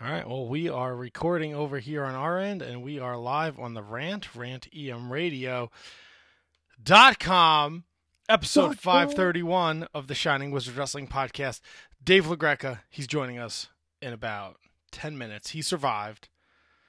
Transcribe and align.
All 0.00 0.10
right. 0.10 0.28
Well, 0.28 0.46
we 0.46 0.68
are 0.68 0.94
recording 0.94 1.54
over 1.54 1.78
here 1.78 2.04
on 2.04 2.14
our 2.14 2.38
end, 2.38 2.62
and 2.62 2.82
we 2.82 2.98
are 2.98 3.16
live 3.16 3.58
on 3.58 3.74
the 3.74 3.82
Rant, 3.82 4.28
rantemradio.com, 4.34 5.70
episode 5.70 6.82
Dot 6.82 7.18
com. 7.20 7.84
episode 8.28 8.78
531 8.78 9.86
of 9.94 10.08
the 10.08 10.14
Shining 10.14 10.50
Wizard 10.50 10.76
Wrestling 10.76 11.06
Podcast. 11.06 11.60
Dave 12.02 12.26
LaGreca, 12.26 12.80
he's 12.90 13.06
joining 13.06 13.38
us 13.38 13.68
in 14.02 14.12
about 14.12 14.56
10 14.90 15.16
minutes. 15.16 15.50
He 15.50 15.62
survived. 15.62 16.28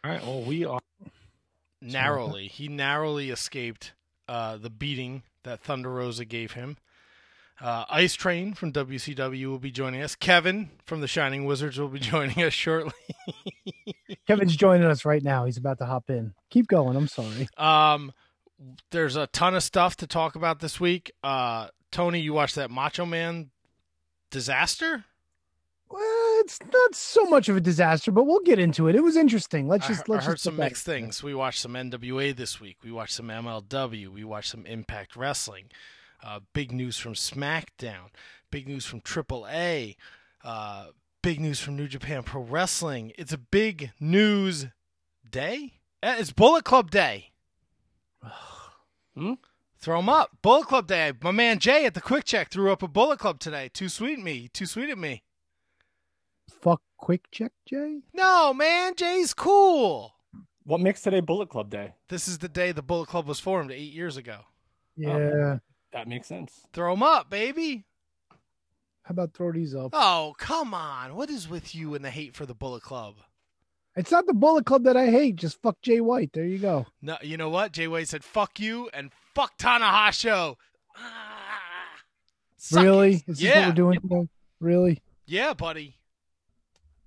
All 0.03 0.11
right. 0.11 0.21
Well, 0.21 0.41
we 0.41 0.65
are 0.65 0.81
narrowly, 1.81 2.47
he 2.47 2.67
narrowly 2.67 3.29
escaped 3.29 3.93
uh, 4.27 4.57
the 4.57 4.69
beating 4.71 5.23
that 5.43 5.61
Thunder 5.61 5.91
Rosa 5.91 6.25
gave 6.25 6.53
him. 6.53 6.77
Uh, 7.61 7.85
Ice 7.89 8.13
Train 8.15 8.53
from 8.53 8.73
WCW 8.73 9.47
will 9.47 9.59
be 9.59 9.71
joining 9.71 10.01
us. 10.01 10.15
Kevin 10.15 10.71
from 10.85 11.01
the 11.01 11.07
Shining 11.07 11.45
Wizards 11.45 11.79
will 11.79 11.87
be 11.87 11.99
joining 12.01 12.43
us 12.43 12.53
shortly. 12.53 12.93
Kevin's 14.27 14.55
joining 14.55 14.87
us 14.87 15.05
right 15.05 15.23
now. 15.23 15.45
He's 15.45 15.57
about 15.57 15.77
to 15.77 15.85
hop 15.85 16.09
in. 16.09 16.33
Keep 16.49 16.67
going. 16.67 16.97
I'm 16.97 17.07
sorry. 17.07 17.47
Um, 17.57 18.11
there's 18.91 19.15
a 19.15 19.27
ton 19.27 19.55
of 19.55 19.63
stuff 19.63 19.95
to 19.97 20.07
talk 20.07 20.35
about 20.35 20.59
this 20.59 20.79
week. 20.79 21.11
Uh, 21.23 21.67
Tony, 21.91 22.19
you 22.19 22.33
watched 22.33 22.55
that 22.55 22.69
Macho 22.69 23.05
Man 23.05 23.51
disaster? 24.31 25.05
Well, 25.89 26.39
it's 26.39 26.59
not 26.61 26.95
so 26.95 27.23
much 27.25 27.47
of 27.47 27.55
a 27.55 27.61
disaster, 27.61 28.11
but 28.11 28.25
we'll 28.25 28.41
get 28.41 28.59
into 28.59 28.87
it. 28.87 28.95
It 28.95 29.03
was 29.03 29.15
interesting. 29.15 29.67
Let's 29.67 29.87
just 29.87 30.09
I 30.09 30.13
let's 30.13 30.25
heard 30.25 30.33
just 30.33 30.43
some 30.43 30.57
mixed 30.57 30.85
things. 30.85 31.23
We 31.23 31.35
watched 31.35 31.59
some 31.59 31.73
NWA 31.73 32.35
this 32.35 32.59
week. 32.59 32.77
We 32.83 32.91
watched 32.91 33.13
some 33.13 33.27
MLW. 33.27 34.09
We 34.09 34.23
watched 34.23 34.49
some 34.49 34.65
Impact 34.65 35.15
Wrestling. 35.15 35.65
Uh, 36.25 36.39
big 36.53 36.71
news 36.71 36.97
from 36.97 37.13
SmackDown. 37.13 38.09
Big 38.49 38.67
news 38.67 38.85
from 38.85 38.99
AAA. 39.01 39.95
Uh, 40.43 40.87
big 41.21 41.39
news 41.39 41.59
from 41.59 41.75
New 41.75 41.87
Japan 41.87 42.23
Pro 42.23 42.41
Wrestling. 42.41 43.11
It's 43.17 43.31
a 43.33 43.37
big 43.37 43.91
news 43.99 44.67
day. 45.29 45.73
Eh, 46.01 46.15
It's 46.19 46.31
Bullet 46.31 46.63
Club 46.65 46.89
Day. 46.91 47.31
Hmm? 49.15 49.33
Throw 49.79 49.99
'em 49.99 50.09
up. 50.09 50.31
Bullet 50.41 50.67
Club 50.67 50.87
Day. 50.87 51.13
My 51.21 51.31
man 51.31 51.59
Jay 51.59 51.85
at 51.85 51.93
the 51.93 52.01
QuickChek 52.01 52.49
threw 52.49 52.69
up 52.71 52.83
a 52.83 52.87
Bullet 52.87 53.17
Club 53.19 53.39
today. 53.39 53.69
Too 53.71 53.87
sweet 53.87 54.19
me. 54.19 54.49
Too 54.49 54.65
sweet 54.65 54.89
of 54.89 54.97
me. 54.97 55.23
Fuck 56.49 56.81
quick 56.97 57.29
check, 57.31 57.53
Jay. 57.65 58.01
No, 58.13 58.53
man. 58.53 58.95
Jay's 58.95 59.33
cool. 59.33 60.15
What 60.65 60.81
makes 60.81 61.01
today 61.01 61.21
Bullet 61.21 61.49
Club 61.49 61.69
Day? 61.69 61.93
This 62.09 62.27
is 62.27 62.39
the 62.39 62.49
day 62.49 62.71
the 62.73 62.81
Bullet 62.81 63.07
Club 63.07 63.25
was 63.27 63.39
formed 63.39 63.71
eight 63.71 63.93
years 63.93 64.17
ago. 64.17 64.39
Yeah. 64.97 65.59
That 65.95 66.09
makes 66.09 66.27
sense. 66.27 66.67
Throw 66.73 66.91
'em 66.91 67.01
up, 67.01 67.29
baby. 67.29 67.85
How 69.03 69.11
about 69.11 69.33
throw 69.33 69.53
these 69.53 69.73
up? 69.73 69.91
Oh, 69.93 70.35
come 70.37 70.73
on. 70.73 71.15
What 71.15 71.29
is 71.29 71.47
with 71.47 71.73
you 71.73 71.95
and 71.95 72.03
the 72.03 72.09
hate 72.09 72.35
for 72.35 72.45
the 72.45 72.53
Bullet 72.53 72.83
Club? 72.83 73.15
It's 73.95 74.11
not 74.11 74.25
the 74.25 74.33
Bullet 74.33 74.65
Club 74.65 74.83
that 74.83 74.97
I 74.97 75.09
hate. 75.09 75.37
Just 75.37 75.61
fuck 75.61 75.81
Jay 75.81 76.01
White. 76.01 76.31
There 76.33 76.43
you 76.43 76.57
go. 76.57 76.85
No, 77.01 77.17
you 77.21 77.37
know 77.37 77.49
what? 77.49 77.71
Jay 77.71 77.87
White 77.87 78.09
said, 78.09 78.25
fuck 78.25 78.59
you 78.59 78.89
and 78.93 79.09
fuck 79.33 79.57
Tanahashi. 79.57 80.57
Ah, 80.97 82.01
suck 82.57 82.83
really? 82.83 83.13
it. 83.13 83.15
Is 83.15 83.23
this 83.37 83.41
yeah. 83.41 83.59
what 83.59 83.67
we're 83.67 83.75
doing 83.75 84.01
today? 84.01 84.27
Really? 84.59 85.01
Yeah, 85.25 85.53
buddy. 85.53 85.95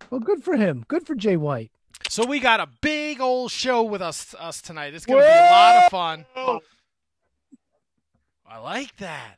Well, 0.09 0.21
good 0.21 0.43
for 0.43 0.57
him. 0.57 0.87
Good 0.89 1.07
for 1.07 1.15
Jay 1.15 1.37
White. 1.37 1.73
So 2.09 2.25
we 2.25 2.41
got 2.41 2.61
a 2.61 2.69
big 2.81 3.21
old 3.21 3.51
show 3.51 3.83
with 3.83 4.01
us 4.01 4.35
us 4.39 4.63
tonight. 4.63 4.95
It's 4.95 5.05
going 5.05 5.21
to 5.21 5.29
be 5.29 5.31
a 5.31 5.51
lot 5.51 5.85
of 5.85 5.91
fun. 5.91 6.63
I 8.51 8.59
like 8.59 8.97
that. 8.97 9.37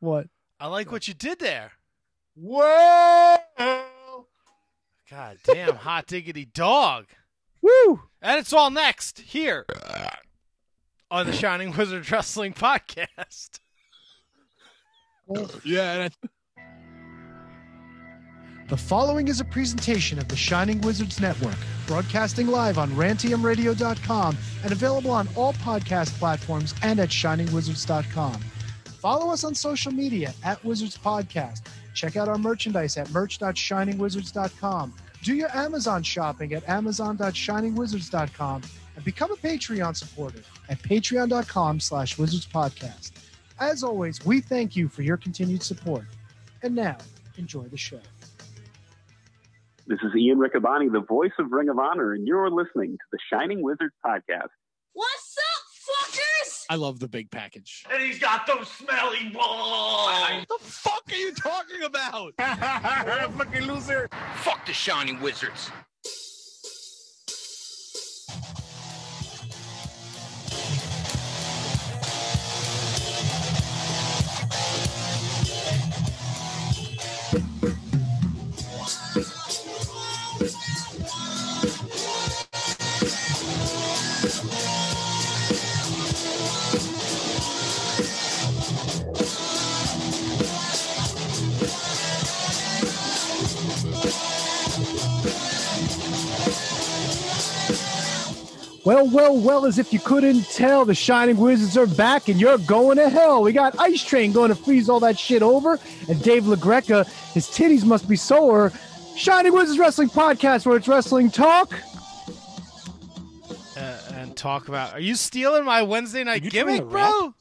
What? 0.00 0.28
I 0.58 0.66
like 0.68 0.90
what 0.90 1.06
you 1.08 1.14
did 1.14 1.38
there. 1.38 1.72
Well, 2.36 3.38
God 5.10 5.38
damn, 5.44 5.76
hot 5.76 6.06
diggity 6.06 6.46
dog. 6.46 7.06
Woo! 7.60 8.02
And 8.22 8.38
it's 8.38 8.52
all 8.52 8.70
next 8.70 9.20
here 9.20 9.66
on 11.10 11.26
the 11.26 11.32
Shining 11.32 11.76
Wizard 11.76 12.10
Wrestling 12.10 12.54
Podcast. 12.54 13.60
yeah, 15.64 15.92
and 16.04 16.14
The 18.66 18.76
following 18.78 19.28
is 19.28 19.40
a 19.40 19.44
presentation 19.44 20.18
of 20.18 20.26
the 20.26 20.36
Shining 20.36 20.80
Wizards 20.80 21.20
Network, 21.20 21.56
broadcasting 21.86 22.46
live 22.46 22.78
on 22.78 22.90
rantiumradio.com 22.92 24.38
and 24.62 24.72
available 24.72 25.10
on 25.10 25.28
all 25.36 25.52
podcast 25.54 26.18
platforms 26.18 26.74
and 26.82 26.98
at 26.98 27.10
shiningwizards.com. 27.10 28.40
Follow 28.86 29.30
us 29.30 29.44
on 29.44 29.54
social 29.54 29.92
media 29.92 30.32
at 30.42 30.64
Wizards 30.64 30.96
Podcast. 30.96 31.66
Check 31.92 32.16
out 32.16 32.26
our 32.26 32.38
merchandise 32.38 32.96
at 32.96 33.10
merch.shiningwizards.com. 33.10 34.94
Do 35.22 35.34
your 35.34 35.54
Amazon 35.54 36.02
shopping 36.02 36.54
at 36.54 36.66
amazon.shiningwizards.com 36.66 38.62
and 38.96 39.04
become 39.04 39.30
a 39.30 39.36
Patreon 39.36 39.94
supporter 39.94 40.40
at 40.70 40.78
patreon.com 40.78 41.80
slash 41.80 42.16
wizards 42.16 42.46
podcast. 42.46 43.12
As 43.60 43.84
always, 43.84 44.24
we 44.24 44.40
thank 44.40 44.74
you 44.74 44.88
for 44.88 45.02
your 45.02 45.18
continued 45.18 45.62
support. 45.62 46.04
And 46.62 46.74
now, 46.74 46.96
enjoy 47.36 47.64
the 47.64 47.76
show. 47.76 48.00
This 49.86 49.98
is 50.02 50.14
Ian 50.16 50.38
Riccaboni, 50.38 50.90
the 50.90 51.00
voice 51.06 51.32
of 51.38 51.52
Ring 51.52 51.68
of 51.68 51.78
Honor, 51.78 52.14
and 52.14 52.26
you're 52.26 52.50
listening 52.50 52.92
to 52.92 53.04
the 53.12 53.18
Shining 53.30 53.62
Wizards 53.62 53.92
podcast. 54.04 54.48
What's 54.94 55.36
up, 55.38 56.08
fuckers? 56.08 56.64
I 56.70 56.76
love 56.76 57.00
the 57.00 57.08
big 57.08 57.30
package. 57.30 57.84
And 57.92 58.02
he's 58.02 58.18
got 58.18 58.46
those 58.46 58.66
smelly 58.68 59.28
balls. 59.28 60.08
What 60.46 60.48
the 60.48 60.64
fuck 60.64 61.02
are 61.12 61.14
you 61.16 61.34
talking 61.34 61.82
about? 61.82 62.32
Fucking 62.38 63.62
loser. 63.66 64.08
Fuck 64.36 64.64
the 64.64 64.72
Shining 64.72 65.20
Wizards. 65.20 65.70
Well, 98.84 99.08
well, 99.08 99.34
well, 99.34 99.64
as 99.64 99.78
if 99.78 99.94
you 99.94 99.98
couldn't 99.98 100.42
tell, 100.50 100.84
the 100.84 100.94
Shining 100.94 101.38
Wizards 101.38 101.78
are 101.78 101.86
back 101.86 102.28
and 102.28 102.38
you're 102.38 102.58
going 102.58 102.98
to 102.98 103.08
hell. 103.08 103.42
We 103.42 103.52
got 103.52 103.78
Ice 103.80 104.04
Train 104.04 104.30
going 104.32 104.50
to 104.50 104.54
freeze 104.54 104.90
all 104.90 105.00
that 105.00 105.18
shit 105.18 105.42
over, 105.42 105.78
and 106.06 106.22
Dave 106.22 106.44
LaGreca, 106.44 107.06
his 107.32 107.46
titties 107.46 107.84
must 107.84 108.06
be 108.06 108.16
sore. 108.16 108.72
Shining 109.16 109.54
Wizards 109.54 109.78
Wrestling 109.78 110.10
Podcast, 110.10 110.66
where 110.66 110.76
it's 110.76 110.86
wrestling 110.86 111.30
talk. 111.30 111.72
Uh, 113.74 113.98
and 114.12 114.36
talk 114.36 114.68
about. 114.68 114.92
Are 114.92 115.00
you 115.00 115.14
stealing 115.14 115.64
my 115.64 115.82
Wednesday 115.82 116.22
night 116.22 116.42
gimmick, 116.42 116.86
bro? 116.86 117.34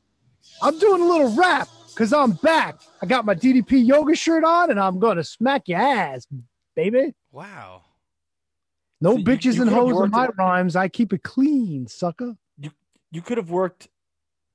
I'm 0.61 0.79
doing 0.79 1.01
a 1.01 1.05
little 1.05 1.35
rap 1.35 1.67
because 1.89 2.13
I'm 2.13 2.31
back. 2.33 2.79
I 3.01 3.05
got 3.05 3.25
my 3.25 3.35
DDP 3.35 3.85
yoga 3.85 4.15
shirt 4.15 4.45
on, 4.45 4.71
and 4.71 4.79
I'm 4.79 4.97
going 4.97 5.17
to 5.17 5.23
smack 5.25 5.67
your 5.67 5.79
ass, 5.79 6.25
baby. 6.75 7.13
Wow. 7.31 7.82
No 9.03 9.17
So 9.17 9.23
bitches 9.23 9.55
you 9.55 9.63
and 9.63 9.69
hoes 9.71 10.01
in 10.01 10.09
my 10.11 10.25
it- 10.25 10.31
rhymes. 10.37 10.75
I 10.77 10.87
keep 10.87 11.11
it 11.13 11.23
clean, 11.23 11.87
sucker. 11.87 12.35
You 13.11 13.21
could 13.21 13.37
have 13.37 13.51
worked 13.51 13.89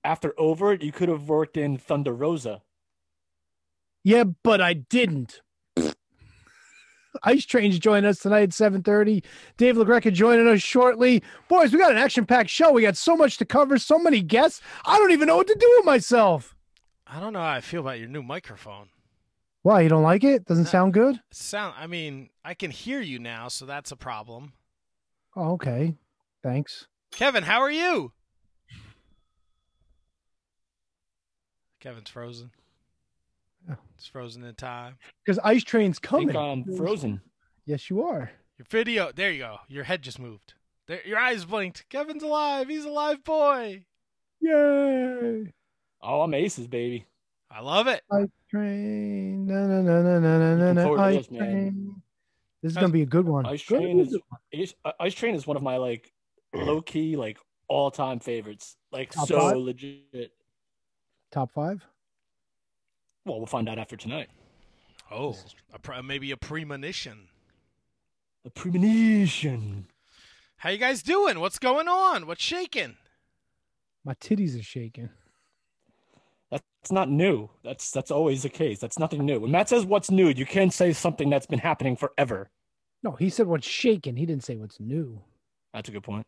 after 0.03 0.35
over. 0.37 0.75
You 0.75 0.91
could 0.91 1.09
have 1.11 1.29
worked 1.29 1.57
in 1.57 1.77
Thunder 1.79 2.13
Rosa. 2.13 2.63
Yeah, 4.03 4.25
but 4.43 4.61
I 4.61 4.73
didn't. 4.73 5.43
Ice 7.23 7.45
Train's 7.45 7.79
joining 7.79 8.09
us 8.09 8.19
tonight 8.21 8.43
at 8.43 8.49
7.30. 8.51 9.23
Dave 9.59 9.77
LaGreca 9.77 10.13
joining 10.13 10.49
us 10.49 10.61
shortly. 10.63 11.23
Boys, 11.49 11.73
we 11.73 11.79
got 11.79 11.91
an 11.93 11.99
action-packed 11.99 12.51
show. 12.51 12.73
We 12.73 12.83
got 12.83 12.97
so 12.97 13.17
much 13.17 13.37
to 13.39 13.45
cover, 13.45 13.77
so 13.79 13.99
many 13.99 14.23
guests. 14.23 14.61
I 14.85 14.99
don't 14.99 15.11
even 15.13 15.27
know 15.29 15.37
what 15.37 15.47
to 15.49 15.57
do 15.59 15.75
with 15.77 15.85
myself. 15.85 16.57
I 17.07 17.21
don't 17.21 17.33
know 17.33 17.41
how 17.41 17.51
I 17.51 17.61
feel 17.61 17.81
about 17.83 17.99
your 17.99 18.09
new 18.09 18.23
microphone. 18.23 18.89
Why, 19.63 19.81
you 19.83 19.89
don't 19.89 20.03
like 20.03 20.25
it? 20.25 20.45
Doesn't 20.45 20.65
No. 20.65 20.71
sound 20.71 20.95
good? 20.95 21.21
Sound. 21.33 21.75
I 21.79 21.87
mean, 21.87 22.31
I 22.45 22.55
can 22.55 22.71
hear 22.71 23.01
you 23.01 23.19
now, 23.19 23.49
so 23.49 23.67
that's 23.67 23.91
a 23.91 23.97
problem. 23.97 24.53
Oh, 25.37 25.53
okay. 25.53 25.95
Thanks. 26.43 26.87
Kevin, 27.13 27.43
how 27.45 27.61
are 27.61 27.71
you? 27.71 28.13
Kevin's 31.81 32.11
frozen. 32.11 32.51
It's 33.97 34.07
frozen 34.07 34.45
in 34.45 34.55
time. 34.55 34.97
Because 35.25 35.39
Ice 35.45 35.63
Train's 35.65 35.99
I 36.03 36.07
coming. 36.07 36.29
think 36.29 36.39
I'm 36.39 36.65
frozen. 36.77 37.21
Yes, 37.67 37.91
you 37.91 38.03
are. 38.03 38.31
Your 38.57 38.67
video. 38.71 39.13
There 39.13 39.31
you 39.31 39.41
go. 39.41 39.59
Your 39.69 39.85
head 39.85 40.03
just 40.03 40.19
moved. 40.19 40.55
There, 40.87 41.01
your 41.07 41.19
eyes 41.19 41.45
blinked. 41.45 41.89
Kevin's 41.91 42.23
alive. 42.23 42.69
He's 42.69 42.85
a 42.85 42.91
live 42.91 43.23
boy. 43.25 43.85
Yay! 44.41 45.53
Oh, 46.01 46.21
I'm 46.23 46.33
aces, 46.35 46.67
baby. 46.69 47.07
I 47.51 47.61
love 47.61 47.89
it. 47.89 48.03
Ice 48.11 48.29
Train. 48.51 49.47
Na, 49.47 49.67
na, 49.67 49.83
na, 49.83 50.03
na, 50.03 50.19
na, 50.19 50.39
na, 50.73 50.83
Looking 50.83 50.97
na, 50.97 51.03
Ice 51.05 51.27
this. 51.27 51.39
Train. 51.39 52.03
This 52.63 52.73
is 52.73 52.77
gonna 52.77 52.89
be 52.89 53.03
a 53.03 53.07
good 53.07 53.27
one. 53.27 53.47
Ice 53.47 53.65
Good 53.65 53.81
Train 53.83 54.01
is 54.01 54.13
one. 54.13 54.41
Ice, 54.55 54.75
uh, 54.85 54.93
Ice 55.01 55.15
Train 55.15 55.35
is 55.35 55.47
one 55.47 55.57
of 55.57 55.63
my 55.63 55.77
like 55.77 56.13
low 56.55 56.81
key 56.81 57.17
like 57.17 57.39
all 57.69 57.91
time 57.91 58.19
favorites. 58.19 58.77
Like 58.91 59.11
Top 59.11 59.29
so 59.29 59.39
five? 59.39 59.57
legit. 59.57 60.33
top 61.31 61.53
five. 61.53 61.85
Well, 63.25 63.39
we'll 63.39 63.47
find 63.47 63.69
out 63.69 63.79
after 63.79 63.97
tonight. 63.97 64.29
Oh, 65.11 65.37
a 65.73 65.79
pre- 65.79 66.03
maybe 66.03 66.31
a 66.33 66.37
premonition. 66.37 67.29
A 68.45 68.51
premonition. 68.51 69.87
How 70.57 70.71
you 70.71 70.79
guys 70.79 71.03
doing? 71.03 71.39
What's 71.39 71.59
going 71.59 71.87
on? 71.89 72.27
What's 72.27 72.43
shaking? 72.43 72.97
My 74.05 74.15
titties 74.15 74.59
are 74.59 74.63
shaking. 74.63 75.11
That's 76.89 76.95
not 76.95 77.11
new. 77.11 77.51
That's 77.63 77.91
that's 77.91 78.11
always 78.11 78.45
the 78.45 78.49
case. 78.49 78.79
That's 78.79 78.99
nothing 78.99 79.27
new. 79.27 79.41
When 79.41 79.51
Matt 79.51 79.69
says 79.69 79.85
what's 79.85 80.11
new, 80.11 80.31
you 80.31 80.47
can't 80.47 80.73
say 80.73 80.95
something 80.95 81.29
that's 81.29 81.45
been 81.45 81.59
happening 81.59 81.97
forever. 81.97 82.49
No, 83.03 83.11
he 83.11 83.29
said 83.29 83.47
what's 83.47 83.67
shaken. 83.67 84.17
He 84.17 84.25
didn't 84.25 84.43
say 84.43 84.57
what's 84.57 84.81
new. 84.81 85.21
That's 85.75 85.91
a 85.91 85.93
good 85.93 86.03
point. 86.03 86.27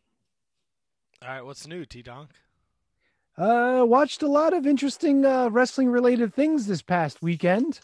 All 1.23 1.29
right, 1.29 1.43
what's 1.43 1.65
new, 1.65 1.83
T 1.83 2.03
Donk? 2.03 2.29
Uh, 3.35 3.83
watched 3.87 4.21
a 4.21 4.27
lot 4.27 4.53
of 4.53 4.67
interesting 4.67 5.25
uh, 5.25 5.49
wrestling 5.49 5.89
related 5.89 6.31
things 6.31 6.67
this 6.67 6.83
past 6.83 7.23
weekend. 7.23 7.79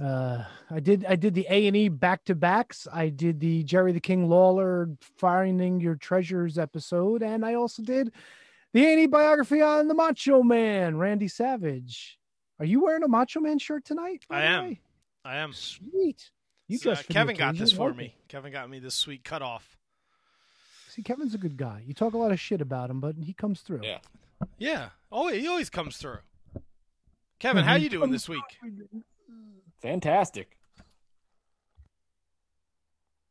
Uh, 0.00 0.44
I 0.70 0.78
did 0.78 1.04
I 1.04 1.16
did 1.16 1.34
the 1.34 1.48
A 1.50 1.66
and 1.66 1.76
E 1.76 1.88
back 1.88 2.24
to 2.26 2.36
backs. 2.36 2.86
I 2.92 3.08
did 3.08 3.40
the 3.40 3.64
Jerry 3.64 3.90
the 3.90 3.98
King 3.98 4.28
Lawler 4.28 4.88
finding 5.18 5.80
your 5.80 5.96
treasures 5.96 6.58
episode, 6.58 7.24
and 7.24 7.44
I 7.44 7.54
also 7.54 7.82
did 7.82 8.12
the 8.76 8.84
A 8.84 8.92
and 8.92 9.00
E 9.00 9.06
biography 9.06 9.62
on 9.62 9.88
the 9.88 9.94
Macho 9.94 10.42
Man, 10.42 10.98
Randy 10.98 11.28
Savage. 11.28 12.18
Are 12.58 12.66
you 12.66 12.82
wearing 12.84 13.02
a 13.02 13.08
Macho 13.08 13.40
Man 13.40 13.58
shirt 13.58 13.86
tonight? 13.86 14.26
I 14.28 14.42
am. 14.42 14.64
way? 14.64 14.80
I 15.24 15.36
am. 15.36 15.54
Sweet. 15.54 16.30
You 16.68 16.76
So, 16.76 16.90
uh, 16.90 16.94
dressed 16.94 17.06
for 17.06 17.08
the 17.08 17.14
Kevin 17.14 17.36
got 17.36 17.56
this 17.56 17.72
for 17.72 17.88
like 17.88 17.96
me. 17.96 18.14
Kevin 18.28 18.52
got 18.52 18.68
me 18.68 18.78
this 18.78 18.94
sweet 18.94 19.24
cutoff. 19.24 19.78
See, 20.90 21.02
Kevin's 21.02 21.34
a 21.34 21.38
good 21.38 21.56
guy. 21.56 21.84
You 21.86 21.94
talk 21.94 22.12
a 22.12 22.18
lot 22.18 22.32
of 22.32 22.38
shit 22.38 22.60
about 22.60 22.90
him, 22.90 23.00
but 23.00 23.14
he 23.16 23.32
comes 23.32 23.62
through. 23.62 23.80
Yeah. 23.82 23.98
Yeah. 24.58 24.88
Oh, 25.10 25.28
he 25.28 25.48
always 25.48 25.70
comes 25.70 25.96
through. 25.96 26.18
Kevin, 27.38 27.64
how 27.64 27.76
you 27.76 27.88
doing 27.88 28.10
this 28.10 28.28
week? 28.28 28.42
Fantastic. 29.80 30.58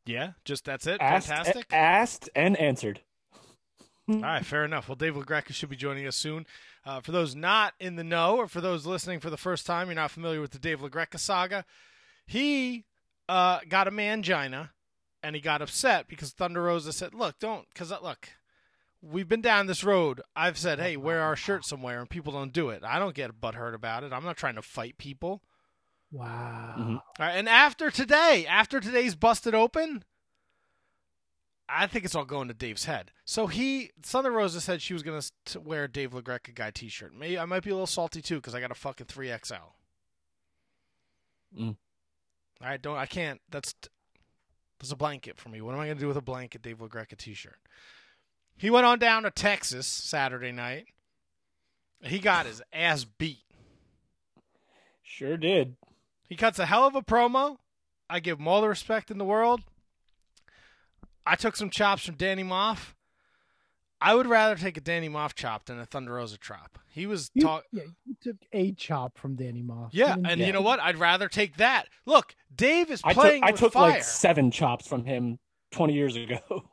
Yeah, 0.06 0.32
just 0.44 0.64
that's 0.64 0.88
it. 0.88 1.00
Asked, 1.00 1.28
Fantastic. 1.28 1.66
asked 1.72 2.30
and 2.34 2.56
answered. 2.56 3.00
All 4.08 4.20
right, 4.20 4.46
fair 4.46 4.64
enough. 4.64 4.88
Well, 4.88 4.94
Dave 4.94 5.14
LaGreca 5.14 5.52
should 5.52 5.68
be 5.68 5.76
joining 5.76 6.06
us 6.06 6.14
soon. 6.16 6.46
Uh, 6.84 7.00
for 7.00 7.10
those 7.10 7.34
not 7.34 7.74
in 7.80 7.96
the 7.96 8.04
know, 8.04 8.36
or 8.36 8.46
for 8.46 8.60
those 8.60 8.86
listening 8.86 9.18
for 9.18 9.30
the 9.30 9.36
first 9.36 9.66
time, 9.66 9.88
you're 9.88 9.96
not 9.96 10.12
familiar 10.12 10.40
with 10.40 10.52
the 10.52 10.58
Dave 10.60 10.80
LaGreca 10.80 11.18
saga. 11.18 11.64
He 12.24 12.84
uh, 13.28 13.60
got 13.68 13.88
a 13.88 13.90
mangina, 13.90 14.70
and 15.22 15.34
he 15.34 15.42
got 15.42 15.60
upset 15.62 16.06
because 16.06 16.30
Thunder 16.30 16.62
Rosa 16.62 16.92
said, 16.92 17.14
"Look, 17.14 17.40
don't, 17.40 17.66
because 17.72 17.90
look, 17.90 18.28
we've 19.02 19.28
been 19.28 19.40
down 19.40 19.66
this 19.66 19.84
road. 19.84 20.20
I've 20.34 20.58
said, 20.58 20.78
hey, 20.78 20.96
wear 20.96 21.20
our 21.22 21.36
shirt 21.36 21.64
somewhere, 21.64 22.00
and 22.00 22.08
people 22.10 22.32
don't 22.32 22.52
do 22.52 22.70
it. 22.70 22.82
I 22.84 22.98
don't 22.98 23.14
get 23.14 23.40
butthurt 23.40 23.74
about 23.74 24.04
it. 24.04 24.12
I'm 24.12 24.24
not 24.24 24.36
trying 24.36 24.54
to 24.56 24.62
fight 24.62 24.98
people. 24.98 25.42
Wow. 26.12 26.74
Mhm. 26.78 26.94
All 26.96 27.02
right, 27.18 27.32
and 27.34 27.48
after 27.48 27.90
today, 27.90 28.46
after 28.48 28.80
today's 28.80 29.14
busted 29.16 29.54
open, 29.54 30.04
I 31.68 31.86
think 31.86 32.04
it's 32.04 32.14
all 32.14 32.24
going 32.24 32.48
to 32.48 32.54
Dave's 32.54 32.84
head. 32.84 33.10
So 33.24 33.46
he, 33.48 33.90
Thunder 34.02 34.30
Rosa 34.30 34.60
said 34.60 34.80
she 34.80 34.94
was 34.94 35.02
gonna 35.02 35.22
wear 35.62 35.84
a 35.84 35.88
Dave 35.90 36.12
LaGreca 36.12 36.54
guy 36.54 36.70
T-shirt. 36.70 37.12
Maybe 37.14 37.38
I 37.38 37.44
might 37.44 37.64
be 37.64 37.70
a 37.70 37.74
little 37.74 37.86
salty 37.86 38.22
too 38.22 38.36
because 38.36 38.54
I 38.54 38.60
got 38.60 38.70
a 38.70 38.74
fucking 38.74 39.06
three 39.06 39.28
XL. 39.28 39.54
Mm. 41.58 41.76
I 42.60 42.76
don't. 42.76 42.96
I 42.96 43.06
can't. 43.06 43.40
That's 43.50 43.74
that's 44.78 44.92
a 44.92 44.96
blanket 44.96 45.38
for 45.38 45.48
me. 45.48 45.60
What 45.60 45.74
am 45.74 45.80
I 45.80 45.88
gonna 45.88 46.00
do 46.00 46.08
with 46.08 46.16
a 46.16 46.22
blanket 46.22 46.62
Dave 46.62 46.78
LaGreca 46.78 47.16
T-shirt? 47.16 47.58
He 48.56 48.70
went 48.70 48.86
on 48.86 48.98
down 48.98 49.24
to 49.24 49.30
Texas 49.30 49.86
Saturday 49.86 50.52
night. 50.52 50.86
He 52.00 52.18
got 52.18 52.46
his 52.46 52.62
ass 52.72 53.04
beat. 53.04 53.44
Sure 55.02 55.36
did. 55.36 55.76
He 56.28 56.36
cuts 56.36 56.58
a 56.58 56.66
hell 56.66 56.86
of 56.86 56.94
a 56.94 57.02
promo. 57.02 57.58
I 58.08 58.20
give 58.20 58.38
him 58.38 58.48
all 58.48 58.60
the 58.60 58.68
respect 58.68 59.10
in 59.10 59.18
the 59.18 59.24
world. 59.24 59.62
I 61.26 61.34
took 61.36 61.56
some 61.56 61.70
chops 61.70 62.06
from 62.06 62.14
Danny 62.16 62.44
Maff. 62.44 62.94
I 64.00 64.14
would 64.14 64.26
rather 64.26 64.56
take 64.56 64.76
a 64.76 64.80
Danny 64.80 65.08
Maff 65.08 65.34
chop 65.34 65.64
than 65.66 65.80
a 65.80 65.86
Thunder 65.86 66.12
Rosa 66.12 66.36
chop. 66.38 66.78
He 66.88 67.06
was 67.06 67.30
You, 67.34 67.42
talk. 67.42 67.64
yeah, 67.72 67.82
you 68.04 68.14
took 68.22 68.36
a 68.52 68.72
chop 68.72 69.18
from 69.18 69.36
Danny 69.36 69.62
Maff. 69.62 69.88
Yeah, 69.92 70.12
and 70.14 70.24
get- 70.26 70.38
you 70.38 70.52
know 70.52 70.60
what? 70.60 70.80
I'd 70.80 70.98
rather 70.98 71.28
take 71.28 71.56
that. 71.56 71.86
Look, 72.04 72.34
Dave 72.54 72.90
is 72.90 73.00
I 73.04 73.12
took 73.14 73.22
playing 73.22 73.42
I 73.44 73.50
took 73.52 73.72
fire. 73.72 73.90
like 73.92 74.04
seven 74.04 74.50
chops 74.50 74.86
from 74.86 75.04
him 75.04 75.38
twenty 75.72 75.94
years 75.94 76.14
ago. 76.16 76.38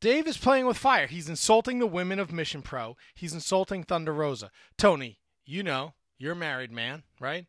Dave 0.00 0.26
is 0.26 0.36
playing 0.36 0.66
with 0.66 0.76
fire. 0.76 1.06
He's 1.06 1.28
insulting 1.28 1.78
the 1.78 1.86
women 1.86 2.18
of 2.18 2.32
Mission 2.32 2.60
Pro. 2.62 2.96
He's 3.14 3.32
insulting 3.32 3.84
Thunder 3.84 4.12
Rosa. 4.12 4.50
Tony, 4.76 5.20
you 5.46 5.62
know, 5.62 5.94
you're 6.18 6.32
a 6.32 6.36
married 6.36 6.70
man, 6.70 7.04
right? 7.20 7.46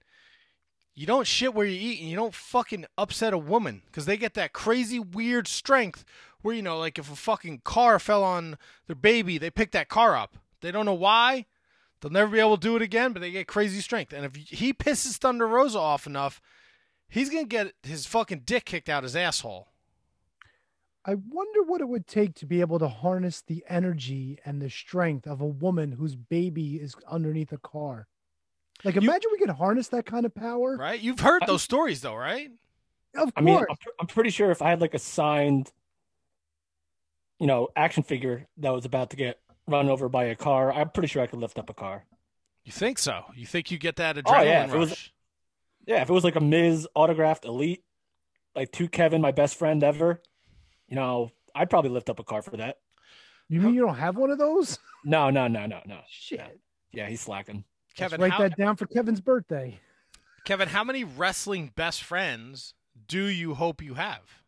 You 0.95 1.05
don't 1.05 1.27
shit 1.27 1.53
where 1.53 1.65
you 1.65 1.77
eat 1.77 1.99
and 1.99 2.09
you 2.09 2.15
don't 2.15 2.33
fucking 2.33 2.85
upset 2.97 3.33
a 3.33 3.37
woman 3.37 3.81
because 3.85 4.05
they 4.05 4.15
get 4.15 4.33
that 4.35 4.53
crazy 4.53 4.97
weird 4.97 5.45
strength 5.45 6.05
where, 6.41 6.55
you 6.55 6.61
know, 6.61 6.79
like 6.79 6.97
if 6.97 7.11
a 7.11 7.15
fucking 7.17 7.61
car 7.65 7.99
fell 7.99 8.23
on 8.23 8.57
their 8.87 8.95
baby, 8.95 9.37
they 9.37 9.49
pick 9.49 9.71
that 9.71 9.89
car 9.89 10.15
up. 10.15 10.37
They 10.61 10.71
don't 10.71 10.85
know 10.85 10.93
why. 10.93 11.47
They'll 11.99 12.11
never 12.11 12.31
be 12.31 12.39
able 12.39 12.57
to 12.57 12.67
do 12.67 12.75
it 12.77 12.81
again, 12.81 13.11
but 13.11 13.19
they 13.19 13.31
get 13.31 13.47
crazy 13.47 13.81
strength. 13.81 14.13
And 14.13 14.25
if 14.25 14.35
he 14.35 14.71
pisses 14.73 15.17
Thunder 15.17 15.47
Rosa 15.47 15.79
off 15.79 16.07
enough, 16.07 16.39
he's 17.09 17.29
going 17.29 17.43
to 17.43 17.49
get 17.49 17.73
his 17.83 18.05
fucking 18.05 18.43
dick 18.45 18.63
kicked 18.65 18.89
out 18.89 19.03
his 19.03 19.15
asshole. 19.15 19.67
I 21.03 21.15
wonder 21.15 21.61
what 21.61 21.81
it 21.81 21.89
would 21.89 22.07
take 22.07 22.35
to 22.35 22.45
be 22.45 22.61
able 22.61 22.79
to 22.79 22.87
harness 22.87 23.41
the 23.41 23.63
energy 23.69 24.39
and 24.45 24.61
the 24.61 24.69
strength 24.69 25.27
of 25.27 25.41
a 25.41 25.45
woman 25.45 25.91
whose 25.91 26.15
baby 26.15 26.75
is 26.75 26.95
underneath 27.07 27.51
a 27.51 27.57
car. 27.57 28.07
Like, 28.83 28.95
You- 28.95 29.01
imagine 29.01 29.29
we 29.31 29.37
could 29.39 29.49
harness 29.49 29.87
that 29.89 30.05
kind 30.05 30.25
of 30.25 30.35
power. 30.35 30.75
Right? 30.77 30.99
You've 30.99 31.19
heard 31.19 31.43
those 31.47 31.63
stories, 31.63 32.01
though, 32.01 32.15
right? 32.15 32.51
Of 33.15 33.31
I 33.35 33.41
mean, 33.41 33.57
course. 33.57 33.67
I'm, 33.69 33.77
I'm 34.01 34.07
pretty 34.07 34.29
sure 34.29 34.51
if 34.51 34.61
I 34.61 34.69
had 34.69 34.81
like 34.81 34.93
a 34.93 34.99
signed, 34.99 35.71
you 37.39 37.47
know, 37.47 37.69
action 37.75 38.03
figure 38.03 38.47
that 38.57 38.71
was 38.71 38.85
about 38.85 39.09
to 39.11 39.15
get 39.15 39.39
run 39.67 39.89
over 39.89 40.09
by 40.09 40.25
a 40.25 40.35
car, 40.35 40.71
I'm 40.71 40.89
pretty 40.89 41.07
sure 41.07 41.23
I 41.23 41.27
could 41.27 41.39
lift 41.39 41.57
up 41.57 41.69
a 41.69 41.73
car. 41.73 42.05
You 42.65 42.71
think 42.71 42.97
so? 42.99 43.23
You 43.35 43.45
think 43.45 43.71
you 43.71 43.77
get 43.77 43.95
that 43.97 44.15
adrenaline 44.17 44.39
Oh, 44.39 44.43
yeah, 44.43 44.63
if 44.65 44.69
it 44.73 44.77
rush? 44.77 44.89
was- 44.89 45.11
Yeah, 45.87 46.01
if 46.01 46.09
it 46.09 46.13
was 46.13 46.23
like 46.23 46.35
a 46.35 46.41
Miz 46.41 46.87
autographed 46.95 47.45
elite, 47.45 47.83
like 48.55 48.71
to 48.73 48.87
Kevin, 48.87 49.21
my 49.21 49.31
best 49.31 49.55
friend 49.57 49.83
ever, 49.83 50.21
you 50.87 50.95
know, 50.95 51.31
I'd 51.53 51.69
probably 51.69 51.91
lift 51.91 52.09
up 52.09 52.19
a 52.19 52.23
car 52.23 52.41
for 52.41 52.57
that. 52.57 52.79
you 53.47 53.61
mean 53.61 53.73
you 53.75 53.81
don't 53.81 53.95
have 53.95 54.17
one 54.17 54.31
of 54.31 54.37
those? 54.39 54.77
No, 55.03 55.29
no, 55.29 55.47
no, 55.47 55.65
no, 55.67 55.79
no. 55.85 55.99
Shit. 56.09 56.59
Yeah, 56.91 57.07
he's 57.07 57.21
slacking. 57.21 57.63
Kevin, 57.95 58.19
Let's 58.19 58.31
write 58.31 58.37
how, 58.37 58.47
that 58.49 58.57
down 58.57 58.75
for 58.75 58.85
Kevin's 58.85 59.21
birthday. 59.21 59.79
Kevin, 60.43 60.67
how 60.67 60.83
many 60.83 61.03
wrestling 61.03 61.71
best 61.75 62.03
friends 62.03 62.73
do 63.07 63.25
you 63.25 63.55
hope 63.55 63.81
you 63.81 63.95
have? 63.95 64.43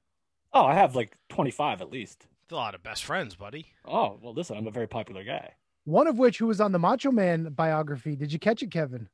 Oh, 0.53 0.65
I 0.65 0.73
have 0.75 0.95
like 0.95 1.17
25 1.29 1.81
at 1.81 1.89
least. 1.89 2.27
It's 2.43 2.51
a 2.51 2.55
lot 2.55 2.75
of 2.75 2.83
best 2.83 3.03
friends, 3.03 3.35
buddy. 3.35 3.67
Oh, 3.85 4.19
well, 4.21 4.33
listen, 4.33 4.57
I'm 4.57 4.67
a 4.67 4.71
very 4.71 4.87
popular 4.87 5.23
guy. 5.23 5.53
One 5.85 6.07
of 6.07 6.17
which 6.17 6.37
who 6.37 6.47
was 6.47 6.59
on 6.59 6.71
the 6.73 6.79
Macho 6.79 7.11
Man 7.11 7.45
biography. 7.51 8.15
Did 8.15 8.31
you 8.33 8.39
catch 8.39 8.61
it, 8.61 8.71
Kevin? 8.71 9.07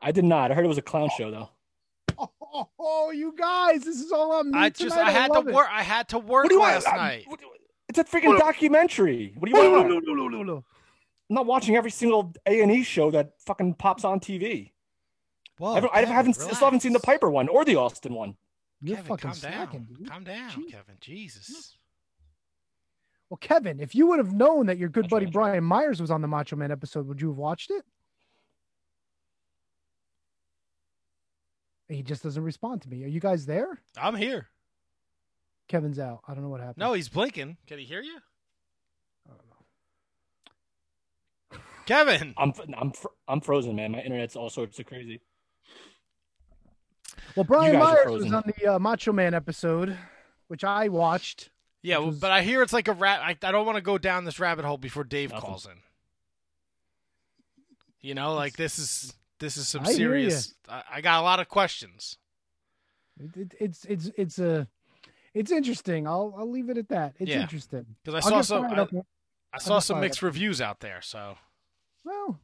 I 0.00 0.12
did 0.12 0.24
not. 0.24 0.50
I 0.50 0.54
heard 0.54 0.64
it 0.64 0.68
was 0.68 0.78
a 0.78 0.82
clown 0.82 1.10
show 1.16 1.30
though. 1.30 1.48
Oh, 2.54 2.68
oh, 2.78 3.10
you 3.10 3.34
guys, 3.36 3.82
this 3.82 3.98
is 4.00 4.12
all 4.12 4.32
on 4.32 4.50
me 4.50 4.58
I 4.58 4.68
just 4.68 4.94
tonight. 4.94 5.08
I 5.08 5.10
had 5.10 5.32
to 5.32 5.40
work. 5.40 5.68
I 5.70 5.82
had 5.82 6.08
to 6.10 6.18
work 6.18 6.44
What 6.44 6.48
do 6.50 6.54
you 6.56 6.60
last 6.60 6.86
want? 6.86 6.98
I'm- 6.98 7.06
night. 7.06 7.24
what 7.26 7.40
do 7.40 7.46
you- 7.46 7.52
It's 7.88 7.98
a 7.98 8.04
freaking 8.04 8.38
documentary. 8.38 9.32
What 9.38 9.50
do 9.50 9.58
you 9.58 9.72
want? 9.72 9.88
No, 9.88 9.98
no, 10.00 10.14
no, 10.14 10.28
no, 10.28 10.42
no. 10.42 10.64
I'm 11.32 11.36
not 11.36 11.46
watching 11.46 11.76
every 11.76 11.90
single 11.90 12.34
A 12.44 12.60
and 12.60 12.70
E 12.70 12.82
show 12.82 13.10
that 13.12 13.32
fucking 13.46 13.76
pops 13.76 14.04
on 14.04 14.20
TV. 14.20 14.72
Whoa, 15.56 15.70
I 15.70 15.74
haven't, 15.76 15.90
I 15.94 16.04
haven't 16.04 16.34
still 16.34 16.54
haven't 16.56 16.80
seen 16.80 16.92
the. 16.92 17.00
Piper 17.00 17.30
one 17.30 17.48
or 17.48 17.64
the 17.64 17.76
Austin 17.76 18.12
one. 18.12 18.36
You're 18.82 18.96
Kevin, 18.96 19.08
fucking 19.08 19.30
calm 19.30 19.34
slacking, 19.34 19.80
down. 19.84 19.96
dude. 19.98 20.10
Calm 20.10 20.24
down, 20.24 20.50
Jeez. 20.50 20.70
Kevin. 20.70 20.96
Jesus. 21.00 21.78
Well, 23.30 23.38
Kevin, 23.38 23.80
if 23.80 23.94
you 23.94 24.08
would 24.08 24.18
have 24.18 24.34
known 24.34 24.66
that 24.66 24.76
your 24.76 24.90
good 24.90 25.04
That's 25.04 25.10
buddy 25.10 25.24
right, 25.24 25.32
that's 25.32 25.36
right. 25.36 25.50
Brian 25.52 25.64
Myers 25.64 26.02
was 26.02 26.10
on 26.10 26.20
the 26.20 26.28
Macho 26.28 26.54
Man 26.56 26.70
episode, 26.70 27.06
would 27.08 27.22
you 27.22 27.28
have 27.28 27.38
watched 27.38 27.70
it? 27.70 27.82
He 31.88 32.02
just 32.02 32.22
doesn't 32.22 32.42
respond 32.44 32.82
to 32.82 32.90
me. 32.90 33.04
Are 33.04 33.08
you 33.08 33.20
guys 33.20 33.46
there? 33.46 33.80
I'm 33.96 34.16
here. 34.16 34.48
Kevin's 35.66 35.98
out. 35.98 36.20
I 36.28 36.34
don't 36.34 36.42
know 36.42 36.50
what 36.50 36.60
happened. 36.60 36.76
No, 36.76 36.92
he's 36.92 37.08
blinking. 37.08 37.56
Can 37.66 37.78
he 37.78 37.86
hear 37.86 38.02
you? 38.02 38.18
I 39.26 39.30
don't 39.30 39.38
know. 39.48 39.52
Kevin. 41.86 42.34
I'm 42.36 42.52
I'm 42.76 42.92
fr- 42.92 43.08
I'm 43.28 43.40
frozen, 43.40 43.76
man. 43.76 43.92
My 43.92 44.00
internet's 44.00 44.36
all 44.36 44.50
sorts 44.50 44.78
of 44.78 44.86
crazy. 44.86 45.20
Well, 47.36 47.44
Brian 47.44 47.78
Myers 47.78 48.10
was 48.10 48.32
on 48.32 48.42
the 48.58 48.74
uh, 48.74 48.78
Macho 48.78 49.12
Man 49.12 49.34
episode, 49.34 49.96
which 50.48 50.64
I 50.64 50.88
watched. 50.88 51.50
Yeah, 51.82 51.98
well, 51.98 52.08
was- 52.08 52.20
but 52.20 52.30
I 52.30 52.42
hear 52.42 52.62
it's 52.62 52.72
like 52.72 52.88
a 52.88 52.92
rat. 52.92 53.20
I, 53.22 53.30
I 53.46 53.52
don't 53.52 53.66
want 53.66 53.76
to 53.76 53.82
go 53.82 53.98
down 53.98 54.24
this 54.24 54.38
rabbit 54.38 54.64
hole 54.64 54.76
before 54.78 55.04
Dave 55.04 55.30
Nothing. 55.30 55.48
calls 55.48 55.66
in. 55.66 55.72
You 58.00 58.14
know, 58.14 58.34
like 58.34 58.56
this 58.56 58.78
is 58.78 59.14
this 59.38 59.56
is 59.56 59.68
some 59.68 59.82
I 59.86 59.92
serious. 59.92 60.54
I, 60.68 60.82
I 60.94 61.00
got 61.00 61.20
a 61.20 61.22
lot 61.22 61.40
of 61.40 61.48
questions. 61.48 62.18
It, 63.20 63.36
it, 63.36 63.54
it's 63.60 63.84
it's 63.84 64.10
it's 64.16 64.38
a 64.38 64.66
it's 65.34 65.52
interesting. 65.52 66.06
I'll 66.06 66.34
I'll 66.36 66.50
leave 66.50 66.68
it 66.70 66.78
at 66.78 66.88
that. 66.88 67.14
It's 67.18 67.30
Yeah. 67.30 67.42
interesting. 67.42 67.86
Because 68.04 68.24
I 68.24 68.28
saw 68.28 68.40
some, 68.42 68.64
I. 68.64 68.86
I 69.54 69.58
saw 69.58 69.78
some 69.80 69.96
fired 69.96 70.00
mixed 70.02 70.22
reviews 70.22 70.60
out 70.60 70.80
there. 70.80 71.00
So 71.02 71.36
Well, 72.04 72.40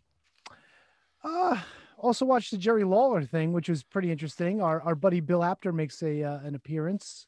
uh, 1.24 1.60
also 1.98 2.24
watched 2.24 2.50
the 2.50 2.58
Jerry 2.58 2.84
Lawler 2.84 3.24
thing, 3.24 3.52
which 3.52 3.68
was 3.68 3.82
pretty 3.82 4.10
interesting. 4.12 4.60
Our 4.62 4.80
our 4.82 4.94
buddy 4.94 5.20
Bill 5.20 5.42
Apter 5.42 5.72
makes 5.72 6.02
a 6.02 6.22
uh, 6.22 6.38
an 6.40 6.54
appearance. 6.54 7.26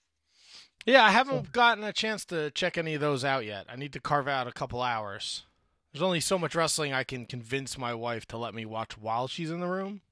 yeah, 0.86 1.04
I 1.04 1.10
haven't 1.10 1.52
gotten 1.52 1.84
a 1.84 1.92
chance 1.92 2.24
to 2.26 2.50
check 2.52 2.78
any 2.78 2.94
of 2.94 3.00
those 3.00 3.24
out 3.24 3.44
yet. 3.44 3.66
I 3.68 3.76
need 3.76 3.92
to 3.94 4.00
carve 4.00 4.28
out 4.28 4.46
a 4.46 4.52
couple 4.52 4.80
hours. 4.80 5.44
There's 5.92 6.02
only 6.02 6.20
so 6.20 6.38
much 6.38 6.54
wrestling 6.54 6.92
I 6.92 7.02
can 7.02 7.26
convince 7.26 7.76
my 7.76 7.94
wife 7.94 8.24
to 8.26 8.36
let 8.36 8.54
me 8.54 8.64
watch 8.64 8.96
while 8.96 9.26
she's 9.26 9.50
in 9.50 9.58
the 9.60 9.66
room. 9.66 10.02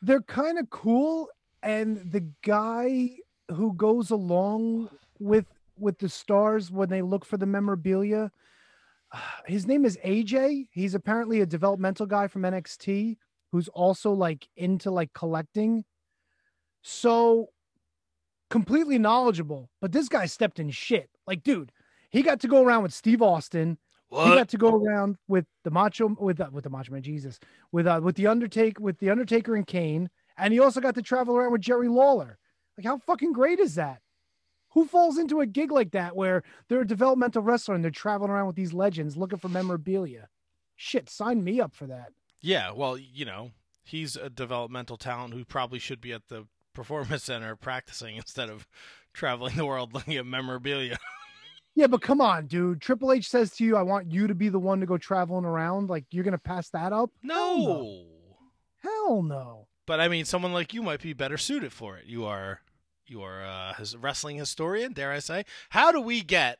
They're 0.00 0.22
kind 0.22 0.58
of 0.58 0.70
cool, 0.70 1.28
and 1.62 2.12
the 2.12 2.24
guy 2.42 3.16
who 3.50 3.74
goes 3.74 4.10
along 4.10 4.90
with 5.18 5.46
with 5.76 5.98
the 5.98 6.08
stars 6.08 6.70
when 6.70 6.88
they 6.88 7.02
look 7.02 7.24
for 7.24 7.36
the 7.36 7.46
memorabilia, 7.46 8.30
his 9.46 9.66
name 9.66 9.84
is 9.84 9.98
AJ. 10.04 10.68
He's 10.70 10.94
apparently 10.94 11.40
a 11.40 11.46
developmental 11.46 12.06
guy 12.06 12.28
from 12.28 12.42
NXT 12.42 13.16
who's 13.52 13.68
also 13.68 14.12
like 14.12 14.48
into 14.56 14.90
like 14.90 15.12
collecting. 15.12 15.84
So 16.82 17.48
completely 18.48 18.98
knowledgeable, 18.98 19.70
but 19.80 19.92
this 19.92 20.08
guy 20.08 20.26
stepped 20.26 20.58
in 20.58 20.70
shit. 20.70 21.10
Like, 21.26 21.42
dude, 21.42 21.72
he 22.10 22.22
got 22.22 22.40
to 22.40 22.48
go 22.48 22.62
around 22.62 22.82
with 22.82 22.92
Steve 22.92 23.22
Austin. 23.22 23.78
What? 24.08 24.28
He 24.28 24.34
got 24.34 24.48
to 24.48 24.58
go 24.58 24.74
around 24.74 25.16
with 25.28 25.46
the 25.62 25.70
Macho 25.70 26.08
with 26.18 26.40
uh, 26.40 26.48
with 26.50 26.64
the 26.64 26.70
Macho 26.70 26.92
Man 26.92 27.02
Jesus 27.02 27.38
with 27.70 27.86
uh 27.86 28.00
with 28.02 28.16
the 28.16 28.26
Undertaker 28.26 28.82
with 28.82 28.98
the 28.98 29.10
Undertaker 29.10 29.54
and 29.54 29.66
Kane, 29.66 30.10
and 30.36 30.52
he 30.52 30.58
also 30.58 30.80
got 30.80 30.96
to 30.96 31.02
travel 31.02 31.36
around 31.36 31.52
with 31.52 31.60
Jerry 31.60 31.88
Lawler. 31.88 32.38
Like, 32.76 32.86
how 32.86 32.98
fucking 32.98 33.32
great 33.32 33.60
is 33.60 33.76
that? 33.76 34.00
Who 34.70 34.84
falls 34.84 35.18
into 35.18 35.40
a 35.40 35.46
gig 35.46 35.72
like 35.72 35.90
that 35.92 36.14
where 36.14 36.42
they're 36.68 36.82
a 36.82 36.86
developmental 36.86 37.42
wrestler 37.42 37.74
and 37.74 37.82
they're 37.82 37.90
traveling 37.90 38.30
around 38.30 38.46
with 38.46 38.56
these 38.56 38.72
legends 38.72 39.16
looking 39.16 39.38
for 39.38 39.48
memorabilia? 39.48 40.28
Shit, 40.76 41.10
sign 41.10 41.42
me 41.42 41.60
up 41.60 41.74
for 41.74 41.86
that. 41.86 42.12
Yeah, 42.40 42.72
well, 42.72 42.96
you 42.96 43.24
know, 43.24 43.50
he's 43.82 44.16
a 44.16 44.30
developmental 44.30 44.96
talent 44.96 45.34
who 45.34 45.44
probably 45.44 45.78
should 45.78 46.00
be 46.00 46.12
at 46.12 46.28
the 46.28 46.46
performance 46.72 47.24
center 47.24 47.56
practicing 47.56 48.16
instead 48.16 48.48
of 48.48 48.66
traveling 49.12 49.56
the 49.56 49.66
world 49.66 49.92
looking 49.94 50.16
at 50.16 50.26
memorabilia. 50.26 50.98
Yeah, 51.74 51.86
but 51.86 52.02
come 52.02 52.20
on, 52.20 52.46
dude. 52.46 52.80
Triple 52.80 53.12
H 53.12 53.28
says 53.28 53.52
to 53.56 53.64
you, 53.64 53.76
I 53.76 53.82
want 53.82 54.10
you 54.10 54.26
to 54.26 54.34
be 54.34 54.48
the 54.48 54.58
one 54.58 54.80
to 54.80 54.86
go 54.86 54.98
traveling 54.98 55.44
around. 55.44 55.88
Like, 55.88 56.04
you're 56.10 56.24
going 56.24 56.32
to 56.32 56.38
pass 56.38 56.68
that 56.70 56.92
up? 56.92 57.10
Hell 57.26 57.58
no. 57.58 58.04
Hell 58.82 59.22
no. 59.22 59.66
But 59.86 60.00
I 60.00 60.08
mean, 60.08 60.24
someone 60.24 60.52
like 60.52 60.74
you 60.74 60.82
might 60.82 61.02
be 61.02 61.12
better 61.12 61.36
suited 61.36 61.72
for 61.72 61.96
it. 61.96 62.06
You 62.06 62.24
are, 62.24 62.60
you 63.10 63.22
are 63.22 63.40
a 63.40 63.76
wrestling 63.98 64.36
historian, 64.36 64.92
dare 64.92 65.12
I 65.12 65.18
say? 65.18 65.44
How 65.70 65.92
do 65.92 66.00
we 66.00 66.22
get, 66.22 66.58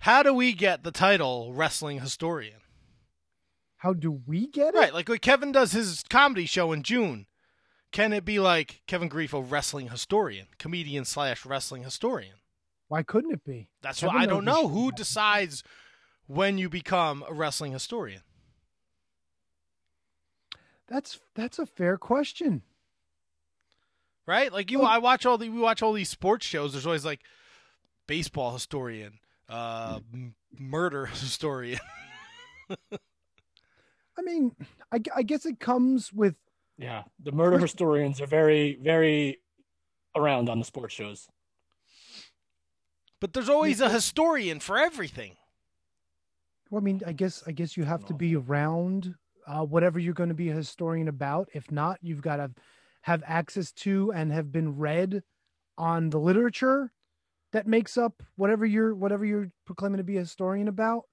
how 0.00 0.22
do 0.22 0.34
we 0.34 0.52
get 0.52 0.84
the 0.84 0.90
title 0.92 1.52
wrestling 1.54 2.00
historian? 2.00 2.60
How 3.78 3.94
do 3.94 4.20
we 4.26 4.46
get 4.46 4.74
it? 4.74 4.78
Right, 4.78 4.92
like 4.92 5.08
when 5.08 5.18
Kevin 5.18 5.52
does 5.52 5.72
his 5.72 6.04
comedy 6.10 6.44
show 6.44 6.72
in 6.72 6.82
June. 6.82 7.26
Can 7.92 8.12
it 8.12 8.24
be 8.24 8.38
like 8.38 8.82
Kevin 8.86 9.08
Grifo, 9.08 9.44
wrestling 9.44 9.88
historian, 9.88 10.46
comedian 10.58 11.04
slash 11.04 11.44
wrestling 11.44 11.82
historian? 11.82 12.36
Why 12.86 13.02
couldn't 13.02 13.32
it 13.32 13.44
be? 13.44 13.68
That's 13.82 14.00
Kevin 14.00 14.14
what 14.14 14.22
I 14.22 14.26
don't 14.26 14.44
know. 14.44 14.68
Who 14.68 14.92
decides 14.92 15.64
when 16.26 16.58
you 16.58 16.68
become 16.68 17.24
a 17.28 17.32
wrestling 17.32 17.72
historian? 17.72 18.22
That's 20.88 21.18
that's 21.34 21.58
a 21.58 21.66
fair 21.66 21.96
question. 21.96 22.62
Right? 24.26 24.52
Like 24.52 24.70
you, 24.70 24.82
I 24.82 24.98
watch 24.98 25.26
all 25.26 25.38
the 25.38 25.48
we 25.48 25.58
watch 25.58 25.82
all 25.82 25.92
these 25.92 26.08
sports 26.08 26.46
shows. 26.46 26.72
There's 26.72 26.86
always 26.86 27.04
like 27.04 27.20
baseball 28.06 28.52
historian, 28.52 29.18
uh, 29.48 30.00
m- 30.12 30.34
murder 30.58 31.06
historian. 31.12 31.80
I 32.92 34.22
mean, 34.22 34.54
I, 34.92 35.00
I 35.16 35.22
guess 35.22 35.46
it 35.46 35.58
comes 35.58 36.12
with 36.12 36.36
Yeah, 36.78 37.04
the 37.22 37.32
murder 37.32 37.58
historians 37.58 38.20
are 38.20 38.26
very, 38.26 38.78
very 38.80 39.38
around 40.14 40.48
on 40.48 40.58
the 40.58 40.64
sports 40.64 40.94
shows. 40.94 41.26
But 43.20 43.32
there's 43.32 43.48
always 43.48 43.80
a 43.80 43.90
historian 43.90 44.60
for 44.60 44.78
everything. 44.78 45.36
Well, 46.70 46.80
I 46.80 46.84
mean, 46.84 47.00
I 47.06 47.12
guess 47.12 47.42
I 47.46 47.52
guess 47.52 47.76
you 47.76 47.84
have 47.84 48.04
to 48.06 48.14
be 48.14 48.36
around 48.36 49.14
uh, 49.46 49.64
whatever 49.64 49.98
you're 49.98 50.14
going 50.14 50.28
to 50.28 50.34
be 50.34 50.50
a 50.50 50.54
historian 50.54 51.08
about. 51.08 51.48
If 51.52 51.70
not, 51.70 51.98
you've 52.02 52.22
got 52.22 52.36
to 52.36 52.50
have 53.02 53.22
access 53.26 53.72
to 53.72 54.12
and 54.12 54.32
have 54.32 54.52
been 54.52 54.76
read 54.76 55.22
on 55.78 56.10
the 56.10 56.18
literature 56.18 56.92
that 57.52 57.66
makes 57.66 57.96
up 57.96 58.22
whatever 58.36 58.64
you're 58.64 58.94
whatever 58.94 59.24
you're 59.24 59.50
proclaiming 59.66 59.98
to 59.98 60.04
be 60.04 60.16
a 60.16 60.20
historian 60.20 60.68
about. 60.68 61.04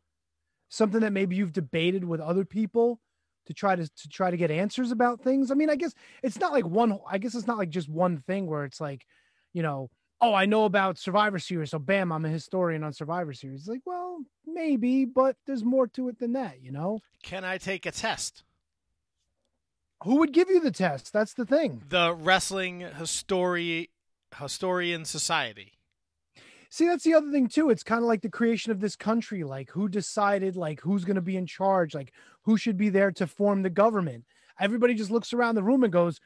Something 0.69 0.99
that 1.01 1.13
maybe 1.13 1.35
you've 1.37 1.53
debated 1.53 2.03
with 2.03 2.19
other 2.19 2.43
people 2.43 2.99
to 3.45 3.53
try 3.53 3.75
to 3.75 3.87
to 3.87 4.09
try 4.09 4.29
to 4.29 4.37
get 4.37 4.51
answers 4.51 4.91
about 4.91 5.21
things. 5.21 5.49
I 5.49 5.55
mean, 5.55 5.69
I 5.69 5.75
guess 5.75 5.93
it's 6.21 6.39
not 6.39 6.51
like 6.51 6.65
one. 6.65 6.99
I 7.09 7.17
guess 7.17 7.35
it's 7.35 7.47
not 7.47 7.57
like 7.57 7.69
just 7.69 7.89
one 7.89 8.17
thing 8.27 8.47
where 8.47 8.65
it's 8.65 8.81
like, 8.81 9.05
you 9.53 9.63
know, 9.63 9.89
oh, 10.19 10.33
I 10.33 10.45
know 10.45 10.65
about 10.65 10.97
Survivor 10.97 11.39
Series, 11.39 11.71
so 11.71 11.79
bam, 11.79 12.11
I'm 12.11 12.25
a 12.25 12.29
historian 12.29 12.83
on 12.83 12.93
Survivor 12.93 13.33
Series. 13.33 13.61
It's 13.61 13.69
like, 13.69 13.81
well, 13.85 14.19
maybe, 14.45 15.05
but 15.05 15.35
there's 15.45 15.63
more 15.63 15.87
to 15.89 16.09
it 16.09 16.19
than 16.19 16.33
that, 16.33 16.61
you 16.61 16.71
know? 16.71 16.99
Can 17.23 17.45
I 17.45 17.57
take 17.57 17.85
a 17.85 17.91
test? 17.91 18.43
Who 20.03 20.17
would 20.17 20.31
give 20.31 20.49
you 20.49 20.59
the 20.59 20.71
test? 20.71 21.11
That's 21.11 21.33
the 21.33 21.45
thing. 21.45 21.83
The 21.89 22.13
Wrestling 22.13 22.81
Histori- 22.81 23.89
Historian 24.35 25.05
Society. 25.05 25.73
See, 26.69 26.85
that's 26.85 27.03
the 27.03 27.13
other 27.13 27.31
thing 27.31 27.47
too. 27.47 27.69
It's 27.69 27.83
kind 27.83 28.01
of 28.01 28.07
like 28.07 28.21
the 28.21 28.29
creation 28.29 28.71
of 28.71 28.79
this 28.79 28.95
country. 28.95 29.43
Like, 29.43 29.71
who 29.71 29.87
decided, 29.87 30.55
like, 30.55 30.81
who's 30.81 31.05
going 31.05 31.15
to 31.15 31.21
be 31.21 31.37
in 31.37 31.45
charge? 31.45 31.95
Like, 31.95 32.11
who 32.43 32.57
should 32.57 32.77
be 32.77 32.89
there 32.89 33.11
to 33.13 33.25
form 33.25 33.61
the 33.61 33.69
government? 33.69 34.25
Everybody 34.59 34.93
just 34.93 35.11
looks 35.11 35.33
around 35.33 35.55
the 35.55 35.63
room 35.63 35.83
and 35.83 35.93
goes, 35.93 36.19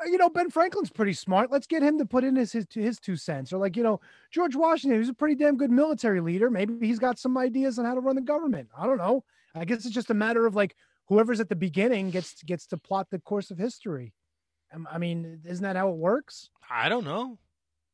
"Uh, 0.00 0.06
you 0.08 0.16
know, 0.16 0.30
Ben 0.30 0.48
Franklin's 0.50 0.90
pretty 0.90 1.12
smart. 1.12 1.50
Let's 1.50 1.66
get 1.66 1.82
him 1.82 1.98
to 1.98 2.06
put 2.06 2.24
in 2.24 2.36
his, 2.36 2.52
his 2.52 2.66
his 2.72 2.98
two 2.98 3.16
cents. 3.16 3.52
Or 3.52 3.58
like, 3.58 3.76
you 3.76 3.82
know, 3.82 4.00
George 4.30 4.54
Washington, 4.54 4.98
who's 4.98 5.08
a 5.08 5.14
pretty 5.14 5.34
damn 5.34 5.56
good 5.56 5.70
military 5.70 6.20
leader. 6.20 6.50
Maybe 6.50 6.86
he's 6.86 6.98
got 6.98 7.18
some 7.18 7.36
ideas 7.36 7.78
on 7.78 7.84
how 7.84 7.94
to 7.94 8.00
run 8.00 8.16
the 8.16 8.22
government. 8.22 8.68
I 8.78 8.86
don't 8.86 8.98
know. 8.98 9.24
I 9.54 9.64
guess 9.64 9.84
it's 9.84 9.94
just 9.94 10.10
a 10.10 10.14
matter 10.14 10.46
of 10.46 10.54
like 10.54 10.76
whoever's 11.10 11.40
at 11.40 11.50
the 11.50 11.56
beginning 11.56 12.08
gets 12.08 12.42
gets 12.44 12.66
to 12.68 12.78
plot 12.78 13.08
the 13.10 13.18
course 13.18 13.50
of 13.50 13.58
history. 13.58 14.14
I 14.90 14.98
mean, 14.98 15.40
isn't 15.44 15.64
that 15.64 15.76
how 15.76 15.90
it 15.90 15.96
works? 15.96 16.48
I 16.70 16.88
don't 16.88 17.04
know. 17.04 17.38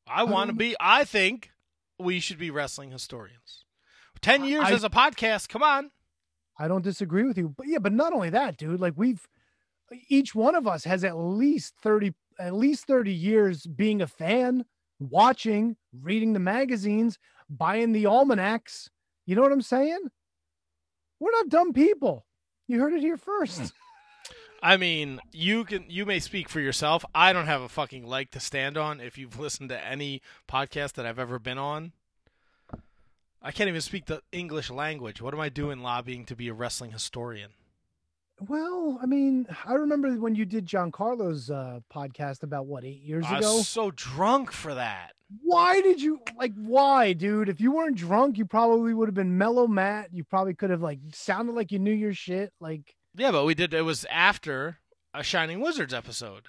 I 0.07 0.25
want 0.25 0.51
to 0.51 0.55
be. 0.55 0.77
I 0.79 1.05
think 1.05 1.51
we 1.99 2.21
should 2.21 2.39
be 2.39 2.51
wrestling 2.51 2.91
historians. 2.93 3.65
Ten 4.21 4.45
years 4.45 4.65
I- 4.67 4.73
as 4.73 4.85
a 4.85 4.91
podcast. 4.91 5.49
Come 5.49 5.63
on. 5.65 5.91
I 6.59 6.69
don't 6.69 6.85
disagree 6.85 7.25
with 7.25 7.37
you. 7.37 7.49
But 7.49 7.67
yeah, 7.67 7.79
but 7.79 7.93
not 7.93 8.13
only 8.13 8.31
that, 8.31 8.57
dude, 8.57 8.81
like 8.81 8.95
we've 8.97 9.27
each 10.09 10.35
one 10.35 10.55
of 10.55 10.67
us 10.67 10.85
has 10.85 11.05
at 11.05 11.17
least 11.17 11.75
30 11.83 12.15
at 12.39 12.55
least 12.55 12.87
30 12.87 13.13
years 13.13 13.67
being 13.67 14.03
a 14.03 14.07
fan, 14.07 14.65
watching, 15.01 15.77
reading 16.03 16.35
the 16.35 16.39
magazines, 16.39 17.19
buying 17.49 17.93
the 17.93 18.07
almanacs. 18.07 18.91
You 19.25 19.35
know 19.35 19.43
what 19.43 19.53
I'm 19.53 19.63
saying? 19.63 20.01
We're 21.19 21.31
not 21.31 21.49
dumb 21.49 21.73
people. 21.73 22.27
You 22.67 22.81
heard 22.81 22.93
it 22.93 23.01
here 23.01 23.17
first. 23.17 23.73
I 24.63 24.77
mean, 24.77 25.21
you 25.33 25.65
can 25.65 25.85
you 25.89 26.07
may 26.07 26.19
speak 26.19 26.49
for 26.49 26.61
yourself. 26.61 27.05
I 27.15 27.33
don't 27.33 27.47
have 27.47 27.63
a 27.63 27.69
fucking 27.69 28.07
leg 28.07 28.31
to 28.33 28.41
stand 28.41 28.77
on 28.77 29.01
if 29.01 29.19
you've 29.19 29.39
listened 29.39 29.69
to 29.69 29.87
any 29.87 30.23
podcast 30.49 30.95
that 30.95 31.07
I've 31.07 31.19
ever 31.19 31.39
been 31.39 31.59
on. 31.59 31.93
I 33.43 33.53
can't 33.53 33.69
even 33.69 33.81
speak 33.81 34.07
the 34.07 34.23
English 34.33 34.71
language. 34.71 35.23
What 35.23 35.35
am 35.35 35.41
I 35.41 35.51
doing 35.51 35.81
lobbying 35.81 36.25
to 36.27 36.35
be 36.35 36.49
a 36.49 36.55
wrestling 36.55 36.91
historian? 36.91 37.51
Well, 38.41 38.99
I 39.01 39.07
mean, 39.07 39.47
I 39.65 39.75
remember 39.75 40.13
when 40.15 40.35
you 40.35 40.45
did 40.45 40.67
John 40.67 40.91
Carlo's 40.91 41.49
uh, 41.51 41.81
podcast 41.95 42.43
about 42.43 42.67
what 42.67 42.85
eight 42.85 43.03
years 43.03 43.25
I 43.27 43.39
ago. 43.39 43.53
I 43.53 43.55
was 43.55 43.69
so 43.69 43.91
drunk 43.93 44.53
for 44.53 44.75
that. 44.75 45.13
Why 45.43 45.81
did 45.81 46.01
you 46.01 46.21
like? 46.39 46.53
Why, 46.55 47.13
dude? 47.13 47.49
If 47.49 47.61
you 47.61 47.73
weren't 47.73 47.97
drunk, 47.97 48.39
you 48.39 48.47
probably 48.47 48.95
would 48.95 49.09
have 49.09 49.15
been 49.15 49.37
mellow, 49.37 49.67
Matt. 49.67 50.11
You 50.13 50.23
probably 50.25 50.55
could 50.55 50.71
have 50.71 50.83
like 50.83 51.01
sounded 51.13 51.55
like 51.55 51.73
you 51.73 51.79
knew 51.81 51.93
your 51.93 52.15
shit. 52.15 52.53
Like, 52.61 52.95
Yeah, 53.17 53.33
but 53.33 53.45
we 53.45 53.55
did. 53.55 53.75
It 53.75 53.83
was 53.83 54.05
after 54.11 54.79
a 55.13 55.23
Shining 55.25 55.61
Wizards 55.61 55.93
episode. 55.93 56.45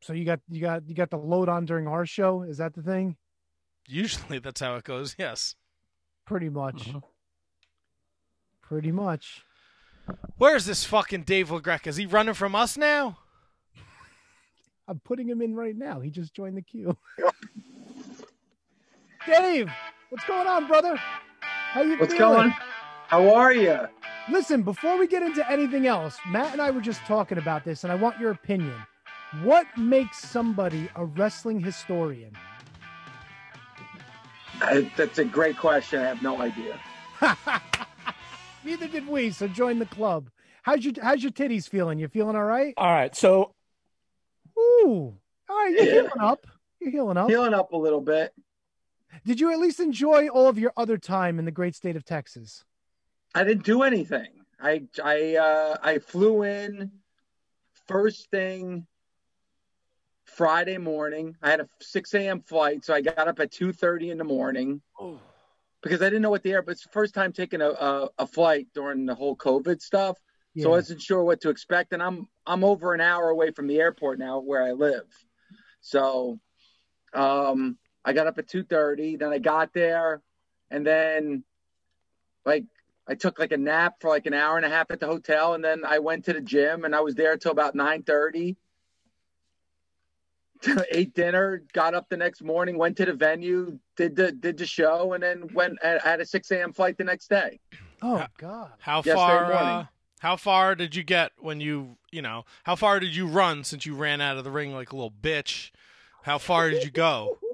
so 0.00 0.12
you 0.12 0.24
got 0.24 0.40
you 0.48 0.60
got 0.60 0.88
you 0.88 0.94
got 0.96 1.10
the 1.10 1.16
load 1.18 1.48
on 1.48 1.64
during 1.64 1.86
our 1.86 2.04
show. 2.04 2.42
Is 2.42 2.58
that 2.58 2.74
the 2.74 2.82
thing? 2.82 3.16
Usually, 3.86 4.38
that's 4.40 4.60
how 4.60 4.74
it 4.76 4.84
goes. 4.84 5.14
Yes. 5.18 5.54
Pretty 6.26 6.48
much. 6.48 6.88
Mhm. 6.90 7.02
Pretty 8.62 8.90
much. 8.92 9.44
Where's 10.38 10.64
this 10.66 10.84
fucking 10.84 11.22
Dave 11.22 11.50
LaGreca? 11.50 11.86
Is 11.88 11.96
he 11.96 12.06
running 12.06 12.34
from 12.34 12.54
us 12.56 12.76
now? 12.76 13.18
I'm 14.88 14.98
putting 15.00 15.28
him 15.28 15.40
in 15.40 15.54
right 15.54 15.76
now. 15.76 16.00
He 16.00 16.10
just 16.10 16.34
joined 16.34 16.56
the 16.56 16.62
queue. 16.62 16.96
Dave, 19.26 19.70
what's 20.10 20.24
going 20.24 20.46
on, 20.46 20.66
brother? 20.66 20.96
How 21.40 21.82
you 21.82 21.96
What's 21.96 22.12
feeling? 22.12 22.34
going? 22.34 22.54
How 23.08 23.34
are 23.34 23.52
you? 23.52 23.78
Listen, 24.30 24.62
before 24.62 24.98
we 24.98 25.06
get 25.06 25.22
into 25.22 25.48
anything 25.50 25.86
else, 25.86 26.18
Matt 26.28 26.52
and 26.52 26.62
I 26.62 26.70
were 26.70 26.80
just 26.80 27.00
talking 27.02 27.38
about 27.38 27.64
this, 27.64 27.84
and 27.84 27.92
I 27.92 27.96
want 27.96 28.18
your 28.18 28.30
opinion. 28.30 28.74
What 29.42 29.66
makes 29.76 30.18
somebody 30.18 30.88
a 30.96 31.04
wrestling 31.04 31.60
historian? 31.60 32.32
I, 34.60 34.90
that's 34.96 35.18
a 35.18 35.24
great 35.24 35.56
question. 35.56 36.00
I 36.00 36.06
have 36.08 36.22
no 36.22 36.40
idea. 36.40 36.78
Neither 38.64 38.86
did 38.88 39.08
we. 39.08 39.30
So 39.30 39.48
join 39.48 39.78
the 39.78 39.86
club. 39.86 40.30
How's 40.62 40.84
your 40.84 40.94
How's 41.02 41.22
your 41.22 41.32
titties 41.32 41.68
feeling? 41.68 41.98
You 41.98 42.08
feeling 42.08 42.36
all 42.36 42.44
right? 42.44 42.74
All 42.76 42.92
right. 42.92 43.14
So, 43.16 43.54
ooh, 44.56 45.14
all 45.48 45.56
right. 45.56 45.72
You're 45.72 45.84
Yeah. 45.84 45.92
healing 45.92 46.10
up. 46.20 46.46
You're 46.80 46.90
healing 46.90 47.16
up. 47.16 47.28
Healing 47.28 47.54
up 47.54 47.72
a 47.72 47.76
little 47.76 48.00
bit. 48.00 48.32
Did 49.24 49.40
you 49.40 49.52
at 49.52 49.58
least 49.58 49.80
enjoy 49.80 50.28
all 50.28 50.48
of 50.48 50.58
your 50.58 50.72
other 50.76 50.98
time 50.98 51.38
in 51.38 51.44
the 51.44 51.50
great 51.50 51.74
state 51.74 51.96
of 51.96 52.04
Texas? 52.04 52.64
I 53.34 53.44
didn't 53.44 53.64
do 53.64 53.82
anything. 53.82 54.28
I 54.60 54.82
I 55.02 55.36
uh, 55.36 55.76
I 55.82 55.98
flew 55.98 56.42
in 56.42 56.90
first 57.86 58.30
thing 58.30 58.86
Friday 60.24 60.78
morning. 60.78 61.36
I 61.42 61.50
had 61.50 61.60
a 61.60 61.68
6 61.80 62.14
a.m. 62.14 62.40
flight, 62.40 62.84
so 62.84 62.94
I 62.94 63.00
got 63.00 63.28
up 63.28 63.40
at 63.40 63.50
2:30 63.50 64.10
in 64.10 64.18
the 64.18 64.24
morning 64.24 64.80
because 65.82 66.00
I 66.00 66.06
didn't 66.06 66.22
know 66.22 66.30
what 66.30 66.42
the 66.42 66.52
air. 66.52 66.62
But 66.62 66.72
it's 66.72 66.84
the 66.84 66.90
first 66.90 67.14
time 67.14 67.32
taking 67.32 67.60
a, 67.60 67.70
a, 67.70 68.08
a 68.18 68.26
flight 68.26 68.68
during 68.74 69.06
the 69.06 69.14
whole 69.14 69.36
COVID 69.36 69.80
stuff, 69.80 70.18
so 70.58 70.68
I 70.68 70.76
wasn't 70.76 71.00
sure 71.00 71.24
what 71.24 71.40
to 71.42 71.50
expect. 71.50 71.92
And 71.92 72.02
I'm 72.02 72.28
I'm 72.46 72.64
over 72.64 72.94
an 72.94 73.00
hour 73.00 73.28
away 73.28 73.50
from 73.50 73.66
the 73.66 73.78
airport 73.78 74.18
now, 74.18 74.40
where 74.40 74.62
I 74.62 74.72
live. 74.72 75.06
So, 75.80 76.38
um, 77.12 77.78
I 78.04 78.12
got 78.12 78.26
up 78.26 78.38
at 78.38 78.48
2:30. 78.48 79.18
Then 79.18 79.32
I 79.32 79.38
got 79.38 79.72
there, 79.72 80.22
and 80.70 80.86
then 80.86 81.44
like 82.44 82.64
I 83.06 83.14
took 83.14 83.38
like 83.38 83.52
a 83.52 83.56
nap 83.56 83.96
for 84.00 84.10
like 84.10 84.26
an 84.26 84.34
hour 84.34 84.56
and 84.56 84.66
a 84.66 84.68
half 84.68 84.90
at 84.90 85.00
the 85.00 85.06
hotel, 85.06 85.54
and 85.54 85.64
then 85.64 85.84
I 85.84 85.98
went 85.98 86.24
to 86.26 86.32
the 86.32 86.40
gym, 86.40 86.84
and 86.84 86.94
I 86.94 87.00
was 87.00 87.14
there 87.14 87.36
till 87.36 87.52
about 87.52 87.74
9:30. 87.74 88.56
ate 90.92 91.14
dinner, 91.14 91.62
got 91.72 91.94
up 91.94 92.08
the 92.08 92.16
next 92.16 92.42
morning, 92.42 92.78
went 92.78 92.96
to 92.96 93.04
the 93.04 93.12
venue, 93.12 93.78
did 93.96 94.16
the 94.16 94.32
did 94.32 94.58
the 94.58 94.66
show, 94.66 95.12
and 95.12 95.22
then 95.22 95.48
went 95.54 95.78
at, 95.82 96.00
had 96.02 96.20
a 96.20 96.26
6 96.26 96.50
a.m. 96.50 96.72
flight 96.72 96.96
the 96.98 97.04
next 97.04 97.28
day. 97.28 97.58
Oh 98.00 98.26
God. 98.38 98.72
How 98.78 98.98
Yesterday 98.98 99.14
far? 99.14 99.52
Uh, 99.52 99.84
how 100.20 100.36
far 100.36 100.74
did 100.76 100.94
you 100.94 101.02
get 101.02 101.32
when 101.38 101.60
you 101.60 101.96
you 102.10 102.22
know? 102.22 102.44
How 102.64 102.76
far 102.76 103.00
did 103.00 103.16
you 103.16 103.26
run 103.26 103.64
since 103.64 103.86
you 103.86 103.94
ran 103.94 104.20
out 104.20 104.36
of 104.36 104.44
the 104.44 104.50
ring 104.50 104.72
like 104.72 104.92
a 104.92 104.96
little 104.96 105.10
bitch? 105.12 105.70
How 106.22 106.38
far 106.38 106.70
did 106.70 106.84
you 106.84 106.90
go? 106.90 107.38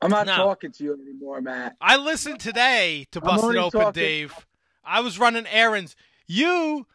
I'm 0.00 0.10
not 0.10 0.26
No. 0.26 0.36
talking 0.36 0.70
to 0.72 0.84
you 0.84 0.94
anymore, 0.94 1.40
Matt. 1.40 1.76
I 1.80 1.96
listened 1.96 2.40
today 2.40 3.06
to 3.12 3.20
Busted 3.20 3.56
Open, 3.56 3.80
talking. 3.80 4.00
Dave. 4.02 4.46
I 4.84 5.00
was 5.00 5.18
running 5.18 5.46
errands. 5.46 5.96
You 6.26 6.86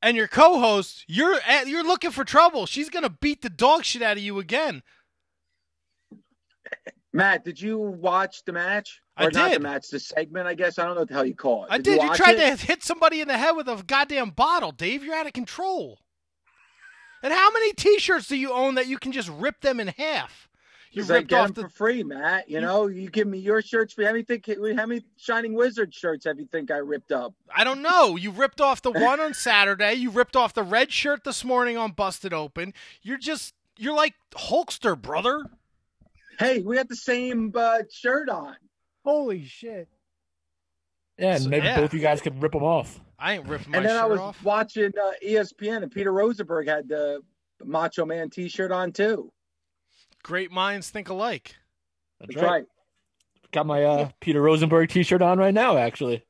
and 0.00 0.16
your 0.16 0.28
co-host, 0.28 1.04
you're 1.08 1.38
eh, 1.46 1.64
you're 1.66 1.84
looking 1.84 2.10
for 2.12 2.24
trouble. 2.24 2.66
She's 2.66 2.88
gonna 2.88 3.10
beat 3.10 3.42
the 3.42 3.50
dog 3.50 3.84
shit 3.84 4.02
out 4.02 4.16
of 4.16 4.22
you 4.22 4.38
again. 4.38 4.82
Matt, 7.12 7.44
did 7.44 7.60
you 7.60 7.78
watch 7.78 8.42
the 8.44 8.52
match? 8.52 9.00
I 9.16 9.26
Or 9.26 9.30
not 9.30 9.52
the 9.52 9.60
match, 9.60 9.88
the 9.90 10.00
segment, 10.00 10.46
I 10.46 10.54
guess. 10.54 10.78
I 10.78 10.84
don't 10.86 10.94
know 10.94 11.00
what 11.02 11.08
the 11.08 11.14
hell 11.14 11.26
you 11.26 11.34
call 11.34 11.64
it. 11.64 11.68
I 11.70 11.78
did. 11.78 12.00
You, 12.00 12.08
watch 12.08 12.16
tried 12.16 12.38
it? 12.38 12.58
to 12.58 12.66
hit 12.66 12.82
somebody 12.82 13.20
in 13.20 13.28
the 13.28 13.36
head 13.36 13.52
with 13.52 13.68
a 13.68 13.82
goddamn 13.86 14.30
bottle, 14.30 14.72
Dave. 14.72 15.04
You're 15.04 15.14
out 15.14 15.26
of 15.26 15.34
control. 15.34 15.98
And 17.22 17.32
how 17.32 17.50
many 17.52 17.72
T-shirts 17.74 18.26
do 18.28 18.36
you 18.36 18.50
own 18.52 18.74
that 18.76 18.86
you 18.88 18.98
can 18.98 19.12
just 19.12 19.28
rip 19.28 19.60
them 19.60 19.78
in 19.78 19.88
half? 19.88 20.48
You 20.92 21.02
'Cause 21.02 21.10
I 21.10 21.14
ripped 21.16 21.28
get 21.30 21.40
off 21.40 21.54
the. 21.54 21.62
for 21.62 21.68
free, 21.70 22.02
Matt. 22.02 22.50
You 22.50 22.60
know, 22.60 22.86
you 22.86 23.08
give 23.08 23.26
me 23.26 23.38
your 23.38 23.62
shirts. 23.62 23.94
How 23.96 24.04
many 24.04 24.22
think? 24.22 24.46
How 24.46 24.86
many 24.86 25.02
Shining 25.16 25.54
Wizard 25.54 25.94
shirts 25.94 26.26
have 26.26 26.38
you 26.38 26.46
think 26.46 26.70
I 26.70 26.76
ripped 26.76 27.12
up? 27.12 27.32
I 27.54 27.64
don't 27.64 27.80
know. 27.80 28.16
You 28.16 28.30
ripped 28.30 28.60
off 28.60 28.82
the 28.82 28.90
one 28.92 29.18
on 29.18 29.32
Saturday. 29.32 29.94
You 29.94 30.10
ripped 30.10 30.36
off 30.36 30.52
the 30.52 30.62
red 30.62 30.92
shirt 30.92 31.24
this 31.24 31.44
morning 31.44 31.78
on 31.78 31.92
Busted 31.92 32.32
Open. 32.34 32.74
You're 33.02 33.18
just. 33.18 33.54
You're 33.78 33.94
like 33.94 34.12
Hulkster, 34.32 35.00
brother. 35.00 35.46
Hey, 36.38 36.60
we 36.60 36.76
got 36.76 36.88
the 36.90 36.96
same 36.96 37.52
uh, 37.56 37.78
shirt 37.90 38.28
on. 38.28 38.54
Holy 39.02 39.44
shit. 39.46 39.88
yeah, 41.18 41.34
and 41.34 41.42
So- 41.44 41.48
maybe 41.48 41.66
yeah. 41.66 41.80
both 41.80 41.94
you 41.94 42.00
guys 42.00 42.20
could 42.20 42.40
rip 42.42 42.52
them 42.52 42.62
off. 42.64 43.00
I 43.18 43.34
ain't 43.34 43.46
ripping 43.46 43.70
my 43.70 43.78
and 43.78 43.86
then 43.86 43.96
I 43.96 44.04
was 44.04 44.20
off. 44.20 44.42
watching 44.44 44.92
uh, 45.02 45.12
ESPN, 45.24 45.82
and 45.84 45.90
Peter 45.92 46.12
Rosenberg 46.12 46.66
had 46.68 46.88
the 46.88 47.20
Macho 47.64 48.04
Man 48.04 48.28
T-shirt 48.30 48.72
on 48.72 48.92
too. 48.92 49.32
Great 50.22 50.50
minds 50.52 50.90
think 50.90 51.08
alike. 51.08 51.56
That's 52.20 52.34
That's 52.34 52.44
right. 52.46 52.64
Got 53.50 53.66
my 53.66 53.84
uh, 53.84 54.08
Peter 54.20 54.40
Rosenberg 54.40 54.88
T-shirt 54.88 55.20
on 55.20 55.38
right 55.38 55.52
now, 55.52 55.76
actually. 55.76 56.24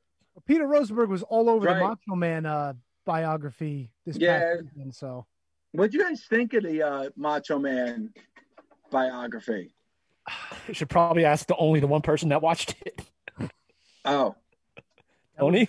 Peter 0.47 0.67
Rosenberg 0.67 1.09
was 1.09 1.23
all 1.23 1.49
over 1.49 1.67
Right. 1.67 1.75
the 1.79 1.79
Macho 1.87 2.15
Man 2.15 2.45
uh, 2.45 2.73
biography 3.05 3.91
this 4.05 4.17
Yeah. 4.17 4.39
past 4.39 4.63
weekend. 4.75 4.95
So 4.95 5.25
What 5.71 5.91
do 5.91 5.97
you 5.97 6.03
guys 6.03 6.23
think 6.29 6.53
of 6.53 6.63
the 6.63 6.81
uh, 6.83 7.09
Macho 7.15 7.59
Man 7.59 8.13
biography? 8.91 9.73
You 10.67 10.73
should 10.73 10.89
probably 10.89 11.25
ask 11.25 11.45
the 11.47 11.57
only 11.57 11.81
the 11.81 11.87
one 11.87 12.01
person 12.01 12.29
that 12.29 12.41
watched 12.41 12.75
it. 12.85 13.01
Oh, 14.05 14.35
Tony? 15.37 15.67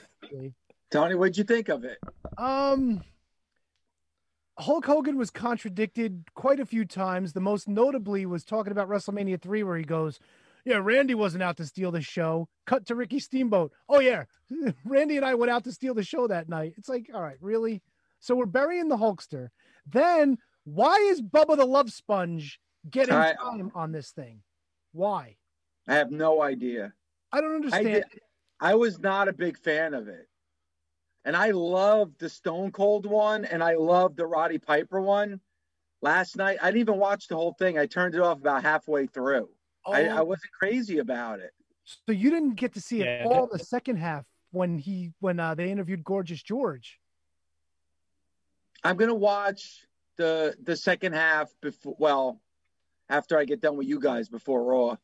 Tony, 0.92 1.14
what'd 1.16 1.36
you 1.36 1.42
think 1.42 1.68
of 1.68 1.84
it? 1.84 1.98
Um, 2.38 3.02
Hulk 4.58 4.86
Hogan 4.86 5.16
was 5.16 5.30
contradicted 5.30 6.24
quite 6.34 6.60
a 6.60 6.66
few 6.66 6.84
times. 6.84 7.32
The 7.32 7.40
most 7.40 7.68
notably 7.68 8.24
was 8.26 8.44
talking 8.44 8.70
about 8.72 8.88
WrestleMania 8.88 9.40
3, 9.40 9.62
where 9.64 9.76
he 9.76 9.84
goes, 9.84 10.20
Yeah, 10.64 10.76
Randy 10.82 11.14
wasn't 11.14 11.42
out 11.42 11.56
to 11.56 11.66
steal 11.66 11.90
the 11.90 12.00
show. 12.00 12.48
Cut 12.66 12.86
to 12.86 12.94
Ricky 12.94 13.18
Steamboat. 13.18 13.72
Oh, 13.88 14.00
yeah. 14.00 14.24
Randy 14.84 15.16
and 15.16 15.26
I 15.26 15.34
went 15.34 15.50
out 15.50 15.64
to 15.64 15.72
steal 15.72 15.94
the 15.94 16.04
show 16.04 16.26
that 16.28 16.48
night. 16.48 16.74
It's 16.76 16.88
like, 16.88 17.10
all 17.12 17.22
right, 17.22 17.36
really? 17.40 17.82
So 18.20 18.34
we're 18.36 18.46
burying 18.46 18.88
the 18.88 18.96
Hulkster. 18.96 19.48
Then 19.86 20.38
why 20.64 20.96
is 21.10 21.20
Bubba 21.20 21.56
the 21.56 21.66
Love 21.66 21.90
Sponge 21.90 22.58
getting 22.90 23.14
I- 23.14 23.34
time 23.34 23.70
on 23.74 23.92
this 23.92 24.10
thing? 24.10 24.42
Why? 24.92 25.36
I 25.88 25.94
have 25.94 26.10
no 26.12 26.40
idea. 26.40 26.92
I 27.32 27.40
don't 27.40 27.52
I 27.52 27.56
understand. 27.56 27.86
did, 27.86 28.04
I 28.60 28.74
was 28.76 29.00
not 29.00 29.28
a 29.28 29.32
big 29.32 29.58
fan 29.58 29.92
of 29.92 30.06
it, 30.08 30.28
and 31.24 31.36
I 31.36 31.50
loved 31.52 32.18
the 32.18 32.28
Stone 32.28 32.72
Cold 32.72 33.06
one, 33.06 33.44
and 33.44 33.62
I 33.62 33.74
loved 33.74 34.16
the 34.16 34.26
Roddy 34.26 34.58
Piper 34.58 35.00
one. 35.00 35.40
Last 36.02 36.36
night, 36.36 36.58
I 36.60 36.66
didn't 36.66 36.80
even 36.80 36.98
watch 36.98 37.28
the 37.28 37.36
whole 37.36 37.54
thing. 37.54 37.78
I 37.78 37.86
turned 37.86 38.14
it 38.14 38.20
off 38.20 38.38
about 38.38 38.62
halfway 38.62 39.06
through. 39.06 39.48
I, 39.86 40.04
I 40.08 40.18
Oh, 40.18 40.24
wasn't 40.24 40.52
crazy 40.52 40.98
about 40.98 41.40
it. 41.40 41.52
so 41.84 42.12
you 42.12 42.30
didn't 42.30 42.54
get 42.54 42.74
to 42.74 42.80
see 42.80 43.02
it 43.02 43.26
all 43.26 43.46
the 43.46 43.58
second 43.58 43.96
half 43.96 44.24
when 44.50 44.78
he 44.78 45.12
when 45.20 45.40
uh, 45.40 45.54
they 45.54 45.70
interviewed 45.70 46.04
Gorgeous 46.04 46.42
George. 46.42 46.98
I'm 48.82 48.96
gonna 48.96 49.14
watch 49.14 49.86
the 50.16 50.54
the 50.62 50.76
second 50.76 51.14
half 51.14 51.52
before. 51.62 51.96
Well, 51.98 52.40
after 53.08 53.38
I 53.38 53.44
get 53.44 53.60
done 53.60 53.76
with 53.76 53.86
you 53.88 53.98
guys 54.00 54.28
before 54.28 54.62
Raw. 54.62 54.96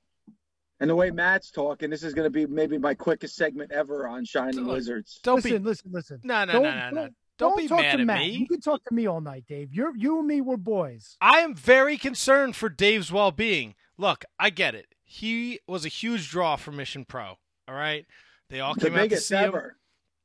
And 0.80 0.88
the 0.88 0.96
way 0.96 1.10
Matt's 1.10 1.50
talking, 1.50 1.90
this 1.90 2.02
is 2.02 2.14
going 2.14 2.24
to 2.24 2.30
be 2.30 2.46
maybe 2.46 2.78
my 2.78 2.94
quickest 2.94 3.36
segment 3.36 3.70
ever 3.70 4.08
on 4.08 4.24
Shining 4.24 4.64
Look, 4.64 4.76
Wizards. 4.76 5.20
Don't 5.22 5.36
listen, 5.36 5.58
be. 5.62 5.68
listen, 5.68 5.90
listen. 5.92 6.20
No, 6.24 6.44
no, 6.46 6.52
Don't- 6.52 6.62
no, 6.62 6.70
no, 6.70 6.90
no. 6.90 7.00
don't- 7.02 7.14
Don't 7.38 7.56
be 7.56 7.68
talk 7.68 7.80
mad 7.80 7.96
to 7.96 8.00
at 8.00 8.06
Matt. 8.06 8.18
me. 8.20 8.30
You 8.30 8.46
can 8.48 8.60
talk 8.60 8.82
to 8.84 8.94
me 8.94 9.06
all 9.06 9.20
night, 9.20 9.44
Dave. 9.46 9.72
You're 9.74 9.94
you 9.96 10.18
and 10.18 10.26
me, 10.28 10.40
we're 10.40 10.56
boys. 10.58 11.16
I 11.20 11.38
am 11.40 11.54
very 11.54 11.96
concerned 11.98 12.54
for 12.56 12.68
Dave's 12.68 13.10
well 13.12 13.30
being. 13.32 13.74
Look, 13.98 14.24
I 14.38 14.50
get 14.50 14.74
it. 14.74 14.94
He 15.04 15.58
was 15.66 15.84
a 15.84 15.88
huge 15.88 16.30
draw 16.30 16.56
for 16.56 16.70
Mission 16.72 17.04
Pro. 17.04 17.36
All 17.68 17.74
right. 17.74 18.06
They 18.48 18.60
all 18.60 18.74
The 18.74 18.80
came 18.80 18.92
out 18.92 18.96
to 18.96 19.02
biggest 19.04 19.28
see 19.28 19.36
him. 19.36 19.44
ever, 19.44 19.76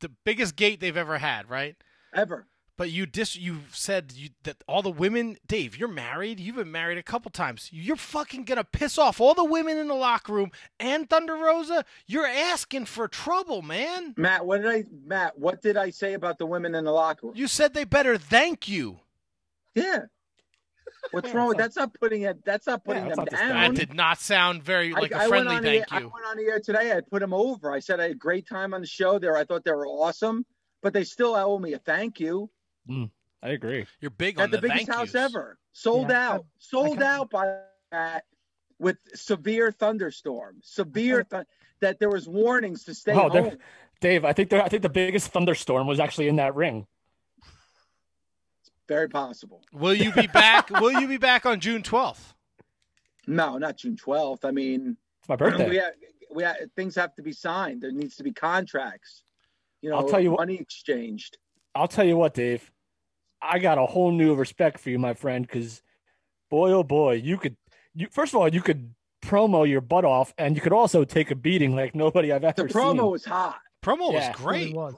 The 0.01 0.09
biggest 0.25 0.55
gate 0.55 0.79
they've 0.79 0.95
ever 0.97 1.17
had, 1.17 1.49
right? 1.49 1.75
ever. 2.13 2.47
But 2.77 2.91
you 2.91 3.05
dis 3.05 3.37
you 3.37 3.59
said 3.71 4.11
you, 4.15 4.29
that 4.43 4.57
all 4.67 4.81
the 4.81 4.91
women, 4.91 5.37
Dave, 5.47 5.77
you're 5.77 5.87
married. 5.87 6.41
You've 6.41 6.57
been 6.57 6.71
married 6.71 6.97
a 6.97 7.03
couple 7.03 7.31
times. 7.31 7.69
You're 7.71 7.95
fucking 7.95 8.43
gonna 8.43 8.65
piss 8.65 8.97
off 8.97 9.21
all 9.21 9.33
the 9.33 9.45
women 9.45 9.77
in 9.77 9.87
the 9.87 9.93
locker 9.95 10.33
room 10.33 10.51
and 10.77 11.09
Thunder 11.09 11.35
Rosa. 11.35 11.85
You're 12.05 12.27
asking 12.27 12.85
for 12.85 13.07
trouble, 13.07 13.61
man. 13.61 14.13
Matt, 14.17 14.45
what 14.45 14.61
did 14.61 14.69
I 14.71 14.83
Matt? 15.05 15.39
What 15.39 15.61
did 15.61 15.77
I 15.77 15.89
say 15.89 16.13
about 16.15 16.37
the 16.37 16.45
women 16.45 16.75
in 16.75 16.83
the 16.83 16.91
locker 16.91 17.27
room? 17.27 17.35
You 17.37 17.47
said 17.47 17.73
they 17.73 17.85
better 17.85 18.17
thank 18.17 18.67
you. 18.67 18.99
Yeah. 19.73 19.99
What's 21.11 21.29
Yeah, 21.29 21.35
wrong 21.37 21.47
with 21.49 21.57
that's 21.57 21.75
that's 21.75 21.93
not 21.93 21.99
putting 22.01 22.23
it? 22.23 22.43
That's 22.43 22.67
not 22.67 22.83
putting 22.83 23.05
Yeah, 23.07 23.15
them 23.15 23.25
down. 23.25 23.73
That 23.73 23.75
did 23.75 23.93
not 23.93 24.19
sound 24.19 24.63
very 24.63 24.91
like 24.91 25.11
a 25.11 25.15
I 25.15 25.27
went 25.29 25.47
friendly 25.47 25.61
thank 25.61 25.81
air- 25.93 25.97
I 25.97 25.99
you. 26.01 26.11
went 26.13 26.25
on 26.25 26.35
the 26.37 26.43
air 26.43 26.59
today. 26.59 26.91
I 26.91 27.01
put 27.01 27.21
them 27.21 27.33
over. 27.33 27.71
I 27.71 27.79
said 27.79 27.99
I 28.01 28.03
had 28.03 28.11
a 28.11 28.15
great 28.15 28.47
time 28.49 28.73
on 28.73 28.81
the 28.81 28.87
show. 28.87 29.17
There, 29.19 29.37
I 29.37 29.45
thought 29.45 29.63
they 29.63 29.71
were 29.71 29.87
awesome, 29.87 30.45
but 30.81 30.93
they 30.93 31.03
still 31.05 31.35
owe 31.35 31.57
me 31.59 31.73
a 31.73 31.79
thank 31.79 32.19
you. 32.19 32.49
Mm, 32.89 33.09
I 33.43 33.49
agree. 33.49 33.85
You're 33.99 34.11
big 34.11 34.39
At 34.39 34.45
on 34.45 34.51
the, 34.51 34.57
the, 34.57 34.61
biggest 34.63 34.85
thank 34.87 34.89
house 34.97 35.13
yous. 35.13 35.15
ever, 35.15 35.57
sold 35.71 36.09
Yeah, 36.09 36.29
out, 36.33 36.45
sold 36.59 37.01
out 37.01 37.29
by 37.29 37.59
that 37.91 38.25
with 38.79 38.97
severe 39.13 39.71
thunderstorm, 39.71 40.57
severe 40.61 41.23
th- 41.23 41.45
that 41.79 41.99
there 41.99 42.09
was 42.09 42.27
warnings 42.27 42.83
to 42.85 42.93
stay 42.93 43.13
Oh, 43.13 43.29
home. 43.29 43.57
Dave, 44.01 44.25
I 44.25 44.33
think 44.33 44.49
there, 44.49 44.61
I 44.61 44.67
think 44.69 44.81
the 44.83 44.89
biggest 44.89 45.29
thunderstorm 45.29 45.87
was 45.87 45.99
actually 45.99 46.27
in 46.27 46.35
that 46.37 46.53
ring. 46.55 46.85
Very 48.87 49.09
possible. 49.09 49.63
Will 49.73 49.93
you 49.95 50.11
be 50.11 50.27
back? 50.33 50.69
will 50.69 50.91
you 50.99 51.07
be 51.07 51.17
back 51.17 51.45
on 51.45 51.59
June 51.59 51.81
12th? 51.81 52.33
No, 53.27 53.57
not 53.57 53.77
June 53.77 53.95
twelfth. 53.97 54.45
I 54.45 54.51
mean, 54.51 54.97
It's 55.21 55.27
my 55.29 55.35
birthday. 55.35 55.67
we 55.67 55.77
have, 55.77 55.93
we 56.31 56.43
have, 56.43 56.57
things 56.75 56.93
have 56.95 57.15
to 57.15 57.23
be 57.23 57.31
signed. 57.31 57.81
There 57.81 57.91
needs 57.91 58.15
to 58.17 58.23
be 58.23 58.31
contracts. 58.31 59.23
You 59.81 59.89
know, 59.89 59.97
I'll 59.97 60.07
tell 60.09 60.19
you 60.19 60.29
what- 60.31 60.41
money 60.41 60.57
exchanged. 60.57 61.39
I'll 61.73 61.87
tell 61.87 62.05
you 62.05 62.17
what, 62.17 62.35
Dave. 62.35 62.71
I 63.41 63.59
got 63.59 63.77
a 63.77 63.85
whole 63.85 64.11
new 64.11 64.33
respect 64.35 64.79
for 64.79 64.89
you, 64.89 64.99
my 64.99 65.13
friend, 65.13 65.45
because 65.45 65.81
boy, 66.49 66.71
oh 66.71 66.83
boy, 66.83 67.13
you 67.15 67.37
could. 67.37 67.55
You 67.93 68.07
first 68.11 68.33
of 68.33 68.39
all, 68.41 68.47
you 68.47 68.61
could 68.61 68.93
promo 69.23 69.67
your 69.67 69.81
butt 69.81 70.05
off, 70.05 70.33
and 70.37 70.55
you 70.55 70.61
could 70.61 70.73
also 70.73 71.03
take 71.03 71.31
a 71.31 71.35
beating 71.35 71.75
like 71.75 71.95
nobody 71.95 72.31
I've 72.31 72.43
ever 72.43 72.63
The 72.67 72.73
promo 72.73 72.97
seen. 73.01 73.11
was 73.11 73.25
hot. 73.25 73.59
Promo 73.83 74.11
Yeah. 74.11 74.29
was 74.29 74.37
great. 74.37 74.73
Was. 74.75 74.95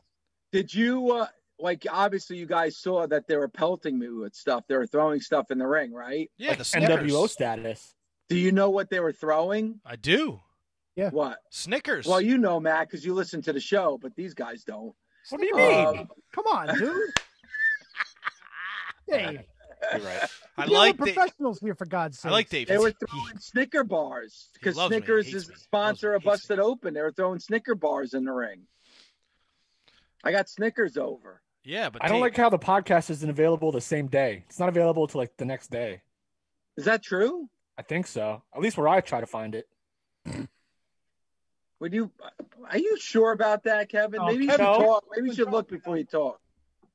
Did 0.52 0.74
you 0.74 1.12
uh 1.12 1.28
like 1.60 1.86
obviously 1.92 2.38
you 2.38 2.46
guys 2.46 2.78
saw 2.78 3.08
that 3.08 3.28
they 3.28 3.36
were 3.36 3.48
pelting 3.48 3.98
me 3.98 4.10
with 4.10 4.36
stuff. 4.36 4.64
They 4.68 4.76
were 4.78 4.86
throwing 4.88 5.20
stuff 5.22 5.50
in 5.52 5.58
the 5.58 5.68
ring, 5.68 5.92
right? 5.94 6.30
Yeah, 6.38 6.50
Like 6.50 6.58
the 6.60 6.64
Snickers. 6.66 7.12
NWO 7.12 7.30
status. 7.30 7.96
Do 8.30 8.38
you 8.38 8.52
know 8.52 8.70
what 8.70 8.90
they 8.90 9.00
were 9.00 9.14
throwing? 9.14 9.80
I 9.86 9.96
do. 9.96 10.40
Yeah. 10.96 11.10
What? 11.12 11.40
Snickers. 11.52 12.06
Well, 12.06 12.22
you 12.22 12.38
know, 12.38 12.60
Matt, 12.60 12.88
because 12.88 13.06
you 13.06 13.14
listen 13.14 13.42
to 13.44 13.54
the 13.54 13.60
show, 13.60 13.98
but 14.02 14.16
these 14.16 14.34
guys 14.34 14.64
don't. 14.64 14.94
What 15.30 15.42
do 15.42 15.48
you 15.48 15.56
mean? 15.56 15.86
Um, 15.86 16.08
Come 16.34 16.46
on, 16.48 16.78
dude. 16.78 17.10
Dave, 19.10 19.40
You're 19.94 20.02
right. 20.02 20.30
I 20.58 20.66
you 20.66 20.74
like 20.74 20.98
we're 21.00 21.14
professionals 21.14 21.60
here 21.60 21.76
for 21.76 21.86
God's 21.86 22.20
sake. 22.20 22.30
I 22.30 22.34
like 22.34 22.50
Dave. 22.50 22.68
they 22.68 22.78
were 22.78 22.90
He- 22.90 23.06
throwing 23.06 23.38
Snicker 23.40 23.84
bars 23.84 24.50
because 24.54 24.76
Snickers 24.76 25.34
is 25.34 25.48
the 25.48 25.56
sponsor 25.58 26.14
loves 26.14 26.24
of 26.24 26.26
me, 26.26 26.32
Busted 26.32 26.60
Open. 26.60 26.94
They 26.94 27.02
were 27.02 27.12
throwing 27.12 27.40
Snicker 27.40 27.76
bars 27.76 28.14
in 28.14 28.26
the 28.26 28.32
ring. 28.34 28.64
I 30.24 30.32
got 30.32 30.50
Snickers 30.50 30.98
over. 30.98 31.42
yeah, 31.64 31.90
but 31.90 32.04
I 32.04 32.08
don't 32.08 32.20
like 32.22 32.36
how 32.36 32.50
the 32.50 32.58
podcast 32.60 33.10
isn't 33.12 33.30
available 33.30 33.72
the 33.72 33.80
same 33.82 34.08
day. 34.08 34.44
It's 34.48 34.60
not 34.60 34.68
available 34.70 35.08
till 35.08 35.22
like 35.22 35.38
the 35.38 35.46
next 35.46 35.70
day. 35.70 36.02
Is 36.76 36.86
that 36.86 37.04
true? 37.04 37.48
I 37.78 37.84
think 37.84 38.08
so. 38.08 38.42
At 38.56 38.62
least 38.62 38.78
where 38.78 38.88
I 38.88 39.02
try 39.02 39.20
to 39.22 39.28
find 39.28 39.54
it. 39.56 39.68
Would 41.80 41.94
you? 41.94 42.12
Are 42.72 42.78
you 42.78 42.98
sure 43.00 43.32
about 43.32 43.64
that, 43.66 43.90
Kevin? 43.90 44.20
Oh, 44.20 44.26
Maybe 44.28 44.46
you 44.46 44.52
should 44.52 44.60
no. 44.60 44.78
talk. 44.80 45.04
Maybe 45.16 45.30
you 45.30 45.36
should 45.36 45.52
look 45.52 45.70
before 45.70 45.96
you 45.98 46.06
talk. 46.06 46.40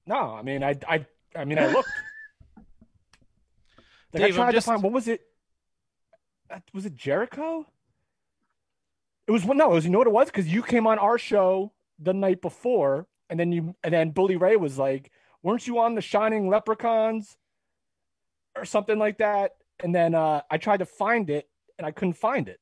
No, 0.06 0.16
I 0.16 0.42
mean, 0.42 0.64
I, 0.64 0.76
I, 0.88 1.06
I 1.36 1.44
mean, 1.44 1.58
I 1.58 1.66
looked. 1.72 1.88
Like 4.14 4.24
Dave, 4.24 4.38
I 4.38 4.42
I'm 4.42 4.44
tried 4.44 4.52
just- 4.52 4.66
to 4.66 4.72
find 4.72 4.82
what 4.82 4.92
was 4.92 5.08
it? 5.08 5.22
Uh, 6.50 6.58
Was 6.74 6.84
it 6.84 6.94
Jericho? 6.94 7.66
It 9.26 9.30
was 9.30 9.46
no, 9.46 9.70
it 9.70 9.74
was 9.74 9.84
you 9.86 9.90
know 9.90 9.96
what 9.98 10.06
it 10.06 10.12
was 10.12 10.26
because 10.26 10.46
you 10.46 10.62
came 10.62 10.86
on 10.86 10.98
our 10.98 11.16
show 11.16 11.72
the 11.98 12.12
night 12.12 12.42
before, 12.42 13.06
and 13.30 13.40
then 13.40 13.52
you 13.52 13.74
and 13.82 13.94
then 13.94 14.10
Bully 14.10 14.36
Ray 14.36 14.56
was 14.56 14.76
like, 14.78 15.10
"Weren't 15.42 15.66
you 15.66 15.78
on 15.78 15.94
the 15.94 16.02
Shining 16.02 16.50
Leprechauns?" 16.50 17.38
or 18.54 18.66
something 18.66 18.98
like 18.98 19.16
that? 19.18 19.52
And 19.82 19.94
then 19.94 20.14
uh, 20.14 20.42
I 20.50 20.58
tried 20.58 20.80
to 20.80 20.86
find 20.86 21.30
it, 21.30 21.48
and 21.78 21.86
I 21.86 21.90
couldn't 21.90 22.12
find 22.14 22.48
it. 22.50 22.60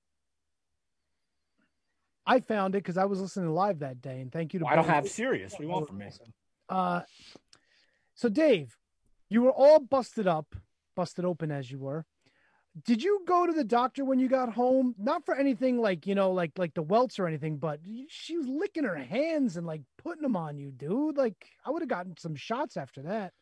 I 2.25 2.39
found 2.39 2.77
it 2.77 2.79
because 2.79 2.97
I 2.97 3.07
was 3.07 3.21
listening 3.21 3.51
live 3.51 3.81
that 3.81 4.01
day, 4.01 4.21
and 4.21 4.31
thank 4.31 4.55
you 4.55 4.61
to. 4.61 4.67
I 4.67 4.77
don't 4.77 4.87
have 4.87 5.09
Sirius. 5.09 5.53
What 5.55 5.59
do 5.59 5.65
you 5.65 5.71
want 5.71 5.89
from 5.89 5.99
me? 5.99 6.07
Uh, 6.69 7.01
so 8.21 8.29
Dave, 8.29 8.77
you 9.31 9.41
were 9.41 9.51
all 9.51 9.81
busted 9.81 10.27
up, 10.27 10.55
busted 10.95 11.25
open 11.25 11.51
as 11.51 11.71
you 11.71 11.79
were. 11.79 12.05
Did 12.85 13.03
you 13.03 13.23
go 13.27 13.47
to 13.47 13.53
the 13.55 13.65
doctor 13.65 14.05
when 14.05 14.19
you 14.19 14.29
got 14.29 14.53
home? 14.53 14.95
Not 14.99 15.25
for 15.25 15.35
anything 15.35 15.81
like 15.81 16.07
you 16.07 16.15
know, 16.15 16.31
like 16.33 16.53
like 16.59 16.75
the 16.75 16.83
welts 16.83 17.19
or 17.19 17.27
anything, 17.27 17.57
but 17.57 17.81
she 18.09 18.37
was 18.37 18.47
licking 18.47 18.85
her 18.85 18.95
hands 18.95 19.57
and 19.57 19.67
like 19.67 19.81
putting 19.97 20.23
them 20.23 20.37
on 20.37 20.59
you, 20.59 20.71
dude. 20.71 21.17
Like 21.17 21.47
I 21.65 21.71
would 21.71 21.81
have 21.81 21.89
gotten 21.89 22.15
some 22.19 22.37
shots 22.37 22.77
after 22.77 23.01
that. 23.05 23.33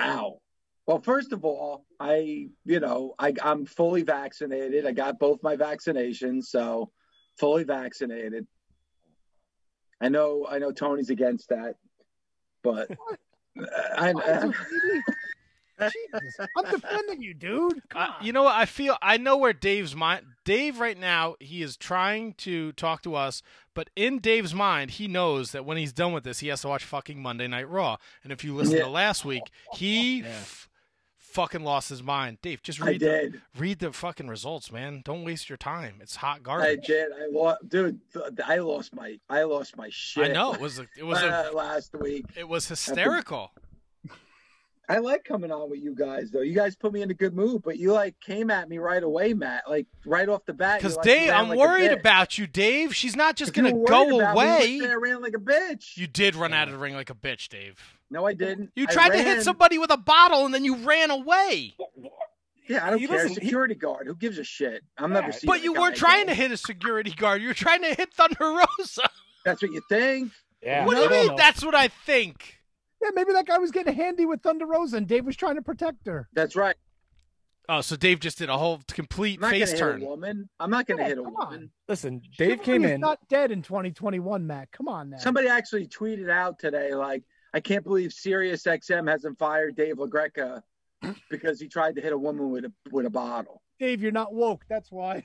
Ow. 0.00 0.40
Well, 0.88 1.00
first 1.00 1.32
of 1.32 1.44
all, 1.44 1.84
I, 2.00 2.48
you 2.64 2.80
know, 2.80 3.14
I, 3.16 3.32
I'm 3.40 3.64
fully 3.64 4.02
vaccinated. 4.02 4.86
I 4.86 4.92
got 4.92 5.20
both 5.20 5.40
my 5.44 5.56
vaccinations, 5.56 6.46
so 6.46 6.90
fully 7.38 7.62
vaccinated. 7.62 8.48
I 10.00 10.08
know, 10.08 10.48
I 10.50 10.58
know 10.58 10.72
Tony's 10.72 11.10
against 11.10 11.50
that, 11.50 11.76
but 12.64 12.90
I, 13.96 14.12
I, 14.12 14.52
Jesus, 15.90 16.46
I'm 16.56 16.70
defending 16.70 17.20
you, 17.22 17.34
dude. 17.34 17.82
Come 17.90 18.02
Uh, 18.02 18.06
on. 18.18 18.24
you 18.24 18.32
know 18.32 18.44
what? 18.44 18.54
I 18.54 18.64
feel 18.64 18.96
I 19.02 19.18
know 19.18 19.36
where 19.36 19.52
Dave's 19.52 19.94
mind. 19.94 20.24
Dave 20.44 20.78
right 20.80 20.98
now 20.98 21.36
he 21.38 21.62
is 21.62 21.76
trying 21.76 22.32
to 22.34 22.72
talk 22.72 23.02
to 23.02 23.14
us, 23.14 23.42
but 23.74 23.90
in 23.94 24.18
Dave's 24.20 24.54
mind, 24.54 24.92
he 24.92 25.06
knows 25.06 25.52
that 25.52 25.66
when 25.66 25.76
he's 25.76 25.92
done 25.92 26.12
with 26.14 26.24
this, 26.24 26.38
he 26.38 26.48
has 26.48 26.62
to 26.62 26.68
watch 26.68 26.84
fucking 26.84 27.20
Monday 27.20 27.46
Night 27.46 27.68
Raw. 27.68 27.96
And 28.24 28.32
if 28.32 28.42
you 28.42 28.54
listen 28.54 28.76
Yeah. 28.78 28.84
to 28.84 28.88
last 28.90 29.24
week, 29.26 29.42
he 29.74 30.20
Yeah. 30.20 30.28
f- 30.28 30.68
fucking 31.36 31.62
lost 31.62 31.90
his 31.90 32.02
mind. 32.02 32.38
Dave, 32.40 32.62
just 32.62 32.80
read 32.80 33.00
the 33.00 33.34
read 33.58 33.78
the 33.78 33.92
fucking 33.92 34.26
results, 34.26 34.72
man. 34.72 35.02
Don't 35.04 35.22
waste 35.22 35.50
your 35.50 35.58
time. 35.58 35.96
It's 36.00 36.16
hot 36.16 36.38
I 36.38 36.42
garbage. 36.42 36.86
did. 36.86 37.12
I 37.12 37.26
lost, 37.30 37.68
dude. 37.68 38.00
I 38.44 38.56
lost 38.56 38.94
my, 38.94 39.18
I 39.28 39.42
lost 39.42 39.76
my 39.76 39.88
shit. 39.90 40.30
I 40.30 40.32
know 40.32 40.54
it 40.54 40.60
was 40.60 40.78
a, 40.78 40.86
it 40.96 41.04
was 41.04 41.20
a 41.22 41.50
last 41.54 41.94
week. 42.00 42.24
it 42.34 42.48
was 42.48 42.66
hysterical. 42.68 43.52
I 44.88 44.98
like 44.98 45.24
coming 45.24 45.50
on 45.50 45.68
with 45.68 45.80
you 45.80 45.94
guys 45.96 46.30
though. 46.30 46.42
You 46.42 46.54
guys 46.54 46.76
put 46.76 46.92
me 46.92 47.02
in 47.02 47.10
a 47.10 47.14
good 47.14 47.34
mood, 47.34 47.62
but 47.64 47.76
you 47.76 47.92
like 47.92 48.14
came 48.20 48.50
at 48.50 48.68
me 48.68 48.78
right 48.78 49.02
away, 49.02 49.34
Matt. 49.34 49.64
Like 49.68 49.86
right 50.04 50.28
off 50.28 50.44
the 50.46 50.52
bat. 50.52 50.78
Because 50.78 50.92
you, 50.92 50.96
like, 50.98 51.04
Dave, 51.04 51.30
I'm 51.32 51.48
like 51.48 51.58
worried 51.58 51.90
about 51.92 52.38
you, 52.38 52.46
Dave. 52.46 52.94
She's 52.94 53.16
not 53.16 53.34
just 53.36 53.52
gonna 53.52 53.74
were 53.74 53.86
go 53.88 54.20
about 54.20 54.36
me, 54.36 54.42
you 54.42 54.46
away. 54.46 54.60
wouldn't 54.60 54.82
say 54.84 54.90
I 54.90 54.94
ran 54.94 55.22
like 55.22 55.34
a 55.34 55.40
bitch. 55.40 55.96
You 55.96 56.06
did 56.06 56.36
run 56.36 56.52
out 56.52 56.68
of 56.68 56.72
the 56.72 56.78
ring 56.78 56.94
like 56.94 57.10
a 57.10 57.14
bitch, 57.14 57.48
Dave. 57.48 57.74
No, 58.10 58.24
I 58.24 58.34
didn't. 58.34 58.70
You 58.76 58.86
I 58.88 58.92
tried 58.92 59.08
to 59.10 59.22
hit 59.22 59.42
somebody 59.42 59.78
with 59.78 59.90
a 59.90 59.96
bottle 59.96 60.44
and 60.44 60.54
then 60.54 60.64
you 60.64 60.76
ran 60.76 61.10
away. 61.10 61.74
Yeah, 62.68 62.86
I 62.86 62.90
don't 62.90 62.98
He 63.00 63.06
care. 63.08 63.16
doesn't- 63.18 63.40
he- 63.40 63.46
Security 63.46 63.74
guard. 63.74 64.06
Who 64.06 64.14
gives 64.14 64.38
a 64.38 64.44
shit? 64.44 64.82
I'm 64.98 65.12
Yeah, 65.12 65.20
never 65.20 65.32
seen. 65.32 65.46
But 65.48 65.62
you 65.64 65.72
weren't 65.72 65.96
trying 65.96 66.26
to 66.28 66.34
hit 66.34 66.50
a 66.52 66.56
security 66.56 67.10
guard. 67.12 67.40
You 67.42 67.48
were 67.48 67.54
trying 67.54 67.82
to 67.82 67.94
hit 67.94 68.12
Thunder 68.14 68.36
Rosa. 68.78 69.08
That's 69.44 69.62
what 69.62 69.72
you 69.72 69.82
think. 69.88 70.32
Yeah. 70.62 70.84
what 70.86 70.96
do 70.96 71.02
you 71.02 71.10
mean? 71.10 71.26
know. 71.28 71.36
That's 71.36 71.64
what 71.64 71.74
I 71.76 71.88
think. 71.88 72.55
Yeah, 73.02 73.10
maybe 73.14 73.32
that 73.32 73.46
guy 73.46 73.58
was 73.58 73.70
getting 73.70 73.94
handy 73.94 74.26
with 74.26 74.42
Thunder 74.42 74.66
Rosa, 74.66 74.96
and 74.96 75.06
Dave 75.06 75.24
was 75.26 75.36
trying 75.36 75.56
to 75.56 75.62
protect 75.62 76.06
her. 76.06 76.28
That's 76.32 76.56
right. 76.56 76.76
Oh, 77.68 77.80
so 77.80 77.96
Dave 77.96 78.20
just 78.20 78.38
did 78.38 78.48
a 78.48 78.56
whole 78.56 78.80
complete 78.88 79.38
I'm 79.38 79.40
not 79.42 79.50
face 79.50 79.76
turn. 79.76 79.98
hit 80.00 80.06
a 80.06 80.10
woman. 80.10 80.48
I'm 80.60 80.70
not 80.70 80.86
gonna 80.86 81.02
Yeah, 81.02 81.08
hit 81.08 81.18
a 81.18 81.22
come 81.24 81.36
on. 81.36 81.70
Listen, 81.88 82.22
Dave 82.38 82.62
came 82.62 82.82
Chivalry 82.82 82.90
is 82.90 82.94
in. 82.94 83.00
Not 83.00 83.18
dead 83.28 83.50
in 83.50 83.60
2021, 83.62 84.46
Matt. 84.46 84.70
Come 84.70 84.86
on 84.86 85.10
now. 85.10 85.16
Somebody 85.18 85.48
actually 85.48 85.86
tweeted 85.88 86.30
out 86.30 86.60
today, 86.60 86.94
like, 86.94 87.24
I 87.54 87.58
can't 87.60 87.82
believe 87.82 88.12
Sirius 88.12 88.62
XM 88.62 89.10
hasn't 89.10 89.36
fired 89.38 89.74
Dave 89.74 89.96
LaGreca 89.96 90.62
because 91.30 91.58
he 91.60 91.66
tried 91.66 91.96
to 91.96 92.00
hit 92.00 92.12
a 92.12 92.18
woman 92.18 92.50
with 92.50 92.66
a 92.66 92.72
with 92.92 93.04
a 93.06 93.10
bottle. 93.10 93.62
Dave, 93.80 94.00
you're 94.00 94.12
not 94.12 94.32
woke. 94.32 94.64
That's 94.68 94.92
why. 94.92 95.24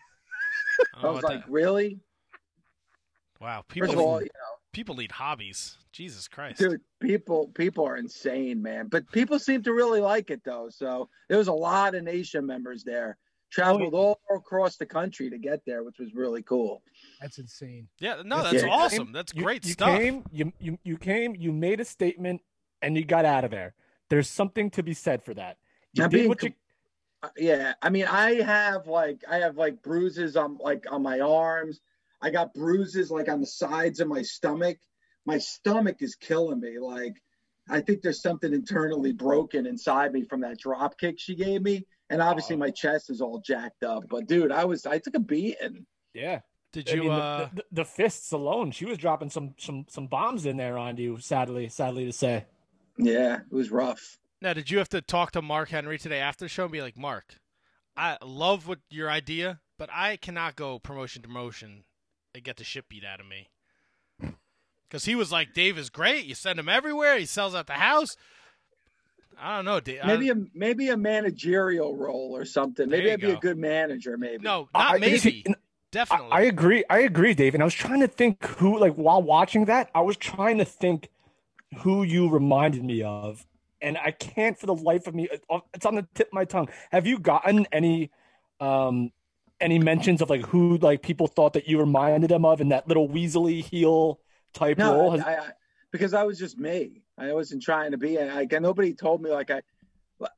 I 0.95 1.09
was 1.11 1.21
like, 1.23 1.45
the- 1.45 1.51
really? 1.51 1.99
wow, 3.39 3.63
First 3.69 3.81
of 3.83 3.89
people 3.89 4.03
all, 4.03 4.19
you 4.19 4.25
know, 4.25 4.55
people 4.71 4.95
need 4.95 5.11
hobbies. 5.11 5.77
Jesus 5.91 6.27
Christ. 6.27 6.59
dude, 6.59 6.81
people 6.99 7.47
people 7.53 7.85
are 7.85 7.97
insane, 7.97 8.61
man. 8.61 8.87
But 8.87 9.11
people 9.11 9.39
seem 9.39 9.61
to 9.63 9.73
really 9.73 9.99
like 10.01 10.29
it 10.29 10.41
though. 10.43 10.69
So 10.69 11.09
there 11.29 11.37
was 11.37 11.47
a 11.47 11.53
lot 11.53 11.95
of 11.95 12.03
nation 12.03 12.45
members 12.45 12.83
there. 12.83 13.17
Traveled 13.51 13.93
all 13.93 14.17
across 14.33 14.77
the 14.77 14.85
country 14.85 15.29
to 15.29 15.37
get 15.37 15.59
there, 15.65 15.83
which 15.83 15.99
was 15.99 16.13
really 16.15 16.41
cool. 16.41 16.81
That's 17.19 17.37
insane. 17.37 17.89
Yeah, 17.99 18.21
no, 18.23 18.43
that's 18.43 18.63
yeah. 18.63 18.69
awesome. 18.69 19.11
That's 19.11 19.33
You- 19.35 19.43
great 19.43 19.65
you 19.65 19.73
stuff. 19.73 19.99
Came, 19.99 20.23
you, 20.31 20.53
you 20.61 20.79
you 20.83 20.97
came, 20.97 21.35
you 21.35 21.51
made 21.51 21.81
a 21.81 21.85
statement, 21.85 22.41
and 22.81 22.95
you 22.95 23.03
got 23.03 23.25
out 23.25 23.43
of 23.43 23.51
there. 23.51 23.73
There's 24.09 24.29
something 24.29 24.69
to 24.71 24.83
be 24.83 24.93
said 24.93 25.21
for 25.21 25.33
that. 25.33 25.57
You 25.93 26.05
I'm 26.05 26.09
did 26.09 26.17
being 26.17 26.29
what 26.29 26.43
you. 26.43 26.53
Uh, 27.23 27.29
yeah 27.37 27.73
i 27.83 27.89
mean 27.91 28.05
i 28.05 28.33
have 28.41 28.87
like 28.87 29.23
i 29.29 29.35
have 29.37 29.55
like 29.55 29.79
bruises 29.83 30.35
on 30.35 30.57
like 30.57 30.87
on 30.89 31.03
my 31.03 31.19
arms 31.19 31.79
i 32.21 32.29
got 32.29 32.53
bruises 32.53 33.09
like 33.11 33.29
on 33.29 33.39
the 33.39 33.45
sides 33.47 33.99
of 33.99 34.07
my 34.07 34.21
stomach 34.21 34.77
my 35.25 35.37
stomach 35.37 35.97
is 36.01 36.15
killing 36.15 36.59
me 36.59 36.79
like 36.79 37.15
i 37.69 37.79
think 37.79 38.01
there's 38.01 38.21
something 38.21 38.53
internally 38.53 39.11
broken 39.11 39.65
inside 39.65 40.11
me 40.13 40.23
from 40.23 40.41
that 40.41 40.57
drop 40.59 40.97
kick 40.97 41.15
she 41.19 41.35
gave 41.35 41.61
me 41.61 41.85
and 42.09 42.21
obviously 42.21 42.55
Oh. 42.55 42.59
my 42.59 42.71
chest 42.71 43.09
is 43.09 43.21
all 43.21 43.39
jacked 43.45 43.83
up 43.83 44.03
but 44.09 44.27
dude 44.27 44.51
i 44.51 44.65
was 44.65 44.85
i 44.85 44.97
took 44.99 45.15
a 45.15 45.19
beating 45.19 45.85
Yeah. 46.13 46.39
Did 46.73 46.89
I 46.89 46.93
you? 46.93 46.99
mean, 47.01 47.09
the- 47.09 47.15
uh, 47.15 47.49
the, 47.53 47.63
the, 47.73 47.85
fists 47.85 48.31
alone, 48.31 48.71
she 48.71 48.85
was 48.85 48.97
dropping 48.97 49.29
some 49.29 49.55
some 49.57 49.85
some 49.89 50.07
bombs 50.07 50.45
in 50.45 50.55
there 50.55 50.77
on 50.77 50.95
you. 50.95 51.17
Sadly, 51.19 51.67
sadly 51.67 52.05
to 52.05 52.13
say. 52.13 52.45
yeah 52.97 53.39
it 53.51 53.53
was 53.53 53.71
rough 53.71 54.17
now, 54.41 54.53
did 54.53 54.71
you 54.71 54.77
have 54.77 54.87
to 54.89 55.01
talk 55.01 55.31
to 55.33 55.41
Mark 55.41 55.67
Henry 55.69 55.97
today 55.99 56.19
after 56.19 56.45
the 56.45 56.49
show 56.49 56.63
and 56.63 56.71
be 56.71 56.81
like, 56.81 56.97
Mark, 56.97 57.35
I 57.97 58.17
love 58.23 58.67
what 58.69 58.79
your 58.89 59.09
idea, 59.11 59.59
but 59.77 59.89
I 59.93 60.15
cannot 60.15 60.55
go 60.55 60.79
promotion 60.79 61.21
to 61.23 61.27
promotion 61.27 61.83
and 62.33 62.43
get 62.43 62.57
the 62.57 62.63
shit 62.63 62.87
beat 62.89 63.03
out 63.05 63.19
of 63.19 63.25
me. 63.27 63.49
Because 64.89 65.05
he 65.05 65.15
was 65.15 65.31
like, 65.31 65.53
Dave 65.53 65.77
is 65.77 65.89
great. 65.89 66.25
You 66.25 66.35
send 66.35 66.59
him 66.59 66.67
everywhere. 66.67 67.17
He 67.17 67.25
sells 67.25 67.55
out 67.55 67.65
the 67.65 67.71
house. 67.75 68.17
I 69.39 69.55
don't 69.55 69.63
know, 69.63 69.79
Dave. 69.79 70.01
maybe 70.05 70.29
a 70.29 70.35
maybe 70.53 70.89
a 70.89 70.97
managerial 70.97 71.95
role 71.95 72.35
or 72.35 72.43
something 72.43 72.89
There 72.89 72.99
maybe 72.99 73.07
you 73.07 73.13
i'd 73.13 73.21
be 73.21 73.31
a 73.31 73.37
good 73.37 73.57
manager 73.57 74.17
maybe 74.17 74.43
no, 74.43 74.67
not 74.73 74.95
I- 74.95 74.97
maybe. 74.97 75.17
see, 75.17 75.43
I, 75.47 75.53
Definitely. 75.93 76.27
I 76.31 76.41
agree. 76.41 76.83
I 76.89 76.99
agree, 76.99 77.33
Dave. 77.33 77.53
And 77.53 77.63
I 77.63 77.65
was 77.65 77.73
trying 77.73 78.01
to 78.01 78.07
think 78.07 78.45
who, 78.45 78.77
like, 78.79 78.95
while 78.95 79.21
watching 79.21 79.65
that, 79.65 79.89
I 79.95 80.01
was 80.01 80.15
trying 80.17 80.57
to 80.57 80.65
think 80.65 81.07
who 81.79 82.03
you 82.03 82.29
reminded 82.29 82.83
me 82.83 83.01
of, 83.01 83.45
and 83.81 83.97
I 83.97 84.11
can't 84.11 84.57
for 84.59 84.65
the 84.67 84.75
life 84.75 85.07
of 85.07 85.15
me. 85.15 85.29
It's 85.73 85.85
on 85.85 85.95
the 85.95 86.07
tip 86.15 86.27
of 86.27 86.33
my 86.33 86.43
tongue. 86.45 86.69
Have 86.91 87.07
you 87.07 87.17
gotten 87.19 87.65
any, 87.71 88.09
um, 88.59 89.11
any 89.61 89.79
mentions 89.79 90.21
of 90.21 90.29
like 90.29 90.45
who 90.45 90.77
like 90.77 91.01
people 91.01 91.27
thought 91.27 91.53
that 91.53 91.67
you 91.67 91.79
reminded 91.79 92.31
them 92.31 92.45
of 92.45 92.61
in 92.61 92.69
that 92.69 92.87
little 92.87 93.07
weaselly 93.07 93.63
heel 93.63 94.19
type 94.53 94.77
no 94.77 94.95
role? 94.95 95.11
Has- 95.11 95.21
I, 95.21 95.35
I- 95.35 95.51
because 95.91 96.13
i 96.13 96.23
was 96.23 96.39
just 96.39 96.57
me 96.57 97.01
I 97.17 97.33
wasn't 97.33 97.61
trying 97.61 97.91
to 97.91 97.97
be. 97.97 98.17
Like 98.17 98.51
nobody 98.59 98.93
told 98.93 99.21
me 99.21 99.29
like 99.29 99.51
I. 99.51 99.61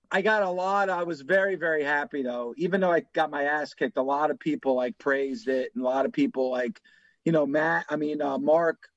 I 0.09 0.21
got 0.21 0.43
a 0.43 0.49
lot. 0.49 0.89
I 0.89 1.03
was 1.03 1.21
very, 1.21 1.55
very 1.55 1.83
happy 1.83 2.23
though. 2.23 2.53
Even 2.57 2.79
though 2.79 2.91
I 2.91 3.01
got 3.13 3.29
my 3.29 3.43
ass 3.43 3.73
kicked, 3.73 3.97
a 3.97 4.01
lot 4.01 4.31
of 4.31 4.39
people 4.39 4.75
like 4.75 4.97
praised 4.97 5.49
it, 5.49 5.71
and 5.75 5.83
a 5.83 5.87
lot 5.87 6.05
of 6.05 6.13
people 6.13 6.51
like, 6.51 6.79
you 7.25 7.31
know, 7.33 7.45
Matt. 7.45 7.85
I 7.89 7.97
mean, 7.97 8.21
uh, 8.21 8.37
Mark, 8.37 8.87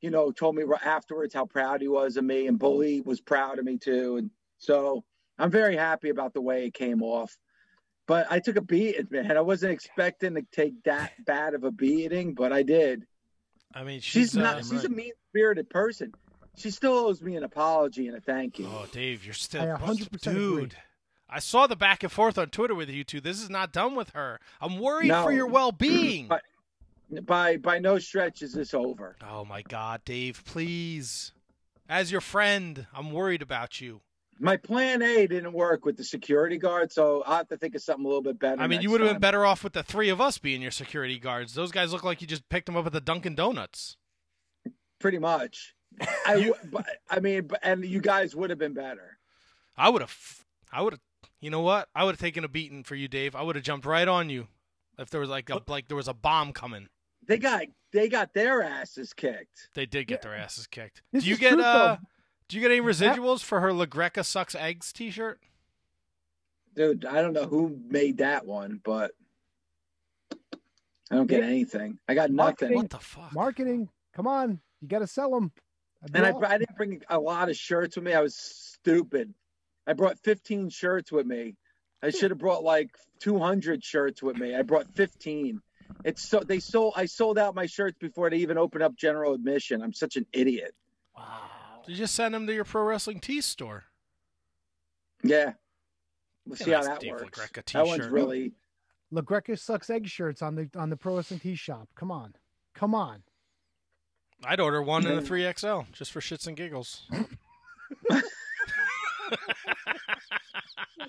you 0.00 0.10
know, 0.10 0.30
told 0.30 0.54
me 0.54 0.62
afterwards 0.84 1.34
how 1.34 1.44
proud 1.44 1.80
he 1.80 1.88
was 1.88 2.16
of 2.16 2.24
me, 2.24 2.46
and 2.46 2.58
Bully 2.58 3.00
was 3.00 3.20
proud 3.20 3.58
of 3.58 3.64
me 3.64 3.78
too. 3.78 4.16
And 4.18 4.30
so 4.58 5.04
I'm 5.38 5.50
very 5.50 5.76
happy 5.76 6.10
about 6.10 6.34
the 6.34 6.40
way 6.42 6.66
it 6.66 6.74
came 6.74 7.02
off. 7.02 7.36
But 8.08 8.26
I 8.30 8.40
took 8.40 8.56
a 8.56 8.60
beating, 8.60 9.06
man. 9.10 9.36
I 9.36 9.40
wasn't 9.42 9.70
expecting 9.72 10.34
to 10.34 10.42
take 10.50 10.82
that 10.84 11.12
bad 11.24 11.54
of 11.54 11.62
a 11.62 11.70
beating, 11.70 12.34
but 12.34 12.52
I 12.52 12.64
did. 12.64 13.06
I 13.72 13.84
mean, 13.84 14.00
she's, 14.00 14.30
she's 14.30 14.34
not. 14.34 14.56
Uh, 14.56 14.62
she's 14.64 14.84
a 14.84 14.88
mean 14.88 15.12
spirited 15.30 15.70
person 15.70 16.12
she 16.58 16.70
still 16.70 16.92
owes 16.92 17.22
me 17.22 17.36
an 17.36 17.44
apology 17.44 18.08
and 18.08 18.16
a 18.16 18.20
thank 18.20 18.58
you. 18.58 18.66
Oh, 18.66 18.86
Dave, 18.90 19.24
you're 19.24 19.34
still, 19.34 19.62
I 19.62 19.78
100% 19.78 20.20
dude. 20.20 20.58
Agree. 20.58 20.70
I 21.30 21.40
saw 21.40 21.66
the 21.66 21.76
back 21.76 22.02
and 22.02 22.10
forth 22.10 22.38
on 22.38 22.48
Twitter 22.48 22.74
with 22.74 22.88
you 22.88 23.04
two. 23.04 23.20
This 23.20 23.40
is 23.40 23.50
not 23.50 23.72
done 23.72 23.94
with 23.94 24.10
her. 24.10 24.40
I'm 24.60 24.78
worried 24.78 25.08
no. 25.08 25.22
for 25.22 25.32
your 25.32 25.46
well-being. 25.46 26.28
By, 26.28 26.40
by 27.22 27.56
by 27.58 27.78
no 27.78 27.98
stretch 27.98 28.42
is 28.42 28.52
this 28.52 28.72
over. 28.72 29.16
Oh 29.26 29.44
my 29.44 29.62
God, 29.62 30.02
Dave, 30.04 30.42
please. 30.46 31.32
As 31.88 32.10
your 32.10 32.20
friend, 32.20 32.86
I'm 32.94 33.12
worried 33.12 33.42
about 33.42 33.80
you. 33.80 34.00
My 34.40 34.56
plan 34.56 35.02
A 35.02 35.26
didn't 35.26 35.52
work 35.52 35.84
with 35.84 35.96
the 35.96 36.04
security 36.04 36.58
guard, 36.58 36.92
so 36.92 37.22
I 37.26 37.38
have 37.38 37.48
to 37.48 37.56
think 37.56 37.74
of 37.74 37.82
something 37.82 38.04
a 38.04 38.08
little 38.08 38.22
bit 38.22 38.38
better. 38.38 38.60
I 38.60 38.66
mean, 38.66 38.82
you 38.82 38.90
would 38.90 39.00
have 39.00 39.10
been 39.10 39.20
better 39.20 39.44
off 39.44 39.64
with 39.64 39.72
the 39.72 39.82
three 39.82 40.08
of 40.08 40.20
us 40.20 40.38
being 40.38 40.62
your 40.62 40.70
security 40.70 41.18
guards. 41.18 41.54
Those 41.54 41.72
guys 41.72 41.92
look 41.92 42.04
like 42.04 42.20
you 42.20 42.26
just 42.26 42.48
picked 42.48 42.66
them 42.66 42.76
up 42.76 42.86
at 42.86 42.92
the 42.92 43.00
Dunkin' 43.00 43.34
Donuts. 43.34 43.96
Pretty 45.00 45.18
much. 45.18 45.74
I, 46.00 46.52
I 47.10 47.20
mean, 47.20 47.50
and 47.62 47.84
you 47.84 48.00
guys 48.00 48.34
would 48.36 48.50
have 48.50 48.58
been 48.58 48.74
better. 48.74 49.18
I 49.76 49.88
would 49.88 50.02
have. 50.02 50.44
I 50.72 50.82
would 50.82 50.94
have. 50.94 51.00
You 51.40 51.50
know 51.50 51.60
what? 51.60 51.88
I 51.94 52.04
would 52.04 52.12
have 52.12 52.20
taken 52.20 52.44
a 52.44 52.48
beating 52.48 52.84
for 52.84 52.94
you, 52.94 53.08
Dave. 53.08 53.34
I 53.34 53.42
would 53.42 53.56
have 53.56 53.64
jumped 53.64 53.86
right 53.86 54.06
on 54.06 54.28
you 54.28 54.48
if 54.98 55.10
there 55.10 55.20
was 55.20 55.30
like 55.30 55.50
a 55.50 55.60
like 55.68 55.88
there 55.88 55.96
was 55.96 56.08
a 56.08 56.14
bomb 56.14 56.52
coming. 56.52 56.88
They 57.26 57.38
got 57.38 57.62
they 57.92 58.08
got 58.08 58.34
their 58.34 58.62
asses 58.62 59.12
kicked. 59.12 59.68
They 59.74 59.86
did 59.86 60.06
get 60.06 60.20
yeah. 60.22 60.30
their 60.30 60.38
asses 60.38 60.66
kicked. 60.66 61.02
This 61.12 61.24
do 61.24 61.30
you 61.30 61.36
get 61.36 61.54
uh? 61.54 61.56
Though. 61.56 61.98
Do 62.48 62.56
you 62.56 62.62
get 62.62 62.70
any 62.70 62.80
residuals 62.80 63.42
for 63.42 63.60
her 63.60 63.70
LaGreca 63.70 64.24
sucks 64.24 64.54
eggs 64.54 64.92
T-shirt? 64.92 65.40
Dude, 66.74 67.04
I 67.04 67.20
don't 67.20 67.34
know 67.34 67.46
who 67.46 67.78
made 67.88 68.18
that 68.18 68.46
one, 68.46 68.80
but 68.82 69.10
I 71.10 71.16
don't 71.16 71.26
get 71.26 71.42
anything. 71.42 71.98
I 72.08 72.14
got 72.14 72.30
nothing. 72.30 72.74
What 72.74 72.90
the 72.90 72.98
fuck? 72.98 73.32
Marketing. 73.34 73.88
Come 74.14 74.26
on, 74.26 74.60
you 74.80 74.88
got 74.88 75.00
to 75.00 75.06
sell 75.06 75.30
them. 75.30 75.52
And 76.14 76.24
I, 76.24 76.30
I 76.30 76.58
didn't 76.58 76.76
bring 76.76 77.02
a 77.08 77.18
lot 77.18 77.50
of 77.50 77.56
shirts 77.56 77.96
with 77.96 78.04
me. 78.04 78.14
I 78.14 78.20
was 78.20 78.36
stupid. 78.36 79.34
I 79.86 79.94
brought 79.94 80.18
15 80.20 80.70
shirts 80.70 81.10
with 81.10 81.26
me. 81.26 81.56
I 82.02 82.10
should 82.10 82.30
have 82.30 82.38
brought 82.38 82.62
like 82.62 82.90
200 83.20 83.82
shirts 83.82 84.22
with 84.22 84.36
me. 84.36 84.54
I 84.54 84.62
brought 84.62 84.86
15. 84.94 85.60
It's 86.04 86.22
so 86.28 86.40
they 86.40 86.60
sold. 86.60 86.94
I 86.96 87.06
sold 87.06 87.38
out 87.38 87.54
my 87.54 87.66
shirts 87.66 87.96
before 87.98 88.30
they 88.30 88.36
even 88.38 88.58
opened 88.58 88.84
up 88.84 88.94
general 88.94 89.34
admission. 89.34 89.82
I'm 89.82 89.92
such 89.92 90.16
an 90.16 90.26
idiot. 90.32 90.74
Wow. 91.16 91.40
You 91.88 91.96
just 91.96 92.14
send 92.14 92.34
them 92.34 92.46
to 92.46 92.54
your 92.54 92.64
pro 92.64 92.82
wrestling 92.82 93.18
tee 93.18 93.40
store. 93.40 93.84
Yeah. 95.22 95.52
We'll 96.46 96.56
see 96.56 96.70
how 96.70 96.82
that 96.82 97.02
works. 97.04 97.50
That 97.72 97.86
one's 97.86 98.06
really. 98.06 98.52
LaGreca 99.12 99.58
sucks 99.58 99.88
egg 99.88 100.06
shirts 100.06 100.42
on 100.42 100.54
the 100.54 100.68
on 100.76 100.90
the 100.90 100.96
pro 100.96 101.16
wrestling 101.16 101.40
tee 101.40 101.54
shop. 101.54 101.88
Come 101.94 102.10
on, 102.10 102.34
come 102.74 102.94
on. 102.94 103.22
I'd 104.44 104.60
order 104.60 104.82
one 104.82 105.06
in 105.06 105.18
a 105.18 105.22
three 105.22 105.50
XL 105.56 105.80
just 105.92 106.12
for 106.12 106.20
shits 106.20 106.46
and 106.46 106.56
giggles. 106.56 107.06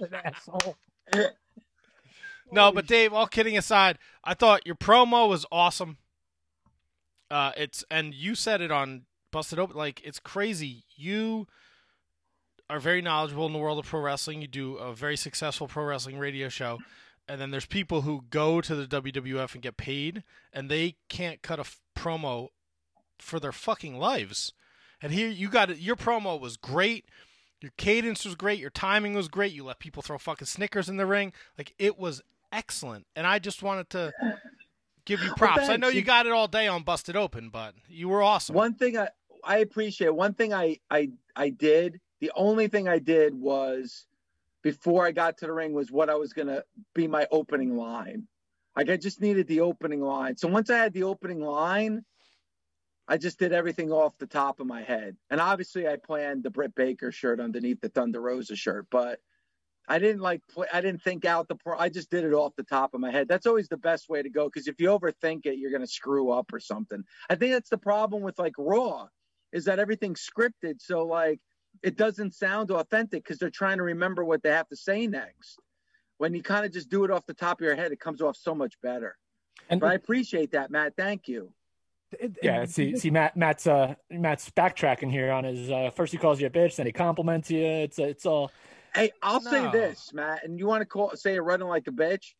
an 0.01 0.13
asshole. 0.25 0.77
No, 2.51 2.71
but 2.71 2.87
Dave, 2.87 3.13
all 3.13 3.27
kidding 3.27 3.57
aside, 3.57 3.99
I 4.23 4.33
thought 4.33 4.65
your 4.65 4.75
promo 4.75 5.29
was 5.29 5.45
awesome. 5.51 5.97
Uh, 7.29 7.51
it's 7.55 7.83
and 7.91 8.13
you 8.13 8.33
said 8.33 8.61
it 8.61 8.71
on 8.71 9.03
Busted 9.31 9.59
Open. 9.59 9.75
Like 9.77 10.01
it's 10.03 10.19
crazy. 10.19 10.83
You 10.95 11.47
are 12.69 12.79
very 12.79 13.01
knowledgeable 13.01 13.45
in 13.47 13.53
the 13.53 13.59
world 13.59 13.79
of 13.79 13.85
pro 13.85 13.99
wrestling. 14.01 14.41
You 14.41 14.47
do 14.47 14.75
a 14.75 14.93
very 14.93 15.17
successful 15.17 15.67
pro 15.67 15.83
wrestling 15.85 16.19
radio 16.19 16.49
show, 16.49 16.79
and 17.27 17.39
then 17.41 17.51
there's 17.51 17.65
people 17.65 18.01
who 18.01 18.25
go 18.29 18.61
to 18.61 18.75
the 18.75 19.01
WWF 19.01 19.53
and 19.53 19.63
get 19.63 19.77
paid, 19.77 20.23
and 20.53 20.69
they 20.69 20.95
can't 21.09 21.41
cut 21.41 21.59
a 21.59 21.61
f- 21.61 21.79
promo 21.97 22.49
for 23.17 23.39
their 23.39 23.51
fucking 23.51 23.97
lives. 23.97 24.53
And 25.01 25.11
here 25.13 25.29
you 25.29 25.49
got 25.49 25.69
it. 25.69 25.77
Your 25.79 25.95
promo 25.95 26.39
was 26.39 26.57
great. 26.57 27.05
Your 27.61 27.71
cadence 27.77 28.23
was 28.25 28.35
great. 28.35 28.59
Your 28.59 28.69
timing 28.69 29.13
was 29.13 29.27
great. 29.27 29.51
You 29.51 29.65
let 29.65 29.79
people 29.79 30.01
throw 30.01 30.17
fucking 30.17 30.45
Snickers 30.47 30.89
in 30.89 30.97
the 30.97 31.05
ring. 31.05 31.33
Like 31.57 31.73
it 31.77 31.97
was 31.97 32.21
excellent. 32.51 33.05
And 33.15 33.27
I 33.27 33.39
just 33.39 33.61
wanted 33.63 33.89
to 33.91 34.13
give 35.05 35.21
you 35.21 35.33
props. 35.37 35.63
Well, 35.63 35.71
I 35.71 35.77
know 35.77 35.89
you 35.89 36.01
got 36.01 36.25
it 36.25 36.31
all 36.31 36.47
day 36.47 36.67
on 36.67 36.83
Busted 36.83 37.15
Open, 37.15 37.49
but 37.49 37.73
you 37.87 38.07
were 38.09 38.21
awesome. 38.21 38.55
One 38.55 38.75
thing 38.75 38.97
I 38.97 39.09
I 39.43 39.57
appreciate. 39.59 40.13
One 40.13 40.33
thing 40.33 40.53
I 40.53 40.77
I 40.89 41.11
I 41.35 41.49
did. 41.49 41.99
The 42.21 42.31
only 42.35 42.67
thing 42.67 42.87
I 42.87 42.99
did 42.99 43.33
was 43.33 44.05
before 44.61 45.05
I 45.05 45.11
got 45.11 45.37
to 45.37 45.45
the 45.45 45.53
ring 45.53 45.73
was 45.73 45.91
what 45.91 46.09
I 46.09 46.15
was 46.15 46.33
gonna 46.33 46.63
be 46.93 47.07
my 47.07 47.27
opening 47.31 47.77
line. 47.77 48.27
Like 48.75 48.89
I 48.89 48.97
just 48.97 49.21
needed 49.21 49.47
the 49.47 49.61
opening 49.61 50.01
line. 50.01 50.37
So 50.37 50.47
once 50.47 50.69
I 50.69 50.77
had 50.77 50.93
the 50.93 51.03
opening 51.03 51.41
line, 51.41 52.03
I 53.07 53.17
just 53.17 53.39
did 53.39 53.53
everything 53.53 53.91
off 53.91 54.17
the 54.19 54.27
top 54.27 54.59
of 54.59 54.67
my 54.67 54.83
head. 54.83 55.17
And 55.29 55.41
obviously, 55.41 55.87
I 55.87 55.95
planned 55.95 56.43
the 56.43 56.51
Britt 56.51 56.75
Baker 56.75 57.11
shirt 57.11 57.39
underneath 57.39 57.81
the 57.81 57.89
Thunder 57.89 58.21
Rosa 58.21 58.55
shirt, 58.55 58.87
but 58.91 59.19
I 59.87 59.97
didn't 59.97 60.21
like 60.21 60.41
I 60.71 60.81
didn't 60.81 61.01
think 61.01 61.25
out 61.25 61.47
the 61.47 61.55
pro. 61.55 61.77
I 61.77 61.89
just 61.89 62.11
did 62.11 62.23
it 62.23 62.33
off 62.33 62.55
the 62.55 62.63
top 62.63 62.93
of 62.93 63.01
my 63.01 63.11
head. 63.11 63.27
That's 63.27 63.47
always 63.47 63.67
the 63.67 63.77
best 63.77 64.07
way 64.07 64.21
to 64.21 64.29
go 64.29 64.45
because 64.45 64.67
if 64.67 64.79
you 64.79 64.89
overthink 64.89 65.47
it, 65.47 65.57
you're 65.57 65.77
to 65.77 65.87
screw 65.87 66.29
up 66.31 66.53
or 66.53 66.59
something. 66.59 67.03
I 67.27 67.35
think 67.35 67.53
that's 67.53 67.71
the 67.71 67.79
problem 67.79 68.21
with 68.21 68.37
like 68.37 68.53
Raw 68.59 69.07
is 69.51 69.65
that 69.65 69.79
everything's 69.79 70.27
scripted. 70.27 70.79
So 70.79 71.05
like 71.05 71.39
it 71.83 71.97
doesn't 71.97 72.35
sound 72.35 72.71
authentic 72.71 73.23
because 73.23 73.37
they're 73.37 73.49
trying 73.49 73.77
to 73.77 73.83
remember 73.83 74.23
what 74.23 74.43
they 74.43 74.49
have 74.49 74.67
to 74.69 74.75
say 74.75 75.07
next. 75.07 75.59
When 76.17 76.33
you 76.33 76.43
kind 76.43 76.65
of 76.65 76.73
just 76.73 76.89
do 76.89 77.05
it 77.05 77.11
off 77.11 77.25
the 77.25 77.33
top 77.33 77.61
of 77.61 77.65
your 77.65 77.75
head, 77.75 77.91
it 77.91 77.99
comes 77.99 78.21
off 78.21 78.35
so 78.35 78.53
much 78.53 78.75
better. 78.81 79.17
And 79.69 79.79
but 79.79 79.91
I 79.91 79.93
appreciate 79.93 80.51
that, 80.51 80.71
Matt. 80.71 80.93
Thank 80.97 81.27
you. 81.27 81.53
It, 82.11 82.37
yeah, 82.41 82.63
it, 82.63 82.71
see, 82.71 82.95
see, 82.97 83.11
Matt, 83.11 83.37
Matt's 83.37 83.67
uh, 83.67 83.95
Matt's 84.09 84.49
backtracking 84.49 85.11
here 85.11 85.31
on 85.31 85.43
his. 85.43 85.69
Uh, 85.69 85.91
first, 85.95 86.11
he 86.11 86.17
calls 86.17 86.41
you 86.41 86.47
a 86.47 86.49
bitch, 86.49 86.75
then 86.75 86.87
he 86.87 86.91
compliments 86.91 87.51
you. 87.51 87.63
It's 87.63 87.99
it's 87.99 88.25
all. 88.25 88.51
Hey, 88.95 89.11
I'll 89.21 89.41
no. 89.41 89.51
say 89.51 89.71
this, 89.71 90.11
Matt, 90.11 90.43
and 90.43 90.57
you 90.57 90.65
want 90.65 90.81
to 90.81 90.85
call 90.85 91.15
say 91.15 91.35
it 91.35 91.41
running 91.41 91.67
like 91.67 91.87
a 91.87 91.91
bitch, 91.91 92.33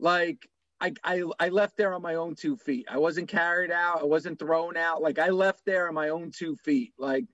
like 0.00 0.48
I, 0.80 0.92
I 1.02 1.22
I 1.38 1.48
left 1.48 1.76
there 1.76 1.94
on 1.94 2.02
my 2.02 2.16
own 2.16 2.34
two 2.34 2.56
feet. 2.56 2.86
I 2.90 2.98
wasn't 2.98 3.28
carried 3.28 3.70
out. 3.70 4.00
I 4.00 4.04
wasn't 4.04 4.38
thrown 4.38 4.76
out. 4.76 5.02
Like 5.02 5.18
I 5.18 5.28
left 5.28 5.64
there 5.64 5.88
on 5.88 5.94
my 5.94 6.10
own 6.10 6.30
two 6.30 6.56
feet. 6.56 6.92
Like 6.98 7.26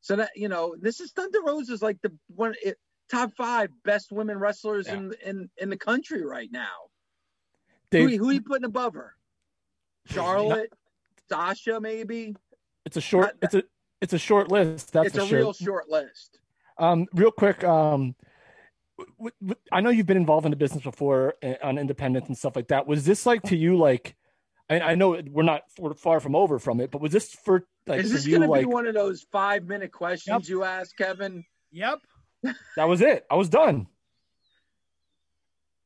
so 0.00 0.16
that 0.16 0.30
you 0.34 0.48
know, 0.48 0.74
this 0.78 1.00
is 1.00 1.12
Thunder 1.12 1.40
Rosa's 1.44 1.82
like 1.82 2.00
the 2.02 2.12
one 2.34 2.54
it, 2.62 2.78
top 3.10 3.32
five 3.36 3.70
best 3.84 4.12
women 4.12 4.38
wrestlers 4.38 4.86
yeah. 4.86 4.94
in 4.94 5.14
in 5.24 5.50
in 5.58 5.70
the 5.70 5.76
country 5.76 6.24
right 6.24 6.50
now. 6.50 6.88
Dave, 7.90 8.10
who, 8.10 8.16
who 8.18 8.30
are 8.30 8.32
you 8.32 8.42
putting 8.42 8.64
above 8.64 8.94
her? 8.94 9.14
Charlotte, 10.06 10.72
Sasha, 11.28 11.80
maybe. 11.80 12.34
It's 12.86 12.96
a 12.96 13.00
short. 13.00 13.36
It's 13.42 13.54
a 13.54 13.62
it's 14.00 14.12
a 14.12 14.18
short 14.18 14.50
list. 14.50 14.92
That's 14.92 15.14
it's 15.14 15.18
a 15.18 15.36
real 15.36 15.52
short 15.52 15.88
list. 15.88 16.40
Um, 16.78 17.06
real 17.12 17.30
quick. 17.30 17.62
Um, 17.62 18.14
I 19.72 19.80
know 19.80 19.90
you've 19.90 20.06
been 20.06 20.16
involved 20.16 20.46
in 20.46 20.50
the 20.50 20.56
business 20.56 20.82
before 20.82 21.34
eh, 21.42 21.56
on 21.62 21.78
independence 21.78 22.28
and 22.28 22.36
stuff 22.36 22.56
like 22.56 22.68
that. 22.68 22.86
Was 22.86 23.04
this 23.04 23.26
like 23.26 23.42
to 23.44 23.56
you 23.56 23.76
like? 23.76 24.16
I, 24.68 24.80
I 24.80 24.94
know 24.94 25.20
we're 25.30 25.42
not 25.42 25.62
we're 25.78 25.94
far 25.94 26.20
from 26.20 26.34
over 26.34 26.58
from 26.58 26.80
it, 26.80 26.90
but 26.90 27.00
was 27.00 27.12
this 27.12 27.34
for 27.34 27.64
like? 27.86 28.00
Is 28.00 28.12
this 28.12 28.26
going 28.26 28.42
to 28.42 28.58
be 28.58 28.64
one 28.64 28.86
of 28.86 28.94
those 28.94 29.26
five 29.32 29.64
minute 29.64 29.92
questions 29.92 30.48
yep. 30.48 30.48
you 30.48 30.64
asked, 30.64 30.96
Kevin? 30.96 31.44
Yep. 31.72 32.00
that 32.76 32.88
was 32.88 33.00
it. 33.00 33.26
I 33.30 33.34
was 33.34 33.48
done. 33.48 33.86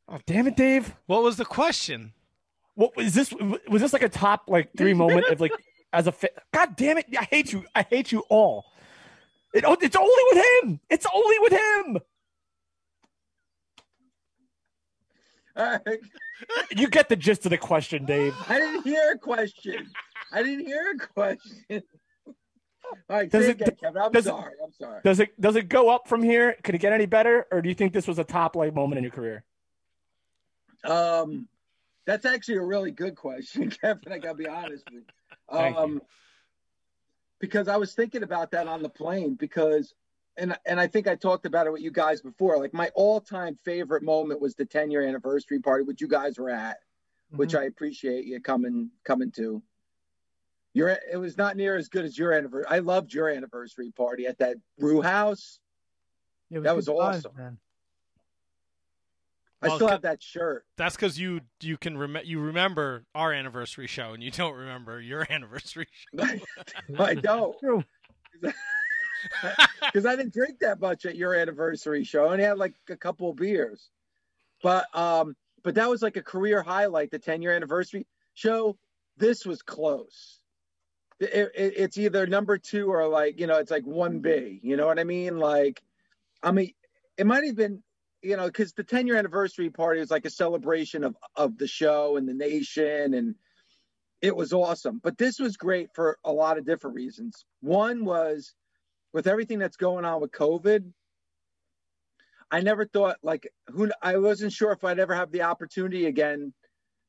Oh 0.08 0.18
damn 0.26 0.46
it, 0.46 0.56
Dave! 0.56 0.94
What 1.06 1.22
was 1.22 1.36
the 1.36 1.44
question? 1.44 2.12
What 2.74 2.96
was 2.96 3.14
this? 3.14 3.32
Was 3.68 3.80
this 3.80 3.92
like 3.92 4.02
a 4.02 4.08
top 4.08 4.44
like 4.48 4.70
three 4.76 4.94
moment 4.94 5.26
of 5.26 5.40
like 5.40 5.52
as 5.92 6.06
a 6.06 6.12
fa- 6.12 6.30
God 6.52 6.76
damn 6.76 6.98
it! 6.98 7.06
I 7.18 7.24
hate 7.24 7.52
you. 7.52 7.64
I 7.74 7.82
hate 7.82 8.12
you 8.12 8.20
all. 8.28 8.66
It, 9.54 9.64
oh, 9.64 9.76
it's 9.80 9.96
only 9.96 10.22
with 10.32 10.44
him. 10.44 10.80
It's 10.90 11.06
only 11.14 11.38
with 11.38 11.52
him. 11.52 11.98
you 16.76 16.88
get 16.88 17.08
the 17.08 17.16
gist 17.16 17.44
of 17.46 17.50
the 17.50 17.58
question, 17.58 18.04
Dave. 18.04 18.34
I 18.48 18.58
didn't 18.58 18.82
hear 18.82 19.12
a 19.12 19.18
question. 19.18 19.90
I 20.32 20.42
didn't 20.42 20.66
hear 20.66 20.94
a 20.94 20.98
question. 20.98 21.82
All 23.08 23.16
right, 23.16 23.30
does 23.30 23.48
it, 23.48 23.60
again, 23.60 23.76
Kevin. 23.80 24.02
I'm 24.02 24.12
does 24.12 24.24
sorry. 24.24 24.52
I'm 24.62 24.72
sorry. 24.72 25.00
Does 25.02 25.20
it 25.20 25.40
does 25.40 25.56
it 25.56 25.68
go 25.68 25.88
up 25.88 26.06
from 26.06 26.22
here? 26.22 26.56
Could 26.62 26.74
it 26.74 26.78
get 26.78 26.92
any 26.92 27.06
better, 27.06 27.46
or 27.50 27.62
do 27.62 27.68
you 27.68 27.74
think 27.74 27.92
this 27.92 28.06
was 28.06 28.18
a 28.18 28.24
top 28.24 28.56
light 28.56 28.74
moment 28.74 28.98
in 28.98 29.04
your 29.04 29.10
career? 29.10 29.44
Um, 30.84 31.48
that's 32.06 32.26
actually 32.26 32.56
a 32.56 32.62
really 32.62 32.90
good 32.90 33.16
question, 33.16 33.70
Kevin. 33.82 34.12
I 34.12 34.18
gotta 34.18 34.34
be 34.34 34.46
honest 34.46 34.84
with 34.92 35.04
you. 35.50 35.58
Um, 35.58 36.02
because 37.40 37.68
I 37.68 37.76
was 37.76 37.94
thinking 37.94 38.22
about 38.22 38.50
that 38.52 38.68
on 38.68 38.82
the 38.82 38.88
plane 38.88 39.34
because 39.34 39.94
and 40.36 40.56
and 40.66 40.80
I 40.80 40.86
think 40.86 41.06
I 41.06 41.14
talked 41.14 41.46
about 41.46 41.66
it 41.66 41.72
with 41.72 41.82
you 41.82 41.90
guys 41.90 42.20
before. 42.20 42.58
Like 42.58 42.74
my 42.74 42.90
all-time 42.94 43.56
favorite 43.64 44.02
moment 44.02 44.40
was 44.40 44.54
the 44.54 44.64
10 44.64 44.90
year 44.90 45.02
anniversary 45.02 45.60
party 45.60 45.84
which 45.84 46.00
you 46.00 46.08
guys 46.08 46.38
were 46.38 46.50
at, 46.50 46.76
mm-hmm. 46.76 47.38
which 47.38 47.54
I 47.54 47.64
appreciate 47.64 48.24
you 48.24 48.40
coming 48.40 48.90
coming 49.04 49.30
to. 49.32 49.62
Your 50.72 50.88
it 50.88 51.16
was 51.18 51.38
not 51.38 51.56
near 51.56 51.76
as 51.76 51.88
good 51.88 52.04
as 52.04 52.18
your 52.18 52.32
anniversary. 52.32 52.66
I 52.68 52.80
loved 52.80 53.12
your 53.12 53.28
anniversary 53.28 53.92
party 53.92 54.26
at 54.26 54.38
that 54.38 54.56
brew 54.78 55.02
house. 55.02 55.60
Was 56.50 56.62
that 56.64 56.76
was 56.76 56.88
awesome. 56.88 57.32
man. 57.36 57.58
I 59.64 59.68
well, 59.68 59.76
still 59.76 59.88
have 59.88 60.02
that 60.02 60.22
shirt. 60.22 60.66
That's 60.76 60.94
because 60.94 61.18
you 61.18 61.40
you 61.62 61.78
can 61.78 61.96
rem- 61.96 62.18
you 62.24 62.38
remember 62.38 63.04
our 63.14 63.32
anniversary 63.32 63.86
show 63.86 64.12
and 64.12 64.22
you 64.22 64.30
don't 64.30 64.54
remember 64.54 65.00
your 65.00 65.26
anniversary 65.30 65.86
show. 66.14 66.26
I 66.98 67.14
don't. 67.14 67.56
Because 69.80 70.06
I 70.06 70.16
didn't 70.16 70.32
drink 70.32 70.60
that 70.60 70.80
much 70.80 71.06
at 71.06 71.16
your 71.16 71.34
anniversary 71.34 72.04
show. 72.04 72.26
I 72.26 72.32
only 72.32 72.44
had 72.44 72.58
like 72.58 72.74
a 72.88 72.96
couple 72.96 73.30
of 73.30 73.36
beers. 73.36 73.90
But 74.62 74.86
um, 74.96 75.36
but 75.62 75.74
that 75.76 75.88
was 75.88 76.02
like 76.02 76.16
a 76.16 76.22
career 76.22 76.62
highlight, 76.62 77.10
the 77.10 77.18
10 77.18 77.42
year 77.42 77.52
anniversary 77.52 78.06
show. 78.34 78.76
This 79.16 79.44
was 79.46 79.62
close. 79.62 80.40
It, 81.20 81.52
it, 81.54 81.74
it's 81.76 81.98
either 81.98 82.26
number 82.26 82.58
two 82.58 82.92
or 82.92 83.06
like, 83.06 83.38
you 83.38 83.46
know, 83.46 83.58
it's 83.58 83.70
like 83.70 83.84
1B. 83.84 84.60
You 84.62 84.76
know 84.76 84.86
what 84.86 84.98
I 84.98 85.04
mean? 85.04 85.38
Like, 85.38 85.82
I 86.42 86.50
mean, 86.50 86.72
it 87.16 87.26
might 87.26 87.44
have 87.44 87.56
been 87.56 87.82
you 88.24 88.36
know, 88.38 88.46
because 88.46 88.72
the 88.72 88.82
10 88.82 89.06
year 89.06 89.16
anniversary 89.16 89.70
party 89.70 90.00
was 90.00 90.10
like 90.10 90.24
a 90.24 90.30
celebration 90.30 91.04
of 91.04 91.14
of 91.36 91.58
the 91.58 91.68
show 91.68 92.16
and 92.16 92.26
the 92.26 92.32
nation, 92.32 93.14
and 93.14 93.34
it 94.22 94.34
was 94.34 94.52
awesome. 94.52 95.00
But 95.02 95.18
this 95.18 95.38
was 95.38 95.58
great 95.58 95.90
for 95.94 96.18
a 96.24 96.32
lot 96.32 96.56
of 96.56 96.64
different 96.64 96.96
reasons. 96.96 97.44
One 97.60 98.04
was 98.04 98.54
with 99.14 99.28
everything 99.28 99.60
that's 99.60 99.78
going 99.78 100.04
on 100.04 100.20
with 100.20 100.32
COVID. 100.32 100.92
I 102.50 102.60
never 102.60 102.84
thought 102.84 103.16
like 103.22 103.48
who 103.68 103.90
I 104.02 104.18
wasn't 104.18 104.52
sure 104.52 104.72
if 104.72 104.84
I'd 104.84 104.98
ever 104.98 105.14
have 105.14 105.30
the 105.30 105.42
opportunity 105.42 106.04
again 106.04 106.52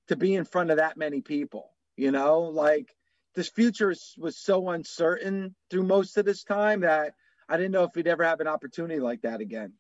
to 0.07 0.15
be 0.15 0.35
in 0.35 0.45
front 0.45 0.69
of 0.69 0.77
that 0.77 0.95
many 0.95 1.19
people. 1.19 1.71
You 1.97 2.11
know, 2.11 2.41
like 2.41 2.95
this 3.33 3.49
future 3.49 3.93
was 4.17 4.37
so 4.37 4.69
uncertain 4.69 5.55
through 5.69 5.83
most 5.83 6.17
of 6.17 6.25
this 6.25 6.43
time 6.43 6.81
that 6.81 7.15
I 7.49 7.57
didn't 7.57 7.71
know 7.71 7.83
if 7.83 7.95
we'd 7.95 8.07
ever 8.07 8.23
have 8.23 8.39
an 8.39 8.47
opportunity 8.47 8.99
like 8.99 9.23
that 9.23 9.41
again. 9.41 9.73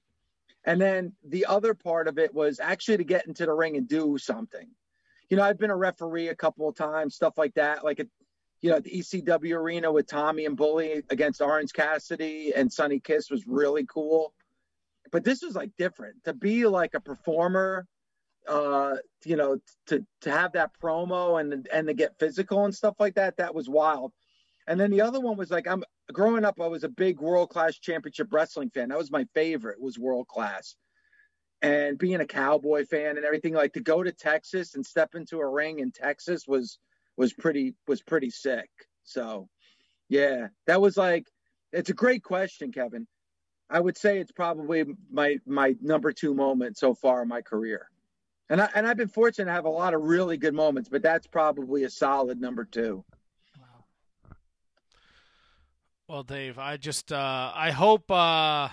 And 0.65 0.81
then 0.81 1.13
the 1.23 1.45
other 1.45 1.75
part 1.75 2.07
of 2.07 2.17
it 2.17 2.33
was 2.33 2.59
actually 2.59 2.97
to 2.97 3.03
get 3.03 3.27
into 3.27 3.45
the 3.45 3.53
ring 3.53 3.77
and 3.77 3.87
do 3.87 4.17
something. 4.17 4.67
You 5.29 5.37
know, 5.37 5.43
I've 5.43 5.59
been 5.59 5.69
a 5.69 5.75
referee 5.75 6.29
a 6.29 6.35
couple 6.35 6.67
of 6.67 6.75
times, 6.75 7.15
stuff 7.15 7.37
like 7.37 7.53
that. 7.55 7.83
Like, 7.83 7.99
at, 7.99 8.07
you 8.65 8.71
know, 8.71 8.79
the 8.79 8.89
ECW 8.89 9.55
arena 9.55 9.91
with 9.91 10.07
Tommy 10.07 10.47
and 10.47 10.57
Bully 10.57 11.03
against 11.11 11.39
Orange 11.39 11.71
Cassidy 11.71 12.51
and 12.55 12.73
Sonny 12.73 12.99
Kiss 12.99 13.29
was 13.29 13.45
really 13.45 13.85
cool. 13.85 14.33
But 15.11 15.23
this 15.23 15.43
was 15.43 15.53
like 15.53 15.69
different 15.77 16.23
to 16.23 16.33
be 16.33 16.65
like 16.65 16.95
a 16.95 16.99
performer, 16.99 17.85
uh, 18.47 18.95
you 19.23 19.35
know, 19.35 19.59
to 19.85 20.03
to 20.21 20.31
have 20.31 20.53
that 20.53 20.71
promo 20.81 21.39
and 21.39 21.67
and 21.71 21.87
to 21.87 21.93
get 21.93 22.17
physical 22.17 22.65
and 22.65 22.73
stuff 22.73 22.95
like 22.97 23.13
that. 23.15 23.37
That 23.37 23.53
was 23.53 23.69
wild. 23.69 24.11
And 24.65 24.79
then 24.79 24.89
the 24.89 25.01
other 25.01 25.19
one 25.19 25.37
was 25.37 25.51
like 25.51 25.67
I'm 25.67 25.83
growing 26.11 26.43
up, 26.43 26.59
I 26.59 26.65
was 26.65 26.83
a 26.83 26.89
big 26.89 27.19
world 27.19 27.51
class 27.51 27.77
championship 27.77 28.29
wrestling 28.33 28.71
fan. 28.71 28.89
That 28.89 28.97
was 28.97 29.11
my 29.11 29.27
favorite. 29.35 29.79
Was 29.79 29.99
world 29.99 30.27
class, 30.27 30.75
and 31.61 31.99
being 31.99 32.19
a 32.19 32.25
cowboy 32.25 32.87
fan 32.87 33.17
and 33.17 33.27
everything. 33.27 33.53
Like 33.53 33.73
to 33.73 33.79
go 33.79 34.01
to 34.01 34.11
Texas 34.11 34.73
and 34.73 34.83
step 34.83 35.13
into 35.13 35.37
a 35.37 35.47
ring 35.47 35.77
in 35.77 35.91
Texas 35.91 36.47
was 36.47 36.79
was 37.17 37.33
pretty 37.33 37.75
was 37.87 38.01
pretty 38.01 38.29
sick. 38.29 38.69
So, 39.03 39.49
yeah, 40.09 40.47
that 40.67 40.81
was 40.81 40.97
like 40.97 41.27
it's 41.71 41.89
a 41.89 41.93
great 41.93 42.23
question, 42.23 42.71
Kevin. 42.71 43.07
I 43.69 43.79
would 43.79 43.97
say 43.97 44.19
it's 44.19 44.31
probably 44.31 44.85
my 45.11 45.37
my 45.45 45.75
number 45.81 46.11
two 46.11 46.33
moment 46.33 46.77
so 46.77 46.93
far 46.93 47.21
in 47.21 47.27
my 47.27 47.41
career. 47.41 47.89
And 48.49 48.61
I 48.61 48.69
and 48.75 48.87
I've 48.87 48.97
been 48.97 49.07
fortunate 49.07 49.45
to 49.45 49.51
have 49.51 49.65
a 49.65 49.69
lot 49.69 49.93
of 49.93 50.01
really 50.01 50.37
good 50.37 50.53
moments, 50.53 50.89
but 50.89 51.01
that's 51.01 51.27
probably 51.27 51.83
a 51.83 51.89
solid 51.89 52.39
number 52.39 52.63
two. 52.63 53.03
Well, 56.07 56.21
Dave, 56.21 56.59
I 56.59 56.77
just 56.77 57.11
uh 57.11 57.51
I 57.55 57.71
hope 57.71 58.11
uh 58.11 58.69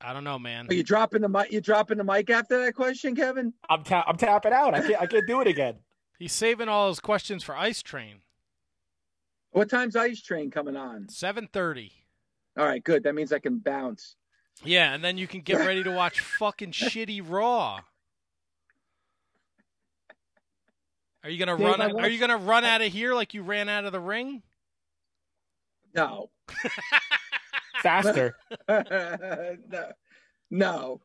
I 0.00 0.12
don't 0.12 0.24
know, 0.24 0.38
man. 0.38 0.68
Are 0.68 0.74
you 0.74 0.84
dropping 0.84 1.22
the 1.22 1.28
mic? 1.28 1.50
You 1.50 1.60
dropping 1.60 1.98
the 1.98 2.04
mic 2.04 2.30
after 2.30 2.62
that 2.64 2.74
question, 2.74 3.16
Kevin? 3.16 3.54
I'm 3.68 3.82
ta- 3.82 4.04
I'm 4.06 4.16
tapping 4.16 4.52
out. 4.52 4.74
I 4.74 4.80
can't 4.80 5.00
I 5.02 5.06
can't 5.06 5.26
do 5.26 5.40
it 5.40 5.46
again. 5.46 5.76
He's 6.18 6.32
saving 6.32 6.68
all 6.68 6.88
his 6.88 7.00
questions 7.00 7.44
for 7.44 7.56
Ice 7.56 7.82
Train. 7.82 8.16
What 9.52 9.70
time's 9.70 9.96
Ice 9.96 10.20
Train 10.20 10.50
coming 10.50 10.76
on? 10.76 11.08
Seven 11.08 11.48
thirty. 11.52 11.92
All 12.58 12.66
right, 12.66 12.82
good. 12.82 13.04
That 13.04 13.14
means 13.14 13.32
I 13.32 13.38
can 13.38 13.58
bounce. 13.58 14.16
Yeah, 14.64 14.92
and 14.92 15.04
then 15.04 15.16
you 15.16 15.28
can 15.28 15.42
get 15.42 15.58
ready 15.58 15.84
to 15.84 15.90
watch 15.90 16.20
fucking 16.20 16.72
shitty 16.72 17.22
Raw. 17.24 17.80
Are 21.24 21.30
you 21.30 21.38
gonna 21.38 21.56
Dave, 21.56 21.66
run? 21.66 22.00
Are 22.00 22.08
you 22.08 22.18
gonna 22.18 22.36
run 22.36 22.64
out 22.64 22.80
of 22.80 22.92
here 22.92 23.14
like 23.14 23.34
you 23.34 23.42
ran 23.42 23.68
out 23.68 23.84
of 23.84 23.92
the 23.92 24.00
ring? 24.00 24.42
No. 25.94 26.30
Faster. 27.82 28.36
no. 28.68 29.92
No. 30.50 31.00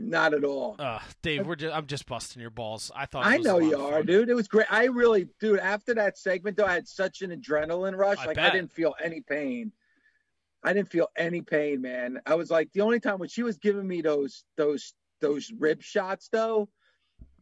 Not 0.00 0.32
at 0.32 0.44
all. 0.44 0.76
Uh, 0.78 0.98
Dave, 1.20 1.46
we're 1.46 1.56
just, 1.56 1.74
I'm 1.74 1.86
just 1.86 2.06
busting 2.06 2.40
your 2.40 2.50
balls. 2.50 2.90
I 2.94 3.04
thought 3.04 3.26
I 3.26 3.36
know 3.36 3.58
you 3.58 3.78
are, 3.78 4.02
dude. 4.02 4.30
It 4.30 4.34
was 4.34 4.48
great. 4.48 4.66
I 4.72 4.84
really, 4.86 5.28
dude. 5.40 5.60
After 5.60 5.94
that 5.94 6.16
segment, 6.16 6.56
though, 6.56 6.64
I 6.64 6.72
had 6.72 6.88
such 6.88 7.20
an 7.20 7.30
adrenaline 7.30 7.96
rush. 7.96 8.18
I 8.18 8.26
like 8.26 8.36
bet. 8.36 8.52
I 8.52 8.56
didn't 8.56 8.72
feel 8.72 8.94
any 9.02 9.20
pain. 9.20 9.72
I 10.64 10.72
didn't 10.72 10.90
feel 10.90 11.08
any 11.16 11.42
pain, 11.42 11.82
man. 11.82 12.20
I 12.24 12.34
was 12.34 12.50
like 12.50 12.72
the 12.72 12.80
only 12.80 12.98
time 12.98 13.18
when 13.18 13.28
she 13.28 13.42
was 13.42 13.58
giving 13.58 13.86
me 13.86 14.00
those 14.00 14.44
those 14.56 14.94
those 15.20 15.52
rib 15.58 15.82
shots, 15.82 16.28
though. 16.32 16.70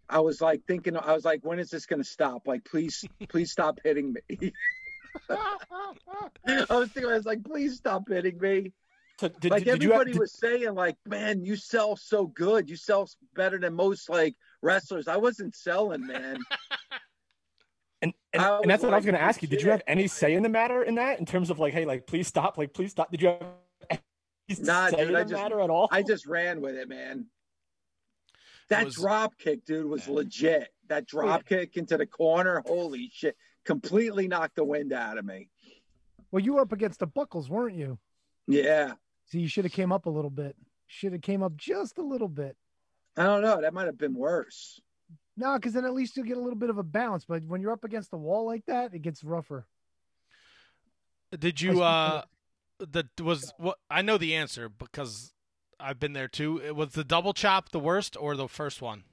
I 0.09 0.21
was 0.21 0.41
like 0.41 0.63
thinking, 0.67 0.97
I 0.97 1.13
was 1.13 1.25
like, 1.25 1.45
when 1.45 1.59
is 1.59 1.71
this 1.71 1.87
going 1.87 2.03
to 2.03 2.09
stop? 2.09 2.47
Like, 2.47 2.65
please, 2.65 3.05
please 3.29 3.53
stop 3.53 3.79
hitting 3.85 4.15
me. 4.15 4.53
I 5.31 6.65
was 6.71 6.91
thinking, 6.91 7.11
I 7.11 7.17
was 7.17 7.27
like, 7.27 7.45
please 7.45 7.77
stop 7.77 8.09
hitting 8.09 8.39
me. 8.39 8.73
So 9.21 9.29
did, 9.29 9.51
like 9.51 9.65
did, 9.65 9.83
everybody 9.83 10.13
have, 10.13 10.21
was 10.21 10.39
saying, 10.39 10.75
like, 10.75 10.97
man, 11.07 11.45
you 11.45 11.57
sell 11.57 11.97
so 11.97 12.27
good. 12.27 12.71
You 12.71 12.77
sell 12.77 13.09
better 13.35 13.59
than 13.59 13.75
most 13.75 14.09
like 14.09 14.37
wrestlers. 14.63 15.09
I 15.09 15.17
wasn't 15.17 15.57
selling, 15.57 16.07
man. 16.07 16.39
and 18.03 18.15
and, 18.33 18.43
and 18.43 18.71
that's 18.71 18.83
what 18.83 18.93
I 18.93 18.97
was 18.97 19.05
going 19.05 19.17
to 19.17 19.21
ask 19.21 19.43
you. 19.43 19.49
Did 19.49 19.63
you 19.63 19.71
have 19.71 19.83
any 19.89 20.07
say 20.07 20.35
in 20.35 20.43
the 20.45 20.49
matter 20.49 20.83
in 20.83 20.95
that, 20.97 21.19
in 21.19 21.27
terms 21.27 21.51
of 21.51 21.59
like, 21.59 21.73
hey, 21.73 21.85
like, 21.85 22.07
please 22.07 22.29
stop, 22.29 22.59
like, 22.59 22.73
please 22.73 22.93
stop? 22.93 23.11
Did 23.11 23.23
you 23.23 23.29
have 23.29 23.43
any 23.91 24.01
nah, 24.61 24.89
say 24.89 24.99
dude, 24.99 25.09
in 25.09 25.13
the 25.15 25.21
just, 25.23 25.33
matter 25.33 25.61
at 25.61 25.71
all? 25.71 25.89
I 25.91 26.03
just 26.03 26.27
ran 26.27 26.61
with 26.61 26.77
it, 26.77 26.89
man. 26.89 27.27
That 28.69 28.85
was, 28.85 28.95
drop 28.95 29.37
kick, 29.37 29.65
dude, 29.65 29.87
was 29.87 30.07
man. 30.07 30.17
legit. 30.17 30.69
That 30.89 31.05
oh, 31.05 31.23
drop 31.23 31.43
yeah. 31.51 31.59
kick 31.59 31.77
into 31.77 31.97
the 31.97 32.07
corner, 32.07 32.63
holy 32.67 33.11
shit! 33.13 33.37
completely 33.69 34.29
knocked 34.29 34.57
the 34.57 34.65
wind 34.65 34.95
out 34.95 35.19
of 35.19 35.27
me. 35.27 35.51
Well, 36.31 36.43
you 36.43 36.55
were 36.55 36.63
up 36.63 36.73
against 36.73 37.01
the 37.01 37.07
buckles, 37.07 37.51
weren't 37.51 37.77
you? 37.77 37.99
Yeah. 38.47 38.95
So 39.29 39.39
you 39.39 39.49
should 39.49 39.65
have 39.65 39.73
came 39.73 39.93
up 39.93 40.07
a 40.07 40.11
little 40.11 40.31
bit. 40.31 40.57
Should 40.87 41.13
have 41.13 41.23
came 41.23 41.43
up 41.43 41.57
just 41.57 41.99
a 41.99 42.03
little 42.03 42.29
bit. 42.29 42.57
I 43.17 43.25
don't 43.25 43.43
know. 43.43 43.61
That 43.61 43.75
might 43.75 43.87
have 43.87 43.99
been 43.99 44.15
worse. 44.15 44.81
No, 45.37 45.55
because 45.55 45.73
then 45.73 45.85
at 45.85 45.95
least 45.95 46.17
you'll 46.17 46.27
get 46.27 46.37
a 46.37 46.41
little 46.41 46.59
bit 46.59 46.71
of 46.71 46.79
a 46.79 46.83
bounce. 46.83 47.25
But 47.25 47.45
when 47.45 47.61
you're 47.61 47.73
up 47.73 47.85
against 47.85 48.11
the 48.11 48.17
wall 48.17 48.47
like 48.47 48.65
that, 48.67 48.95
it 48.95 49.03
gets 49.03 49.23
rougher. 49.23 49.67
Did 51.39 51.61
you? 51.61 51.83
uh 51.83 52.23
The 52.79 53.05
was 53.23 53.53
what 53.59 53.79
I 53.91 54.03
know 54.03 54.19
the 54.19 54.35
answer 54.35 54.69
because 54.69 55.33
I've 55.79 56.01
been 56.01 56.13
there 56.13 56.29
too. 56.29 56.61
It 56.65 56.75
was 56.75 56.91
the 56.91 57.05
double 57.05 57.35
chop 57.35 57.71
the 57.71 57.81
worst 57.81 58.17
or 58.19 58.35
the 58.35 58.49
first 58.49 58.81
one? 58.81 59.05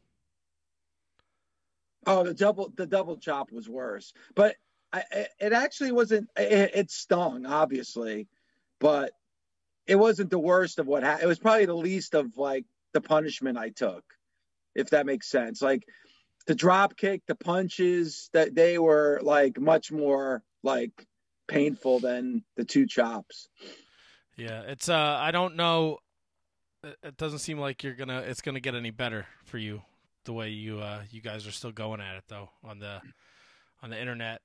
Oh, 2.08 2.24
the 2.24 2.34
double 2.34 2.72
the 2.76 2.86
double 2.86 3.18
chop 3.18 3.52
was 3.52 3.68
worse, 3.68 4.14
but 4.36 4.56
I, 4.94 5.04
it 5.40 5.52
actually 5.52 5.92
wasn't. 5.92 6.30
It, 6.38 6.72
it, 6.74 6.92
stung, 6.92 7.46
obviously, 7.46 8.28
but 8.80 9.12
it 9.88 9.96
wasn't 9.96 10.30
the 10.30 10.40
worst 10.40 10.80
of 10.80 10.88
what 10.88 11.04
happened. 11.04 11.24
It 11.24 11.28
was 11.28 11.40
probably 11.40 11.66
the 11.66 11.76
least 11.76 12.16
of 12.16 12.38
like 12.38 12.66
the 12.94 13.02
punishment 13.02 13.58
I 13.58 13.70
took, 13.70 14.04
if 14.74 14.90
that 14.92 15.06
makes 15.06 15.30
sense. 15.30 15.62
Like 15.62 15.84
the 16.48 16.56
drop 16.56 16.98
kick, 16.98 17.24
the 17.28 17.36
punches 17.36 18.30
that 18.34 18.56
they 18.56 18.78
were 18.78 19.20
like 19.22 19.60
much 19.60 19.92
more 19.92 20.44
like 20.64 20.92
painful 21.48 22.00
than 22.00 22.44
the 22.56 22.66
two 22.66 22.88
chops. 22.88 23.48
Yeah, 24.38 24.62
it's 24.62 24.90
uh 24.90 25.18
I 25.22 25.32
don't 25.32 25.56
know 25.56 26.00
it 27.04 27.18
doesn't 27.18 27.40
seem 27.40 27.60
like 27.60 27.84
you're 27.84 27.94
going 27.94 28.10
to 28.10 28.20
it's 28.20 28.42
going 28.42 28.56
to 28.56 28.62
get 28.62 28.76
any 28.76 28.92
better 28.92 29.26
for 29.46 29.58
you 29.58 29.82
the 30.26 30.34
way 30.34 30.50
you 30.50 30.80
uh, 30.80 31.02
you 31.12 31.22
guys 31.22 31.48
are 31.48 31.52
still 31.52 31.72
going 31.72 32.02
at 32.02 32.16
it 32.16 32.24
though 32.28 32.50
on 32.64 32.80
the 32.80 33.02
on 33.82 33.90
the 33.90 34.00
internet, 34.00 34.42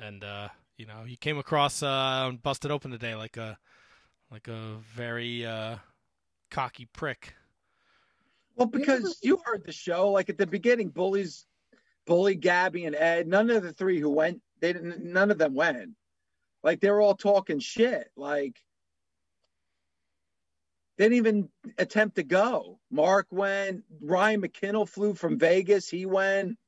and 0.00 0.22
uh, 0.24 0.48
you 0.76 0.86
know 0.86 1.04
you 1.06 1.16
came 1.16 1.38
across 1.38 1.82
uh, 1.82 2.30
busted 2.42 2.70
open 2.70 2.90
today 2.90 3.14
like 3.14 3.36
a 3.36 3.58
like 4.34 4.48
a 4.48 4.78
very 4.96 5.46
uh, 5.46 5.76
cocky 6.50 6.88
prick. 6.92 7.34
Well, 8.56 8.66
because 8.66 9.20
you 9.22 9.40
heard 9.44 9.64
the 9.64 9.70
show, 9.70 10.10
like 10.10 10.28
at 10.28 10.38
the 10.38 10.46
beginning, 10.46 10.88
bullies, 10.88 11.46
bully, 12.04 12.34
Gabby, 12.34 12.84
and 12.84 12.96
Ed. 12.96 13.28
None 13.28 13.48
of 13.50 13.62
the 13.62 13.72
three 13.72 14.00
who 14.00 14.10
went, 14.10 14.42
they 14.60 14.72
didn't. 14.72 15.04
None 15.04 15.30
of 15.30 15.38
them 15.38 15.54
went. 15.54 15.90
Like 16.64 16.80
they 16.80 16.90
were 16.90 17.00
all 17.00 17.14
talking 17.14 17.60
shit. 17.60 18.10
Like 18.16 18.60
they 20.98 21.04
didn't 21.04 21.18
even 21.18 21.48
attempt 21.78 22.16
to 22.16 22.24
go. 22.24 22.80
Mark 22.90 23.28
went. 23.30 23.84
Ryan 24.02 24.42
McKinnell 24.42 24.88
flew 24.88 25.14
from 25.14 25.38
Vegas. 25.38 25.88
He 25.88 26.06
went. 26.06 26.58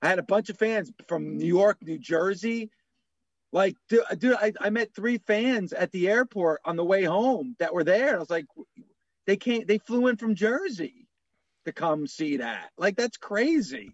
I 0.00 0.08
had 0.08 0.18
a 0.18 0.22
bunch 0.22 0.48
of 0.48 0.56
fans 0.56 0.90
from 1.08 1.36
New 1.36 1.46
York, 1.46 1.76
New 1.82 1.98
Jersey. 1.98 2.70
Like, 3.56 3.74
dude, 3.88 4.02
dude 4.18 4.36
I, 4.38 4.52
I 4.60 4.68
met 4.68 4.94
three 4.94 5.16
fans 5.16 5.72
at 5.72 5.90
the 5.90 6.10
airport 6.10 6.60
on 6.66 6.76
the 6.76 6.84
way 6.84 7.04
home 7.04 7.56
that 7.58 7.72
were 7.72 7.84
there. 7.84 8.14
I 8.14 8.18
was 8.18 8.28
like, 8.28 8.44
they 9.26 9.38
can't. 9.38 9.66
They 9.66 9.78
flew 9.78 10.08
in 10.08 10.18
from 10.18 10.34
Jersey 10.34 11.08
to 11.64 11.72
come 11.72 12.06
see 12.06 12.36
that. 12.36 12.68
Like, 12.76 12.96
that's 12.96 13.16
crazy. 13.16 13.92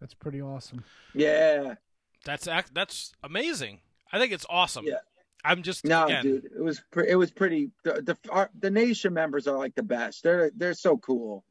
That's 0.00 0.14
pretty 0.14 0.42
awesome. 0.42 0.82
Yeah. 1.14 1.76
That's 2.24 2.48
that's 2.72 3.12
amazing. 3.22 3.78
I 4.12 4.18
think 4.18 4.32
it's 4.32 4.46
awesome. 4.50 4.84
Yeah. 4.84 4.98
I'm 5.44 5.62
just 5.62 5.84
No, 5.84 6.06
again, 6.06 6.24
dude, 6.24 6.44
it 6.46 6.60
was 6.60 6.82
pre- 6.90 7.08
it 7.08 7.14
was 7.14 7.30
pretty. 7.30 7.70
The 7.84 8.02
the, 8.02 8.18
our, 8.30 8.50
the 8.58 8.70
nation 8.70 9.14
members 9.14 9.46
are 9.46 9.56
like 9.56 9.76
the 9.76 9.84
best. 9.84 10.24
They're 10.24 10.50
they're 10.56 10.74
so 10.74 10.98
cool. 10.98 11.44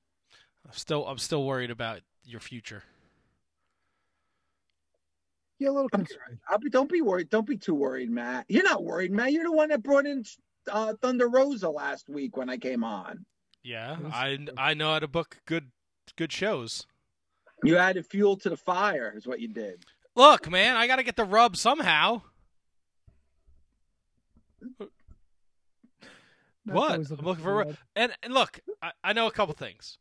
I'm 0.66 0.74
still 0.74 1.08
I'm 1.08 1.18
still 1.18 1.46
worried 1.46 1.72
about 1.72 2.02
your 2.26 2.42
future. 2.42 2.84
Yeah, 5.60 5.70
a 5.70 5.72
little 5.72 5.90
concerned. 5.90 6.40
I'll 6.50 6.60
be, 6.60 6.70
don't 6.70 6.92
be 6.92 7.02
worried. 7.02 7.30
Don't 7.30 7.48
be 7.48 7.58
too 7.58 7.74
worried, 7.74 8.12
Matt. 8.12 8.46
You're 8.48 8.64
not 8.64 8.84
worried, 8.84 9.12
Matt. 9.12 9.32
You're 9.32 9.46
the 9.46 9.52
one 9.52 9.70
that 9.70 9.82
brought 9.82 10.06
in 10.06 10.24
uh, 10.72 10.94
Thunder 11.02 11.28
Rosa 11.28 11.70
last 11.70 12.10
week 12.10 12.38
when 12.38 12.50
I 12.50 12.58
came 12.58 12.84
on. 12.84 13.26
Yeah, 13.64 13.98
I 14.14 14.38
I 14.58 14.74
know 14.76 14.94
how 14.94 15.00
to 15.00 15.08
book 15.08 15.40
good 15.46 15.72
good 16.16 16.32
shows. 16.32 16.86
You 17.64 17.78
added 17.78 18.06
fuel 18.06 18.38
to 18.38 18.50
the 18.50 18.58
fire, 18.58 19.14
is 19.16 19.26
what 19.26 19.40
you 19.40 19.48
did. 19.48 19.84
Look, 20.16 20.50
man, 20.50 20.76
I 20.76 20.88
got 20.88 20.98
to 20.98 21.04
get 21.04 21.16
the 21.16 21.26
rub 21.26 21.58
somehow. 21.58 22.22
Matt's 26.66 26.76
what? 26.76 26.92
always 26.92 27.12
I'm 27.12 27.18
looking 27.18 27.28
looking 27.28 27.44
for 27.44 27.64
for 27.66 27.78
and 27.96 28.14
and 28.24 28.34
look, 28.34 28.60
I, 28.82 28.92
I 29.04 29.14
know 29.14 29.28
a 29.28 29.32
couple 29.32 29.54
things. 29.54 29.98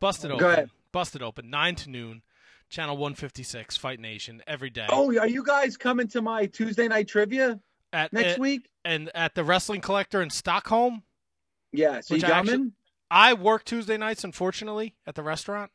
Busted 0.00 0.30
Go 0.30 0.36
open. 0.36 0.46
ahead. 0.46 0.70
Busted 0.92 1.22
open. 1.22 1.50
Nine 1.50 1.74
to 1.76 1.90
noon. 1.90 2.22
Channel 2.70 2.96
156, 2.96 3.76
Fight 3.76 3.98
Nation, 4.00 4.42
every 4.46 4.70
day. 4.70 4.86
Oh, 4.90 5.16
are 5.18 5.26
you 5.26 5.42
guys 5.42 5.76
coming 5.76 6.06
to 6.08 6.20
my 6.20 6.46
Tuesday 6.46 6.86
night 6.88 7.08
trivia 7.08 7.58
at, 7.92 8.12
next 8.12 8.32
at- 8.34 8.38
week? 8.38 8.68
and 8.84 9.10
at 9.14 9.34
the 9.34 9.42
Wrestling 9.44 9.80
Collector 9.80 10.20
in 10.22 10.30
Stockholm. 10.30 11.02
Yeah, 11.72 12.00
so 12.00 12.14
you 12.14 12.20
Which 12.22 12.30
I 12.30 12.38
actually- 12.38 12.52
coming? 12.52 12.72
I 13.10 13.32
work 13.34 13.64
Tuesday 13.64 13.96
nights, 13.96 14.22
unfortunately, 14.22 14.94
at 15.06 15.14
the 15.14 15.22
restaurant. 15.22 15.70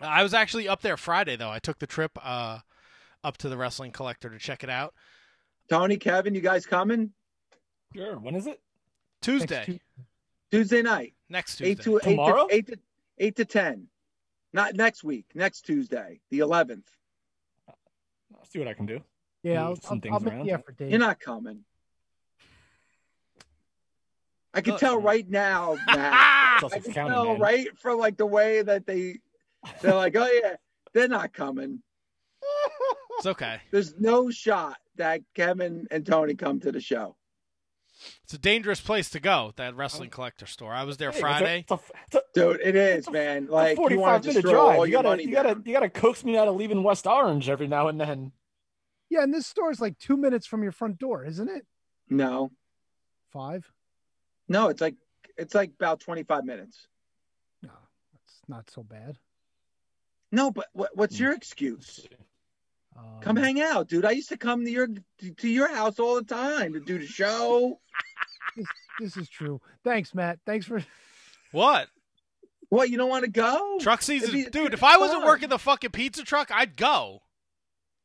I 0.00 0.22
was 0.22 0.32
actually 0.32 0.66
up 0.68 0.80
there 0.80 0.96
Friday 0.96 1.36
though. 1.36 1.50
I 1.50 1.58
took 1.58 1.78
the 1.78 1.86
trip 1.86 2.12
uh, 2.22 2.60
up 3.24 3.36
to 3.38 3.48
the 3.50 3.56
Wrestling 3.58 3.90
Collector 3.92 4.30
to 4.30 4.38
check 4.38 4.62
it 4.64 4.70
out. 4.70 4.94
Tony, 5.68 5.96
Kevin, 5.98 6.34
you 6.34 6.40
guys 6.40 6.64
coming 6.64 7.10
Sure. 7.94 8.18
When 8.18 8.34
is 8.34 8.46
it? 8.46 8.60
Tuesday, 9.20 9.80
Tuesday 10.50 10.82
night? 10.82 11.14
next 11.28 11.56
Tuesday. 11.56 11.72
Eight 11.72 11.80
to 11.82 11.96
eight 11.98 12.02
Tomorrow? 12.10 12.46
to, 12.46 12.54
eight 12.54 12.66
to 12.68 12.78
eight 13.18 13.36
to 13.36 13.44
ten. 13.44 13.88
Not 14.52 14.74
next 14.74 15.04
week. 15.04 15.26
Next 15.34 15.62
Tuesday, 15.62 16.20
the 16.30 16.40
eleventh. 16.40 16.88
I'll 17.68 18.44
see 18.44 18.58
what 18.58 18.68
I 18.68 18.74
can 18.74 18.86
do. 18.86 19.00
Yeah, 19.42 19.64
I'll, 19.64 19.76
some 19.76 19.96
I'll, 19.96 20.00
things 20.00 20.12
I'll 20.14 20.20
make 20.20 20.34
around. 20.34 20.46
the 20.46 20.52
effort, 20.52 20.76
Dave. 20.76 20.90
You're 20.90 21.00
not 21.00 21.20
coming. 21.20 21.64
I 24.54 24.60
can 24.60 24.72
Look. 24.72 24.80
tell 24.80 25.00
mm. 25.00 25.04
right 25.04 25.28
now, 25.28 25.76
Matt. 25.86 26.64
I 26.64 26.80
can 26.80 26.92
counting, 26.92 27.12
tell 27.12 27.24
man. 27.24 27.38
right 27.38 27.78
from 27.78 27.98
like 27.98 28.16
the 28.16 28.26
way 28.26 28.62
that 28.62 28.86
they 28.86 29.18
they're 29.80 29.94
like, 29.94 30.16
oh 30.16 30.28
yeah, 30.42 30.56
they're 30.92 31.08
not 31.08 31.32
coming. 31.32 31.82
It's 33.18 33.26
okay. 33.26 33.60
There's 33.70 33.94
no 33.98 34.30
shot 34.30 34.78
that 34.96 35.20
Kevin 35.34 35.86
and 35.90 36.06
Tony 36.06 36.34
come 36.34 36.60
to 36.60 36.72
the 36.72 36.80
show. 36.80 37.16
It's 38.24 38.34
a 38.34 38.38
dangerous 38.38 38.80
place 38.80 39.10
to 39.10 39.20
go. 39.20 39.52
That 39.56 39.74
Wrestling 39.74 40.10
Collector 40.10 40.46
store. 40.46 40.72
I 40.72 40.84
was 40.84 40.96
there 40.98 41.12
Friday. 41.12 41.60
It's 41.68 41.72
a, 41.72 41.80
it's 42.06 42.14
a, 42.16 42.22
Dude, 42.34 42.60
it 42.62 42.76
is, 42.76 43.10
man. 43.10 43.44
it's 43.44 43.50
a 43.50 43.54
Like 43.54 43.70
you 43.70 43.76
forty-five 43.76 44.22
to 44.22 44.28
minute 44.28 44.42
just 44.42 44.52
throw 44.52 44.60
all 44.60 44.76
drive. 44.76 44.86
You 44.88 44.92
gotta, 45.02 45.22
you 45.24 45.32
gotta, 45.32 45.54
down. 45.54 45.62
you 45.66 45.72
gotta 45.72 45.90
coax 45.90 46.24
me 46.24 46.36
out 46.36 46.46
of 46.48 46.56
leaving 46.56 46.82
West 46.82 47.06
Orange 47.06 47.48
every 47.48 47.66
now 47.66 47.88
and 47.88 48.00
then. 48.00 48.32
Yeah, 49.10 49.22
and 49.22 49.32
this 49.34 49.46
store 49.46 49.70
is 49.70 49.80
like 49.80 49.98
two 49.98 50.16
minutes 50.16 50.46
from 50.46 50.62
your 50.62 50.72
front 50.72 50.98
door, 50.98 51.24
isn't 51.24 51.48
it? 51.48 51.66
No, 52.10 52.50
Five? 53.32 53.70
no, 54.48 54.68
it's 54.68 54.80
like 54.80 54.94
it's 55.36 55.54
like 55.54 55.70
about 55.74 56.00
25 56.00 56.44
minutes. 56.44 56.86
No, 57.62 57.70
that's 58.12 58.40
not 58.48 58.70
so 58.70 58.82
bad. 58.82 59.18
No, 60.30 60.50
but 60.50 60.66
what, 60.72 60.90
what's 60.94 61.16
Hmm. 61.16 61.24
your 61.24 61.32
excuse? 61.32 62.06
Um, 62.98 63.20
Come 63.20 63.36
hang 63.36 63.60
out, 63.60 63.88
dude. 63.88 64.04
I 64.04 64.10
used 64.12 64.28
to 64.30 64.36
come 64.36 64.64
to 64.64 64.70
your 64.70 64.88
to 65.38 65.48
your 65.48 65.68
house 65.74 65.98
all 65.98 66.16
the 66.16 66.24
time 66.24 66.72
to 66.74 66.80
do 66.80 66.98
the 66.98 67.06
show. 67.06 67.78
This, 68.56 68.66
this 69.00 69.16
is 69.16 69.28
true. 69.28 69.60
Thanks, 69.84 70.14
Matt. 70.14 70.38
Thanks 70.46 70.66
for. 70.66 70.82
What? 71.52 71.88
What? 72.70 72.90
You 72.90 72.98
don't 72.98 73.08
want 73.10 73.24
to 73.24 73.30
go? 73.30 73.78
Truck 73.80 74.02
season, 74.02 74.30
It'd 74.30 74.44
be- 74.46 74.50
dude. 74.50 74.74
If 74.74 74.80
be 74.80 74.86
I 74.86 74.96
wasn't 74.98 75.20
fun. 75.20 75.28
working 75.28 75.48
the 75.48 75.58
fucking 75.58 75.90
pizza 75.90 76.22
truck, 76.24 76.50
I'd 76.52 76.76
go. 76.76 77.20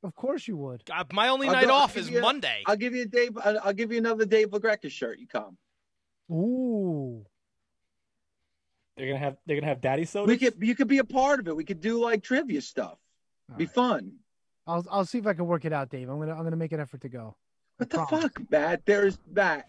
Of 0.04 0.16
course 0.16 0.48
you 0.48 0.58
would. 0.58 0.84
God, 0.86 1.12
my 1.14 1.30
only 1.30 1.48
I'll 1.48 1.54
night 1.54 1.68
go- 1.68 1.74
off 1.74 1.96
is 1.98 2.10
you 2.10 2.20
Monday. 2.22 2.62
I'll 2.66 2.76
give 2.76 2.94
you 2.94 3.04
a 3.04 3.06
Dave. 3.06 3.38
I'll, 3.44 3.60
I'll 3.64 3.74
give 3.74 3.92
you 3.92 3.98
another 4.00 4.26
Dave 4.26 4.50
LaGreca 4.50 4.90
shirt. 4.92 5.18
You 5.20 5.28
come. 5.28 5.58
Ooh. 6.32 7.26
They're 8.98 9.08
gonna 9.08 9.20
have, 9.20 9.38
they're 9.46 9.56
gonna 9.58 9.68
have 9.68 9.82
daddy 9.82 10.06
sodas. 10.06 10.28
We 10.28 10.38
could. 10.38 10.56
You 10.62 10.76
could 10.76 10.88
be 10.88 11.00
a 11.00 11.04
part 11.04 11.40
of 11.40 11.48
it. 11.48 11.56
We 11.56 11.64
could 11.64 11.82
do 11.82 12.02
like 12.04 12.22
trivia 12.24 12.62
stuff. 12.62 12.98
All 13.50 13.58
Be 13.58 13.66
right. 13.66 13.74
fun. 13.74 14.12
I'll 14.66 14.86
I'll 14.90 15.06
see 15.06 15.18
if 15.18 15.28
I 15.28 15.34
can 15.34 15.46
work 15.46 15.66
it 15.66 15.74
out, 15.74 15.90
Dave. 15.90 16.10
I'm 16.10 16.20
gonna 16.20 16.34
I'm 16.34 16.44
gonna 16.44 16.56
make 16.56 16.72
an 16.72 16.80
effort 16.80 17.02
to 17.02 17.10
go. 17.10 17.36
What 17.78 17.90
the 17.90 17.98
promise. 17.98 18.24
fuck, 18.24 18.52
Matt? 18.52 18.86
There's 18.86 19.18
Matt. 19.32 19.68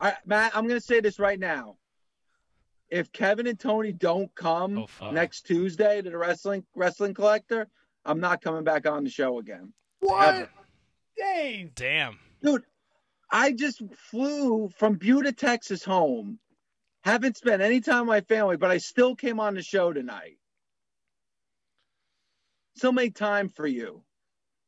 All 0.00 0.08
right, 0.08 0.16
Matt, 0.26 0.56
I'm 0.56 0.66
gonna 0.68 0.80
say 0.80 1.00
this 1.00 1.18
right 1.18 1.38
now. 1.38 1.76
If 2.88 3.12
Kevin 3.12 3.46
and 3.46 3.58
Tony 3.58 3.92
don't 3.92 4.32
come 4.34 4.86
Oh, 5.00 5.10
next 5.10 5.42
Tuesday 5.46 6.02
to 6.02 6.10
the 6.10 6.18
wrestling 6.18 6.64
wrestling 6.74 7.14
collector, 7.14 7.68
I'm 8.04 8.20
not 8.20 8.42
coming 8.42 8.64
back 8.64 8.86
on 8.86 9.04
the 9.04 9.10
show 9.10 9.38
again. 9.38 9.72
What? 10.00 10.34
Ever. 10.34 10.48
Dave. 11.16 11.74
Damn. 11.74 12.18
Dude, 12.42 12.62
I 13.30 13.52
just 13.52 13.82
flew 14.10 14.68
from 14.76 14.94
Buda, 14.94 15.32
Texas 15.32 15.82
home. 15.82 16.38
Haven't 17.02 17.36
spent 17.36 17.62
any 17.62 17.80
time 17.80 18.00
with 18.00 18.08
my 18.08 18.20
family, 18.20 18.56
but 18.56 18.70
I 18.70 18.78
still 18.78 19.14
came 19.16 19.40
on 19.40 19.54
the 19.54 19.62
show 19.62 19.92
tonight. 19.92 20.38
Still 22.76 22.92
made 22.92 23.14
time 23.16 23.48
for 23.48 23.66
you. 23.66 24.02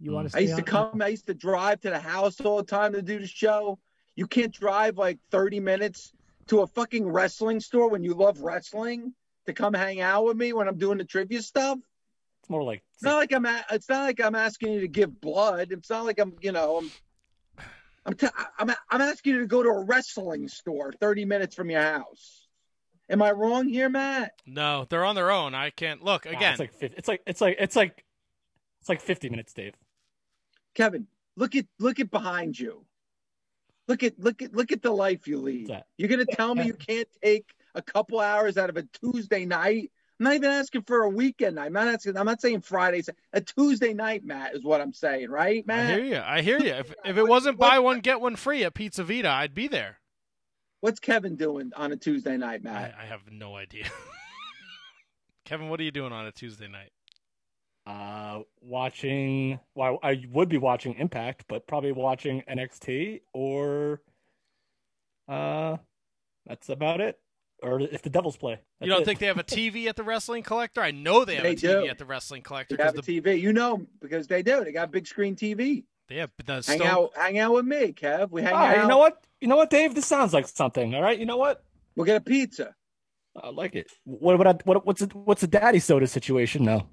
You 0.01 0.13
want 0.13 0.29
mm. 0.29 0.33
to? 0.33 0.37
I 0.37 0.41
used 0.41 0.57
to 0.57 0.63
come, 0.63 1.03
I 1.03 1.09
used 1.09 1.27
to 1.27 1.35
drive 1.35 1.81
to 1.81 1.91
the 1.91 1.99
house 1.99 2.41
all 2.41 2.59
the 2.59 2.63
time 2.65 2.93
to 2.93 3.03
do 3.03 3.19
the 3.19 3.27
show. 3.27 3.79
You 4.17 4.27
can't 4.27 4.53
drive 4.53 4.99
like 4.99 5.19
30 5.31 5.61
minutes 5.61 6.13
to 6.49 6.61
a 6.61 6.67
fucking 6.67 7.09
wrestling 7.09 7.61
store 7.61 7.89
when 7.89 8.03
you 8.03 8.15
love 8.15 8.41
wrestling 8.41 9.15
to 9.47 9.53
come 9.53 9.75
hang 9.75 10.01
out 10.01 10.25
with 10.25 10.37
me 10.37 10.53
when 10.53 10.69
I'm 10.69 10.79
doing 10.79 10.99
the 10.99 11.05
trivia 11.05 11.43
stuff. 11.43 11.79
It's 12.41 12.51
more 12.51 12.63
like 12.63 12.83
It's 12.95 13.03
not 13.03 13.17
like 13.17 13.33
I'm 13.33 13.47
a, 13.47 13.65
it's 13.71 13.89
not 13.89 14.05
like 14.05 14.21
I'm 14.21 14.35
asking 14.35 14.73
you 14.73 14.81
to 14.81 14.89
give 14.89 15.21
blood. 15.21 15.73
It's 15.73 15.91
not 15.91 16.05
like 16.05 16.19
I'm, 16.19 16.35
you 16.41 16.53
know, 16.53 16.79
I'm 16.79 16.91
I'm 18.07 18.15
t- 18.15 18.27
I'm 18.59 18.71
I'm 18.91 19.01
asking 19.01 19.35
you 19.35 19.41
to 19.41 19.47
go 19.47 19.63
to 19.63 19.69
a 19.69 19.85
wrestling 19.85 20.49
store 20.49 20.93
30 20.99 21.27
minutes 21.27 21.55
from 21.55 21.71
your 21.71 21.83
house. 21.83 22.47
Am 23.11 23.23
I 23.23 23.33
wrong 23.33 23.69
here, 23.69 23.89
Matt? 23.89 24.33
No, 24.47 24.87
they're 24.89 25.05
on 25.05 25.15
their 25.15 25.31
own. 25.31 25.55
I 25.55 25.71
can't 25.71 26.03
look 26.03 26.25
Nah, 26.25 26.33
again. 26.33 26.53
it's 26.53 26.61
like 26.61 26.73
it's 26.81 27.09
like 27.09 27.23
it's 27.27 27.41
like 27.41 27.57
it's 27.59 27.77
like 27.77 28.05
it's 28.81 28.89
like 28.89 29.01
fifty 29.01 29.29
minutes, 29.31 29.53
Dave. 29.53 29.75
Kevin, 30.79 31.09
look 31.37 31.57
at 31.57 31.67
look 31.81 31.99
at 31.99 32.09
behind 32.09 32.57
you. 32.57 32.85
Look 33.89 34.05
at 34.05 34.17
look 34.21 34.43
at 34.43 34.55
look 34.55 34.71
at 34.71 34.81
the 34.81 34.93
life 34.93 35.27
you 35.27 35.39
lead. 35.39 35.77
You're 35.97 36.09
gonna 36.09 36.25
tell 36.25 36.55
me 36.55 36.67
you 36.67 36.75
can't 36.75 37.09
take 37.21 37.47
a 37.75 37.83
couple 37.83 38.21
hours 38.21 38.57
out 38.57 38.71
of 38.71 38.77
a 38.77 38.85
Tuesday 39.03 39.45
night? 39.45 39.91
I'm 40.21 40.25
not 40.25 40.35
even 40.35 40.51
asking 40.51 40.83
for 40.83 41.03
a 41.03 41.09
weekend 41.09 41.57
night. 41.57 41.67
I'm 41.67 41.73
not 41.73 41.89
asking. 41.89 42.17
I'm 42.17 42.27
not 42.27 42.41
saying 42.41 42.61
Fridays. 42.61 43.11
A 43.33 43.41
Tuesday 43.41 43.93
night, 43.93 44.25
Matt, 44.25 44.55
is 44.55 44.63
what 44.63 44.81
I'm 44.81 44.93
saying, 44.93 45.31
right, 45.31 45.67
Matt? 45.67 45.91
I 45.91 45.95
hear 45.95 46.05
you. 46.05 46.23
I 46.25 46.43
hear 46.43 46.61
you. 46.61 46.73
If 46.75 46.95
if 47.05 47.17
it 47.17 47.27
wasn't 47.27 47.59
buy 47.59 47.81
one 47.81 47.99
get 47.99 48.21
one 48.21 48.37
free 48.37 48.63
at 48.63 48.75
Pizza 48.75 49.03
Vita, 49.03 49.29
I'd 49.29 49.55
be 49.55 49.67
there. 49.67 49.99
What's 50.81 51.01
Kevin 51.01 51.35
doing 51.35 51.73
on 51.75 51.91
a 51.91 51.97
Tuesday 51.97 52.37
night, 52.37 52.61
I, 52.65 52.69
Matt? 52.69 52.95
I 53.01 53.07
have 53.07 53.23
no 53.33 53.57
idea. 53.57 53.87
Kevin, 55.45 55.71
what 55.71 55.81
are 55.81 55.85
you 55.85 55.91
doing 55.91 56.13
on 56.13 56.25
a 56.27 56.31
Tuesday 56.31 56.69
night? 56.69 56.93
Uh, 57.89 58.43
watching. 58.61 59.59
Well, 59.75 59.99
I 60.03 60.23
would 60.31 60.49
be 60.51 60.59
watching 60.59 60.95
Impact, 60.97 61.45
but 61.49 61.67
probably 61.67 61.93
watching 61.93 62.43
NXT 62.49 63.23
or. 63.33 64.03
Uh, 65.27 65.79
that's 66.47 66.69
about 66.69 67.01
it. 67.01 67.19
Or 67.63 67.81
if 67.81 68.03
the 68.03 68.11
Devils 68.11 68.37
play. 68.37 68.61
You 68.81 68.89
don't 68.89 69.03
it. 69.03 69.05
think 69.05 69.19
they 69.21 69.27
have 69.27 69.39
a 69.39 69.43
TV 69.45 69.87
at 69.87 69.97
the 69.97 70.05
Wrestling 70.05 70.43
Collector? 70.43 70.81
I 70.81 70.91
know 70.93 71.25
they 71.25 71.35
have 71.37 71.45
They 71.45 71.53
a 71.53 71.57
TV 71.57 71.61
do. 71.85 71.87
at 71.89 71.99
the 71.99 72.05
Wrestling 72.05 72.43
Collector 72.43 72.77
They 72.77 72.83
have 72.85 72.95
because 72.95 73.09
a 73.09 73.13
the 73.13 73.21
TV. 73.21 73.41
You 73.41 73.53
know 73.53 73.85
because 74.01 74.27
they 74.29 74.43
do. 74.43 74.63
They 74.65 74.71
got 74.73 74.91
big 74.93 75.07
screen 75.07 75.35
TV. 75.35 75.85
yeah, 76.09 76.27
but 76.37 76.47
the 76.47 76.53
Hang 76.55 76.63
Stone, 76.63 76.87
out, 76.87 77.11
hang 77.17 77.39
out 77.39 77.55
with 77.55 77.65
me, 77.65 77.93
Kev. 77.93 78.31
We 78.31 78.43
hang 78.43 78.53
All 78.55 78.61
right, 78.61 78.79
out. 78.79 78.83
you 78.83 78.89
know 78.89 78.99
what? 78.99 79.25
You 79.41 79.49
know 79.49 79.57
what, 79.57 79.71
Dave? 79.71 79.95
This 79.95 80.07
sounds 80.07 80.33
like 80.35 80.47
something. 80.47 80.95
All 80.95 81.03
right, 81.03 81.19
you 81.19 81.27
know 81.27 81.37
what? 81.37 81.65
We'll 81.97 82.07
get 82.07 82.17
a 82.17 82.21
pizza. 82.21 82.75
I 83.35 83.49
like 83.51 83.75
it. 83.75 83.91
What 84.05 84.39
what 84.39 84.67
what 84.67 84.87
what's 84.87 85.03
a, 85.03 85.07
what's 85.07 85.43
a 85.43 85.47
daddy 85.49 85.79
soda 85.81 86.07
situation 86.07 86.65
now? 86.65 86.89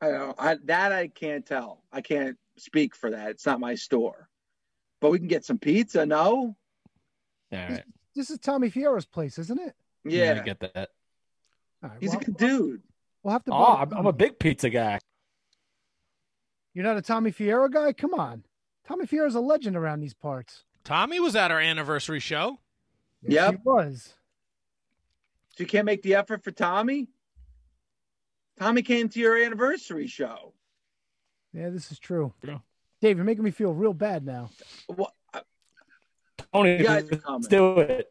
I 0.00 0.08
don't 0.10 0.18
know. 0.18 0.34
I, 0.38 0.56
that 0.64 0.92
I 0.92 1.08
can't 1.08 1.44
tell. 1.44 1.82
I 1.92 2.00
can't 2.00 2.36
speak 2.56 2.94
for 2.94 3.10
that. 3.10 3.30
It's 3.30 3.46
not 3.46 3.60
my 3.60 3.74
store. 3.74 4.28
but 5.00 5.10
we 5.10 5.18
can 5.18 5.28
get 5.28 5.44
some 5.44 5.58
pizza. 5.58 6.04
No, 6.06 6.54
All 7.52 7.58
right. 7.58 7.82
This 8.14 8.30
is 8.30 8.38
Tommy 8.38 8.68
Fierro's 8.70 9.06
place, 9.06 9.38
isn't 9.38 9.60
it? 9.60 9.74
yeah, 10.04 10.38
I 10.40 10.44
get 10.44 10.60
that. 10.60 10.90
All 11.82 11.90
right, 11.90 11.98
he's 12.00 12.10
well, 12.10 12.20
a 12.20 12.24
good 12.24 12.36
dude. 12.36 12.82
We'll 13.22 13.32
have 13.32 13.44
to. 13.44 13.52
Oh, 13.52 13.74
I'm, 13.76 13.92
I'm 13.92 14.06
a 14.06 14.12
big 14.12 14.38
pizza 14.38 14.70
guy. 14.70 14.98
You're 16.74 16.84
not 16.84 16.96
a 16.96 17.02
Tommy 17.02 17.30
Fierro 17.32 17.70
guy? 17.70 17.92
Come 17.92 18.14
on. 18.14 18.44
Tommy 18.86 19.06
Fierro's 19.06 19.34
a 19.34 19.40
legend 19.40 19.76
around 19.76 20.00
these 20.00 20.14
parts. 20.14 20.64
Tommy 20.84 21.20
was 21.20 21.36
at 21.36 21.50
our 21.50 21.60
anniversary 21.60 22.20
show. 22.20 22.58
Yes, 23.22 23.32
Yep. 23.32 23.50
he 23.50 23.56
was. 23.64 24.14
So 25.50 25.62
you 25.64 25.66
can't 25.66 25.84
make 25.86 26.02
the 26.02 26.14
effort 26.14 26.42
for 26.44 26.50
Tommy. 26.52 27.08
Tommy 28.58 28.82
came 28.82 29.08
to 29.10 29.20
your 29.20 29.36
anniversary 29.36 30.06
show. 30.06 30.52
Yeah, 31.52 31.70
this 31.70 31.90
is 31.90 31.98
true. 31.98 32.32
Yeah. 32.42 32.58
Dave, 33.00 33.16
you're 33.16 33.24
making 33.24 33.44
me 33.44 33.50
feel 33.50 33.72
real 33.72 33.94
bad 33.94 34.24
now. 34.24 34.50
What? 34.86 35.12
Tony, 36.52 36.78
guys 36.78 37.08
let's 37.10 37.46
do 37.48 37.78
it. 37.80 38.08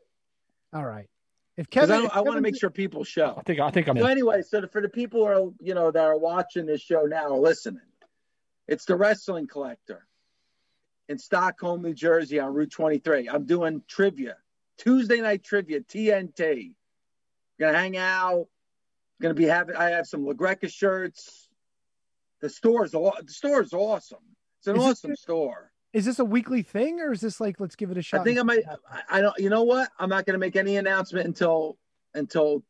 All 0.74 0.86
right. 0.86 1.08
If 1.56 1.70
Kevin, 1.70 2.02
I, 2.02 2.06
if 2.06 2.16
I 2.16 2.22
want 2.22 2.38
to 2.38 2.42
make 2.42 2.58
sure 2.58 2.70
people 2.70 3.04
show. 3.04 3.36
I 3.38 3.42
think 3.42 3.60
I 3.60 3.72
think 3.72 3.88
I'm 3.88 3.98
So 3.98 4.06
in. 4.06 4.12
anyway, 4.12 4.44
so 4.44 4.66
for 4.68 4.82
the 4.82 4.90
people 4.90 5.22
who 5.22 5.26
are 5.26 5.52
you 5.60 5.74
know 5.74 5.90
that 5.92 6.04
are 6.04 6.18
watching 6.18 6.66
this 6.68 6.82
show 6.82 7.02
now 7.04 7.30
or 7.30 7.40
listening, 7.40 7.82
it's 8.68 8.86
the 8.86 8.96
Wrestling 8.96 9.48
Collector 9.48 10.06
in 11.10 11.18
Stockholm, 11.18 11.82
New 11.82 11.94
Jersey 11.94 12.40
on 12.40 12.54
Route 12.54 12.70
23. 12.72 13.28
I'm 13.28 13.46
doing 13.46 13.82
trivia, 13.88 14.38
Tuesday 14.78 15.20
night 15.20 15.44
trivia, 15.44 15.82
TNT. 15.82 16.74
We're 17.60 17.66
Gonna 17.68 17.78
hang 17.78 17.98
out. 17.98 18.48
Gonna 19.22 19.34
be 19.34 19.46
having. 19.46 19.76
I 19.76 19.92
have 19.92 20.06
some 20.08 20.24
LaGreca 20.26 20.72
shirts. 20.72 21.50
The 22.42 22.50
store's 22.50 22.94
aw- 22.94 23.20
the 23.22 23.32
store's 23.32 23.74
awesome. 23.74 24.20
It's 24.60 24.68
an 24.68 24.76
Is 24.78 24.84
it- 24.84 24.88
awesome 24.90 25.16
store. 25.16 25.72
Is 25.94 26.06
this 26.06 26.20
a 26.20 26.26
weekly 26.26 26.62
thing 26.62 27.00
or 27.00 27.12
is 27.14 27.22
this 27.22 27.40
like 27.40 27.60
let's 27.60 27.76
give 27.76 27.90
it 27.90 27.98
a 27.98 28.02
shot? 28.02 28.22
I 28.22 28.24
think 28.24 28.38
I 28.38 28.42
and 28.42 28.48
might. 28.48 28.56
see 28.58 28.68
what 28.68 28.80
happens? 28.92 29.06
I, 29.10 29.18
I 29.18 29.22
don't. 29.22 29.40
You 29.40 29.50
know 29.50 29.64
what? 29.64 29.90
I'm 29.98 30.10
not 30.10 30.26
going 30.26 30.34
to 30.34 30.38
make 30.40 30.56
any 30.56 30.76
announcement 30.78 31.26
until 31.26 31.78
until 32.14 32.64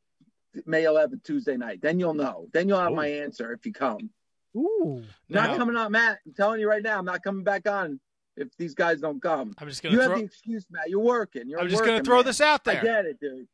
May 0.66 0.84
11th, 0.84 1.24
Tuesday 1.24 1.58
night. 1.58 1.82
Then 1.82 2.00
you'll 2.00 2.14
know. 2.14 2.48
Then 2.54 2.68
you'll 2.70 2.80
have 2.80 2.94
my 2.94 3.08
answer 3.08 3.52
if 3.54 3.66
you 3.66 3.74
come. 3.74 4.10
Ooh. 4.56 5.04
Not 5.30 5.50
Now- 5.52 5.58
coming 5.58 5.76
on, 5.76 5.92
Matt. 5.92 6.20
I'm 6.26 6.34
telling 6.34 6.60
you 6.62 6.70
right 6.70 6.82
now. 6.82 6.98
I'm 7.00 7.06
not 7.06 7.22
coming 7.24 7.44
back 7.44 7.68
on 7.68 8.00
if 8.38 8.56
these 8.58 8.76
guys 8.76 9.02
don't 9.02 9.22
come. 9.22 9.54
I'm 9.58 9.68
just 9.68 9.82
gonna 9.84 9.96
You 9.96 10.02
have 10.02 10.12
the 10.18 10.24
excuse, 10.24 10.66
Matt. 10.70 10.90
You're 10.90 11.00
working. 11.02 11.50
You're 11.50 11.60
I'm 11.60 11.68
just 11.70 11.84
gonna 11.84 12.04
throw 12.04 12.18
man. 12.18 12.26
this 12.26 12.40
out 12.40 12.62
I 12.68 12.74
there. 12.76 12.84
get 12.84 13.06
it, 13.06 13.20
dude. 13.20 13.48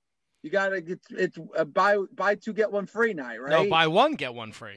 You 0.44 0.50
gotta 0.50 0.82
get 0.82 1.00
it's 1.10 1.38
a 1.56 1.64
buy 1.64 1.98
buy 2.14 2.36
two 2.36 2.54
get 2.54 2.72
one 2.72 2.86
free 2.86 3.14
night, 3.14 3.41
right? 3.41 3.52
No, 3.52 3.70
buy 3.70 3.88
one 3.88 4.14
get 4.14 4.34
one 4.34 4.52
free. 4.52 4.76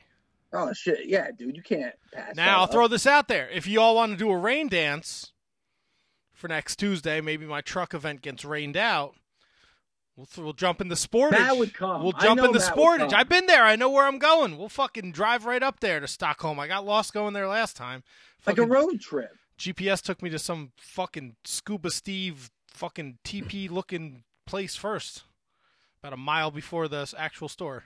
oh 0.52 0.72
shit, 0.72 1.06
yeah, 1.06 1.30
dude. 1.36 1.56
You 1.56 1.62
can't 1.62 1.94
pass. 2.14 2.36
Now 2.36 2.46
that 2.46 2.56
I'll 2.56 2.64
up. 2.64 2.72
throw 2.72 2.88
this 2.88 3.06
out 3.06 3.26
there. 3.26 3.48
If 3.50 3.66
you 3.66 3.80
all 3.80 3.96
want 3.96 4.12
to 4.12 4.18
do 4.18 4.30
a 4.30 4.36
rain 4.36 4.68
dance 4.68 5.32
for 6.32 6.46
next 6.46 6.76
Tuesday, 6.76 7.20
maybe 7.20 7.46
my 7.46 7.62
truck 7.62 7.94
event 7.94 8.22
gets 8.22 8.44
rained 8.44 8.76
out. 8.76 9.16
We'll, 10.16 10.28
we'll 10.38 10.52
jump 10.52 10.80
in 10.80 10.88
the 10.88 10.94
sportage. 10.94 11.32
Matt 11.32 11.58
would 11.58 11.74
come. 11.74 12.02
We'll 12.02 12.12
jump 12.12 12.40
in 12.40 12.52
the 12.52 12.60
Matt 12.60 12.74
sportage. 12.74 13.12
I've 13.12 13.28
been 13.28 13.46
there. 13.46 13.64
I 13.64 13.74
know 13.76 13.90
where 13.90 14.06
I'm 14.06 14.18
going. 14.18 14.56
We'll 14.56 14.68
fucking 14.68 15.12
drive 15.12 15.44
right 15.44 15.62
up 15.62 15.80
there 15.80 16.00
to 16.00 16.08
Stockholm. 16.08 16.58
I 16.60 16.68
got 16.68 16.86
lost 16.86 17.12
going 17.12 17.34
there 17.34 17.48
last 17.48 17.76
time. 17.76 18.02
like 18.46 18.58
a 18.58 18.64
road 18.64 19.00
trip. 19.00 19.36
GPS 19.58 20.00
took 20.00 20.22
me 20.22 20.30
to 20.30 20.38
some 20.38 20.72
fucking 20.78 21.36
scuba 21.44 21.90
Steve 21.90 22.50
fucking 22.68 23.18
TP 23.24 23.70
looking 23.70 24.22
place 24.46 24.76
first. 24.76 25.24
About 26.02 26.12
a 26.12 26.16
mile 26.16 26.50
before 26.50 26.88
the 26.88 27.12
actual 27.16 27.48
store. 27.48 27.84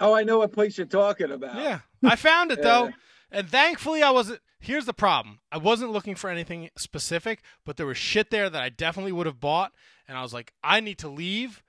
Oh, 0.00 0.14
I 0.14 0.24
know 0.24 0.38
what 0.38 0.52
place 0.52 0.76
you're 0.76 0.86
talking 0.86 1.30
about. 1.30 1.56
Yeah. 1.56 1.80
I 2.02 2.16
found 2.16 2.50
it 2.50 2.62
though. 2.62 2.86
Yeah. 2.86 2.92
And 3.30 3.48
thankfully 3.48 4.02
I 4.02 4.10
wasn't 4.10 4.40
here's 4.58 4.86
the 4.86 4.94
problem. 4.94 5.40
I 5.50 5.58
wasn't 5.58 5.92
looking 5.92 6.14
for 6.14 6.30
anything 6.30 6.70
specific, 6.76 7.42
but 7.64 7.76
there 7.76 7.86
was 7.86 7.96
shit 7.96 8.30
there 8.30 8.50
that 8.50 8.62
I 8.62 8.68
definitely 8.68 9.12
would 9.12 9.26
have 9.26 9.40
bought 9.40 9.72
and 10.08 10.18
I 10.18 10.22
was 10.22 10.34
like, 10.34 10.52
I 10.62 10.80
need 10.80 10.98
to 10.98 11.08
leave 11.08 11.62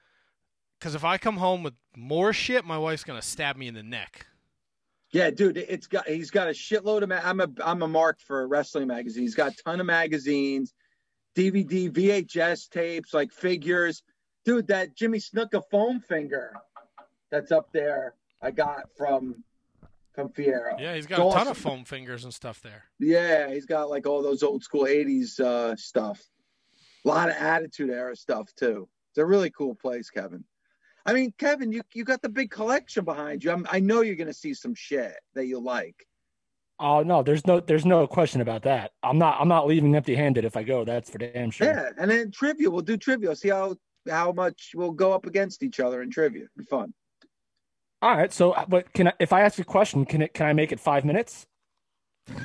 cuz 0.79 0.95
if 0.95 1.03
I 1.03 1.17
come 1.17 1.37
home 1.37 1.63
with 1.63 1.75
more 1.95 2.33
shit, 2.33 2.65
my 2.65 2.77
wife's 2.77 3.03
going 3.03 3.19
to 3.19 3.25
stab 3.25 3.55
me 3.55 3.67
in 3.67 3.73
the 3.73 3.83
neck. 3.83 4.27
Yeah, 5.11 5.29
dude, 5.29 5.57
it's 5.57 5.87
got 5.87 6.07
he's 6.07 6.29
got 6.31 6.47
a 6.47 6.51
shitload 6.51 7.03
of. 7.03 7.09
Ma- 7.09 7.21
I'm 7.23 7.39
a 7.39 7.47
I'm 7.63 7.81
a 7.83 7.87
mark 7.87 8.19
for 8.19 8.41
a 8.41 8.47
wrestling 8.47 8.87
magazine. 8.87 9.23
He's 9.23 9.35
got 9.35 9.53
a 9.53 9.63
ton 9.63 9.79
of 9.79 9.85
magazines, 9.85 10.73
DVD, 11.37 11.89
VHS 11.89 12.69
tapes, 12.69 13.13
like 13.13 13.31
figures. 13.31 14.03
Dude, 14.45 14.67
that 14.67 14.95
Jimmy 14.95 15.17
Snuka 15.17 15.61
foam 15.71 15.99
finger 15.99 16.53
that's 17.31 17.51
up 17.51 17.71
there, 17.73 18.13
I 18.41 18.51
got 18.51 18.89
from 18.95 19.43
from 20.13 20.29
Fierro. 20.29 20.79
Yeah, 20.79 20.95
he's 20.95 21.07
got 21.07 21.19
It's 21.19 21.35
a 21.35 21.37
ton 21.37 21.47
of 21.47 21.57
foam 21.57 21.83
fingers 21.83 22.23
and 22.23 22.33
stuff 22.33 22.61
there. 22.61 22.85
Yeah, 22.99 23.49
he's 23.49 23.65
got 23.65 23.89
like 23.89 24.07
all 24.07 24.23
those 24.23 24.43
old 24.43 24.63
school 24.63 24.83
'80s 24.83 25.39
uh, 25.39 25.75
stuff. 25.75 26.21
A 27.03 27.07
lot 27.07 27.29
of 27.29 27.35
Attitude 27.35 27.89
Era 27.89 28.15
stuff 28.15 28.53
too. 28.55 28.87
It's 29.11 29.17
a 29.17 29.25
really 29.25 29.49
cool 29.49 29.75
place, 29.75 30.09
Kevin. 30.09 30.43
I 31.05 31.13
mean, 31.13 31.33
Kevin, 31.37 31.71
you 31.71 31.81
you 31.93 32.03
got 32.03 32.21
the 32.21 32.29
big 32.29 32.49
collection 32.49 33.03
behind 33.03 33.43
you. 33.43 33.51
I'm, 33.51 33.67
I 33.69 33.79
know 33.79 34.01
you're 34.01 34.15
gonna 34.15 34.33
see 34.33 34.53
some 34.53 34.73
shit 34.73 35.15
that 35.33 35.45
you 35.47 35.59
like. 35.59 36.05
Oh 36.79 37.03
no, 37.03 37.23
there's 37.23 37.45
no 37.45 37.59
there's 37.59 37.85
no 37.85 38.07
question 38.07 38.41
about 38.41 38.63
that. 38.63 38.91
I'm 39.03 39.17
not 39.17 39.39
I'm 39.39 39.47
not 39.47 39.67
leaving 39.67 39.95
empty 39.95 40.15
handed 40.15 40.45
if 40.45 40.57
I 40.57 40.63
go. 40.63 40.83
That's 40.83 41.09
for 41.09 41.17
damn 41.17 41.51
sure. 41.51 41.67
Yeah, 41.67 41.89
and 41.97 42.09
then 42.09 42.31
trivia. 42.31 42.69
We'll 42.69 42.81
do 42.81 42.97
trivia. 42.97 43.35
See 43.35 43.49
how 43.49 43.75
how 44.09 44.31
much 44.31 44.71
we'll 44.75 44.91
go 44.91 45.13
up 45.13 45.25
against 45.25 45.63
each 45.63 45.79
other 45.79 46.01
in 46.01 46.11
trivia. 46.11 46.43
It'll 46.43 46.57
be 46.57 46.65
fun. 46.65 46.93
All 48.01 48.15
right. 48.15 48.31
So, 48.31 48.55
but 48.67 48.91
can 48.93 49.07
I, 49.09 49.13
if 49.19 49.33
I 49.33 49.41
ask 49.41 49.57
you 49.57 49.63
a 49.63 49.65
question, 49.65 50.05
can 50.05 50.21
it 50.21 50.33
can 50.33 50.45
I 50.45 50.53
make 50.53 50.71
it 50.71 50.79
five 50.79 51.05
minutes? 51.05 51.45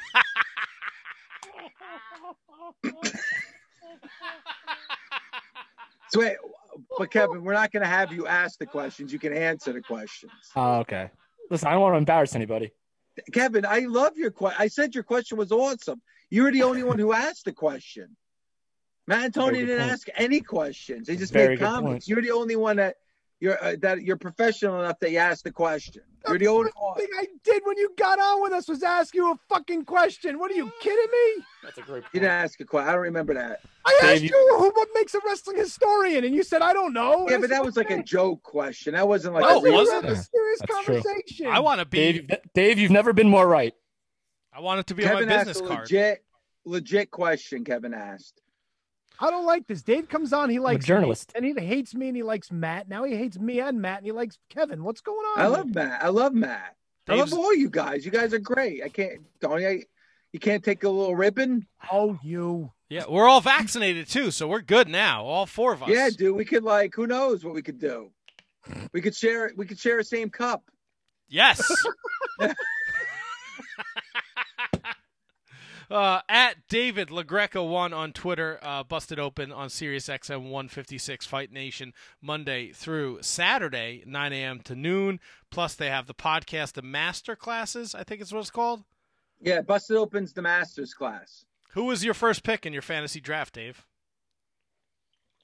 So 6.10 6.20
wait, 6.20 6.36
but 6.98 7.10
Kevin, 7.10 7.44
we're 7.44 7.52
not 7.52 7.70
going 7.70 7.82
to 7.82 7.88
have 7.88 8.12
you 8.12 8.26
ask 8.26 8.58
the 8.58 8.66
questions. 8.66 9.12
You 9.12 9.20
can 9.20 9.32
answer 9.32 9.72
the 9.72 9.80
questions. 9.80 10.32
Oh, 10.56 10.78
okay. 10.78 11.10
Listen, 11.50 11.68
I 11.68 11.72
don't 11.72 11.82
want 11.82 11.94
to 11.94 11.98
embarrass 11.98 12.34
anybody. 12.34 12.72
Kevin, 13.32 13.64
I 13.64 13.80
love 13.80 14.16
your 14.16 14.32
question. 14.32 14.60
I 14.60 14.66
said 14.68 14.94
your 14.94 15.04
question 15.04 15.38
was 15.38 15.52
awesome. 15.52 16.02
You 16.28 16.44
were 16.44 16.52
the 16.52 16.64
only 16.64 16.82
one 16.82 16.98
who 16.98 17.12
asked 17.12 17.44
the 17.44 17.52
question. 17.52 18.16
Matt 19.06 19.24
and 19.26 19.34
Tony 19.34 19.60
didn't 19.60 19.78
point. 19.78 19.92
ask 19.92 20.08
any 20.16 20.40
questions. 20.40 21.06
They 21.06 21.16
just 21.16 21.32
Very 21.32 21.50
made 21.56 21.60
comments. 21.60 21.84
point. 22.06 22.08
You're 22.08 22.22
the 22.22 22.30
only 22.30 22.56
one 22.56 22.76
that 22.76 22.96
you're 23.40 23.62
uh, 23.64 23.74
that 23.80 24.02
you're 24.02 24.16
professional 24.18 24.78
enough 24.80 25.00
that 25.00 25.10
you 25.10 25.18
asked 25.18 25.44
the 25.44 25.50
question. 25.52 26.02
You're 26.28 26.38
the 26.38 26.48
only 26.48 26.70
one. 26.76 26.94
thing 26.98 27.08
I 27.18 27.26
did 27.42 27.62
when 27.64 27.78
you 27.78 27.90
got 27.96 28.18
on 28.20 28.42
with 28.42 28.52
us 28.52 28.68
was 28.68 28.82
ask 28.82 29.14
you 29.14 29.32
a 29.32 29.36
fucking 29.48 29.86
question. 29.86 30.38
What 30.38 30.50
are 30.50 30.54
you 30.54 30.70
kidding 30.82 31.06
me? 31.10 31.44
That's 31.64 31.78
a 31.78 31.80
great. 31.80 32.04
You 32.12 32.20
didn't 32.20 32.32
ask 32.32 32.60
a 32.60 32.64
question. 32.66 32.88
I 32.90 32.92
don't 32.92 33.00
remember 33.00 33.32
that. 33.34 33.60
I 33.86 33.98
Dave, 34.02 34.10
asked 34.10 34.22
you- 34.24 34.28
you 34.28 34.56
who 34.58 34.70
what 34.74 34.88
makes 34.94 35.14
a 35.14 35.20
wrestling 35.24 35.56
historian, 35.56 36.24
and 36.24 36.34
you 36.34 36.42
said 36.42 36.60
I 36.60 36.74
don't 36.74 36.92
know. 36.92 37.26
Yeah, 37.30 37.38
but 37.38 37.48
that 37.48 37.64
was 37.64 37.76
like 37.78 37.90
a 37.90 38.02
joke 38.02 38.42
question. 38.42 38.92
That 38.92 39.08
wasn't 39.08 39.32
like 39.34 39.44
oh, 39.48 39.64
a 39.64 39.68
it 39.68 39.72
wasn't. 39.72 40.04
a 40.04 40.16
serious 40.16 40.58
That's 40.60 40.84
true. 40.84 41.00
conversation. 41.02 41.46
I 41.46 41.60
want 41.60 41.80
to 41.80 41.86
be 41.86 41.96
Dave, 41.98 42.16
you've- 42.16 42.34
Dave, 42.54 42.78
you've 42.78 42.90
never 42.90 43.14
been 43.14 43.28
more 43.30 43.48
right. 43.48 43.74
I 44.52 44.60
want 44.60 44.80
it 44.80 44.86
to 44.88 44.94
be 44.94 45.04
Kevin 45.04 45.22
on 45.22 45.28
my 45.30 45.34
asked 45.36 45.46
business 45.46 45.64
a 45.64 45.68
card. 45.68 45.80
legit, 45.84 46.24
legit 46.66 47.10
question. 47.10 47.64
Kevin 47.64 47.94
asked. 47.94 48.42
I 49.20 49.30
don't 49.30 49.44
like 49.44 49.66
this. 49.66 49.82
Dave 49.82 50.08
comes 50.08 50.32
on, 50.32 50.48
he 50.48 50.58
likes 50.58 50.84
me, 50.84 50.86
journalist. 50.86 51.32
and 51.34 51.44
he 51.44 51.52
hates 51.52 51.94
me, 51.94 52.08
and 52.08 52.16
he 52.16 52.22
likes 52.22 52.50
Matt. 52.50 52.88
Now 52.88 53.04
he 53.04 53.14
hates 53.14 53.38
me 53.38 53.60
and 53.60 53.80
Matt, 53.80 53.98
and 53.98 54.06
he 54.06 54.12
likes 54.12 54.38
Kevin. 54.48 54.82
What's 54.82 55.02
going 55.02 55.18
on? 55.18 55.44
I 55.44 55.46
love 55.46 55.74
Matt. 55.74 56.02
I 56.02 56.08
love 56.08 56.32
Matt. 56.32 56.76
I 57.08 57.16
love 57.16 57.32
all 57.34 57.54
you 57.54 57.68
guys. 57.68 58.04
You 58.04 58.10
guys 58.10 58.32
are 58.32 58.38
great. 58.38 58.82
I 58.82 58.88
can't. 58.88 59.20
Don't 59.40 59.62
I, 59.62 59.82
you 60.32 60.38
can't 60.38 60.64
take 60.64 60.84
a 60.84 60.88
little 60.88 61.16
ribbon? 61.16 61.66
Oh, 61.92 62.18
you. 62.22 62.72
Yeah, 62.88 63.04
we're 63.08 63.28
all 63.28 63.40
vaccinated 63.40 64.08
too, 64.08 64.30
so 64.30 64.48
we're 64.48 64.60
good 64.60 64.88
now. 64.88 65.24
All 65.24 65.46
four 65.46 65.72
of 65.72 65.82
us. 65.82 65.88
Yeah, 65.90 66.08
dude. 66.16 66.36
We 66.36 66.44
could 66.44 66.62
like. 66.64 66.94
Who 66.94 67.06
knows 67.06 67.44
what 67.44 67.54
we 67.54 67.62
could 67.62 67.78
do? 67.78 68.10
We 68.92 69.00
could 69.00 69.14
share. 69.14 69.50
We 69.56 69.66
could 69.66 69.78
share 69.78 69.98
a 69.98 70.04
same 70.04 70.30
cup. 70.30 70.70
Yes. 71.28 71.60
uh, 75.90 76.20
at 76.28 76.68
David 76.68 77.08
LaGreca 77.08 77.66
one 77.66 77.92
on 77.92 78.12
Twitter, 78.12 78.58
uh, 78.62 78.84
busted 78.84 79.18
open 79.18 79.50
on 79.50 79.68
Sirius 79.68 80.08
XM 80.08 80.42
156 80.42 81.26
Fight 81.26 81.52
Nation 81.52 81.92
Monday 82.22 82.72
through 82.72 83.18
Saturday, 83.22 84.02
9 84.06 84.32
a.m. 84.32 84.60
to 84.60 84.74
noon. 84.74 85.18
Plus, 85.50 85.74
they 85.74 85.88
have 85.90 86.06
the 86.06 86.14
podcast, 86.14 86.74
the 86.74 86.82
master 86.82 87.34
classes. 87.34 87.94
I 87.94 88.04
think 88.04 88.20
it's 88.20 88.32
what 88.32 88.40
it's 88.40 88.50
called. 88.50 88.84
Yeah, 89.40 89.62
busted 89.62 89.96
opens 89.96 90.32
the 90.32 90.42
masters 90.42 90.94
class. 90.94 91.44
Who 91.70 91.84
was 91.84 92.04
your 92.04 92.14
first 92.14 92.42
pick 92.42 92.66
in 92.66 92.72
your 92.72 92.82
fantasy 92.82 93.20
draft, 93.20 93.54
Dave? 93.54 93.86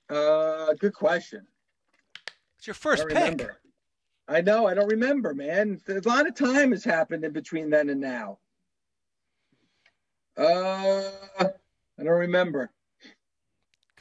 Uh, 0.08 0.74
good 0.74 0.94
question. 0.94 1.46
It's 2.58 2.66
your 2.66 2.74
first 2.74 3.02
don't 3.02 3.08
pick. 3.08 3.18
remember. 3.18 3.60
I 4.28 4.40
know. 4.40 4.66
I 4.66 4.74
don't 4.74 4.90
remember, 4.90 5.34
man. 5.34 5.80
A 5.88 6.00
lot 6.08 6.26
of 6.26 6.34
time 6.34 6.72
has 6.72 6.84
happened 6.84 7.24
in 7.24 7.32
between 7.32 7.70
then 7.70 7.88
and 7.88 8.00
now. 8.00 8.38
Uh, 10.36 11.10
I 11.40 11.44
don't 11.98 12.06
remember. 12.08 12.70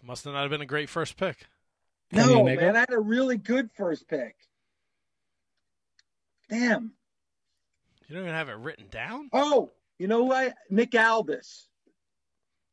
Must 0.04 0.24
have 0.26 0.34
not 0.34 0.42
have 0.44 0.52
been 0.52 0.62
a 0.62 0.66
great 0.68 0.90
first 0.90 1.18
pick. 1.18 1.48
No, 2.12 2.44
man, 2.44 2.76
I 2.76 2.80
had 2.82 2.94
a 2.94 3.00
really 3.00 3.38
good 3.38 3.72
first 3.76 4.08
pick. 4.08 4.36
Damn. 6.50 6.92
You 8.08 8.14
don't 8.16 8.24
even 8.26 8.36
have 8.36 8.50
it 8.50 8.58
written 8.58 8.86
down. 8.92 9.30
Oh, 9.34 9.72
you 9.98 10.08
know 10.08 10.24
what? 10.24 10.54
Nick 10.70 10.94
Aldis. 10.94 11.68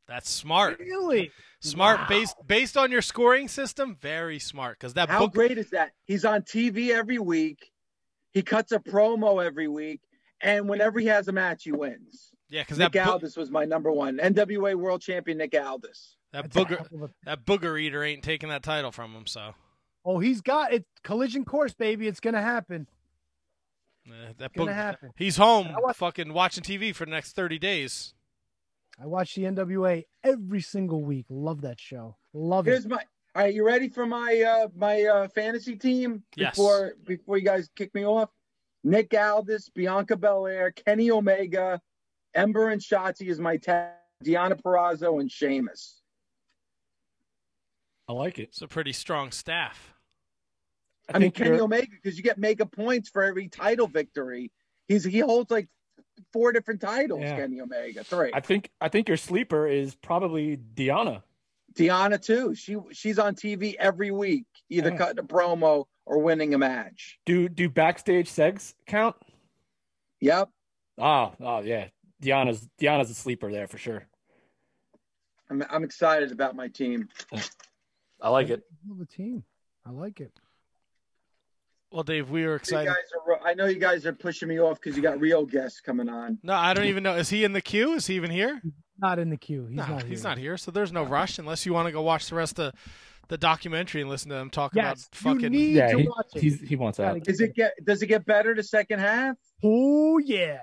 That's 0.06 0.28
smart. 0.28 0.78
Really? 0.78 1.30
Smart 1.60 2.00
Wow. 2.00 2.06
based 2.08 2.36
based 2.46 2.76
on 2.76 2.90
your 2.90 3.00
scoring 3.00 3.48
system. 3.48 3.96
Very 4.00 4.38
smart 4.38 4.78
because 4.78 4.94
that 4.94 5.08
How 5.08 5.20
book. 5.20 5.32
great 5.32 5.56
is 5.56 5.70
that? 5.70 5.92
He's 6.04 6.26
on 6.26 6.42
TV 6.42 6.90
every 6.90 7.18
week. 7.18 7.70
He 8.32 8.42
cuts 8.42 8.72
a 8.72 8.78
promo 8.78 9.42
every 9.42 9.68
week, 9.68 10.00
and 10.40 10.68
whenever 10.68 10.98
he 11.00 11.06
has 11.06 11.28
a 11.28 11.32
match, 11.32 11.64
he 11.64 11.72
wins. 11.72 12.31
Yeah, 12.52 12.62
because 12.62 12.78
Nick 12.78 12.92
that 12.92 13.06
book, 13.06 13.14
Aldis 13.14 13.36
was 13.36 13.50
my 13.50 13.64
number 13.64 13.90
one 13.90 14.18
NWA 14.18 14.74
World 14.74 15.00
Champion. 15.00 15.38
Nick 15.38 15.54
Aldis. 15.58 16.16
that 16.32 16.52
That's 16.52 16.54
booger 16.56 17.02
a- 17.04 17.10
that 17.24 17.46
booger 17.46 17.80
eater 17.80 18.04
ain't 18.04 18.22
taking 18.22 18.50
that 18.50 18.62
title 18.62 18.92
from 18.92 19.12
him. 19.12 19.26
So 19.26 19.54
Oh, 20.04 20.18
he's 20.18 20.40
got 20.42 20.72
it. 20.72 20.84
Collision 21.02 21.44
course, 21.46 21.72
baby. 21.74 22.06
It's 22.08 22.20
gonna 22.20 22.42
happen. 22.42 22.86
uh, 24.08 24.32
that 24.38 24.52
Gonna 24.52 24.72
happen. 24.74 25.12
he's 25.16 25.36
home, 25.36 25.68
I 25.68 25.80
watch- 25.80 25.96
fucking 25.96 26.32
watching 26.32 26.62
TV 26.62 26.94
for 26.94 27.04
the 27.06 27.10
next 27.12 27.32
thirty 27.34 27.58
days. 27.58 28.14
I 29.00 29.06
watch 29.06 29.34
the 29.34 29.44
NWA 29.44 30.04
every 30.22 30.60
single 30.60 31.02
week. 31.02 31.24
Love 31.30 31.62
that 31.62 31.80
show. 31.80 32.16
Love 32.34 32.66
Here's 32.66 32.84
it. 32.84 32.88
my. 32.90 33.02
All 33.34 33.42
right, 33.44 33.54
you 33.54 33.64
ready 33.64 33.88
for 33.88 34.04
my 34.04 34.42
uh 34.42 34.68
my 34.76 35.04
uh 35.04 35.28
fantasy 35.28 35.76
team? 35.76 36.22
Yes. 36.36 36.50
Before 36.56 36.92
before 37.04 37.38
you 37.38 37.44
guys 37.46 37.70
kick 37.74 37.94
me 37.94 38.04
off, 38.04 38.28
Nick 38.84 39.14
Aldis, 39.14 39.70
Bianca 39.70 40.16
Belair, 40.16 40.70
Kenny 40.72 41.10
Omega, 41.10 41.80
Ember 42.34 42.70
and 42.70 42.80
Shotzi 42.80 43.28
is 43.28 43.38
my 43.38 43.56
tag. 43.56 43.90
Deonna 44.24 44.60
Purrazzo 44.60 45.20
and 45.20 45.30
Sheamus. 45.30 46.00
I 48.08 48.12
like 48.12 48.38
it. 48.38 48.44
It's 48.50 48.62
a 48.62 48.68
pretty 48.68 48.92
strong 48.92 49.32
staff. 49.32 49.94
I, 51.12 51.14
mean 51.18 51.22
think 51.26 51.34
Kenny 51.34 51.50
you're- 51.50 51.60
Omega 51.62 51.88
because 51.90 52.16
you 52.16 52.22
get 52.22 52.38
mega 52.38 52.64
points 52.66 53.08
for 53.08 53.22
every 53.24 53.48
title 53.48 53.86
victory. 53.88 54.52
He's 54.86 55.04
he 55.04 55.18
holds 55.18 55.50
like 55.50 55.68
four 56.32 56.52
different 56.52 56.80
titles. 56.80 57.22
Yeah. 57.22 57.36
Kenny 57.36 57.60
Omega, 57.60 58.04
three. 58.04 58.30
I 58.32 58.40
think 58.40 58.70
I 58.80 58.88
think 58.88 59.08
your 59.08 59.16
sleeper 59.16 59.66
is 59.66 59.94
probably 59.96 60.56
Deonna. 60.56 61.22
Deonna 61.74 62.20
too. 62.22 62.54
She 62.54 62.76
she's 62.92 63.18
on 63.18 63.34
TV 63.34 63.74
every 63.74 64.10
week, 64.10 64.46
either 64.70 64.90
Yeah. 64.90 64.96
cutting 64.96 65.18
a 65.18 65.22
promo 65.24 65.86
or 66.06 66.18
winning 66.18 66.54
a 66.54 66.58
match. 66.58 67.18
Do 67.26 67.48
do 67.48 67.68
backstage 67.68 68.30
segs 68.30 68.74
count? 68.86 69.16
Yep. 70.20 70.48
Oh, 70.98 71.32
oh 71.40 71.60
yeah. 71.62 71.88
Deonna's 72.22 72.68
Deonna's 72.80 73.10
a 73.10 73.14
sleeper 73.14 73.50
there 73.50 73.66
for 73.66 73.78
sure. 73.78 74.06
I'm 75.50 75.62
I'm 75.70 75.84
excited 75.84 76.32
about 76.32 76.56
my 76.56 76.68
team. 76.68 77.08
I 78.20 78.28
like 78.28 78.48
it. 78.50 78.62
Love 78.88 78.98
the 78.98 79.06
team. 79.06 79.44
I 79.84 79.90
like 79.90 80.20
it. 80.20 80.32
Well, 81.90 82.04
Dave, 82.04 82.30
we 82.30 82.44
are 82.44 82.50
You 82.50 82.54
excited. 82.54 82.86
guys 82.86 82.96
are, 83.28 83.46
I 83.46 83.52
know 83.52 83.66
you 83.66 83.78
guys 83.78 84.06
are 84.06 84.14
pushing 84.14 84.48
me 84.48 84.58
off 84.58 84.80
because 84.80 84.96
you 84.96 85.02
got 85.02 85.20
real 85.20 85.44
guests 85.44 85.80
coming 85.80 86.08
on. 86.08 86.38
No, 86.42 86.54
I 86.54 86.72
don't 86.72 86.86
even 86.86 87.02
know. 87.02 87.16
Is 87.16 87.28
he 87.28 87.44
in 87.44 87.52
the 87.52 87.60
queue? 87.60 87.92
Is 87.94 88.06
he 88.06 88.14
even 88.14 88.30
here? 88.30 88.62
Not 88.98 89.18
in 89.18 89.28
the 89.28 89.36
queue. 89.36 89.66
He's 89.66 89.76
no, 89.76 89.86
not. 89.86 90.02
he's 90.04 90.20
here. 90.22 90.28
not 90.30 90.38
here. 90.38 90.56
So 90.56 90.70
there's 90.70 90.90
no 90.92 91.02
rush 91.02 91.38
unless 91.38 91.66
you 91.66 91.74
want 91.74 91.86
to 91.88 91.92
go 91.92 92.00
watch 92.00 92.30
the 92.30 92.34
rest 92.36 92.58
of 92.58 92.72
the 93.28 93.36
documentary 93.36 94.00
and 94.00 94.08
listen 94.08 94.30
to 94.30 94.36
them 94.36 94.48
talk 94.48 94.72
about 94.72 94.96
Yes, 94.96 95.08
fucking. 95.12 95.40
you 95.42 95.50
need 95.50 95.74
Yeah, 95.76 95.90
to 95.92 95.98
he, 95.98 96.08
watch 96.08 96.26
it. 96.34 96.40
he's, 96.40 96.60
he 96.60 96.76
wants 96.76 96.96
Gotta 96.98 97.10
out. 97.10 97.14
get 97.16 97.24
Does 97.24 97.40
it 97.40 97.54
get 97.54 97.72
does 97.84 98.00
it 98.02 98.06
get 98.06 98.24
better 98.24 98.54
the 98.54 98.62
second 98.62 99.00
half? 99.00 99.36
Oh 99.62 100.16
yeah. 100.18 100.60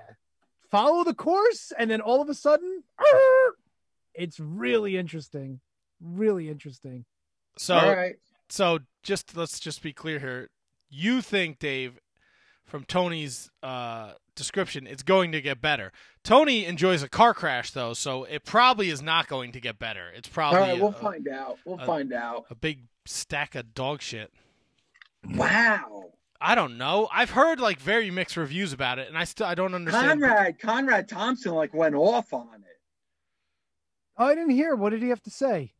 Follow 0.70 1.04
the 1.04 1.14
course, 1.14 1.72
and 1.78 1.90
then 1.90 2.00
all 2.00 2.22
of 2.22 2.28
a 2.28 2.34
sudden, 2.34 2.84
"Arr!" 2.98 3.54
it's 4.14 4.38
really 4.38 4.96
interesting. 4.96 5.60
Really 6.00 6.48
interesting. 6.48 7.04
so 7.58 7.74
All 7.74 7.94
right. 7.94 8.16
so 8.48 8.78
just 9.02 9.36
let's 9.36 9.60
just 9.60 9.82
be 9.82 9.92
clear 9.92 10.18
here. 10.18 10.50
You 10.88 11.20
think, 11.20 11.58
Dave, 11.58 12.00
from 12.64 12.84
Tony's 12.84 13.50
uh, 13.62 14.12
description, 14.34 14.86
it's 14.86 15.02
going 15.02 15.32
to 15.32 15.40
get 15.40 15.60
better. 15.60 15.92
Tony 16.24 16.64
enjoys 16.64 17.02
a 17.02 17.08
car 17.08 17.34
crash 17.34 17.70
though, 17.72 17.92
so 17.92 18.24
it 18.24 18.44
probably 18.44 18.90
is 18.90 19.02
not 19.02 19.28
going 19.28 19.52
to 19.52 19.60
get 19.60 19.78
better. 19.78 20.08
It's 20.14 20.28
probably 20.28 20.60
right, 20.60 20.80
we'll 20.80 20.90
a, 20.90 20.92
find 20.92 21.28
out. 21.28 21.58
We'll 21.64 21.80
uh, 21.80 21.86
find 21.86 22.12
out. 22.12 22.46
a 22.50 22.54
big 22.54 22.84
stack 23.06 23.54
of 23.54 23.74
dog 23.74 24.00
shit. 24.02 24.32
Wow. 25.34 26.12
I 26.40 26.54
don't 26.54 26.78
know. 26.78 27.08
I've 27.12 27.30
heard 27.30 27.60
like 27.60 27.78
very 27.78 28.10
mixed 28.10 28.36
reviews 28.36 28.72
about 28.72 28.98
it, 28.98 29.08
and 29.08 29.18
I 29.18 29.24
still 29.24 29.46
I 29.46 29.54
don't 29.54 29.74
understand. 29.74 30.20
Conrad 30.20 30.58
Conrad 30.58 31.08
Thompson 31.08 31.52
like 31.52 31.74
went 31.74 31.94
off 31.94 32.32
on 32.32 32.48
it. 32.54 32.78
Oh, 34.16 34.26
I 34.26 34.34
didn't 34.34 34.50
hear. 34.50 34.74
What 34.74 34.90
did 34.90 35.02
he 35.02 35.10
have 35.10 35.22
to 35.22 35.30
say? 35.30 35.72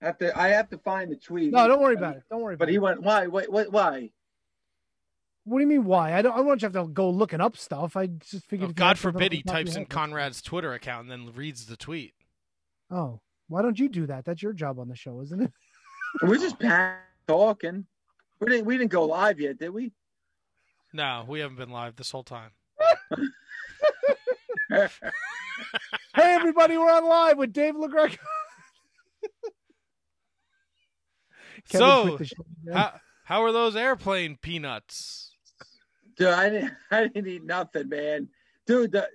I 0.00 0.06
have 0.06 0.18
to 0.18 0.38
I 0.38 0.48
have 0.48 0.70
to 0.70 0.78
find 0.78 1.10
the 1.10 1.16
tweet. 1.16 1.52
No, 1.52 1.68
don't 1.68 1.80
worry 1.80 1.94
about 1.94 2.16
it. 2.16 2.22
Don't 2.30 2.40
worry 2.40 2.54
about 2.54 2.64
it. 2.64 2.66
But 2.66 2.68
he 2.70 2.76
it. 2.76 2.82
went 2.82 3.02
why 3.02 3.26
wait 3.26 3.52
wait 3.52 3.70
why? 3.70 4.10
What 5.44 5.58
do 5.58 5.62
you 5.62 5.66
mean? 5.66 5.84
Why? 5.84 6.14
I 6.14 6.20
don't. 6.20 6.32
I 6.32 6.36
don't 6.36 6.46
want 6.46 6.62
you 6.62 6.68
to 6.68 6.78
have 6.78 6.86
to 6.88 6.92
go 6.92 7.08
looking 7.08 7.40
up 7.40 7.56
stuff. 7.56 7.96
I 7.96 8.06
just 8.06 8.46
figured. 8.46 8.70
Oh, 8.70 8.72
God 8.74 8.98
forbid 8.98 9.32
he 9.32 9.38
the 9.38 9.44
top 9.44 9.60
of 9.60 9.64
types 9.64 9.76
in. 9.76 9.86
Conrad's 9.86 10.42
Twitter 10.42 10.74
account 10.74 11.08
and 11.08 11.10
then 11.10 11.34
reads 11.34 11.64
the 11.64 11.76
tweet. 11.76 12.12
Oh, 12.90 13.20
why 13.48 13.62
don't 13.62 13.78
you 13.78 13.88
do 13.88 14.06
that? 14.06 14.26
That's 14.26 14.42
your 14.42 14.52
job 14.52 14.78
on 14.78 14.88
the 14.88 14.96
show, 14.96 15.22
isn't 15.22 15.40
it? 15.40 15.52
We're 16.22 16.36
just 16.36 16.56
talking. 17.26 17.86
We 18.40 18.50
didn't 18.50 18.66
we 18.66 18.76
didn't 18.76 18.90
go 18.90 19.06
live 19.06 19.40
yet, 19.40 19.58
did 19.58 19.70
we? 19.70 19.92
No, 20.92 21.24
we 21.28 21.40
haven't 21.40 21.56
been 21.56 21.70
live 21.70 21.96
this 21.96 22.10
whole 22.10 22.22
time. 22.22 22.50
hey, 24.70 24.88
everybody, 26.16 26.76
we're 26.78 26.90
on 26.90 27.06
live 27.06 27.38
with 27.38 27.52
Dave 27.52 27.74
LaGreca. 27.74 28.18
So, 31.70 32.06
quit 32.06 32.18
the 32.18 32.24
show 32.24 32.44
again. 32.62 32.76
How 32.76 33.00
how 33.24 33.42
are 33.42 33.52
those 33.52 33.76
airplane 33.76 34.38
peanuts? 34.40 35.32
Dude, 36.16 36.28
I 36.28 36.48
didn't 36.48 36.72
I 36.90 37.08
didn't 37.08 37.26
eat 37.26 37.44
nothing, 37.44 37.88
man. 37.88 38.28
Dude, 38.66 38.92
the 38.92 39.08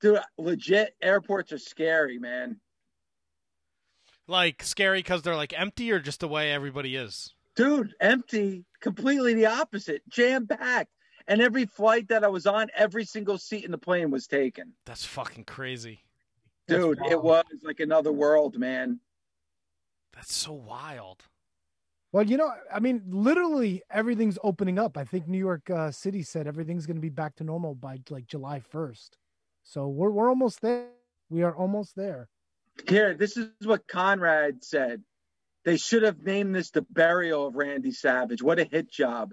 dude, 0.00 0.20
legit 0.38 0.94
airports 1.02 1.52
are 1.52 1.58
scary, 1.58 2.18
man. 2.18 2.60
Like 4.28 4.62
scary 4.62 5.00
because 5.00 5.22
they're 5.22 5.34
like 5.34 5.58
empty, 5.58 5.90
or 5.90 5.98
just 5.98 6.20
the 6.20 6.28
way 6.28 6.52
everybody 6.52 6.94
is? 6.94 7.34
Dude, 7.56 7.94
empty, 8.00 8.64
completely 8.80 9.34
the 9.34 9.46
opposite, 9.46 10.02
jam 10.08 10.46
packed. 10.46 10.92
And 11.30 11.40
every 11.40 11.64
flight 11.64 12.08
that 12.08 12.24
I 12.24 12.28
was 12.28 12.44
on, 12.44 12.70
every 12.76 13.04
single 13.04 13.38
seat 13.38 13.64
in 13.64 13.70
the 13.70 13.78
plane 13.78 14.10
was 14.10 14.26
taken. 14.26 14.72
That's 14.84 15.04
fucking 15.04 15.44
crazy. 15.44 16.00
Dude, 16.66 16.98
it 17.08 17.22
was 17.22 17.44
like 17.62 17.78
another 17.78 18.10
world, 18.10 18.58
man. 18.58 18.98
That's 20.12 20.34
so 20.34 20.52
wild. 20.52 21.22
Well, 22.10 22.24
you 22.24 22.36
know, 22.36 22.52
I 22.74 22.80
mean, 22.80 23.04
literally 23.08 23.80
everything's 23.92 24.38
opening 24.42 24.76
up. 24.76 24.98
I 24.98 25.04
think 25.04 25.28
New 25.28 25.38
York 25.38 25.70
uh, 25.70 25.92
City 25.92 26.24
said 26.24 26.48
everything's 26.48 26.84
going 26.84 26.96
to 26.96 27.00
be 27.00 27.08
back 27.08 27.36
to 27.36 27.44
normal 27.44 27.76
by 27.76 28.00
like 28.10 28.26
July 28.26 28.60
1st. 28.72 29.10
So 29.62 29.86
we're 29.86 30.10
we're 30.10 30.28
almost 30.28 30.60
there. 30.62 30.88
We 31.28 31.44
are 31.44 31.54
almost 31.54 31.94
there. 31.94 32.28
Here, 32.88 33.14
this 33.14 33.36
is 33.36 33.50
what 33.62 33.86
Conrad 33.86 34.64
said. 34.64 35.02
They 35.64 35.76
should 35.76 36.02
have 36.02 36.24
named 36.24 36.56
this 36.56 36.70
the 36.70 36.82
burial 36.82 37.46
of 37.46 37.54
Randy 37.54 37.92
Savage. 37.92 38.42
What 38.42 38.58
a 38.58 38.64
hit 38.64 38.90
job. 38.90 39.32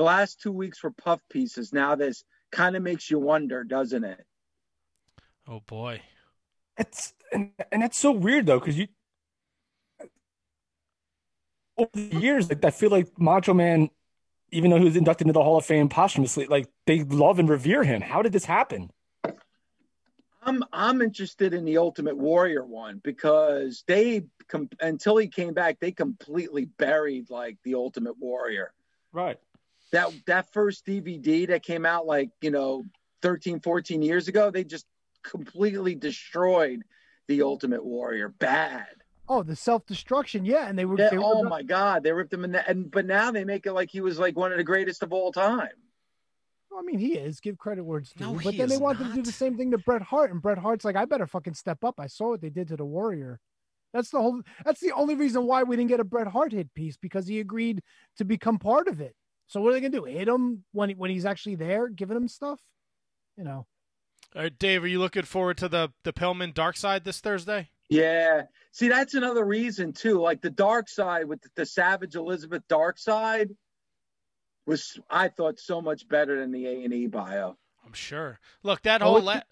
The 0.00 0.04
last 0.04 0.40
two 0.40 0.50
weeks 0.50 0.82
were 0.82 0.92
puff 0.92 1.20
pieces. 1.28 1.74
Now 1.74 1.94
this 1.94 2.24
kind 2.50 2.74
of 2.74 2.82
makes 2.82 3.10
you 3.10 3.18
wonder, 3.18 3.64
doesn't 3.64 4.02
it? 4.02 4.24
Oh 5.46 5.60
boy. 5.60 6.00
It's 6.78 7.12
and, 7.30 7.50
and 7.70 7.82
that's 7.82 7.98
so 7.98 8.10
weird 8.10 8.46
though, 8.46 8.58
because 8.58 8.78
you 8.78 8.88
over 11.76 11.90
the 11.92 12.16
years, 12.16 12.48
like 12.48 12.64
I 12.64 12.70
feel 12.70 12.88
like 12.88 13.08
Macho 13.18 13.52
Man, 13.52 13.90
even 14.50 14.70
though 14.70 14.78
he 14.78 14.86
was 14.86 14.96
inducted 14.96 15.26
into 15.26 15.34
the 15.34 15.44
Hall 15.44 15.58
of 15.58 15.66
Fame 15.66 15.90
posthumously, 15.90 16.46
like 16.46 16.66
they 16.86 17.02
love 17.02 17.38
and 17.38 17.46
revere 17.46 17.84
him. 17.84 18.00
How 18.00 18.22
did 18.22 18.32
this 18.32 18.46
happen? 18.46 18.88
I'm 20.42 20.64
I'm 20.72 21.02
interested 21.02 21.52
in 21.52 21.66
the 21.66 21.76
Ultimate 21.76 22.16
Warrior 22.16 22.64
one 22.64 23.02
because 23.04 23.84
they 23.86 24.24
com- 24.48 24.70
until 24.80 25.18
he 25.18 25.28
came 25.28 25.52
back, 25.52 25.78
they 25.78 25.92
completely 25.92 26.64
buried 26.64 27.28
like 27.28 27.58
the 27.64 27.74
Ultimate 27.74 28.18
Warrior. 28.18 28.72
Right. 29.12 29.38
That 29.92 30.12
that 30.26 30.52
first 30.52 30.86
DVD 30.86 31.48
that 31.48 31.62
came 31.62 31.84
out 31.84 32.06
like, 32.06 32.30
you 32.40 32.50
know, 32.50 32.84
13 33.22 33.60
14 33.60 34.02
years 34.02 34.28
ago, 34.28 34.50
they 34.50 34.64
just 34.64 34.86
completely 35.22 35.94
destroyed 35.94 36.82
the 37.28 37.42
Ultimate 37.42 37.84
Warrior. 37.84 38.28
Bad. 38.28 38.86
Oh, 39.28 39.42
the 39.42 39.56
self 39.56 39.86
destruction. 39.86 40.44
Yeah, 40.44 40.68
and 40.68 40.78
they 40.78 40.84
were. 40.84 40.98
Yeah, 40.98 41.10
they 41.10 41.18
oh 41.18 41.44
my 41.44 41.62
god, 41.62 42.02
they 42.02 42.12
ripped 42.12 42.32
him 42.32 42.44
in 42.44 42.52
that 42.52 42.68
and 42.68 42.90
but 42.90 43.06
now 43.06 43.30
they 43.30 43.44
make 43.44 43.66
it 43.66 43.72
like 43.72 43.90
he 43.90 44.00
was 44.00 44.18
like 44.18 44.36
one 44.36 44.52
of 44.52 44.58
the 44.58 44.64
greatest 44.64 45.02
of 45.02 45.12
all 45.12 45.32
time. 45.32 45.68
I 46.76 46.82
mean, 46.82 46.98
he 46.98 47.14
is. 47.14 47.40
Give 47.40 47.58
credit 47.58 47.84
where 47.84 47.98
it's 47.98 48.12
due. 48.12 48.24
No, 48.24 48.34
but 48.34 48.56
then 48.56 48.68
they 48.68 48.76
is 48.76 48.80
wanted 48.80 49.08
to 49.08 49.14
do 49.14 49.22
the 49.22 49.32
same 49.32 49.56
thing 49.56 49.72
to 49.72 49.78
Bret 49.78 50.02
Hart, 50.02 50.30
and 50.30 50.40
Bret 50.40 50.58
Hart's 50.58 50.84
like, 50.84 50.96
I 50.96 51.04
better 51.04 51.26
fucking 51.26 51.54
step 51.54 51.84
up. 51.84 51.98
I 51.98 52.06
saw 52.06 52.30
what 52.30 52.40
they 52.40 52.50
did 52.50 52.68
to 52.68 52.76
the 52.76 52.84
Warrior. 52.84 53.40
That's 53.92 54.10
the 54.10 54.20
whole. 54.20 54.42
That's 54.64 54.80
the 54.80 54.92
only 54.92 55.14
reason 55.14 55.46
why 55.46 55.64
we 55.64 55.76
didn't 55.76 55.88
get 55.88 56.00
a 56.00 56.04
Bret 56.04 56.28
Hart 56.28 56.52
hit 56.52 56.72
piece 56.74 56.96
because 56.96 57.26
he 57.26 57.40
agreed 57.40 57.82
to 58.18 58.24
become 58.24 58.58
part 58.58 58.88
of 58.88 59.00
it. 59.00 59.14
So 59.50 59.60
what 59.60 59.70
are 59.70 59.72
they 59.72 59.80
gonna 59.80 59.90
do? 59.90 60.04
Hit 60.04 60.28
him 60.28 60.62
when 60.70 60.90
when 60.90 61.10
he's 61.10 61.24
actually 61.26 61.56
there, 61.56 61.88
giving 61.88 62.16
him 62.16 62.28
stuff? 62.28 62.60
You 63.36 63.42
know. 63.42 63.66
All 64.36 64.42
right, 64.42 64.56
Dave, 64.56 64.84
are 64.84 64.86
you 64.86 65.00
looking 65.00 65.24
forward 65.24 65.58
to 65.58 65.68
the 65.68 65.92
the 66.04 66.12
Pillman 66.12 66.54
Dark 66.54 66.76
Side 66.76 67.02
this 67.04 67.18
Thursday? 67.18 67.70
Yeah. 67.88 68.42
See, 68.70 68.86
that's 68.86 69.14
another 69.14 69.44
reason 69.44 69.92
too. 69.92 70.20
Like 70.20 70.40
the 70.40 70.50
dark 70.50 70.88
side 70.88 71.26
with 71.26 71.40
the 71.56 71.66
Savage 71.66 72.14
Elizabeth 72.14 72.62
dark 72.68 72.96
side 72.96 73.50
was 74.66 75.00
I 75.10 75.26
thought 75.28 75.58
so 75.58 75.82
much 75.82 76.06
better 76.08 76.38
than 76.38 76.52
the 76.52 76.66
A 76.66 76.84
and 76.84 76.94
E 76.94 77.06
bio. 77.08 77.56
I'm 77.84 77.92
sure. 77.92 78.38
Look, 78.62 78.82
that 78.82 79.02
Oh, 79.02 79.06
whole 79.06 79.16
it's- 79.18 79.34
la- 79.36 79.42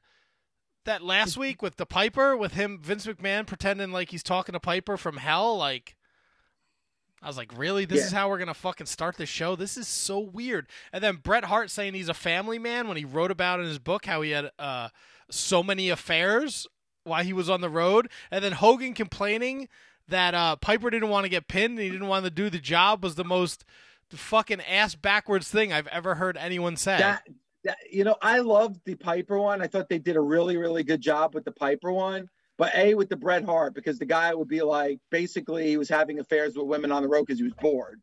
that 0.85 1.03
last 1.03 1.37
week 1.37 1.61
with 1.61 1.75
the 1.77 1.87
Piper 1.87 2.37
with 2.37 2.55
him 2.55 2.79
Vince 2.81 3.05
McMahon 3.07 3.47
pretending 3.49 3.91
like 3.91 4.11
he's 4.11 4.23
talking 4.23 4.53
to 4.53 4.61
Piper 4.61 4.97
from 4.97 5.17
hell 5.17 5.57
like 5.57 5.97
I 7.23 7.27
was 7.27 7.37
like, 7.37 7.57
really? 7.57 7.85
This 7.85 8.01
Yeah. 8.01 8.07
is 8.07 8.13
how 8.13 8.29
we're 8.29 8.39
gonna 8.39 8.55
fucking 8.55 8.87
start 8.87 9.17
the 9.17 9.27
show? 9.27 9.57
This 9.57 9.77
is 9.77 9.89
so 9.89 10.19
weird. 10.19 10.69
And 10.93 11.03
then 11.03 11.17
Bret 11.17 11.45
Hart 11.45 11.71
saying 11.71 11.95
he's 11.95 12.09
a 12.09 12.15
family 12.15 12.59
man 12.59 12.89
when 12.89 12.97
he 12.97 13.05
wrote 13.05 13.31
about 13.31 13.61
in 13.61 13.67
his 13.67 13.79
book 13.79 14.07
how 14.07 14.23
he 14.23 14.31
had 14.31 14.51
uh, 14.59 14.89
so 15.31 15.63
many 15.63 15.89
affairs 15.91 16.67
while 17.05 17.25
he 17.25 17.33
was 17.33 17.49
on 17.49 17.61
the 17.61 17.71
road, 17.71 18.09
and 18.31 18.45
then 18.45 18.53
Hogan 18.53 18.93
complaining 18.95 19.69
that 20.09 20.35
uh, 20.35 20.57
Piper 20.57 20.91
didn't 20.91 21.09
want 21.09 21.25
to 21.25 21.29
get 21.29 21.49
pinned 21.49 21.73
and 21.73 21.81
he 21.81 21.91
didn't 21.91 22.09
want 22.09 22.25
to 22.25 22.31
do 22.31 22.49
the 22.51 22.59
job 22.59 23.03
was 23.03 23.15
the 23.15 23.25
most 23.25 23.65
fucking 24.11 24.61
ass 24.63 24.95
backwards 24.95 25.51
thing 25.51 25.73
I've 25.73 25.87
ever 25.89 26.15
heard 26.15 26.37
anyone 26.37 26.77
say. 26.77 26.99
That, 26.99 27.27
that 27.65 27.77
you 27.91 28.05
know, 28.05 28.17
I 28.23 28.39
loved 28.39 28.81
the 28.85 28.95
Piper 28.95 29.39
one. 29.39 29.61
I 29.61 29.67
thought 29.67 29.89
they 29.89 29.99
did 29.99 30.17
a 30.17 30.21
really, 30.21 30.57
really 30.57 30.83
good 30.83 31.01
job 31.01 31.35
with 31.35 31.45
the 31.45 31.53
Piper 31.53 31.93
one. 31.93 32.29
But 32.59 32.75
a 32.75 32.95
with 32.95 33.09
the 33.09 33.17
Bret 33.17 33.45
Hart 33.45 33.73
because 33.73 34.01
the 34.01 34.05
guy 34.05 34.35
would 34.35 34.49
be 34.49 34.63
like 34.63 34.99
basically 35.11 35.69
he 35.69 35.77
was 35.77 35.89
having 35.89 36.19
affairs 36.19 36.57
with 36.57 36.67
women 36.67 36.91
on 36.91 37.03
the 37.03 37.09
road 37.09 37.25
because 37.25 37.39
he 37.39 37.45
was 37.45 37.55
bored, 37.55 38.01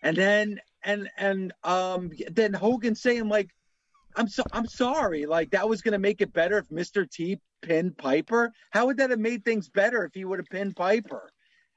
and 0.00 0.16
then 0.16 0.60
and 0.84 1.10
and 1.18 1.52
um 1.64 2.12
then 2.30 2.52
Hogan 2.54 2.94
saying 2.94 3.28
like, 3.28 3.50
I'm 4.14 4.28
so 4.28 4.44
I'm 4.52 4.66
sorry 4.68 5.26
like 5.26 5.50
that 5.50 5.68
was 5.68 5.82
gonna 5.82 5.98
make 5.98 6.20
it 6.20 6.32
better 6.32 6.56
if 6.58 6.68
Mr. 6.68 7.10
T 7.10 7.40
pinned 7.62 7.98
Piper. 7.98 8.52
How 8.70 8.86
would 8.86 8.98
that 8.98 9.10
have 9.10 9.18
made 9.18 9.44
things 9.44 9.68
better 9.68 10.04
if 10.04 10.14
he 10.14 10.24
would 10.24 10.38
have 10.38 10.48
pinned 10.48 10.76
Piper? 10.76 11.28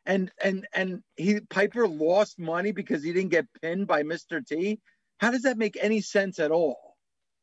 And 0.05 0.31
and 0.41 0.67
and 0.73 1.01
he 1.15 1.39
Piper 1.49 1.87
lost 1.87 2.37
money 2.37 2.71
because 2.71 3.03
he 3.03 3.11
didn't 3.11 3.31
get 3.31 3.47
pinned 3.59 3.87
by 3.87 4.03
Mr. 4.03 4.45
T. 4.45 4.79
How 5.17 5.31
does 5.31 5.41
that 5.41 5.57
make 5.57 5.77
any 5.81 6.01
sense 6.01 6.37
at 6.37 6.51
all? 6.51 6.86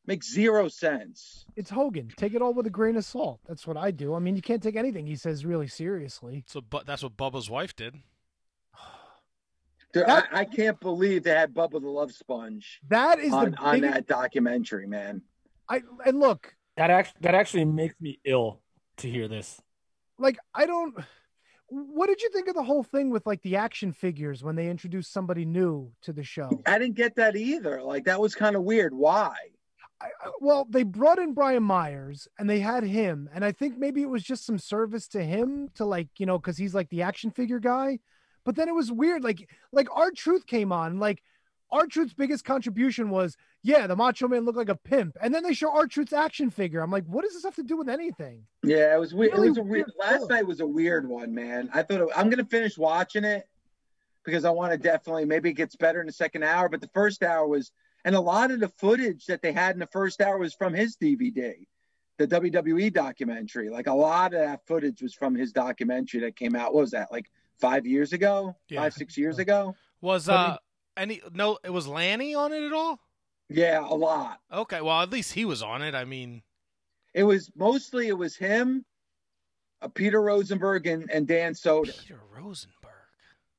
Makes 0.07 0.31
zero 0.31 0.67
sense. 0.67 1.45
It's 1.55 1.69
Hogan. 1.69 2.11
Take 2.15 2.33
it 2.35 2.41
all 2.41 2.53
with 2.53 2.67
a 2.67 2.69
grain 2.69 2.95
of 2.95 3.05
salt. 3.05 3.39
That's 3.47 3.65
what 3.65 3.75
I 3.77 3.89
do. 3.91 4.13
I 4.13 4.19
mean, 4.19 4.35
you 4.35 4.41
can't 4.41 4.61
take 4.61 4.75
anything 4.75 5.07
he 5.07 5.15
says 5.15 5.45
really 5.45 5.67
seriously. 5.67 6.43
So, 6.47 6.61
but 6.61 6.85
that's 6.85 7.01
what 7.01 7.17
Bubba's 7.17 7.49
wife 7.49 7.75
did. 7.75 7.95
Dude, 9.93 10.05
That- 10.05 10.27
I, 10.31 10.41
I 10.41 10.45
can't 10.45 10.79
believe 10.79 11.23
they 11.23 11.31
had 11.31 11.53
Bubba 11.53 11.81
the 11.81 11.87
Love 11.87 12.11
Sponge 12.11 12.81
That 12.89 13.19
is 13.19 13.31
on, 13.33 13.51
the 13.51 13.57
on 13.57 13.81
that 13.81 14.07
documentary, 14.07 14.87
man. 14.87 15.21
I 15.69 15.81
and 16.05 16.19
look, 16.19 16.53
That 16.77 16.89
actually 16.91 17.19
that 17.21 17.33
actually 17.33 17.65
makes 17.65 17.95
me 17.99 18.19
ill 18.25 18.61
to 18.97 19.09
hear 19.09 19.27
this. 19.27 19.59
like 20.19 20.37
I 20.53 20.65
don't. 20.65 20.95
What 21.67 22.07
did 22.07 22.21
you 22.21 22.29
think 22.29 22.47
of 22.47 22.53
the 22.53 22.61
whole 22.63 22.83
thing 22.83 23.09
with 23.09 23.25
like 23.25 23.41
the 23.41 23.55
action 23.55 23.91
figures 23.91 24.43
when 24.43 24.55
they 24.55 24.69
introduced 24.69 25.11
somebody 25.11 25.45
new 25.45 25.91
to 26.03 26.13
the 26.13 26.23
show? 26.23 26.61
I 26.67 26.77
didn't 26.77 26.95
get 26.95 27.15
that 27.15 27.35
either. 27.35 27.81
Like 27.81 28.03
that 28.05 28.19
was 28.21 28.35
kind 28.35 28.55
of 28.55 28.61
weird. 28.63 28.93
Why? 28.93 29.33
I, 30.01 30.09
well, 30.41 30.67
they 30.69 30.83
brought 30.83 31.19
in 31.19 31.33
Brian 31.33 31.63
Myers 31.63 32.27
and 32.37 32.49
they 32.49 32.59
had 32.59 32.83
him, 32.83 33.29
and 33.33 33.45
I 33.45 33.51
think 33.51 33.77
maybe 33.77 34.01
it 34.01 34.09
was 34.09 34.23
just 34.23 34.45
some 34.45 34.57
service 34.57 35.07
to 35.09 35.23
him 35.23 35.69
to 35.75 35.85
like 35.85 36.09
you 36.17 36.25
know 36.25 36.37
because 36.37 36.57
he's 36.57 36.75
like 36.75 36.89
the 36.89 37.01
action 37.01 37.31
figure 37.31 37.59
guy. 37.59 37.99
But 38.43 38.55
then 38.55 38.67
it 38.69 38.75
was 38.75 38.91
weird, 38.91 39.23
like 39.23 39.49
like 39.71 39.87
R-Truth 39.95 40.45
came 40.45 40.71
on, 40.71 40.99
like 40.99 41.23
R-Truth's 41.71 42.13
biggest 42.13 42.45
contribution 42.45 43.09
was 43.09 43.37
yeah, 43.63 43.87
the 43.87 43.95
Macho 43.95 44.27
Man 44.27 44.45
looked 44.45 44.57
like 44.57 44.69
a 44.69 44.75
pimp, 44.75 45.17
and 45.21 45.33
then 45.33 45.41
they 45.41 45.53
show 45.53 45.75
R-Truth's 45.75 46.13
action 46.13 46.51
figure. 46.51 46.81
I'm 46.81 46.91
like, 46.91 47.05
what 47.05 47.23
does 47.23 47.33
this 47.33 47.43
have 47.43 47.55
to 47.55 47.63
do 47.63 47.77
with 47.77 47.89
anything? 47.89 48.43
Yeah, 48.63 48.93
it 48.93 48.99
was 48.99 49.15
weird. 49.15 49.33
Really 49.33 49.47
it 49.47 49.49
was 49.49 49.57
a 49.57 49.63
weird. 49.63 49.87
weird 49.87 49.91
Last 49.97 50.29
night 50.29 50.45
was 50.45 50.59
a 50.59 50.67
weird 50.67 51.09
one, 51.09 51.33
man. 51.33 51.69
I 51.73 51.81
thought 51.81 52.01
it, 52.01 52.09
I'm 52.15 52.29
gonna 52.29 52.45
finish 52.45 52.77
watching 52.77 53.23
it 53.23 53.47
because 54.23 54.45
I 54.45 54.51
want 54.51 54.73
to 54.73 54.77
definitely 54.77 55.25
maybe 55.25 55.49
it 55.49 55.53
gets 55.53 55.75
better 55.75 55.99
in 56.01 56.05
the 56.05 56.13
second 56.13 56.43
hour. 56.43 56.69
But 56.69 56.81
the 56.81 56.89
first 56.93 57.23
hour 57.23 57.47
was, 57.47 57.71
and 58.05 58.15
a 58.15 58.21
lot 58.21 58.51
of 58.51 58.61
the 58.61 58.69
footage 58.69 59.25
that 59.25 59.41
they 59.41 59.51
had 59.51 59.75
in 59.75 59.79
the 59.79 59.87
first 59.87 60.21
hour 60.21 60.37
was 60.37 60.53
from 60.53 60.73
his 60.73 60.95
DVD, 60.95 61.67
the 62.17 62.27
WWE 62.27 62.93
documentary. 62.93 63.69
Like 63.69 63.87
a 63.87 63.93
lot 63.93 64.33
of 64.33 64.39
that 64.39 64.65
footage 64.65 65.01
was 65.01 65.13
from 65.13 65.35
his 65.35 65.51
documentary 65.51 66.21
that 66.21 66.37
came 66.37 66.55
out. 66.55 66.73
What 66.73 66.81
was 66.81 66.91
that? 66.91 67.11
Like 67.11 67.29
five 67.59 67.85
years 67.85 68.13
ago, 68.13 68.55
Yeah. 68.69 68.81
five 68.81 68.93
six 68.93 69.17
years 69.17 69.39
ago. 69.39 69.75
Was 69.99 70.29
uh 70.29 70.55
any 70.95 71.21
no? 71.33 71.57
It 71.65 71.71
was 71.71 71.87
Lanny 71.87 72.35
on 72.35 72.53
it 72.53 72.63
at 72.63 72.71
all? 72.71 72.99
Yeah, 73.49 73.81
a 73.85 73.93
lot. 73.93 74.39
Okay, 74.51 74.79
well 74.81 75.01
at 75.01 75.09
least 75.11 75.33
he 75.33 75.43
was 75.45 75.61
on 75.61 75.81
it. 75.81 75.93
I 75.95 76.05
mean, 76.05 76.41
It 77.13 77.23
was 77.23 77.51
mostly 77.55 78.07
it 78.07 78.17
was 78.17 78.35
him, 78.35 78.85
uh, 79.81 79.87
Peter 79.87 80.21
Rosenberg, 80.21 80.87
and, 80.87 81.09
and 81.11 81.27
Dan 81.27 81.53
Soder. 81.53 81.97
Peter 82.01 82.19
Rosenberg. 82.31 82.74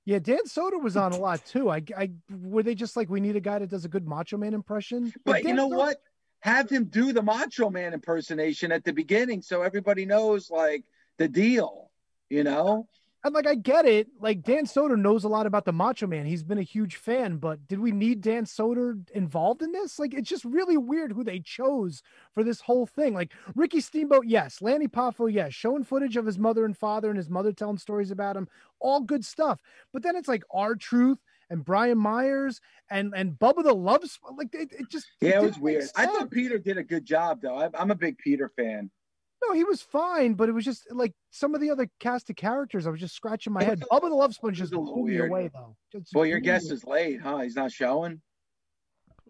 Yeah, 0.06 0.20
Dan 0.20 0.44
Soder 0.46 0.80
was 0.80 0.96
on 0.96 1.12
a 1.12 1.16
lot 1.18 1.44
too. 1.44 1.68
I, 1.68 1.82
I 1.96 2.10
were 2.30 2.62
they 2.62 2.74
just 2.74 2.96
like 2.96 3.10
we 3.10 3.20
need 3.20 3.36
a 3.36 3.40
guy 3.40 3.58
that 3.58 3.68
does 3.68 3.84
a 3.84 3.88
good 3.88 4.06
Macho 4.06 4.38
Man 4.38 4.54
impression? 4.54 5.12
But 5.24 5.44
you 5.44 5.52
know 5.52 5.68
Soder- 5.68 5.76
what? 5.76 5.96
Have 6.40 6.70
him 6.70 6.84
do 6.84 7.12
the 7.12 7.22
Macho 7.22 7.70
Man 7.70 7.92
impersonation 7.92 8.70
at 8.70 8.84
the 8.84 8.92
beginning 8.92 9.42
so 9.42 9.62
everybody 9.62 10.06
knows 10.06 10.48
like 10.48 10.84
the 11.18 11.28
deal. 11.28 11.90
You 12.30 12.44
know? 12.44 12.88
And 13.26 13.34
like 13.34 13.48
I 13.48 13.56
get 13.56 13.86
it, 13.86 14.06
like 14.20 14.44
Dan 14.44 14.66
Soder 14.66 14.96
knows 14.96 15.24
a 15.24 15.28
lot 15.28 15.46
about 15.46 15.64
the 15.64 15.72
Macho 15.72 16.06
Man. 16.06 16.26
He's 16.26 16.44
been 16.44 16.58
a 16.58 16.62
huge 16.62 16.94
fan, 16.94 17.38
but 17.38 17.66
did 17.66 17.80
we 17.80 17.90
need 17.90 18.20
Dan 18.20 18.44
Soder 18.44 18.96
involved 19.10 19.62
in 19.62 19.72
this? 19.72 19.98
Like 19.98 20.14
it's 20.14 20.28
just 20.28 20.44
really 20.44 20.76
weird 20.76 21.10
who 21.10 21.24
they 21.24 21.40
chose 21.40 22.04
for 22.32 22.44
this 22.44 22.60
whole 22.60 22.86
thing. 22.86 23.14
Like 23.14 23.32
Ricky 23.56 23.80
Steamboat, 23.80 24.26
yes, 24.28 24.62
Lanny 24.62 24.86
Poffo, 24.86 25.26
yes, 25.26 25.52
showing 25.52 25.82
footage 25.82 26.16
of 26.16 26.24
his 26.24 26.38
mother 26.38 26.64
and 26.64 26.78
father 26.78 27.08
and 27.08 27.16
his 27.16 27.28
mother 27.28 27.52
telling 27.52 27.78
stories 27.78 28.12
about 28.12 28.36
him, 28.36 28.46
all 28.78 29.00
good 29.00 29.24
stuff. 29.24 29.60
But 29.92 30.04
then 30.04 30.14
it's 30.14 30.28
like 30.28 30.44
R-Truth 30.52 31.18
and 31.50 31.64
Brian 31.64 31.98
Myers 31.98 32.60
and 32.90 33.12
and 33.16 33.32
Bubba 33.32 33.64
the 33.64 33.74
Love 33.74 34.04
like 34.36 34.54
it, 34.54 34.70
it 34.70 34.88
just 34.88 35.08
Yeah, 35.20 35.40
it 35.40 35.42
was 35.42 35.58
weird. 35.58 35.86
I 35.96 36.06
thought. 36.06 36.30
Peter 36.30 36.58
did 36.58 36.78
a 36.78 36.84
good 36.84 37.04
job 37.04 37.40
though. 37.42 37.56
I, 37.56 37.70
I'm 37.74 37.90
a 37.90 37.96
big 37.96 38.18
Peter 38.18 38.52
fan. 38.54 38.88
No, 39.48 39.54
he 39.54 39.64
was 39.64 39.82
fine, 39.82 40.34
but 40.34 40.48
it 40.48 40.52
was 40.52 40.64
just 40.64 40.86
like 40.92 41.12
some 41.30 41.54
of 41.54 41.60
the 41.60 41.70
other 41.70 41.88
cast 42.00 42.30
of 42.30 42.36
characters. 42.36 42.86
I 42.86 42.90
was 42.90 43.00
just 43.00 43.14
scratching 43.14 43.52
my 43.52 43.62
head. 43.62 43.82
Bubba 43.90 44.02
the 44.08 44.14
Love 44.14 44.34
Sponge 44.34 44.56
just 44.58 44.72
It 44.72 44.76
a 44.76 44.80
blew 44.80 45.04
me 45.06 45.12
little 45.12 45.26
away, 45.26 45.50
though. 45.52 45.76
Just 45.92 46.14
Well, 46.14 46.26
your 46.26 46.40
blew 46.40 46.46
guess 46.46 46.70
is 46.70 46.84
late, 46.84 47.20
huh? 47.20 47.38
He's 47.38 47.56
not 47.56 47.70
showing. 47.72 48.20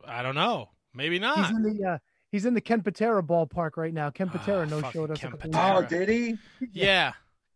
I 0.05 0.23
don't 0.23 0.35
know. 0.35 0.71
Maybe 0.95 1.19
not. 1.19 1.37
He's 1.39 1.51
not. 1.51 1.65
in 1.67 1.77
the 1.77 1.85
uh, 1.85 1.99
he's 2.31 2.47
in 2.47 2.55
the 2.55 2.61
Ken 2.61 2.83
Patera 2.83 3.23
ballpark 3.23 3.77
right 3.77 3.93
now. 3.93 4.11
Ken 4.11 4.29
Ah, 4.33 4.39
Patera 4.39 4.67
no 4.67 4.81
fucking 4.81 4.93
showed 4.93 5.11
us. 5.11 5.19
a 5.19 5.21
Ken 5.23 5.31
couple 5.33 5.51
Oh, 5.55 5.83
did 5.83 6.09
he? 6.09 6.37
Yeah. 6.73 7.13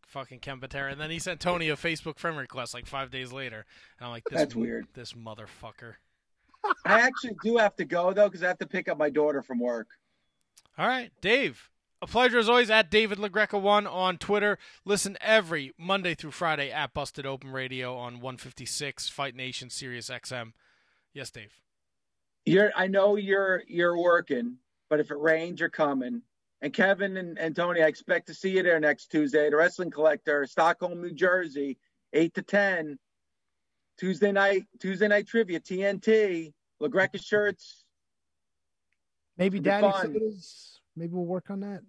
Fucking 0.09 0.41
Ken 0.41 0.59
Patera. 0.59 0.91
And 0.91 1.01
then 1.01 1.11
he 1.11 1.21
sent 1.21 1.39
Tony 1.41 1.69
a 1.69 1.77
Facebook 1.77 2.19
friend 2.19 2.37
request 2.37 2.75
like 2.75 2.87
five 2.87 3.11
days 3.13 3.33
later. 3.33 3.65
And 3.99 4.07
I'm 4.07 4.11
like, 4.11 4.25
this 4.29 4.41
That's 4.41 4.55
weird. 4.57 4.87
This 4.93 5.13
motherfucker. 5.13 5.95
I 6.85 7.01
actually 7.01 7.37
do 7.45 7.57
have 7.59 7.77
to 7.77 7.85
go 7.85 8.13
though 8.13 8.29
because 8.29 8.43
I 8.43 8.49
have 8.49 8.59
to 8.59 8.67
pick 8.67 8.89
up 8.89 8.99
my 8.99 9.09
daughter 9.09 9.41
from 9.41 9.61
work. 9.61 9.87
All 10.77 10.87
right, 10.87 11.11
Dave. 11.21 11.70
A 12.03 12.07
pleasure 12.07 12.39
as 12.39 12.49
always 12.49 12.71
at 12.71 12.91
David 12.91 13.19
LaGreca1 13.19 13.91
on 13.91 14.17
Twitter. 14.17 14.59
Listen 14.87 15.19
every 15.21 15.73
Monday 15.77 16.15
through 16.15 16.31
Friday 16.31 16.71
at 16.71 16.95
Busted 16.95 17.27
Open 17.27 17.53
Radio 17.53 17.95
on 17.95 18.21
156 18.21 19.11
Fight 19.11 19.37
Nation 19.37 19.69
Sirius 19.69 20.09
XM. 20.09 20.53
Yes, 21.13 21.31
Dave. 21.31 21.61
You're 22.47 22.73
I 22.75 22.87
know 22.87 23.17
you're 23.17 23.63
you're 23.69 23.99
working, 23.99 24.57
but 24.89 24.99
if 24.99 25.11
it 25.11 25.19
rains, 25.19 25.61
you're 25.61 25.69
coming. 25.69 26.23
And 26.63 26.73
Kevin 26.73 27.19
and, 27.19 27.39
and 27.39 27.55
Tony, 27.55 27.83
I 27.83 27.87
expect 27.87 28.29
to 28.29 28.35
see 28.35 28.51
you 28.51 28.63
there 28.63 28.81
next 28.81 29.11
Tuesday. 29.11 29.51
The 29.51 29.57
Wrestling 29.57 29.91
Collector, 29.91 30.47
Stockholm, 30.47 31.03
New 31.03 31.13
Jersey, 31.13 31.77
eight 32.15 32.33
to 32.35 32.43
ten. 32.43 32.99
Tuesday 33.99 34.33
night, 34.33 34.65
Tuesday 34.79 35.09
night 35.09 35.27
trivia, 35.27 35.61
TNT, 35.61 36.55
LaGreca 36.83 37.23
shirts. 37.23 37.85
Maybe 39.37 39.59
It'll 39.59 39.71
Daddy 39.71 39.91
fun. 39.91 40.13
Sodas. 40.15 40.80
Maybe 40.97 41.13
we'll 41.13 41.25
work 41.27 41.51
on 41.51 41.61
that. 41.61 41.81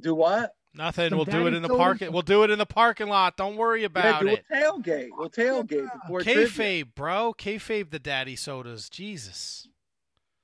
Do 0.00 0.14
what? 0.14 0.54
Nothing. 0.74 1.10
Some 1.10 1.18
we'll 1.18 1.24
do 1.24 1.46
it 1.46 1.54
in 1.54 1.62
the 1.62 1.68
Soda. 1.68 1.78
parking. 1.78 2.12
We'll 2.12 2.22
do 2.22 2.42
it 2.42 2.50
in 2.50 2.58
the 2.58 2.66
parking 2.66 3.08
lot. 3.08 3.36
Don't 3.36 3.56
worry 3.56 3.80
Yeah, 3.82 3.86
about 3.86 4.22
do 4.22 4.28
it. 4.28 4.44
a 4.50 4.54
tailgate. 4.54 5.08
We'll 5.16 5.30
tailgate 5.30 5.88
before 6.02 6.22
trivia. 6.22 6.46
Kayfabe, 6.48 6.94
bro. 6.96 7.34
Kayfabe 7.38 7.90
the 7.90 7.98
daddy 8.00 8.34
sodas. 8.36 8.88
Jesus. 8.90 9.68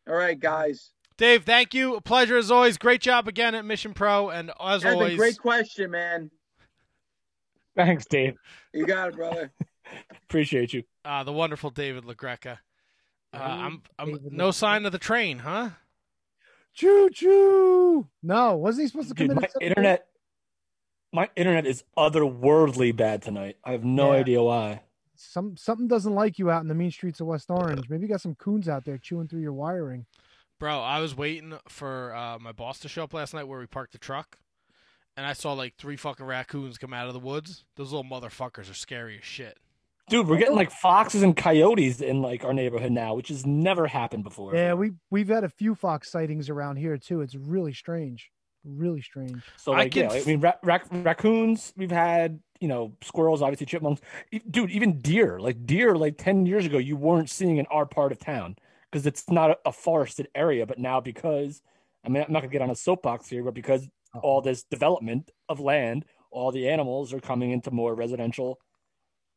All 0.09 0.15
right, 0.15 0.39
guys. 0.39 0.93
Dave, 1.17 1.45
thank 1.45 1.75
you. 1.75 1.97
A 1.97 2.01
pleasure 2.01 2.37
as 2.39 2.51
always. 2.51 2.79
Great 2.79 3.01
job 3.01 3.27
again 3.29 3.55
at 3.55 3.65
Mission 3.65 3.93
Pro. 3.93 4.31
And 4.31 4.51
as 4.61 4.83
That's 4.83 4.95
always, 4.95 5.17
great 5.17 5.39
question, 5.39 5.91
man. 5.91 6.31
Thanks, 7.77 8.07
Dave. 8.07 8.37
You 8.73 8.87
got 8.87 9.09
it, 9.09 9.17
brother. 9.17 9.53
Appreciate 10.29 10.73
you. 10.73 10.85
uh, 11.05 11.25
the 11.25 11.33
wonderful 11.33 11.71
David 11.71 12.05
LaGreca. 12.05 12.59
Uh, 13.33 13.37
I'm, 13.37 13.83
I'm 13.99 14.07
David 14.15 14.33
no 14.33 14.49
LaGreca. 14.49 14.55
sign 14.55 14.87
of 14.87 14.93
the 14.93 14.99
train, 14.99 15.41
huh? 15.41 15.71
Choo 16.75 17.11
choo. 17.11 18.09
No, 18.23 18.57
wasn't 18.57 18.85
he 18.85 18.89
supposed 18.89 19.09
to 19.09 19.15
come 19.15 19.29
Dude, 19.29 19.37
in? 19.37 19.41
my 19.43 19.47
at 19.49 19.63
internet, 19.63 20.07
my 21.13 21.29
internet 21.37 21.67
is 21.67 21.85
otherworldly 21.97 22.95
bad 22.97 23.23
tonight. 23.23 23.57
I 23.65 23.73
have 23.73 23.85
no 23.85 24.13
Yeah. 24.13 24.21
idea 24.21 24.43
why. 24.43 24.83
Some 25.17 25.57
something 25.57 25.89
doesn't 25.89 26.15
like 26.15 26.39
you 26.39 26.51
out 26.51 26.63
in 26.63 26.69
the 26.69 26.75
mean 26.75 26.91
streets 26.91 27.21
of 27.21 27.27
West 27.27 27.51
Orange. 27.51 27.89
Maybe 27.91 28.03
you 28.03 28.09
got 28.09 28.21
some 28.23 28.35
coons 28.37 28.69
out 28.69 28.85
there 28.85 28.97
chewing 28.99 29.29
through 29.29 29.43
your 29.43 29.53
wiring. 29.53 30.07
Bro, 30.59 30.81
I 30.81 31.01
was 31.01 31.15
waiting 31.17 31.59
for 31.69 32.15
uh, 32.15 32.39
my 32.39 32.53
boss 32.53 32.79
to 32.81 32.89
show 32.89 33.05
up 33.05 33.13
last 33.15 33.35
night 33.35 33.45
where 33.49 33.59
we 33.59 33.67
parked 33.67 33.93
the 33.93 33.99
truck. 33.99 34.39
And 35.17 35.27
I 35.27 35.33
saw 35.35 35.53
like 35.53 35.75
three 35.77 35.97
fucking 35.97 36.25
raccoons 36.25 36.79
come 36.79 36.95
out 36.95 37.09
of 37.09 37.13
the 37.15 37.19
woods. 37.21 37.65
Those 37.77 37.93
little 37.93 38.09
motherfuckers 38.09 38.71
are 38.71 38.75
scary 38.75 39.19
as 39.19 39.25
shit. 39.25 39.59
Dude, 40.11 40.27
we're 40.27 40.39
getting 40.39 40.57
like 40.57 40.73
foxes 40.73 41.23
and 41.23 41.37
coyotes 41.37 42.01
in 42.01 42.21
like 42.21 42.45
our 42.45 42.53
neighborhood 42.53 42.91
now, 42.91 43.15
which 43.15 43.29
has 43.29 43.47
never 43.47 43.87
happened 43.87 44.25
before. 44.25 44.55
Yeah, 44.57 44.75
we 44.75 44.91
we've 45.09 45.29
had 45.29 45.45
a 45.45 45.49
few 45.49 45.77
fox 45.77 46.11
sightings 46.11 46.51
around 46.51 46.77
here 46.77 46.99
too. 46.99 47.21
It's 47.21 47.37
really 47.37 47.73
strange. 47.73 48.29
Really 48.65 49.03
strange. 49.03 49.41
So 49.57 49.73
I 49.73 49.85
like, 49.85 49.93
can 49.93 50.11
yeah, 50.11 50.17
f- 50.17 50.27
I 50.27 50.31
mean, 50.31 50.41
ra- 50.41 50.59
rac- 50.65 50.89
raccoons. 50.91 51.73
We've 51.77 51.93
had, 51.93 52.41
you 52.61 52.67
know, 52.67 52.97
squirrels, 53.03 53.41
obviously 53.41 53.67
chipmunks. 53.67 54.03
Dude, 54.51 54.71
even 54.71 54.99
deer. 54.99 55.39
Like 55.39 55.65
deer, 55.65 55.95
like 55.95 56.19
ten 56.19 56.45
years 56.45 56.67
ago, 56.67 56.79
you 56.79 56.97
weren't 56.97 57.31
seeing 57.31 57.59
in 57.59 57.67
our 57.67 57.87
part 57.87 58.11
of 58.11 58.19
town 58.19 58.57
because 58.91 59.07
it's 59.07 59.31
not 59.31 59.51
a, 59.51 59.59
a 59.67 59.73
forested 59.73 60.27
area. 60.35 60.67
But 60.67 60.81
now, 60.81 61.01
because 61.01 61.63
I 62.05 62.09
mean, 62.09 62.25
I'm 62.27 62.33
not 62.33 62.41
gonna 62.41 62.53
get 62.53 62.63
on 62.63 62.71
a 62.71 62.75
soapbox 62.75 63.29
here, 63.29 63.45
but 63.45 63.55
because 63.55 63.85
uh-huh. 63.85 64.21
all 64.25 64.41
this 64.41 64.65
development 64.65 65.31
of 65.49 65.61
land, 65.61 66.05
all 66.33 66.51
the 66.51 66.69
animals 66.69 67.15
are 67.15 67.21
coming 67.21 67.53
into 67.53 67.71
more 67.71 67.95
residential, 67.95 68.59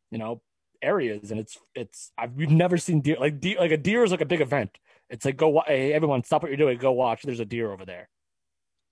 you 0.10 0.18
know, 0.18 0.42
areas, 0.84 1.32
and 1.32 1.40
it's 1.40 1.58
it's 1.74 2.12
I've 2.18 2.34
we've 2.34 2.50
never 2.52 2.78
seen 2.78 3.02
deer 3.02 3.18
like 3.20 3.40
deer 3.40 3.58
like 3.60 3.72
a 3.72 3.78
deer 3.78 4.04
is 4.04 4.12
like 4.12 4.22
a 4.22 4.26
big 4.26 4.42
event. 4.42 4.78
It's 5.10 5.26
like 5.26 5.38
go 5.38 5.50
wa- 5.50 5.64
hey 5.66 5.94
everyone 5.94 6.24
stop 6.24 6.42
what 6.44 6.50
you're 6.50 6.58
doing, 6.58 6.78
go 6.78 6.92
watch. 6.92 7.24
There's 7.24 7.40
a 7.40 7.46
deer 7.46 7.72
over 7.72 7.86
there. 7.86 8.10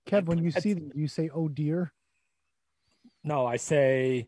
Kev, 0.08 0.24
when 0.26 0.38
you 0.38 0.48
It's- 0.48 0.62
see 0.62 0.72
them, 0.72 0.90
you 0.94 1.06
say 1.08 1.30
"Oh 1.32 1.48
dear"? 1.48 1.92
No, 3.24 3.46
I 3.46 3.56
say, 3.56 4.26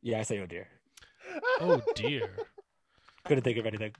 yeah, 0.00 0.20
I 0.20 0.22
say, 0.22 0.38
oh 0.38 0.46
dear. 0.46 0.68
Oh 1.60 1.82
dear. 1.94 2.30
Couldn't 3.24 3.44
think 3.44 3.58
of 3.58 3.66
anything. 3.66 3.92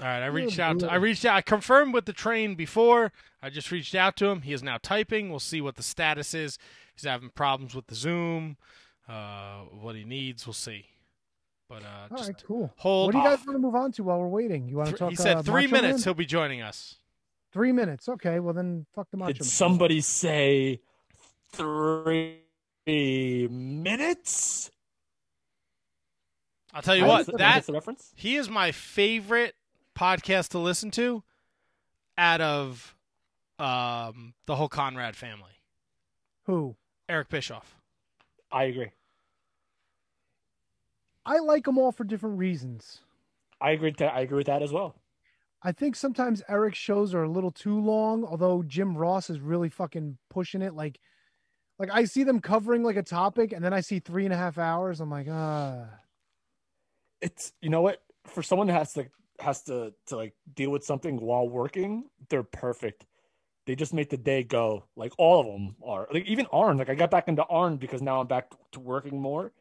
All 0.00 0.06
right, 0.06 0.22
I 0.22 0.26
Good 0.26 0.34
reached 0.34 0.58
out. 0.58 0.80
To, 0.80 0.90
I 0.90 0.96
reached 0.96 1.24
out. 1.24 1.36
I 1.36 1.40
confirmed 1.42 1.94
with 1.94 2.04
the 2.04 2.12
train 2.12 2.54
before. 2.56 3.12
I 3.40 3.48
just 3.50 3.70
reached 3.70 3.94
out 3.94 4.16
to 4.16 4.26
him. 4.26 4.42
He 4.42 4.52
is 4.52 4.62
now 4.62 4.76
typing. 4.82 5.30
We'll 5.30 5.38
see 5.40 5.60
what 5.62 5.76
the 5.76 5.82
status 5.82 6.34
is. 6.34 6.58
He's 6.94 7.04
having 7.04 7.30
problems 7.30 7.74
with 7.74 7.86
the 7.86 7.94
Zoom. 7.94 8.56
Uh, 9.08 9.60
what 9.80 9.94
he 9.96 10.04
needs, 10.04 10.46
we'll 10.46 10.52
see. 10.54 10.86
But 11.72 11.84
uh, 11.84 12.08
All 12.10 12.16
just 12.18 12.28
right, 12.28 12.42
cool. 12.46 12.70
hold. 12.76 13.06
What 13.06 13.12
do 13.12 13.18
you 13.18 13.24
guys 13.24 13.38
off. 13.40 13.46
want 13.46 13.56
to 13.56 13.60
move 13.62 13.74
on 13.74 13.92
to 13.92 14.02
while 14.04 14.18
we're 14.18 14.28
waiting? 14.28 14.68
You 14.68 14.76
want 14.76 14.90
to 14.90 14.94
talk? 14.94 15.08
he 15.08 15.16
said 15.16 15.38
uh, 15.38 15.42
three 15.42 15.66
Macho 15.66 15.82
minutes. 15.82 16.00
Man? 16.00 16.04
He'll 16.04 16.14
be 16.18 16.26
joining 16.26 16.60
us. 16.60 16.96
Three 17.50 17.72
minutes. 17.72 18.10
Okay, 18.10 18.40
well 18.40 18.52
then, 18.52 18.84
fuck 18.94 19.10
the 19.10 19.16
macho. 19.16 19.32
Did 19.32 19.40
Man. 19.40 19.48
somebody 19.48 20.00
say 20.02 20.80
three 21.52 22.40
minutes? 23.50 24.70
I'll 26.74 26.82
tell 26.82 26.96
you 26.96 27.04
I 27.04 27.08
what. 27.08 27.26
guess- 27.26 27.34
I 27.34 27.38
That 27.38 27.66
the 27.66 27.72
reference. 27.72 28.12
he 28.16 28.36
is 28.36 28.50
my 28.50 28.70
favorite 28.72 29.54
podcast 29.96 30.48
to 30.50 30.58
listen 30.58 30.90
to, 30.92 31.22
out 32.18 32.42
of 32.42 32.94
um, 33.58 34.34
the 34.46 34.56
whole 34.56 34.68
Conrad 34.68 35.16
family. 35.16 35.52
Who? 36.44 36.76
Eric 37.08 37.30
Bischoff. 37.30 37.76
I 38.50 38.64
agree. 38.64 38.90
I 41.24 41.38
like 41.38 41.64
them 41.64 41.78
all 41.78 41.92
for 41.92 42.04
different 42.04 42.38
reasons. 42.38 43.00
I 43.60 43.72
agree. 43.72 43.90
With 43.90 43.98
that. 43.98 44.14
I 44.14 44.20
agree 44.20 44.38
with 44.38 44.46
that 44.46 44.62
as 44.62 44.72
well. 44.72 44.96
I 45.62 45.72
think 45.72 45.94
sometimes 45.94 46.42
Eric's 46.48 46.78
shows 46.78 47.14
are 47.14 47.22
a 47.22 47.30
little 47.30 47.52
too 47.52 47.78
long, 47.80 48.24
although 48.24 48.62
Jim 48.64 48.96
Ross 48.96 49.30
is 49.30 49.40
really 49.40 49.68
fucking 49.68 50.18
pushing 50.28 50.60
it. 50.62 50.74
Like, 50.74 50.98
like 51.78 51.90
I 51.92 52.04
see 52.04 52.24
them 52.24 52.40
covering 52.40 52.82
like 52.82 52.96
a 52.96 53.02
topic, 53.02 53.52
and 53.52 53.64
then 53.64 53.72
I 53.72 53.80
see 53.80 54.00
three 54.00 54.24
and 54.24 54.34
a 54.34 54.36
half 54.36 54.58
hours. 54.58 55.00
I'm 55.00 55.10
like, 55.10 55.28
ah, 55.30 55.86
It's 57.20 57.52
you 57.60 57.70
know 57.70 57.82
what 57.82 58.02
for 58.26 58.42
someone 58.42 58.66
that 58.68 58.74
has 58.74 58.92
to 58.94 59.06
has 59.40 59.62
to 59.64 59.92
to 60.06 60.16
like 60.16 60.34
deal 60.54 60.70
with 60.70 60.84
something 60.84 61.20
while 61.20 61.48
working, 61.48 62.04
they're 62.28 62.42
perfect. 62.42 63.06
They 63.66 63.76
just 63.76 63.94
make 63.94 64.10
the 64.10 64.16
day 64.16 64.42
go. 64.42 64.84
Like 64.96 65.12
all 65.18 65.40
of 65.40 65.46
them 65.46 65.76
are. 65.84 66.08
Like 66.12 66.26
even 66.26 66.46
Arn. 66.52 66.78
Like 66.78 66.90
I 66.90 66.94
got 66.96 67.10
back 67.10 67.28
into 67.28 67.44
Arn 67.44 67.76
because 67.76 68.02
now 68.02 68.20
I'm 68.20 68.26
back 68.26 68.50
to 68.72 68.80
working 68.80 69.20
more. 69.20 69.52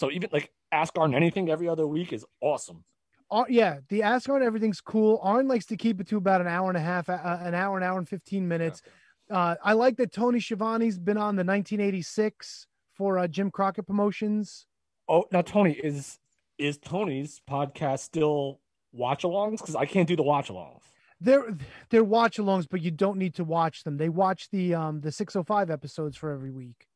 So 0.00 0.10
even 0.10 0.30
like 0.32 0.52
ask 0.74 0.96
Arn 0.98 1.14
anything 1.14 1.48
every 1.48 1.68
other 1.68 1.86
week 1.86 2.12
is 2.12 2.24
awesome. 2.40 2.84
Ar- 3.30 3.46
yeah, 3.48 3.78
the 3.88 4.02
Ask 4.02 4.28
Arn 4.28 4.42
everything's 4.42 4.80
cool. 4.80 5.18
Arn 5.22 5.48
likes 5.48 5.66
to 5.66 5.76
keep 5.76 6.00
it 6.00 6.08
to 6.08 6.16
about 6.16 6.40
an 6.40 6.46
hour 6.46 6.68
and 6.68 6.76
a 6.76 6.80
half, 6.80 7.08
uh, 7.08 7.38
an 7.40 7.54
hour, 7.54 7.76
an 7.76 7.82
hour 7.82 7.98
and 7.98 8.08
fifteen 8.08 8.46
minutes. 8.46 8.82
Uh, 9.30 9.54
I 9.64 9.72
like 9.72 9.96
that 9.96 10.12
Tony 10.12 10.38
Schiavone's 10.38 10.98
been 10.98 11.16
on 11.16 11.34
the 11.34 11.44
1986 11.44 12.66
for 12.92 13.18
uh, 13.18 13.26
Jim 13.26 13.50
Crockett 13.50 13.86
Promotions. 13.86 14.66
Oh, 15.08 15.24
now 15.32 15.40
Tony 15.42 15.72
is 15.72 16.18
is 16.58 16.76
Tony's 16.78 17.40
podcast 17.48 18.00
still 18.00 18.60
watch 18.92 19.22
alongs? 19.22 19.58
Because 19.58 19.74
I 19.76 19.86
can't 19.86 20.06
do 20.06 20.16
the 20.16 20.22
watch 20.22 20.48
alongs. 20.48 20.82
They're 21.20 21.56
they're 21.90 22.04
watch 22.04 22.36
alongs, 22.36 22.66
but 22.70 22.82
you 22.82 22.90
don't 22.90 23.18
need 23.18 23.34
to 23.36 23.44
watch 23.44 23.84
them. 23.84 23.96
They 23.96 24.10
watch 24.10 24.50
the 24.50 24.74
um 24.74 25.00
the 25.00 25.10
605 25.10 25.70
episodes 25.70 26.16
for 26.16 26.30
every 26.30 26.50
week. 26.50 26.86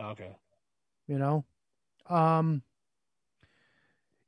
Okay. 0.00 0.34
you 1.06 1.18
know 1.18 1.44
um 2.08 2.62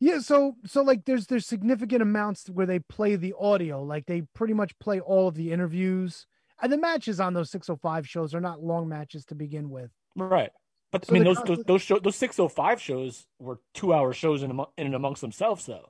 yeah 0.00 0.18
so 0.18 0.54
so 0.66 0.82
like 0.82 1.04
there's 1.04 1.26
there's 1.26 1.46
significant 1.46 2.02
amounts 2.02 2.48
where 2.50 2.66
they 2.66 2.78
play 2.78 3.16
the 3.16 3.34
audio 3.40 3.82
like 3.82 4.06
they 4.06 4.22
pretty 4.34 4.54
much 4.54 4.78
play 4.78 5.00
all 5.00 5.26
of 5.28 5.34
the 5.34 5.52
interviews 5.52 6.26
and 6.62 6.72
the 6.72 6.78
matches 6.78 7.20
on 7.20 7.34
those 7.34 7.50
605 7.50 8.06
shows 8.08 8.34
are 8.34 8.40
not 8.40 8.62
long 8.62 8.88
matches 8.88 9.24
to 9.26 9.34
begin 9.34 9.70
with 9.70 9.90
Right. 10.14 10.50
But 10.92 11.04
So 11.04 11.12
I 11.12 11.14
mean 11.14 11.24
those 11.24 11.42
those 11.42 11.64
those, 11.64 11.82
show, 11.82 11.98
those 11.98 12.16
605 12.16 12.80
shows 12.80 13.26
were 13.38 13.58
2-hour 13.74 14.12
shows 14.14 14.42
in, 14.42 14.50
in 14.50 14.86
and 14.86 14.94
amongst 14.94 15.20
themselves 15.20 15.66
though. 15.66 15.88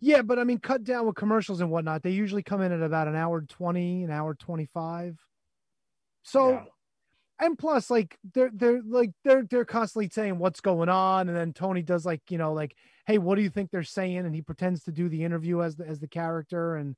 yeah 0.00 0.22
but 0.22 0.38
i 0.38 0.44
mean 0.44 0.58
cut 0.58 0.82
down 0.84 1.06
with 1.06 1.14
commercials 1.14 1.60
and 1.60 1.70
whatnot 1.70 2.02
they 2.02 2.10
usually 2.10 2.42
come 2.42 2.60
in 2.62 2.72
at 2.72 2.82
about 2.82 3.08
an 3.08 3.14
hour 3.16 3.42
20 3.42 4.04
an 4.04 4.10
hour 4.10 4.34
25 4.34 5.18
so 6.22 6.50
Yeah. 6.50 6.64
And 7.40 7.58
plus 7.58 7.90
like 7.90 8.16
they're 8.32 8.50
they're 8.52 8.80
like 8.86 9.10
they're 9.24 9.44
they're 9.50 9.64
constantly 9.64 10.08
saying 10.08 10.38
what's 10.38 10.60
going 10.60 10.88
on. 10.88 11.28
And 11.28 11.36
then 11.36 11.52
tony 11.52 11.82
does 11.82 12.04
like 12.04 12.22
you 12.30 12.38
know 12.38 12.52
like 12.52 12.76
hey 13.06 13.18
what 13.18 13.36
do 13.36 13.42
you 13.42 13.50
think 13.50 13.70
they're 13.70 13.82
saying? 13.82 14.18
And 14.18 14.34
he 14.34 14.42
pretends 14.42 14.84
to 14.84 14.92
do 14.92 15.08
the 15.08 15.24
interview 15.24 15.62
as 15.62 15.76
the 15.76 15.86
as 15.86 16.00
the 16.00 16.08
character. 16.08 16.76
And 16.76 16.96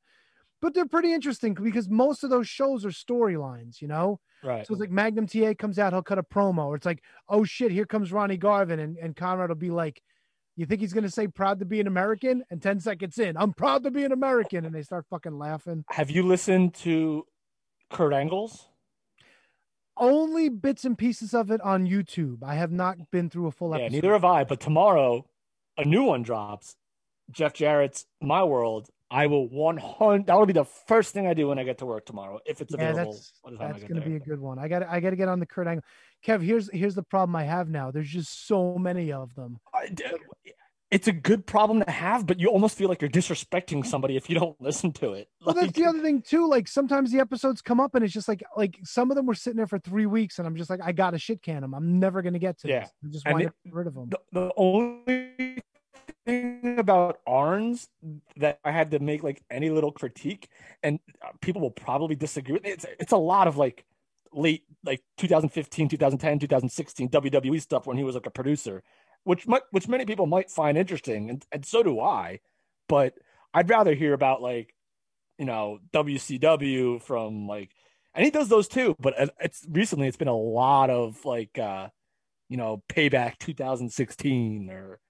but 0.61 0.75
they're 0.75 0.87
pretty 0.87 1.13
interesting 1.13 1.55
because 1.55 1.89
most 1.89 2.25
of 2.25 2.31
those 2.31 2.49
shows 2.49 2.85
are 2.85 2.91
storylines 2.91 3.81
you 3.81 3.89
know? 3.89 4.21
Right. 4.45 4.67
so 4.67 4.75
it's 4.75 4.81
like 4.81 4.91
magnum 4.91 5.27
ta 5.27 5.55
comes 5.55 5.79
out 5.79 5.93
he'll 5.93 6.03
cut 6.03 6.19
a 6.19 6.23
promo. 6.23 6.67
Or 6.67 6.77
it's 6.77 6.87
like 6.87 7.03
oh 7.29 7.45
shit 7.45 7.73
here 7.73 7.87
comes 7.87 8.13
ronnie 8.13 8.37
garvin. 8.37 8.81
And, 8.81 8.97
and 8.99 9.17
conrad 9.17 9.49
will 9.49 9.57
be 9.57 9.71
like 9.71 10.03
you 10.57 10.67
think 10.67 10.81
he's 10.81 10.95
going 10.95 11.05
to 11.05 11.11
say 11.11 11.29
proud 11.29 11.59
to 11.61 11.65
be 11.67 11.81
an 11.81 11.87
american 11.87 12.43
and 12.51 12.63
10 12.63 12.81
seconds 12.81 13.19
in 13.19 13.37
i'm 13.37 13.53
proud 13.53 13.85
to 13.85 13.91
be 13.91 14.05
an 14.05 14.13
american. 14.13 14.67
And 14.67 14.75
they 14.75 14.83
start 14.83 15.07
fucking 15.09 15.39
laughing. 15.39 15.85
Have 15.91 16.11
you 16.11 16.23
listened 16.23 16.75
to 16.75 17.25
Kurt 17.91 18.13
Angle's? 18.13 18.69
Only 19.97 20.49
bits 20.49 20.85
and 20.85 20.97
pieces 20.99 21.33
of 21.35 21.51
it 21.51 21.61
on 21.63 21.87
youtube 21.87 22.43
i 22.43 22.55
have 22.55 22.71
not 22.73 22.97
been 23.11 23.29
through 23.31 23.47
a 23.47 23.51
full 23.51 23.71
Yeah, 23.71 23.85
episode 23.85 23.93
neither 23.97 24.13
have 24.13 24.25
I. 24.25 24.45
But 24.45 24.61
tomorrow, 24.61 25.25
a 25.79 25.85
new 25.85 26.05
one 26.05 26.23
drops. 26.23 26.75
Jeff 27.31 27.53
Jarrett's 27.55 28.07
My 28.23 28.45
World. 28.45 28.89
I 29.11 29.27
will 29.27 29.49
100. 29.49 30.27
That 30.27 30.37
will 30.39 30.47
be 30.47 30.53
the 30.53 30.65
first 30.65 31.13
thing 31.13 31.27
I 31.27 31.35
do 31.35 31.49
when 31.49 31.59
I 31.59 31.65
get 31.65 31.79
to 31.79 31.87
work 31.87 32.07
tomorrow, 32.07 32.39
if 32.47 32.61
it's 32.61 32.75
Yeah, 32.77 32.91
available. 32.91 33.13
that's 33.15 33.33
by 33.45 33.51
the 33.51 33.57
time 33.59 33.67
I 33.69 33.73
that's 33.73 33.85
going 33.85 34.01
to 34.01 34.09
be 34.09 34.17
a 34.17 34.21
good 34.21 34.41
one. 34.41 34.59
I 34.59 34.69
got 34.69 34.83
I 34.85 35.01
got 35.01 35.11
to 35.11 35.17
get 35.17 35.29
on 35.29 35.39
the 35.41 35.47
Kurt 35.47 35.67
Angle. 35.67 35.85
Kev, 36.25 36.41
here's 36.43 36.71
here's 36.73 36.95
the 36.95 37.03
problem 37.05 37.35
I 37.37 37.45
have 37.45 37.69
now. 37.69 37.91
There's 37.91 38.09
just 38.09 38.47
so 38.47 38.77
many 38.79 39.13
of 39.13 39.35
them. 39.35 39.59
I- 39.75 39.89
It's 40.91 41.09
a 41.09 41.13
good 41.13 41.47
problem 41.47 41.83
to 41.83 41.91
have, 41.91 42.27
but 42.29 42.39
you 42.39 42.49
almost 42.49 42.77
feel 42.79 42.89
like 42.89 43.01
you're 43.03 43.11
disrespecting 43.11 43.85
somebody 43.85 44.17
if 44.17 44.31
you 44.31 44.39
don't 44.39 44.55
listen 44.61 44.93
to 44.93 45.15
it. 45.15 45.29
Well, 45.45 45.55
that's 45.55 45.73
the 45.73 45.85
other 45.85 46.01
thing 46.01 46.23
too. 46.23 46.49
Like 46.49 46.69
sometimes 46.69 47.11
the 47.11 47.19
episodes 47.19 47.61
come 47.61 47.81
up 47.81 47.95
and 47.97 48.05
it's 48.05 48.15
just 48.15 48.29
like 48.29 48.45
like 48.57 48.79
some 48.85 49.11
of 49.11 49.17
them 49.17 49.27
were 49.27 49.35
sitting 49.35 49.57
there 49.57 49.67
for 49.67 49.81
three 49.81 50.07
weeks 50.07 50.39
and 50.39 50.47
I'm 50.47 50.55
just 50.57 50.71
like 50.71 50.81
I 50.83 50.93
got 50.93 51.11
to 51.11 51.19
shit 51.19 51.43
can 51.43 51.63
them. 51.63 51.75
I'm 51.75 51.99
never 51.99 52.23
going 52.23 52.35
to 52.35 52.39
get 52.39 52.59
to 52.61 52.69
Yeah. 52.69 52.81
this. 52.81 52.91
I 53.05 53.09
just 53.09 53.27
wind 53.27 53.43
it- 53.65 53.73
rid 53.73 53.87
of 53.89 53.95
them. 53.95 54.11
the, 54.11 54.21
the 54.33 54.53
only 54.57 55.59
thing 56.25 56.79
about 56.79 57.19
Arns 57.27 57.89
that 58.37 58.61
I 58.65 58.71
had 58.71 58.93
to 58.93 59.01
make 59.01 59.25
like 59.25 59.43
any 59.51 59.71
little 59.71 59.91
critique, 59.93 60.49
and 60.85 61.01
uh, 61.21 61.31
people 61.41 61.63
will 61.63 61.71
probably 61.71 62.15
disagree 62.15 62.55
with 62.55 62.63
me. 62.63 62.71
It's 62.71 62.87
it's 63.01 63.13
a 63.13 63.17
lot 63.17 63.49
of 63.49 63.57
like 63.57 63.85
late 64.33 64.65
like 64.85 65.03
2015, 65.19 65.89
2010, 65.89 66.39
2016 66.41 67.09
WWE 67.09 67.61
stuff 67.61 67.87
when 67.87 67.97
he 67.97 68.05
was 68.05 68.15
like 68.15 68.27
a 68.27 68.31
producer, 68.31 68.83
which 69.27 69.47
which 69.71 69.89
many 69.89 70.05
people 70.07 70.27
might 70.27 70.51
find 70.51 70.79
interesting, 70.79 71.31
and, 71.31 71.47
and 71.53 71.65
so 71.67 71.83
do 71.83 72.01
I. 72.01 72.41
But 72.89 73.15
I'd 73.53 73.71
rather 73.71 73.95
hear 73.95 74.15
about 74.15 74.43
like 74.43 74.75
you 75.39 75.45
know 75.45 75.79
WCW 75.93 77.03
from 77.03 77.47
like, 77.47 77.71
and 78.15 78.25
he 78.25 78.31
does 78.31 78.49
those 78.49 78.69
too. 78.69 78.97
But 78.99 79.15
it's 79.41 79.67
recently 79.69 80.09
it's 80.09 80.17
been 80.17 80.29
a 80.29 80.37
lot 80.37 80.91
of 80.91 81.25
like. 81.25 81.59
uh 81.59 81.89
you 82.49 82.57
know, 82.57 82.83
Payback 82.89 83.39
2016 83.39 84.71
or 84.71 85.01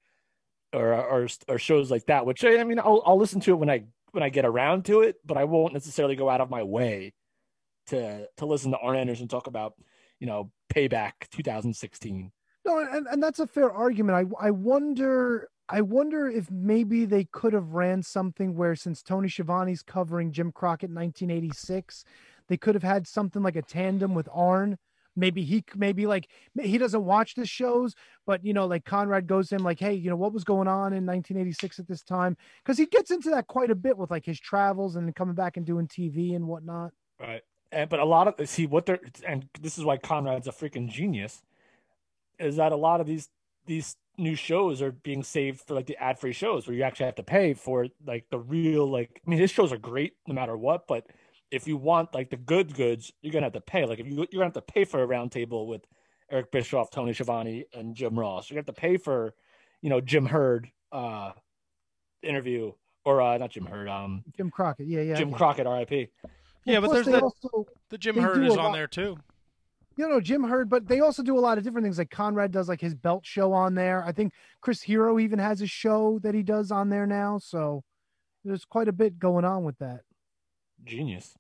or 0.73 0.95
or 0.95 1.29
or 1.49 1.59
shows 1.59 1.91
like 1.91 2.07
that. 2.07 2.27
Which 2.27 2.45
I 2.45 2.65
mean, 2.65 2.79
I'll 2.79 3.03
I'll 3.05 3.19
listen 3.19 3.41
to 3.43 3.53
it 3.53 3.57
when 3.57 3.71
I 3.71 3.85
when 4.13 4.23
I 4.23 4.29
get 4.31 4.45
around 4.45 4.87
to 4.87 5.03
it, 5.03 5.17
but 5.25 5.37
I 5.37 5.45
won't 5.45 5.75
necessarily 5.75 6.17
go 6.17 6.31
out 6.31 6.41
of 6.41 6.51
my 6.51 6.63
way 6.63 7.13
to 7.89 8.27
to 8.39 8.47
listen 8.47 8.73
to 8.73 8.79
Arn 8.79 8.97
Anderson 8.97 9.29
talk 9.29 9.47
about 9.47 9.75
you 10.19 10.27
know 10.27 10.51
Payback 10.75 11.13
2016. 11.31 12.33
No, 12.67 12.81
and, 12.81 13.07
and 13.07 13.23
that's 13.23 13.39
a 13.39 13.47
fair 13.47 13.71
argument. 13.71 14.31
I 14.41 14.47
I 14.47 14.51
wonder 14.51 15.49
I 15.69 15.81
wonder 15.81 16.29
if 16.29 16.51
maybe 16.51 17.05
they 17.05 17.25
could 17.25 17.53
have 17.53 17.73
ran 17.73 18.03
something 18.03 18.55
where 18.55 18.77
since 18.77 19.03
Tony 19.03 19.29
Schiavone's 19.29 19.83
covering 19.83 20.33
Jim 20.33 20.53
Crockett 20.53 20.91
in 20.91 20.95
1986, 20.95 22.05
they 22.49 22.57
could 22.57 22.75
have 22.75 22.85
had 22.85 23.07
something 23.07 23.43
like 23.43 23.57
a 23.57 23.63
tandem 23.63 24.15
with 24.15 24.29
Arn. 24.33 24.79
Maybe 25.17 25.45
he 25.45 25.65
maybe 25.75 26.07
like 26.07 26.29
he 26.61 26.77
doesn't 26.77 27.05
watch 27.05 27.35
the 27.35 27.47
shows, 27.47 27.95
but 28.27 28.45
you 28.45 28.53
know, 28.53 28.67
like 28.67 28.85
Conrad 28.85 29.27
goes 29.27 29.51
in 29.51 29.63
like, 29.63 29.81
hey, 29.81 29.95
you 29.95 30.11
know, 30.11 30.17
what 30.17 30.33
was 30.33 30.45
going 30.45 30.69
on 30.69 30.93
in 30.93 31.07
1986 31.07 31.79
at 31.79 31.89
this 31.89 32.03
time? 32.03 32.37
Because 32.63 32.77
he 32.77 32.87
gets 32.87 33.11
into 33.11 33.31
that 33.31 33.47
quite 33.47 33.71
a 33.71 33.75
bit 33.75 33.97
with 33.97 34.11
like 34.11 34.27
his 34.27 34.39
travels 34.39 34.95
and 34.95 35.15
coming 35.15 35.35
back 35.35 35.57
and 35.57 35.65
doing 35.65 35.89
TV 35.89 36.37
and 36.37 36.47
whatnot. 36.47 36.93
Right. 37.19 37.43
And 37.73 37.89
but 37.89 37.99
a 37.99 38.05
lot 38.05 38.29
of 38.29 38.49
see 38.49 38.67
what 38.67 38.87
they're 38.87 39.01
and 39.27 39.49
this 39.61 39.79
is 39.79 39.85
why 39.85 39.97
Conrad's 39.97 40.49
a 40.49 40.53
freaking 40.53 40.89
genius, 40.89 41.43
is 42.39 42.57
that 42.57 42.73
a 42.73 42.77
lot 42.77 43.01
of 43.01 43.07
these 43.07 43.29
these 43.67 43.97
new 44.19 44.35
shows 44.35 44.81
are 44.81 44.93
being 44.93 45.23
saved 45.23 45.61
for 45.67 45.75
like 45.75 45.87
the 45.87 45.97
ad 45.97 46.19
free 46.19 46.33
shows 46.33 46.67
where 46.67 46.75
you 46.77 46.83
actually 46.83 47.07
have 47.07 47.15
to 47.17 47.23
pay 47.23 47.53
for 47.53 47.87
like 48.07 48.25
the 48.31 48.39
real 48.39 48.91
like 48.91 49.21
I 49.27 49.31
mean 49.31 49.39
his 49.39 49.51
shows 49.51 49.73
are 49.73 49.79
great 49.79 50.15
no 50.27 50.35
matter 50.35 50.57
what, 50.57 50.87
but 50.87 51.07
if 51.51 51.69
you 51.69 51.77
want 51.77 52.15
like 52.15 52.31
the 52.31 52.37
good 52.37 52.75
goods, 52.75 53.13
you're 53.23 53.33
gonna 53.33 53.47
have 53.47 53.53
to 53.53 53.61
pay. 53.61 53.85
Like 53.85 53.99
if 54.01 54.07
you 54.07 54.15
you're 54.17 54.27
gonna 54.41 54.45
have 54.47 54.53
to 54.55 54.61
pay 54.63 54.85
for 54.85 55.03
a 55.03 55.07
roundtable 55.07 55.67
with 55.67 55.83
Eric 56.31 56.51
Bischoff, 56.51 56.91
Tony 56.91 57.13
Schiavone, 57.13 57.67
and 57.73 57.95
Jim 57.95 58.19
Ross. 58.19 58.51
You're 58.51 58.57
gonna 58.57 58.67
have 58.69 58.75
to 58.75 58.81
pay 58.81 58.97
for, 58.97 59.35
you 59.81 59.91
know, 59.91 60.01
Jim 60.01 60.27
Herd 60.27 60.71
uh 60.93 61.33
interview 62.23 62.73
or 63.05 63.21
uh 63.21 63.39
not 63.39 63.51
Jim 63.51 63.67
Herd, 63.67 63.89
um 63.89 64.25
Jim 64.37 64.51
Crockett. 64.51 64.87
Yeah, 64.87 65.03
yeah. 65.03 65.15
Jim 65.15 65.31
yeah. 65.31 65.37
Crockett, 65.37 65.67
RIP. 65.67 66.11
Yeah, 66.65 66.81
but 66.81 66.91
there's 66.91 67.07
they 67.07 67.13
the, 67.13 67.21
also, 67.21 67.67
the 67.91 67.99
Jim 67.99 68.17
they 68.17 68.23
Herd 68.23 68.35
do 68.37 68.43
is 68.47 68.57
on 68.57 68.65
lot- 68.65 68.73
there 68.73 68.89
too. 68.89 69.17
You 69.97 70.09
know, 70.09 70.21
Jim 70.21 70.45
Hurd, 70.45 70.69
but 70.69 70.87
they 70.87 71.01
also 71.01 71.23
do 71.23 71.39
a 71.39 71.41
lot 71.41 71.59
of 71.59 71.65
different 71.65 71.85
things. 71.85 71.99
Like 71.99 72.11
Conrad 72.11 72.51
does 72.53 72.69
like 72.69 72.81
his 72.81 72.95
belt 72.95 73.25
show 73.25 73.53
on 73.53 73.75
there. 73.75 74.05
I 74.05 74.13
think 74.13 74.33
Chris 74.61 74.83
Hero 74.83 75.19
even 75.19 75.39
has 75.39 75.63
a 75.63 75.67
show 75.67 76.19
that 76.23 76.35
he 76.35 76.43
does 76.43 76.71
on 76.71 76.91
there 76.91 77.07
now. 77.07 77.39
So 77.39 77.83
there's 78.45 78.65
quite 78.65 78.89
a 78.89 78.93
bit 78.93 79.19
going 79.19 79.45
on 79.45 79.65
with 79.65 79.79
that. 79.79 80.01
Genius. 80.85 81.35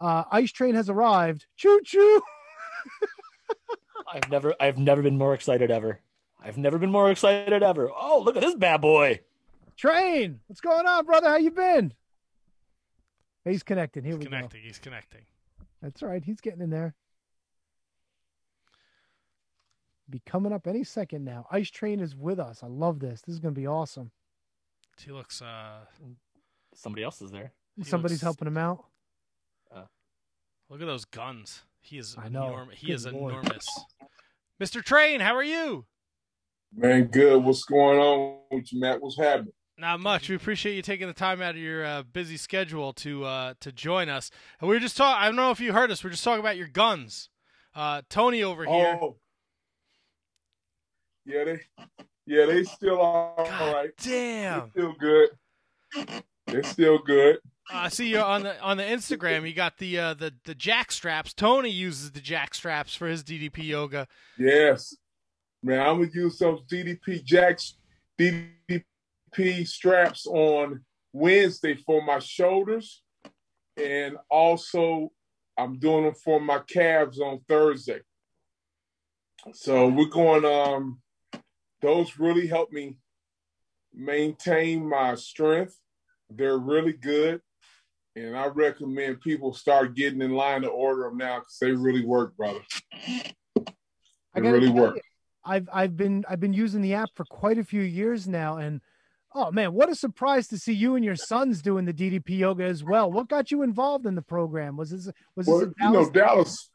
Uh, 0.00 0.24
Ice 0.30 0.52
Train 0.52 0.74
has 0.74 0.90
arrived. 0.90 1.46
Choo 1.56 1.80
choo. 1.84 2.22
I've 4.12 4.28
never 4.30 4.54
I've 4.60 4.78
never 4.78 5.00
been 5.02 5.16
more 5.16 5.32
excited 5.34 5.70
ever. 5.70 6.00
I've 6.44 6.58
never 6.58 6.76
been 6.78 6.90
more 6.90 7.10
excited 7.10 7.62
ever. 7.62 7.88
Oh, 7.90 8.20
look 8.24 8.36
at 8.36 8.42
this 8.42 8.56
bad 8.56 8.80
boy. 8.80 9.20
Train, 9.76 10.40
what's 10.48 10.60
going 10.60 10.86
on, 10.86 11.06
brother? 11.06 11.28
How 11.28 11.36
you 11.36 11.50
been? 11.50 11.94
He's 13.44 13.62
connecting. 13.62 14.04
Here 14.04 14.12
He's 14.12 14.18
we 14.18 14.24
go. 14.24 14.30
connecting. 14.30 14.62
He's 14.62 14.78
connecting. 14.78 15.22
That's 15.80 16.02
right. 16.02 16.22
He's 16.22 16.40
getting 16.40 16.60
in 16.60 16.70
there. 16.70 16.94
Be 20.10 20.20
coming 20.26 20.52
up 20.52 20.66
any 20.66 20.84
second 20.84 21.24
now. 21.24 21.46
Ice 21.50 21.70
Train 21.70 22.00
is 22.00 22.14
with 22.16 22.38
us. 22.38 22.62
I 22.62 22.66
love 22.66 22.98
this. 23.00 23.22
This 23.22 23.34
is 23.34 23.40
going 23.40 23.54
to 23.54 23.60
be 23.60 23.66
awesome. 23.66 24.10
He 25.02 25.10
looks. 25.12 25.40
uh 25.40 25.80
Somebody 26.74 27.02
else 27.04 27.20
is 27.22 27.30
there. 27.30 27.52
He 27.76 27.84
Somebody's 27.84 28.16
looks- 28.16 28.22
helping 28.22 28.48
him 28.48 28.58
out. 28.58 28.84
Look 30.70 30.80
at 30.80 30.86
those 30.86 31.04
guns. 31.04 31.64
He 31.80 31.98
is. 31.98 32.16
I 32.18 32.30
know. 32.30 32.44
Enorm- 32.44 32.72
he 32.72 32.86
Good 32.86 32.94
is 32.94 33.06
lord. 33.06 33.32
enormous. 33.34 33.66
Mr. 34.58 34.82
Train, 34.82 35.20
how 35.20 35.34
are 35.36 35.42
you? 35.42 35.84
Man, 36.74 37.08
good. 37.08 37.44
What's 37.44 37.64
going 37.64 37.98
on 37.98 38.38
with 38.50 38.72
you, 38.72 38.80
Matt? 38.80 39.02
What's 39.02 39.18
happening? 39.18 39.52
Not 39.76 40.00
much. 40.00 40.30
We 40.30 40.36
appreciate 40.36 40.74
you 40.74 40.80
taking 40.80 41.08
the 41.08 41.12
time 41.12 41.42
out 41.42 41.56
of 41.56 41.60
your 41.60 41.84
uh, 41.84 42.02
busy 42.04 42.38
schedule 42.38 42.94
to 42.94 43.24
uh, 43.24 43.54
to 43.60 43.70
join 43.70 44.08
us. 44.08 44.30
And 44.60 44.70
we 44.70 44.76
were 44.76 44.80
just 44.80 44.96
talking. 44.96 45.20
I 45.22 45.26
don't 45.26 45.36
know 45.36 45.50
if 45.50 45.60
you 45.60 45.74
heard 45.74 45.90
us. 45.90 46.02
We 46.02 46.08
are 46.08 46.12
just 46.12 46.24
talking 46.24 46.40
about 46.40 46.56
your 46.56 46.68
guns. 46.68 47.28
Uh, 47.74 48.00
Tony 48.08 48.42
over 48.42 48.64
here. 48.64 48.98
Oh, 49.02 49.16
yeah, 51.24 51.44
they, 51.44 51.60
yeah, 52.26 52.46
they 52.46 52.64
still 52.64 53.00
are 53.00 53.34
all 53.38 53.72
right. 53.72 53.90
Damn. 54.02 54.70
They're 54.74 54.92
still 54.92 54.94
good. 54.98 55.28
They're 56.46 56.62
still 56.62 56.98
good. 56.98 57.38
I 57.70 57.88
see 57.88 58.08
you 58.08 58.18
on 58.18 58.42
the 58.42 58.60
on 58.60 58.76
the 58.76 58.82
Instagram. 58.82 59.46
You 59.46 59.54
got 59.54 59.78
the 59.78 59.98
uh, 59.98 60.14
the 60.14 60.34
the 60.44 60.54
jack 60.54 60.92
straps. 60.92 61.32
Tony 61.32 61.70
uses 61.70 62.10
the 62.10 62.20
jack 62.20 62.54
straps 62.54 62.94
for 62.94 63.06
his 63.06 63.22
DDP 63.22 63.64
yoga. 63.64 64.08
Yes, 64.38 64.96
man. 65.62 65.80
I'm 65.80 65.98
gonna 65.98 66.10
use 66.12 66.38
some 66.38 66.60
DDP 66.70 67.24
jacks, 67.24 67.74
DDP 68.18 69.66
straps 69.66 70.26
on 70.26 70.80
Wednesday 71.12 71.74
for 71.74 72.02
my 72.02 72.18
shoulders, 72.18 73.02
and 73.76 74.16
also 74.28 75.12
I'm 75.56 75.78
doing 75.78 76.04
them 76.04 76.14
for 76.14 76.40
my 76.40 76.60
calves 76.66 77.20
on 77.20 77.40
Thursday. 77.48 78.00
So 79.54 79.88
we're 79.88 80.06
going. 80.06 80.44
Um, 80.44 81.01
those 81.82 82.18
really 82.18 82.46
help 82.46 82.72
me 82.72 82.96
maintain 83.92 84.88
my 84.88 85.14
strength. 85.16 85.78
They're 86.30 86.58
really 86.58 86.94
good, 86.94 87.42
and 88.16 88.36
I 88.36 88.46
recommend 88.46 89.20
people 89.20 89.52
start 89.52 89.94
getting 89.94 90.22
in 90.22 90.32
line 90.32 90.62
to 90.62 90.68
order 90.68 91.02
them 91.02 91.18
now 91.18 91.40
because 91.40 91.58
they 91.60 91.72
really 91.72 92.04
work, 92.04 92.36
brother. 92.36 92.60
They 94.34 94.40
really 94.40 94.70
work. 94.70 94.96
You, 94.96 95.02
I've 95.44 95.68
I've 95.72 95.96
been 95.96 96.24
I've 96.28 96.40
been 96.40 96.54
using 96.54 96.80
the 96.80 96.94
app 96.94 97.10
for 97.14 97.24
quite 97.26 97.58
a 97.58 97.64
few 97.64 97.82
years 97.82 98.26
now, 98.26 98.56
and 98.56 98.80
oh 99.34 99.50
man, 99.50 99.74
what 99.74 99.90
a 99.90 99.94
surprise 99.94 100.48
to 100.48 100.58
see 100.58 100.72
you 100.72 100.94
and 100.94 101.04
your 101.04 101.16
sons 101.16 101.60
doing 101.60 101.84
the 101.84 101.92
DDP 101.92 102.38
yoga 102.38 102.64
as 102.64 102.82
well. 102.82 103.12
What 103.12 103.28
got 103.28 103.50
you 103.50 103.62
involved 103.62 104.06
in 104.06 104.14
the 104.14 104.22
program? 104.22 104.76
Was 104.76 104.90
this 104.90 105.10
was 105.36 105.46
this 105.46 105.54
Well, 105.54 105.62
in 105.62 105.74
you 105.80 105.90
know, 105.92 106.10
Dallas? 106.10 106.70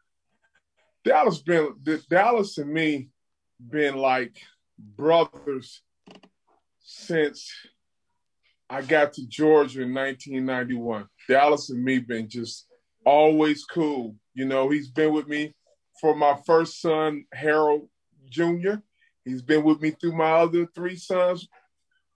Dallas, 1.03 1.41
Dallas 1.41 1.41
been 1.41 2.01
Dallas 2.09 2.57
and 2.59 2.71
me 2.71 3.09
been 3.59 3.95
like 3.95 4.37
brothers 4.77 5.81
since 6.79 7.51
I 8.69 8.81
got 8.81 9.13
to 9.13 9.27
Georgia 9.27 9.83
in 9.83 9.93
1991. 9.93 11.07
Dallas 11.27 11.69
and 11.69 11.83
me 11.83 11.99
been 11.99 12.29
just 12.29 12.67
always 13.05 13.65
cool. 13.65 14.15
You 14.33 14.45
know, 14.45 14.69
he's 14.69 14.89
been 14.89 15.13
with 15.13 15.27
me 15.27 15.53
for 16.01 16.15
my 16.15 16.37
first 16.45 16.81
son, 16.81 17.25
Harold 17.33 17.89
Jr. 18.29 18.75
He's 19.25 19.41
been 19.41 19.63
with 19.63 19.81
me 19.81 19.91
through 19.91 20.15
my 20.15 20.31
other 20.31 20.67
three 20.73 20.95
sons, 20.95 21.47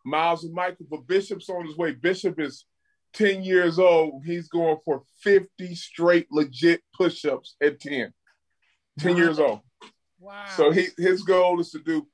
Miles 0.06 0.44
and 0.44 0.54
Michael. 0.54 0.86
But 0.90 1.08
Bishop's 1.08 1.50
on 1.50 1.66
his 1.66 1.78
way. 1.78 1.92
Bishop 1.92 2.40
is 2.40 2.66
10 3.14 3.44
years 3.44 3.80
old. 3.80 4.24
He's 4.26 4.48
going 4.48 4.78
for 4.86 5.04
50 5.24 5.76
straight 5.76 6.28
legit 6.32 6.82
push-ups 6.96 7.56
at 7.62 7.80
10. 7.80 8.14
10 9.00 9.18
years 9.18 9.40
old. 9.40 9.62
Wow. 10.20 10.46
So 10.56 10.72
he, 10.72 10.88
his 10.98 11.24
goal 11.24 11.60
is 11.60 11.72
to 11.72 11.80
do 11.80 12.08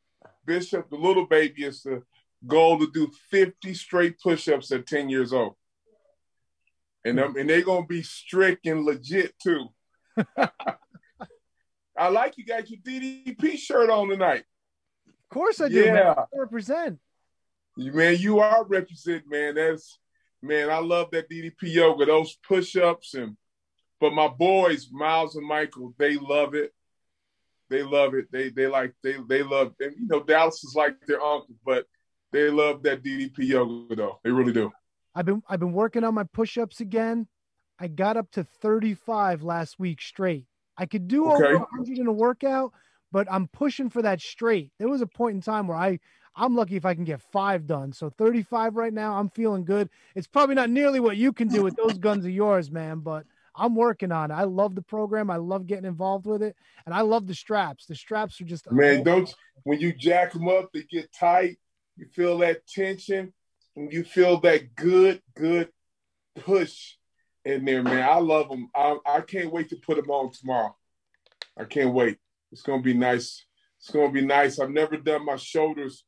Bishop, 0.47 0.89
the 0.89 0.95
little 0.95 1.27
baby, 1.27 1.65
is 1.65 1.83
the 1.83 2.01
goal 2.47 2.79
to 2.79 2.89
do 2.91 3.11
50 3.29 3.73
straight 3.73 4.19
push-ups 4.19 4.71
at 4.71 4.87
10 4.87 5.09
years 5.09 5.33
old. 5.33 5.53
And 7.05 7.17
them, 7.17 7.35
and 7.37 7.49
they're 7.49 7.61
gonna 7.61 7.85
be 7.85 8.01
strict 8.01 8.65
and 8.65 8.83
legit 8.83 9.33
too. 9.39 9.67
I 11.97 12.09
like 12.09 12.37
you 12.37 12.45
got 12.45 12.69
your 12.69 12.79
DDP 12.79 13.57
shirt 13.57 13.89
on 13.89 14.09
tonight. 14.09 14.43
Of 15.07 15.33
course 15.33 15.61
I 15.61 15.69
do. 15.69 15.85
man. 15.85 15.95
Yeah. 15.95 16.15
I 16.17 16.23
represent. 16.33 16.99
You 17.75 17.93
man, 17.93 18.17
you 18.17 18.39
are 18.39 18.65
represent, 18.65 19.23
man. 19.29 19.55
That's 19.55 19.99
man, 20.41 20.69
I 20.69 20.79
love 20.79 21.11
that 21.11 21.29
DDP 21.29 21.73
yoga, 21.73 22.05
those 22.05 22.35
push-ups 22.47 23.13
and 23.13 23.37
but 23.99 24.13
my 24.13 24.27
boys, 24.27 24.89
Miles 24.91 25.35
and 25.35 25.47
Michael, 25.47 25.93
they 25.97 26.17
love 26.17 26.53
it. 26.53 26.71
They 27.70 27.84
love 27.84 28.13
it. 28.13 28.32
They 28.32 28.49
they 28.49 28.68
like 28.68 28.93
they 29.03 29.18
they 29.28 29.43
love 29.43 29.74
and 29.80 29.93
you 29.99 30.07
know, 30.07 30.24
Dallas 30.24 30.63
is 30.63 30.74
like 30.76 30.95
their 31.05 31.22
uncle, 31.22 31.55
but 31.65 31.86
they 32.32 32.49
love 32.49 32.84
that 32.84 33.03
DDP 33.03 33.45
yoga 33.45 33.95
though. 33.95 34.20
They 34.24 34.32
really 34.32 34.53
do. 34.53 34.72
I've 35.15 35.26
been 35.26 35.41
I've 35.49 35.59
been 35.59 35.74
working 35.74 36.03
on 36.03 36.13
my 36.13 36.24
push-ups 36.24 36.80
again. 36.80 37.28
I 37.80 37.88
got 37.88 38.18
up 38.18 38.32
to 38.32 38.43
35 38.43 39.43
last 39.43 39.80
week 39.80 40.01
straight. 40.01 40.45
I 40.78 40.86
could 40.86 41.07
do 41.07 41.26
Okay. 41.26 41.43
over 41.43 41.59
100 41.59 41.97
in 41.97 42.07
a 42.07 42.11
workout, 42.11 42.72
but 43.11 43.28
I'm 43.32 43.47
pushing 43.47 43.89
for 43.89 44.01
that 44.01 44.22
straight. 44.22 44.72
There 44.80 44.88
was 44.88 45.01
a 45.01 45.07
point 45.07 45.36
in 45.36 45.41
time 45.41 45.68
where 45.68 45.78
I 45.78 45.99
I'm 46.36 46.55
lucky 46.55 46.76
if 46.76 46.86
I 46.86 46.93
can 46.93 47.03
get 47.03 47.22
5 47.22 47.65
done. 47.65 47.91
So 47.93 48.09
35 48.11 48.76
right 48.76 48.93
now, 48.93 49.18
I'm 49.18 49.30
feeling 49.30 49.65
good. 49.65 49.89
It's 50.15 50.28
probably 50.28 50.55
not 50.55 50.70
nearly 50.70 50.99
what 50.99 51.18
you 51.18 51.34
can 51.34 51.47
do 51.49 51.63
with 51.63 51.76
those 51.76 51.97
guns 51.97 52.26
of 52.26 52.32
yours, 52.32 52.72
man, 52.72 52.99
but 52.99 53.26
I'm 53.58 53.76
working 53.76 54.12
on 54.12 54.32
it. 54.32 54.36
I 54.36 54.43
love 54.43 54.76
the 54.76 54.82
program. 54.82 55.30
I 55.30 55.38
love 55.38 55.68
getting 55.68 55.86
involved 55.86 56.26
with 56.26 56.43
it, 56.43 56.55
and 56.86 56.93
I 56.93 57.01
love 57.01 57.28
the 57.28 57.36
straps. 57.36 57.86
The 57.86 57.95
straps 57.95 58.39
are 58.39 58.45
just 58.45 58.72
Man, 58.72 59.03
don't 59.03 59.34
when 59.64 59.80
you 59.80 59.93
jack 59.93 60.34
them 60.34 60.47
up, 60.47 60.70
they 60.74 60.84
get 60.84 61.12
tight. 61.12 61.58
You 61.95 62.05
feel 62.14 62.38
that 62.39 62.68
tension, 62.68 63.34
and 63.76 63.91
you 63.91 64.03
feel 64.03 64.39
that 64.41 64.76
good, 64.76 65.22
good 65.36 65.70
push 66.36 66.93
in 67.43 67.66
there, 67.66 67.82
man. 67.82 68.08
I 68.08 68.20
love 68.20 68.49
them. 68.49 68.70
I, 68.76 68.97
I 69.05 69.22
can't 69.22 69.51
wait 69.51 69.70
to 69.70 69.78
put 69.78 69.97
them 69.97 70.12
on 70.12 70.32
tomorrow. 70.32 70.76
I 71.58 71.64
can't 71.64 71.93
wait. 71.93 72.18
It's 72.51 72.62
gonna 72.62 72.84
be 72.84 72.93
nice. 72.93 73.45
It's 73.80 73.89
gonna 73.89 74.12
be 74.12 74.26
nice. 74.26 74.60
I've 74.60 74.70
never 74.70 74.97
done 74.97 75.26
my 75.26 75.38
shoulders 75.38 76.05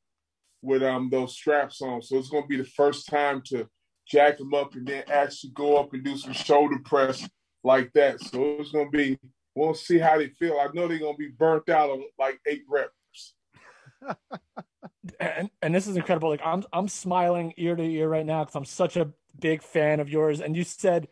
with 0.62 0.84
um 0.84 1.10
those 1.10 1.36
straps 1.36 1.82
on, 1.82 2.02
so 2.02 2.18
it's 2.18 2.30
gonna 2.30 2.46
be 2.46 2.58
the 2.58 2.64
first 2.64 3.08
time 3.08 3.42
to 3.48 3.68
jack 4.08 4.38
them 4.38 4.54
up 4.54 4.74
and 4.76 4.88
then 4.88 5.04
actually 5.08 5.52
go 5.54 5.78
up 5.78 5.94
and 5.94 6.04
do 6.04 6.18
some 6.18 6.34
shoulder 6.34 6.78
press 6.84 7.28
like 7.64 7.94
that. 7.94 8.22
So 8.22 8.58
it's 8.60 8.72
gonna 8.72 8.90
be. 8.90 9.18
We'll 9.56 9.74
see 9.74 9.98
how 9.98 10.18
they 10.18 10.28
feel. 10.28 10.58
I 10.60 10.68
know 10.74 10.88
they're 10.88 11.00
gonna 11.00 11.18
be 11.18 11.30
burnt 11.30 11.70
out 11.70 11.90
on 11.90 12.04
like 12.18 12.40
eight 12.46 12.64
reps. 12.68 13.34
and 15.20 15.50
and 15.62 15.76
this 15.76 15.88
is 15.88 15.98
incredible. 15.98 16.30
Like 16.30 16.42
I'm 16.44 16.64
I'm 16.72 16.88
smiling 16.88 17.54
ear 17.58 17.76
to 17.76 17.84
ear 17.84 18.08
right 18.08 18.26
now 18.26 18.44
because 18.44 18.56
I'm 18.56 18.66
such 18.66 18.96
a 18.96 19.12
big 19.40 19.62
fan 19.62 20.00
of 20.00 20.10
yours. 20.10 20.42
And 20.42 20.56
you 20.56 20.64
said 20.64 21.08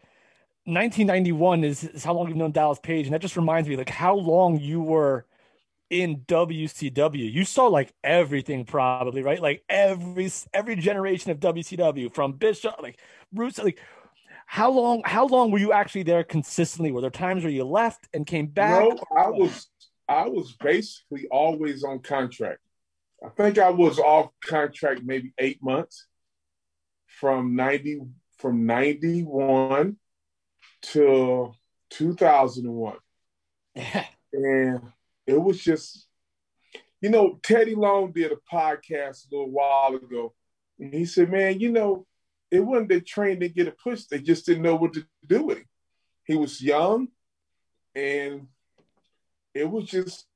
1991 0.66 1.64
is, 1.64 1.84
is 1.84 2.04
how 2.04 2.14
long 2.14 2.28
you've 2.28 2.38
known 2.38 2.52
Dallas 2.52 2.80
Page, 2.80 3.06
and 3.08 3.14
that 3.14 3.22
just 3.22 3.38
reminds 3.38 3.70
me 3.70 3.78
like 3.78 3.90
how 3.90 4.16
long 4.16 4.60
you 4.60 4.82
were 4.82 5.26
in 5.90 6.18
WCW. 6.28 7.32
You 7.32 7.46
saw 7.46 7.68
like 7.68 7.94
everything 8.04 8.66
probably, 8.66 9.24
right? 9.24 9.42
Like 9.42 9.64
every 9.70 10.30
every 10.54 10.76
generation 10.76 11.32
of 11.32 11.40
WCW 11.40 12.14
from 12.14 12.34
Bishop, 12.34 12.76
like 12.82 13.00
Bruce, 13.32 13.58
like 13.58 13.80
how 14.50 14.72
long? 14.72 15.02
How 15.06 15.28
long 15.28 15.52
were 15.52 15.60
you 15.60 15.74
actually 15.74 16.04
there 16.04 16.24
consistently? 16.24 16.92
Were 16.92 17.02
there 17.02 17.10
times 17.10 17.44
where 17.44 17.52
you 17.52 17.66
left 17.66 18.08
and 18.14 18.26
came 18.26 18.48
back? 18.48 18.80
No, 18.82 18.98
I 19.16 19.28
was 19.28 19.68
I 20.08 20.30
was 20.30 20.54
basically 20.54 21.28
always 21.30 21.84
on 21.84 22.00
contract. 22.00 22.60
I 23.24 23.30
think 23.30 23.58
I 23.60 23.72
was 23.72 24.00
off 24.00 24.32
contract 24.42 25.02
maybe 25.04 25.34
eight 25.38 25.62
months 25.62 26.08
from 27.08 27.58
ninety 27.58 28.00
from 28.38 28.66
ninety 28.66 29.22
one 29.22 29.98
to 30.94 31.54
two 31.90 32.14
thousand 32.16 32.68
and 32.68 32.76
one. 32.76 32.98
Yeah. 33.76 34.06
And 34.32 34.82
it 35.26 35.42
was 35.42 35.62
just, 35.62 36.08
you 37.02 37.10
know, 37.10 37.38
Teddy 37.44 37.76
Long 37.76 38.14
did 38.14 38.32
a 38.32 38.38
podcast 38.52 39.26
a 39.26 39.36
little 39.36 39.52
while 39.52 39.94
ago, 39.94 40.34
and 40.80 40.94
he 40.94 41.04
said, 41.04 41.30
"Man, 41.30 41.60
you 41.60 41.70
know, 41.70 42.08
it 42.52 42.60
wasn't 42.60 42.90
they 42.90 43.02
trained 43.02 43.42
to 43.42 43.50
get 43.50 43.68
a 43.68 43.72
push; 43.72 44.06
they 44.06 44.20
just 44.20 44.46
didn't 44.46 44.64
know 44.64 44.76
what 44.76 44.94
to 44.94 45.06
do 45.26 45.44
with 45.44 45.58
him. 45.60 45.66
He 46.26 46.36
was 46.36 46.62
young, 46.62 47.08
and 47.96 48.48
it 49.54 49.70
was 49.70 49.86
just, 49.86 50.28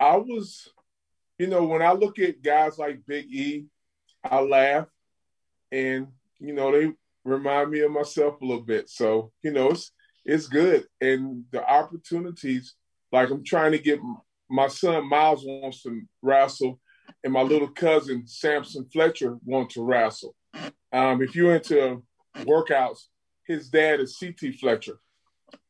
I 0.00 0.16
was, 0.16 0.68
you 1.38 1.46
know, 1.46 1.64
when 1.64 1.82
I 1.82 1.92
look 1.92 2.18
at 2.18 2.42
guys 2.42 2.78
like 2.78 3.06
Big 3.06 3.26
E, 3.26 3.66
I 4.24 4.40
laugh, 4.40 4.86
and 5.70 6.08
you 6.38 6.52
know, 6.54 6.72
they 6.72 6.92
remind 7.24 7.70
me 7.70 7.80
of 7.80 7.90
myself 7.90 8.40
a 8.40 8.44
little 8.44 8.62
bit. 8.62 8.88
So, 8.88 9.32
you 9.42 9.52
know, 9.52 9.70
it's 9.70 9.92
it's 10.24 10.46
good, 10.46 10.86
and 11.00 11.44
the 11.52 11.66
opportunities 11.68 12.74
like 13.12 13.30
I'm 13.30 13.44
trying 13.44 13.72
to 13.72 13.78
get 13.78 14.00
my 14.50 14.68
son 14.68 15.08
Miles 15.08 15.44
wants 15.44 15.82
to 15.82 16.02
wrestle, 16.22 16.80
and 17.22 17.32
my 17.32 17.42
little 17.42 17.68
cousin 17.68 18.26
Samson 18.26 18.88
Fletcher 18.92 19.38
wants 19.44 19.74
to 19.74 19.82
wrestle. 19.82 20.34
Um, 20.92 21.22
if 21.22 21.34
you're 21.34 21.54
into 21.54 22.02
workouts, 22.38 23.00
his 23.46 23.68
dad 23.68 24.00
is 24.00 24.16
CT 24.18 24.54
Fletcher, 24.54 24.98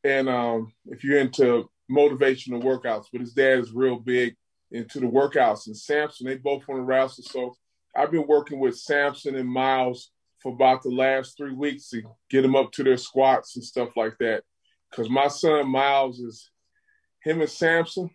and 0.03 0.29
um, 0.29 0.73
if 0.85 1.03
you're 1.03 1.19
into 1.19 1.69
motivational 1.91 2.63
workouts, 2.63 3.05
but 3.11 3.21
his 3.21 3.33
dad 3.33 3.59
is 3.59 3.71
real 3.71 3.97
big 3.99 4.35
into 4.71 4.99
the 4.99 5.07
workouts. 5.07 5.67
And 5.67 5.75
Samson, 5.75 6.27
they 6.27 6.37
both 6.37 6.67
want 6.67 6.79
to 6.79 6.83
wrestle. 6.83 7.23
So 7.23 7.55
I've 7.95 8.11
been 8.11 8.27
working 8.27 8.59
with 8.59 8.77
Samson 8.77 9.35
and 9.35 9.49
Miles 9.49 10.11
for 10.41 10.53
about 10.53 10.83
the 10.83 10.89
last 10.89 11.35
three 11.37 11.53
weeks 11.53 11.89
to 11.89 12.03
get 12.29 12.43
them 12.43 12.55
up 12.55 12.71
to 12.73 12.83
their 12.83 12.97
squats 12.97 13.55
and 13.55 13.65
stuff 13.65 13.97
like 13.97 14.17
that. 14.19 14.43
Because 14.89 15.09
my 15.09 15.27
son 15.27 15.69
Miles 15.69 16.19
is 16.19 16.49
him 17.23 17.41
and 17.41 17.49
Samson, 17.49 18.09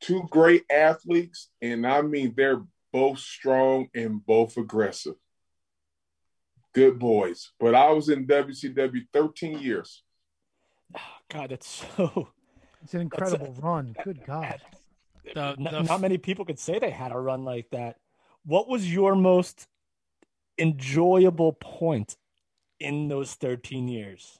two 0.00 0.26
great 0.30 0.64
athletes, 0.70 1.50
and 1.60 1.86
I 1.86 2.02
mean 2.02 2.34
they're 2.36 2.62
both 2.92 3.18
strong 3.18 3.88
and 3.94 4.24
both 4.24 4.56
aggressive. 4.56 5.14
Good 6.78 7.00
boys. 7.00 7.50
But 7.58 7.74
I 7.74 7.90
was 7.90 8.08
in 8.08 8.24
WCW 8.24 9.08
13 9.12 9.58
years. 9.58 10.04
Oh, 10.96 11.00
God, 11.28 11.50
that's 11.50 11.84
so. 11.96 12.28
It's 12.84 12.94
an 12.94 13.00
incredible 13.00 13.56
a, 13.58 13.60
run. 13.60 13.96
Good 14.04 14.24
God. 14.24 14.60
The, 15.24 15.56
the, 15.56 15.56
not, 15.58 15.84
not 15.86 16.00
many 16.00 16.16
people 16.16 16.44
could 16.44 16.60
say 16.60 16.78
they 16.78 16.90
had 16.90 17.10
a 17.10 17.18
run 17.18 17.44
like 17.44 17.68
that. 17.72 17.96
What 18.44 18.68
was 18.68 18.90
your 18.90 19.16
most 19.16 19.66
enjoyable 20.56 21.54
point 21.54 22.16
in 22.78 23.08
those 23.08 23.34
13 23.34 23.88
years? 23.88 24.38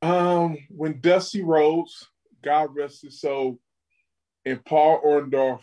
Um, 0.00 0.56
when 0.70 1.00
Dusty 1.02 1.44
Rhodes, 1.44 2.08
God 2.42 2.74
rest 2.74 3.02
his 3.02 3.20
soul, 3.20 3.58
and 4.46 4.64
Paul 4.64 5.02
Orndorff 5.04 5.60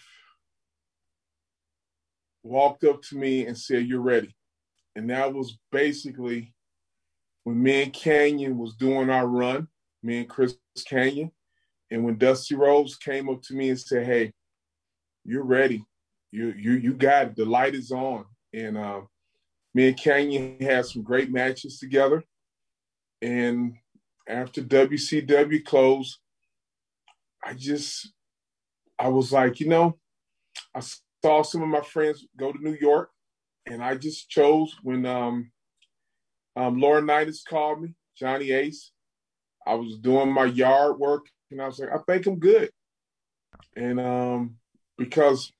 walked 2.43 2.83
up 2.83 3.01
to 3.05 3.17
me 3.17 3.47
and 3.47 3.57
said, 3.57 3.87
You're 3.87 4.01
ready. 4.01 4.35
And 4.95 5.09
that 5.09 5.33
was 5.33 5.57
basically 5.71 6.53
when 7.43 7.61
me 7.61 7.83
and 7.83 7.93
Kanyon 7.93 8.57
was 8.57 8.75
doing 8.75 9.09
our 9.09 9.27
run, 9.27 9.67
me 10.03 10.19
and 10.19 10.29
Chris 10.29 10.57
Kanyon, 10.87 11.31
And 11.89 12.03
when 12.03 12.17
Dusty 12.17 12.55
Rhodes 12.55 12.97
came 12.97 13.29
up 13.29 13.41
to 13.43 13.53
me 13.53 13.69
and 13.69 13.79
said, 13.79 14.05
Hey, 14.05 14.33
you're 15.23 15.43
ready. 15.45 15.83
You 16.31 16.53
you 16.57 16.73
you 16.73 16.93
got 16.93 17.27
it. 17.27 17.35
The 17.35 17.45
light 17.45 17.75
is 17.75 17.91
on. 17.91 18.25
And 18.53 18.77
um, 18.77 19.07
me 19.73 19.87
and 19.89 19.97
Kanyon 19.97 20.61
had 20.61 20.85
some 20.85 21.03
great 21.03 21.31
matches 21.31 21.79
together. 21.79 22.23
And 23.21 23.75
after 24.27 24.61
WCW 24.61 25.63
closed, 25.63 26.17
I 27.43 27.53
just, 27.53 28.11
I 28.99 29.09
was 29.09 29.31
like, 29.31 29.59
you 29.59 29.67
know, 29.67 29.97
I 30.75 30.81
saw 31.23 31.41
some 31.41 31.61
of 31.61 31.69
my 31.69 31.81
friends 31.81 32.25
go 32.37 32.51
to 32.51 32.63
New 32.63 32.77
York, 32.79 33.09
and 33.65 33.83
I 33.83 33.95
just 33.95 34.29
chose 34.29 34.75
when 34.83 35.05
um, 35.05 35.51
um, 36.55 36.77
Laurinaitis 36.77 37.45
called 37.47 37.81
me, 37.81 37.95
Johnny 38.17 38.51
Ace. 38.51 38.91
I 39.65 39.75
was 39.75 39.97
doing 39.99 40.31
my 40.31 40.45
yard 40.45 40.97
work, 40.97 41.25
and 41.51 41.61
I 41.61 41.67
was 41.67 41.79
like, 41.79 41.89
I 41.89 41.99
think 42.07 42.25
I'm 42.25 42.39
good. 42.39 42.71
And 43.75 43.99
um, 43.99 44.55
because 44.97 45.51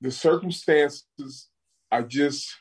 the 0.00 0.10
circumstances, 0.10 1.48
I 1.90 2.02
just, 2.02 2.54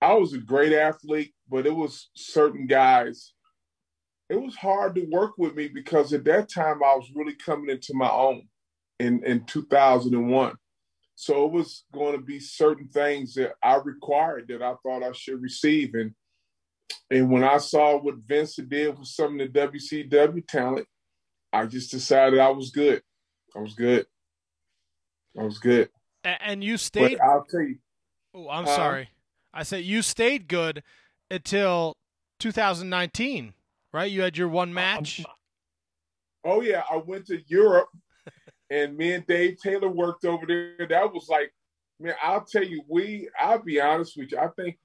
I 0.00 0.14
was 0.14 0.32
a 0.32 0.38
great 0.38 0.72
athlete 0.72 1.34
but 1.50 1.66
it 1.66 1.74
was 1.74 2.08
certain 2.14 2.66
guys. 2.66 3.32
It 4.28 4.40
was 4.40 4.54
hard 4.54 4.94
to 4.94 5.06
work 5.10 5.32
with 5.36 5.56
me 5.56 5.66
because 5.66 6.12
at 6.12 6.24
that 6.24 6.48
time 6.48 6.82
I 6.84 6.94
was 6.94 7.10
really 7.14 7.34
coming 7.34 7.68
into 7.68 7.92
my 7.94 8.08
own 8.08 8.42
in, 9.00 9.24
in 9.24 9.44
2001. 9.44 10.54
So 11.20 11.44
it 11.44 11.52
was 11.52 11.84
going 11.92 12.14
to 12.16 12.22
be 12.22 12.40
certain 12.40 12.88
things 12.88 13.34
that 13.34 13.52
I 13.62 13.76
required 13.76 14.46
that 14.48 14.62
I 14.62 14.72
thought 14.82 15.02
I 15.02 15.12
should 15.12 15.42
receive. 15.42 15.92
And 15.92 16.14
and 17.10 17.30
when 17.30 17.44
I 17.44 17.58
saw 17.58 17.98
what 17.98 18.14
Vince 18.26 18.56
did 18.56 18.98
with 18.98 19.06
some 19.06 19.38
of 19.38 19.52
the 19.52 19.60
WCW 19.60 20.48
talent, 20.48 20.86
I 21.52 21.66
just 21.66 21.90
decided 21.90 22.38
I 22.38 22.48
was 22.48 22.70
good. 22.70 23.02
I 23.54 23.58
was 23.58 23.74
good. 23.74 24.06
I 25.38 25.42
was 25.42 25.58
good. 25.58 25.90
And 26.24 26.64
you 26.64 26.78
stayed. 26.78 27.18
But 27.18 27.26
I'll 27.26 27.44
tell 27.44 27.60
you. 27.60 27.76
Oh, 28.32 28.48
I'm 28.48 28.64
uh, 28.64 28.74
sorry. 28.74 29.10
I 29.52 29.64
said 29.64 29.84
you 29.84 30.00
stayed 30.00 30.48
good 30.48 30.82
until 31.30 31.98
2019, 32.38 33.52
right? 33.92 34.10
You 34.10 34.22
had 34.22 34.38
your 34.38 34.48
one 34.48 34.72
match. 34.72 35.22
Oh 36.46 36.62
yeah, 36.62 36.82
I 36.90 36.96
went 36.96 37.26
to 37.26 37.42
Europe, 37.46 37.90
and 38.70 38.96
me 38.96 39.14
and 39.14 39.26
Dave 39.26 39.58
Taylor 39.60 39.88
worked 39.88 40.24
over 40.24 40.46
there. 40.46 40.86
That 40.88 41.12
was 41.12 41.26
like, 41.28 41.52
man, 41.98 42.14
I'll 42.22 42.44
tell 42.44 42.64
you, 42.64 42.82
we. 42.88 43.28
I'll 43.38 43.62
be 43.62 43.80
honest 43.80 44.16
with 44.16 44.32
you. 44.32 44.38
I 44.38 44.48
think, 44.56 44.78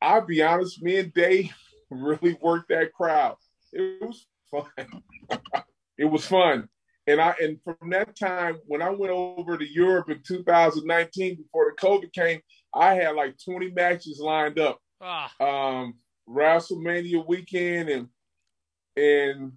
I'll 0.00 0.24
be 0.24 0.42
honest. 0.42 0.82
Me 0.82 0.98
and 0.98 1.12
Dave 1.12 1.52
really 1.90 2.36
worked 2.40 2.68
that 2.68 2.92
crowd. 2.92 3.36
It 3.72 4.00
was 4.00 4.26
fun. 4.50 5.02
it 5.98 6.04
was 6.04 6.24
fun. 6.24 6.68
And 7.08 7.20
I 7.20 7.34
and 7.40 7.58
from 7.62 7.90
that 7.90 8.18
time 8.18 8.58
when 8.66 8.82
I 8.82 8.90
went 8.90 9.12
over 9.12 9.56
to 9.56 9.72
Europe 9.72 10.10
in 10.10 10.22
2019 10.26 11.36
before 11.36 11.72
the 11.72 11.86
COVID 11.86 12.12
came, 12.12 12.40
I 12.74 12.94
had 12.94 13.14
like 13.14 13.36
20 13.44 13.70
matches 13.70 14.18
lined 14.20 14.58
up. 14.58 14.78
Ah. 15.00 15.32
Um, 15.40 15.94
WrestleMania 16.28 17.26
weekend 17.26 17.88
and 17.88 18.08
and 18.96 19.52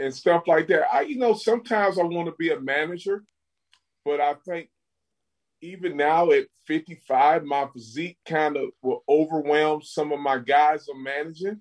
and 0.00 0.14
stuff 0.14 0.44
like 0.46 0.66
that. 0.68 0.92
I, 0.92 1.02
you 1.02 1.18
know, 1.18 1.34
sometimes 1.34 1.98
I 1.98 2.02
want 2.02 2.26
to 2.26 2.34
be 2.38 2.50
a 2.50 2.58
manager, 2.58 3.22
but 4.04 4.20
I 4.20 4.34
think 4.46 4.70
even 5.60 5.96
now 5.96 6.30
at 6.30 6.46
55, 6.66 7.44
my 7.44 7.68
physique 7.72 8.16
kind 8.24 8.56
of 8.56 8.70
will 8.82 9.04
overwhelm 9.08 9.82
some 9.82 10.10
of 10.10 10.18
my 10.18 10.38
guys 10.38 10.88
I'm 10.88 11.02
managing. 11.02 11.60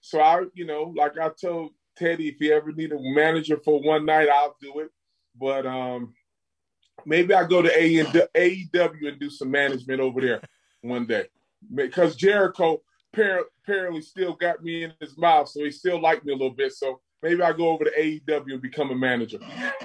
So 0.00 0.20
I, 0.20 0.42
you 0.54 0.66
know, 0.66 0.92
like 0.96 1.16
I 1.18 1.30
told 1.40 1.70
Teddy, 1.96 2.28
if 2.28 2.40
you 2.40 2.52
ever 2.52 2.72
need 2.72 2.92
a 2.92 2.98
manager 3.00 3.58
for 3.64 3.80
one 3.80 4.04
night, 4.04 4.28
I'll 4.28 4.56
do 4.60 4.80
it. 4.80 4.90
But 5.38 5.64
um, 5.64 6.12
maybe 7.04 7.34
I 7.34 7.44
go 7.44 7.62
to 7.62 7.68
AEW 7.68 9.08
and 9.08 9.20
do 9.20 9.30
some 9.30 9.50
management 9.50 10.00
over 10.00 10.20
there 10.20 10.40
one 10.80 11.06
day 11.06 11.26
because 11.72 12.16
Jericho 12.16 12.82
apparently 13.12 14.02
still 14.02 14.34
got 14.34 14.62
me 14.62 14.84
in 14.84 14.92
his 15.00 15.16
mouth, 15.16 15.48
so 15.48 15.64
he 15.64 15.70
still 15.70 16.00
liked 16.00 16.24
me 16.24 16.32
a 16.32 16.36
little 16.36 16.50
bit. 16.50 16.72
So 16.72 17.00
maybe 17.22 17.42
I 17.42 17.52
go 17.52 17.68
over 17.68 17.84
to 17.84 17.90
AEW 17.90 18.52
and 18.52 18.62
become 18.62 18.90
a 18.90 18.94
manager. 18.94 19.38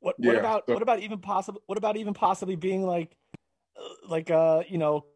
what, 0.00 0.16
yeah, 0.18 0.32
about 0.32 0.64
so. 0.66 0.74
what 0.74 0.82
about 0.82 1.00
even 1.00 1.18
possible? 1.18 1.62
What 1.66 1.78
about 1.78 1.96
even 1.96 2.14
possibly 2.14 2.56
being 2.56 2.86
like, 2.86 3.16
uh, 3.76 4.08
like 4.08 4.30
a 4.30 4.64
you 4.68 4.78
know, 4.78 5.06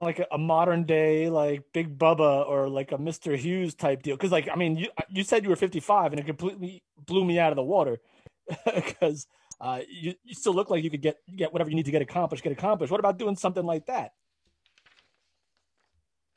like 0.00 0.18
a, 0.18 0.26
a, 0.32 0.38
modern 0.38 0.84
day 0.84 1.28
like 1.28 1.64
Big 1.72 1.98
Bubba 1.98 2.48
or 2.48 2.68
like 2.68 2.92
a 2.92 2.98
Mister 2.98 3.36
Hughes 3.36 3.74
type 3.74 4.02
deal? 4.02 4.16
Because 4.16 4.32
like 4.32 4.48
I 4.50 4.56
mean, 4.56 4.76
you 4.76 4.88
you 5.08 5.24
said 5.24 5.44
you 5.44 5.50
were 5.50 5.56
fifty 5.56 5.80
five, 5.80 6.12
and 6.12 6.20
it 6.20 6.26
completely 6.26 6.82
blew 7.06 7.24
me 7.24 7.38
out 7.38 7.52
of 7.52 7.56
the 7.56 7.62
water 7.62 7.98
because 8.74 9.26
uh, 9.60 9.80
you, 9.88 10.14
you 10.24 10.34
still 10.34 10.54
look 10.54 10.70
like 10.70 10.82
you 10.82 10.90
could 10.90 11.02
get 11.02 11.18
get 11.36 11.52
whatever 11.52 11.70
you 11.70 11.76
need 11.76 11.84
to 11.84 11.90
get 11.90 12.02
accomplished, 12.02 12.42
get 12.42 12.52
accomplished. 12.52 12.90
What 12.90 13.00
about 13.00 13.18
doing 13.18 13.36
something 13.36 13.64
like 13.64 13.86
that? 13.86 14.12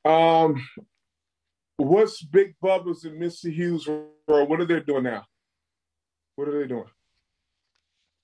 Um, 0.05 0.61
what's 1.77 2.23
Big 2.23 2.55
Bubba's 2.63 3.03
and 3.05 3.21
Mr. 3.21 3.51
Hughes? 3.51 3.87
Or 3.87 4.45
what 4.45 4.61
are 4.61 4.65
they 4.65 4.79
doing 4.79 5.03
now? 5.03 5.25
What 6.35 6.47
are 6.47 6.59
they 6.59 6.67
doing? 6.67 6.89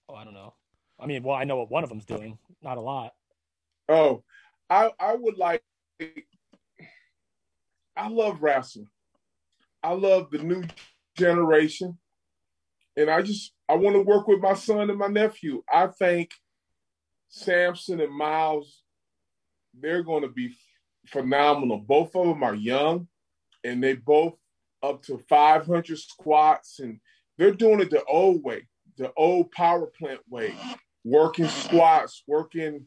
Oh, 0.07 0.15
I 0.15 0.23
don't 0.23 0.33
know. 0.33 0.55
I 0.99 1.05
mean, 1.05 1.23
well, 1.23 1.35
I 1.35 1.43
know 1.43 1.57
what 1.57 1.71
one 1.71 1.83
of 1.83 1.89
them's 1.89 2.05
doing, 2.05 2.37
not 2.61 2.77
a 2.77 2.81
lot. 2.81 3.13
Oh, 3.87 4.23
I 4.69 4.91
I 4.99 5.15
would 5.15 5.37
like. 5.37 5.63
I 7.95 8.07
love 8.07 8.41
wrestling. 8.41 8.87
I 9.81 9.93
love 9.93 10.29
the 10.31 10.39
new 10.39 10.63
generation, 11.17 11.97
and 12.97 13.09
I 13.09 13.21
just 13.21 13.53
I 13.67 13.75
want 13.75 13.95
to 13.95 14.01
work 14.01 14.27
with 14.27 14.41
my 14.41 14.53
son 14.53 14.89
and 14.89 14.99
my 14.99 15.07
nephew. 15.07 15.63
I 15.71 15.87
think 15.87 16.31
Samson 17.29 18.01
and 18.01 18.13
Miles, 18.13 18.83
they're 19.79 20.03
going 20.03 20.23
to 20.23 20.29
be 20.29 20.55
phenomenal. 21.07 21.77
Both 21.77 22.15
of 22.15 22.27
them 22.27 22.43
are 22.43 22.55
young, 22.55 23.07
and 23.63 23.83
they 23.83 23.95
both 23.95 24.35
up 24.81 25.03
to 25.03 25.17
500 25.29 25.97
squats, 25.97 26.79
and 26.79 26.99
they're 27.37 27.51
doing 27.51 27.79
it 27.81 27.89
the 27.89 28.03
old 28.05 28.43
way, 28.43 28.67
the 28.97 29.11
old 29.15 29.51
power 29.51 29.87
plant 29.87 30.21
way, 30.29 30.55
working 31.03 31.47
squats, 31.47 32.23
working. 32.27 32.85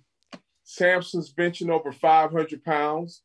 Samson's 0.64 1.34
benching 1.34 1.70
over 1.70 1.92
500 1.92 2.64
pounds. 2.64 3.22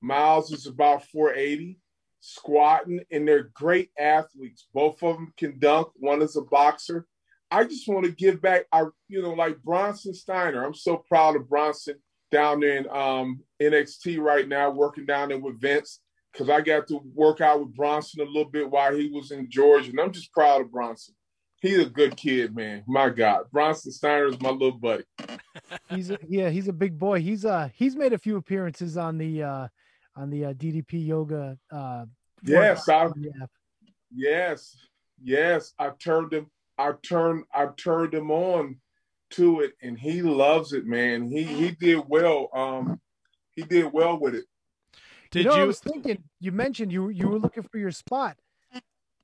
Miles 0.00 0.50
is 0.50 0.66
about 0.66 1.06
480, 1.06 1.78
squatting, 2.20 3.00
and 3.10 3.26
they're 3.26 3.50
great 3.54 3.90
athletes. 3.98 4.66
Both 4.74 5.02
of 5.02 5.14
them 5.16 5.32
can 5.36 5.58
dunk. 5.58 5.88
One 5.94 6.22
is 6.22 6.36
a 6.36 6.42
boxer. 6.42 7.06
I 7.50 7.64
just 7.64 7.86
want 7.86 8.04
to 8.06 8.12
give 8.12 8.42
back. 8.42 8.64
Our, 8.72 8.92
you 9.08 9.22
know, 9.22 9.32
like 9.32 9.62
Bronson 9.62 10.12
Steiner. 10.12 10.64
I'm 10.64 10.74
so 10.74 10.96
proud 10.96 11.36
of 11.36 11.48
Bronson 11.48 11.96
down 12.30 12.60
there 12.60 12.78
in 12.78 12.88
um, 12.90 13.40
NXT 13.60 14.18
right 14.18 14.48
now, 14.48 14.70
working 14.70 15.06
down 15.06 15.28
there 15.28 15.38
with 15.38 15.60
Vince 15.60 16.00
because 16.32 16.48
I 16.48 16.60
got 16.60 16.88
to 16.88 17.00
work 17.14 17.40
out 17.40 17.60
with 17.60 17.74
Bronson 17.74 18.20
a 18.20 18.24
little 18.24 18.50
bit 18.50 18.70
while 18.70 18.94
he 18.94 19.08
was 19.08 19.30
in 19.30 19.50
Georgia, 19.50 19.90
and 19.90 20.00
I'm 20.00 20.12
just 20.12 20.32
proud 20.32 20.62
of 20.62 20.72
Bronson. 20.72 21.14
He's 21.60 21.78
a 21.78 21.86
good 21.86 22.16
kid, 22.16 22.56
man. 22.56 22.82
My 22.88 23.08
God, 23.08 23.44
Bronson 23.52 23.92
Steiner 23.92 24.26
is 24.26 24.40
my 24.40 24.50
little 24.50 24.72
buddy. 24.72 25.04
he's 25.90 26.10
a, 26.10 26.18
yeah, 26.28 26.50
he's 26.50 26.68
a 26.68 26.72
big 26.72 26.98
boy. 26.98 27.20
He's 27.20 27.44
uh 27.44 27.68
he's 27.74 27.94
made 27.94 28.12
a 28.12 28.18
few 28.18 28.36
appearances 28.36 28.96
on 28.96 29.18
the 29.18 29.42
uh 29.42 29.68
on 30.16 30.30
the 30.30 30.46
uh, 30.46 30.52
DDP 30.54 31.06
yoga. 31.06 31.56
Uh, 31.70 32.06
yes, 32.42 32.88
I, 32.88 33.08
yes, 34.14 34.76
yes. 35.22 35.72
I 35.78 35.90
turned 35.90 36.32
him. 36.32 36.50
I 36.78 36.92
turned. 37.02 37.44
I 37.54 37.66
turned 37.76 38.14
him 38.14 38.30
on 38.30 38.78
to 39.30 39.60
it, 39.60 39.72
and 39.82 39.98
he 39.98 40.22
loves 40.22 40.72
it, 40.72 40.86
man. 40.86 41.30
He 41.30 41.44
he 41.44 41.70
did 41.72 42.02
well. 42.08 42.48
Um, 42.52 43.00
he 43.52 43.62
did 43.62 43.92
well 43.92 44.18
with 44.18 44.34
it. 44.34 44.44
Did 45.32 45.44
you? 45.44 45.50
Know, 45.50 45.56
you... 45.56 45.62
I 45.62 45.66
was 45.66 45.80
thinking. 45.80 46.22
You 46.38 46.52
mentioned 46.52 46.92
you 46.92 47.08
you 47.08 47.26
were 47.28 47.38
looking 47.38 47.64
for 47.64 47.78
your 47.78 47.90
spot. 47.90 48.36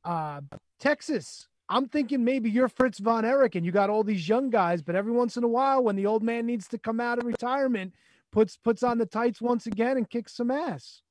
Uh, 0.04 0.40
Texas. 0.80 1.46
I'm 1.70 1.86
thinking 1.86 2.24
maybe 2.24 2.48
you're 2.48 2.68
Fritz 2.68 2.98
von 2.98 3.26
Erich 3.26 3.54
and 3.54 3.64
you 3.64 3.72
got 3.72 3.90
all 3.90 4.02
these 4.02 4.26
young 4.26 4.48
guys, 4.48 4.80
but 4.80 4.96
every 4.96 5.12
once 5.12 5.36
in 5.36 5.44
a 5.44 5.48
while, 5.48 5.84
when 5.84 5.96
the 5.96 6.06
old 6.06 6.22
man 6.22 6.46
needs 6.46 6.66
to 6.68 6.78
come 6.78 6.98
out 6.98 7.18
of 7.18 7.26
retirement, 7.26 7.92
puts 8.32 8.56
puts 8.56 8.82
on 8.82 8.96
the 8.96 9.04
tights 9.06 9.40
once 9.40 9.66
again 9.66 9.98
and 9.98 10.08
kicks 10.08 10.34
some 10.34 10.50
ass. 10.50 11.02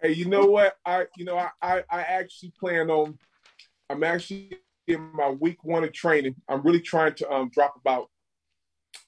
Hey, 0.00 0.12
you 0.12 0.26
know 0.26 0.46
what? 0.46 0.76
I 0.84 1.06
you 1.16 1.24
know 1.24 1.36
I 1.36 1.50
I, 1.60 1.82
I 1.90 2.00
actually 2.02 2.52
plan 2.58 2.90
on. 2.90 3.18
I'm 3.90 4.04
actually 4.04 4.58
in 4.86 5.10
my 5.12 5.30
week 5.30 5.64
one 5.64 5.82
of 5.82 5.92
training. 5.92 6.36
I'm 6.48 6.62
really 6.62 6.80
trying 6.80 7.14
to 7.14 7.32
um, 7.32 7.50
drop 7.52 7.74
about 7.84 8.08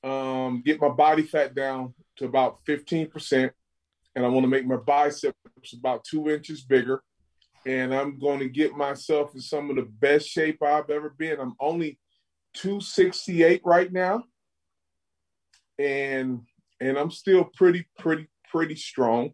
um, 0.03 0.63
get 0.65 0.81
my 0.81 0.89
body 0.89 1.23
fat 1.23 1.55
down 1.55 1.95
to 2.17 2.25
about 2.25 2.59
15 2.67 3.09
percent, 3.09 3.53
and 4.19 4.27
I 4.27 4.29
want 4.31 4.43
to 4.43 4.49
make 4.49 4.67
my 4.67 4.77
biceps 4.77 5.37
about 5.73 6.03
two 6.03 6.29
inches 6.29 6.65
bigger 6.65 7.05
and 7.65 7.95
I'm 7.95 8.19
going 8.19 8.41
to 8.41 8.49
get 8.49 8.77
myself 8.77 9.33
in 9.35 9.41
some 9.41 9.71
of 9.71 9.77
the 9.77 9.83
best 9.83 10.27
shape 10.27 10.61
I've 10.61 10.91
ever 10.91 11.15
been. 11.17 11.39
I'm 11.39 11.55
only 11.61 12.01
268 12.55 13.63
right 13.65 13.93
now, 13.93 14.25
and 15.79 16.41
and 16.81 16.99
I'm 16.99 17.13
still 17.13 17.45
pretty, 17.45 17.87
pretty, 17.99 18.27
pretty 18.51 18.75
strong. 18.75 19.31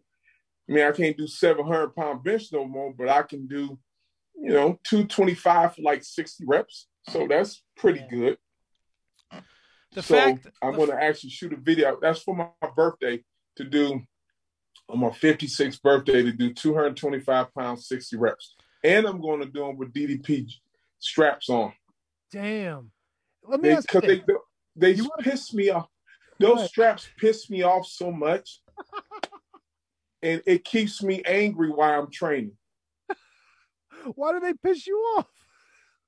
I 0.69 0.71
mean, 0.71 0.85
I 0.85 0.91
can't 0.91 1.17
do 1.17 1.27
700 1.27 1.95
pound 1.95 2.23
bench 2.23 2.51
no 2.51 2.65
more, 2.65 2.93
but 2.95 3.09
I 3.09 3.23
can 3.23 3.47
do, 3.47 3.79
you 4.35 4.51
know, 4.51 4.79
225 4.83 5.75
for 5.75 5.81
like 5.81 6.03
60 6.03 6.43
reps. 6.45 6.87
So 7.09 7.27
that's 7.27 7.63
pretty 7.77 8.05
good. 8.09 8.37
The 9.93 10.01
so 10.01 10.15
fact, 10.15 10.47
I'm 10.61 10.75
going 10.75 10.89
to 10.89 11.01
actually 11.01 11.29
shoot 11.29 11.53
a 11.53 11.57
video. 11.57 11.97
That's 12.01 12.21
for 12.21 12.35
my 12.35 12.47
birthday 12.75 13.23
to 13.57 13.63
do 13.63 14.01
on 14.89 14.99
my 14.99 15.09
56th 15.09 15.81
birthday 15.81 16.23
to 16.23 16.31
do 16.31 16.53
225 16.53 17.53
pounds, 17.53 17.87
60 17.87 18.17
reps. 18.17 18.55
And 18.83 19.05
I'm 19.05 19.21
going 19.21 19.39
to 19.41 19.47
do 19.47 19.61
them 19.61 19.77
with 19.77 19.93
DDP 19.93 20.47
straps 20.99 21.49
on. 21.49 21.73
Damn. 22.31 22.91
Let 23.43 23.61
me 23.61 23.69
they, 23.69 23.75
ask 23.75 23.93
you. 23.93 24.01
They, 24.01 24.23
they, 24.75 24.93
they 24.93 25.01
piss 25.21 25.53
me 25.53 25.69
off. 25.69 25.87
Those 26.39 26.67
straps 26.67 27.07
piss 27.17 27.49
me 27.49 27.63
off 27.63 27.87
so 27.87 28.11
much. 28.11 28.61
and 30.21 30.41
it 30.45 30.65
keeps 30.65 31.01
me 31.01 31.21
angry 31.25 31.69
while 31.69 32.01
I'm 32.01 32.11
training. 32.11 32.57
Why 34.15 34.33
do 34.33 34.39
they 34.39 34.53
piss 34.53 34.85
you 34.85 34.97
off? 35.17 35.27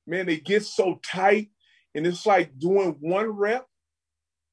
Man, 0.05 0.25
they 0.25 0.37
get 0.37 0.65
so 0.65 0.99
tight. 1.03 1.49
And 1.95 2.05
it's 2.05 2.25
like 2.25 2.57
doing 2.59 2.95
one 2.99 3.29
rep, 3.29 3.65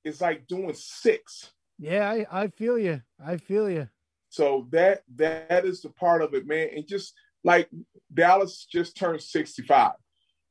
it's 0.02 0.20
like 0.20 0.46
doing 0.46 0.72
six. 0.74 1.50
Yeah, 1.78 2.10
I, 2.10 2.44
I 2.44 2.48
feel 2.48 2.78
you. 2.78 3.02
I 3.22 3.36
feel 3.36 3.68
you. 3.68 3.88
So 4.34 4.66
that 4.70 5.02
that 5.14 5.64
is 5.64 5.80
the 5.80 5.90
part 5.90 6.20
of 6.20 6.34
it, 6.34 6.44
man. 6.44 6.70
And 6.74 6.88
just 6.88 7.14
like 7.44 7.70
Dallas 8.12 8.66
just 8.68 8.96
turned 8.96 9.22
65. 9.22 9.92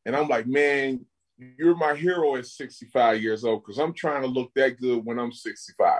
And 0.05 0.15
I'm 0.15 0.29
like, 0.29 0.47
man, 0.47 1.05
you're 1.57 1.75
my 1.75 1.93
hero 1.93 2.37
at 2.37 2.45
65 2.45 3.21
years 3.21 3.43
old 3.43 3.61
because 3.61 3.79
I'm 3.79 3.93
trying 3.93 4.21
to 4.21 4.27
look 4.29 4.51
that 4.55 4.79
good 4.79 5.03
when 5.03 5.19
I'm 5.19 5.33
65. 5.33 5.99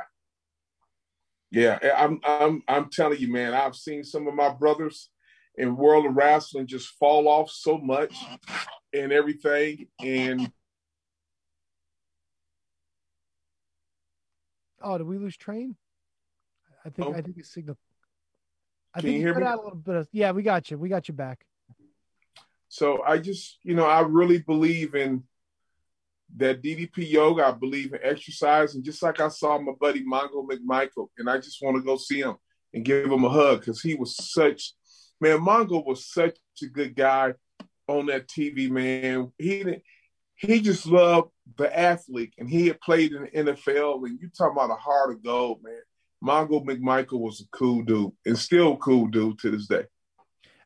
Yeah, 1.51 1.77
I'm 1.97 2.21
I'm 2.23 2.63
I'm 2.69 2.89
telling 2.89 3.19
you, 3.19 3.29
man, 3.29 3.53
I've 3.53 3.75
seen 3.75 4.05
some 4.05 4.29
of 4.29 4.33
my 4.33 4.49
brothers 4.49 5.09
in 5.57 5.75
World 5.75 6.05
of 6.05 6.15
Wrestling 6.15 6.67
just 6.67 6.87
fall 6.97 7.27
off 7.27 7.51
so 7.51 7.77
much 7.77 8.15
and 8.93 9.11
everything. 9.11 9.87
And 9.99 10.49
oh, 14.81 14.97
did 14.97 15.05
we 15.05 15.17
lose 15.17 15.35
train? 15.35 15.75
I 16.85 16.89
think 16.89 17.07
oh. 17.07 17.13
I 17.13 17.21
think 17.21 17.37
it's 17.37 17.53
signal. 17.53 17.77
I 18.93 18.99
Can 18.99 19.09
think 19.09 19.21
you, 19.21 19.27
hear 19.27 19.39
me? 19.39 19.45
out 19.45 19.59
a 19.59 19.61
little 19.61 19.77
bit 19.77 19.95
of 19.95 20.07
yeah, 20.11 20.31
we 20.31 20.43
got 20.43 20.69
you. 20.69 20.77
We 20.77 20.89
got 20.89 21.07
you 21.07 21.13
back. 21.13 21.45
So 22.69 23.03
I 23.03 23.19
just, 23.19 23.59
you 23.63 23.75
know, 23.75 23.85
I 23.85 24.01
really 24.01 24.39
believe 24.39 24.95
in 24.95 25.23
that 26.37 26.63
DDP 26.63 27.09
yoga. 27.09 27.45
I 27.45 27.51
believe 27.51 27.93
in 27.93 27.99
exercise, 28.01 28.75
and 28.75 28.83
just 28.83 29.03
like 29.03 29.19
I 29.19 29.27
saw 29.27 29.59
my 29.59 29.73
buddy 29.79 30.03
Mongo 30.03 30.47
McMichael, 30.47 31.09
and 31.17 31.29
I 31.29 31.37
just 31.37 31.59
want 31.61 31.77
to 31.77 31.83
go 31.83 31.97
see 31.97 32.19
him 32.21 32.35
and 32.73 32.83
give 32.83 33.11
him 33.11 33.23
a 33.23 33.29
hug 33.29 33.59
because 33.59 33.81
he 33.81 33.95
was 33.95 34.15
such, 34.31 34.73
man. 35.21 35.39
Mongo 35.39 35.85
was 35.85 36.07
such 36.07 36.37
a 36.63 36.65
good 36.65 36.95
guy 36.95 37.33
on 37.87 38.07
that 38.07 38.27
TV, 38.27 38.69
man. 38.69 39.31
He 39.37 39.81
he 40.35 40.59
just 40.59 40.87
loved 40.87 41.29
the 41.57 41.77
athlete, 41.77 42.33
and 42.37 42.49
he 42.49 42.67
had 42.67 42.81
played 42.81 43.11
in 43.13 43.23
the 43.23 43.53
NFL. 43.53 44.05
And 44.05 44.19
you 44.19 44.29
talking 44.35 44.57
about 44.57 44.71
a 44.75 44.79
heart 44.79 45.11
of 45.11 45.23
gold, 45.23 45.59
man. 45.63 45.79
Mongo 46.23 46.63
McMichael 46.63 47.19
was 47.19 47.41
a 47.41 47.47
cool 47.55 47.83
dude 47.83 48.11
and 48.25 48.37
still 48.37 48.77
cool 48.77 49.07
dude 49.07 49.39
to 49.39 49.51
this 49.51 49.67
day. 49.67 49.83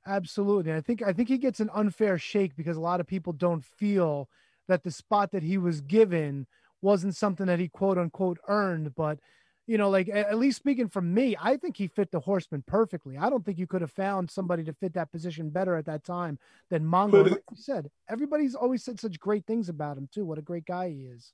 Absolutely. 0.05 0.73
I 0.73 0.81
think 0.81 1.01
I 1.01 1.11
think 1.11 1.27
he 1.27 1.37
gets 1.37 1.59
an 1.59 1.69
unfair 1.73 2.17
shake 2.17 2.55
because 2.55 2.77
a 2.77 2.81
lot 2.81 2.99
of 3.01 3.07
people 3.07 3.33
don't 3.33 3.65
feel 3.65 4.29
that 4.67 4.83
the 4.83 4.91
spot 4.91 5.31
that 5.31 5.43
he 5.43 5.57
was 5.57 5.81
given 5.81 6.47
wasn't 6.81 7.15
something 7.15 7.47
that 7.47 7.59
he 7.59 7.67
quote 7.67 7.97
unquote 7.97 8.39
earned, 8.47 8.95
but 8.95 9.19
you 9.65 9.77
know, 9.77 9.89
like 9.89 10.07
at 10.07 10.37
least 10.37 10.57
speaking 10.57 10.87
from 10.87 11.13
me, 11.13 11.35
I 11.41 11.57
think 11.57 11.75
he 11.75 11.87
fit 11.87 12.09
the 12.11 12.21
horseman 12.21 12.63
perfectly. 12.65 13.17
I 13.17 13.29
don't 13.29 13.43
think 13.43 13.57
you 13.57 13.67
could 13.67 13.81
have 13.81 13.91
found 13.91 14.31
somebody 14.31 14.63
to 14.63 14.73
fit 14.73 14.93
that 14.93 15.11
position 15.11 15.49
better 15.49 15.75
at 15.75 15.85
that 15.87 16.05
time 16.05 16.39
than 16.69 16.85
Mongo. 16.85 17.29
Like 17.29 17.43
you 17.51 17.57
said, 17.57 17.89
everybody's 18.07 18.55
always 18.55 18.83
said 18.83 18.97
such 18.97 19.19
great 19.19 19.45
things 19.45 19.67
about 19.67 19.97
him 19.97 20.07
too. 20.09 20.23
What 20.23 20.37
a 20.37 20.41
great 20.41 20.65
guy 20.65 20.89
he 20.89 21.01
is. 21.01 21.33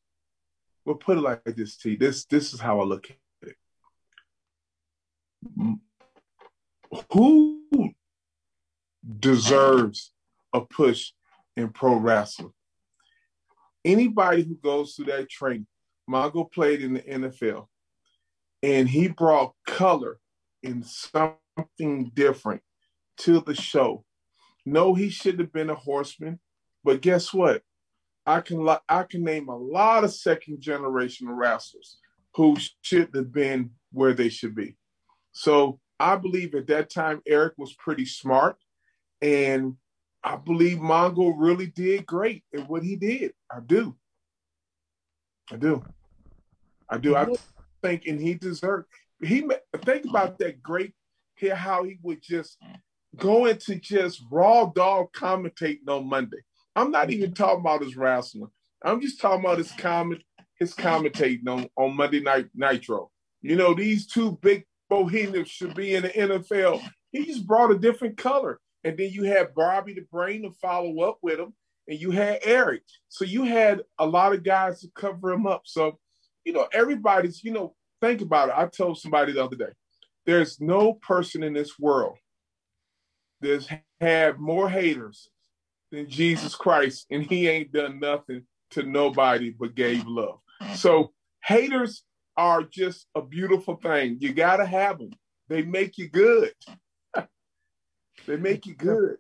Well, 0.84 0.96
put 0.96 1.20
it 1.20 1.22
like 1.22 1.44
this, 1.46 1.78
T. 1.78 1.96
This 1.96 2.26
this 2.26 2.54
is 2.54 2.60
how 2.60 2.80
I 2.80 2.86
look 2.86 3.12
who 7.12 7.62
deserves 9.20 10.12
a 10.54 10.62
push 10.62 11.12
in 11.58 11.70
pro 11.70 11.96
wrestling? 11.96 12.54
Anybody 13.86 14.44
who 14.44 14.56
goes 14.56 14.96
through 14.96 15.06
that 15.06 15.30
training. 15.30 15.68
Mongo 16.10 16.52
played 16.52 16.82
in 16.82 16.94
the 16.94 17.02
NFL 17.02 17.68
and 18.62 18.88
he 18.88 19.08
brought 19.08 19.54
color 19.66 20.20
and 20.64 20.86
something 20.86 22.12
different 22.14 22.62
to 23.18 23.42
the 23.42 23.56
show. 23.56 24.04
No, 24.66 24.94
he 24.94 25.10
should 25.10 25.40
have 25.40 25.52
been 25.52 25.70
a 25.70 25.76
horseman, 25.76 26.40
but 26.84 27.02
guess 27.02 27.34
what? 27.34 27.62
I 28.26 28.40
can 28.40 28.68
I 28.88 29.04
can 29.04 29.24
name 29.24 29.50
a 29.50 29.58
lot 29.58 30.06
of 30.06 30.14
second 30.14 30.62
generation 30.62 31.30
wrestlers 31.30 31.98
who 32.36 32.56
should 32.82 33.10
have 33.14 33.34
been 33.34 33.72
where 33.92 34.14
they 34.14 34.30
should 34.30 34.56
be. 34.56 34.78
So 35.34 35.80
I 36.00 36.16
believe 36.16 36.56
at 36.56 36.68
that 36.68 36.90
time 36.90 37.22
Eric 37.28 37.54
was 37.58 37.74
pretty 37.74 38.06
smart, 38.06 38.56
and 39.22 39.76
I 40.24 40.38
believe 40.38 40.78
Mongo 40.78 41.34
really 41.36 41.68
did 41.68 42.06
great 42.06 42.44
at 42.56 42.70
what 42.70 42.84
he 42.84 42.96
did. 42.96 43.34
I 43.52 43.60
do. 43.60 43.96
I 45.52 45.58
do. 45.58 45.84
I 46.90 46.98
do. 46.98 47.16
I 47.16 47.28
think, 47.82 48.06
and 48.08 48.22
he 48.22 48.36
deserved. 48.36 48.88
He 49.22 49.48
think 49.84 50.06
about 50.06 50.38
that 50.40 50.62
great 50.62 50.94
here 51.36 51.56
how 51.56 51.84
he 51.84 51.98
would 52.02 52.22
just 52.22 52.58
go 53.18 53.46
into 53.46 53.76
just 53.76 54.24
raw 54.32 54.66
dog 54.66 55.08
commentating 55.14 55.88
on 55.88 56.08
Monday. 56.08 56.38
I'm 56.76 56.92
not 56.92 57.12
even 57.12 57.34
talking 57.34 57.60
about 57.60 57.84
his 57.84 57.96
wrestling. 57.96 58.50
I'm 58.84 59.02
just 59.02 59.22
talking 59.22 59.46
about 59.46 59.58
his 59.58 59.72
comment, 59.72 60.24
his 60.60 60.74
commentating 60.74 61.48
on, 61.48 61.68
on 61.78 61.96
Monday 61.96 62.20
Night 62.20 62.48
Nitro. 62.56 63.12
You 63.42 63.56
know, 63.56 63.74
these 63.74 64.08
two 64.08 64.38
big 64.42 64.66
bohemians 64.94 65.50
should 65.50 65.74
be 65.74 65.96
in 65.96 66.04
the 66.04 66.10
NFL. 66.10 66.80
He 67.12 67.26
just 67.26 67.48
brought 67.48 67.72
a 67.72 67.80
different 67.80 68.16
color. 68.16 68.60
And 68.84 68.96
then 68.96 69.10
you 69.10 69.24
had 69.24 69.56
Bobby 69.56 69.96
the 69.96 70.06
Brain 70.12 70.44
to 70.44 70.52
follow 70.62 71.02
up 71.02 71.18
with 71.24 71.40
him, 71.40 71.56
and 71.88 72.00
you 72.00 72.12
had 72.12 72.42
Eric. 72.44 72.84
So 73.10 73.26
you 73.26 73.44
had 73.44 73.82
a 73.98 74.06
lot 74.06 74.34
of 74.34 74.44
guys 74.44 74.82
to 74.82 74.90
cover 74.94 75.32
him 75.32 75.48
up. 75.48 75.64
So, 75.66 75.98
you 76.46 76.54
know, 76.54 76.68
everybody's, 76.72 77.44
you 77.44 77.52
know, 77.52 77.74
think 78.02 78.22
about 78.22 78.50
it. 78.50 78.56
I 78.56 78.68
told 78.68 79.00
somebody 79.00 79.32
the 79.32 79.44
other 79.44 79.56
day, 79.56 79.72
there's 80.28 80.62
no 80.62 80.94
person 80.94 81.42
in 81.42 81.54
this 81.54 81.80
world 81.80 82.18
that's 83.42 83.68
had 84.00 84.40
more 84.40 84.70
haters 84.70 85.30
than 85.92 86.08
Jesus 86.08 86.54
Christ, 86.54 87.08
and 87.10 87.24
he 87.24 87.48
ain't 87.48 87.72
done 87.72 88.00
nothing 88.00 88.44
to 88.72 88.84
nobody 88.84 89.50
but 89.50 89.74
gave 89.74 90.06
love. 90.06 90.40
So 90.76 91.14
haters 91.44 92.04
are 92.38 92.64
just 92.64 93.08
a 93.16 93.22
beautiful 93.22 93.76
thing. 93.76 94.18
You 94.20 94.34
gotta 94.34 94.66
have 94.66 95.00
them. 95.00 95.12
They 95.50 95.62
make 95.62 95.98
you 95.98 96.10
good. 96.10 96.54
they 98.28 98.38
make 98.38 98.66
you 98.66 98.76
good. 98.76 99.18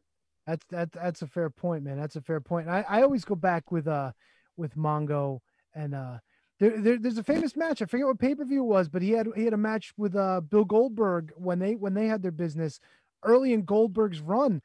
That's 0.47 0.65
that 0.71 0.91
that's 0.91 1.21
a 1.21 1.27
fair 1.27 1.49
point, 1.49 1.83
man. 1.83 1.97
That's 1.97 2.15
a 2.15 2.21
fair 2.21 2.41
point. 2.41 2.67
I, 2.67 2.85
I 2.87 3.01
always 3.03 3.25
go 3.25 3.35
back 3.35 3.71
with 3.71 3.87
uh 3.87 4.11
with 4.57 4.75
Mongo 4.75 5.39
and 5.73 5.95
uh 5.95 6.17
there, 6.59 6.79
there, 6.79 6.97
there's 6.97 7.17
a 7.17 7.23
famous 7.23 7.55
match. 7.55 7.81
I 7.81 7.85
forget 7.85 8.07
what 8.07 8.19
pay 8.19 8.35
per 8.35 8.45
view 8.45 8.63
was, 8.63 8.89
but 8.89 9.01
he 9.01 9.11
had 9.11 9.27
he 9.35 9.43
had 9.45 9.53
a 9.53 9.57
match 9.57 9.93
with 9.97 10.15
uh 10.15 10.41
Bill 10.41 10.65
Goldberg 10.65 11.31
when 11.35 11.59
they 11.59 11.75
when 11.75 11.93
they 11.93 12.07
had 12.07 12.21
their 12.21 12.31
business 12.31 12.79
early 13.23 13.53
in 13.53 13.63
Goldberg's 13.63 14.21
run, 14.21 14.61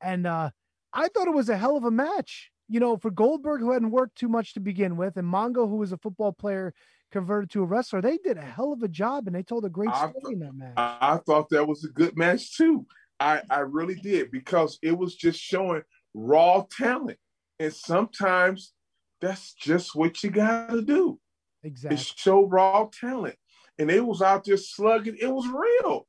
and 0.00 0.26
uh 0.26 0.50
I 0.92 1.08
thought 1.08 1.28
it 1.28 1.34
was 1.34 1.48
a 1.48 1.56
hell 1.56 1.76
of 1.76 1.84
a 1.84 1.90
match. 1.90 2.50
You 2.70 2.80
know, 2.80 2.96
for 2.96 3.10
Goldberg 3.10 3.60
who 3.60 3.72
hadn't 3.72 3.90
worked 3.90 4.16
too 4.16 4.28
much 4.28 4.54
to 4.54 4.60
begin 4.60 4.96
with, 4.96 5.16
and 5.16 5.26
Mongo 5.26 5.68
who 5.68 5.76
was 5.76 5.92
a 5.92 5.98
football 5.98 6.32
player 6.32 6.74
converted 7.10 7.50
to 7.50 7.62
a 7.62 7.66
wrestler, 7.66 8.00
they 8.00 8.18
did 8.18 8.36
a 8.36 8.42
hell 8.42 8.72
of 8.72 8.82
a 8.82 8.88
job, 8.88 9.26
and 9.26 9.34
they 9.34 9.42
told 9.42 9.64
a 9.64 9.70
great 9.70 9.94
story 9.94 10.32
in 10.32 10.40
that 10.40 10.54
match. 10.54 10.74
I, 10.76 10.96
I 11.00 11.16
thought 11.18 11.48
that 11.50 11.66
was 11.66 11.84
a 11.84 11.88
good 11.88 12.16
match 12.16 12.56
too. 12.56 12.86
I, 13.20 13.42
I 13.50 13.60
really 13.60 13.96
did 13.96 14.30
because 14.30 14.78
it 14.82 14.96
was 14.96 15.14
just 15.14 15.40
showing 15.40 15.82
raw 16.14 16.64
talent. 16.70 17.18
And 17.58 17.72
sometimes 17.72 18.72
that's 19.20 19.54
just 19.54 19.96
what 19.96 20.22
you 20.22 20.30
got 20.30 20.70
to 20.70 20.82
do. 20.82 21.18
Exactly. 21.64 21.96
Is 21.96 22.06
show 22.16 22.46
raw 22.46 22.88
talent. 22.92 23.34
And 23.78 23.90
they 23.90 24.00
was 24.00 24.22
out 24.22 24.44
there 24.44 24.56
slugging. 24.56 25.16
It 25.20 25.26
was 25.26 25.46
real. 25.48 26.06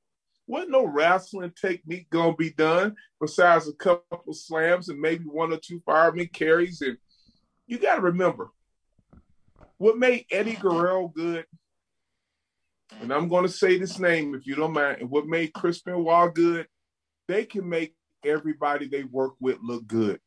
Wasn't 0.48 0.72
no 0.72 0.86
wrestling 0.86 1.54
technique 1.60 2.10
gonna 2.10 2.36
be 2.36 2.52
done 2.52 2.96
besides 3.22 3.68
a 3.68 3.74
couple 3.74 4.34
slams 4.34 4.90
and 4.90 5.00
maybe 5.00 5.24
one 5.26 5.54
or 5.54 5.58
two 5.58 5.82
fireman 5.86 6.30
carries. 6.34 6.82
And 6.82 6.98
you 7.68 7.78
got 7.78 7.96
to 7.96 8.02
remember, 8.02 8.50
what 9.80 9.98
made 9.98 10.26
Eddie 10.30 10.56
Guerrero 10.56 11.08
good, 11.08 11.46
and 13.02 13.12
I'm 13.12 13.28
going 13.28 13.44
to 13.44 13.52
say 13.52 13.80
this 13.80 13.98
name 13.98 14.36
if 14.36 14.46
you 14.46 14.56
don't 14.56 14.74
mind, 14.74 15.02
and 15.02 15.10
what 15.10 15.26
made 15.26 15.54
Chris 15.54 15.82
Benoit 15.82 16.36
good, 16.36 16.68
they 17.28 17.46
can 17.46 17.68
make 17.68 17.96
everybody 18.24 18.88
they 18.88 19.04
work 19.06 19.34
with 19.40 19.58
look 19.64 19.88
good. 19.88 20.20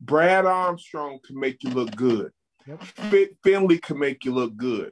Brad 0.00 0.44
Armstrong 0.44 1.20
can 1.24 1.38
make 1.38 1.62
you 1.62 1.70
look 1.70 1.94
good. 1.96 2.30
Yep. 2.66 2.82
Fit 2.82 3.36
Finlay 3.42 3.78
can 3.78 3.98
make 3.98 4.24
you 4.24 4.34
look 4.34 4.56
good. 4.56 4.90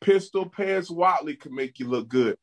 Pistol 0.00 0.48
Pez 0.48 0.90
Whatley 0.90 1.38
can 1.38 1.54
make 1.54 1.78
you 1.78 1.88
look 1.88 2.08
good. 2.08 2.36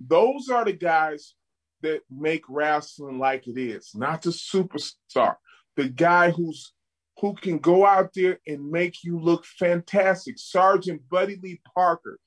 Those 0.00 0.48
are 0.48 0.64
the 0.64 0.72
guys 0.72 1.34
that 1.82 2.00
make 2.10 2.44
wrestling 2.48 3.18
like 3.18 3.46
it 3.46 3.58
is, 3.60 3.90
not 3.94 4.22
the 4.22 4.30
superstar. 4.30 5.36
The 5.76 5.88
guy 5.88 6.30
who's 6.30 6.72
who 7.20 7.34
can 7.34 7.58
go 7.58 7.84
out 7.84 8.10
there 8.14 8.38
and 8.46 8.70
make 8.70 9.04
you 9.04 9.18
look 9.20 9.44
fantastic. 9.44 10.38
Sergeant 10.38 11.06
Buddy 11.08 11.36
Lee 11.42 11.60
Parker, 11.74 12.18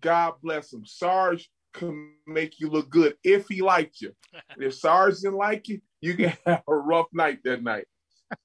God 0.00 0.34
bless 0.42 0.72
him. 0.72 0.86
Sarge 0.86 1.50
can 1.74 2.12
make 2.26 2.58
you 2.58 2.68
look 2.68 2.90
good 2.90 3.16
if 3.22 3.46
he 3.48 3.60
liked 3.60 4.00
you. 4.00 4.12
if 4.58 4.74
Sarge 4.74 5.20
didn't 5.20 5.36
like 5.36 5.68
you, 5.68 5.80
you 6.00 6.14
can 6.14 6.32
have 6.46 6.62
a 6.66 6.74
rough 6.74 7.06
night 7.12 7.40
that 7.44 7.62
night. 7.62 7.86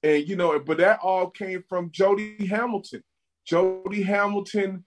And 0.02 0.28
you 0.28 0.36
know, 0.36 0.58
but 0.58 0.78
that 0.78 1.00
all 1.00 1.30
came 1.30 1.62
from 1.68 1.90
Jody 1.92 2.46
Hamilton. 2.46 3.02
Jody 3.46 4.02
Hamilton, 4.02 4.84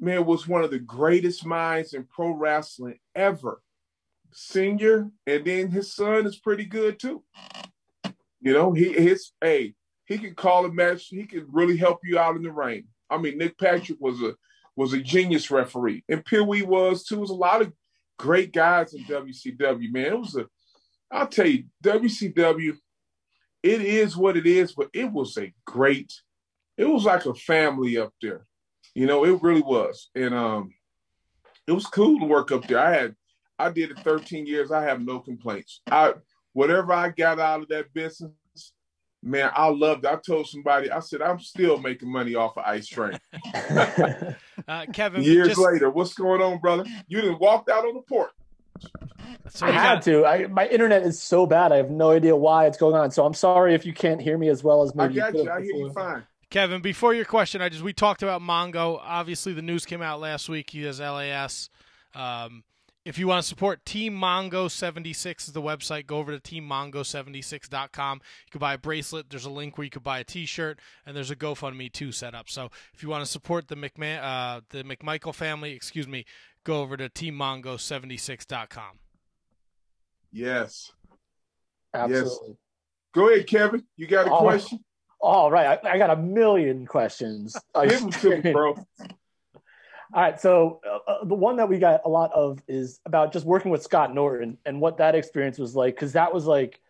man, 0.00 0.26
was 0.26 0.48
one 0.48 0.64
of 0.64 0.70
the 0.70 0.80
greatest 0.80 1.46
minds 1.46 1.94
in 1.94 2.04
pro 2.04 2.30
wrestling 2.30 2.98
ever. 3.14 3.62
Senior, 4.32 5.08
and 5.26 5.44
then 5.44 5.70
his 5.70 5.94
son 5.94 6.26
is 6.26 6.36
pretty 6.36 6.64
good 6.64 6.98
too. 6.98 7.22
You 8.40 8.52
know, 8.52 8.72
he 8.72 8.92
his 8.92 9.30
hey, 9.40 9.74
he 10.06 10.18
can 10.18 10.34
call 10.34 10.64
a 10.64 10.72
match. 10.72 11.06
He 11.08 11.24
can 11.24 11.46
really 11.50 11.76
help 11.76 12.00
you 12.04 12.18
out 12.18 12.36
in 12.36 12.42
the 12.42 12.52
ring. 12.52 12.84
I 13.10 13.18
mean, 13.18 13.38
Nick 13.38 13.58
Patrick 13.58 13.98
was 14.00 14.22
a 14.22 14.34
was 14.76 14.92
a 14.92 14.98
genius 14.98 15.50
referee, 15.50 16.04
and 16.08 16.24
Pee 16.24 16.40
Wee 16.40 16.62
was 16.62 17.04
too. 17.04 17.16
There 17.16 17.22
was 17.22 17.30
a 17.30 17.34
lot 17.34 17.62
of 17.62 17.72
great 18.18 18.52
guys 18.52 18.94
in 18.94 19.04
WCW. 19.04 19.92
Man, 19.92 20.06
it 20.06 20.18
was 20.18 20.36
a. 20.36 20.46
I'll 21.10 21.26
tell 21.26 21.46
you, 21.46 21.64
WCW. 21.82 22.76
It 23.62 23.82
is 23.82 24.16
what 24.16 24.36
it 24.36 24.46
is, 24.46 24.74
but 24.74 24.88
it 24.92 25.10
was 25.10 25.36
a 25.38 25.52
great. 25.66 26.12
It 26.76 26.84
was 26.84 27.04
like 27.04 27.26
a 27.26 27.34
family 27.34 27.98
up 27.98 28.12
there. 28.20 28.46
You 28.94 29.06
know, 29.06 29.24
it 29.24 29.42
really 29.42 29.62
was, 29.62 30.10
and 30.14 30.34
um, 30.34 30.72
it 31.66 31.72
was 31.72 31.86
cool 31.86 32.20
to 32.20 32.26
work 32.26 32.52
up 32.52 32.66
there. 32.66 32.78
I 32.78 32.92
had, 32.92 33.14
I 33.58 33.70
did 33.70 33.90
it 33.90 33.98
13 34.00 34.46
years. 34.46 34.70
I 34.70 34.82
have 34.82 35.00
no 35.00 35.20
complaints. 35.20 35.80
I 35.90 36.14
whatever 36.52 36.92
I 36.92 37.10
got 37.10 37.38
out 37.38 37.62
of 37.62 37.68
that 37.68 37.92
business, 37.92 38.30
man, 39.26 39.50
I 39.54 39.68
loved 39.68 40.04
it. 40.04 40.10
I 40.10 40.16
told 40.16 40.46
somebody, 40.48 40.90
I 40.90 41.00
said, 41.00 41.20
I'm 41.20 41.40
still 41.40 41.78
making 41.78 42.10
money 42.10 42.34
off 42.34 42.56
of 42.56 42.64
Ice 42.64 42.86
Train. 42.86 43.18
uh, 44.68 44.86
Kevin, 44.92 45.22
years 45.22 45.48
just, 45.48 45.60
later, 45.60 45.90
what's 45.90 46.14
going 46.14 46.40
on, 46.40 46.58
brother? 46.58 46.84
You 47.08 47.20
didn't 47.20 47.40
walked 47.40 47.68
out 47.68 47.84
on 47.84 47.94
the 47.94 48.00
porch. 48.02 48.30
So 49.48 49.66
I 49.66 49.72
had 49.72 49.94
got... 49.96 50.02
to. 50.04 50.26
I, 50.26 50.46
my 50.46 50.66
internet 50.68 51.02
is 51.02 51.20
so 51.20 51.46
bad. 51.46 51.72
I 51.72 51.76
have 51.76 51.90
no 51.90 52.10
idea 52.10 52.36
why 52.36 52.66
it's 52.66 52.78
going 52.78 52.94
on. 52.94 53.10
So 53.10 53.24
I'm 53.24 53.34
sorry 53.34 53.74
if 53.74 53.84
you 53.84 53.92
can't 53.92 54.20
hear 54.20 54.38
me 54.38 54.48
as 54.48 54.62
well 54.62 54.82
as 54.82 54.94
maybe. 54.94 55.20
I 55.20 55.30
got 55.30 55.34
you. 55.34 55.44
you. 55.44 55.50
I 55.50 55.62
hear 55.62 55.74
you 55.74 55.92
fine. 55.92 56.24
Kevin, 56.50 56.80
before 56.80 57.12
your 57.12 57.24
question, 57.24 57.60
I 57.60 57.68
just 57.68 57.82
we 57.82 57.92
talked 57.92 58.22
about 58.22 58.40
Mongo. 58.40 59.00
Obviously, 59.02 59.52
the 59.52 59.62
news 59.62 59.84
came 59.84 60.02
out 60.02 60.20
last 60.20 60.48
week. 60.48 60.70
He 60.70 60.84
has 60.84 61.00
LAS. 61.00 61.70
Um, 62.14 62.62
if 63.06 63.18
you 63.18 63.28
want 63.28 63.40
to 63.40 63.48
support 63.48 63.86
Team 63.86 64.14
Mongo 64.14 64.68
76 64.68 65.46
is 65.46 65.54
the 65.54 65.62
website, 65.62 66.08
go 66.08 66.18
over 66.18 66.36
to 66.36 66.40
teammongo76.com. 66.40 68.16
You 68.18 68.50
can 68.50 68.58
buy 68.58 68.74
a 68.74 68.78
bracelet. 68.78 69.30
There's 69.30 69.44
a 69.44 69.50
link 69.50 69.78
where 69.78 69.84
you 69.84 69.90
could 69.90 70.02
buy 70.02 70.18
a 70.18 70.24
T-shirt, 70.24 70.80
and 71.06 71.16
there's 71.16 71.30
a 71.30 71.36
GoFundMe 71.36 71.92
too 71.92 72.10
set 72.10 72.34
up. 72.34 72.50
So 72.50 72.68
if 72.92 73.04
you 73.04 73.08
want 73.08 73.24
to 73.24 73.30
support 73.30 73.68
the 73.68 73.76
McMahon, 73.76 74.18
uh, 74.20 74.60
the 74.70 74.82
McMichael 74.82 75.32
family, 75.32 75.70
excuse 75.70 76.08
me, 76.08 76.24
go 76.64 76.82
over 76.82 76.96
to 76.96 77.08
teammongo76.com. 77.08 78.98
Yes. 80.32 80.90
Absolutely. 81.94 82.48
Yes. 82.48 82.56
Go 83.14 83.30
ahead, 83.30 83.46
Kevin. 83.46 83.84
You 83.96 84.08
got 84.08 84.26
a 84.26 84.32
All 84.32 84.40
question? 84.40 84.80
All 85.20 85.48
right. 85.48 85.78
I, 85.84 85.92
I, 85.92 85.98
got 85.98 86.10
a 86.10 86.16
million 86.16 86.86
questions. 86.86 87.56
Give 87.88 88.00
them 88.00 88.10
to 88.10 88.42
me, 88.42 88.52
bro. 88.52 88.74
All 90.14 90.22
right, 90.22 90.40
so 90.40 90.80
uh, 91.08 91.24
the 91.24 91.34
one 91.34 91.56
that 91.56 91.68
we 91.68 91.78
got 91.78 92.02
a 92.04 92.08
lot 92.08 92.32
of 92.32 92.60
is 92.68 93.00
about 93.04 93.32
just 93.32 93.44
working 93.44 93.70
with 93.70 93.82
Scott 93.82 94.14
Norton 94.14 94.56
and 94.64 94.80
what 94.80 94.98
that 94.98 95.14
experience 95.14 95.58
was 95.58 95.74
like, 95.74 95.94
because 95.94 96.12
that 96.12 96.32
was 96.32 96.46
like, 96.46 96.80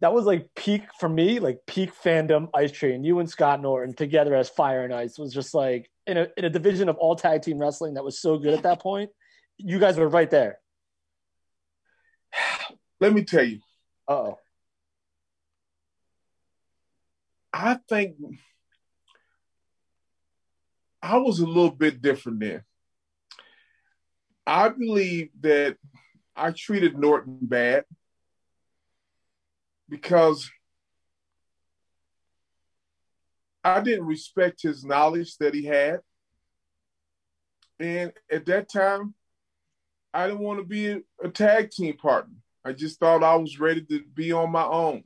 that 0.00 0.12
was 0.12 0.24
like 0.24 0.48
peak 0.56 0.82
for 0.98 1.08
me, 1.08 1.38
like 1.38 1.60
peak 1.66 1.92
fandom 1.94 2.48
Ice 2.54 2.72
Train. 2.72 3.04
You 3.04 3.20
and 3.20 3.30
Scott 3.30 3.62
Norton 3.62 3.94
together 3.94 4.34
as 4.34 4.48
Fire 4.48 4.82
and 4.82 4.92
Ice 4.92 5.18
was 5.18 5.32
just 5.32 5.54
like 5.54 5.90
in 6.06 6.16
a 6.16 6.26
in 6.36 6.44
a 6.44 6.50
division 6.50 6.88
of 6.88 6.96
all 6.96 7.14
tag 7.14 7.42
team 7.42 7.58
wrestling 7.58 7.94
that 7.94 8.04
was 8.04 8.20
so 8.20 8.38
good 8.38 8.54
at 8.54 8.64
that 8.64 8.80
point. 8.80 9.10
You 9.58 9.78
guys 9.78 9.96
were 9.96 10.08
right 10.08 10.30
there. 10.30 10.58
Let 13.00 13.12
me 13.12 13.24
tell 13.24 13.44
you. 13.44 13.60
Oh. 14.08 14.38
I 17.52 17.78
think 17.88 18.16
I 21.02 21.18
was 21.18 21.40
a 21.40 21.46
little 21.46 21.70
bit 21.70 22.02
different 22.02 22.40
then. 22.40 22.62
I 24.46 24.68
believe 24.68 25.30
that 25.40 25.76
I 26.36 26.50
treated 26.50 26.98
Norton 26.98 27.38
bad 27.42 27.84
because 29.88 30.50
I 33.62 33.80
didn't 33.80 34.06
respect 34.06 34.62
his 34.62 34.84
knowledge 34.84 35.36
that 35.38 35.54
he 35.54 35.64
had. 35.64 36.00
And 37.78 38.12
at 38.30 38.46
that 38.46 38.70
time, 38.70 39.14
I 40.12 40.26
didn't 40.26 40.40
want 40.40 40.60
to 40.60 40.66
be 40.66 41.02
a, 41.22 41.28
tag 41.28 41.70
team 41.70 41.96
partner. 41.96 42.34
I 42.64 42.72
just 42.72 42.98
thought 42.98 43.22
I 43.22 43.36
was 43.36 43.60
ready 43.60 43.82
to 43.82 44.02
be 44.14 44.32
on 44.32 44.50
my 44.50 44.64
own. 44.64 45.04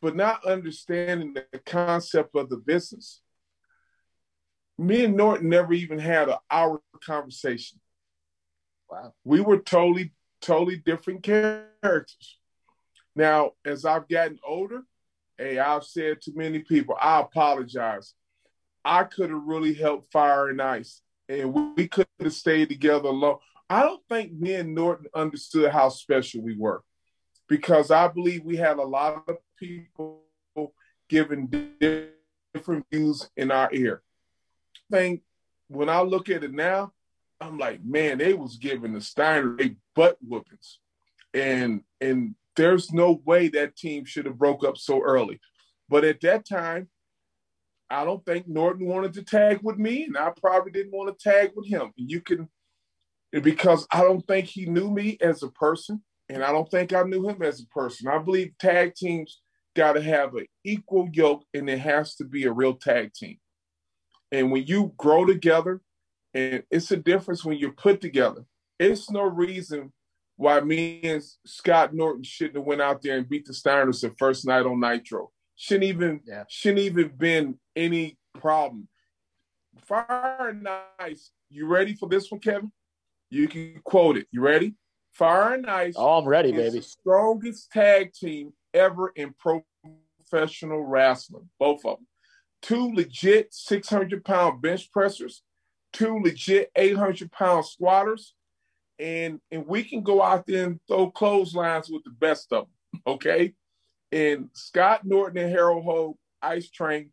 But 0.00 0.16
not 0.16 0.44
understanding 0.44 1.34
the 1.34 1.58
concept 1.58 2.34
of 2.36 2.48
the 2.48 2.56
business 2.56 3.20
me 4.82 5.04
and 5.04 5.16
Norton 5.16 5.48
never 5.48 5.72
even 5.72 5.98
had 5.98 6.28
an 6.28 6.36
hour 6.50 6.80
conversation. 7.04 7.80
Wow. 8.90 9.14
We 9.24 9.40
were 9.40 9.58
totally, 9.58 10.12
totally 10.40 10.76
different 10.76 11.22
characters. 11.22 12.38
Now, 13.14 13.52
as 13.64 13.84
I've 13.84 14.08
gotten 14.08 14.38
older, 14.46 14.82
hey, 15.38 15.58
I've 15.58 15.84
said 15.84 16.20
to 16.22 16.32
many 16.34 16.60
people, 16.60 16.96
I 17.00 17.20
apologize. 17.20 18.14
I 18.84 19.04
could 19.04 19.30
have 19.30 19.42
really 19.44 19.74
helped 19.74 20.12
Fire 20.12 20.48
and 20.48 20.60
Ice, 20.60 21.02
and 21.28 21.54
we 21.76 21.88
could 21.88 22.06
have 22.20 22.32
stayed 22.32 22.68
together 22.68 23.10
long. 23.10 23.38
I 23.70 23.82
don't 23.82 24.02
think 24.08 24.32
me 24.32 24.54
and 24.54 24.74
Norton 24.74 25.06
understood 25.14 25.70
how 25.70 25.88
special 25.88 26.42
we 26.42 26.56
were 26.56 26.82
because 27.48 27.90
I 27.90 28.08
believe 28.08 28.44
we 28.44 28.56
had 28.56 28.78
a 28.78 28.82
lot 28.82 29.24
of 29.28 29.36
people 29.58 30.24
giving 31.08 31.46
different 32.54 32.86
views 32.90 33.30
in 33.36 33.50
our 33.50 33.70
ear. 33.72 34.02
Think 34.92 35.22
when 35.68 35.88
I 35.88 36.02
look 36.02 36.28
at 36.28 36.44
it 36.44 36.52
now, 36.52 36.92
I'm 37.40 37.58
like, 37.58 37.82
man, 37.84 38.18
they 38.18 38.34
was 38.34 38.56
giving 38.56 38.92
the 38.92 39.00
Steiner 39.00 39.56
a 39.60 39.74
butt 39.96 40.18
whoopings. 40.20 40.78
And 41.34 41.82
and 42.00 42.34
there's 42.56 42.92
no 42.92 43.22
way 43.24 43.48
that 43.48 43.76
team 43.76 44.04
should 44.04 44.26
have 44.26 44.38
broke 44.38 44.64
up 44.64 44.76
so 44.76 45.02
early. 45.02 45.40
But 45.88 46.04
at 46.04 46.20
that 46.20 46.46
time, 46.46 46.88
I 47.90 48.04
don't 48.04 48.24
think 48.24 48.48
Norton 48.48 48.86
wanted 48.86 49.14
to 49.14 49.22
tag 49.22 49.60
with 49.62 49.78
me, 49.78 50.04
and 50.04 50.16
I 50.16 50.30
probably 50.30 50.72
didn't 50.72 50.92
want 50.92 51.18
to 51.18 51.30
tag 51.30 51.52
with 51.54 51.68
him. 51.68 51.92
You 51.96 52.20
can 52.20 52.48
because 53.30 53.86
I 53.90 54.02
don't 54.02 54.26
think 54.26 54.46
he 54.46 54.66
knew 54.66 54.90
me 54.90 55.16
as 55.20 55.42
a 55.42 55.50
person, 55.50 56.02
and 56.28 56.44
I 56.44 56.52
don't 56.52 56.70
think 56.70 56.92
I 56.92 57.02
knew 57.02 57.28
him 57.28 57.42
as 57.42 57.60
a 57.60 57.66
person. 57.66 58.08
I 58.08 58.18
believe 58.18 58.52
tag 58.58 58.94
teams 58.94 59.40
got 59.74 59.94
to 59.94 60.02
have 60.02 60.34
an 60.34 60.46
equal 60.64 61.08
yoke, 61.12 61.44
and 61.54 61.68
it 61.68 61.78
has 61.80 62.14
to 62.16 62.24
be 62.24 62.44
a 62.44 62.52
real 62.52 62.74
tag 62.74 63.12
team. 63.14 63.38
And 64.32 64.50
when 64.50 64.66
you 64.66 64.92
grow 64.96 65.24
together, 65.24 65.80
and 66.34 66.62
it's 66.70 66.90
a 66.90 66.96
difference 66.96 67.44
when 67.44 67.58
you're 67.58 67.72
put 67.72 68.00
together. 68.00 68.44
It's 68.78 69.10
no 69.10 69.22
reason 69.22 69.92
why 70.36 70.60
me 70.60 71.00
and 71.04 71.22
Scott 71.46 71.94
Norton 71.94 72.24
shouldn't 72.24 72.56
have 72.56 72.64
went 72.64 72.80
out 72.80 73.02
there 73.02 73.18
and 73.18 73.28
beat 73.28 73.46
the 73.46 73.52
Steiners 73.52 74.00
the 74.00 74.10
first 74.18 74.46
night 74.46 74.66
on 74.66 74.80
Nitro. 74.80 75.30
Shouldn't 75.56 75.84
even 75.84 76.20
yeah. 76.24 76.44
shouldn't 76.48 76.80
even 76.80 77.08
been 77.08 77.58
any 77.76 78.16
problem. 78.40 78.88
Fire 79.84 80.48
and 80.48 80.66
Ice, 80.98 81.30
you 81.50 81.66
ready 81.66 81.94
for 81.94 82.08
this 82.08 82.30
one, 82.30 82.40
Kevin? 82.40 82.72
You 83.30 83.48
can 83.48 83.80
quote 83.84 84.16
it. 84.16 84.26
You 84.30 84.40
ready? 84.40 84.74
Fire 85.12 85.54
and 85.54 85.66
Ice. 85.66 85.94
Oh, 85.96 86.18
I'm 86.18 86.26
ready, 86.26 86.52
baby. 86.52 86.80
strongest 86.80 87.70
tag 87.70 88.12
team 88.12 88.52
ever 88.74 89.12
in 89.14 89.34
professional 90.24 90.82
wrestling. 90.82 91.48
Both 91.58 91.84
of 91.84 91.98
them. 91.98 92.06
Two 92.62 92.92
legit 92.94 93.52
600 93.52 94.24
pound 94.24 94.62
bench 94.62 94.90
pressers, 94.92 95.42
two 95.92 96.20
legit 96.22 96.70
800 96.76 97.30
pound 97.32 97.66
squatters, 97.66 98.34
and 98.98 99.40
and 99.50 99.66
we 99.66 99.82
can 99.82 100.02
go 100.02 100.22
out 100.22 100.46
there 100.46 100.66
and 100.66 100.80
throw 100.86 101.10
clotheslines 101.10 101.90
with 101.90 102.04
the 102.04 102.10
best 102.10 102.52
of 102.52 102.66
them. 102.92 103.02
Okay, 103.06 103.54
and 104.12 104.50
Scott 104.52 105.04
Norton 105.04 105.42
and 105.42 105.50
Harold 105.50 105.84
Hogue 105.84 106.16
Ice 106.40 106.70
Train 106.70 107.10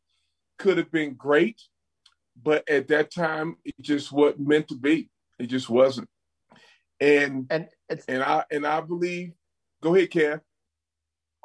could 0.60 0.78
have 0.78 0.92
been 0.92 1.16
great, 1.16 1.60
but 2.42 2.70
at 2.70 2.88
that 2.90 3.12
time 3.12 3.56
it 3.66 3.76
just 3.82 4.12
wasn't 4.12 4.48
meant 4.48 4.68
to 4.68 4.76
be. 4.76 5.10
It 5.40 5.48
just 5.48 5.70
wasn't. 5.70 6.10
And 7.00 7.48
and 7.50 7.70
and 8.08 8.22
I 8.22 8.44
and 8.52 8.68
I 8.68 8.82
believe. 8.82 9.32
Go 9.82 9.96
ahead, 9.96 10.12
Cam. 10.12 10.42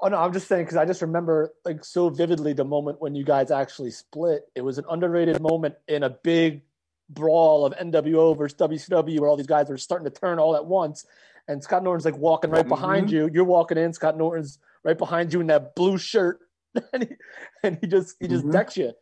Oh 0.04 0.08
no, 0.08 0.18
I'm 0.18 0.34
just 0.34 0.48
saying 0.48 0.64
because 0.64 0.76
I 0.76 0.84
just 0.84 1.00
remember 1.00 1.54
like 1.64 1.82
so 1.82 2.10
vividly 2.10 2.52
the 2.52 2.62
moment 2.62 3.00
when 3.00 3.14
you 3.14 3.24
guys 3.24 3.50
actually 3.50 3.90
split. 3.90 4.42
It 4.54 4.60
was 4.60 4.76
an 4.76 4.84
underrated 4.90 5.40
moment 5.40 5.76
in 5.88 6.02
a 6.02 6.10
big 6.10 6.60
brawl 7.08 7.64
of 7.64 7.72
NWO 7.78 8.36
versus 8.36 8.58
WCW 8.58 9.18
where 9.18 9.30
all 9.30 9.38
these 9.38 9.46
guys 9.46 9.70
are 9.70 9.78
starting 9.78 10.04
to 10.04 10.10
turn 10.10 10.38
all 10.38 10.56
at 10.56 10.66
once. 10.66 11.06
And 11.48 11.64
Scott 11.64 11.82
Norton's 11.82 12.04
like 12.04 12.18
walking 12.18 12.50
right 12.50 12.68
behind 12.68 13.06
mm-hmm. 13.06 13.16
you. 13.16 13.30
You're 13.32 13.44
walking 13.44 13.78
in. 13.78 13.94
Scott 13.94 14.18
Norton's 14.18 14.58
right 14.82 14.98
behind 14.98 15.32
you 15.32 15.40
in 15.40 15.46
that 15.46 15.74
blue 15.74 15.96
shirt, 15.96 16.40
and 16.92 17.04
he 17.04 17.08
and 17.62 17.78
he 17.80 17.86
just 17.86 18.16
he 18.20 18.28
just 18.28 18.42
mm-hmm. 18.42 18.52
decks 18.52 18.76
you. 18.76 18.92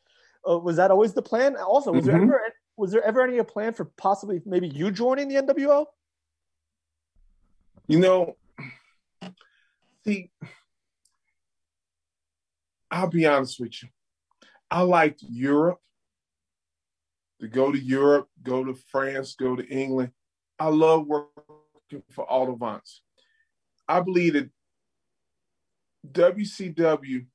Uh, 0.49 0.57
was 0.57 0.77
that 0.77 0.93
always 0.93 1.15
the 1.15 1.23
plan? 1.23 1.57
Also, 1.57 1.91
was 1.91 2.05
mm-hmm. 2.05 2.29
there 2.29 2.45
ever 2.45 2.55
was 2.77 2.93
there 2.93 3.03
ever 3.03 3.27
any 3.27 3.43
plan 3.43 3.73
for 3.73 3.87
possibly 3.87 4.41
maybe 4.47 4.69
you 4.69 4.93
joining 4.93 5.27
the 5.27 5.35
NWO? 5.35 5.87
You 7.89 7.99
know, 7.99 8.37
see, 10.05 10.31
I'll 12.93 13.09
be 13.09 13.27
honest 13.27 13.59
with 13.59 13.83
you. 13.83 13.89
I 14.71 14.83
liked 14.83 15.23
Europe 15.23 15.81
to 17.41 17.49
go 17.49 17.73
to 17.73 17.79
Europe, 17.79 18.29
go 18.43 18.63
to 18.63 18.75
France, 18.75 19.35
go 19.35 19.57
to 19.57 19.67
England. 19.67 20.13
I 20.59 20.69
love 20.69 21.07
working 21.07 22.03
for 22.11 22.31
Otto 22.31 22.57
Wanz. 22.57 23.01
I 23.89 24.01
believe 24.01 24.35
that 24.35 24.51
WCW, 26.11 27.27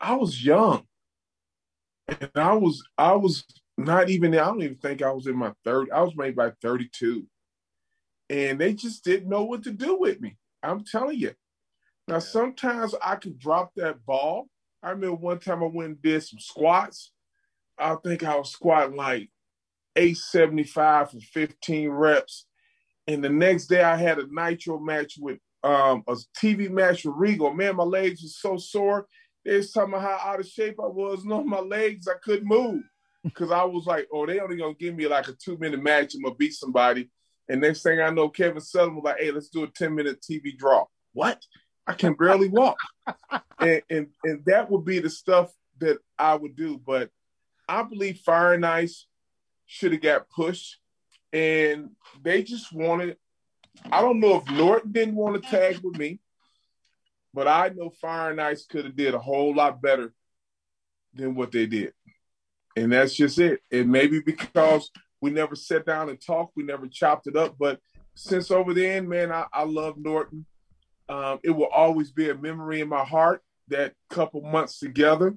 I 0.00 0.14
was 0.14 0.44
young. 0.44 0.84
And 2.08 2.30
I 2.34 2.54
was 2.54 2.82
I 2.98 3.12
was 3.12 3.44
not 3.76 4.10
even 4.10 4.34
I 4.34 4.38
don't 4.38 4.62
even 4.62 4.78
think 4.78 5.02
I 5.02 5.12
was 5.12 5.26
in 5.28 5.36
my 5.36 5.52
third 5.64 5.90
I 5.92 6.02
was 6.02 6.14
maybe 6.16 6.34
by 6.34 6.50
32. 6.62 7.24
And 8.30 8.58
they 8.60 8.74
just 8.74 9.04
didn't 9.04 9.28
know 9.28 9.44
what 9.44 9.62
to 9.64 9.70
do 9.70 9.96
with 9.96 10.20
me. 10.20 10.36
I'm 10.62 10.84
telling 10.84 11.18
you. 11.18 11.34
Now 12.10 12.18
sometimes 12.18 12.94
I 13.02 13.16
could 13.16 13.38
drop 13.38 13.72
that 13.76 14.04
ball. 14.04 14.48
I 14.82 14.90
remember 14.90 15.16
one 15.16 15.38
time 15.38 15.62
I 15.62 15.66
went 15.66 15.88
and 15.88 16.02
did 16.02 16.22
some 16.22 16.38
squats 16.38 17.12
I 17.80 17.96
think 18.04 18.22
I 18.22 18.36
was 18.36 18.52
squatting 18.52 18.96
like 18.96 19.30
875 19.96 21.12
for 21.12 21.20
15 21.20 21.88
reps. 21.88 22.46
And 23.06 23.24
the 23.24 23.30
next 23.30 23.66
day 23.66 23.82
I 23.82 23.96
had 23.96 24.18
a 24.18 24.26
nitro 24.30 24.78
match 24.78 25.14
with 25.18 25.38
um, 25.64 26.04
a 26.06 26.16
TV 26.36 26.70
match 26.70 27.04
with 27.04 27.14
Regal. 27.16 27.52
Man, 27.54 27.76
my 27.76 27.84
legs 27.84 28.22
were 28.22 28.28
so 28.28 28.56
sore. 28.56 29.06
They 29.44 29.56
was 29.56 29.72
talking 29.72 29.94
about 29.94 30.02
how 30.02 30.32
out 30.32 30.40
of 30.40 30.46
shape 30.46 30.76
I 30.78 30.86
was. 30.86 31.24
No, 31.30 31.42
my 31.42 31.60
legs, 31.60 32.06
I 32.06 32.14
couldn't 32.22 32.46
move. 32.46 32.82
Cause 33.34 33.50
I 33.50 33.64
was 33.64 33.84
like, 33.84 34.08
oh, 34.12 34.24
they 34.24 34.40
only 34.40 34.56
gonna 34.56 34.74
give 34.74 34.94
me 34.94 35.06
like 35.06 35.28
a 35.28 35.32
two 35.32 35.58
minute 35.58 35.82
match. 35.82 36.14
I'm 36.14 36.22
gonna 36.22 36.34
beat 36.34 36.54
somebody. 36.54 37.10
And 37.48 37.60
next 37.60 37.82
thing 37.82 38.00
I 38.00 38.10
know, 38.10 38.28
Kevin 38.30 38.60
Sullivan 38.60 38.96
was 38.96 39.04
like, 39.04 39.18
hey, 39.18 39.30
let's 39.30 39.48
do 39.48 39.64
a 39.64 39.66
10 39.66 39.94
minute 39.94 40.22
TV 40.22 40.56
draw. 40.56 40.86
What? 41.12 41.42
I 41.86 41.94
can 41.94 42.14
barely 42.14 42.48
walk. 42.48 42.78
and, 43.58 43.82
and 43.90 44.06
and 44.24 44.44
that 44.46 44.70
would 44.70 44.84
be 44.84 44.98
the 44.98 45.10
stuff 45.10 45.52
that 45.78 45.98
I 46.18 46.34
would 46.34 46.56
do. 46.56 46.78
But 46.78 47.10
I 47.68 47.82
believe 47.82 48.18
Fire 48.18 48.52
and 48.52 48.64
Ice 48.64 49.06
should 49.66 49.92
have 49.92 50.00
got 50.00 50.30
pushed, 50.30 50.78
and 51.32 51.90
they 52.22 52.42
just 52.42 52.72
wanted. 52.72 53.16
I 53.90 54.00
don't 54.00 54.20
know 54.20 54.36
if 54.36 54.50
Norton 54.50 54.92
didn't 54.92 55.14
want 55.14 55.42
to 55.42 55.50
tag 55.50 55.78
with 55.82 55.96
me, 55.96 56.20
but 57.32 57.48
I 57.48 57.68
know 57.68 57.90
Fire 57.90 58.30
and 58.30 58.40
Ice 58.40 58.66
could 58.66 58.84
have 58.84 58.96
did 58.96 59.14
a 59.14 59.18
whole 59.18 59.54
lot 59.54 59.80
better 59.80 60.12
than 61.14 61.34
what 61.34 61.52
they 61.52 61.66
did, 61.66 61.92
and 62.76 62.92
that's 62.92 63.14
just 63.14 63.38
it. 63.38 63.60
And 63.70 63.90
maybe 63.90 64.20
because 64.20 64.90
we 65.20 65.30
never 65.30 65.54
sat 65.54 65.86
down 65.86 66.08
and 66.08 66.20
talked, 66.20 66.56
we 66.56 66.62
never 66.62 66.86
chopped 66.88 67.26
it 67.26 67.36
up. 67.36 67.56
But 67.58 67.80
since 68.14 68.50
over 68.50 68.74
the 68.74 68.86
end, 68.86 69.08
man, 69.08 69.32
I, 69.32 69.46
I 69.52 69.64
love 69.64 69.96
Norton. 69.96 70.46
Um, 71.10 71.40
it 71.42 71.50
will 71.50 71.66
always 71.66 72.12
be 72.12 72.30
a 72.30 72.34
memory 72.34 72.80
in 72.80 72.88
my 72.88 73.04
heart 73.04 73.42
that 73.68 73.94
couple 74.08 74.40
months 74.42 74.78
together 74.78 75.36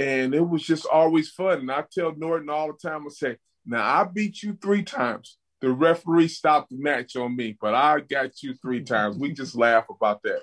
and 0.00 0.34
it 0.34 0.40
was 0.40 0.62
just 0.62 0.86
always 0.86 1.28
fun. 1.30 1.60
And 1.60 1.70
I 1.70 1.84
tell 1.90 2.14
Norton 2.16 2.48
all 2.48 2.68
the 2.68 2.88
time, 2.88 3.04
I 3.06 3.10
say, 3.10 3.36
now 3.66 3.84
I 3.84 4.04
beat 4.04 4.42
you 4.42 4.56
three 4.60 4.82
times. 4.82 5.36
The 5.60 5.70
referee 5.70 6.28
stopped 6.28 6.70
the 6.70 6.78
match 6.78 7.16
on 7.16 7.36
me, 7.36 7.56
but 7.60 7.74
I 7.74 8.00
got 8.00 8.42
you 8.42 8.54
three 8.54 8.82
times. 8.82 9.18
We 9.18 9.32
just 9.32 9.54
laugh 9.54 9.84
about 9.90 10.22
that. 10.22 10.40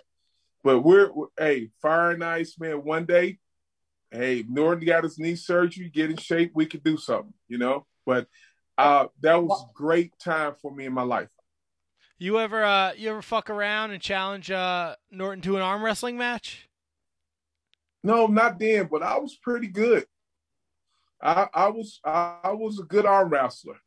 But 0.64 0.82
we're, 0.82 1.12
we're 1.12 1.28
hey, 1.40 1.70
fire 1.82 2.12
and 2.12 2.24
ice, 2.24 2.56
man. 2.60 2.84
One 2.84 3.06
day, 3.06 3.40
hey, 4.12 4.46
Norton 4.48 4.86
got 4.86 5.04
his 5.04 5.18
knee 5.18 5.36
surgery, 5.36 5.90
get 5.90 6.12
in 6.12 6.18
shape, 6.18 6.52
we 6.54 6.68
could 6.68 6.84
do 6.84 6.98
something, 6.98 7.34
you 7.48 7.58
know. 7.58 7.88
But 8.06 8.28
uh, 8.78 9.08
that 9.22 9.44
was 9.44 9.66
great 9.74 10.14
time 10.20 10.54
for 10.62 10.72
me 10.72 10.86
in 10.86 10.94
my 10.94 11.02
life. 11.02 11.30
You 12.20 12.40
ever 12.40 12.64
uh, 12.64 12.94
you 12.94 13.12
ever 13.12 13.22
fuck 13.22 13.50
around 13.50 13.92
and 13.92 14.02
challenge 14.02 14.50
uh, 14.50 14.96
Norton 15.12 15.42
to 15.44 15.56
an 15.56 15.62
arm 15.62 15.84
wrestling 15.84 16.18
match? 16.18 16.68
No, 18.04 18.26
not 18.26 18.58
then, 18.58 18.88
but 18.92 19.04
I 19.04 19.20
was 19.20 19.36
pretty 19.36 19.68
good. 19.68 20.06
I, 21.22 21.48
I 21.54 21.70
was 21.70 22.00
I, 22.04 22.38
I, 22.44 22.52
was 22.54 22.80
a 22.80 22.84
good 22.84 23.06
arm 23.06 23.30
wrestler, 23.30 23.78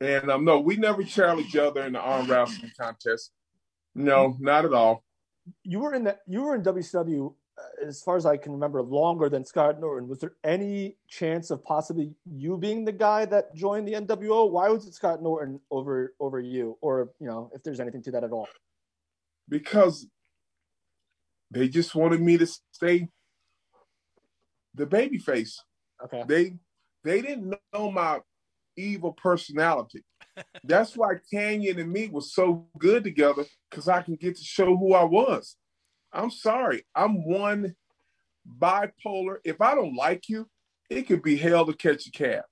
and 0.00 0.30
um, 0.30 0.44
no, 0.44 0.60
we 0.60 0.76
never 0.76 1.02
challenged 1.02 1.48
each 1.48 1.56
other 1.56 1.82
in 1.82 1.94
the 1.94 2.00
arm 2.00 2.30
wrestling 2.30 2.72
contest. 2.78 3.30
No, 3.94 4.36
not 4.38 4.66
at 4.66 4.74
all. 4.74 5.02
You 5.62 5.80
were 5.80 5.94
in 5.94 6.04
the 6.04 6.18
you 6.26 6.42
were 6.42 6.54
in 6.54 6.62
WCW 6.62 7.34
Uh, 7.58 7.86
as 7.86 8.02
far 8.02 8.16
as 8.16 8.24
I 8.24 8.38
can 8.38 8.52
remember 8.52 8.82
longer 8.82 9.28
than 9.28 9.44
Scott 9.44 9.78
Norton. 9.78 10.08
Was 10.08 10.20
there 10.20 10.32
any 10.42 10.96
chance 11.06 11.50
of 11.50 11.62
possibly 11.62 12.14
you 12.24 12.56
being 12.56 12.84
the 12.84 12.92
guy 12.92 13.26
that 13.26 13.54
joined 13.54 13.86
the 13.86 13.92
NWO? 13.92 14.50
Why 14.50 14.70
was 14.70 14.86
it 14.86 14.94
Scott 14.94 15.22
Norton 15.22 15.60
over 15.70 16.14
over 16.18 16.40
you, 16.40 16.78
or 16.80 17.10
you 17.20 17.26
know, 17.26 17.50
if 17.54 17.62
there's 17.62 17.80
anything 17.80 18.02
to 18.04 18.10
that 18.12 18.24
at 18.24 18.32
all? 18.32 18.48
Because 19.50 20.06
they 21.50 21.68
just 21.68 21.94
wanted 21.94 22.22
me 22.22 22.38
to 22.38 22.46
stay 22.72 23.08
the 24.74 24.86
baby 24.86 25.18
face. 25.18 25.62
Okay. 26.02 26.24
They 26.26 26.54
they 27.04 27.20
didn't 27.20 27.54
know 27.74 27.90
my 27.90 28.20
evil 28.76 29.12
personality. 29.12 30.02
That's 30.64 30.96
why 30.96 31.16
Kanyon 31.30 31.78
and 31.78 31.92
me 31.92 32.08
was 32.08 32.32
so 32.34 32.66
good 32.78 33.04
together 33.04 33.44
because 33.70 33.88
I 33.88 34.00
can 34.00 34.14
get 34.14 34.36
to 34.36 34.44
show 34.44 34.74
who 34.74 34.94
I 34.94 35.04
was. 35.04 35.56
I'm 36.12 36.30
sorry, 36.30 36.84
I'm 36.94 37.24
one 37.24 37.74
bipolar. 38.60 39.36
If 39.44 39.60
I 39.60 39.74
don't 39.74 39.94
like 39.94 40.28
you, 40.28 40.48
it 40.90 41.02
could 41.02 41.22
be 41.22 41.36
hell 41.36 41.66
to 41.66 41.72
catch 41.72 42.06
a 42.06 42.10
cab. 42.10 42.44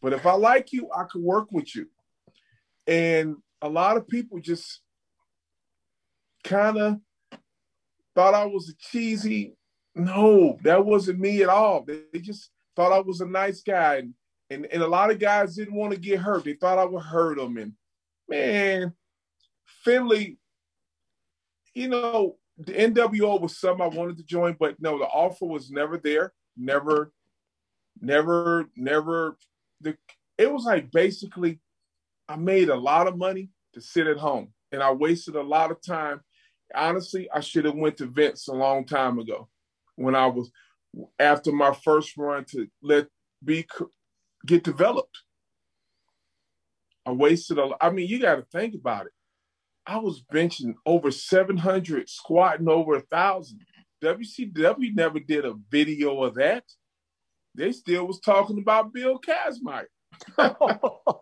But 0.00 0.12
if 0.12 0.24
I 0.24 0.32
like 0.32 0.72
you, 0.72 0.88
I 0.94 1.04
could 1.04 1.22
work 1.22 1.52
with 1.52 1.74
you. 1.76 1.88
And 2.86 3.36
a 3.60 3.68
lot 3.68 3.96
of 3.96 4.08
people 4.08 4.40
just 4.40 4.80
kind 6.42 6.78
of 6.78 7.00
thought 8.14 8.34
I 8.34 8.46
was 8.46 8.70
a 8.70 8.74
cheesy. 8.78 9.54
No, 9.94 10.58
that 10.62 10.84
wasn't 10.84 11.20
me 11.20 11.42
at 11.42 11.48
all. 11.48 11.84
They, 11.84 12.18
just 12.20 12.50
thought 12.74 12.92
I 12.92 13.00
was 13.00 13.20
a 13.20 13.26
nice 13.26 13.62
guy. 13.62 13.96
And, 13.96 14.14
and, 14.48 14.66
and 14.66 14.82
a 14.82 14.88
lot 14.88 15.10
of 15.10 15.18
guys 15.18 15.56
didn't 15.56 15.74
want 15.74 15.92
to 15.92 16.00
get 16.00 16.20
hurt. 16.20 16.44
They 16.44 16.54
thought 16.54 16.78
I 16.78 16.84
would 16.84 17.02
hurt 17.02 17.36
them. 17.36 17.58
And 17.58 17.72
man, 18.28 18.94
Finlay, 19.84 20.38
you 21.74 21.88
know, 21.88 22.36
the 22.66 22.72
NWO 22.72 23.40
was 23.40 23.58
something 23.58 23.82
I 23.82 23.88
wanted 23.88 24.18
to 24.18 24.24
join, 24.24 24.56
but 24.58 24.80
no, 24.80 24.98
the 24.98 25.06
offer 25.06 25.46
was 25.46 25.70
never 25.70 25.96
there. 25.96 26.32
Never, 26.56 27.12
never, 28.00 28.66
never. 28.76 29.38
The 29.80 29.96
it 30.36 30.52
was 30.52 30.64
like 30.64 30.90
basically, 30.90 31.60
I 32.28 32.36
made 32.36 32.68
a 32.68 32.76
lot 32.76 33.06
of 33.06 33.16
money 33.16 33.50
to 33.74 33.80
sit 33.80 34.06
at 34.06 34.18
home, 34.18 34.52
and 34.72 34.82
I 34.82 34.92
wasted 34.92 35.36
a 35.36 35.42
lot 35.42 35.70
of 35.70 35.80
time. 35.80 36.20
Honestly, 36.74 37.28
I 37.32 37.40
should 37.40 37.64
have 37.64 37.74
went 37.74 37.96
to 37.98 38.06
Vince 38.06 38.48
a 38.48 38.52
long 38.52 38.84
time 38.84 39.18
ago, 39.18 39.48
when 39.96 40.14
I 40.14 40.26
was 40.26 40.50
after 41.18 41.52
my 41.52 41.72
first 41.72 42.16
run 42.16 42.44
to 42.50 42.66
let 42.82 43.06
be 43.42 43.66
get 44.46 44.64
developed. 44.64 45.18
I 47.06 47.12
wasted 47.12 47.58
a. 47.58 47.70
I 47.80 47.90
mean, 47.90 48.06
you 48.06 48.20
got 48.20 48.36
to 48.36 48.46
think 48.52 48.74
about 48.74 49.06
it. 49.06 49.12
I 49.86 49.98
was 49.98 50.22
benching 50.32 50.74
over 50.86 51.10
700, 51.10 52.08
squatting 52.08 52.68
over 52.68 52.96
a 52.96 53.00
thousand. 53.00 53.60
WCW 54.02 54.94
never 54.94 55.18
did 55.20 55.44
a 55.44 55.54
video 55.70 56.22
of 56.22 56.34
that. 56.36 56.64
They 57.54 57.72
still 57.72 58.06
was 58.06 58.20
talking 58.20 58.58
about 58.58 58.92
Bill 58.92 59.18
Kazmaier. 59.18 59.86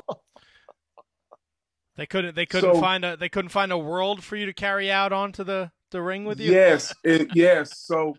they 1.97 2.06
couldn't. 2.06 2.36
They 2.36 2.47
couldn't 2.47 2.74
So- 2.74 2.80
find 2.80 3.05
a. 3.05 3.16
They 3.16 3.28
couldn't 3.28 3.51
find 3.51 3.72
a 3.72 3.78
world 3.78 4.22
for 4.22 4.36
you 4.36 4.47
to 4.47 4.52
carry 4.52 4.90
out 4.90 5.12
onto 5.12 5.44
the 5.44 5.70
the 5.90 6.02
ring 6.02 6.24
with 6.24 6.39
you. 6.40 6.52
Yes, 6.52 6.94
it, 7.02 7.28
yes. 7.35 7.78
So, 7.78 8.14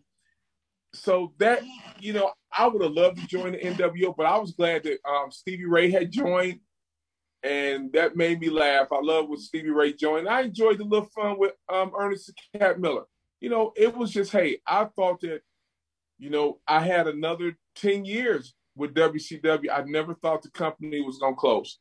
so 0.93 1.33
that 1.37 1.61
you 1.99 2.13
know, 2.13 2.31
I 2.57 2.67
would 2.67 2.81
have 2.81 2.91
loved 2.93 3.17
to 3.19 3.27
join 3.27 3.51
the 3.53 3.59
NWO, 3.59 4.15
but 4.15 4.25
I 4.25 4.37
was 4.37 4.51
glad 4.51 4.83
that 4.83 4.97
um, 5.07 5.31
Stevie 5.31 5.65
Ray 5.65 5.91
had 5.91 6.11
joined, 6.11 6.59
and 7.43 7.91
that 7.93 8.15
made 8.15 8.39
me 8.39 8.49
laugh. 8.49 8.87
I 8.91 8.99
love 9.01 9.29
when 9.29 9.39
Stevie 9.39 9.69
Ray 9.69 9.93
joined. 9.93 10.27
I 10.27 10.41
enjoyed 10.41 10.77
the 10.77 10.83
little 10.83 11.09
fun 11.15 11.39
with 11.39 11.53
um, 11.71 11.91
Ernest 11.97 12.29
and 12.53 12.61
Cat 12.61 12.79
Miller. 12.79 13.03
You 13.39 13.49
know, 13.49 13.71
it 13.75 13.95
was 13.95 14.11
just 14.11 14.31
hey, 14.31 14.59
I 14.67 14.85
thought 14.85 15.21
that, 15.21 15.41
you 16.17 16.29
know, 16.29 16.59
I 16.67 16.81
had 16.81 17.07
another 17.07 17.57
ten 17.75 18.03
years 18.05 18.53
with 18.75 18.93
WCW. 18.93 19.69
I 19.71 19.83
never 19.83 20.13
thought 20.15 20.41
the 20.41 20.51
company 20.51 21.01
was 21.01 21.17
gonna 21.17 21.35
close. 21.35 21.79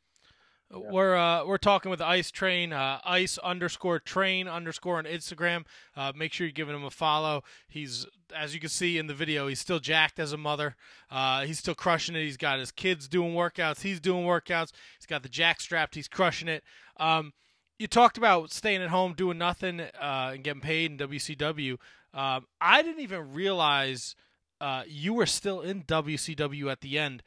We're 0.71 1.17
uh, 1.17 1.47
we're 1.47 1.57
talking 1.57 1.91
with 1.91 2.03
Ice 2.03 2.31
Train, 2.31 2.75
uh, 2.75 3.01
Ice 3.05 3.39
underscore 3.39 3.99
Train 3.99 4.47
underscore 4.47 4.99
on 4.99 5.05
Instagram. 5.05 5.65
Uh, 5.97 6.13
make 6.15 6.33
sure 6.33 6.47
you're 6.47 6.53
giving 6.53 6.75
him 6.75 6.85
a 6.85 6.91
follow. 6.91 7.43
He's 7.69 8.05
as 8.37 8.53
you 8.53 8.61
can 8.61 8.69
see 8.69 8.99
in 8.99 9.07
the 9.07 9.15
video, 9.15 9.49
he's 9.49 9.61
still 9.61 9.79
jacked 9.79 10.19
as 10.19 10.33
a 10.35 10.37
mother. 10.37 10.77
Uh, 11.11 11.47
he's 11.47 11.59
still 11.59 11.75
crushing 11.75 12.15
it. 12.15 12.23
He's 12.23 12.37
got 12.37 12.59
his 12.59 12.71
kids 12.71 13.09
doing 13.09 13.33
workouts. 13.33 13.81
He's 13.81 13.99
doing 13.99 14.27
workouts. 14.27 14.73
He's 14.99 15.07
got 15.07 15.23
the 15.23 15.31
jack 15.31 15.63
strapped. 15.63 15.95
He's 15.95 16.09
crushing 16.09 16.49
it. 16.49 16.63
Um, 16.99 17.33
you 17.79 17.87
talked 17.87 18.19
about 18.19 18.53
staying 18.53 18.83
at 18.83 18.91
home, 18.91 19.15
doing 19.15 19.39
nothing, 19.39 19.81
uh, 19.81 20.33
and 20.35 20.45
getting 20.45 20.61
paid 20.61 20.91
in 20.91 20.99
WCW. 20.99 21.79
Um, 22.13 22.47
I 22.61 22.83
didn't 22.83 23.01
even 23.01 23.33
realize 23.33 24.15
uh, 24.61 24.83
you 24.87 25.15
were 25.15 25.27
still 25.27 25.63
in 25.63 25.85
WCW 25.85 26.71
at 26.71 26.81
the 26.81 26.99
end. 26.99 27.23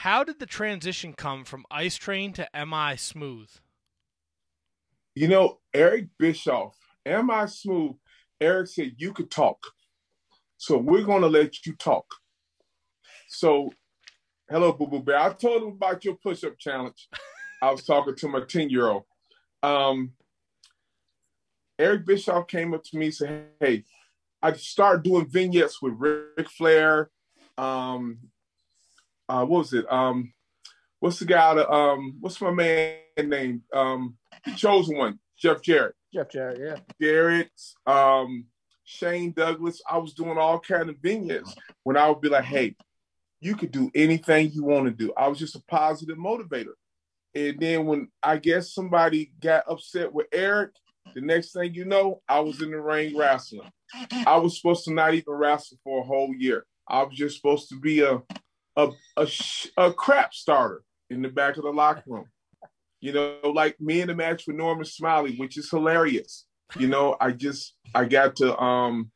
How 0.00 0.24
did 0.24 0.38
the 0.38 0.46
transition 0.46 1.14
come 1.14 1.46
from 1.46 1.64
Ice 1.70 1.96
Train 1.96 2.34
to 2.34 2.46
MI 2.54 2.98
Smooth? 2.98 3.48
You 5.14 5.26
know, 5.26 5.60
Eric 5.72 6.08
Bischoff, 6.18 6.76
MI 7.06 7.46
smooth? 7.46 7.92
Eric 8.38 8.68
said 8.68 8.96
you 8.98 9.14
could 9.14 9.30
talk. 9.30 9.58
So 10.58 10.76
we're 10.76 11.02
gonna 11.02 11.28
let 11.28 11.64
you 11.64 11.74
talk. 11.76 12.04
So 13.28 13.72
hello, 14.50 14.74
Boo 14.74 14.86
Boo 14.86 15.00
Bear. 15.00 15.18
I 15.18 15.32
told 15.32 15.62
him 15.62 15.68
about 15.70 16.04
your 16.04 16.16
push-up 16.16 16.58
challenge. 16.58 17.08
I 17.62 17.70
was 17.70 17.82
talking 17.82 18.16
to 18.16 18.28
my 18.28 18.40
10-year-old. 18.40 19.04
Um, 19.62 20.12
Eric 21.78 22.04
Bischoff 22.04 22.48
came 22.48 22.74
up 22.74 22.84
to 22.84 22.98
me 22.98 23.06
and 23.06 23.14
said, 23.14 23.46
Hey, 23.58 23.84
I 24.42 24.52
started 24.52 25.04
doing 25.04 25.26
vignettes 25.26 25.80
with 25.80 25.94
Ric 25.96 26.50
Flair. 26.50 27.10
Um, 27.56 28.18
uh, 29.28 29.44
what 29.44 29.58
was 29.58 29.72
it? 29.72 29.90
Um, 29.90 30.32
what's 31.00 31.18
the 31.18 31.24
guy 31.24 31.54
that 31.54 31.72
um 31.72 32.16
what's 32.20 32.40
my 32.40 32.50
man 32.50 32.96
name? 33.18 33.62
Um 33.72 34.16
the 34.44 34.52
chosen 34.52 34.96
one, 34.96 35.18
Jeff 35.38 35.62
Jarrett. 35.62 35.94
Jeff 36.12 36.30
Jarrett, 36.30 36.58
yeah. 36.60 36.76
Jarrett, 37.00 37.50
um, 37.86 38.46
Shane 38.84 39.32
Douglas. 39.32 39.82
I 39.88 39.98
was 39.98 40.14
doing 40.14 40.38
all 40.38 40.58
kind 40.60 40.88
of 40.88 40.96
vignettes 40.98 41.54
when 41.82 41.96
I 41.96 42.08
would 42.08 42.20
be 42.20 42.28
like, 42.28 42.44
hey, 42.44 42.74
you 43.40 43.54
could 43.54 43.70
do 43.70 43.90
anything 43.94 44.50
you 44.52 44.64
want 44.64 44.86
to 44.86 44.92
do. 44.92 45.12
I 45.16 45.28
was 45.28 45.38
just 45.38 45.56
a 45.56 45.62
positive 45.68 46.16
motivator. 46.16 46.74
And 47.34 47.58
then 47.60 47.84
when 47.84 48.08
I 48.22 48.38
guess 48.38 48.72
somebody 48.72 49.32
got 49.40 49.64
upset 49.68 50.12
with 50.12 50.26
Eric, 50.32 50.70
the 51.14 51.20
next 51.20 51.52
thing 51.52 51.74
you 51.74 51.84
know, 51.84 52.22
I 52.28 52.40
was 52.40 52.62
in 52.62 52.70
the 52.70 52.80
ring 52.80 53.16
wrestling. 53.16 53.70
I 54.26 54.36
was 54.38 54.56
supposed 54.56 54.84
to 54.84 54.94
not 54.94 55.14
even 55.14 55.34
wrestle 55.34 55.78
for 55.84 56.00
a 56.00 56.04
whole 56.04 56.34
year. 56.34 56.64
I 56.88 57.02
was 57.02 57.14
just 57.14 57.36
supposed 57.36 57.68
to 57.68 57.78
be 57.78 58.00
a 58.00 58.22
a 58.76 58.90
a, 59.16 59.26
sh- 59.26 59.68
a 59.76 59.92
crap 59.92 60.34
starter 60.34 60.82
in 61.10 61.22
the 61.22 61.28
back 61.28 61.56
of 61.56 61.64
the 61.64 61.70
locker 61.70 62.02
room. 62.06 62.26
You 63.00 63.12
know, 63.12 63.38
like 63.44 63.80
me 63.80 64.00
in 64.00 64.08
the 64.08 64.14
match 64.14 64.44
with 64.46 64.56
Norman 64.56 64.84
Smiley, 64.84 65.36
which 65.36 65.56
is 65.56 65.70
hilarious. 65.70 66.46
You 66.78 66.88
know, 66.88 67.16
I 67.20 67.32
just 67.32 67.74
I 67.94 68.06
got 68.06 68.36
to 68.36 68.58
um 68.58 69.10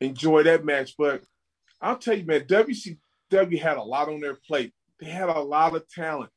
enjoy 0.00 0.42
that 0.44 0.64
match. 0.64 0.94
But 0.98 1.22
I'll 1.80 1.98
tell 1.98 2.16
you, 2.16 2.24
man, 2.24 2.42
WCW 2.42 3.60
had 3.60 3.76
a 3.76 3.82
lot 3.82 4.08
on 4.08 4.20
their 4.20 4.34
plate. 4.34 4.72
They 5.00 5.08
had 5.08 5.28
a 5.28 5.40
lot 5.40 5.76
of 5.76 5.88
talent. 5.88 6.30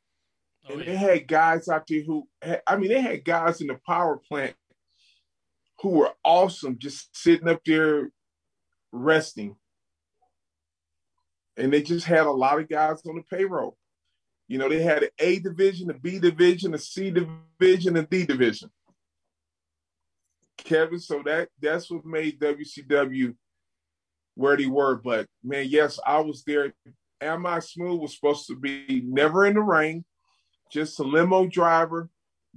Oh, 0.70 0.74
and 0.74 0.86
yeah. 0.86 0.92
they 0.92 0.98
had 0.98 1.28
guys 1.28 1.68
out 1.68 1.88
there 1.88 2.04
who 2.04 2.28
had, 2.42 2.62
I 2.68 2.76
mean, 2.76 2.90
they 2.90 3.02
had 3.02 3.26
guys 3.26 3.62
in 3.62 3.68
the 3.68 3.80
power 3.88 4.18
plant 4.18 4.56
who 5.82 5.90
were 5.90 6.12
awesome, 6.24 6.78
just 6.78 7.16
sitting 7.18 7.48
up 7.48 7.62
there 7.66 8.12
resting. 8.92 9.56
And 11.58 11.72
they 11.72 11.82
just 11.82 12.06
had 12.06 12.26
a 12.26 12.32
lot 12.32 12.60
of 12.60 12.70
guys 12.70 13.02
on 13.06 13.16
the 13.16 13.24
payroll. 13.24 13.78
You 14.48 14.58
know, 14.58 14.70
they 14.70 14.82
had 14.82 15.04
an 15.04 15.10
A 15.20 15.40
division, 15.40 15.90
a 15.90 15.94
B 15.94 16.20
division, 16.20 16.74
a 16.74 16.78
C 16.78 17.12
division, 17.12 17.98
a 17.98 18.04
D 18.06 18.26
division. 18.26 18.70
Kevin, 20.58 21.00
so 21.00 21.22
that 21.26 21.50
that's 21.62 21.90
what 21.90 22.06
made 22.06 22.40
WCW 22.40 23.34
where 24.36 24.58
they 24.58 24.66
were. 24.66 24.96
But 24.96 25.28
man, 25.44 25.68
yes, 25.70 26.00
I 26.06 26.20
was 26.20 26.44
there. 26.44 26.74
MI 27.22 27.62
Smooth 27.62 28.02
was 28.02 28.16
supposed 28.16 28.48
to 28.48 28.56
be 28.56 29.04
never 29.06 29.46
in 29.46 29.54
the 29.54 29.62
ring, 29.62 30.04
just 30.70 31.00
a 31.00 31.04
limo 31.04 31.46
driver, 31.46 32.10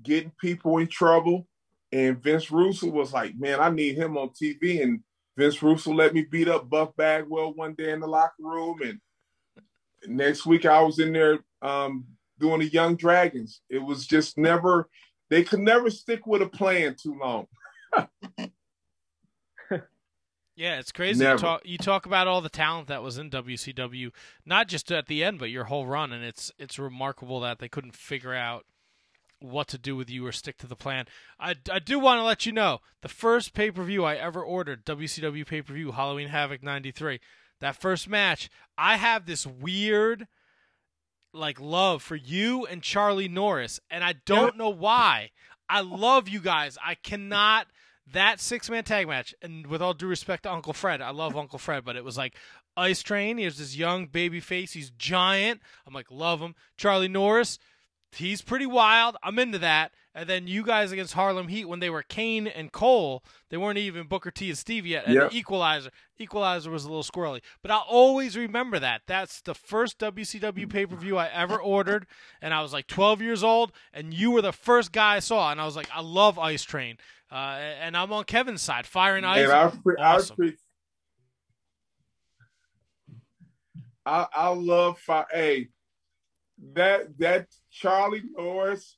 getting 0.03 0.33
people 0.41 0.79
in 0.79 0.89
trouble. 0.89 1.47
And 1.93 2.21
Vince 2.21 2.51
Russo 2.51 2.91
was 2.91 3.13
like, 3.13 3.37
man, 3.39 3.61
I 3.61 3.71
need 3.71 3.97
him 3.97 4.17
on 4.17 4.31
TV. 4.31 4.83
And 4.83 5.04
Vince 5.37 5.63
Russo 5.63 5.93
let 5.93 6.15
me 6.15 6.23
beat 6.23 6.49
up 6.49 6.69
Buff 6.69 6.95
Bagwell 6.97 7.55
one 7.55 7.75
day 7.75 7.93
in 7.93 8.01
the 8.01 8.07
locker 8.07 8.35
room. 8.41 8.79
And 8.83 9.01
next 10.07 10.47
week 10.47 10.65
I 10.65 10.81
was 10.83 10.99
in 10.99 11.13
there 11.13 11.39
um, 11.63 12.05
doing 12.39 12.61
the 12.61 12.69
Young 12.69 12.97
Dragons. 12.97 13.61
It 13.69 13.83
was 13.83 14.07
just 14.07 14.39
never, 14.39 14.89
they 15.31 15.43
could 15.43 15.61
never 15.61 15.91
stick 15.91 16.27
with 16.27 16.43
a 16.43 16.49
plan 16.49 16.97
too 17.01 17.19
long. 17.19 17.47
Yeah, 20.57 20.79
it's 20.79 20.93
crazy. 20.93 21.25
You 21.25 21.37
talk, 21.37 21.63
you 21.65 21.79
talk 21.79 22.07
about 22.07 22.29
all 22.29 22.41
the 22.41 22.49
talent 22.49 22.87
that 22.87 23.03
was 23.03 23.19
in 23.19 23.29
WCW, 23.29 24.13
not 24.47 24.69
just 24.69 24.93
at 24.93 25.07
the 25.07 25.25
end, 25.25 25.39
but 25.41 25.51
your 25.51 25.65
whole 25.65 25.87
run, 25.87 26.13
and 26.13 26.25
it's 26.25 26.53
it's 26.59 26.79
remarkable 26.79 27.41
that 27.41 27.59
they 27.59 27.69
couldn't 27.69 27.97
figure 27.97 28.35
out 28.35 28.65
what 29.41 29.69
to 29.69 29.79
do 29.79 29.97
with 29.97 30.09
you 30.09 30.27
or 30.27 30.33
stick 30.33 30.57
to 30.59 30.67
the 30.67 30.77
plan. 30.77 31.07
I, 31.39 31.55
I 31.71 31.79
do 31.79 31.99
want 31.99 32.19
to 32.19 32.25
let 32.25 32.47
you 32.47 32.53
know 32.53 32.81
the 33.03 33.09
first 33.09 33.55
pay 33.55 33.71
per 33.71 33.83
view 33.83 34.05
I 34.05 34.15
ever 34.15 34.43
ordered, 34.43 34.85
WCW 34.85 35.47
pay 35.47 35.63
per 35.63 35.75
view, 35.75 35.93
Halloween 35.93 36.29
Havoc 36.29 36.63
'93. 36.63 37.21
That 37.61 37.77
first 37.77 38.09
match, 38.09 38.51
I 38.77 38.97
have 38.97 39.27
this 39.27 39.47
weird 39.47 40.27
like 41.33 41.61
love 41.61 42.03
for 42.03 42.17
you 42.17 42.65
and 42.67 42.83
Charlie 42.83 43.29
Norris, 43.29 43.81
and 43.91 44.05
I 44.05 44.15
don't 44.25 44.57
know 44.57 44.71
why. 44.71 45.31
I 45.69 45.81
love 45.81 46.29
you 46.29 46.41
guys. 46.41 46.79
I 46.85 46.95
cannot 46.95 47.67
that 48.13 48.39
six 48.39 48.69
man 48.69 48.85
tag 48.85 49.09
match, 49.09 49.35
and 49.41 49.67
with 49.67 49.81
all 49.81 49.95
due 49.95 50.07
respect 50.07 50.43
to 50.45 50.53
Uncle 50.53 50.73
Fred, 50.73 51.01
I 51.01 51.11
love 51.11 51.37
Uncle 51.37 51.59
Fred, 51.59 51.85
but 51.85 51.97
it 51.97 52.05
was 52.05 52.19
like 52.19 52.35
Ice 52.77 53.03
Train, 53.03 53.39
he 53.39 53.45
has 53.45 53.59
this 53.59 53.77
young 53.77 54.07
baby 54.07 54.41
face. 54.41 54.73
He's 54.73 54.91
giant. 54.91 55.61
I'm 55.87 55.95
like, 55.95 56.11
love 56.11 56.41
him. 56.41 56.55
Charlie 56.77 57.09
Norris, 57.09 57.59
he's 58.17 58.43
pretty 58.43 58.67
wild. 58.67 59.17
I'm 59.23 59.39
into 59.39 59.59
that. 59.59 59.93
And 60.17 60.29
then 60.29 60.47
you 60.47 60.63
guys 60.63 60.93
against 60.93 61.15
Harlem 61.15 61.49
Heat 61.49 61.65
when 61.65 61.81
they 61.81 61.91
were 61.91 62.03
Kane 62.05 62.47
and 62.47 62.71
Kole, 62.71 63.21
they 63.51 63.57
weren't 63.57 63.79
even 63.79 64.07
Booker 64.07 64.31
T 64.31 64.49
and 64.49 64.57
Steve 64.57 64.87
yet. 64.87 65.07
And 65.07 65.15
Yep. 65.17 65.31
the 65.33 65.37
Equalizer, 65.37 65.91
Equalizer 66.19 66.71
was 66.71 66.85
a 66.85 66.89
little 66.89 67.03
squirrely, 67.03 67.41
but 67.63 67.73
I'll 67.73 67.85
always 67.89 68.37
remember 68.37 68.79
that. 68.79 69.03
That's 69.09 69.41
the 69.41 69.55
first 69.57 69.99
WCW 69.99 70.69
pay 70.71 70.87
per 70.87 70.95
view 70.95 71.17
I 71.17 71.27
ever 71.27 71.57
ordered, 71.57 72.07
and 72.41 72.55
I 72.55 72.63
was 72.63 72.73
like 72.73 72.87
12 72.87 73.23
years 73.23 73.43
old, 73.43 73.73
and 73.93 74.15
you 74.15 74.31
were 74.31 74.43
the 74.43 74.53
first 74.53 74.93
guy 74.93 75.17
I 75.17 75.19
saw, 75.19 75.51
and 75.51 75.61
I 75.61 75.65
was 75.65 75.75
like, 75.75 75.89
I 75.93 76.01
love 76.01 76.39
Ice 76.39 76.63
Train, 76.63 76.97
uh, 77.33 77.59
and 77.81 77.97
I'm 77.97 78.13
on 78.13 78.23
Kevin's 78.23 78.63
side, 78.63 78.87
firing 78.87 79.25
ice. 79.25 79.49
Pre- 79.83 79.97
awesome. 79.97 80.37
Pre- 80.37 80.57
I, 84.07 84.27
I 84.33 84.49
love 84.51 84.99
fire. 85.01 85.27
Hey, 85.33 85.69
that 86.75 87.19
that 87.19 87.49
Charlie 87.71 88.23
Norris. 88.37 88.97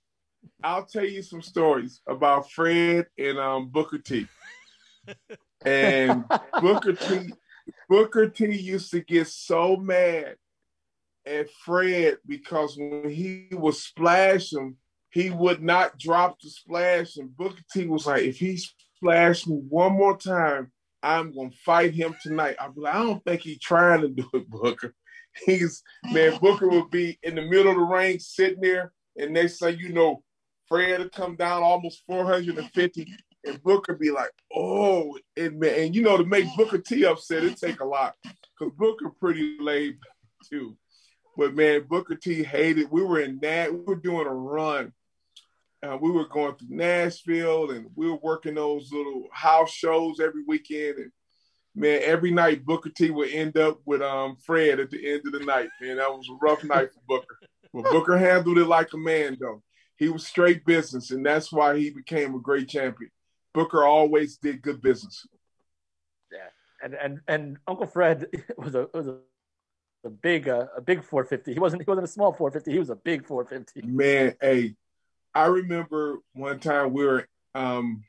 I'll 0.63 0.85
tell 0.85 1.05
you 1.05 1.23
some 1.23 1.43
stories 1.43 2.01
about 2.07 2.51
Fred 2.51 3.07
and 3.19 3.39
um, 3.39 3.69
Booker 3.69 3.99
T. 3.99 4.29
and 5.65 6.25
Booker 6.61 6.93
T. 6.93 7.33
Booker 7.89 8.29
T. 8.29 8.55
used 8.55 8.93
to 8.93 9.01
get 9.01 9.27
so 9.27 9.77
mad 9.77 10.37
at 11.27 11.51
Fred 11.65 12.19
because 12.27 12.77
when 12.77 13.11
he 13.11 13.49
was 13.53 13.83
splashing, 13.83 14.77
he 15.11 15.31
would 15.31 15.63
not 15.63 15.99
drop 15.99 16.41
the 16.41 16.49
splash. 16.49 17.17
And 17.17 17.37
Booker 17.37 17.63
T 17.73 17.87
was 17.87 18.07
like, 18.07 18.23
if 18.23 18.37
he 18.37 18.57
splashed 18.57 19.49
me 19.49 19.57
one 19.69 19.93
more 19.93 20.17
time, 20.17 20.71
I'm 21.03 21.35
gonna 21.35 21.51
fight 21.65 21.95
him 21.95 22.17
tonight. 22.23 22.57
I'm 22.61 22.73
like, 22.77 22.95
I 22.95 23.03
don't 23.03 23.25
think 23.25 23.43
he's 23.43 23.61
trying 23.61 24.03
to 24.03 24.09
do 24.09 24.29
it, 24.35 24.49
Booker. 24.49 24.95
He's 25.45 25.83
man, 26.13 26.39
Booker 26.41 26.69
would 26.69 26.91
be 26.91 27.19
in 27.23 27.35
the 27.35 27.43
middle 27.43 27.71
of 27.71 27.77
the 27.77 27.83
ring 27.83 28.19
sitting 28.19 28.61
there, 28.61 28.93
and 29.17 29.33
next 29.33 29.59
thing 29.59 29.79
you 29.79 29.93
know, 29.93 30.23
Fred 30.69 30.99
would 30.99 31.13
come 31.13 31.37
down 31.37 31.63
almost 31.63 32.03
450, 32.07 33.07
and 33.45 33.63
Booker 33.63 33.95
be 33.95 34.11
like, 34.11 34.31
oh, 34.55 35.19
and 35.37 35.59
man, 35.59 35.75
and 35.79 35.95
you 35.95 36.03
know, 36.03 36.17
to 36.17 36.25
make 36.25 36.47
Booker 36.57 36.79
T 36.79 37.05
upset, 37.05 37.45
it 37.45 37.57
take 37.57 37.81
a 37.81 37.85
lot. 37.85 38.15
Because 38.23 38.75
Booker 38.77 39.11
pretty 39.21 39.57
laid 39.61 39.99
too. 40.49 40.77
But 41.37 41.55
man, 41.55 41.87
Booker 41.89 42.15
T 42.17 42.43
hated. 42.43 42.91
We 42.91 43.03
were 43.03 43.21
in 43.21 43.39
that. 43.41 43.73
We 43.73 43.81
were 43.81 43.97
doing 43.97 44.27
a 44.27 44.35
run. 44.35 44.93
Uh, 45.83 45.99
we 46.01 46.11
were 46.11 46.27
going 46.27 46.55
through 46.57 46.75
Nashville, 46.75 47.71
and 47.71 47.91
we 47.95 48.09
were 48.11 48.17
working 48.17 48.55
those 48.55 48.91
little 48.91 49.29
house 49.31 49.71
shows 49.71 50.19
every 50.21 50.43
weekend. 50.47 50.99
And 50.99 51.13
man, 51.77 52.01
every 52.03 52.31
night 52.31 52.65
Booker 52.65 52.91
T 52.91 53.11
would 53.11 53.31
end 53.31 53.57
up 53.57 53.81
with 53.85 54.03
um 54.03 54.37
Fred 54.37 54.81
at 54.81 54.91
the 54.91 55.13
end 55.13 55.23
of 55.27 55.33
the 55.33 55.45
night. 55.45 55.69
Man, 55.81 55.99
that 55.99 56.11
was 56.11 56.29
a 56.29 56.39
rough 56.41 56.65
night 56.65 56.89
for 56.93 57.01
Booker. 57.07 57.39
But 57.73 57.85
Booker 57.85 58.17
handled 58.17 58.59
it 58.59 58.67
like 58.67 58.93
a 58.95 58.99
man, 58.99 59.37
though. 59.39 59.63
He 59.97 60.09
was 60.09 60.27
straight 60.27 60.65
business, 60.65 61.11
and 61.11 61.25
that's 61.25 61.53
why 61.53 61.79
he 61.79 61.91
became 61.91 62.35
a 62.35 62.41
great 62.41 62.69
champion. 62.69 63.11
Booker 63.55 63.85
always 63.85 64.39
did 64.39 64.63
good 64.63 64.81
business. 64.81 65.27
Yeah, 66.33 66.49
and 66.83 66.95
and 66.95 67.21
and 67.29 67.59
Uncle 67.69 67.87
Fred 67.87 68.27
was 68.59 68.75
a 68.75 68.89
was 68.93 69.07
a, 69.07 69.19
a 70.05 70.11
big 70.11 70.49
uh, 70.49 70.67
a 70.77 70.81
big 70.81 71.05
450. 71.05 71.53
He 71.53 71.59
wasn't 71.59 71.83
he 71.83 71.91
wasn't 71.91 72.07
a 72.07 72.11
small 72.11 72.33
450. 72.33 72.73
He 72.73 72.79
was 72.79 72.91
a 72.91 72.97
big 72.97 73.27
450. 73.27 73.87
Man, 73.87 74.35
hey, 74.41 74.75
I 75.35 75.47
remember 75.47 76.19
one 76.33 76.59
time 76.59 76.93
we 76.93 77.05
were 77.05 77.29
um 77.55 78.05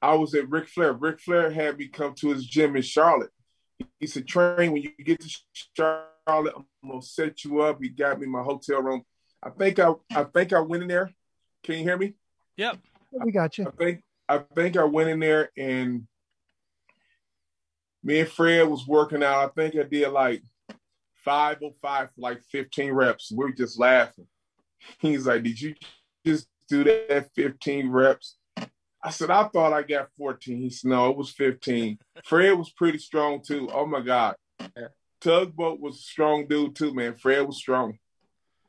I 0.00 0.14
was 0.14 0.34
at 0.34 0.48
Ric 0.48 0.68
Flair. 0.68 0.92
Ric 0.92 1.20
Flair 1.20 1.50
had 1.50 1.78
me 1.78 1.88
come 1.88 2.14
to 2.14 2.28
his 2.28 2.46
gym 2.46 2.76
in 2.76 2.82
Charlotte. 2.82 3.30
He 3.98 4.06
said, 4.06 4.26
Train, 4.26 4.72
when 4.72 4.82
you 4.82 4.90
get 5.04 5.20
to 5.20 5.36
Charlotte, 5.76 6.54
I'm 6.56 6.66
gonna 6.86 7.02
set 7.02 7.44
you 7.44 7.60
up. 7.60 7.78
He 7.80 7.88
got 7.88 8.20
me 8.20 8.26
my 8.26 8.42
hotel 8.42 8.82
room. 8.82 9.02
I 9.42 9.50
think 9.50 9.78
I 9.78 9.92
I 10.14 10.24
think 10.24 10.52
I 10.52 10.60
went 10.60 10.82
in 10.82 10.88
there. 10.88 11.10
Can 11.62 11.78
you 11.78 11.84
hear 11.84 11.96
me? 11.96 12.14
Yep. 12.56 12.78
We 13.24 13.32
got 13.32 13.56
you. 13.58 13.66
I 13.66 13.70
think 13.70 14.02
I 14.28 14.38
think 14.54 14.76
I 14.76 14.84
went 14.84 15.10
in 15.10 15.20
there 15.20 15.50
and 15.56 16.06
me 18.02 18.20
and 18.20 18.28
Fred 18.28 18.68
was 18.68 18.86
working 18.86 19.22
out. 19.22 19.44
I 19.44 19.48
think 19.48 19.76
I 19.76 19.82
did 19.82 20.08
like 20.08 20.42
505 21.24 22.08
for 22.14 22.20
like 22.20 22.42
15 22.50 22.92
reps. 22.92 23.32
We 23.32 23.44
were 23.44 23.52
just 23.52 23.78
laughing. 23.78 24.26
He's 24.98 25.26
like, 25.26 25.42
Did 25.42 25.60
you 25.60 25.74
just 26.24 26.48
do 26.68 26.84
that 26.84 27.28
15 27.34 27.90
reps? 27.90 28.37
I 29.02 29.10
said, 29.10 29.30
I 29.30 29.44
thought 29.44 29.72
I 29.72 29.82
got 29.82 30.10
14. 30.18 30.56
He 30.58 30.70
said, 30.70 30.90
No, 30.90 31.10
it 31.10 31.16
was 31.16 31.30
15. 31.30 31.98
Fred 32.24 32.58
was 32.58 32.70
pretty 32.70 32.98
strong 32.98 33.42
too. 33.42 33.68
Oh 33.72 33.86
my 33.86 34.00
God. 34.00 34.34
Tugboat 35.20 35.80
was 35.80 35.96
a 35.96 36.02
strong 36.02 36.46
dude 36.46 36.74
too, 36.76 36.94
man. 36.94 37.14
Fred 37.14 37.46
was 37.46 37.58
strong. 37.58 37.98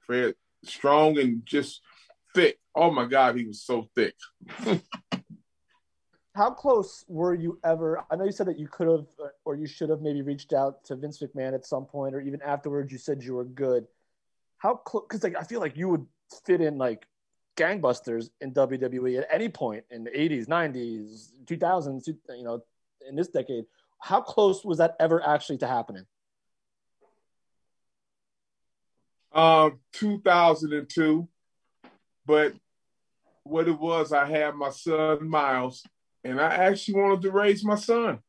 Fred 0.05 0.35
strong 0.63 1.17
and 1.19 1.45
just 1.45 1.81
thick. 2.35 2.59
Oh 2.75 2.91
my 2.91 3.05
God, 3.05 3.37
he 3.37 3.45
was 3.45 3.61
so 3.61 3.87
thick. 3.95 4.15
How 6.35 6.51
close 6.51 7.03
were 7.07 7.33
you 7.33 7.59
ever? 7.63 8.05
I 8.09 8.15
know 8.15 8.23
you 8.23 8.31
said 8.31 8.47
that 8.47 8.59
you 8.59 8.67
could 8.67 8.87
have 8.87 9.05
or 9.45 9.55
you 9.55 9.67
should 9.67 9.89
have 9.89 10.01
maybe 10.01 10.21
reached 10.21 10.53
out 10.53 10.85
to 10.85 10.95
Vince 10.95 11.21
McMahon 11.21 11.53
at 11.53 11.65
some 11.65 11.85
point, 11.85 12.15
or 12.15 12.21
even 12.21 12.41
afterwards. 12.41 12.91
You 12.91 12.97
said 12.97 13.21
you 13.23 13.33
were 13.33 13.43
good. 13.43 13.87
How 14.57 14.75
close? 14.75 15.03
Because 15.09 15.23
like 15.23 15.35
I 15.37 15.43
feel 15.43 15.59
like 15.59 15.75
you 15.75 15.89
would 15.89 16.05
fit 16.45 16.61
in 16.61 16.77
like 16.77 17.05
gangbusters 17.59 18.29
in 18.41 18.53
WWE 18.53 19.19
at 19.19 19.27
any 19.31 19.49
point 19.49 19.83
in 19.91 20.03
the 20.03 20.11
80s, 20.11 20.47
90s, 20.47 21.31
2000s. 21.45 22.07
You 22.07 22.43
know, 22.43 22.61
in 23.07 23.15
this 23.15 23.27
decade. 23.27 23.65
How 23.99 24.21
close 24.21 24.63
was 24.63 24.77
that 24.77 24.95
ever 24.99 25.25
actually 25.25 25.57
to 25.57 25.67
happening? 25.67 26.05
Um, 29.33 29.79
2002. 29.93 31.27
But 32.25 32.53
what 33.43 33.67
it 33.67 33.77
was, 33.77 34.13
I 34.13 34.25
had 34.25 34.55
my 34.55 34.69
son 34.69 35.27
Miles, 35.27 35.83
and 36.23 36.39
I 36.39 36.53
actually 36.53 37.01
wanted 37.01 37.21
to 37.23 37.31
raise 37.31 37.63
my 37.63 37.75
son. 37.75 38.19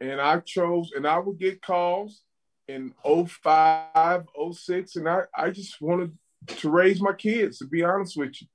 And 0.00 0.20
I 0.20 0.40
chose, 0.40 0.90
and 0.94 1.06
I 1.06 1.18
would 1.18 1.38
get 1.38 1.62
calls 1.62 2.22
in 2.66 2.92
05, 3.04 4.24
06, 4.52 4.96
and 4.96 5.08
I, 5.08 5.22
I 5.36 5.50
just 5.50 5.80
wanted 5.80 6.16
to 6.46 6.70
raise 6.70 7.00
my 7.00 7.12
kids, 7.12 7.58
to 7.58 7.66
be 7.66 7.82
honest 7.82 8.16
with 8.16 8.40
you. 8.40 8.46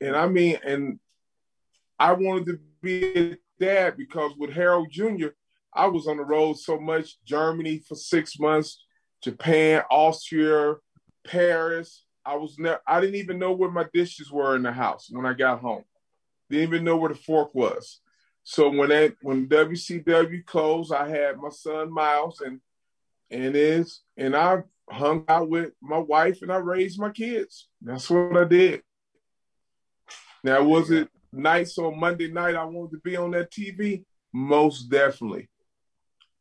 And 0.00 0.16
I 0.16 0.26
mean, 0.28 0.58
and 0.64 0.98
I 1.98 2.12
wanted 2.12 2.46
to 2.46 2.60
be 2.82 3.18
a 3.18 3.36
dad 3.58 3.96
because 3.96 4.32
with 4.36 4.52
Harold 4.52 4.88
Jr., 4.90 5.28
I 5.74 5.86
was 5.86 6.08
on 6.08 6.16
the 6.16 6.24
road 6.24 6.58
so 6.58 6.80
much, 6.80 7.22
Germany 7.24 7.82
for 7.86 7.94
six 7.94 8.38
months, 8.38 8.82
Japan, 9.22 9.82
Austria, 9.90 10.76
Paris. 11.26 12.04
I 12.24 12.36
was 12.36 12.58
never 12.58 12.80
I 12.86 13.00
didn't 13.00 13.16
even 13.16 13.38
know 13.38 13.52
where 13.52 13.70
my 13.70 13.86
dishes 13.92 14.30
were 14.30 14.56
in 14.56 14.62
the 14.62 14.72
house 14.72 15.08
when 15.10 15.26
I 15.26 15.32
got 15.32 15.60
home. 15.60 15.84
Didn't 16.48 16.68
even 16.68 16.84
know 16.84 16.96
where 16.96 17.10
the 17.10 17.14
fork 17.14 17.54
was. 17.54 18.00
So 18.42 18.68
when 18.68 18.88
that 18.88 19.14
when 19.22 19.48
WCW 19.48 20.44
closed, 20.44 20.92
I 20.92 21.08
had 21.08 21.38
my 21.38 21.50
son 21.50 21.92
Miles 21.92 22.40
and 22.40 22.60
and 23.30 23.54
is 23.54 24.00
and 24.16 24.34
I 24.34 24.62
hung 24.90 25.24
out 25.28 25.48
with 25.48 25.72
my 25.80 25.98
wife 25.98 26.42
and 26.42 26.52
I 26.52 26.56
raised 26.56 26.98
my 26.98 27.10
kids. 27.10 27.68
That's 27.80 28.08
what 28.10 28.36
I 28.36 28.44
did. 28.44 28.82
Now 30.42 30.62
was 30.62 30.90
it 30.90 31.08
nights 31.32 31.78
on 31.78 31.98
Monday 31.98 32.30
night 32.30 32.56
I 32.56 32.64
wanted 32.64 32.92
to 32.92 33.00
be 33.02 33.16
on 33.16 33.32
that 33.32 33.50
TV? 33.50 34.04
Most 34.32 34.90
definitely. 34.90 35.48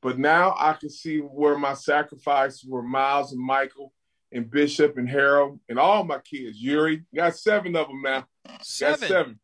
But 0.02 0.18
now 0.18 0.56
I 0.58 0.74
can 0.74 0.90
see 0.90 1.20
where 1.20 1.58
my 1.58 1.74
sacrifices 1.74 2.66
were 2.66 2.82
Miles 2.82 3.34
and 3.34 3.42
Michael 3.42 3.92
and 4.32 4.50
Bishop 4.50 4.98
and 4.98 5.10
Harold 5.10 5.60
and 5.68 5.78
all 5.78 6.04
my 6.04 6.20
kids. 6.20 6.58
Yuri, 6.62 7.04
got 7.14 7.36
seven 7.36 7.76
of 7.76 7.88
them 7.88 8.02
now. 8.02 8.26
Seven. 8.62 9.00
Got 9.00 9.08
seven. 9.08 9.40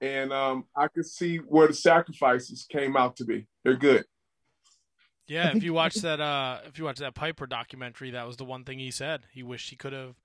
And 0.00 0.32
um, 0.32 0.64
I 0.76 0.86
can 0.86 1.02
see 1.02 1.38
where 1.38 1.66
the 1.66 1.74
sacrifices 1.74 2.66
came 2.70 2.96
out 2.96 3.16
to 3.16 3.24
be. 3.24 3.48
They're 3.64 3.74
good. 3.74 4.04
Yeah, 5.28 5.54
if 5.54 5.62
you 5.62 5.74
watch 5.74 5.96
that, 5.96 6.20
uh, 6.20 6.60
if 6.66 6.78
you 6.78 6.84
watch 6.84 6.98
that 6.98 7.14
Piper 7.14 7.46
documentary, 7.46 8.10
that 8.10 8.26
was 8.26 8.36
the 8.36 8.44
one 8.44 8.64
thing 8.64 8.78
he 8.78 8.90
said. 8.90 9.22
He 9.30 9.42
wished 9.42 9.70
he 9.70 9.76
could 9.76 9.92
have, 9.92 10.16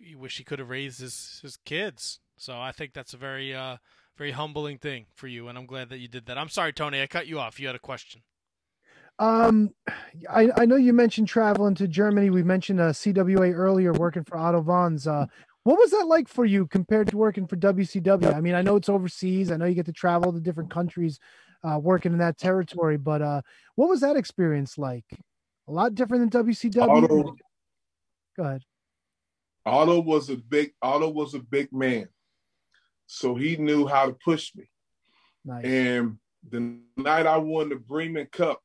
he 0.00 0.14
wished 0.14 0.38
he 0.38 0.44
could 0.44 0.60
have 0.60 0.70
raised 0.70 1.00
his 1.00 1.40
his 1.42 1.56
kids. 1.56 2.20
So 2.36 2.58
I 2.58 2.72
think 2.72 2.92
that's 2.92 3.14
a 3.14 3.18
very, 3.18 3.54
uh, 3.54 3.76
very 4.16 4.30
humbling 4.30 4.78
thing 4.78 5.06
for 5.14 5.26
you, 5.26 5.48
and 5.48 5.58
I'm 5.58 5.66
glad 5.66 5.88
that 5.90 5.98
you 5.98 6.08
did 6.08 6.26
that. 6.26 6.38
I'm 6.38 6.48
sorry, 6.48 6.72
Tony, 6.72 7.02
I 7.02 7.06
cut 7.06 7.26
you 7.26 7.38
off. 7.38 7.58
You 7.58 7.66
had 7.66 7.76
a 7.76 7.80
question. 7.80 8.22
Um, 9.18 9.70
I, 10.30 10.50
I 10.56 10.64
know 10.64 10.76
you 10.76 10.92
mentioned 10.92 11.28
traveling 11.28 11.74
to 11.76 11.86
Germany. 11.86 12.30
We 12.30 12.42
mentioned 12.42 12.80
uh, 12.80 12.90
CWA 12.90 13.54
earlier, 13.54 13.92
working 13.92 14.24
for 14.24 14.36
Otto 14.36 14.62
Wanz. 14.62 15.06
Uh, 15.06 15.26
what 15.64 15.78
was 15.78 15.90
that 15.92 16.06
like 16.06 16.28
for 16.28 16.44
you 16.44 16.66
compared 16.66 17.08
to 17.08 17.16
working 17.16 17.46
for 17.46 17.56
WCW? 17.56 18.34
I 18.34 18.40
mean, 18.40 18.54
I 18.54 18.62
know 18.62 18.76
it's 18.76 18.88
overseas. 18.88 19.50
I 19.50 19.56
know 19.56 19.66
you 19.66 19.74
get 19.74 19.86
to 19.86 19.92
travel 19.92 20.32
to 20.32 20.40
different 20.40 20.70
countries, 20.70 21.20
uh, 21.62 21.78
working 21.78 22.12
in 22.12 22.18
that 22.18 22.38
territory. 22.38 22.96
But 22.96 23.22
uh, 23.22 23.42
what 23.74 23.88
was 23.88 24.00
that 24.00 24.16
experience 24.16 24.78
like? 24.78 25.04
A 25.68 25.72
lot 25.72 25.94
different 25.94 26.30
than 26.30 26.44
WCW. 26.44 26.88
Otto, 26.88 27.36
Go 28.36 28.44
ahead. 28.44 28.62
Otto 29.64 30.00
was 30.00 30.28
a 30.30 30.36
big 30.36 30.72
Otto 30.82 31.08
was 31.08 31.34
a 31.34 31.38
big 31.38 31.72
man, 31.72 32.08
so 33.06 33.34
he 33.34 33.56
knew 33.56 33.86
how 33.86 34.06
to 34.06 34.16
push 34.24 34.54
me. 34.56 34.68
Nice. 35.44 35.64
And 35.64 36.18
the 36.48 36.78
night 36.96 37.26
I 37.26 37.36
won 37.36 37.68
the 37.68 37.76
Bremen 37.76 38.26
Cup, 38.32 38.60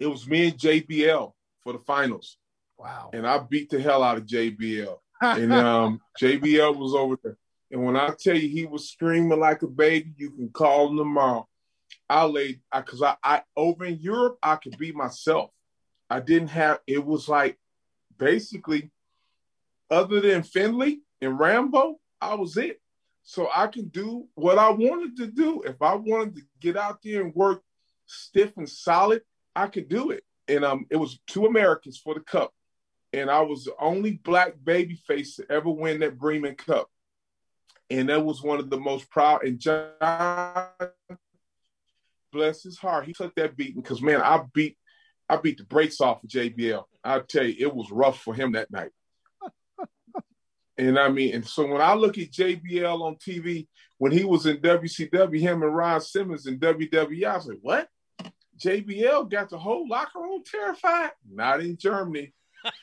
it 0.00 0.06
was 0.06 0.26
me 0.26 0.48
and 0.48 0.58
JBL 0.58 1.32
for 1.62 1.72
the 1.72 1.78
finals. 1.80 2.38
Wow. 2.78 3.10
And 3.12 3.26
I 3.26 3.38
beat 3.38 3.70
the 3.70 3.80
hell 3.80 4.02
out 4.02 4.16
of 4.16 4.26
JBL. 4.26 4.96
and 5.20 5.52
um, 5.52 6.00
JBL 6.20 6.76
was 6.76 6.94
over 6.94 7.18
there. 7.22 7.36
And 7.70 7.84
when 7.84 7.96
I 7.96 8.14
tell 8.18 8.36
you 8.36 8.48
he 8.48 8.64
was 8.64 8.90
screaming 8.90 9.38
like 9.38 9.62
a 9.62 9.66
baby, 9.66 10.12
you 10.16 10.30
can 10.30 10.48
call 10.50 10.88
him 10.88 10.96
tomorrow. 10.96 11.46
I 12.08 12.24
laid 12.24 12.60
because 12.74 13.02
I, 13.02 13.16
I 13.22 13.42
over 13.56 13.84
in 13.84 13.98
Europe 13.98 14.38
I 14.42 14.56
could 14.56 14.78
be 14.78 14.92
myself. 14.92 15.50
I 16.10 16.20
didn't 16.20 16.48
have 16.48 16.80
it 16.86 17.04
was 17.04 17.28
like 17.28 17.58
basically 18.18 18.90
other 19.90 20.20
than 20.20 20.42
Finlay 20.42 21.00
and 21.20 21.38
Rambo, 21.38 21.98
I 22.20 22.34
was 22.34 22.56
it. 22.56 22.80
So 23.22 23.48
I 23.54 23.66
could 23.66 23.92
do 23.92 24.26
what 24.34 24.58
I 24.58 24.70
wanted 24.70 25.16
to 25.18 25.26
do. 25.26 25.62
If 25.62 25.82
I 25.82 25.94
wanted 25.94 26.36
to 26.36 26.42
get 26.60 26.76
out 26.76 27.00
there 27.02 27.22
and 27.22 27.34
work 27.34 27.62
stiff 28.06 28.56
and 28.56 28.68
solid, 28.68 29.22
I 29.54 29.66
could 29.66 29.88
do 29.88 30.10
it. 30.10 30.24
And 30.48 30.64
um, 30.64 30.86
it 30.90 30.96
was 30.96 31.20
two 31.26 31.44
Americans 31.44 31.98
for 31.98 32.14
the 32.14 32.20
cup, 32.20 32.54
and 33.12 33.30
I 33.30 33.42
was 33.42 33.64
the 33.64 33.74
only 33.78 34.12
black 34.12 34.54
baby 34.64 34.94
face 35.06 35.36
to 35.36 35.50
ever 35.50 35.68
win 35.68 36.00
that 36.00 36.18
Bremen 36.18 36.54
Cup. 36.54 36.88
And 37.90 38.08
that 38.08 38.24
was 38.24 38.42
one 38.42 38.58
of 38.58 38.70
the 38.70 38.78
most 38.78 39.10
proud. 39.10 39.44
And 39.44 39.58
John, 39.58 39.90
bless 42.38 42.62
his 42.62 42.78
heart, 42.78 43.06
he 43.06 43.12
took 43.12 43.34
that 43.34 43.56
beating 43.56 43.82
because 43.82 44.00
man, 44.00 44.22
I 44.22 44.42
beat, 44.54 44.76
I 45.28 45.36
beat 45.36 45.58
the 45.58 45.64
brakes 45.64 46.00
off 46.00 46.22
of 46.22 46.30
JBL. 46.30 46.84
I 47.02 47.18
tell 47.20 47.44
you, 47.44 47.56
it 47.58 47.74
was 47.74 47.90
rough 47.90 48.20
for 48.20 48.34
him 48.34 48.52
that 48.52 48.70
night. 48.70 48.90
And 50.80 50.96
I 50.96 51.08
mean, 51.08 51.34
and 51.34 51.44
so 51.44 51.66
when 51.66 51.80
I 51.80 51.94
look 51.94 52.18
at 52.18 52.30
JBL 52.30 53.00
on 53.02 53.16
TV, 53.16 53.66
when 53.98 54.12
he 54.12 54.24
was 54.24 54.46
in 54.46 54.58
WCW, 54.58 55.40
him 55.40 55.64
and 55.64 55.74
Ron 55.74 56.00
Simmons 56.00 56.46
in 56.46 56.60
WWE, 56.60 57.24
I 57.24 57.34
was 57.34 57.46
like, 57.48 57.58
what? 57.62 57.88
JBL 58.64 59.28
got 59.28 59.50
the 59.50 59.58
whole 59.58 59.88
locker 59.88 60.20
room 60.20 60.40
terrified? 60.48 61.10
Not 61.28 61.62
in 61.62 61.76
Germany. 61.76 62.32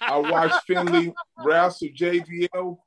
I 0.02 0.18
watched 0.18 0.68
Finlay 0.68 1.14
wrestle 1.40 1.88
JBL. 1.98 2.78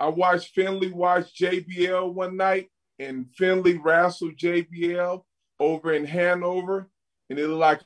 I 0.00 0.08
watched 0.08 0.52
Finlay 0.56 0.90
watch 0.90 1.32
JBL 1.40 2.12
one 2.12 2.36
night, 2.36 2.66
and 2.98 3.26
Finlay 3.36 3.78
wrestled 3.78 4.36
JBL 4.36 5.22
over 5.58 5.92
in 5.92 6.04
Hanover, 6.04 6.88
and 7.30 7.38
it 7.38 7.48
looked 7.48 7.60
like 7.60 7.80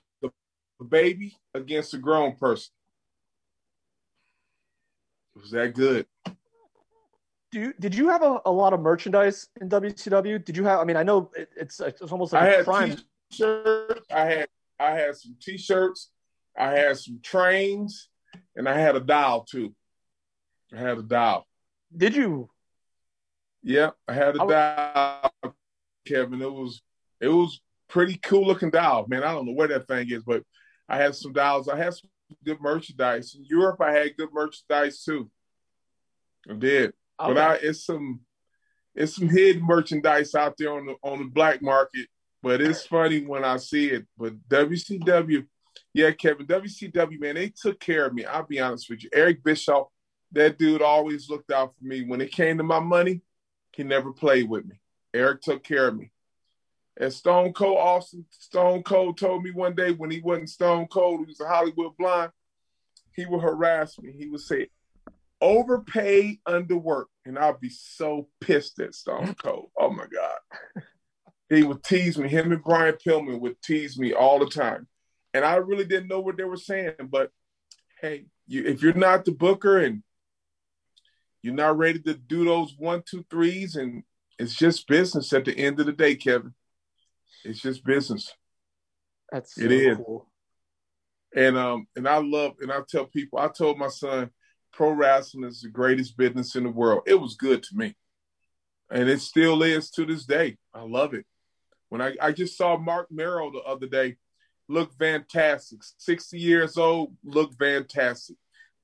a 0.81 0.85
baby 0.85 1.37
against 1.55 1.95
a 1.95 1.99
grown 1.99 2.35
person. 2.37 2.73
It 5.37 5.43
was 5.43 5.51
that 5.53 5.75
good. 5.75 6.07
Do 7.53 7.61
you, 7.61 7.75
did 7.81 7.95
you 7.95 8.09
have 8.09 8.23
a, 8.23 8.41
a 8.47 8.51
lot 8.51 8.73
of 8.73 8.81
merchandise 8.81 9.49
in 9.61 9.69
WCW? 9.69 10.45
Did 10.45 10.57
you 10.57 10.65
have? 10.65 10.81
I 10.81 10.85
mean, 10.85 10.97
I 10.97 11.03
know 11.03 11.31
it, 11.37 11.49
it's 11.57 11.81
it's 11.81 12.13
almost 12.13 12.33
like 12.33 12.43
I 12.43 12.47
had 12.47 12.99
t-shirts. 13.31 14.07
I 14.11 14.25
had 14.25 14.49
I 14.79 14.91
had 14.93 15.17
some 15.17 15.37
t-shirts. 15.41 16.11
I 16.57 16.71
had 16.71 16.99
some 16.99 17.21
trains, 17.23 18.09
and 18.55 18.69
I 18.69 18.79
had 18.79 18.95
a 18.97 19.01
dial 19.01 19.45
too. 19.45 19.75
I 20.73 20.79
had 20.79 20.99
a 20.99 21.03
dial. 21.03 21.47
Did 21.97 22.15
you? 22.15 22.51
Yeah, 23.63 23.91
I 24.07 24.15
had 24.15 24.37
a 24.37 24.47
dial, 24.47 25.55
Kevin. 26.07 26.41
It 26.41 26.53
was 26.53 26.83
it 27.21 27.29
was 27.29 27.61
pretty 27.89 28.17
cool 28.17 28.47
looking 28.47 28.71
dial, 28.71 29.07
man. 29.09 29.23
I 29.23 29.33
don't 29.33 29.47
know 29.47 29.53
where 29.53 29.69
that 29.69 29.89
thing 29.89 30.11
is, 30.11 30.23
but 30.23 30.43
I 30.89 30.97
had 30.97 31.15
some 31.15 31.33
dials. 31.33 31.69
I 31.69 31.77
had 31.77 31.95
some 31.95 32.11
good 32.45 32.61
merchandise. 32.61 33.35
In 33.35 33.45
Europe, 33.45 33.81
I 33.81 33.93
had 33.93 34.17
good 34.17 34.33
merchandise 34.33 35.03
too. 35.03 35.31
I 36.49 36.55
did, 36.55 36.93
but 37.19 37.37
I 37.39 37.55
it's 37.57 37.85
some 37.85 38.21
it's 38.95 39.17
some 39.17 39.29
hidden 39.29 39.65
merchandise 39.65 40.35
out 40.35 40.55
there 40.59 40.73
on 40.73 40.87
the 40.87 40.95
on 41.03 41.19
the 41.19 41.25
black 41.25 41.63
market. 41.63 42.07
But 42.43 42.63
it's 42.63 42.87
funny 42.87 43.25
when 43.27 43.45
I 43.45 43.59
see 43.59 43.91
it. 43.91 44.07
But 44.17 44.33
WCW, 44.49 45.47
yeah, 45.93 46.11
Kevin, 46.13 46.47
WCW, 46.47 47.21
man, 47.21 47.35
they 47.35 47.51
took 47.51 47.79
care 47.79 48.07
of 48.07 48.15
me. 48.15 48.25
I'll 48.25 48.47
be 48.47 48.61
honest 48.61 48.89
with 48.89 49.05
you. 49.05 49.11
Eric 49.13 49.45
Bischoff, 49.45 49.89
that 50.33 50.59
dude 50.59 50.81
always 50.81 51.29
looked 51.29 51.53
out 51.53 51.75
for 51.77 51.85
me. 51.85 52.03
When 52.03 52.23
it 52.23 52.33
came 52.33 52.57
to 52.57 52.65
my 52.65 52.81
money, 52.81 53.21
he 53.73 53.83
never 53.83 54.13
played 54.13 54.49
with 54.49 54.65
me. 54.65 54.81
Eric 55.13 55.43
took 55.43 55.63
care 55.63 55.89
of 55.89 55.97
me. 55.97 56.13
And 56.99 57.12
Stone 57.12 57.53
Cold 57.53 57.79
Austin, 57.79 58.27
Stone 58.31 58.83
Cold 58.83 59.19
told 59.19 59.43
me 59.43 59.51
one 59.53 59.75
day 59.75 59.93
when 59.93 60.11
he 60.11 60.21
wasn't 60.21 60.51
Stone 60.51 60.89
Cold, 60.89 61.21
he 61.21 61.27
was 61.27 61.41
a 61.41 61.47
Hollywood 61.47 61.97
blonde, 61.97 62.33
he 63.15 63.27
would 63.27 63.43
harass 63.43 63.99
me. 63.99 64.12
He 64.12 64.27
would 64.27 64.41
say, 64.41 64.69
overpaid, 65.41 66.41
underworked. 66.47 67.07
And 67.25 67.39
I'd 67.39 67.61
be 67.61 67.71
so 67.71 68.29
pissed 68.41 68.81
at 68.81 68.95
Stone 68.95 69.35
Cold. 69.35 69.71
Oh 69.79 69.91
my 69.91 70.07
God. 70.07 70.85
He 71.49 71.62
would 71.62 71.83
tease 71.83 72.17
me. 72.17 72.29
Him 72.29 72.53
and 72.53 72.62
Brian 72.62 72.95
Pillman 72.95 73.41
would 73.41 73.61
tease 73.61 73.99
me 73.99 74.12
all 74.12 74.39
the 74.39 74.47
time. 74.47 74.87
And 75.35 75.45
I 75.45 75.57
really 75.57 75.85
didn't 75.85 76.09
know 76.09 76.21
what 76.21 76.37
they 76.37 76.45
were 76.45 76.57
saying. 76.57 76.95
But 77.09 77.31
hey, 78.01 78.27
you, 78.47 78.65
if 78.65 78.83
you're 78.83 78.95
not 78.95 79.25
the 79.25 79.33
booker 79.33 79.79
and 79.79 80.03
you're 81.43 81.55
not 81.55 81.79
ready 81.79 81.99
to 82.01 82.15
do 82.15 82.45
those 82.45 82.75
one, 82.79 83.03
two, 83.09 83.25
threes, 83.31 83.77
and 83.77 84.05
it's 84.39 84.55
just 84.55 84.87
business 84.87 85.33
at 85.33 85.45
the 85.45 85.57
end 85.57 85.81
of 85.81 85.87
the 85.87 85.93
day, 85.93 86.15
Kevin. 86.15 86.55
It's 87.44 87.61
just 87.61 87.85
business. 87.85 88.32
That's 89.31 89.57
It 89.57 89.69
so 89.69 89.70
is. 89.70 89.97
cool. 89.97 90.27
And 91.35 91.57
um 91.57 91.86
and 91.97 92.09
I 92.09 92.19
love 92.19 92.55
and 92.61 92.73
I 92.73 92.81
tell 92.89 93.07
people, 93.07 93.39
I 93.39 93.48
told 93.48 93.78
my 93.78 93.89
son, 93.89 94.31
pro 94.73 94.90
wrestling 94.90 95.44
is 95.44 95.62
the 95.62 95.69
greatest 95.69 96.16
business 96.16 96.57
in 96.57 96.65
the 96.65 96.70
world. 96.70 97.02
It 97.07 97.20
was 97.20 97.35
good 97.35 97.62
to 97.65 97.77
me. 97.77 97.97
And 98.90 99.09
it 99.09 99.20
still 99.20 99.62
is 99.62 99.90
to 99.93 100.05
this 100.05 100.24
day. 100.24 100.57
I 100.74 100.82
love 100.82 101.15
it. 101.15 101.24
When 101.89 102.01
I, 102.01 102.15
I 102.20 102.32
just 102.32 102.57
saw 102.57 102.77
Marc 102.77 103.09
Mero 103.11 103.51
the 103.52 103.61
other 103.61 103.86
day 103.86 104.16
look 104.69 104.93
fantastic. 104.98 105.81
60 105.98 106.39
years 106.39 106.77
old, 106.77 107.15
look 107.24 107.57
fantastic. 107.59 108.36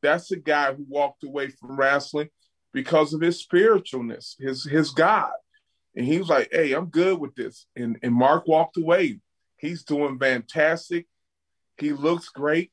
That's 0.02 0.30
a 0.30 0.36
guy 0.36 0.74
who 0.74 0.84
walked 0.88 1.24
away 1.24 1.48
from 1.48 1.76
wrestling 1.76 2.28
because 2.72 3.14
of 3.14 3.20
his 3.20 3.44
spiritualness, 3.44 4.34
his 4.38 4.64
his 4.64 4.90
God. 4.90 5.32
And 5.96 6.04
he 6.04 6.18
was 6.18 6.28
like, 6.28 6.48
hey, 6.52 6.72
I'm 6.74 6.86
good 6.86 7.18
with 7.18 7.34
this. 7.34 7.66
And 7.74 7.98
and 8.02 8.12
Mark 8.12 8.46
walked 8.46 8.76
away. 8.76 9.20
He's 9.56 9.82
doing 9.82 10.18
fantastic. 10.18 11.06
He 11.78 11.92
looks 11.92 12.28
great. 12.28 12.70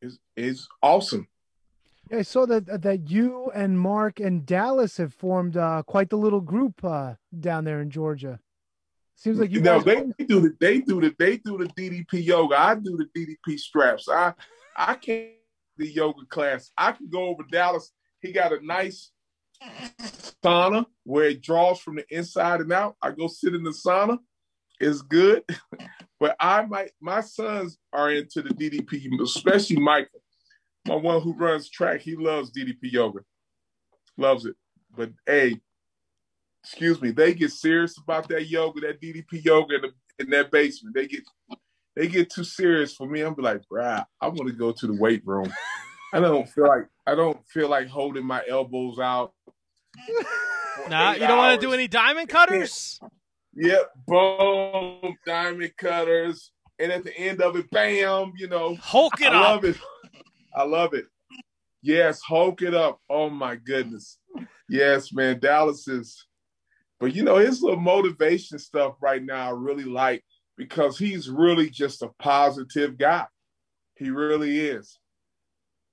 Is 0.00 0.18
is 0.36 0.66
awesome. 0.82 1.28
Yeah, 2.10 2.18
I 2.18 2.22
saw 2.22 2.46
that 2.46 2.82
that 2.82 3.10
you 3.10 3.50
and 3.54 3.78
Mark 3.78 4.18
and 4.18 4.44
Dallas 4.46 4.96
have 4.96 5.12
formed 5.12 5.56
uh, 5.56 5.82
quite 5.86 6.10
the 6.10 6.16
little 6.16 6.40
group 6.40 6.82
uh, 6.82 7.14
down 7.38 7.64
there 7.64 7.80
in 7.80 7.90
Georgia. 7.90 8.40
Seems 9.14 9.38
like 9.38 9.52
you 9.52 9.60
know 9.60 9.80
guys. 9.80 10.12
they 10.18 10.24
do 10.24 10.40
the 10.40 10.56
they 10.58 10.80
do 10.80 11.00
the 11.00 11.14
they 11.16 11.36
do 11.36 11.58
the 11.58 11.66
DDP 11.66 12.24
yoga. 12.24 12.58
I 12.58 12.74
do 12.74 12.96
the 12.96 13.06
DDP 13.14 13.58
straps. 13.58 14.08
I 14.08 14.32
I 14.76 14.94
can't 14.94 15.34
do 15.78 15.84
the 15.84 15.92
yoga 15.92 16.24
class. 16.26 16.72
I 16.76 16.92
can 16.92 17.08
go 17.08 17.26
over 17.26 17.44
Dallas. 17.48 17.92
He 18.20 18.32
got 18.32 18.52
a 18.52 18.64
nice 18.64 19.11
sauna 20.42 20.86
where 21.04 21.26
it 21.26 21.42
draws 21.42 21.80
from 21.80 21.96
the 21.96 22.04
inside 22.10 22.60
and 22.60 22.72
out. 22.72 22.96
I 23.02 23.10
go 23.10 23.28
sit 23.28 23.54
in 23.54 23.62
the 23.62 23.70
sauna. 23.70 24.18
It's 24.80 25.02
good. 25.02 25.44
but 26.20 26.36
I 26.40 26.64
might 26.66 26.90
my 27.00 27.20
sons 27.20 27.78
are 27.92 28.10
into 28.10 28.42
the 28.42 28.50
DDP, 28.50 29.20
especially 29.20 29.76
Michael. 29.76 30.22
My 30.86 30.96
one 30.96 31.20
who 31.20 31.34
runs 31.34 31.70
track, 31.70 32.00
he 32.00 32.16
loves 32.16 32.50
DDP 32.50 32.92
yoga. 32.92 33.20
Loves 34.16 34.46
it. 34.46 34.56
But 34.96 35.10
hey, 35.26 35.60
excuse 36.62 37.00
me, 37.00 37.10
they 37.10 37.34
get 37.34 37.52
serious 37.52 37.96
about 37.98 38.28
that 38.28 38.48
yoga, 38.48 38.80
that 38.80 39.00
DDP 39.00 39.44
yoga 39.44 39.76
in, 39.76 39.82
the, 39.82 39.92
in 40.18 40.30
that 40.30 40.50
basement. 40.50 40.94
They 40.94 41.06
get 41.06 41.22
they 41.94 42.08
get 42.08 42.30
too 42.30 42.44
serious 42.44 42.94
for 42.94 43.06
me. 43.06 43.20
I'm 43.20 43.34
like, 43.36 43.62
bruh, 43.70 44.04
I 44.20 44.28
want 44.28 44.48
to 44.48 44.54
go 44.54 44.72
to 44.72 44.86
the 44.86 44.94
weight 44.94 45.22
room. 45.26 45.52
I 46.14 46.20
don't 46.20 46.48
feel 46.48 46.68
like 46.68 46.86
I 47.06 47.14
don't 47.14 47.38
feel 47.48 47.68
like 47.68 47.88
holding 47.88 48.24
my 48.24 48.42
elbows 48.48 48.98
out. 48.98 49.32
Nah, 50.88 51.12
you 51.12 51.20
don't 51.20 51.38
want 51.38 51.60
to 51.60 51.66
do 51.66 51.72
any 51.72 51.88
diamond 51.88 52.28
cutters? 52.28 53.00
Yep, 53.54 53.90
boom, 54.06 55.14
diamond 55.26 55.72
cutters, 55.76 56.52
and 56.78 56.90
at 56.90 57.04
the 57.04 57.14
end 57.14 57.42
of 57.42 57.54
it, 57.54 57.70
bam, 57.70 58.32
you 58.38 58.48
know, 58.48 58.76
Hulk 58.76 59.20
it 59.20 59.26
I 59.26 59.34
up. 59.34 59.34
I 59.34 59.50
love 59.50 59.64
it. 59.64 59.76
I 60.56 60.62
love 60.62 60.94
it. 60.94 61.04
Yes, 61.82 62.22
Hulk 62.22 62.62
it 62.62 62.72
up. 62.72 63.00
Oh 63.10 63.28
my 63.28 63.56
goodness. 63.56 64.16
Yes, 64.70 65.12
man, 65.12 65.38
Dallas 65.38 65.86
is. 65.86 66.26
But 66.98 67.14
you 67.14 67.24
know 67.24 67.36
his 67.36 67.60
little 67.60 67.78
motivation 67.78 68.58
stuff 68.58 68.94
right 69.02 69.22
now, 69.22 69.48
I 69.48 69.50
really 69.50 69.84
like 69.84 70.24
because 70.56 70.96
he's 70.96 71.28
really 71.28 71.68
just 71.68 72.00
a 72.00 72.08
positive 72.20 72.96
guy. 72.96 73.26
He 73.96 74.08
really 74.08 74.60
is. 74.60 74.98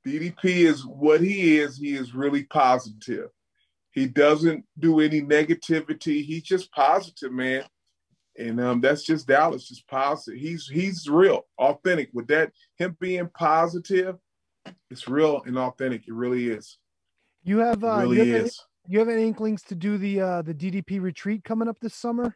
DDP 0.07 0.65
is 0.65 0.85
what 0.85 1.19
he 1.19 1.57
is. 1.57 1.77
He 1.77 1.93
is 1.93 2.15
really 2.15 2.43
positive. 2.43 3.31
He 3.91 4.05
doesn't 4.07 4.65
do 4.77 4.99
any 4.99 5.21
negativity. 5.21 6.23
He's 6.23 6.43
just 6.43 6.71
positive, 6.71 7.31
man. 7.31 7.63
And 8.37 8.61
um, 8.61 8.81
that's 8.81 9.03
just 9.03 9.27
Dallas, 9.27 9.67
just 9.67 9.87
positive. 9.87 10.39
He's 10.39 10.67
he's 10.67 11.09
real, 11.09 11.45
authentic. 11.57 12.09
With 12.13 12.27
that, 12.27 12.51
him 12.77 12.95
being 12.99 13.29
positive, 13.33 14.15
it's 14.89 15.07
real 15.07 15.41
and 15.45 15.57
authentic. 15.57 16.07
It 16.07 16.13
really 16.13 16.49
is. 16.49 16.77
You 17.43 17.57
have 17.59 17.83
uh, 17.83 17.97
really 18.01 18.17
you 18.17 18.23
have, 18.25 18.35
any, 18.35 18.47
is. 18.47 18.65
you 18.87 18.99
have 18.99 19.09
any 19.09 19.23
inklings 19.23 19.63
to 19.63 19.75
do 19.75 19.97
the 19.97 20.21
uh, 20.21 20.41
the 20.43 20.53
DDP 20.53 21.01
retreat 21.01 21.43
coming 21.43 21.67
up 21.67 21.79
this 21.81 21.95
summer? 21.95 22.35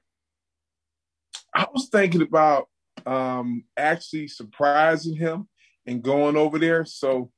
I 1.53 1.67
was 1.71 1.88
thinking 1.89 2.23
about 2.23 2.67
um, 3.05 3.63
actually 3.77 4.27
surprising 4.27 5.15
him 5.15 5.47
and 5.85 6.01
going 6.01 6.35
over 6.35 6.57
there. 6.57 6.84
So 6.85 7.31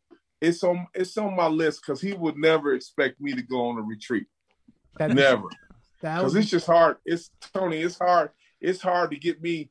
it's 0.46 0.64
on 0.64 0.88
it's 0.94 1.18
on 1.18 1.36
my 1.36 1.48
list 1.48 1.82
because 1.82 2.00
he 2.02 2.14
would 2.14 2.38
never 2.38 2.74
expect 2.74 3.20
me 3.20 3.34
to 3.34 3.42
go 3.42 3.68
on 3.70 3.78
a 3.78 3.82
retreat. 3.82 4.28
That- 4.98 5.12
never, 5.14 5.50
because 6.02 6.36
it's 6.36 6.50
just 6.50 6.68
hard. 6.68 6.98
It's 7.06 7.32
Tony. 7.54 7.82
It's 7.82 7.98
hard. 7.98 8.30
It's 8.62 8.82
hard 8.82 9.12
to 9.12 9.18
get 9.18 9.42
me 9.42 9.70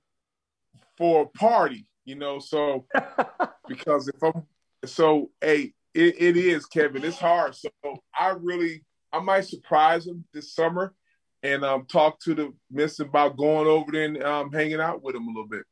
for 0.99 1.23
a 1.23 1.39
party, 1.39 1.87
you 2.05 2.17
know. 2.17 2.39
So 2.39 2.87
because 3.69 4.09
if 4.09 4.23
I'm 4.23 4.43
so 4.85 5.31
hey, 5.41 5.73
it, 5.95 6.21
it 6.21 6.37
is 6.37 6.67
Kevin. 6.67 7.05
It's 7.05 7.19
hard. 7.19 7.55
So 7.55 7.71
I 8.19 8.35
really 8.39 8.85
I 9.13 9.21
might 9.21 9.47
surprise 9.47 10.07
him 10.07 10.25
this 10.35 10.53
summer 10.55 10.95
and 11.43 11.65
um 11.65 11.87
talk 11.87 12.21
to 12.21 12.35
the 12.35 12.53
miss 12.71 13.01
about 13.01 13.37
going 13.37 13.67
over 13.67 13.93
there 13.93 14.05
and 14.05 14.23
um 14.23 14.53
hanging 14.53 14.81
out 14.81 15.03
with 15.03 15.15
him 15.15 15.25
a 15.25 15.31
little 15.31 15.49
bit. 15.49 15.65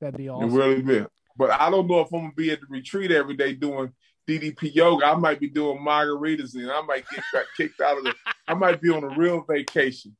that'd 0.00 0.18
be 0.18 0.26
It 0.26 0.30
awesome. 0.30 0.52
really 0.54 0.82
be. 0.82 1.04
But 1.36 1.52
I 1.52 1.70
don't 1.70 1.86
know 1.86 2.00
if 2.00 2.12
I'm 2.12 2.20
gonna 2.20 2.32
be 2.34 2.50
at 2.50 2.60
the 2.60 2.66
retreat 2.68 3.12
every 3.12 3.36
day 3.36 3.54
doing 3.54 3.92
DDP 4.28 4.74
yoga. 4.74 5.06
I 5.06 5.14
might 5.14 5.40
be 5.40 5.48
doing 5.48 5.78
margaritas 5.78 6.54
and 6.54 6.70
I 6.70 6.82
might 6.82 7.04
get 7.08 7.24
kicked 7.56 7.80
out 7.80 7.96
of 7.98 8.04
the. 8.04 8.14
I 8.46 8.54
might 8.54 8.80
be 8.80 8.90
on 8.90 9.02
a 9.02 9.08
real 9.18 9.44
vacation. 9.48 10.14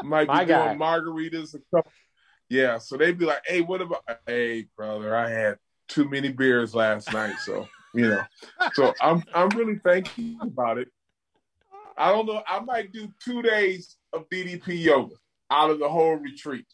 I 0.00 0.04
might 0.04 0.24
be 0.24 0.28
My 0.28 0.44
guy. 0.44 0.66
doing 0.68 0.78
margaritas 0.78 1.54
and 1.54 1.62
stuff. 1.68 1.86
Yeah, 2.48 2.78
so 2.78 2.96
they'd 2.96 3.18
be 3.18 3.24
like, 3.24 3.42
"Hey, 3.46 3.60
what 3.60 3.80
about? 3.80 4.04
Hey, 4.26 4.66
brother, 4.76 5.16
I 5.16 5.30
had 5.30 5.58
too 5.88 6.08
many 6.08 6.28
beers 6.28 6.74
last 6.74 7.12
night, 7.12 7.36
so 7.44 7.66
you 7.92 8.08
know." 8.08 8.22
So 8.74 8.94
I'm 9.00 9.24
I'm 9.34 9.48
really 9.50 9.80
thinking 9.82 10.38
about 10.40 10.78
it. 10.78 10.88
I 11.96 12.12
don't 12.12 12.26
know. 12.26 12.42
I 12.46 12.60
might 12.60 12.92
do 12.92 13.08
two 13.24 13.42
days 13.42 13.96
of 14.12 14.28
DDP 14.28 14.82
yoga 14.82 15.14
out 15.50 15.70
of 15.70 15.78
the 15.78 15.88
whole 15.88 16.14
retreat. 16.16 16.66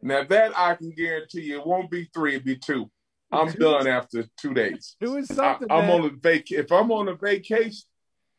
Now 0.00 0.24
that 0.24 0.56
I 0.56 0.76
can 0.76 0.92
guarantee 0.92 1.42
you, 1.42 1.60
it 1.60 1.66
won't 1.66 1.90
be 1.90 2.08
three; 2.14 2.36
it'll 2.36 2.44
be 2.46 2.56
two. 2.56 2.90
I'm 3.32 3.50
done 3.58 3.86
after 3.86 4.24
two 4.36 4.54
days. 4.54 4.96
It 5.00 5.08
was 5.08 5.30
I, 5.30 5.34
something. 5.34 5.70
I'm 5.70 5.86
man. 5.86 6.00
on 6.00 6.06
a 6.06 6.10
vac. 6.10 6.50
If 6.50 6.70
I'm 6.72 6.90
on 6.90 7.08
a 7.08 7.14
vacation, 7.14 7.82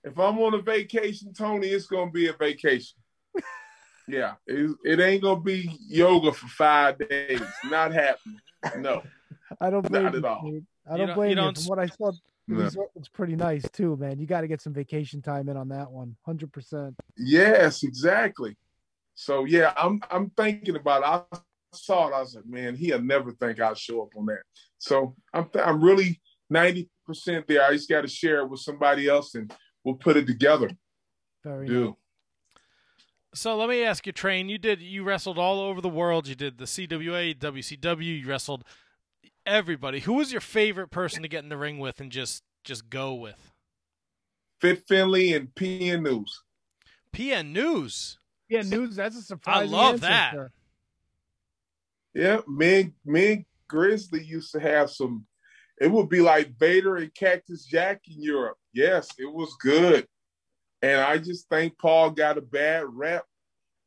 if 0.04 0.18
I'm 0.18 0.40
on 0.40 0.54
a 0.56 0.62
vacation, 0.62 1.34
Tony, 1.34 1.68
it's 1.68 1.88
gonna 1.88 2.12
be 2.12 2.28
a 2.28 2.34
vacation. 2.34 2.98
Yeah, 4.08 4.34
it, 4.46 4.76
it 4.84 5.00
ain't 5.00 5.22
gonna 5.22 5.40
be 5.40 5.72
yoga 5.88 6.34
for 6.34 6.48
five 6.48 6.98
days. 6.98 7.40
Not 7.66 7.94
happening. 7.94 8.40
No, 8.80 9.04
I 9.62 9.70
don't 9.70 9.88
blame 9.88 10.04
not 10.04 10.14
you. 10.14 10.20
at 10.20 10.26
all. 10.26 10.40
Steve. 10.42 10.64
I 10.92 10.98
don't 10.98 11.08
don't- 11.08 11.16
blame 11.16 11.30
you 11.30 11.36
you. 11.36 11.42
don't 11.42 11.58
From 11.58 11.66
what 11.68 11.80
I 11.80 11.86
saw, 11.86 12.12
the 12.12 12.18
No. 12.56 12.64
resort 12.64 12.90
looks 12.96 13.08
pretty 13.08 13.36
nice 13.38 13.64
too, 13.70 13.96
man. 13.98 14.20
You 14.20 14.26
got 14.26 14.42
to 14.42 14.48
get 14.48 14.60
some 14.60 14.74
vacation 14.74 15.22
time 15.22 15.48
in 15.48 15.56
on 15.56 15.70
that 15.70 15.90
one. 15.92 16.18
Hundred 16.26 16.52
percent. 16.52 16.96
Yes, 17.16 17.84
exactly. 17.84 18.58
So 19.16 19.46
yeah, 19.46 19.72
I'm 19.78 20.02
I'm 20.10 20.32
thinking 20.32 20.76
about. 20.76 21.04
It. 21.04 21.36
I 21.36 21.38
saw 21.74 22.08
it. 22.08 22.14
I 22.14 22.20
was 22.20 22.36
like, 22.36 22.46
man, 22.46 22.76
he'll 22.76 23.02
never 23.02 23.32
think 23.32 23.60
I'll 23.60 23.76
show 23.76 24.02
up 24.02 24.10
on 24.18 24.26
that. 24.28 24.42
So 24.78 25.16
I'm 25.34 25.50
I'm 25.56 25.82
really 25.82 26.22
ninety 26.50 26.90
percent 27.06 27.48
there. 27.48 27.64
I 27.64 27.74
just 27.74 27.90
got 27.90 28.02
to 28.02 28.08
share 28.08 28.40
it 28.40 28.50
with 28.50 28.60
somebody 28.60 29.08
else, 29.08 29.36
and 29.36 29.54
we'll 29.84 29.96
put 29.96 30.18
it 30.18 30.28
together. 30.28 30.70
Very 31.44 31.68
Do 31.68 31.86
nice. 31.86 31.94
So 33.34 33.56
let 33.56 33.70
me 33.70 33.84
ask 33.84 34.06
you, 34.06 34.12
Train. 34.12 34.50
You 34.50 34.58
did 34.58 34.82
you 34.82 35.04
wrestled 35.04 35.38
all 35.38 35.60
over 35.60 35.82
the 35.82 35.90
world. 35.90 36.28
You 36.28 36.36
did 36.36 36.58
the 36.58 36.66
CWA, 36.66 37.38
WCW. 37.38 38.22
You 38.22 38.28
wrestled 38.28 38.64
everybody. 39.46 40.02
Who 40.02 40.14
was 40.14 40.32
your 40.32 40.42
favorite 40.42 40.90
person 40.90 41.22
to 41.22 41.30
get 41.30 41.44
in 41.44 41.50
the 41.50 41.58
ring 41.58 41.80
with 41.80 42.00
and 42.00 42.12
just 42.12 42.44
just 42.64 42.90
go 42.90 43.14
with? 43.14 43.54
Fit 44.60 44.84
Finlay 44.88 45.34
and 45.34 45.54
PN 45.56 46.04
News. 46.04 46.44
PN 47.16 47.52
News. 47.52 48.20
Yeah, 48.52 48.64
news. 48.64 48.98
That's 48.98 49.16
a 49.16 49.22
surprise. 49.22 49.62
I 49.62 49.64
love 49.64 50.02
that. 50.02 50.36
Yeah, 52.14 52.42
me, 52.48 52.92
me 53.06 53.46
Grizzly 53.68 54.24
used 54.24 54.52
to 54.52 54.60
have 54.60 54.90
some. 54.90 55.26
It 55.80 55.92
would 55.92 56.10
be 56.10 56.22
like 56.22 56.58
Vader 56.60 56.98
and 56.98 57.14
Cactus 57.14 57.66
Jack 57.66 58.02
in 58.08 58.22
Europe. 58.22 58.58
Yes, 58.74 59.10
it 59.18 59.32
was 59.32 59.56
good, 59.60 60.08
and 60.82 61.02
I 61.02 61.18
just 61.18 61.48
think 61.50 61.78
Paul 61.80 62.12
got 62.12 62.38
a 62.38 62.42
bad 62.42 62.86
rep. 62.90 63.26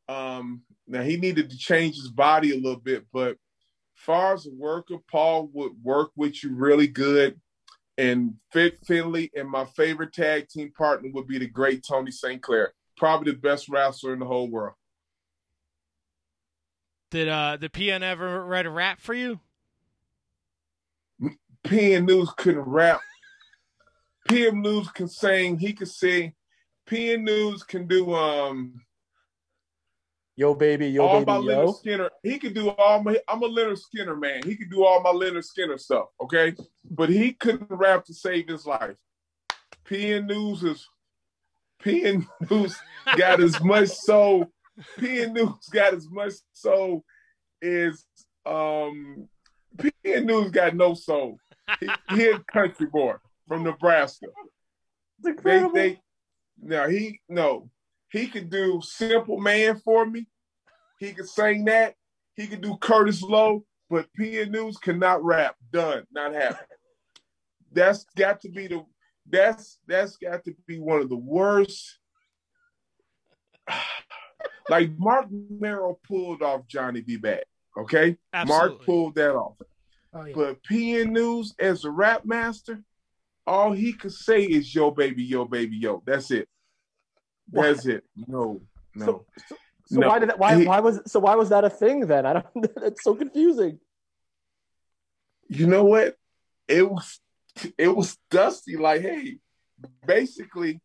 Um, 0.07 0.63
now 0.87 1.01
he 1.01 1.17
needed 1.17 1.49
to 1.49 1.57
change 1.57 1.95
his 1.95 2.09
body 2.09 2.51
a 2.51 2.55
little 2.55 2.79
bit, 2.79 3.05
but 3.13 3.37
far 3.95 4.33
as 4.33 4.45
a 4.45 4.51
worker, 4.51 4.97
Paul 5.09 5.49
would 5.53 5.71
work 5.83 6.11
with 6.15 6.43
you 6.43 6.53
really 6.53 6.87
good. 6.87 7.39
And 7.97 8.35
Fit 8.51 8.77
Finlay 8.85 9.31
and 9.35 9.49
my 9.49 9.65
favorite 9.65 10.13
tag 10.13 10.49
team 10.49 10.71
partner 10.77 11.09
would 11.13 11.27
be 11.27 11.37
the 11.37 11.47
great 11.47 11.83
Tony 11.87 12.11
St. 12.11 12.41
Clair, 12.41 12.73
probably 12.97 13.31
the 13.31 13.37
best 13.37 13.69
wrestler 13.69 14.13
in 14.13 14.19
the 14.19 14.25
whole 14.25 14.49
world. 14.49 14.75
Did 17.11 17.29
uh 17.29 17.57
did 17.57 17.71
PN 17.73 18.01
ever 18.01 18.43
write 18.45 18.65
a 18.65 18.69
rap 18.69 18.99
for 18.99 19.13
you? 19.13 19.39
PN 21.63 22.05
News 22.05 22.31
couldn't 22.37 22.61
rap. 22.61 23.01
PN 24.29 24.61
News 24.61 24.89
can 24.91 25.07
sing. 25.07 25.57
He 25.57 25.73
can 25.73 25.87
sing. 25.87 26.33
PN 26.87 27.23
News 27.23 27.63
can 27.63 27.87
do 27.87 28.13
um 28.13 28.81
Yo, 30.37 30.53
baby, 30.53 30.87
yo, 30.89 31.05
all 31.05 31.19
baby, 31.19 31.25
my 31.25 31.37
yo. 31.37 31.41
Lynyrd 31.43 31.81
Skynyrd. 31.81 32.09
He 32.21 32.39
could 32.39 32.53
do 32.53 32.69
all 32.71 33.01
my. 33.01 33.17
I'm 33.27 33.41
a 33.41 33.47
Lynyrd 33.47 33.79
Skynyrd 33.79 34.19
man. 34.19 34.41
He 34.43 34.57
could 34.57 34.69
do 34.69 34.83
all 34.83 35.01
my 35.01 35.11
Lynyrd 35.11 35.45
Skynyrd 35.45 35.79
stuff. 35.79 36.07
Okay, 36.21 36.53
but 36.91 37.07
he 37.07 37.31
couldn't 37.31 37.71
rap 37.71 38.03
to 38.05 38.13
save 38.13 38.49
his 38.49 38.65
life. 38.65 38.97
PN 39.85 40.25
News 40.27 40.63
is. 40.63 40.89
PN 41.81 42.27
News 42.49 42.75
got 43.17 43.39
as 43.41 43.61
much 43.63 43.89
soul. 43.89 44.51
PN 44.99 45.33
News 45.33 45.69
got 45.71 45.93
as 45.93 46.09
much 46.09 46.33
soul 46.53 47.03
as 47.61 48.03
um. 48.45 49.27
P 49.77 49.91
and 50.05 50.25
News 50.25 50.51
got 50.51 50.73
no 50.75 50.93
soul. 50.93 51.37
He, 51.81 51.89
he 52.15 52.27
a 52.27 52.39
country 52.39 52.85
boy 52.85 53.15
from 53.47 53.63
Nebraska. 53.63 54.27
It's 54.27 55.23
They, 55.23 55.29
incredible. 55.31 55.73
they, 55.73 55.99
now 56.61 56.87
he 56.87 57.19
no, 57.27 57.69
he 58.09 58.27
could 58.27 58.49
do 58.49 58.79
Simple 58.81 59.39
Man 59.39 59.81
for 59.83 60.05
me. 60.05 60.27
He 60.99 61.11
could 61.11 61.27
sing 61.27 61.65
that. 61.65 61.95
He 62.35 62.47
could 62.47 62.61
do 62.61 62.77
Curtis 62.77 63.21
Loew, 63.21 63.65
but 63.89 64.07
PN 64.17 64.51
News 64.51 64.77
cannot 64.77 65.23
rap. 65.23 65.55
Done. 65.71 66.03
Not 66.11 66.33
happening. 66.33 66.67
That's 67.73 68.05
got 68.15 68.39
to 68.41 68.49
be 68.49 68.67
the. 68.67 68.85
That's 69.29 69.79
that's 69.87 70.15
got 70.15 70.45
to 70.45 70.53
be 70.67 70.79
one 70.79 71.01
of 71.01 71.09
the 71.09 71.17
worst. 71.17 71.99
Like 74.69 74.91
Marc 74.97 75.27
Mero 75.31 75.99
pulled 76.07 76.41
off 76.41 76.67
Johnny 76.67 77.01
B. 77.01 77.17
Badd. 77.17 77.41
Okay, 77.77 78.17
Absolutely. 78.33 78.69
Mark 78.69 78.85
pulled 78.85 79.15
that 79.15 79.35
off. 79.35 79.57
Oh, 80.13 80.23
yeah. 80.25 80.33
But 80.33 80.63
PN 80.63 81.11
News 81.11 81.53
as 81.59 81.83
a 81.83 81.91
rap 81.91 82.23
master, 82.25 82.81
all 83.45 83.73
he 83.73 83.91
could 83.93 84.13
say 84.13 84.43
is 84.43 84.73
yo 84.73 84.91
baby, 84.91 85.23
yo 85.23 85.45
baby, 85.45 85.75
yo. 85.77 86.01
That's 86.05 86.31
it. 86.31 86.47
That's 87.51 87.85
it. 87.85 88.03
No, 88.15 88.61
no. 88.95 89.05
So, 89.05 89.25
so, 89.49 89.55
so 89.87 89.99
No. 89.99 90.07
why 90.07 90.19
did 90.19 90.29
that? 90.29 90.39
Why 90.39 90.55
He- 90.59 90.65
why 90.65 90.79
was 90.79 91.01
so 91.05 91.19
why 91.19 91.35
was 91.35 91.49
that 91.49 91.63
a 91.65 91.69
thing 91.69 92.07
then? 92.07 92.25
I 92.25 92.33
don't. 92.33 92.47
It's 92.83 93.03
so 93.03 93.13
confusing. 93.13 93.79
you 95.47 95.67
know 95.67 95.83
what? 95.83 96.15
It 96.67 96.89
was 96.89 97.19
it 97.77 97.89
was 97.89 98.17
dusty. 98.31 98.77
Like, 98.77 99.01
hey, 99.01 99.37
basically, 100.07 100.81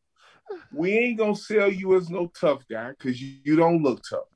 we 0.72 0.92
ain't 0.92 1.18
gonna 1.18 1.34
sell 1.36 1.70
you 1.70 1.96
as 1.96 2.10
no 2.10 2.26
tough 2.28 2.62
guy 2.70 2.90
because 2.90 3.20
you, 3.20 3.36
you 3.44 3.56
don't 3.56 3.82
look 3.82 4.02
tough. 4.08 4.28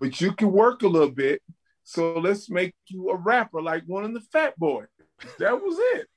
But 0.00 0.20
you 0.20 0.32
can 0.32 0.50
work 0.52 0.82
a 0.82 0.88
little 0.88 1.10
bit. 1.10 1.42
So 1.84 2.18
let's 2.18 2.50
make 2.50 2.74
you 2.88 3.10
a 3.10 3.16
rapper 3.16 3.62
like 3.62 3.84
one 3.86 4.04
of 4.04 4.12
the 4.12 4.20
fat 4.20 4.58
boys. 4.58 4.88
That 5.38 5.62
was 5.62 5.76
it. 5.78 6.08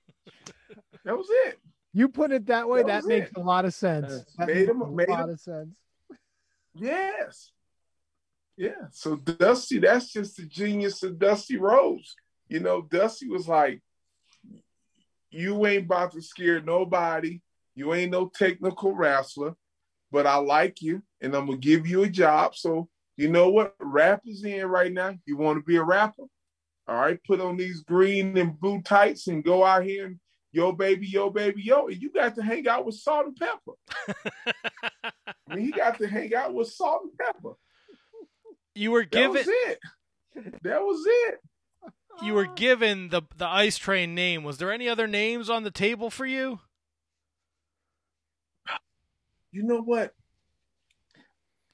That 1.06 1.16
was 1.18 1.28
it. 1.30 1.60
You 1.94 2.10
put 2.10 2.32
it 2.32 2.48
that 2.48 2.68
way. 2.68 2.84
That 2.84 3.04
That, 3.04 3.08
makes 3.08 3.30
it. 3.32 3.38
a 3.38 3.42
lot 3.42 3.66
of 3.66 3.74
sense. 3.74 4.26
That 4.38 4.48
Made 4.48 4.56
makes 4.56 4.70
him- 4.72 4.82
a 4.82 4.92
made 4.92 5.10
lot 5.10 5.24
him- 5.26 5.30
of 5.30 5.40
sense. 5.40 5.70
Yes. 6.76 7.52
Yeah. 8.58 8.88
So 8.92 9.16
Dusty, 9.16 9.80
that's 9.80 10.12
just 10.12 10.38
the 10.38 10.46
genius 10.46 11.02
of 11.04 11.18
Dusty 11.20 11.58
Rhodes. 11.58 12.16
You 12.48 12.60
know, 12.60 12.82
Dusty 12.82 13.28
was 13.30 13.48
like, 13.48 13.82
you 15.32 15.66
ain't 15.68 15.86
about 15.86 16.12
to 16.14 16.22
scare 16.22 16.62
nobody. 16.62 17.40
You 17.80 17.94
ain't 17.94 18.12
no 18.12 18.28
technical 18.28 18.94
wrestler, 18.94 19.56
but 20.12 20.28
I 20.28 20.36
like 20.36 20.82
you 20.82 21.02
and 21.22 21.34
I'm 21.34 21.46
going 21.46 21.62
to 21.62 21.66
give 21.66 21.88
you 21.88 22.04
a 22.04 22.10
job. 22.10 22.54
So, 22.54 22.90
you 23.16 23.30
know 23.30 23.48
what? 23.52 23.74
Rap 23.80 24.24
is 24.26 24.44
in 24.44 24.66
right 24.66 24.92
now. 24.92 25.16
You 25.26 25.38
want 25.38 25.60
to 25.60 25.64
be 25.64 25.78
a 25.78 25.84
rapper? 25.84 26.24
All 26.90 26.96
right. 27.00 27.18
Put 27.26 27.40
on 27.40 27.56
these 27.56 27.80
green 27.84 28.38
and 28.38 28.60
blue 28.60 28.82
tights 28.82 29.28
and 29.28 29.46
go 29.46 29.64
out 29.64 29.86
here 29.86 30.08
and 30.08 30.20
yo, 30.52 30.74
baby, 30.74 31.08
yo, 31.08 31.30
baby, 31.30 31.62
yo. 31.64 31.88
And 31.88 32.02
you 32.02 32.12
got 32.12 32.36
to 32.36 32.44
hang 32.44 32.68
out 32.68 32.86
with 32.86 32.96
salt 32.96 33.28
and 33.28 33.38
pepper. 33.38 34.34
I 35.50 35.56
mean, 35.56 35.64
he 35.64 35.72
got 35.72 35.98
to 36.00 36.08
hang 36.08 36.36
out 36.36 36.54
with 36.54 36.68
salt 36.70 37.04
and 37.04 37.18
pepper. 37.18 37.54
you 38.76 38.92
were 38.92 39.04
That 39.04 39.12
given 39.12 39.32
was 39.32 39.48
it. 39.48 39.80
That 40.64 40.82
was 40.82 41.06
it. 41.08 41.40
you 42.26 42.34
were 42.34 42.46
given 42.46 43.08
the 43.08 43.22
the 43.38 43.48
ice 43.48 43.78
train 43.78 44.14
name. 44.16 44.44
Was 44.44 44.58
there 44.58 44.70
any 44.70 44.90
other 44.90 45.08
names 45.08 45.50
on 45.50 45.64
the 45.64 45.72
table 45.72 46.10
for 46.10 46.26
you? 46.26 46.60
You 49.52 49.64
know 49.64 49.82
what? 49.82 50.14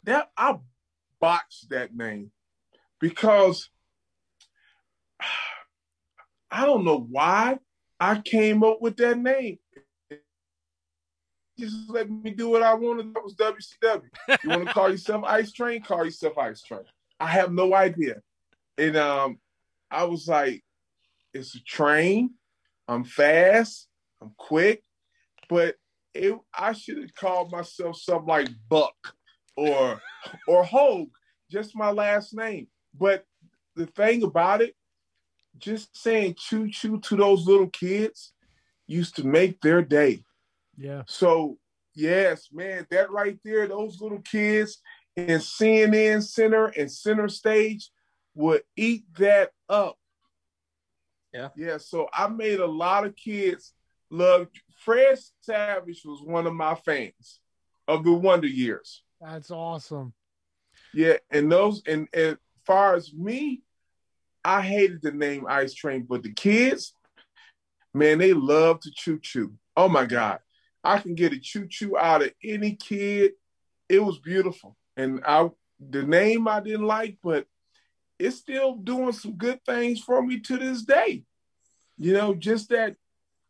That 0.04 0.30
I 0.38 0.56
botched 1.20 1.70
that 1.70 1.96
name 1.96 2.32
because 3.00 3.70
I 6.52 6.66
don't 6.66 6.86
know 6.86 7.08
why 7.10 7.60
I 8.00 8.22
came 8.22 8.64
up 8.64 8.82
with 8.82 8.98
that 8.98 9.18
name. 9.18 9.60
Just 11.58 11.90
let 11.90 12.10
me 12.10 12.32
do 12.32 12.50
what 12.50 12.64
I 12.64 12.74
wanted. 12.74 13.14
That 13.14 13.24
was 13.24 13.36
WCW. 13.36 14.04
You 14.44 14.50
want 14.50 14.68
to 14.68 14.74
call 14.74 14.90
yourself 14.90 15.24
Ice 15.24 15.54
Train? 15.54 15.82
Call 15.82 16.04
yourself 16.04 16.38
Ice 16.38 16.62
Train. 16.62 16.82
I 17.20 17.28
have 17.28 17.54
no 17.54 17.74
idea. 17.74 18.22
And 18.78 18.98
um, 18.98 19.40
I 19.90 20.04
was 20.04 20.28
like, 20.28 20.64
it's 21.34 21.56
a 21.56 21.64
train. 21.64 22.32
I'm 22.88 23.06
fast. 23.06 23.88
I'm 24.22 24.34
quick. 24.38 24.84
But 25.50 25.76
it, 26.16 26.38
I 26.58 26.74
should 26.74 26.98
have 26.98 27.16
called 27.16 27.52
myself 27.52 27.98
something 27.98 28.28
like 28.28 28.50
Buck 28.70 28.96
or 29.56 30.02
or 30.48 30.64
Hogue, 30.64 31.12
just 31.52 31.76
my 31.76 31.92
last 31.92 32.34
name. 32.34 32.68
But 32.98 33.26
the 33.76 33.86
thing 33.86 34.24
about 34.24 34.62
it, 34.62 34.76
just 35.58 35.96
saying 35.96 36.36
choo 36.38 36.70
choo 36.70 37.00
to 37.02 37.16
those 37.16 37.46
little 37.46 37.70
kids 37.70 38.34
used 38.88 39.18
to 39.18 39.28
make 39.28 39.62
their 39.62 39.82
day. 39.82 40.24
Yeah. 40.78 41.04
So 41.08 41.58
yes, 41.94 42.50
man, 42.52 42.88
that 42.92 43.12
right 43.12 43.38
there, 43.44 43.68
those 43.68 44.02
little 44.02 44.22
kids 44.22 44.82
in 45.16 45.40
CNN 45.40 46.24
Center 46.24 46.68
and 46.68 46.92
Center 46.92 47.28
Stage 47.28 47.90
would 48.36 48.64
eat 48.76 49.06
that 49.18 49.52
up. 49.70 49.98
Yeah. 51.34 51.50
Yeah. 51.56 51.78
So 51.78 52.08
I 52.14 52.28
made 52.28 52.60
a 52.60 52.66
lot 52.66 53.06
of 53.06 53.16
kids 53.16 53.74
love 54.10 54.48
Fred 54.76 55.18
Savage 55.42 56.02
was 56.06 56.22
one 56.22 56.48
of 56.48 56.54
my 56.54 56.76
fans 56.76 57.40
of 57.88 58.04
the 58.04 58.14
Wonder 58.14 58.48
Years. 58.48 59.04
That's 59.22 59.52
awesome. 59.52 60.14
Yeah, 60.94 61.18
and 61.32 61.52
those 61.52 61.82
and 61.88 62.08
as 62.14 62.36
far 62.66 62.96
as 62.96 63.14
me, 63.14 63.64
I 64.44 64.62
hated 64.62 65.02
the 65.02 65.12
name 65.12 65.46
Ice 65.48 65.74
Train, 65.74 66.06
but 66.08 66.24
the 66.24 66.34
kids, 66.34 66.94
man, 67.94 68.20
they 68.20 68.34
love 68.34 68.80
to 68.82 68.92
choo 68.94 69.20
choo. 69.20 69.54
Oh 69.76 69.90
my 69.90 70.06
God. 70.06 70.40
I 70.84 71.00
can 71.00 71.16
get 71.16 71.34
a 71.34 71.40
choo 71.40 71.68
choo 71.68 71.98
out 71.98 72.22
of 72.22 72.32
any 72.44 72.76
kid. 72.76 73.32
It 73.90 74.00
was 74.00 74.20
beautiful. 74.20 74.78
And 74.96 75.22
I 75.26 75.50
the 75.80 76.04
name 76.04 76.48
I 76.48 76.60
didn't 76.60 76.86
like, 76.86 77.18
but 77.24 77.48
it's 78.20 78.38
still 78.38 78.76
doing 78.76 79.12
some 79.12 79.34
good 79.34 79.60
things 79.66 80.00
for 80.00 80.22
me 80.22 80.40
to 80.42 80.58
this 80.58 80.84
day. 80.84 81.24
You 81.98 82.14
know, 82.14 82.36
just 82.36 82.70
that 82.70 82.96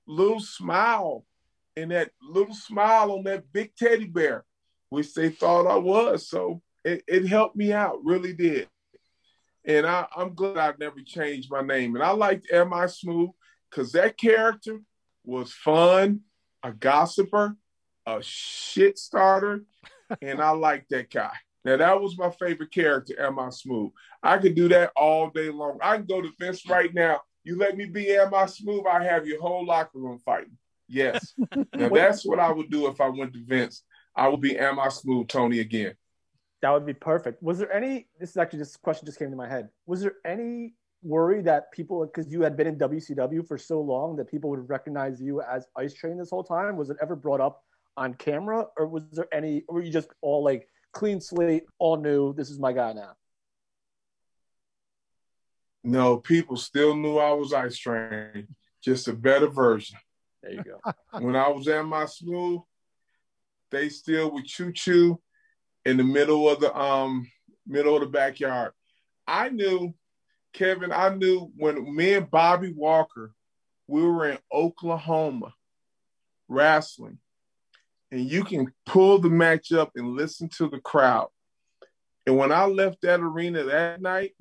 little 0.08 0.40
smile 0.40 1.26
and 1.76 1.92
that 1.92 2.12
little 2.22 2.54
smile 2.54 3.12
on 3.12 3.24
that 3.24 3.52
big 3.52 3.76
teddy 3.76 4.06
bear, 4.06 4.46
which 4.90 5.14
they 5.14 5.30
thought 5.30 5.68
I 5.68 5.78
was. 5.78 6.30
So 6.30 6.62
it, 6.84 7.04
it 7.08 7.28
helped 7.28 7.56
me 7.56 7.74
out, 7.74 8.00
really 8.04 8.34
did. 8.34 8.68
And 9.66 9.86
I, 9.86 10.06
I'm 10.16 10.36
glad 10.36 10.58
I 10.58 10.74
never 10.80 11.02
changed 11.02 11.52
my 11.52 11.62
name. 11.62 11.96
And 11.96 12.04
I 12.04 12.12
liked 12.12 12.52
MI 12.52 12.88
Smooth 12.88 13.32
because 13.70 13.92
that 13.94 14.18
character 14.18 14.80
was 15.24 15.52
fun, 15.52 16.22
a 16.64 16.72
gossiper, 16.72 17.56
a 18.06 18.22
shit 18.22 18.98
starter, 18.98 19.64
and 20.22 20.40
I 20.40 20.52
liked 20.52 20.90
that 20.92 21.10
guy. 21.10 21.34
Now 21.64 21.78
that 21.78 22.00
was 22.00 22.18
my 22.18 22.30
favorite 22.30 22.72
character, 22.72 23.16
MI 23.32 23.50
Smooth? 23.50 23.92
I 24.22 24.38
could 24.38 24.56
do 24.56 24.68
that 24.70 24.92
all 24.96 25.32
day 25.32 25.50
long. 25.50 25.80
I 25.82 25.98
can 25.98 26.06
go 26.06 26.22
to 26.22 26.30
Vince 26.40 26.70
right 26.70 26.94
now. 26.94 27.22
You 27.46 27.58
let 27.58 27.78
me 27.78 27.86
be 27.86 28.08
MI 28.08 28.48
Smooth? 28.48 28.86
I 28.92 29.04
have 29.04 29.28
your 29.28 29.40
whole 29.40 29.66
locker 29.66 30.00
room 30.00 30.18
fighting. 30.18 30.58
Yes. 30.88 31.34
now 31.76 31.90
that's 31.90 32.26
what 32.26 32.40
I 32.40 32.52
would 32.52 32.72
do 32.72 32.88
if 32.88 33.00
I 33.00 33.08
went 33.08 33.34
to 33.34 33.44
Vince. 33.46 33.84
I 34.16 34.28
would 34.28 34.42
be 34.42 34.56
MI 34.56 34.90
Smooth 34.90 35.28
Tony 35.28 35.60
again. 35.60 35.94
That 36.62 36.72
would 36.72 36.88
be 36.88 36.94
perfect. 36.94 37.44
Was 37.44 37.60
there 37.60 37.72
any? 37.72 38.08
This 38.20 38.32
is 38.32 38.38
actually 38.38 38.60
this 38.60 38.76
question 38.76 39.06
just 39.06 39.20
came 39.20 39.30
to 39.30 39.36
my 39.36 39.48
head. 39.48 39.70
Was 39.86 40.02
there 40.02 40.16
any 40.26 40.74
worry 41.04 41.44
that 41.44 41.72
people, 41.72 42.04
because 42.04 42.32
you 42.32 42.42
had 42.42 42.58
been 42.58 42.66
in 42.66 42.78
WCW 42.78 43.48
for 43.48 43.60
so 43.60 43.80
long, 43.80 44.16
that 44.16 44.30
people 44.30 44.50
would 44.50 44.68
recognize 44.68 45.22
you 45.22 45.42
as 45.42 45.68
Ice 45.78 45.94
Train 45.94 46.18
this 46.18 46.32
whole 46.32 46.44
time? 46.44 46.78
Was 46.78 46.90
it 46.90 46.98
ever 47.00 47.16
brought 47.16 47.42
up 47.42 47.62
on 47.96 48.16
camera, 48.16 48.66
or 48.76 48.88
was 48.88 49.04
there 49.12 49.28
any? 49.32 49.64
Or 49.68 49.76
were 49.76 49.84
you 49.84 49.92
just 49.92 50.10
all 50.22 50.44
like 50.44 50.68
clean 50.94 51.22
slate, 51.22 51.66
all 51.78 51.98
new? 51.98 52.34
This 52.34 52.50
is 52.50 52.58
my 52.58 52.74
guy 52.74 52.94
now. 52.94 53.14
No, 55.86 56.18
people 56.18 56.58
still 56.58 56.96
knew 56.96 57.20
I 57.20 57.32
was 57.34 57.54
Ice 57.54 57.78
Train, 57.78 58.48
just 58.84 59.08
a 59.08 59.14
better 59.14 59.48
version. 59.48 60.00
There 60.42 60.54
you 60.54 60.64
go. 60.64 60.94
when 61.20 61.36
I 61.36 61.48
was 61.50 61.68
at 61.68 61.86
my 61.86 62.06
smooth, 62.06 62.62
they 63.70 63.90
still 63.90 64.32
would 64.32 64.46
choo 64.46 64.72
choo 64.74 65.22
in 65.86 65.98
the 65.98 66.04
middle 66.04 66.50
of 66.50 66.60
the 66.60 66.76
um 66.76 67.30
middle 67.68 67.94
of 67.94 68.02
the 68.02 68.08
backyard. 68.08 68.72
I 69.28 69.50
knew, 69.50 69.94
Kevin, 70.54 70.92
I 70.92 71.14
knew 71.14 71.52
when 71.56 71.96
me 71.96 72.16
and 72.16 72.32
Bobby 72.32 72.74
Walker, 72.76 73.32
we 73.88 74.02
were 74.02 74.28
in 74.32 74.40
Oklahoma 74.52 75.54
wrestling, 76.48 77.20
and 78.12 78.28
you 78.28 78.44
can 78.44 78.74
pull 78.88 79.20
the 79.20 79.30
match 79.30 79.72
up 79.72 79.92
and 79.96 80.16
listen 80.16 80.50
to 80.58 80.68
the 80.68 80.80
crowd. 80.80 81.28
And 82.26 82.38
when 82.38 82.52
I 82.52 82.66
left 82.66 83.04
that 83.04 83.20
arena 83.20 83.66
that 83.66 84.02
night, 84.02 84.32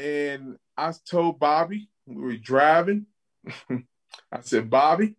and 0.00 0.56
I 0.76 0.92
told 1.08 1.38
Bobby, 1.38 1.90
we 2.06 2.22
were 2.22 2.36
driving, 2.36 3.06
I 3.70 4.40
said, 4.40 4.70
Bobby, 4.70 5.14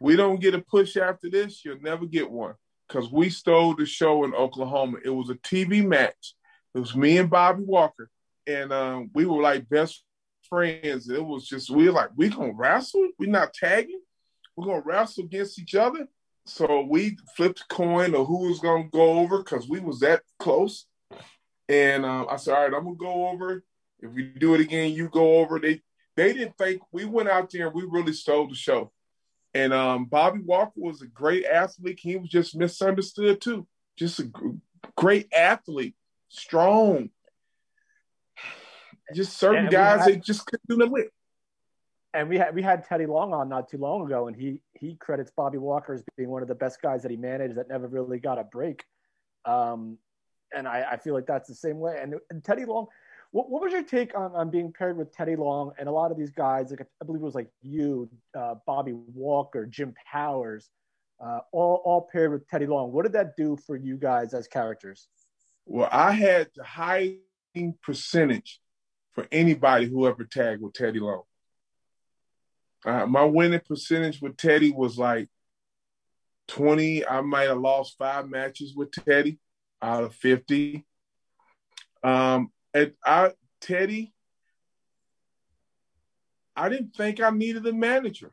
we 0.00 0.14
don't 0.14 0.40
get 0.40 0.54
a 0.54 0.60
push 0.60 0.96
after 0.96 1.28
this, 1.28 1.64
you'll 1.64 1.80
never 1.80 2.06
get 2.06 2.30
one 2.30 2.54
because 2.86 3.10
we 3.10 3.30
stole 3.30 3.74
the 3.74 3.84
show 3.84 4.24
in 4.24 4.34
Oklahoma. 4.34 4.98
It 5.04 5.10
was 5.10 5.30
a 5.30 5.34
TV 5.34 5.84
match. 5.84 6.34
It 6.74 6.78
was 6.78 6.94
me 6.94 7.18
and 7.18 7.28
Bobby 7.28 7.64
Walker, 7.64 8.08
and 8.46 8.72
um, 8.72 9.10
we 9.14 9.26
were 9.26 9.42
like 9.42 9.68
best 9.68 10.04
friends. 10.48 11.08
It 11.08 11.24
was 11.24 11.46
just 11.46 11.70
we 11.70 11.86
were 11.86 11.92
like 11.92 12.10
we 12.16 12.28
gonna 12.28 12.52
wrestle. 12.52 13.08
We're 13.18 13.30
not 13.30 13.54
tagging. 13.54 14.00
We're 14.56 14.66
gonna 14.66 14.82
wrestle 14.84 15.24
against 15.24 15.58
each 15.58 15.74
other. 15.74 16.06
So 16.46 16.82
we 16.82 17.18
flipped 17.36 17.60
a 17.60 17.74
coin 17.74 18.14
of 18.14 18.26
who 18.26 18.48
was 18.48 18.60
gonna 18.60 18.88
go 18.90 19.18
over 19.18 19.38
because 19.38 19.68
we 19.68 19.80
was 19.80 20.00
that 20.00 20.22
close. 20.38 20.86
And 21.68 22.04
um, 22.04 22.26
I 22.30 22.36
said, 22.36 22.54
all 22.54 22.62
right, 22.64 22.74
I'm 22.74 22.84
gonna 22.84 22.96
go 22.96 23.28
over. 23.28 23.64
If 24.00 24.12
we 24.12 24.24
do 24.24 24.54
it 24.54 24.60
again, 24.60 24.92
you 24.92 25.08
go 25.08 25.38
over. 25.38 25.58
They 25.58 25.82
they 26.16 26.32
didn't 26.32 26.56
think 26.58 26.82
we 26.92 27.04
went 27.04 27.28
out 27.28 27.50
there 27.50 27.66
and 27.66 27.74
we 27.74 27.84
really 27.88 28.12
stole 28.12 28.48
the 28.48 28.54
show. 28.54 28.92
And 29.54 29.72
um, 29.72 30.04
Bobby 30.06 30.40
Walker 30.40 30.72
was 30.76 31.02
a 31.02 31.06
great 31.06 31.44
athlete. 31.44 31.98
He 32.00 32.16
was 32.16 32.28
just 32.28 32.56
misunderstood 32.56 33.40
too. 33.40 33.66
Just 33.96 34.20
a 34.20 34.30
great 34.96 35.32
athlete, 35.32 35.94
strong. 36.28 37.10
Just 39.14 39.38
certain 39.38 39.64
And 39.64 39.70
guys 39.70 40.00
had- 40.00 40.08
they 40.08 40.16
just 40.16 40.46
couldn't 40.46 40.68
do 40.68 40.76
nothing 40.76 40.92
with. 40.92 41.08
And 42.14 42.28
we 42.30 42.38
had 42.38 42.54
we 42.54 42.62
had 42.62 42.84
Teddy 42.84 43.06
Long 43.06 43.34
on 43.34 43.48
not 43.50 43.68
too 43.68 43.76
long 43.76 44.06
ago, 44.06 44.28
and 44.28 44.36
he 44.36 44.62
he 44.72 44.96
credits 44.96 45.30
Bobby 45.36 45.58
Walker 45.58 45.92
as 45.92 46.02
being 46.16 46.30
one 46.30 46.40
of 46.40 46.48
the 46.48 46.54
best 46.54 46.80
guys 46.80 47.02
that 47.02 47.10
he 47.10 47.18
managed 47.18 47.56
that 47.56 47.68
never 47.68 47.86
really 47.86 48.18
got 48.18 48.38
a 48.38 48.44
break. 48.44 48.84
Um, 49.44 49.98
and 50.54 50.66
I, 50.66 50.86
I 50.92 50.96
feel 50.96 51.14
like 51.14 51.26
that's 51.26 51.48
the 51.48 51.54
same 51.54 51.78
way. 51.78 51.98
And, 52.00 52.14
and 52.30 52.42
Teddy 52.42 52.64
Long, 52.64 52.86
what, 53.30 53.50
what 53.50 53.62
was 53.62 53.72
your 53.72 53.82
take 53.82 54.16
on, 54.16 54.32
on 54.34 54.50
being 54.50 54.72
paired 54.72 54.96
with 54.96 55.12
Teddy 55.12 55.36
Long 55.36 55.72
and 55.78 55.88
a 55.88 55.92
lot 55.92 56.10
of 56.10 56.18
these 56.18 56.30
guys? 56.30 56.70
Like 56.70 56.80
I 56.80 57.04
believe 57.04 57.20
it 57.20 57.24
was 57.24 57.34
like 57.34 57.50
you, 57.62 58.08
uh, 58.36 58.54
Bobby 58.66 58.92
Walker, 58.92 59.66
Jim 59.66 59.94
Powers, 60.10 60.70
uh, 61.20 61.40
all 61.52 61.82
all 61.84 62.08
paired 62.12 62.32
with 62.32 62.48
Teddy 62.48 62.66
Long. 62.66 62.92
What 62.92 63.02
did 63.02 63.12
that 63.12 63.36
do 63.36 63.56
for 63.66 63.76
you 63.76 63.96
guys 63.96 64.34
as 64.34 64.46
characters? 64.46 65.08
Well, 65.66 65.88
I 65.90 66.12
had 66.12 66.48
the 66.54 66.64
highest 66.64 67.18
percentage 67.82 68.60
for 69.12 69.26
anybody 69.32 69.86
who 69.86 70.06
ever 70.06 70.24
tagged 70.24 70.62
with 70.62 70.74
Teddy 70.74 71.00
Long. 71.00 71.22
Uh, 72.84 73.06
my 73.06 73.24
winning 73.24 73.60
percentage 73.66 74.22
with 74.22 74.36
Teddy 74.36 74.70
was 74.70 74.96
like 74.96 75.28
20. 76.48 77.04
I 77.04 77.20
might 77.20 77.48
have 77.48 77.58
lost 77.58 77.98
five 77.98 78.28
matches 78.28 78.74
with 78.74 78.92
Teddy 78.92 79.38
out 79.80 80.04
of 80.04 80.14
50. 80.14 80.84
Um, 82.02 82.50
and 82.74 82.92
I, 83.04 83.32
Teddy, 83.60 84.12
I 86.56 86.68
didn't 86.68 86.94
think 86.96 87.20
I 87.20 87.30
needed 87.30 87.66
a 87.66 87.72
manager. 87.72 88.32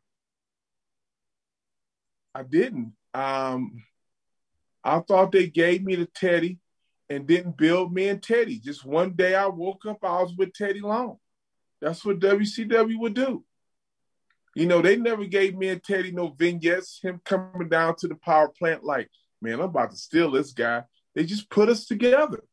I 2.33 2.43
didn't. 2.43 2.93
Um, 3.13 3.83
I 4.83 4.99
thought 4.99 5.31
they 5.31 5.47
gave 5.47 5.83
me 5.83 5.95
to 5.95 6.05
Teddy 6.05 6.59
and 7.09 7.27
didn't 7.27 7.57
build 7.57 7.93
me 7.93 8.09
and 8.09 8.21
Teddy. 8.21 8.59
Just 8.59 8.85
one 8.85 9.13
day 9.13 9.35
I 9.35 9.47
woke 9.47 9.85
up, 9.85 9.99
I 10.03 10.21
was 10.21 10.33
with 10.35 10.53
Teddy 10.53 10.81
Long. 10.81 11.17
That's 11.81 12.03
what 12.03 12.19
WCW 12.19 12.99
would 12.99 13.13
do. 13.13 13.43
You 14.55 14.65
know, 14.65 14.81
they 14.81 14.95
never 14.95 15.25
gave 15.25 15.55
me 15.55 15.69
and 15.69 15.83
Teddy 15.83 16.11
no 16.11 16.29
vignettes, 16.29 16.99
him 17.01 17.21
coming 17.25 17.69
down 17.69 17.95
to 17.97 18.07
the 18.07 18.15
power 18.15 18.47
plant 18.47 18.83
like, 18.83 19.09
man, 19.41 19.55
I'm 19.55 19.61
about 19.61 19.91
to 19.91 19.97
steal 19.97 20.31
this 20.31 20.53
guy. 20.53 20.83
They 21.15 21.25
just 21.25 21.49
put 21.49 21.69
us 21.69 21.85
together. 21.85 22.43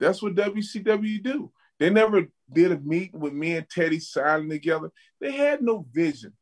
That's 0.00 0.20
what 0.20 0.34
WCW 0.34 1.22
do. 1.22 1.52
They 1.78 1.90
never 1.90 2.26
did 2.52 2.72
a 2.72 2.78
meeting 2.78 3.20
with 3.20 3.32
me 3.32 3.56
and 3.56 3.68
Teddy 3.68 4.00
signing 4.00 4.50
together. 4.50 4.90
They 5.20 5.32
had 5.32 5.62
no 5.62 5.86
vision 5.92 6.32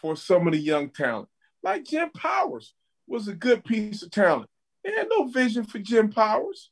for 0.00 0.16
some 0.16 0.46
of 0.46 0.52
the 0.52 0.58
young 0.58 0.90
talent. 0.90 1.28
Like 1.62 1.84
Jim 1.84 2.10
Powers 2.10 2.74
was 3.06 3.28
a 3.28 3.34
good 3.34 3.64
piece 3.64 4.02
of 4.02 4.10
talent. 4.10 4.50
They 4.84 4.92
had 4.92 5.08
no 5.08 5.28
vision 5.28 5.64
for 5.64 5.78
Jim 5.78 6.10
Powers. 6.10 6.70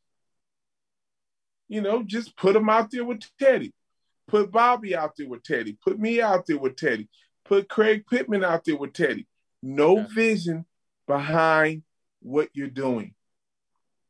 You 1.68 1.80
know, 1.80 2.02
just 2.02 2.36
put 2.36 2.56
him 2.56 2.68
out 2.68 2.90
there 2.90 3.04
with 3.04 3.22
Teddy. 3.38 3.72
Put 4.28 4.52
Bobby 4.52 4.94
out 4.94 5.12
there 5.16 5.28
with 5.28 5.42
Teddy. 5.42 5.78
Put 5.82 5.98
me 5.98 6.20
out 6.20 6.46
there 6.46 6.58
with 6.58 6.76
Teddy. 6.76 7.08
Put 7.44 7.68
Craig 7.68 8.04
Pittman 8.08 8.44
out 8.44 8.64
there 8.64 8.76
with 8.76 8.92
Teddy. 8.92 9.26
No 9.62 9.98
yeah. 9.98 10.06
vision 10.14 10.66
behind 11.06 11.82
what 12.22 12.48
you're 12.54 12.68
doing. 12.68 13.14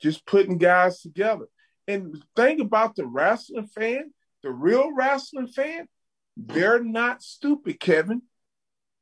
Just 0.01 0.27
putting 0.27 0.59
guys 0.59 1.01
together. 1.01 1.47
And 1.89 2.15
the 2.15 2.23
thing 2.37 2.61
about 2.61 2.97
the 2.97 3.07
wrestling 3.07 3.67
fan, 3.67 4.13
the 4.43 4.51
real 4.51 4.93
wrestling 4.95 5.49
fan, 5.49 5.89
they're 6.37 6.83
not 6.83 7.23
stupid, 7.23 7.81
Kevin. 7.81 8.23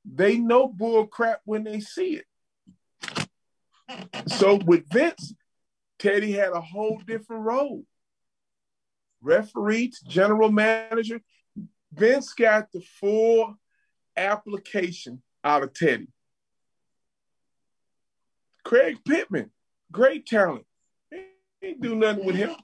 They 0.04 0.38
know 0.38 0.68
bull 0.68 1.06
crap 1.06 1.40
when 1.44 1.64
they 1.64 1.80
see 1.80 2.20
it. 2.20 3.28
So 4.26 4.56
with 4.56 4.88
Vince, 4.90 5.34
Teddy 5.98 6.32
had 6.32 6.52
a 6.52 6.60
whole 6.60 7.00
different 7.06 7.42
role. 7.42 7.84
Referee, 9.20 9.92
general 10.06 10.50
manager. 10.50 11.20
Vince 11.92 12.32
got 12.32 12.72
the 12.72 12.80
full 12.80 13.56
application 14.16 15.22
out 15.44 15.62
of 15.62 15.74
Teddy. 15.74 16.08
Craig 18.64 18.98
Pittman, 19.04 19.50
great 19.90 20.26
talent. 20.26 20.64
He 21.10 21.24
ain't 21.62 21.80
do 21.80 21.94
nothing 21.94 22.24
with 22.24 22.36
him. 22.36 22.54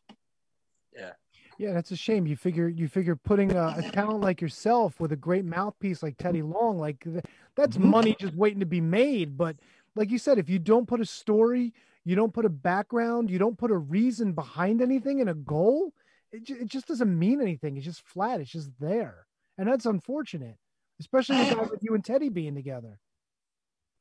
Yeah. 0.94 1.12
Yeah, 1.58 1.72
that's 1.72 1.90
a 1.90 1.96
shame. 1.96 2.26
You 2.26 2.36
figure 2.36 2.68
you 2.68 2.86
figure 2.86 3.16
putting 3.16 3.52
a, 3.52 3.76
a 3.78 3.90
talent 3.90 4.20
like 4.20 4.42
yourself 4.42 5.00
with 5.00 5.12
a 5.12 5.16
great 5.16 5.44
mouthpiece 5.44 6.02
like 6.02 6.18
Teddy 6.18 6.42
Long, 6.42 6.78
like 6.78 7.06
that's 7.54 7.78
mm-hmm. 7.78 7.88
money 7.88 8.16
just 8.20 8.34
waiting 8.34 8.60
to 8.60 8.66
be 8.66 8.82
made. 8.82 9.38
But 9.38 9.56
like 9.94 10.10
you 10.10 10.18
said, 10.18 10.38
if 10.38 10.50
you 10.50 10.58
don't 10.58 10.86
put 10.86 11.00
a 11.00 11.06
story, 11.06 11.72
you 12.04 12.14
don't 12.14 12.34
put 12.34 12.44
a 12.44 12.50
background, 12.50 13.30
you 13.30 13.38
don't 13.38 13.58
put 13.58 13.70
a 13.70 13.76
reason 13.76 14.32
behind 14.32 14.82
anything 14.82 15.20
and 15.20 15.30
a 15.30 15.34
goal, 15.34 15.92
it, 16.30 16.48
it 16.50 16.66
just 16.66 16.88
doesn't 16.88 17.18
mean 17.18 17.40
anything. 17.40 17.76
It's 17.76 17.86
just 17.86 18.02
flat. 18.02 18.40
It's 18.40 18.50
just 18.50 18.70
there, 18.78 19.26
and 19.56 19.66
that's 19.66 19.86
unfortunate, 19.86 20.56
especially 21.00 21.38
with, 21.38 21.70
with 21.70 21.82
you 21.82 21.94
and 21.94 22.04
Teddy 22.04 22.28
being 22.28 22.54
together. 22.54 22.98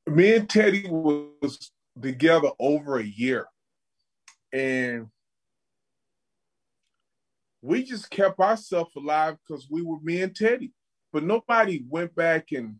Me 0.07 0.35
and 0.35 0.49
Teddy 0.49 0.87
was 0.87 1.71
together 2.01 2.49
over 2.59 2.97
a 2.97 3.03
year, 3.03 3.45
and 4.51 5.07
we 7.61 7.83
just 7.83 8.09
kept 8.09 8.39
ourselves 8.39 8.95
alive 8.95 9.37
because 9.47 9.67
we 9.69 9.81
were 9.81 9.99
me 10.01 10.21
and 10.21 10.35
Teddy. 10.35 10.71
But 11.11 11.23
nobody 11.23 11.83
went 11.87 12.13
back 12.15 12.51
and 12.51 12.75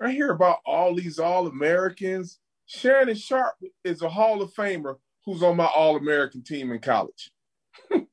I 0.00 0.12
hear 0.12 0.30
about 0.30 0.60
all 0.64 0.94
these 0.94 1.18
All 1.18 1.46
Americans. 1.46 2.38
Shannon 2.64 3.16
Sharpe 3.16 3.56
is 3.84 4.00
a 4.00 4.08
Hall 4.08 4.40
of 4.40 4.54
Famer 4.54 4.96
who's 5.26 5.42
on 5.42 5.56
my 5.56 5.66
All 5.66 5.96
American 5.96 6.42
team 6.42 6.72
in 6.72 6.78
college. 6.78 7.30
you 7.90 8.06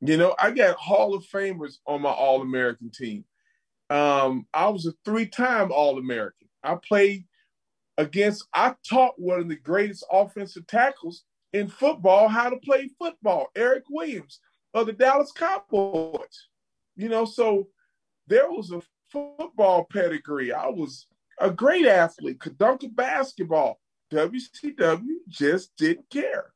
know, 0.00 0.34
I 0.38 0.50
got 0.50 0.76
Hall 0.76 1.14
of 1.14 1.24
Famers 1.24 1.78
on 1.86 2.02
my 2.02 2.10
All 2.10 2.42
American 2.42 2.90
team. 2.90 3.24
Um, 3.88 4.46
I 4.52 4.68
was 4.68 4.86
a 4.86 4.92
three 5.04 5.26
time 5.26 5.72
All 5.72 5.98
American. 5.98 6.48
I 6.62 6.74
played 6.74 7.24
against, 7.98 8.46
I 8.54 8.74
taught 8.88 9.18
one 9.18 9.40
of 9.40 9.48
the 9.48 9.56
greatest 9.56 10.04
offensive 10.10 10.66
tackles 10.66 11.24
in 11.52 11.68
football 11.68 12.28
how 12.28 12.50
to 12.50 12.56
play 12.56 12.90
football, 12.98 13.48
Erik 13.54 13.84
Williams 13.88 14.40
of 14.72 14.86
the 14.86 14.92
Dallas 14.92 15.32
Cowboys. 15.32 16.48
You 16.96 17.08
know, 17.08 17.24
so 17.24 17.68
there 18.26 18.50
was 18.50 18.72
a 18.72 18.82
football 19.10 19.86
pedigree. 19.92 20.52
I 20.52 20.68
was 20.68 21.06
a 21.40 21.50
great 21.50 21.86
athlete, 21.86 22.40
could 22.40 22.58
dunk 22.58 22.82
a 22.82 22.88
basketball. 22.88 23.80
WCW 24.12 25.16
just 25.28 25.76
didn't 25.76 26.08
care. 26.10 26.52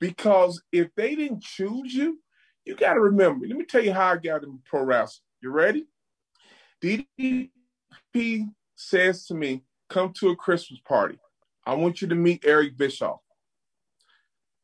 Because 0.00 0.62
if 0.72 0.94
they 0.94 1.14
didn't 1.14 1.42
choose 1.42 1.92
you, 1.94 2.20
you 2.64 2.76
got 2.76 2.94
to 2.94 3.00
remember. 3.00 3.46
Let 3.46 3.56
me 3.56 3.64
tell 3.64 3.82
you 3.82 3.92
how 3.92 4.12
I 4.12 4.16
got 4.16 4.44
into 4.44 4.60
pro 4.66 4.82
wrestling. 4.82 5.24
You 5.40 5.50
ready? 5.50 5.86
DDP 6.82 7.50
says 8.78 9.26
to 9.26 9.34
me, 9.34 9.64
Come 9.88 10.12
to 10.20 10.28
a 10.30 10.36
Christmas 10.36 10.80
party. 10.86 11.18
I 11.66 11.74
want 11.74 12.00
you 12.00 12.08
to 12.08 12.14
meet 12.14 12.44
Eric 12.46 12.76
Bischoff. 12.76 13.20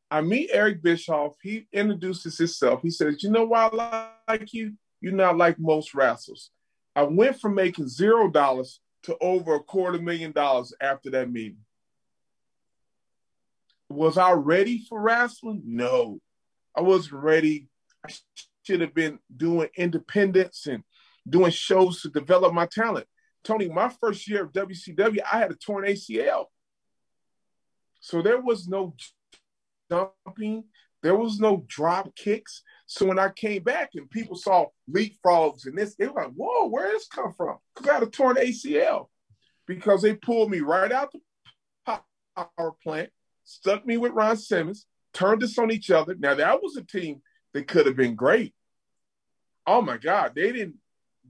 I 0.09 0.21
meet 0.21 0.49
Eric 0.53 0.83
Bischoff. 0.83 1.33
He 1.41 1.67
introduces 1.73 2.37
himself. 2.37 2.81
He 2.81 2.89
says, 2.89 3.21
You 3.21 3.31
know 3.31 3.45
why 3.45 3.69
I 3.71 4.09
like 4.27 4.53
you? 4.53 4.73
You're 5.01 5.13
not 5.13 5.37
like 5.37 5.59
most 5.59 5.93
wrestlers. 5.93 6.51
I 6.95 7.03
went 7.03 7.39
from 7.39 7.55
making 7.55 7.87
zero 7.89 8.29
dollars 8.29 8.79
to 9.03 9.17
over 9.19 9.55
a 9.55 9.59
quarter 9.59 9.99
million 9.99 10.31
dollars 10.31 10.73
after 10.79 11.09
that 11.11 11.31
meeting. 11.31 11.57
Was 13.89 14.17
I 14.17 14.31
ready 14.31 14.85
for 14.87 14.99
wrestling? 15.01 15.63
No, 15.65 16.19
I 16.75 16.81
wasn't 16.81 17.21
ready. 17.21 17.67
I 18.07 18.13
should 18.63 18.81
have 18.81 18.93
been 18.93 19.19
doing 19.35 19.69
independence 19.75 20.65
and 20.67 20.83
doing 21.27 21.51
shows 21.51 22.01
to 22.01 22.09
develop 22.09 22.53
my 22.53 22.65
talent. 22.67 23.07
Tony, 23.45 23.69
my 23.69 23.89
first 24.01 24.27
year 24.27 24.43
of 24.43 24.51
WCW, 24.51 25.19
I 25.31 25.39
had 25.39 25.51
a 25.51 25.55
torn 25.55 25.85
ACL. 25.85 26.45
So 28.01 28.21
there 28.21 28.41
was 28.41 28.67
no 28.67 28.95
jumping, 29.89 30.65
there 31.01 31.15
was 31.15 31.39
no 31.39 31.63
drop 31.67 32.15
kicks. 32.15 32.63
So 32.87 33.05
when 33.05 33.19
I 33.19 33.29
came 33.29 33.63
back 33.63 33.91
and 33.95 34.09
people 34.09 34.35
saw 34.35 34.65
leapfrogs 34.89 35.65
and 35.65 35.77
this, 35.77 35.95
they 35.95 36.07
were 36.07 36.23
like, 36.23 36.33
whoa, 36.33 36.67
where 36.67 36.87
did 36.87 36.95
this 36.95 37.07
come 37.07 37.33
from? 37.33 37.57
Because 37.73 37.89
I 37.89 37.93
had 37.93 38.03
a 38.03 38.07
torn 38.07 38.37
ACL. 38.37 39.07
Because 39.67 40.01
they 40.01 40.15
pulled 40.15 40.51
me 40.51 40.59
right 40.59 40.91
out 40.91 41.11
the 41.11 41.99
power 42.35 42.73
plant, 42.83 43.09
stuck 43.43 43.85
me 43.85 43.97
with 43.97 44.11
Ron 44.11 44.37
Simmons, 44.37 44.85
turned 45.13 45.41
us 45.43 45.57
on 45.57 45.71
each 45.71 45.89
other. 45.89 46.15
Now 46.17 46.35
that 46.35 46.61
was 46.61 46.77
a 46.77 46.83
team 46.83 47.21
that 47.53 47.67
could 47.67 47.85
have 47.85 47.95
been 47.95 48.15
great. 48.15 48.53
Oh 49.65 49.81
my 49.81 49.97
God, 49.97 50.33
they 50.35 50.51
didn't 50.51 50.75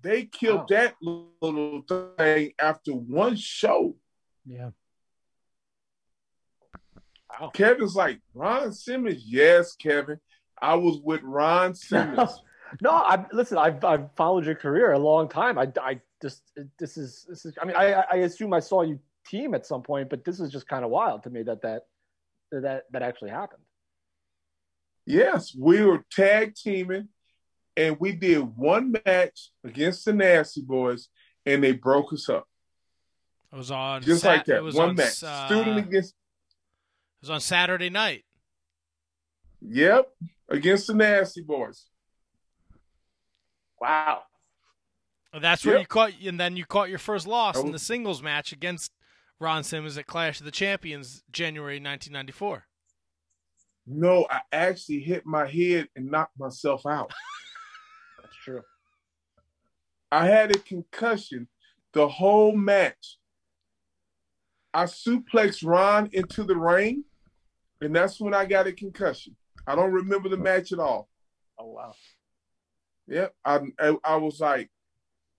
they 0.01 0.25
killed 0.25 0.59
wow. 0.59 0.65
that 0.69 0.95
little 1.01 1.83
thing 2.17 2.53
after 2.59 2.91
one 2.91 3.35
show. 3.35 3.95
Yeah. 4.45 4.71
Wow. 7.39 7.49
Kevin's 7.53 7.95
like, 7.95 8.21
Ron 8.33 8.71
Simmons, 8.71 9.23
yes, 9.25 9.75
Kevin. 9.75 10.19
I 10.61 10.75
was 10.75 10.99
with 11.03 11.21
Ron 11.23 11.75
Simmons. 11.75 12.41
no, 12.81 12.91
I 12.91 13.25
listen. 13.31 13.57
I've 13.57 13.83
I've 13.83 14.09
followed 14.15 14.45
your 14.45 14.55
career 14.55 14.93
a 14.93 14.99
long 14.99 15.27
time. 15.27 15.57
I, 15.57 15.71
I 15.81 15.99
just 16.21 16.43
this 16.79 16.97
is 16.97 17.25
this 17.27 17.45
is. 17.45 17.53
I 17.61 17.65
mean, 17.65 17.75
I 17.75 18.05
I 18.11 18.15
assume 18.17 18.53
I 18.53 18.59
saw 18.59 18.81
you 18.83 18.99
team 19.25 19.53
at 19.53 19.65
some 19.65 19.81
point, 19.81 20.09
but 20.09 20.23
this 20.23 20.39
is 20.39 20.51
just 20.51 20.67
kind 20.67 20.85
of 20.85 20.91
wild 20.91 21.23
to 21.23 21.29
me 21.29 21.43
that 21.43 21.61
that 21.61 21.83
that 22.51 22.83
that 22.91 23.01
actually 23.01 23.31
happened. 23.31 23.61
Yes, 25.05 25.55
we 25.55 25.83
were 25.83 26.03
tag 26.11 26.55
teaming, 26.55 27.09
and 27.77 27.99
we 27.99 28.13
did 28.13 28.39
one 28.39 28.93
match 29.05 29.51
against 29.63 30.05
the 30.05 30.13
Nasty 30.13 30.61
Boys, 30.61 31.09
and 31.45 31.63
they 31.63 31.73
broke 31.73 32.13
us 32.13 32.29
up. 32.29 32.47
It 33.51 33.57
was 33.57 33.71
on 33.71 34.01
just 34.01 34.21
Sat- 34.21 34.37
like 34.37 34.45
that. 34.45 34.63
One 34.63 34.89
on, 34.89 34.95
match, 34.95 35.23
uh, 35.23 35.47
student 35.47 35.77
against. 35.79 36.11
It 36.11 37.21
was 37.21 37.29
on 37.29 37.41
Saturday 37.41 37.89
night. 37.89 38.23
Yep, 39.61 40.09
against 40.49 40.87
the 40.87 40.93
Nasty 40.93 41.41
Boys. 41.41 41.85
Wow. 43.79 44.23
That's 45.39 45.65
where 45.65 45.75
yep. 45.75 45.81
you 45.81 45.87
caught, 45.87 46.11
and 46.25 46.39
then 46.39 46.55
you 46.55 46.65
caught 46.65 46.89
your 46.89 46.99
first 46.99 47.27
loss 47.27 47.55
was, 47.55 47.65
in 47.65 47.71
the 47.71 47.79
singles 47.79 48.21
match 48.21 48.53
against 48.53 48.91
Ron 49.39 49.63
Simmons 49.63 49.97
at 49.97 50.07
Clash 50.07 50.39
of 50.39 50.45
the 50.45 50.51
Champions, 50.51 51.23
January 51.31 51.75
1994. 51.75 52.65
No, 53.87 54.25
I 54.29 54.41
actually 54.51 55.01
hit 55.01 55.25
my 55.25 55.45
head 55.45 55.89
and 55.95 56.09
knocked 56.09 56.39
myself 56.39 56.85
out. 56.85 57.11
That's 58.45 58.57
true. 58.57 58.61
I 60.11 60.27
had 60.27 60.55
a 60.55 60.59
concussion 60.59 61.47
the 61.93 62.07
whole 62.07 62.55
match. 62.55 63.17
I 64.73 64.83
suplexed 64.83 65.65
Ron 65.65 66.09
into 66.11 66.43
the 66.43 66.55
ring, 66.55 67.05
and 67.81 67.95
that's 67.95 68.19
when 68.19 68.33
I 68.33 68.45
got 68.45 68.67
a 68.67 68.73
concussion. 68.73 69.35
I 69.65 69.75
don't 69.75 69.91
remember 69.93 70.29
the 70.29 70.37
match 70.37 70.71
at 70.71 70.79
all. 70.79 71.09
Oh 71.57 71.67
wow. 71.67 71.93
Yeah, 73.07 73.27
I, 73.43 73.59
I, 73.79 73.95
I 74.03 74.15
was 74.17 74.39
like, 74.39 74.69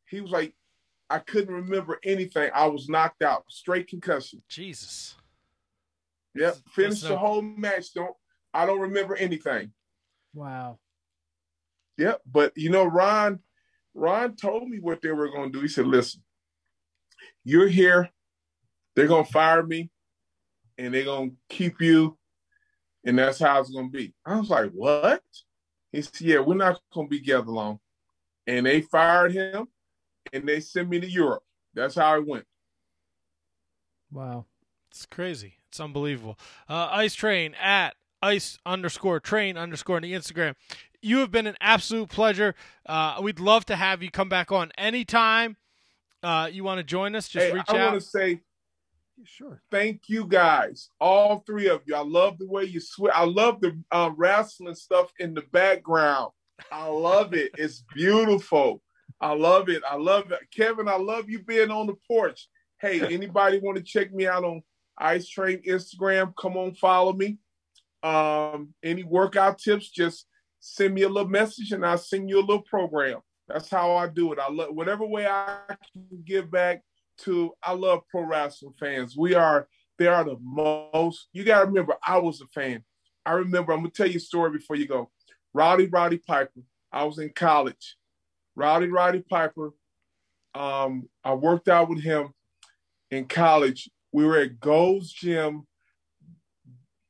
he 0.09 0.21
was 0.21 0.31
like, 0.31 0.55
I 1.11 1.19
couldn't 1.19 1.55
remember 1.55 1.99
anything. 2.05 2.51
I 2.55 2.67
was 2.67 2.89
knocked 2.89 3.23
out, 3.23 3.45
straight 3.49 3.89
concussion. 3.89 4.43
Jesus. 4.49 5.17
Yep, 6.35 6.57
finished 6.71 7.07
the 7.07 7.17
whole 7.17 7.43
match. 7.43 7.93
Don't 7.95 8.15
I 8.53 8.67
don't 8.67 8.81
remember 8.81 9.15
anything. 9.17 9.73
Wow. 10.35 10.79
Yep, 11.99 12.23
but 12.31 12.53
you 12.57 12.71
know, 12.71 12.85
Ron, 12.85 13.41
Ron 13.95 14.37
told 14.37 14.69
me 14.69 14.79
what 14.79 15.01
they 15.03 15.11
were 15.11 15.31
going 15.31 15.53
to 15.53 15.59
do. 15.59 15.63
He 15.63 15.69
said, 15.69 15.87
"Listen, 15.87 16.23
you're 17.45 17.69
here. 17.69 18.11
They're 18.95 19.07
going 19.07 19.25
to 19.25 19.33
fire 19.33 19.63
me, 19.63 19.91
and 20.79 20.93
they're 20.93 21.05
going 21.05 21.31
to 21.31 21.37
keep 21.49 21.81
you 21.81 22.19
and 23.07 23.17
that's 23.17 23.39
how 23.39 23.61
it's 23.61 23.71
gonna 23.71 23.89
be. 23.89 24.13
I 24.27 24.39
was 24.39 24.51
like, 24.51 24.73
what? 24.73 25.23
He 25.93 26.03
said, 26.03 26.21
yeah, 26.21 26.41
we're 26.41 26.57
not 26.57 26.81
gonna 26.93 27.09
be 27.09 27.21
together 27.21 27.53
long. 27.53 27.79
And 28.47 28.67
they 28.67 28.83
fired 28.83 29.33
him 29.33 29.69
and 30.33 30.47
they 30.47 30.61
sent 30.61 30.89
me 30.89 31.01
to 31.01 31.09
Europe. 31.09 31.45
That's 31.73 31.95
how 31.95 32.17
it 32.17 32.27
went. 32.27 32.45
Wow. 34.11 34.47
It's 34.91 35.07
crazy. 35.07 35.55
It's 35.69 35.81
unbelievable. 35.81 36.39
Uh, 36.69 36.89
Ice 36.91 37.15
Train 37.15 37.55
at 37.55 37.95
ice 38.27 38.59
underscore 38.67 39.21
train 39.21 39.57
underscore 39.57 39.97
on 39.97 40.03
the 40.03 40.13
Instagram. 40.13 40.55
You 41.01 41.19
have 41.19 41.31
been 41.31 41.47
an 41.47 41.57
absolute 41.61 42.09
pleasure. 42.09 42.55
Uh, 42.85 43.19
we'd 43.23 43.39
love 43.39 43.65
to 43.67 43.77
have 43.77 44.03
you 44.03 44.11
come 44.11 44.29
back 44.29 44.51
on 44.51 44.73
anytime. 44.77 45.57
Uh, 46.23 46.49
you 46.51 46.65
want 46.65 46.79
to 46.79 46.85
join 46.85 47.15
us? 47.15 47.29
Just 47.29 47.47
Hey, 47.47 47.53
reach 47.53 47.65
I 47.69 47.75
out. 47.75 47.81
I 47.81 47.87
want 47.87 48.01
to 48.01 48.07
say 48.07 48.41
Sure. 49.25 49.63
thank 49.71 50.09
you 50.09 50.27
guys, 50.27 50.91
all 51.01 51.39
three 51.47 51.69
of 51.69 51.83
you. 51.87 51.95
I 51.95 52.03
love 52.03 52.39
the 52.39 52.49
way 52.49 52.65
you 52.65 52.81
switch. 52.81 53.13
I 53.15 53.25
love 53.25 53.61
the 53.61 53.79
um, 53.93 54.15
wrestling 54.19 54.75
stuff 54.75 55.11
in 55.19 55.33
the 55.33 55.43
background. 55.53 56.33
I 56.73 56.87
love 56.89 57.33
it. 57.33 57.53
It's 57.59 57.83
beautiful. 57.95 58.83
I 59.21 59.33
love 59.33 59.69
it. 59.71 59.83
I 59.89 59.97
love 59.97 60.33
it. 60.33 60.41
Kevin, 60.55 60.89
I 60.89 60.97
love 60.97 61.31
you 61.31 61.43
being 61.43 61.71
on 61.71 61.87
the 61.87 61.95
porch. 62.07 62.49
Hey, 62.81 63.01
anybody 63.15 63.61
want 63.61 63.79
to 63.79 63.83
check 63.85 64.13
me 64.13 64.27
out 64.27 64.45
on 64.45 64.63
Ice 64.99 65.29
Train 65.29 65.63
Instagram? 65.67 66.35
Come 66.37 66.57
on, 66.57 66.75
follow 66.75 67.13
me. 67.13 67.39
Um, 68.03 68.75
any 68.83 69.03
workout 69.03 69.59
tips, 69.59 69.91
just 69.91 70.27
send 70.61 70.95
me 70.95 71.03
a 71.03 71.09
little 71.09 71.29
message 71.29 71.73
and 71.73 71.85
I'll 71.85 71.99
send 71.99 72.29
you 72.29 72.39
a 72.39 72.41
little 72.41 72.63
program. 72.63 73.21
That's 73.49 73.71
how 73.71 73.95
I 73.97 74.09
do 74.09 74.33
it. 74.33 74.39
I 74.39 74.51
love 74.51 74.75
whatever 74.75 75.07
way 75.07 75.27
I 75.27 75.59
can 75.93 76.23
give 76.25 76.51
back 76.51 76.83
to 77.19 77.53
I 77.63 77.73
love 77.73 78.03
pro 78.11 78.23
wrestling 78.23 78.75
fans. 78.79 79.17
We 79.17 79.35
are 79.35 79.69
they 79.99 80.07
are 80.07 80.25
the 80.25 80.37
most 80.41 81.29
you 81.33 81.45
gotta 81.45 81.67
remember 81.67 81.95
I 82.05 82.19
was 82.19 82.41
a 82.41 82.47
fan. 82.47 82.85
I 83.25 83.33
remember 83.33 83.73
I'm 83.73 83.81
gonna 83.81 83.91
tell 83.91 84.09
you 84.09 84.17
a 84.17 84.21
story 84.21 84.51
before 84.51 84.77
you 84.77 84.87
go. 84.87 85.11
Rowdy 85.55 85.87
Roddy 85.87 86.19
Piper. 86.19 86.61
I 86.93 87.05
was 87.05 87.19
in 87.19 87.31
college. 87.31 87.97
Rowdy 88.57 88.89
Roddy 88.89 89.23
Piper. 89.29 89.73
Um, 90.55 91.09
I 91.23 91.35
worked 91.35 91.69
out 91.69 91.89
with 91.89 92.03
him 92.03 92.31
in 93.11 93.27
college. 93.27 93.89
We 94.13 94.25
were 94.25 94.39
at 94.39 94.61
Gold's 94.61 95.13
Gym, 95.13 95.67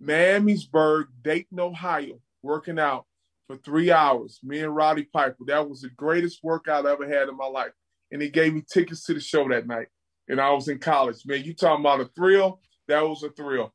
Miamisburg, 0.02 1.06
Dayton, 1.22 1.60
Ohio, 1.60 2.20
working 2.42 2.78
out 2.78 3.06
for 3.46 3.56
three 3.56 3.90
hours. 3.90 4.40
Me 4.42 4.60
and 4.60 4.74
Roddy 4.74 5.04
Piper. 5.04 5.44
That 5.46 5.68
was 5.68 5.80
the 5.82 5.90
greatest 5.90 6.40
workout 6.42 6.86
I 6.86 6.92
ever 6.92 7.08
had 7.08 7.28
in 7.28 7.36
my 7.36 7.46
life. 7.46 7.72
And 8.12 8.20
he 8.20 8.28
gave 8.28 8.54
me 8.54 8.62
tickets 8.70 9.04
to 9.04 9.14
the 9.14 9.20
show 9.20 9.48
that 9.48 9.66
night. 9.66 9.88
And 10.28 10.40
I 10.40 10.50
was 10.50 10.68
in 10.68 10.78
college. 10.78 11.22
Man, 11.24 11.44
you 11.44 11.54
talking 11.54 11.84
about 11.84 12.00
a 12.00 12.10
thrill? 12.16 12.60
That 12.88 13.02
was 13.02 13.22
a 13.22 13.30
thrill. 13.30 13.72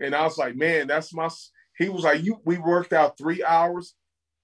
And 0.00 0.14
I 0.14 0.22
was 0.24 0.38
like, 0.38 0.56
man, 0.56 0.88
that's 0.88 1.14
my. 1.14 1.28
He 1.76 1.88
was 1.88 2.04
like, 2.04 2.22
you. 2.22 2.40
We 2.44 2.58
worked 2.58 2.92
out 2.92 3.18
three 3.18 3.42
hours, 3.44 3.94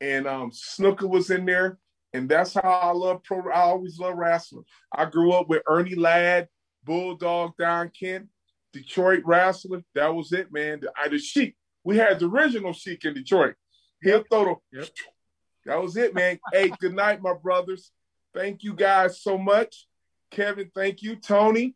and 0.00 0.26
um, 0.26 0.50
Snooker 0.52 1.08
was 1.08 1.30
in 1.30 1.44
there, 1.44 1.78
and 2.12 2.28
that's 2.28 2.54
how 2.54 2.60
I 2.60 2.92
love 2.92 3.22
pro. 3.24 3.50
I 3.50 3.60
always 3.60 3.98
love 3.98 4.16
wrestling. 4.16 4.64
I 4.92 5.04
grew 5.06 5.32
up 5.32 5.48
with 5.48 5.62
Ernie 5.68 5.94
Ladd, 5.94 6.48
Bulldog 6.84 7.52
Don 7.58 7.90
Kent, 7.98 8.28
Detroit 8.72 9.22
wrestler. 9.24 9.82
That 9.94 10.14
was 10.14 10.32
it, 10.32 10.52
man. 10.52 10.80
The, 10.80 10.92
I, 10.96 11.08
the 11.08 11.18
Sheik. 11.18 11.56
We 11.84 11.96
had 11.96 12.18
the 12.18 12.26
original 12.26 12.72
Sheik 12.72 13.04
in 13.04 13.14
Detroit. 13.14 13.54
He'll 14.02 14.24
throw 14.30 14.60
the. 14.72 14.90
That 15.64 15.82
was 15.82 15.96
it, 15.96 16.14
man. 16.14 16.38
hey, 16.52 16.70
good 16.80 16.94
night, 16.94 17.20
my 17.20 17.34
brothers. 17.34 17.90
Thank 18.34 18.62
you 18.62 18.74
guys 18.74 19.20
so 19.20 19.36
much. 19.36 19.86
Kevin, 20.30 20.70
thank 20.74 21.02
you. 21.02 21.16
Tony, 21.16 21.74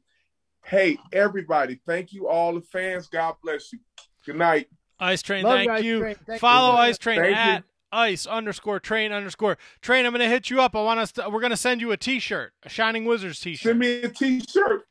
hey, 0.65 0.99
everybody, 1.13 1.81
thank 1.87 2.13
you, 2.13 2.29
all 2.29 2.55
the 2.55 2.61
fans. 2.61 3.09
God 3.09 3.35
bless 3.43 3.73
you. 3.73 3.81
Good 4.25 4.37
night. 4.37 4.69
Ice 4.99 5.23
Train, 5.23 5.43
Love 5.43 5.57
thank 5.57 5.69
you, 5.69 5.75
Ice 5.75 5.85
you. 5.85 5.99
Train. 6.01 6.17
Thank 6.27 6.41
Follow 6.41 6.75
you. 6.75 6.79
Ice 6.79 6.99
Train 6.99 7.21
Thank 7.21 7.31
you. 7.31 7.37
at 7.37 7.65
ice 7.91 8.27
underscore 8.27 8.81
train 8.81 9.13
underscore 9.13 9.59
train. 9.81 10.07
I'm 10.07 10.13
gonna 10.13 10.29
hit 10.29 10.49
you 10.49 10.61
up. 10.61 10.75
I 10.75 10.83
want 10.83 11.01
us. 11.01 11.13
To, 11.13 11.29
we're 11.29 11.41
gonna 11.41 11.57
send 11.57 11.81
you 11.81 11.91
a 11.93 11.97
T-shirt, 11.97 12.53
a 12.63 12.69
Shining 12.69 13.05
Wizards 13.05 13.41
T-shirt. 13.41 13.71
Send 13.71 13.79
me 13.79 14.03
a 14.03 14.09
t-shirt. 14.09 14.85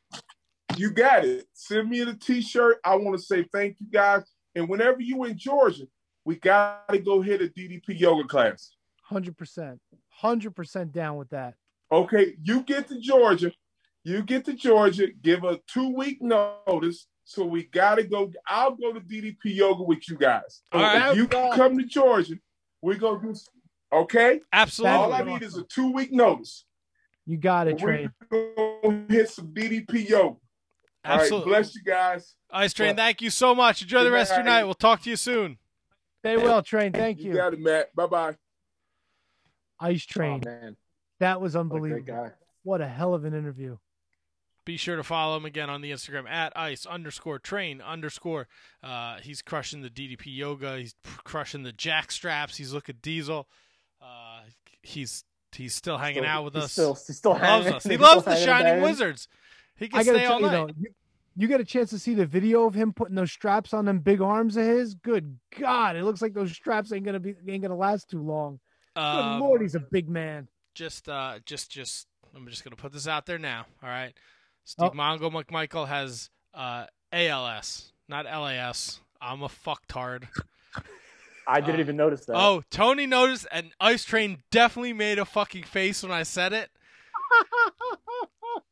You 0.76 0.90
got 0.90 1.24
it. 1.24 1.46
Send 1.52 1.90
me 1.90 2.02
the 2.04 2.14
t-shirt. 2.14 2.78
I 2.84 2.96
want 2.96 3.18
to 3.18 3.22
say 3.22 3.44
thank 3.52 3.76
you 3.80 3.86
guys. 3.90 4.22
And 4.54 4.68
whenever 4.68 5.00
you 5.00 5.24
in 5.24 5.36
Georgia, 5.36 5.84
we 6.24 6.36
got 6.36 6.88
to 6.88 6.98
go 6.98 7.20
hit 7.20 7.42
a 7.42 7.46
DDP 7.46 8.00
yoga 8.00 8.28
class. 8.28 8.72
Hundred 9.02 9.36
percent. 9.36 9.80
Hundred 10.08 10.54
percent 10.54 10.92
down 10.92 11.16
with 11.16 11.30
that. 11.30 11.54
Okay, 11.90 12.34
you 12.42 12.62
get 12.62 12.88
to 12.88 13.00
Georgia. 13.00 13.52
You 14.04 14.22
get 14.22 14.44
to 14.46 14.54
Georgia. 14.54 15.08
Give 15.20 15.44
a 15.44 15.60
two-week 15.66 16.22
notice. 16.22 17.06
So 17.24 17.44
we 17.44 17.64
got 17.64 17.96
to 17.96 18.04
go. 18.04 18.32
I'll 18.46 18.74
go 18.74 18.92
to 18.92 19.00
DDP 19.00 19.36
yoga 19.44 19.82
with 19.82 20.08
you 20.08 20.16
guys. 20.16 20.62
All 20.72 20.80
right. 20.80 21.10
If 21.10 21.16
you 21.16 21.28
come 21.28 21.78
to 21.78 21.84
Georgia, 21.84 22.34
we're 22.80 22.96
gonna 22.96 23.20
do. 23.20 23.34
Okay. 23.92 24.40
Absolutely. 24.52 24.96
All 24.96 25.12
I 25.12 25.22
need 25.22 25.42
is 25.42 25.56
a 25.56 25.64
two-week 25.64 26.12
notice. 26.12 26.64
You 27.26 27.36
got 27.36 27.68
it, 27.68 27.78
gonna 27.78 29.04
hit 29.08 29.28
some 29.28 29.48
DDP 29.54 30.08
yoga. 30.08 30.36
All 31.04 31.12
right. 31.16 31.20
Absolutely. 31.22 31.50
Bless 31.50 31.74
you 31.74 31.82
guys. 31.82 32.34
Ice 32.50 32.72
Train, 32.72 32.94
thank 32.96 33.22
you 33.22 33.30
so 33.30 33.54
much. 33.54 33.82
Enjoy 33.82 34.00
the 34.04 34.10
Good 34.10 34.14
rest 34.14 34.30
of 34.32 34.36
your 34.38 34.44
night. 34.44 34.58
night. 34.60 34.64
We'll 34.64 34.74
talk 34.74 35.02
to 35.02 35.10
you 35.10 35.16
soon. 35.16 35.58
Stay 36.20 36.36
well, 36.36 36.62
Train. 36.62 36.92
Thank 36.92 37.18
You 37.18 37.30
you. 37.30 37.34
got 37.36 37.52
it, 37.54 37.60
Matt. 37.60 37.94
Bye 37.96 38.06
bye. 38.06 38.36
Ice 39.80 40.04
Train. 40.04 40.42
Oh, 40.46 40.48
man. 40.48 40.76
that 41.20 41.40
was 41.40 41.54
What 41.54 41.58
a 41.58 41.60
unbelievable. 41.62 42.02
great 42.04 42.06
guy. 42.06 42.30
What 42.62 42.80
a 42.80 42.86
hell 42.88 43.14
of 43.14 43.24
an 43.24 43.34
interview. 43.34 43.78
Be 44.64 44.76
sure 44.76 44.94
to 44.94 45.02
follow 45.02 45.36
him 45.36 45.44
again 45.44 45.68
on 45.68 45.80
the 45.80 45.90
Instagram 45.90 46.28
at 46.30 46.52
ice 46.56 46.86
underscore 46.86 47.40
train 47.40 47.80
underscore. 47.80 48.46
Uh, 48.80 49.16
he's 49.20 49.42
crushing 49.42 49.82
the 49.82 49.90
DDP 49.90 50.26
yoga. 50.36 50.78
He's 50.78 50.94
crushing 51.24 51.64
the 51.64 51.72
jack 51.72 52.12
straps. 52.12 52.56
He's 52.58 52.72
looking 52.72 52.98
diesel. 53.02 53.48
Uh, 54.00 54.42
he's 54.82 55.24
he's 55.50 55.74
still 55.74 55.98
hanging 55.98 56.22
Still- 56.22 56.30
out 56.30 56.44
with 56.44 56.54
he's 56.54 56.62
us. 56.64 56.72
Still, 56.72 56.94
he's 56.94 57.16
still 57.16 57.32
loves 57.32 57.66
us. 57.66 57.82
He 57.88 57.90
he's 57.90 57.98
loves 58.00 58.24
the 58.24 58.36
Shining 58.36 58.64
banging. 58.66 58.82
Wizards. 58.84 59.26
He 59.82 59.88
can 59.88 59.98
I 60.00 60.04
gotta 60.04 60.18
stay 60.18 60.24
tell 60.26 60.32
all 60.34 60.40
you 60.40 60.46
night. 60.46 60.52
though, 60.52 60.74
you, 60.78 60.88
you 61.36 61.48
get 61.48 61.60
a 61.60 61.64
chance 61.64 61.90
to 61.90 61.98
see 61.98 62.14
the 62.14 62.26
video 62.26 62.64
of 62.66 62.74
him 62.74 62.92
putting 62.92 63.14
those 63.14 63.32
straps 63.32 63.72
on 63.74 63.84
them 63.84 63.98
big 64.00 64.20
arms 64.20 64.56
of 64.56 64.64
his. 64.64 64.94
Good 64.94 65.38
God, 65.58 65.96
it 65.96 66.04
looks 66.04 66.22
like 66.22 66.34
those 66.34 66.52
straps 66.52 66.92
ain't 66.92 67.04
gonna 67.04 67.20
be 67.20 67.34
ain't 67.48 67.62
gonna 67.62 67.76
last 67.76 68.08
too 68.08 68.22
long. 68.22 68.60
Good 68.94 69.02
Um, 69.02 69.40
Lord, 69.40 69.60
he's 69.62 69.74
a 69.74 69.80
big 69.80 70.08
man. 70.08 70.48
just 70.74 71.08
uh 71.08 71.38
just 71.46 71.70
just 71.70 72.06
I'm 72.34 72.46
just 72.48 72.64
gonna 72.64 72.76
put 72.76 72.92
this 72.92 73.06
out 73.08 73.26
there 73.26 73.38
now. 73.38 73.66
All 73.82 73.88
right. 73.88 74.12
Steve 74.64 74.90
Oh. 74.92 74.96
Mongo 74.96 75.30
McMichael 75.32 75.88
has 75.88 76.30
uh 76.54 76.86
ALS, 77.12 77.92
not 78.08 78.24
LAS. 78.26 79.00
I'm 79.20 79.42
a 79.42 79.48
fucktard. 79.48 80.28
I 81.46 81.60
didn't 81.60 81.76
Uh, 81.76 81.80
even 81.80 81.96
notice 81.96 82.24
that. 82.26 82.36
Oh, 82.36 82.62
Tony 82.70 83.06
noticed 83.06 83.46
and 83.50 83.72
Ice 83.80 84.04
Train 84.04 84.42
definitely 84.50 84.92
made 84.92 85.18
a 85.18 85.24
fucking 85.24 85.64
face 85.64 86.02
when 86.02 86.12
I 86.12 86.22
said 86.22 86.52
it. 86.52 86.70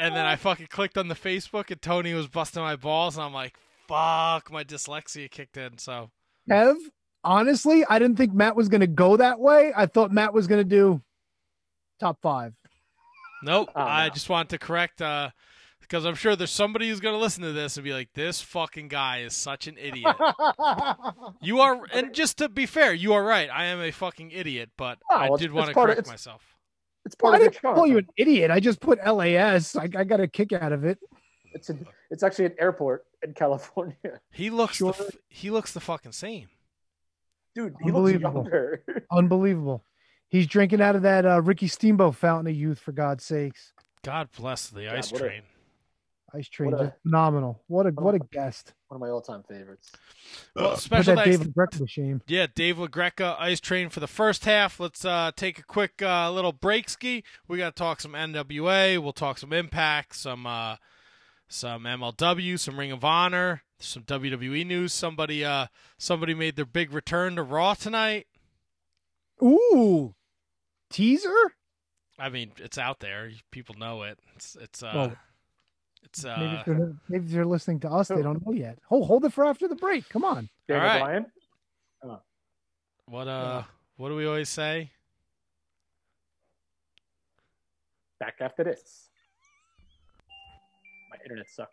and 0.01 0.17
then 0.17 0.25
I 0.27 0.37
fucking 0.37 0.67
clicked 0.69 0.99
on 0.99 1.09
the 1.09 1.15
Facebook 1.15 1.71
and 1.71 1.81
Tony 1.81 2.15
was 2.15 2.27
busting 2.27 2.63
my 2.63 2.75
balls 2.77 3.17
and 3.17 3.25
I'm 3.25 3.33
like, 3.35 3.55
fuck, 3.87 4.51
my 4.51 4.65
dyslexia 4.65 5.31
kicked 5.31 5.57
in. 5.57 5.79
So 5.79 6.11
Kev, 6.49 6.77
honestly, 7.23 7.85
I 7.89 7.99
didn't 7.99 8.17
think 8.17 8.33
Matt 8.33 8.57
was 8.57 8.69
gonna 8.69 8.87
go 8.87 9.17
that 9.17 9.39
way. 9.39 9.73
I 9.77 9.87
thought 9.87 10.11
Matt 10.11 10.33
was 10.35 10.47
gonna 10.47 10.65
do 10.65 11.01
top 12.01 12.19
five. 12.23 12.55
Nope. 13.43 13.71
Oh, 13.77 13.81
I 13.81 14.09
no. 14.09 14.15
just 14.15 14.29
want 14.29 14.49
to 14.51 14.59
correct 14.59 15.01
uh 15.03 15.31
because 15.81 16.05
I'm 16.05 16.15
sure 16.15 16.37
there's 16.37 16.51
somebody 16.53 16.89
who's 16.89 17.01
gonna 17.01 17.17
listen 17.19 17.43
to 17.43 17.53
this 17.53 17.77
and 17.77 17.83
be 17.85 17.93
like, 17.93 18.11
"This 18.15 18.41
fucking 18.41 18.87
guy 18.89 19.23
is 19.23 19.35
such 19.35 19.67
an 19.67 19.77
idiot." 19.77 20.15
you 21.43 21.61
are, 21.61 21.81
and 21.93 22.15
just 22.15 22.39
to 22.39 22.49
be 22.49 22.65
fair, 22.67 22.93
you 22.93 23.13
are 23.15 23.25
right. 23.25 23.49
I 23.53 23.65
am 23.65 23.81
a 23.81 23.91
fucking 23.91 24.31
idiot, 24.31 24.71
but 24.77 24.99
Oh, 25.11 25.17
I 25.17 25.25
it's- 25.25 25.41
did 25.41 25.53
want 25.53 25.67
to 25.69 25.75
part 25.75 25.91
of- 25.91 25.97
correct 25.97 26.09
myself. 26.09 26.50
It's 27.05 27.17
Well, 27.21 27.33
part 27.33 27.35
I 27.35 27.37
of 27.37 27.41
the 27.45 27.51
didn't 27.51 27.63
charm. 27.63 27.75
call 27.77 27.87
you 27.87 27.99
an 27.99 28.07
idiot. 28.17 28.51
I 28.51 28.61
just 28.61 28.81
put 28.81 28.99
LAS. 29.05 29.77
I, 29.77 29.85
I 29.97 30.05
got 30.05 30.21
a 30.21 30.29
kick 30.29 30.53
out 30.53 30.73
of 30.73 30.85
it. 30.85 30.99
It's 31.53 31.71
a, 31.71 31.77
it's 32.11 32.23
actually 32.23 32.47
an 32.47 32.55
airport 32.59 33.05
in 33.23 33.35
California, 33.35 33.97
He 34.33 34.51
looks 34.51 34.77
Sure. 34.77 34.93
the 34.93 35.05
f- 35.07 35.17
he 35.29 35.51
looks 35.51 35.73
the 35.73 35.81
fucking 35.81 36.13
same. 36.13 36.49
dude. 37.55 37.75
He 37.83 37.91
looks 37.91 37.97
Unbelievable. 38.15 38.43
younger. 38.45 38.85
Unbelievable. 39.13 39.85
He's 40.29 40.47
drinking 40.47 40.81
out 40.81 40.95
of 40.97 41.03
that 41.03 41.27
uh, 41.27 41.43
Ricky 41.43 41.67
Steamboat 41.67 42.15
fountain 42.15 42.47
of 42.53 42.57
youth, 42.57 42.79
for 42.79 42.93
God's 42.93 43.25
sakes. 43.25 43.73
God 44.05 44.29
bless 44.37 44.69
the 44.69 44.85
God, 44.85 44.95
ice 44.95 45.11
what 45.13 45.21
a- 45.23 45.25
train. 45.25 45.43
Ice 46.35 46.49
Train, 46.49 46.71
What 46.73 46.81
a- 46.81 46.95
phenomenal. 47.03 47.63
What 47.67 47.87
a 47.87 47.91
what 47.91 48.15
a 48.15 48.19
guest. 48.19 48.73
One 48.89 48.97
of 48.97 49.01
my 49.01 49.09
all-time 49.09 49.43
favorites. 49.49 49.91
Well, 50.55 50.77
special 50.77 51.15
that 51.17 51.25
thanks. 51.25 51.39
David 51.39 51.55
Breck 51.55 51.71
to 51.73 51.87
shame. 51.87 52.23
Yeah, 52.27 52.47
Dave 52.55 52.77
LaGreca, 52.77 53.37
Ice 53.39 53.61
Train 53.61 53.89
for 53.89 54.01
the 54.01 54.07
first 54.07 54.45
half. 54.45 54.79
Let's 54.81 55.05
uh, 55.05 55.31
take 55.37 55.59
a 55.59 55.63
quick 55.65 56.03
uh, 56.03 56.31
little 56.33 56.53
break 56.53 56.89
ski. 56.89 57.23
We 57.49 57.59
got 57.59 57.75
to 57.77 57.79
talk 57.81 58.01
some 58.01 58.13
NWA. 58.13 58.99
We'll 59.03 59.13
talk 59.13 59.39
some 59.39 59.53
Impact, 59.53 60.15
some 60.17 60.47
uh, 60.47 60.77
some 61.49 61.85
MLW, 61.85 62.59
some 62.59 62.79
Ring 62.79 62.93
of 62.93 63.05
Honor, 63.05 63.63
some 63.79 64.03
WWE 64.05 64.67
news. 64.67 64.93
Somebody 64.93 65.45
uh, 65.45 65.67
somebody 65.99 66.35
made 66.35 66.57
their 66.57 66.65
big 66.67 66.93
return 66.93 67.37
to 67.37 67.43
Raw 67.43 67.75
tonight. 67.75 68.27
Ooh, 69.43 70.15
teaser. 70.91 71.53
I 72.19 72.29
mean, 72.29 72.53
it's 72.59 72.77
out 72.77 73.01
there. 73.01 73.31
People 73.51 73.75
know 73.77 74.03
it. 74.03 74.19
It's 74.37 74.57
it's 74.61 74.83
uh, 74.83 74.93
Well, 74.95 75.13
it's 76.03 76.25
maybe, 76.25 76.33
uh, 76.33 76.59
if 76.59 76.65
they're, 76.67 76.93
maybe 77.09 77.27
if 77.27 77.31
they're 77.33 77.45
listening 77.45 77.81
to 77.81 77.91
us, 77.91 78.09
they 78.09 78.23
don't 78.23 78.45
know 78.45 78.53
yet. 78.53 78.79
Hold 78.87 79.07
hold 79.07 79.25
it 79.25 79.33
for 79.33 79.45
after 79.45 79.69
the 79.69 79.77
break. 79.77 80.09
Come 80.09 80.25
on. 80.25 80.49
Daniel 80.69 80.87
right. 80.87 81.01
Bryan. 81.01 81.27
what 83.07 83.29
uh, 83.29 83.63
what 83.97 84.09
do 84.09 84.17
we 84.17 84.27
always 84.27 84.49
say? 84.49 84.91
Back 88.19 88.37
after 88.41 88.65
this. 88.65 89.09
My 91.11 91.17
internet 91.25 91.49
sucks. 91.49 91.71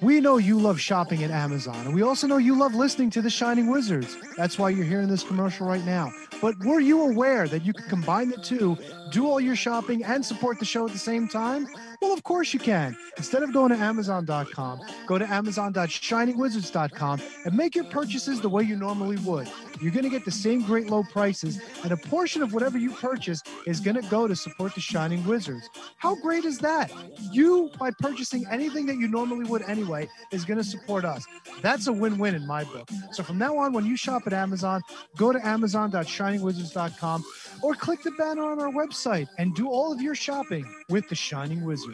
We 0.00 0.20
know 0.20 0.38
you 0.38 0.58
love 0.58 0.80
shopping 0.80 1.22
at 1.22 1.30
Amazon, 1.30 1.86
and 1.86 1.94
we 1.94 2.02
also 2.02 2.26
know 2.26 2.36
you 2.36 2.58
love 2.58 2.74
listening 2.74 3.10
to 3.10 3.22
The 3.22 3.30
Shining 3.30 3.70
Wizards. 3.70 4.16
That's 4.36 4.58
why 4.58 4.70
you're 4.70 4.84
hearing 4.84 5.08
this 5.08 5.22
commercial 5.22 5.66
right 5.66 5.84
now. 5.84 6.12
But 6.42 6.58
were 6.64 6.80
you 6.80 7.02
aware 7.02 7.48
that 7.48 7.64
you 7.64 7.72
can 7.72 7.88
combine 7.88 8.28
the 8.28 8.36
two, 8.36 8.76
do 9.10 9.26
all 9.26 9.40
your 9.40 9.56
shopping, 9.56 10.04
and 10.04 10.24
support 10.24 10.58
the 10.58 10.64
show 10.64 10.86
at 10.86 10.92
the 10.92 10.98
same 10.98 11.28
time? 11.28 11.66
Well, 12.04 12.12
of 12.12 12.22
course 12.22 12.52
you 12.52 12.60
can. 12.60 12.94
Instead 13.16 13.42
of 13.42 13.54
going 13.54 13.70
to 13.70 13.78
Amazon.com, 13.78 14.78
go 15.06 15.16
to 15.16 15.26
Amazon.shiningwizards.com 15.26 17.22
and 17.46 17.56
make 17.56 17.74
your 17.74 17.84
purchases 17.84 18.42
the 18.42 18.48
way 18.50 18.62
you 18.62 18.76
normally 18.76 19.16
would. 19.24 19.50
You're 19.80 19.90
going 19.90 20.04
to 20.04 20.10
get 20.10 20.24
the 20.24 20.30
same 20.30 20.62
great 20.62 20.88
low 20.88 21.02
prices, 21.02 21.60
and 21.82 21.92
a 21.92 21.96
portion 21.96 22.42
of 22.42 22.52
whatever 22.52 22.76
you 22.78 22.90
purchase 22.92 23.42
is 23.66 23.80
going 23.80 24.00
to 24.00 24.08
go 24.08 24.28
to 24.28 24.36
support 24.36 24.74
the 24.74 24.80
Shining 24.82 25.24
Wizards. 25.26 25.68
How 25.96 26.14
great 26.14 26.44
is 26.44 26.58
that? 26.58 26.92
You, 27.32 27.70
by 27.78 27.90
purchasing 27.98 28.44
anything 28.50 28.86
that 28.86 28.96
you 28.96 29.08
normally 29.08 29.46
would 29.46 29.62
anyway, 29.62 30.08
is 30.30 30.44
going 30.44 30.58
to 30.58 30.64
support 30.64 31.04
us. 31.04 31.24
That's 31.62 31.86
a 31.86 31.92
win 31.92 32.18
win 32.18 32.34
in 32.34 32.46
my 32.46 32.64
book. 32.64 32.88
So 33.12 33.22
from 33.22 33.38
now 33.38 33.56
on, 33.56 33.72
when 33.72 33.86
you 33.86 33.96
shop 33.96 34.22
at 34.26 34.32
Amazon, 34.32 34.82
go 35.16 35.32
to 35.32 35.44
Amazon.shiningwizards.com 35.44 37.24
or 37.62 37.74
click 37.74 38.02
the 38.02 38.12
banner 38.12 38.44
on 38.44 38.60
our 38.60 38.70
website 38.70 39.28
and 39.38 39.54
do 39.54 39.68
all 39.68 39.92
of 39.92 40.00
your 40.00 40.14
shopping 40.14 40.64
with 40.88 41.08
the 41.08 41.14
Shining 41.14 41.64
Wizards. 41.64 41.93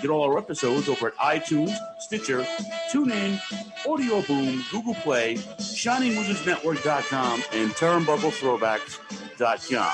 Get 0.00 0.10
all 0.10 0.22
our 0.22 0.38
episodes 0.38 0.88
over 0.88 1.08
at 1.08 1.16
iTunes, 1.16 1.74
Stitcher, 1.98 2.46
TuneIn, 2.92 3.40
Audio 3.86 4.22
Boom, 4.22 4.64
Google 4.70 4.94
Play, 4.94 5.34
ShiningWizardsNetwork.com, 5.34 7.42
and 7.52 7.70
TurnbuckleThrowbacks.com. 7.72 9.92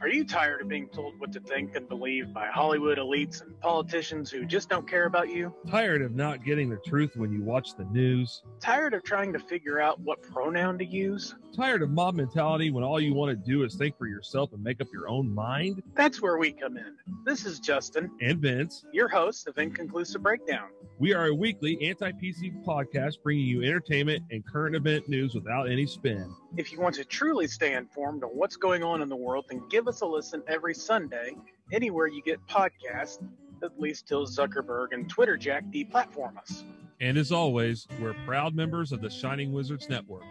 Are 0.00 0.08
you 0.08 0.24
tired 0.24 0.60
of 0.60 0.66
being 0.68 0.88
told 0.88 1.18
what 1.18 1.32
to 1.32 1.40
think 1.40 1.74
and 1.76 1.88
believe 1.88 2.32
by 2.34 2.48
Hollywood 2.48 2.98
elites 2.98 3.40
and 3.40 3.58
politicians 3.60 4.30
who 4.30 4.44
just 4.44 4.68
don't 4.68 4.86
care 4.86 5.06
about 5.06 5.30
you? 5.30 5.54
Tired 5.70 6.02
of 6.02 6.14
not 6.14 6.44
getting 6.44 6.68
the 6.68 6.76
truth 6.86 7.16
when 7.16 7.32
you 7.32 7.42
watch 7.42 7.74
the 7.74 7.86
news? 7.86 8.42
Tired 8.60 8.92
of 8.92 9.02
trying 9.02 9.32
to 9.32 9.38
figure 9.38 9.80
out 9.80 9.98
what 10.00 10.20
pronoun 10.20 10.76
to 10.78 10.84
use? 10.84 11.34
Tired 11.54 11.82
of 11.82 11.90
mob 11.90 12.16
mentality 12.16 12.72
when 12.72 12.82
all 12.82 13.00
you 13.00 13.14
want 13.14 13.30
to 13.30 13.36
do 13.36 13.62
is 13.62 13.76
think 13.76 13.96
for 13.96 14.08
yourself 14.08 14.52
and 14.52 14.60
make 14.60 14.80
up 14.80 14.88
your 14.92 15.08
own 15.08 15.32
mind? 15.32 15.84
That's 15.94 16.20
where 16.20 16.36
we 16.36 16.50
come 16.50 16.76
in. 16.76 16.96
This 17.24 17.46
is 17.46 17.60
Justin 17.60 18.10
and 18.20 18.40
Vince, 18.40 18.84
your 18.92 19.06
hosts 19.06 19.46
of 19.46 19.56
Inconclusive 19.56 20.20
Breakdown. 20.20 20.70
We 20.98 21.14
are 21.14 21.26
a 21.26 21.34
weekly 21.34 21.78
anti 21.80 22.10
PC 22.10 22.64
podcast 22.64 23.22
bringing 23.22 23.46
you 23.46 23.62
entertainment 23.62 24.24
and 24.32 24.44
current 24.44 24.74
event 24.74 25.08
news 25.08 25.36
without 25.36 25.70
any 25.70 25.86
spin. 25.86 26.34
If 26.56 26.72
you 26.72 26.80
want 26.80 26.96
to 26.96 27.04
truly 27.04 27.46
stay 27.46 27.74
informed 27.74 28.24
on 28.24 28.30
what's 28.30 28.56
going 28.56 28.82
on 28.82 29.00
in 29.00 29.08
the 29.08 29.14
world, 29.14 29.44
then 29.48 29.62
give 29.70 29.86
us 29.86 30.00
a 30.00 30.06
listen 30.06 30.42
every 30.48 30.74
Sunday 30.74 31.36
anywhere 31.70 32.08
you 32.08 32.20
get 32.20 32.44
podcasts, 32.48 33.24
at 33.62 33.78
least 33.78 34.08
till 34.08 34.26
Zuckerberg 34.26 34.88
and 34.90 35.08
Twitter 35.08 35.36
Jack 35.36 35.62
deplatform 35.72 36.36
us. 36.36 36.64
And 37.00 37.16
as 37.16 37.30
always, 37.30 37.86
we're 38.00 38.14
proud 38.26 38.56
members 38.56 38.90
of 38.90 39.00
the 39.00 39.10
Shining 39.10 39.52
Wizards 39.52 39.88
Network. 39.88 40.24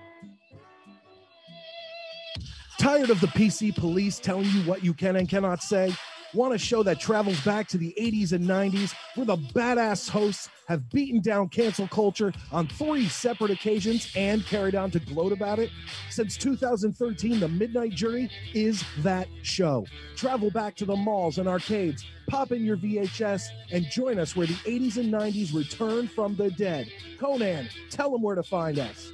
Tired 2.84 3.12
of 3.12 3.22
the 3.22 3.28
PC 3.28 3.74
police 3.74 4.20
telling 4.20 4.44
you 4.48 4.62
what 4.64 4.84
you 4.84 4.94
can 4.94 5.16
and 5.16 5.30
cannot 5.30 5.64
say? 5.64 5.96
Want 6.34 6.54
a 6.54 6.58
show 6.58 6.84
that 6.84 7.00
travels 7.00 7.40
back 7.46 7.66
to 7.70 7.78
the 7.78 7.96
80s 7.98 8.34
and 8.34 8.44
90s 8.46 8.94
where 9.16 9.26
the 9.26 9.38
badass 9.38 10.10
hosts 10.10 10.50
have 10.68 10.90
beaten 10.90 11.22
down 11.22 11.48
cancel 11.48 11.88
culture 11.88 12.34
on 12.52 12.68
three 12.68 13.08
separate 13.08 13.52
occasions 13.52 14.12
and 14.18 14.46
carried 14.46 14.76
on 14.76 14.92
to 14.92 15.00
gloat 15.00 15.32
about 15.32 15.60
it? 15.60 15.70
Since 16.10 16.36
2013, 16.36 17.40
The 17.40 17.48
Midnight 17.48 17.92
Jury 17.92 18.30
is 18.54 18.84
that 18.98 19.30
show. 19.44 19.86
Travel 20.18 20.52
back 20.52 20.76
to 20.76 20.84
the 20.84 20.98
malls 20.98 21.38
and 21.38 21.48
arcades, 21.48 22.04
pop 22.28 22.52
in 22.52 22.66
your 22.66 22.76
VHS, 22.76 23.44
and 23.72 23.86
join 23.92 24.20
us 24.20 24.36
where 24.36 24.48
the 24.48 24.56
80s 24.56 24.98
and 24.98 25.14
90s 25.14 25.56
return 25.56 26.10
from 26.10 26.36
the 26.36 26.52
dead. 26.52 26.92
Conan, 27.18 27.70
tell 27.90 28.12
them 28.12 28.22
where 28.22 28.36
to 28.36 28.44
find 28.44 28.78
us. 28.78 29.14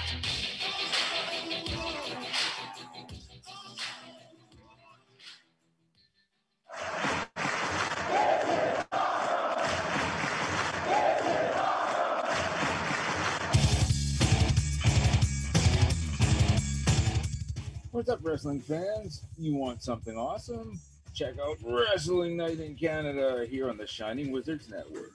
What's 17.91 18.07
up, 18.07 18.19
wrestling 18.23 18.61
fans? 18.61 19.25
You 19.37 19.53
want 19.57 19.83
something 19.83 20.15
awesome? 20.15 20.79
Check 21.13 21.33
out 21.45 21.57
Wrestling 21.61 22.37
Night 22.37 22.61
in 22.61 22.73
Canada 22.75 23.45
here 23.45 23.69
on 23.69 23.75
the 23.75 23.85
Shining 23.85 24.31
Wizards 24.31 24.69
Network. 24.69 25.11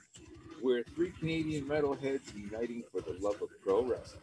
We're 0.61 0.83
three 0.83 1.09
Canadian 1.09 1.65
metalheads 1.65 2.35
uniting 2.35 2.83
for 2.91 3.01
the 3.01 3.17
love 3.19 3.41
of 3.41 3.49
pro 3.63 3.81
wrestling. 3.81 4.21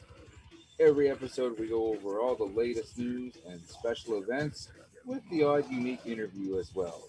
Every 0.79 1.11
episode, 1.11 1.59
we 1.59 1.67
go 1.67 1.89
over 1.89 2.21
all 2.21 2.37
the 2.37 2.45
latest 2.45 2.97
news 2.97 3.35
and 3.45 3.61
special 3.63 4.23
events 4.23 4.69
with 5.05 5.29
the 5.31 5.43
odd 5.43 5.69
unique 5.69 6.07
interview 6.07 6.57
as 6.57 6.73
well. 6.77 7.09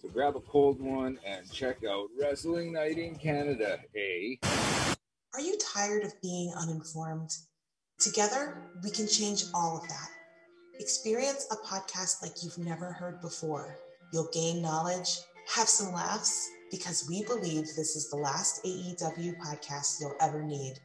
So 0.00 0.08
grab 0.08 0.36
a 0.36 0.40
cold 0.40 0.80
one 0.80 1.18
and 1.26 1.50
check 1.50 1.78
out 1.82 2.10
Wrestling 2.16 2.72
Night 2.72 2.96
in 2.96 3.16
Canada, 3.16 3.80
eh? 3.96 4.36
Are 5.34 5.40
you 5.40 5.58
tired 5.74 6.04
of 6.04 6.12
being 6.22 6.54
uninformed? 6.56 7.32
Together, 7.98 8.70
we 8.84 8.90
can 8.92 9.08
change 9.08 9.46
all 9.52 9.78
of 9.78 9.88
that. 9.88 10.19
Experience 10.80 11.46
a 11.50 11.56
podcast 11.56 12.22
like 12.22 12.42
you've 12.42 12.56
never 12.56 12.90
heard 12.90 13.20
before. 13.20 13.76
You'll 14.14 14.30
gain 14.32 14.62
knowledge, 14.62 15.18
have 15.54 15.68
some 15.68 15.92
laughs, 15.92 16.48
because 16.70 17.06
we 17.06 17.22
believe 17.22 17.66
this 17.66 17.96
is 17.96 18.08
the 18.08 18.16
last 18.16 18.64
AEW 18.64 19.38
podcast 19.38 20.00
you'll 20.00 20.16
ever 20.22 20.42
need. 20.42 20.76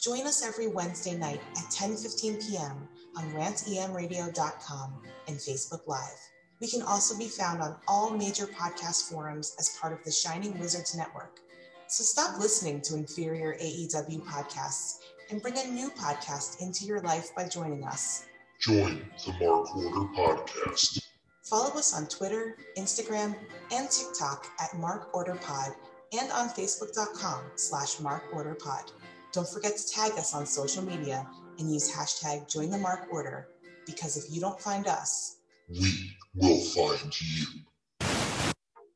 Join 0.00 0.26
us 0.26 0.44
every 0.44 0.66
Wednesday 0.66 1.14
night 1.16 1.40
at 1.56 1.70
10:15 1.70 2.48
p.m. 2.48 2.88
on 3.16 3.32
rantemradio.com 3.32 5.02
and 5.28 5.36
Facebook 5.36 5.86
Live. 5.86 6.20
We 6.60 6.66
can 6.66 6.82
also 6.82 7.16
be 7.16 7.28
found 7.28 7.62
on 7.62 7.76
all 7.86 8.10
major 8.10 8.48
podcast 8.48 9.08
forums 9.08 9.54
as 9.60 9.78
part 9.80 9.92
of 9.92 10.02
the 10.04 10.10
Shining 10.10 10.58
Wizards 10.58 10.96
Network. 10.96 11.38
So 11.86 12.02
stop 12.02 12.40
listening 12.40 12.80
to 12.80 12.96
inferior 12.96 13.56
AEW 13.62 14.20
podcasts 14.24 14.98
and 15.30 15.40
bring 15.40 15.56
a 15.58 15.70
new 15.70 15.90
podcast 15.90 16.60
into 16.60 16.86
your 16.86 17.00
life 17.02 17.32
by 17.36 17.48
joining 17.48 17.84
us. 17.84 18.24
Join 18.60 19.02
the 19.24 19.32
Mark 19.40 19.74
Order 19.76 20.08
Podcast. 20.16 21.00
Follow 21.44 21.70
us 21.78 21.94
on 21.96 22.06
Twitter, 22.08 22.56
Instagram, 22.76 23.34
and 23.72 23.88
TikTok 23.88 24.46
at 24.60 24.76
Mark 24.78 25.14
Order 25.14 25.36
Pod 25.36 25.72
and 26.12 26.30
on 26.32 26.48
Facebook.com 26.48 27.40
slash 27.54 28.00
Mark 28.00 28.24
Order 28.32 28.54
Pod. 28.54 28.90
Don't 29.32 29.48
forget 29.48 29.76
to 29.76 29.88
tag 29.88 30.12
us 30.12 30.34
on 30.34 30.44
social 30.44 30.82
media 30.82 31.26
and 31.58 31.72
use 31.72 31.90
hashtag 31.94 32.50
Join 32.52 32.70
the 32.70 32.78
Mark 32.78 33.06
Order 33.12 33.48
because 33.86 34.16
if 34.16 34.24
you 34.34 34.40
don't 34.40 34.60
find 34.60 34.86
us, 34.88 35.36
we 35.68 36.10
will 36.34 36.58
find 36.60 37.14
you. 37.20 37.46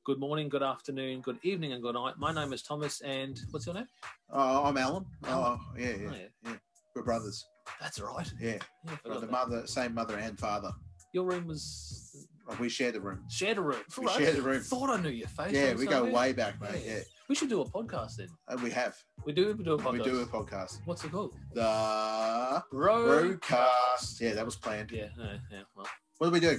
Good 0.04 0.18
morning, 0.18 0.48
good 0.48 0.64
afternoon, 0.64 1.20
good 1.20 1.38
evening, 1.44 1.72
and 1.72 1.80
good 1.82 1.94
night. 1.94 2.14
My 2.18 2.32
name 2.34 2.52
is 2.52 2.62
Thomas, 2.62 3.00
and 3.02 3.38
what's 3.52 3.66
your 3.66 3.76
name? 3.76 3.86
Oh, 4.30 4.64
I'm 4.64 4.76
Alan. 4.76 5.06
Alan. 5.24 5.58
Oh, 5.60 5.78
yeah, 5.78 5.86
yeah, 5.90 5.94
Oh, 5.94 6.14
yeah. 6.14 6.18
yeah. 6.46 6.52
We're 6.96 7.04
brothers. 7.04 7.46
That's 7.80 8.00
right. 8.00 8.30
Yeah, 8.40 8.58
Yeah, 8.84 8.96
I 9.04 9.14
the 9.14 9.20
that. 9.20 9.30
mother, 9.30 9.66
same 9.66 9.94
mother 9.94 10.16
and 10.16 10.38
father. 10.38 10.72
Your 11.12 11.24
room 11.24 11.46
was 11.46 12.26
We 12.58 12.68
share 12.68 12.90
the 12.92 13.00
room. 13.00 13.24
shared 13.28 13.58
a 13.58 13.60
room. 13.60 13.82
We 13.98 14.06
Right. 14.06 14.16
share 14.18 14.32
the 14.32 14.42
room. 14.42 14.62
Thought 14.62 14.90
I 14.90 15.00
knew 15.00 15.10
your 15.10 15.28
face. 15.28 15.52
Yeah, 15.52 15.74
we 15.74 15.86
go 15.86 16.04
way 16.04 16.32
back, 16.32 16.60
mate. 16.60 16.82
Yeah, 16.84 17.00
We 17.28 17.34
should 17.34 17.48
do 17.48 17.60
a 17.60 17.64
podcast 17.70 18.16
then. 18.16 18.28
And 18.48 18.60
we 18.62 18.70
have. 18.70 18.96
We 19.24 19.32
do. 19.32 19.54
We 19.54 19.64
do 19.64 19.74
a 19.74 19.78
podcast. 19.78 19.92
We 19.92 20.02
do 20.02 20.20
a 20.20 20.26
podcast. 20.26 20.80
What's 20.84 21.04
it 21.04 21.12
called? 21.12 21.34
The 21.52 22.62
Road. 22.72 23.40
Roadcast. 23.40 24.20
Yeah, 24.20 24.34
that 24.34 24.44
was 24.44 24.56
planned. 24.56 24.90
Yeah. 24.90 25.08
Yeah. 25.16 25.38
yeah 25.50 25.62
well. 25.74 25.86
What 26.18 26.26
do 26.28 26.32
we 26.32 26.40
do? 26.40 26.58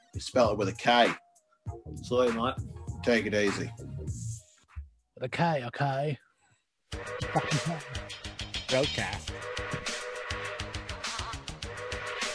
We 0.13 0.19
spell 0.19 0.51
it 0.51 0.57
with 0.57 0.67
a 0.67 0.73
K. 0.73 1.09
Sorry, 2.03 2.31
mate. 2.31 2.53
Take 3.03 3.25
it 3.25 3.33
easy. 3.33 3.71
The 5.17 5.29
K, 5.29 5.63
okay. 5.67 6.17
Roadcast. 8.67 9.31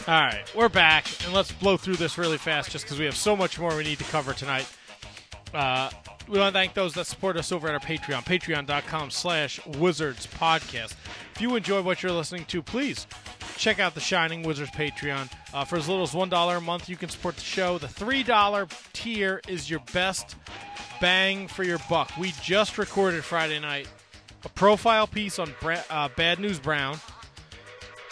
All 0.07 0.21
right, 0.21 0.43
we're 0.55 0.69
back, 0.69 1.05
and 1.25 1.33
let's 1.33 1.51
blow 1.51 1.75
through 1.75 1.97
this 1.97 2.17
really 2.17 2.37
fast 2.37 2.71
just 2.71 2.85
because 2.85 2.97
we 2.97 3.05
have 3.05 3.17
so 3.17 3.35
much 3.35 3.59
more 3.59 3.75
we 3.75 3.83
need 3.83 3.97
to 3.97 4.05
cover 4.05 4.33
tonight. 4.33 4.65
Uh, 5.53 5.89
we 6.29 6.39
want 6.39 6.53
to 6.53 6.59
thank 6.59 6.73
those 6.73 6.93
that 6.93 7.07
support 7.07 7.37
us 7.37 7.51
over 7.51 7.67
at 7.67 7.73
our 7.73 7.79
Patreon, 7.79 8.23
patreon.com 8.23 9.09
slash 9.09 9.65
wizards 9.65 10.25
podcast. 10.25 10.93
If 11.35 11.41
you 11.41 11.55
enjoy 11.55 11.81
what 11.81 12.03
you're 12.03 12.11
listening 12.11 12.45
to, 12.45 12.61
please 12.61 13.05
check 13.57 13.79
out 13.79 13.95
the 13.95 13.99
Shining 13.99 14.43
Wizards 14.43 14.71
Patreon. 14.71 15.29
Uh, 15.57 15.63
for 15.65 15.75
as 15.75 15.87
little 15.89 16.03
as 16.03 16.11
$1 16.11 16.57
a 16.57 16.61
month, 16.61 16.87
you 16.87 16.95
can 16.95 17.09
support 17.09 17.35
the 17.35 17.41
show. 17.41 17.79
The 17.79 17.87
$3 17.87 18.69
tier 18.93 19.41
is 19.47 19.67
your 19.67 19.79
best 19.91 20.35
bang 21.01 21.47
for 21.47 21.63
your 21.63 21.79
buck. 21.89 22.11
We 22.15 22.31
just 22.43 22.77
recorded 22.77 23.23
Friday 23.23 23.59
night 23.59 23.87
a 24.45 24.49
profile 24.49 25.07
piece 25.07 25.39
on 25.39 25.55
Bra- 25.59 25.81
uh, 25.89 26.09
Bad 26.15 26.37
News 26.39 26.59
Brown. 26.59 26.99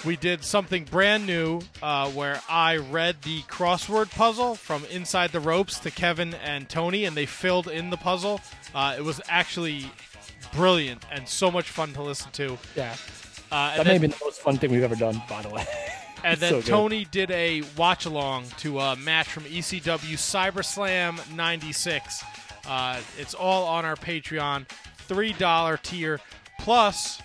We 0.03 0.15
did 0.15 0.43
something 0.43 0.85
brand 0.85 1.27
new 1.27 1.61
uh, 1.83 2.09
where 2.09 2.41
I 2.49 2.77
read 2.77 3.21
the 3.21 3.43
crossword 3.43 4.09
puzzle 4.09 4.55
from 4.55 4.83
Inside 4.85 5.31
the 5.31 5.39
Ropes 5.39 5.77
to 5.81 5.91
Kevin 5.91 6.33
and 6.33 6.67
Tony, 6.67 7.05
and 7.05 7.15
they 7.15 7.27
filled 7.27 7.67
in 7.67 7.91
the 7.91 7.97
puzzle. 7.97 8.41
Uh, 8.73 8.95
it 8.97 9.03
was 9.03 9.21
actually 9.27 9.85
brilliant 10.51 11.05
and 11.11 11.29
so 11.29 11.51
much 11.51 11.69
fun 11.69 11.93
to 11.93 12.01
listen 12.01 12.31
to. 12.31 12.57
Yeah. 12.75 12.95
Uh, 13.51 13.69
that 13.69 13.77
then- 13.77 13.85
may 13.85 13.91
have 13.93 14.01
been 14.01 14.09
the 14.09 14.17
most 14.23 14.41
fun 14.41 14.57
thing 14.57 14.71
we've 14.71 14.81
ever 14.81 14.95
done, 14.95 15.21
by 15.29 15.43
the 15.43 15.49
way. 15.49 15.63
and 16.25 16.39
then 16.39 16.49
So. 16.49 16.61
Tony 16.61 17.05
did 17.05 17.29
a 17.31 17.61
watch 17.77 18.05
along 18.05 18.45
to 18.57 18.79
a 18.79 18.95
match 18.95 19.27
from 19.27 19.43
ECW 19.43 20.15
CyberSlam 20.15 21.35
96. 21.35 22.23
Uh, 22.67 22.99
it's 23.17 23.35
all 23.35 23.65
on 23.65 23.85
our 23.85 23.95
Patreon, 23.95 24.67
$3 25.07 25.81
tier. 25.83 26.19
Plus, 26.59 27.21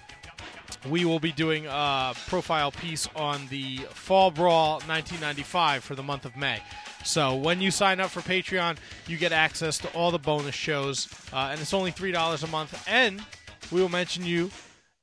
we 0.89 1.05
will 1.07 1.19
be 1.19 1.33
doing 1.33 1.67
a 1.67 2.13
profile 2.29 2.71
piece 2.73 3.09
on 3.17 3.47
the 3.49 3.79
Fall 3.91 4.31
Brawl 4.31 4.73
1995 4.87 5.83
for 5.83 5.95
the 5.95 6.03
month 6.03 6.27
of 6.27 6.37
May. 6.37 6.61
So 7.03 7.35
when 7.35 7.63
you 7.63 7.71
sign 7.71 8.01
up 8.01 8.11
for 8.11 8.21
Patreon, 8.21 8.77
you 9.07 9.17
get 9.17 9.33
access 9.33 9.79
to 9.79 9.89
all 9.95 10.11
the 10.11 10.19
bonus 10.19 10.55
shows, 10.55 11.09
uh, 11.33 11.49
and 11.51 11.59
it's 11.59 11.73
only 11.73 11.91
three 11.91 12.13
dollars 12.13 12.43
a 12.43 12.47
month. 12.49 12.85
And 12.87 13.25
we 13.73 13.81
will 13.81 13.89
mention 13.89 14.27
you 14.27 14.51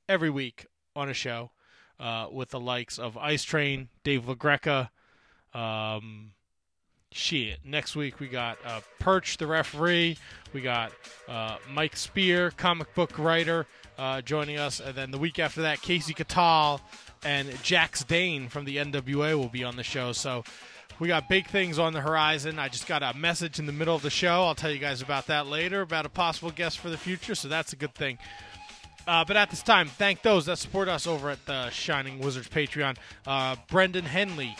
every 0.07 0.29
week 0.29 0.67
on 0.95 1.09
a 1.09 1.13
show 1.13 1.49
uh, 1.99 2.27
with 2.31 2.49
the 2.49 2.59
likes 2.59 2.99
of 2.99 3.17
Ice 3.17 3.43
Train, 3.43 3.89
Dave 4.03 4.25
LaGreca. 4.25 4.89
Um, 5.53 6.31
shit. 7.11 7.59
Next 7.65 7.95
week 7.95 8.19
we 8.19 8.27
got 8.27 8.57
uh, 8.65 8.81
Perch, 8.99 9.37
the 9.37 9.47
referee. 9.47 10.17
We 10.53 10.61
got 10.61 10.91
uh, 11.27 11.57
Mike 11.71 11.95
Spear, 11.95 12.51
comic 12.51 12.93
book 12.95 13.17
writer, 13.17 13.65
uh, 13.97 14.21
joining 14.21 14.57
us, 14.57 14.79
and 14.79 14.95
then 14.95 15.11
the 15.11 15.17
week 15.17 15.39
after 15.39 15.61
that, 15.63 15.79
Kasey 15.79 16.15
Catal 16.15 16.81
and 17.23 17.61
Jax 17.63 18.03
Dane 18.03 18.47
from 18.47 18.65
the 18.65 18.77
NWA 18.77 19.35
will 19.35 19.49
be 19.49 19.63
on 19.63 19.75
the 19.75 19.83
show. 19.83 20.11
So 20.11 20.43
we 20.99 21.07
got 21.07 21.29
big 21.29 21.47
things 21.47 21.77
on 21.77 21.93
the 21.93 22.01
horizon. 22.01 22.59
I 22.59 22.69
just 22.69 22.87
got 22.87 23.03
a 23.03 23.15
message 23.15 23.59
in 23.59 23.65
the 23.65 23.71
middle 23.71 23.95
of 23.95 24.01
the 24.01 24.09
show. 24.09 24.43
I'll 24.43 24.55
tell 24.55 24.71
you 24.71 24.79
guys 24.79 25.01
about 25.01 25.27
that 25.27 25.47
later 25.47 25.81
about 25.81 26.05
a 26.05 26.09
possible 26.09 26.51
guest 26.51 26.79
for 26.79 26.89
the 26.89 26.97
future. 26.97 27.35
So 27.35 27.47
that's 27.47 27.73
a 27.73 27.75
good 27.75 27.93
thing. 27.93 28.17
Uh, 29.07 29.23
but 29.25 29.35
at 29.37 29.49
this 29.49 29.63
time, 29.63 29.87
thank 29.87 30.21
those 30.21 30.45
that 30.47 30.57
support 30.57 30.89
us 30.89 31.07
over 31.07 31.29
at 31.29 31.45
the 31.45 31.69
Shining 31.69 32.19
Wizards 32.19 32.49
Patreon. 32.49 32.97
Uh, 33.25 33.55
Brendan 33.69 34.03
Henley, 34.05 34.53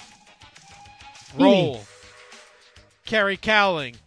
Roll, 1.38 1.82
Carrie 3.06 3.36
Cowling, 3.36 3.98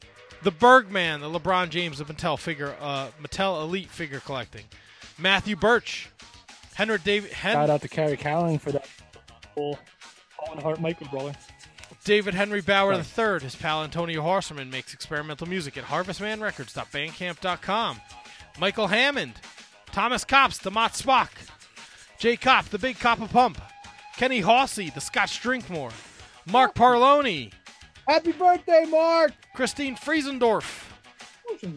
the 0.43 0.51
Bergman, 0.51 1.21
the 1.21 1.29
LeBron 1.29 1.69
James 1.69 2.01
of 2.01 2.09
Mattel 2.09 2.39
figure, 2.39 2.75
uh, 2.81 3.09
Mattel 3.23 3.61
Elite 3.62 3.91
figure 3.91 4.21
collecting, 4.21 4.65
Matthew 5.19 5.57
Birch, 5.57 6.09
Henry 6.75 6.97
David, 7.05 7.33
Hen- 7.33 7.53
Shout 7.53 7.69
out 7.69 7.83
to 7.83 7.89
Carrie 7.89 8.17
Cowling 8.17 8.59
for 8.59 8.73
that 8.73 8.89
whole 9.55 9.79
Owen 10.49 10.57
Hart 10.59 10.81
Michael 10.81 11.09
brother. 11.09 11.35
David 12.05 12.33
Henry 12.33 12.62
Bauer 12.62 12.95
III, 12.95 13.41
his 13.41 13.55
pal 13.55 13.85
Antonio 13.85 14.23
Horseman 14.23 14.71
makes 14.71 14.95
experimental 14.95 15.47
music 15.47 15.77
at 15.77 15.85
harvestmanrecords.bandcamp.com. 15.85 18.01
Michael 18.59 18.87
Hammond, 18.87 19.35
Thomas 19.93 20.25
Cops, 20.25 20.59
the 20.59 20.71
Mott 20.71 20.93
Spock, 20.93 21.29
Jay 22.19 22.37
Cop, 22.37 22.67
the 22.67 22.79
Big 22.79 22.99
Copper 22.99 23.27
Pump, 23.27 23.61
Kenny 24.17 24.41
Hawsey, 24.43 24.93
the 24.93 25.01
Scotch 25.01 25.41
Drinkmore, 25.43 25.93
Mark 26.47 26.75
Parloni, 26.75 27.53
Happy 28.09 28.33
birthday, 28.33 28.85
Mark! 28.89 29.33
Christine 29.55 29.95
Friesendorf, 29.97 30.85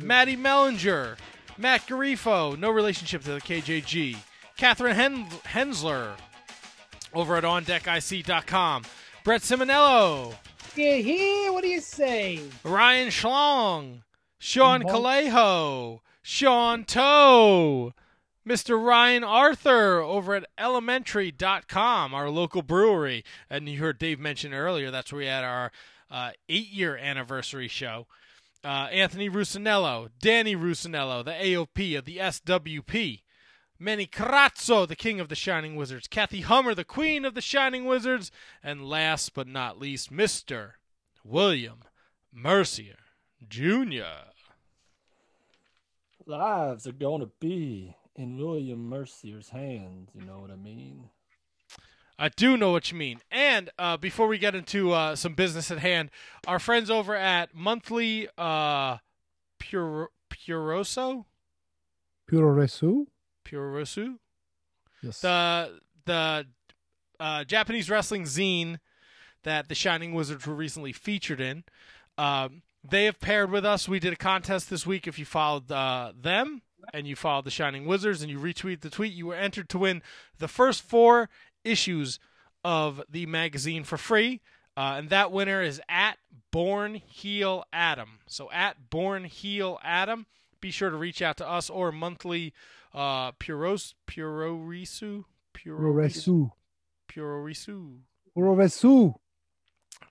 Maddie 0.01 0.37
Mellinger, 0.37 1.17
Matt 1.57 1.85
Garifo, 1.87 2.57
no 2.57 2.69
relationship 2.71 3.23
to 3.23 3.33
the 3.33 3.41
KJG, 3.41 4.17
Catherine 4.57 4.95
Hen- 4.95 5.27
Hensler, 5.45 6.13
over 7.13 7.35
at 7.35 7.43
OnDeckIC.com, 7.43 8.83
Brett 9.23 9.41
Simonello, 9.41 10.35
Yeah, 10.75 10.95
here. 10.97 11.53
What 11.53 11.61
do 11.63 11.69
you 11.69 11.81
say? 11.81 12.39
Ryan 12.63 13.09
Schlong, 13.09 14.01
Sean 14.39 14.81
Monk. 14.83 14.91
Calejo, 14.93 15.99
Sean 16.23 16.83
Toe, 16.83 17.93
Mr. 18.47 18.83
Ryan 18.83 19.23
Arthur 19.23 20.01
over 20.01 20.35
at 20.35 20.47
elementary.com, 20.57 22.13
our 22.13 22.29
local 22.29 22.61
brewery. 22.61 23.23
And 23.49 23.69
you 23.69 23.79
heard 23.79 23.99
Dave 23.99 24.19
mention 24.19 24.53
earlier, 24.53 24.91
that's 24.91 25.13
where 25.13 25.19
we 25.19 25.25
had 25.27 25.43
our 25.43 25.71
uh, 26.11 26.31
eight 26.49 26.69
year 26.69 26.97
anniversary 26.97 27.67
show. 27.67 28.07
Uh, 28.63 28.87
Anthony 28.91 29.29
Rusinello, 29.29 30.09
Danny 30.19 30.55
Rusinello, 30.55 31.23
the 31.23 31.31
AOP 31.31 31.97
of 31.97 32.05
the 32.05 32.17
SWP. 32.17 33.21
Manny 33.79 34.05
Carazzo, 34.05 34.87
the 34.87 34.95
king 34.95 35.19
of 35.19 35.27
the 35.27 35.35
Shining 35.35 35.75
Wizards. 35.75 36.07
Kathy 36.07 36.41
Hummer, 36.41 36.73
the 36.73 36.85
queen 36.85 37.25
of 37.25 37.33
the 37.33 37.41
Shining 37.41 37.85
Wizards. 37.85 38.31
And 38.63 38.87
last 38.87 39.33
but 39.33 39.47
not 39.47 39.79
least, 39.79 40.11
Mr. 40.11 40.73
William 41.23 41.79
Mercier 42.31 42.99
Jr. 43.47 44.31
Lives 46.25 46.87
are 46.87 46.93
going 46.93 47.19
to 47.19 47.31
be 47.39 47.95
in 48.15 48.37
William 48.37 48.89
Mercier's 48.89 49.49
hands. 49.49 50.09
You 50.13 50.25
know 50.25 50.39
what 50.39 50.51
I 50.51 50.55
mean? 50.55 51.09
I 52.17 52.29
do 52.29 52.57
know 52.57 52.71
what 52.71 52.91
you 52.91 52.97
mean. 52.97 53.19
And 53.31 53.71
uh, 53.77 53.97
before 53.97 54.27
we 54.27 54.37
get 54.37 54.55
into 54.55 54.91
uh, 54.91 55.15
some 55.15 55.33
business 55.33 55.71
at 55.71 55.79
hand, 55.79 56.11
our 56.47 56.59
friends 56.59 56.89
over 56.89 57.15
at 57.15 57.55
Monthly 57.55 58.29
uh, 58.37 58.97
Pure 59.59 60.09
Puroso, 60.29 61.25
Puroresu? 62.31 63.07
Puroresu. 63.45 64.17
Yes. 65.01 65.21
The 65.21 65.79
the 66.05 66.47
uh, 67.19 67.43
Japanese 67.43 67.89
wrestling 67.89 68.23
zine 68.23 68.79
that 69.43 69.67
the 69.67 69.75
Shining 69.75 70.13
Wizards 70.13 70.47
were 70.47 70.55
recently 70.55 70.93
featured 70.93 71.41
in. 71.41 71.63
Um, 72.17 72.61
they 72.83 73.05
have 73.05 73.19
paired 73.19 73.51
with 73.51 73.65
us. 73.65 73.87
We 73.87 73.99
did 73.99 74.13
a 74.13 74.17
contest 74.17 74.69
this 74.69 74.85
week. 74.85 75.07
If 75.07 75.17
you 75.17 75.25
followed 75.25 75.71
uh, 75.71 76.13
them 76.19 76.61
and 76.93 77.07
you 77.07 77.15
followed 77.15 77.45
the 77.45 77.51
Shining 77.51 77.85
Wizards 77.85 78.21
and 78.21 78.31
you 78.31 78.39
retweet 78.39 78.81
the 78.81 78.89
tweet, 78.89 79.13
you 79.13 79.27
were 79.27 79.35
entered 79.35 79.69
to 79.69 79.77
win 79.77 80.01
the 80.39 80.47
first 80.47 80.81
four 80.81 81.29
issues 81.63 82.19
of 82.63 83.01
the 83.09 83.25
magazine 83.25 83.83
for 83.83 83.97
free. 83.97 84.41
Uh, 84.75 84.95
and 84.97 85.09
that 85.09 85.31
winner 85.31 85.61
is 85.61 85.79
at 85.87 86.17
Born 86.51 86.95
Heel 86.95 87.63
Adam. 87.71 88.19
So 88.25 88.49
at 88.51 88.89
Born 88.89 89.25
Heel 89.25 89.79
Adam, 89.83 90.25
be 90.61 90.71
sure 90.71 90.89
to 90.89 90.97
reach 90.97 91.21
out 91.21 91.37
to 91.37 91.47
us 91.47 91.69
or 91.69 91.91
monthly 91.91 92.53
uh, 92.93 93.33
Puros 93.33 93.93
Purorisu 94.07 95.25
Puroresu. 95.53 96.51
Purorisu 97.07 97.99
Puroresu. 98.35 99.15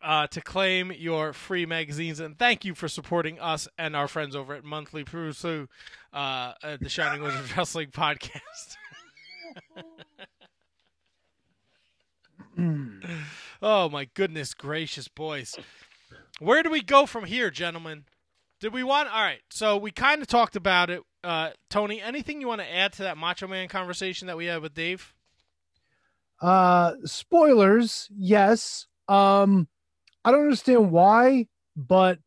Uh, 0.02 0.26
to 0.28 0.40
claim 0.40 0.92
your 0.92 1.32
free 1.32 1.66
magazines. 1.66 2.20
And 2.20 2.38
thank 2.38 2.64
you 2.64 2.74
for 2.74 2.88
supporting 2.88 3.38
us 3.40 3.68
and 3.78 3.94
our 3.96 4.08
friends 4.08 4.34
over 4.34 4.54
at 4.54 4.64
Monthly 4.64 5.04
Purusu, 5.04 5.68
uh, 6.12 6.52
at 6.62 6.80
the 6.80 6.88
Shining 6.88 7.22
Wizard 7.22 7.56
Wrestling 7.56 7.88
Podcast. 7.88 8.76
oh 13.62 13.88
my 13.88 14.08
goodness 14.14 14.54
gracious, 14.54 15.08
boys! 15.08 15.56
Where 16.38 16.62
do 16.62 16.70
we 16.70 16.82
go 16.82 17.06
from 17.06 17.24
here, 17.24 17.50
gentlemen? 17.50 18.04
Did 18.60 18.72
we 18.72 18.82
want? 18.84 19.12
All 19.12 19.22
right, 19.22 19.42
so 19.50 19.76
we 19.76 19.90
kind 19.90 20.22
of 20.22 20.28
talked 20.28 20.56
about 20.56 20.88
it. 20.90 21.02
Uh, 21.24 21.50
Tony, 21.68 22.00
anything 22.00 22.40
you 22.40 22.48
want 22.48 22.60
to 22.60 22.74
add 22.74 22.92
to 22.94 23.02
that 23.02 23.16
Macho 23.16 23.46
Man 23.46 23.68
conversation 23.68 24.26
that 24.28 24.36
we 24.36 24.46
had 24.46 24.62
with 24.62 24.74
Dave? 24.74 25.14
Uh, 26.40 26.94
spoilers, 27.04 28.08
yes. 28.16 28.86
Um, 29.08 29.68
I 30.24 30.30
don't 30.30 30.42
understand 30.42 30.90
why, 30.90 31.48
but 31.76 32.18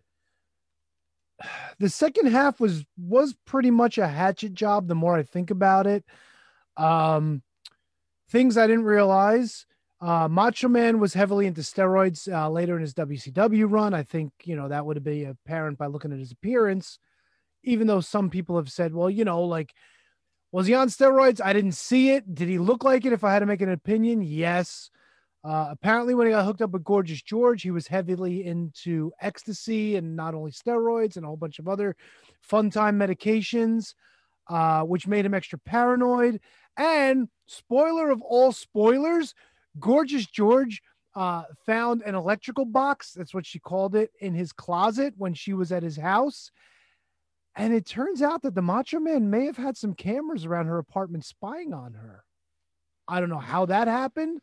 the 1.79 1.89
second 1.89 2.27
half 2.27 2.59
was 2.59 2.85
was 2.97 3.35
pretty 3.45 3.71
much 3.71 3.97
a 3.97 4.07
hatchet 4.07 4.53
job. 4.53 4.87
The 4.87 4.95
more 4.95 5.15
I 5.15 5.23
think 5.23 5.51
about 5.51 5.87
it, 5.87 6.03
um, 6.77 7.41
things 8.29 8.57
I 8.57 8.67
didn't 8.67 8.85
realize. 8.85 9.65
Uh, 10.01 10.27
Macho 10.27 10.67
Man 10.67 10.99
was 10.99 11.13
heavily 11.13 11.47
into 11.47 11.61
steroids 11.61 12.31
uh, 12.31 12.49
later 12.49 12.75
in 12.75 12.81
his 12.81 12.93
WCW 12.93 13.65
run. 13.69 13.93
I 13.93 14.03
think 14.03 14.31
you 14.43 14.55
know 14.55 14.67
that 14.67 14.85
would 14.85 15.03
be 15.03 15.23
apparent 15.23 15.77
by 15.77 15.87
looking 15.87 16.11
at 16.11 16.19
his 16.19 16.31
appearance. 16.31 16.99
Even 17.63 17.87
though 17.87 18.01
some 18.01 18.29
people 18.29 18.57
have 18.57 18.69
said, 18.69 18.93
well, 18.93 19.09
you 19.09 19.25
know, 19.25 19.43
like 19.43 19.73
was 20.51 20.67
he 20.67 20.73
on 20.73 20.87
steroids? 20.87 21.41
I 21.43 21.51
didn't 21.51 21.73
see 21.73 22.11
it. 22.11 22.33
Did 22.33 22.47
he 22.47 22.59
look 22.59 22.85
like 22.85 23.05
it? 23.05 23.11
If 23.11 23.25
I 23.25 23.33
had 23.33 23.39
to 23.39 23.45
make 23.45 23.61
an 23.61 23.71
opinion, 23.71 24.21
yes. 24.21 24.89
Uh, 25.45 25.67
apparently, 25.69 26.15
when 26.15 26.25
he 26.25 26.33
got 26.33 26.43
hooked 26.43 26.63
up 26.63 26.71
with 26.71 26.83
Gorgeous 26.83 27.21
George, 27.21 27.61
he 27.61 27.69
was 27.69 27.85
heavily 27.87 28.45
into 28.45 29.11
ecstasy 29.21 29.95
and 29.95 30.15
not 30.15 30.33
only 30.33 30.49
steroids 30.49 31.17
and 31.17 31.23
a 31.23 31.27
whole 31.27 31.37
bunch 31.37 31.59
of 31.59 31.67
other 31.67 31.95
fun 32.41 32.71
time 32.71 32.97
medications, 32.97 33.93
uh, 34.47 34.81
which 34.81 35.05
made 35.05 35.23
him 35.23 35.35
extra 35.35 35.59
paranoid. 35.59 36.39
And 36.77 37.29
spoiler 37.45 38.09
of 38.09 38.23
all 38.23 38.51
spoilers, 38.51 39.35
Gorgeous 39.79 40.25
George 40.25 40.81
uh, 41.15 41.43
found 41.63 42.01
an 42.01 42.15
electrical 42.15 42.65
box. 42.65 43.13
That's 43.13 43.33
what 43.33 43.45
she 43.45 43.59
called 43.59 43.93
it 43.95 44.09
in 44.19 44.33
his 44.33 44.51
closet 44.51 45.13
when 45.15 45.35
she 45.35 45.53
was 45.53 45.71
at 45.71 45.83
his 45.83 45.95
house. 45.95 46.49
And 47.55 47.71
it 47.71 47.85
turns 47.85 48.23
out 48.23 48.41
that 48.41 48.55
the 48.55 48.63
Macho 48.63 48.99
Man 48.99 49.29
may 49.29 49.45
have 49.45 49.57
had 49.57 49.77
some 49.77 49.93
cameras 49.93 50.43
around 50.43 50.65
her 50.65 50.79
apartment 50.79 51.23
spying 51.23 51.71
on 51.71 51.93
her. 51.93 52.23
I 53.07 53.19
don't 53.19 53.29
know 53.29 53.37
how 53.37 53.67
that 53.67 53.87
happened. 53.87 54.41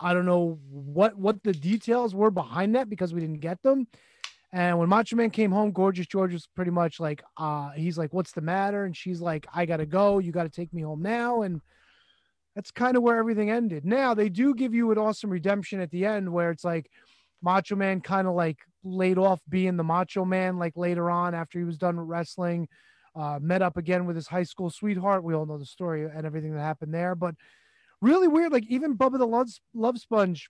I 0.00 0.12
don't 0.14 0.26
know 0.26 0.58
what 0.70 1.16
what 1.16 1.42
the 1.42 1.52
details 1.52 2.14
were 2.14 2.30
behind 2.30 2.74
that 2.74 2.88
because 2.90 3.14
we 3.14 3.20
didn't 3.20 3.40
get 3.40 3.62
them. 3.62 3.86
And 4.52 4.78
when 4.78 4.88
Macho 4.88 5.16
Man 5.16 5.30
came 5.30 5.50
home, 5.50 5.72
Gorgeous 5.72 6.06
George 6.06 6.32
was 6.32 6.46
pretty 6.54 6.70
much 6.70 7.00
like, 7.00 7.24
uh, 7.36 7.70
he's 7.70 7.98
like, 7.98 8.12
"What's 8.12 8.32
the 8.32 8.40
matter?" 8.40 8.84
And 8.84 8.96
she's 8.96 9.20
like, 9.20 9.46
"I 9.52 9.66
gotta 9.66 9.86
go. 9.86 10.18
You 10.18 10.30
gotta 10.32 10.48
take 10.48 10.72
me 10.72 10.82
home 10.82 11.02
now." 11.02 11.42
And 11.42 11.60
that's 12.54 12.70
kind 12.70 12.96
of 12.96 13.02
where 13.02 13.16
everything 13.16 13.50
ended. 13.50 13.84
Now 13.84 14.14
they 14.14 14.28
do 14.28 14.54
give 14.54 14.74
you 14.74 14.92
an 14.92 14.98
awesome 14.98 15.30
redemption 15.30 15.80
at 15.80 15.90
the 15.90 16.06
end 16.06 16.32
where 16.32 16.50
it's 16.50 16.64
like 16.64 16.88
Macho 17.42 17.76
Man 17.76 18.00
kind 18.00 18.28
of 18.28 18.34
like 18.34 18.58
laid 18.84 19.18
off 19.18 19.40
being 19.48 19.76
the 19.76 19.84
Macho 19.84 20.24
Man 20.24 20.58
like 20.58 20.76
later 20.76 21.10
on 21.10 21.34
after 21.34 21.58
he 21.58 21.64
was 21.64 21.78
done 21.78 21.98
wrestling, 21.98 22.68
uh, 23.16 23.38
met 23.42 23.62
up 23.62 23.76
again 23.76 24.06
with 24.06 24.16
his 24.16 24.28
high 24.28 24.44
school 24.44 24.70
sweetheart. 24.70 25.24
We 25.24 25.34
all 25.34 25.46
know 25.46 25.58
the 25.58 25.66
story 25.66 26.04
and 26.04 26.24
everything 26.24 26.54
that 26.54 26.60
happened 26.60 26.94
there, 26.94 27.14
but 27.14 27.34
really 28.04 28.28
weird. 28.28 28.52
Like 28.52 28.66
even 28.68 28.96
Bubba 28.96 29.18
the 29.18 29.26
Love, 29.26 29.48
Love 29.74 29.98
Sponge 29.98 30.48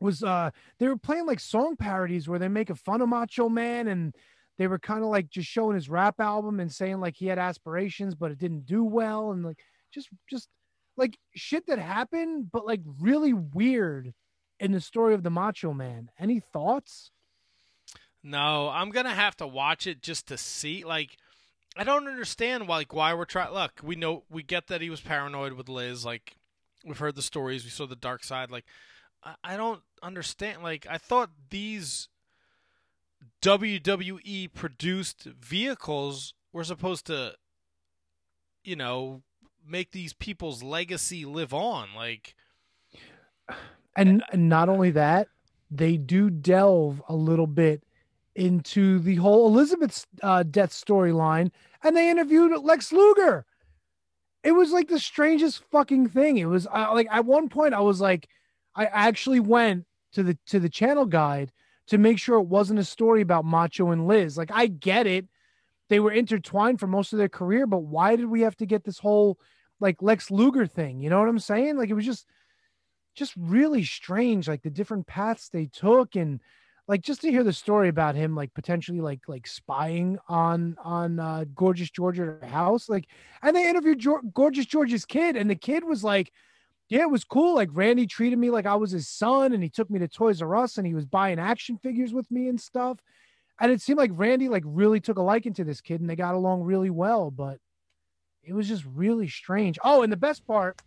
was 0.00 0.22
uh 0.22 0.50
they 0.78 0.88
were 0.88 0.98
playing 0.98 1.26
like 1.26 1.40
song 1.40 1.74
parodies 1.76 2.28
where 2.28 2.38
they 2.38 2.48
make 2.48 2.70
a 2.70 2.74
fun 2.74 3.00
of 3.00 3.08
Macho 3.08 3.48
Man 3.48 3.88
and 3.88 4.14
they 4.58 4.66
were 4.66 4.78
kind 4.78 5.02
of 5.02 5.08
like 5.08 5.30
just 5.30 5.48
showing 5.48 5.74
his 5.74 5.88
rap 5.88 6.20
album 6.20 6.60
and 6.60 6.70
saying 6.70 7.00
like 7.00 7.16
he 7.16 7.26
had 7.26 7.38
aspirations 7.38 8.14
but 8.14 8.30
it 8.30 8.38
didn't 8.38 8.66
do 8.66 8.84
well 8.84 9.32
and 9.32 9.42
like 9.42 9.58
just 9.92 10.08
just 10.28 10.48
like 10.98 11.16
shit 11.34 11.66
that 11.66 11.78
happened 11.78 12.50
but 12.52 12.66
like 12.66 12.80
really 13.00 13.32
weird 13.32 14.12
in 14.60 14.72
the 14.72 14.80
story 14.80 15.14
of 15.14 15.22
the 15.22 15.30
Macho 15.30 15.72
Man. 15.72 16.10
Any 16.18 16.40
thoughts? 16.40 17.10
No, 18.22 18.68
I'm 18.68 18.90
gonna 18.90 19.14
have 19.14 19.36
to 19.36 19.46
watch 19.46 19.86
it 19.86 20.02
just 20.02 20.26
to 20.28 20.38
see. 20.38 20.84
Like, 20.84 21.16
I 21.76 21.84
don't 21.84 22.08
understand 22.08 22.66
why, 22.66 22.78
like 22.78 22.92
why 22.92 23.14
we're 23.14 23.24
trying. 23.24 23.52
Look, 23.52 23.80
we 23.82 23.94
know 23.96 24.24
we 24.30 24.42
get 24.42 24.66
that 24.68 24.80
he 24.80 24.90
was 24.90 25.00
paranoid 25.00 25.52
with 25.52 25.68
Liz. 25.68 26.04
Like, 26.04 26.36
we've 26.84 26.98
heard 26.98 27.16
the 27.16 27.22
stories. 27.22 27.64
We 27.64 27.70
saw 27.70 27.86
the 27.86 27.96
dark 27.96 28.24
side. 28.24 28.50
Like, 28.50 28.64
I, 29.22 29.34
I 29.42 29.56
don't 29.56 29.82
understand. 30.02 30.62
Like, 30.62 30.86
I 30.88 30.98
thought 30.98 31.30
these 31.50 32.08
WWE 33.42 34.52
produced 34.52 35.24
vehicles 35.24 36.34
were 36.52 36.64
supposed 36.64 37.06
to, 37.06 37.34
you 38.64 38.76
know, 38.76 39.22
make 39.66 39.92
these 39.92 40.12
people's 40.12 40.62
legacy 40.62 41.24
live 41.24 41.52
on. 41.52 41.88
Like, 41.94 42.34
And, 43.96 44.22
and 44.30 44.48
not 44.48 44.68
only 44.68 44.90
that, 44.90 45.28
they 45.70 45.96
do 45.96 46.30
delve 46.30 47.02
a 47.08 47.14
little 47.14 47.46
bit 47.46 47.82
into 48.34 48.98
the 48.98 49.16
whole 49.16 49.46
Elizabeth's 49.48 50.06
uh, 50.22 50.42
death 50.42 50.70
storyline, 50.70 51.50
and 51.82 51.96
they 51.96 52.10
interviewed 52.10 52.52
Lex 52.62 52.92
Luger. 52.92 53.46
It 54.46 54.52
was 54.52 54.70
like 54.70 54.86
the 54.86 55.00
strangest 55.00 55.64
fucking 55.72 56.10
thing. 56.10 56.38
It 56.38 56.44
was 56.44 56.66
like 56.66 57.08
at 57.10 57.24
one 57.24 57.48
point 57.48 57.74
I 57.74 57.80
was 57.80 58.00
like, 58.00 58.28
I 58.76 58.86
actually 58.86 59.40
went 59.40 59.86
to 60.12 60.22
the 60.22 60.38
to 60.46 60.60
the 60.60 60.68
channel 60.68 61.04
guide 61.04 61.50
to 61.88 61.98
make 61.98 62.20
sure 62.20 62.38
it 62.38 62.46
wasn't 62.46 62.78
a 62.78 62.84
story 62.84 63.22
about 63.22 63.44
Macho 63.44 63.90
and 63.90 64.06
Liz. 64.06 64.38
Like 64.38 64.52
I 64.52 64.68
get 64.68 65.08
it, 65.08 65.26
they 65.88 65.98
were 65.98 66.12
intertwined 66.12 66.78
for 66.78 66.86
most 66.86 67.12
of 67.12 67.18
their 67.18 67.28
career, 67.28 67.66
but 67.66 67.80
why 67.80 68.14
did 68.14 68.26
we 68.26 68.42
have 68.42 68.54
to 68.58 68.66
get 68.66 68.84
this 68.84 69.00
whole 69.00 69.36
like 69.80 70.00
Lex 70.00 70.30
Luger 70.30 70.64
thing? 70.64 71.00
You 71.00 71.10
know 71.10 71.18
what 71.18 71.28
I'm 71.28 71.40
saying? 71.40 71.76
Like 71.76 71.90
it 71.90 71.94
was 71.94 72.06
just 72.06 72.24
just 73.16 73.34
really 73.36 73.82
strange 73.82 74.46
like 74.46 74.62
the 74.62 74.70
different 74.70 75.08
paths 75.08 75.48
they 75.48 75.66
took 75.66 76.14
and 76.14 76.40
like 76.88 77.02
just 77.02 77.20
to 77.22 77.30
hear 77.30 77.42
the 77.42 77.52
story 77.52 77.88
about 77.88 78.14
him 78.14 78.34
like 78.34 78.52
potentially 78.54 79.00
like 79.00 79.20
like 79.28 79.46
spying 79.46 80.18
on 80.28 80.76
on 80.82 81.18
uh 81.18 81.44
gorgeous 81.54 81.90
george 81.90 82.18
at 82.20 82.26
her 82.26 82.46
house 82.46 82.88
like 82.88 83.06
and 83.42 83.56
they 83.56 83.68
interviewed 83.68 84.00
Geor 84.00 84.20
gorgeous 84.32 84.66
george's 84.66 85.04
kid 85.04 85.36
and 85.36 85.50
the 85.50 85.56
kid 85.56 85.84
was 85.84 86.04
like 86.04 86.32
yeah 86.88 87.02
it 87.02 87.10
was 87.10 87.24
cool 87.24 87.54
like 87.54 87.68
randy 87.72 88.06
treated 88.06 88.38
me 88.38 88.50
like 88.50 88.66
i 88.66 88.74
was 88.74 88.90
his 88.90 89.08
son 89.08 89.52
and 89.52 89.62
he 89.62 89.68
took 89.68 89.90
me 89.90 89.98
to 89.98 90.08
toys 90.08 90.42
r 90.42 90.56
us 90.56 90.78
and 90.78 90.86
he 90.86 90.94
was 90.94 91.04
buying 91.04 91.38
action 91.38 91.78
figures 91.78 92.12
with 92.12 92.30
me 92.30 92.48
and 92.48 92.60
stuff. 92.60 92.98
And 93.58 93.72
it 93.72 93.80
seemed 93.80 93.98
like 93.98 94.10
randy 94.14 94.48
like 94.48 94.64
really 94.66 95.00
took 95.00 95.16
a 95.16 95.22
liking 95.22 95.54
to 95.54 95.64
this 95.64 95.80
kid 95.80 96.00
and 96.00 96.10
they 96.10 96.16
got 96.16 96.34
along 96.34 96.62
really 96.62 96.90
well 96.90 97.30
but 97.30 97.58
it 98.44 98.52
was 98.52 98.68
just 98.68 98.84
really 98.84 99.28
strange. 99.28 99.78
Oh 99.82 100.02
and 100.02 100.12
the 100.12 100.16
best 100.16 100.46
part 100.46 100.80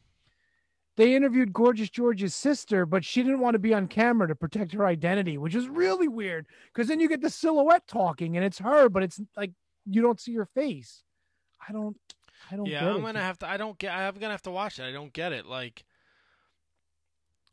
they 0.99 1.15
interviewed 1.15 1.53
Gorgeous 1.53 1.89
George's 1.89 2.35
sister, 2.35 2.85
but 2.85 3.05
she 3.05 3.23
didn't 3.23 3.39
want 3.39 3.53
to 3.53 3.59
be 3.59 3.73
on 3.73 3.87
camera 3.87 4.27
to 4.27 4.35
protect 4.35 4.73
her 4.73 4.85
identity, 4.85 5.37
which 5.37 5.55
is 5.55 5.69
really 5.69 6.09
weird 6.09 6.45
because 6.73 6.89
then 6.89 6.99
you 6.99 7.07
get 7.07 7.21
the 7.21 7.29
silhouette 7.29 7.87
talking 7.87 8.35
and 8.35 8.45
it's 8.45 8.59
her, 8.59 8.89
but 8.89 9.01
it's 9.01 9.21
like 9.37 9.51
you 9.85 10.01
don't 10.01 10.19
see 10.19 10.35
her 10.35 10.45
face. 10.45 11.03
I 11.65 11.71
don't, 11.71 11.95
I 12.51 12.57
don't. 12.57 12.65
yeah, 12.65 12.89
I'm 12.89 12.97
it. 12.97 13.01
gonna 13.01 13.21
have 13.21 13.39
to. 13.39 13.47
I 13.49 13.55
don't 13.55 13.77
get. 13.77 13.93
I'm 13.93 14.15
gonna 14.15 14.33
have 14.33 14.41
to 14.41 14.51
watch 14.51 14.77
it. 14.77 14.83
I 14.83 14.91
don't 14.91 15.13
get 15.13 15.31
it. 15.31 15.45
Like, 15.45 15.85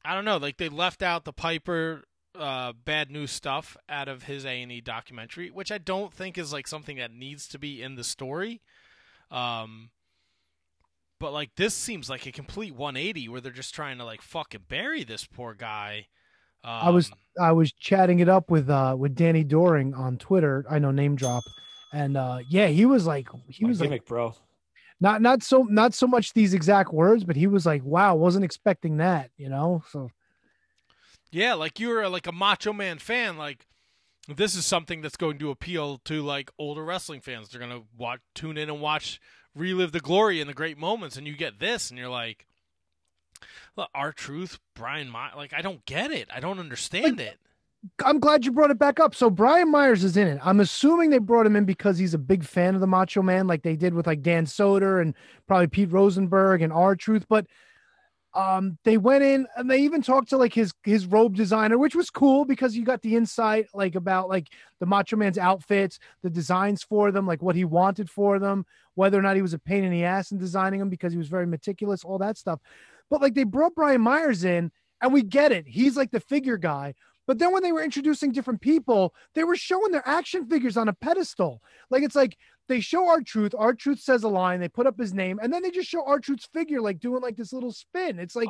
I 0.05 0.17
don't 0.17 0.25
know. 0.25 0.39
Like 0.39 0.57
they 0.57 0.69
left 0.69 1.01
out 1.01 1.25
the 1.25 1.33
Piper 1.33 2.03
uh, 2.35 2.73
bad 2.73 3.13
news 3.13 3.31
stuff 3.31 3.77
out 3.89 4.09
of 4.09 4.25
his 4.25 4.45
A 4.45 4.61
and 4.61 4.73
E 4.73 4.81
documentary, 4.81 5.51
which 5.51 5.71
I 5.71 5.79
don't 5.79 6.13
think 6.13 6.37
is 6.37 6.53
like 6.53 6.67
something 6.67 6.97
that 6.97 7.13
needs 7.13 7.47
to 7.47 7.61
be 7.61 7.81
in 7.81 7.95
the 7.95 8.03
story. 8.03 8.61
Um, 9.31 9.91
but 11.19 11.33
like 11.33 11.51
this 11.57 11.75
seems 11.75 12.11
like 12.11 12.27
a 12.27 12.33
complete 12.33 12.75
180 12.75 13.29
where 13.29 13.41
they're 13.41 13.53
just 13.53 13.75
trying 13.75 13.99
to 13.99 14.05
like 14.05 14.23
fucking 14.23 14.65
bury 14.69 15.05
this 15.05 15.25
poor 15.25 15.55
guy. 15.55 16.07
Um, 16.65 16.73
I 16.73 16.91
was 16.91 17.11
I 17.41 17.53
was 17.53 17.73
chatting 17.73 18.21
it 18.21 18.29
up 18.29 18.51
with 18.51 18.69
uh 18.69 18.97
with 18.99 19.15
Danny 19.15 19.45
Doring 19.45 19.95
on 19.95 20.19
Twitter. 20.19 20.65
I 20.71 20.79
know 20.79 20.91
name 20.91 21.17
drop, 21.17 21.45
and 21.93 22.17
uh 22.17 22.39
yeah, 22.49 22.67
he 22.67 22.85
was 22.85 23.07
like 23.07 23.29
he 23.49 23.65
My 23.65 23.69
was 23.69 23.81
like 23.81 24.05
bro. 24.07 24.35
not 25.01 25.23
not 25.23 25.43
so 25.43 25.63
not 25.63 25.95
so 25.95 26.07
much 26.07 26.33
these 26.33 26.55
exact 26.55 26.93
words, 26.93 27.25
but 27.25 27.37
he 27.37 27.47
was 27.47 27.67
like, 27.67 27.85
"Wow, 27.85 28.17
wasn't 28.17 28.45
expecting 28.45 28.97
that," 28.99 29.31
you 29.37 29.49
know. 29.49 29.85
So 29.91 30.11
Yeah, 31.31 31.55
like 31.55 31.79
you're 31.79 32.09
like 32.09 32.27
a 32.27 32.33
Macho 32.33 32.73
Man 32.73 32.99
fan, 32.99 33.37
like 33.37 33.67
this 34.29 34.57
is 34.57 34.67
something 34.67 35.03
that's 35.03 35.17
going 35.17 35.39
to 35.39 35.51
appeal 35.51 35.99
to 35.99 36.23
like 36.23 36.51
older 36.59 36.85
wrestling 36.85 37.21
fans. 37.21 37.49
They're 37.49 37.61
gonna 37.61 37.83
watch, 37.97 38.21
tune 38.35 38.59
in 38.59 38.69
and 38.69 38.81
watch, 38.81 39.21
relive 39.57 39.93
the 39.93 40.01
glory 40.01 40.41
and 40.41 40.49
the 40.49 40.55
great 40.55 40.79
moments, 40.79 41.17
and 41.17 41.27
you 41.27 41.35
get 41.35 41.59
this, 41.59 41.91
and 41.91 41.99
you're 41.99 42.09
like, 42.11 42.47
R-Truth, 43.95 44.59
Brian, 44.75 45.09
My- 45.11 45.35
like 45.35 45.53
I 45.53 45.63
don't 45.63 45.85
get 45.85 46.13
it. 46.13 46.29
I 46.33 46.41
don't 46.41 46.59
understand 46.59 47.21
it. 47.21 47.39
I'm 48.05 48.19
glad 48.19 48.45
you 48.45 48.53
brought 48.53 48.71
it 48.71 48.79
back 48.79 48.99
up. 48.99 49.15
So 49.15 49.31
Brian 49.31 49.71
Myers 49.71 50.03
is 50.03 50.17
in 50.17 50.27
it. 50.27 50.41
I'm 50.43 50.61
assuming 50.61 51.11
they 51.11 51.19
brought 51.19 51.47
him 51.47 51.57
in 51.57 51.65
because 51.65 51.99
he's 51.99 52.15
a 52.15 52.19
big 52.19 52.43
fan 52.43 52.75
of 52.75 52.81
the 52.81 52.87
Macho 52.87 53.23
Man, 53.23 53.47
like 53.47 53.63
they 53.63 53.77
did 53.77 53.95
with 53.95 54.07
like 54.07 54.23
Dan 54.23 54.47
Soder 54.47 55.01
and 55.01 55.15
probably 55.47 55.69
Pete 55.69 55.93
Rosenberg 55.93 56.63
and 56.63 56.73
R 56.73 56.97
Truth. 56.97 57.27
But 57.29 57.47
um, 58.37 58.77
they 58.85 58.99
went 58.99 59.25
in 59.25 59.47
and 59.57 59.71
they 59.71 59.79
even 59.79 60.03
talked 60.03 60.29
to 60.29 60.37
like 60.37 60.53
his 60.53 60.75
his 60.85 61.07
robe 61.07 61.35
designer, 61.35 61.79
which 61.79 61.97
was 61.97 62.11
cool 62.11 62.45
because 62.45 62.77
you 62.77 62.85
got 62.85 63.01
the 63.01 63.17
insight 63.17 63.67
like 63.73 63.95
about 63.95 64.29
like 64.29 64.49
the 64.79 64.85
Macho 64.87 65.17
Man's 65.17 65.39
outfits, 65.39 65.99
the 66.23 66.29
designs 66.29 66.83
for 66.83 67.11
them, 67.11 67.27
like 67.27 67.43
what 67.43 67.57
he 67.57 67.65
wanted 67.65 68.11
for 68.11 68.39
them, 68.39 68.67
whether 68.95 69.19
or 69.19 69.23
not 69.23 69.37
he 69.37 69.43
was 69.43 69.55
a 69.55 69.59
pain 69.59 69.85
in 69.85 69.91
the 69.91 70.05
ass 70.05 70.33
in 70.33 70.39
designing 70.39 70.81
them 70.81 70.91
because 70.91 71.13
he 71.13 71.19
was 71.19 71.29
very 71.29 71.47
meticulous, 71.47 72.05
all 72.05 72.19
that 72.19 72.37
stuff. 72.37 72.61
But 73.09 73.23
like 73.23 73.35
they 73.35 73.45
brought 73.45 73.75
Brian 73.75 74.03
Myers 74.03 74.45
in, 74.45 74.71
and 75.01 75.15
we 75.15 75.23
get 75.23 75.51
it. 75.51 75.67
He's 75.67 75.97
like 75.97 76.11
the 76.11 76.21
figure 76.21 76.59
guy. 76.59 76.95
But 77.27 77.39
then 77.39 77.53
when 77.53 77.63
they 77.63 77.73
were 77.73 77.83
introducing 77.83 78.33
different 78.33 78.61
people, 78.61 79.15
they 79.35 79.45
were 79.45 79.57
showing 79.57 79.93
their 79.93 80.07
action 80.07 80.47
figures 80.47 80.77
on 80.77 80.89
a 80.89 80.93
pedestal. 80.93 81.63
Like 81.91 82.03
it's 82.03 82.15
like 82.15 82.37
they 82.69 82.81
show 82.81 83.09
R-Truth. 83.09 83.55
Our 83.57 83.75
truth 83.75 84.01
says 84.01 84.23
a 84.23 84.29
line. 84.29 84.61
They 84.61 84.69
put 84.69 84.87
up 84.87 84.99
his 84.99 85.13
name, 85.13 85.39
and 85.43 85.53
then 85.53 85.63
they 85.63 85.71
just 85.71 85.89
show 85.89 86.05
R-Truth's 86.07 86.49
figure 86.53 86.81
like 86.81 87.01
doing 87.01 87.23
like 87.23 87.37
this 87.37 87.53
little 87.53 87.73
spin. 87.73 88.19
It's 88.19 88.37
like, 88.37 88.49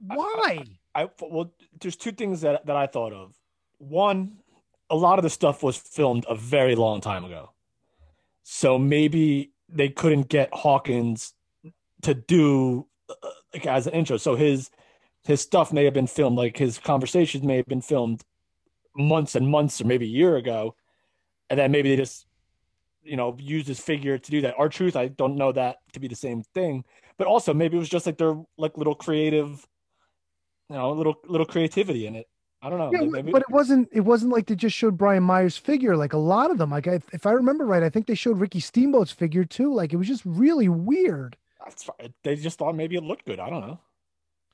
why? 0.00 0.64
I 0.94 1.08
well, 1.20 1.52
there's 1.80 1.96
two 1.96 2.12
things 2.12 2.40
that 2.42 2.66
that 2.66 2.76
I 2.76 2.86
thought 2.86 3.12
of. 3.12 3.34
One, 3.78 4.38
a 4.90 4.96
lot 4.96 5.18
of 5.18 5.22
the 5.22 5.30
stuff 5.30 5.62
was 5.62 5.76
filmed 5.76 6.24
a 6.28 6.34
very 6.34 6.74
long 6.74 7.00
time 7.00 7.24
ago, 7.24 7.50
so 8.42 8.78
maybe 8.78 9.52
they 9.68 9.88
couldn't 9.88 10.28
get 10.28 10.50
Hawkins 10.52 11.34
to 12.02 12.14
do 12.14 12.86
uh, 13.08 13.14
like 13.52 13.66
as 13.66 13.86
an 13.86 13.94
intro. 13.94 14.16
So 14.16 14.36
his 14.36 14.70
his 15.24 15.40
stuff 15.40 15.72
may 15.72 15.84
have 15.84 15.94
been 15.94 16.06
filmed, 16.06 16.36
like 16.36 16.56
his 16.56 16.78
conversations 16.78 17.44
may 17.44 17.56
have 17.56 17.66
been 17.66 17.80
filmed 17.80 18.22
months 18.96 19.34
and 19.34 19.48
months 19.48 19.80
or 19.80 19.84
maybe 19.84 20.04
a 20.04 20.08
year 20.08 20.36
ago, 20.36 20.74
and 21.50 21.58
then 21.58 21.72
maybe 21.72 21.90
they 21.90 21.96
just 21.96 22.26
you 23.02 23.16
know 23.16 23.36
used 23.38 23.68
his 23.68 23.80
figure 23.80 24.18
to 24.18 24.30
do 24.30 24.40
that. 24.42 24.54
R-Truth, 24.58 24.96
I 24.96 25.08
don't 25.08 25.36
know 25.36 25.52
that 25.52 25.78
to 25.92 26.00
be 26.00 26.08
the 26.08 26.14
same 26.14 26.42
thing, 26.54 26.84
but 27.16 27.26
also 27.26 27.54
maybe 27.54 27.76
it 27.76 27.80
was 27.80 27.88
just 27.88 28.06
like 28.06 28.18
their 28.18 28.36
like 28.56 28.76
little 28.76 28.94
creative, 28.94 29.66
you 30.68 30.76
know, 30.76 30.92
little 30.92 31.16
little 31.26 31.46
creativity 31.46 32.06
in 32.06 32.16
it. 32.16 32.28
I 32.62 32.70
don't 32.70 32.78
know. 32.78 32.90
Yeah, 32.92 33.06
maybe, 33.06 33.30
but 33.30 33.42
it 33.42 33.50
wasn't. 33.50 33.90
It 33.92 34.00
wasn't 34.00 34.32
like 34.32 34.46
they 34.46 34.54
just 34.54 34.74
showed 34.74 34.96
Brian 34.96 35.22
Myers' 35.22 35.56
figure. 35.56 35.96
Like 35.96 36.14
a 36.14 36.18
lot 36.18 36.50
of 36.50 36.56
them, 36.56 36.70
like 36.70 36.88
I, 36.88 37.00
if 37.12 37.26
I 37.26 37.32
remember 37.32 37.66
right, 37.66 37.82
I 37.82 37.90
think 37.90 38.06
they 38.06 38.14
showed 38.14 38.38
Ricky 38.38 38.60
Steamboat's 38.60 39.12
figure 39.12 39.44
too. 39.44 39.74
Like 39.74 39.92
it 39.92 39.96
was 39.96 40.08
just 40.08 40.22
really 40.24 40.70
weird. 40.70 41.36
That's 41.62 41.84
fine. 41.84 42.14
They 42.22 42.36
just 42.36 42.58
thought 42.58 42.74
maybe 42.74 42.96
it 42.96 43.02
looked 43.02 43.26
good. 43.26 43.38
I 43.38 43.50
don't 43.50 43.60
know. 43.60 43.78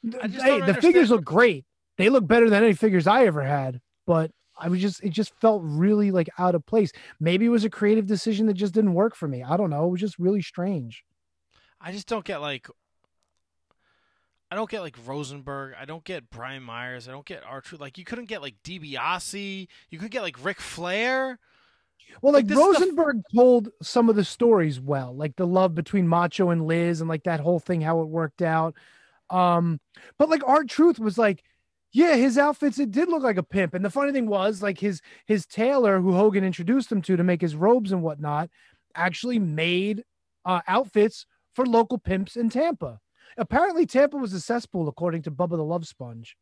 Hey, 0.02 0.60
the 0.60 0.78
figures 0.81 1.10
look 1.10 1.24
great. 1.24 1.64
They 1.98 2.09
look 2.09 2.27
better 2.27 2.48
than 2.48 2.64
any 2.64 2.72
figures 2.72 3.06
I 3.06 3.27
ever 3.27 3.43
had. 3.43 3.81
But 4.06 4.31
I 4.59 4.68
was 4.68 4.81
just, 4.81 5.02
it 5.02 5.10
just 5.10 5.35
felt 5.40 5.62
really 5.64 6.10
like 6.10 6.28
out 6.39 6.55
of 6.55 6.64
place. 6.66 6.93
Maybe 7.18 7.47
it 7.47 7.51
was 7.51 7.64
a 7.64 7.70
creative 7.70 8.06
decision 8.06 8.47
that 8.47 8.55
just 8.55 8.74
didn't 8.74 8.94
work 8.94 9.14
for 9.14 9.28
me. 9.28 9.43
I 9.43 9.56
don't 9.56 9.70
know. 9.70 9.86
It 9.86 9.90
was 9.90 10.01
just 10.01 10.18
really 10.18 10.43
strange. 10.43 11.05
I 11.81 11.93
just 11.93 12.09
don't 12.09 12.24
get 12.24 12.40
like 12.40 12.68
I 14.51 14.56
don't 14.56 14.68
get 14.68 14.81
like 14.81 14.97
Rosenberg. 15.06 15.74
I 15.81 15.85
don't 15.85 16.02
get 16.02 16.28
Brian 16.28 16.62
Myers. 16.62 17.09
I 17.09 17.12
don't 17.12 17.24
get 17.24 17.45
Archer. 17.45 17.77
Like 17.77 17.98
you 17.98 18.04
couldn't 18.04 18.24
get 18.24 18.43
like 18.43 18.56
DiBiase. 18.64 19.69
You 19.90 19.98
could 19.98 20.11
get 20.11 20.22
like 20.22 20.45
Ric 20.45 20.61
Flair. 20.61 21.38
Well, 22.20 22.32
like, 22.32 22.48
this 22.48 22.59
is 22.59 22.64
the- 22.64 22.70
Rosenberg 22.72 23.22
told 23.32 23.69
some 23.80 24.09
of 24.09 24.16
the 24.16 24.24
stories 24.24 24.80
well, 24.80 25.14
like 25.14 25.37
the 25.37 25.46
love 25.46 25.77
between 25.77 26.09
Macho 26.09 26.51
and 26.51 26.66
Liz, 26.66 27.01
and 27.01 27.09
like 27.09 27.22
that 27.24 27.38
whole 27.38 27.61
thing, 27.61 27.80
how 27.80 28.01
it 28.01 28.09
worked 28.09 28.43
out. 28.43 28.74
Um, 29.31 29.81
but 30.19 30.29
like 30.29 30.43
R-Truth 30.47 30.99
was 30.99 31.17
like, 31.19 31.43
yeah, 31.93 32.15
his 32.17 32.39
outfits 32.39 32.79
it 32.79 32.91
did 32.91 33.09
look 33.09 33.23
like 33.23 33.37
a 33.37 33.43
pimp. 33.43 33.75
And 33.75 33.85
the 33.85 33.91
funny 33.91 34.13
thing 34.13 34.27
was, 34.27 34.63
like 34.63 34.79
his 34.79 35.01
his 35.27 35.47
tailor, 35.47 36.01
who 36.01 36.13
Hogan 36.13 36.45
introduced 36.45 36.91
him 36.91 37.03
to 37.03 37.17
to 37.17 37.25
make 37.25 37.41
his 37.41 37.57
robes 37.57 37.91
and 37.93 38.03
whatnot, 38.03 38.49
actually 38.95 39.39
made 39.39 40.05
uh, 40.45 40.61
outfits 40.69 41.27
for 41.55 41.67
local 41.67 41.99
pimps 41.99 42.37
in 42.37 42.49
Tampa. 42.49 43.01
Apparently, 43.37 43.87
Tampa 43.87 44.17
was 44.17 44.33
a 44.33 44.41
cesspool, 44.41 44.89
according 44.89 45.23
to 45.23 45.31
Bubba 45.31 45.57
the 45.57 45.65
Love 45.65 45.87
Sponge. 45.87 46.37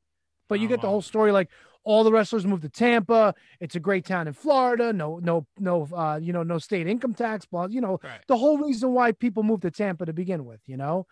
But 0.48 0.60
you 0.60 0.68
get 0.68 0.80
the 0.80 0.88
whole 0.88 1.02
story 1.02 1.30
like 1.32 1.48
all 1.84 2.04
the 2.04 2.12
wrestlers 2.12 2.46
moved 2.46 2.62
to 2.62 2.68
Tampa. 2.68 3.34
It's 3.60 3.74
a 3.76 3.80
great 3.80 4.04
town 4.04 4.26
in 4.28 4.34
Florida. 4.34 4.92
No, 4.92 5.18
no, 5.22 5.46
no, 5.58 5.88
uh, 5.94 6.18
you 6.20 6.32
know, 6.32 6.42
no 6.42 6.58
state 6.58 6.86
income 6.86 7.14
tax. 7.14 7.46
Blah, 7.46 7.66
you 7.66 7.80
know, 7.80 8.00
the 8.28 8.36
whole 8.36 8.58
reason 8.58 8.92
why 8.92 9.12
people 9.12 9.42
moved 9.42 9.62
to 9.62 9.70
Tampa 9.70 10.06
to 10.06 10.12
begin 10.12 10.44
with. 10.44 10.60
You 10.66 10.76
know, 10.78 11.06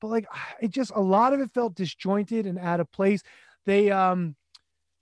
but 0.00 0.08
like 0.08 0.26
it 0.60 0.70
just 0.70 0.92
a 0.94 1.00
lot 1.00 1.32
of 1.32 1.40
it 1.40 1.52
felt 1.52 1.74
disjointed 1.74 2.46
and 2.46 2.58
out 2.58 2.80
of 2.80 2.90
place. 2.92 3.22
They 3.64 3.90
um 3.90 4.36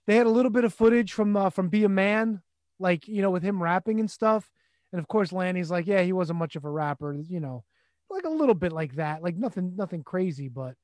they 0.07 0.15
had 0.15 0.27
a 0.27 0.31
little 0.31 0.51
bit 0.51 0.63
of 0.63 0.73
footage 0.73 1.13
from 1.13 1.35
uh, 1.35 1.49
from 1.49 1.69
Be 1.69 1.83
a 1.83 1.89
Man, 1.89 2.41
like 2.79 3.07
you 3.07 3.21
know, 3.21 3.31
with 3.31 3.43
him 3.43 3.61
rapping 3.61 3.99
and 3.99 4.09
stuff. 4.09 4.51
And 4.91 4.99
of 4.99 5.07
course, 5.07 5.33
Lanny's 5.33 5.71
like, 5.71 5.87
yeah, 5.87 6.01
he 6.01 6.13
wasn't 6.13 6.39
much 6.39 6.55
of 6.55 6.63
a 6.63 6.69
rapper, 6.69 7.13
you 7.13 7.39
know, 7.39 7.63
like 8.09 8.23
a 8.23 8.29
little 8.29 8.55
bit 8.55 8.71
like 8.71 8.95
that, 8.95 9.23
like 9.23 9.35
nothing, 9.35 9.75
nothing 9.75 10.03
crazy, 10.03 10.47
but. 10.47 10.75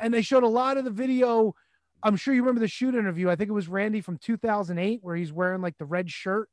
And 0.00 0.12
they 0.12 0.22
showed 0.22 0.42
a 0.42 0.48
lot 0.48 0.76
of 0.76 0.84
the 0.84 0.90
video. 0.90 1.54
I'm 2.02 2.16
sure 2.16 2.34
you 2.34 2.42
remember 2.42 2.60
the 2.60 2.68
shoot 2.68 2.94
interview. 2.94 3.30
I 3.30 3.36
think 3.36 3.48
it 3.48 3.54
was 3.54 3.68
Randy 3.68 4.00
from 4.00 4.18
2008, 4.18 4.98
where 5.00 5.16
he's 5.16 5.32
wearing 5.32 5.62
like 5.62 5.78
the 5.78 5.84
red 5.86 6.10
shirt, 6.10 6.50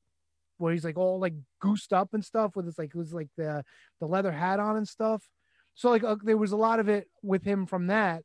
where 0.57 0.71
he's 0.71 0.85
like 0.85 0.97
all 0.97 1.19
like 1.19 1.33
goosed 1.59 1.91
up 1.91 2.13
and 2.13 2.23
stuff 2.23 2.55
with 2.55 2.65
his 2.65 2.77
like 2.77 2.89
it 2.89 2.95
was 2.95 3.13
like 3.13 3.29
the 3.35 3.65
the 3.99 4.07
leather 4.07 4.31
hat 4.31 4.59
on 4.59 4.77
and 4.77 4.87
stuff. 4.87 5.27
So 5.75 5.89
like 5.89 6.03
uh, 6.03 6.15
there 6.23 6.37
was 6.37 6.51
a 6.51 6.57
lot 6.57 6.79
of 6.79 6.89
it 6.89 7.09
with 7.21 7.43
him 7.43 7.65
from 7.65 7.87
that. 7.87 8.23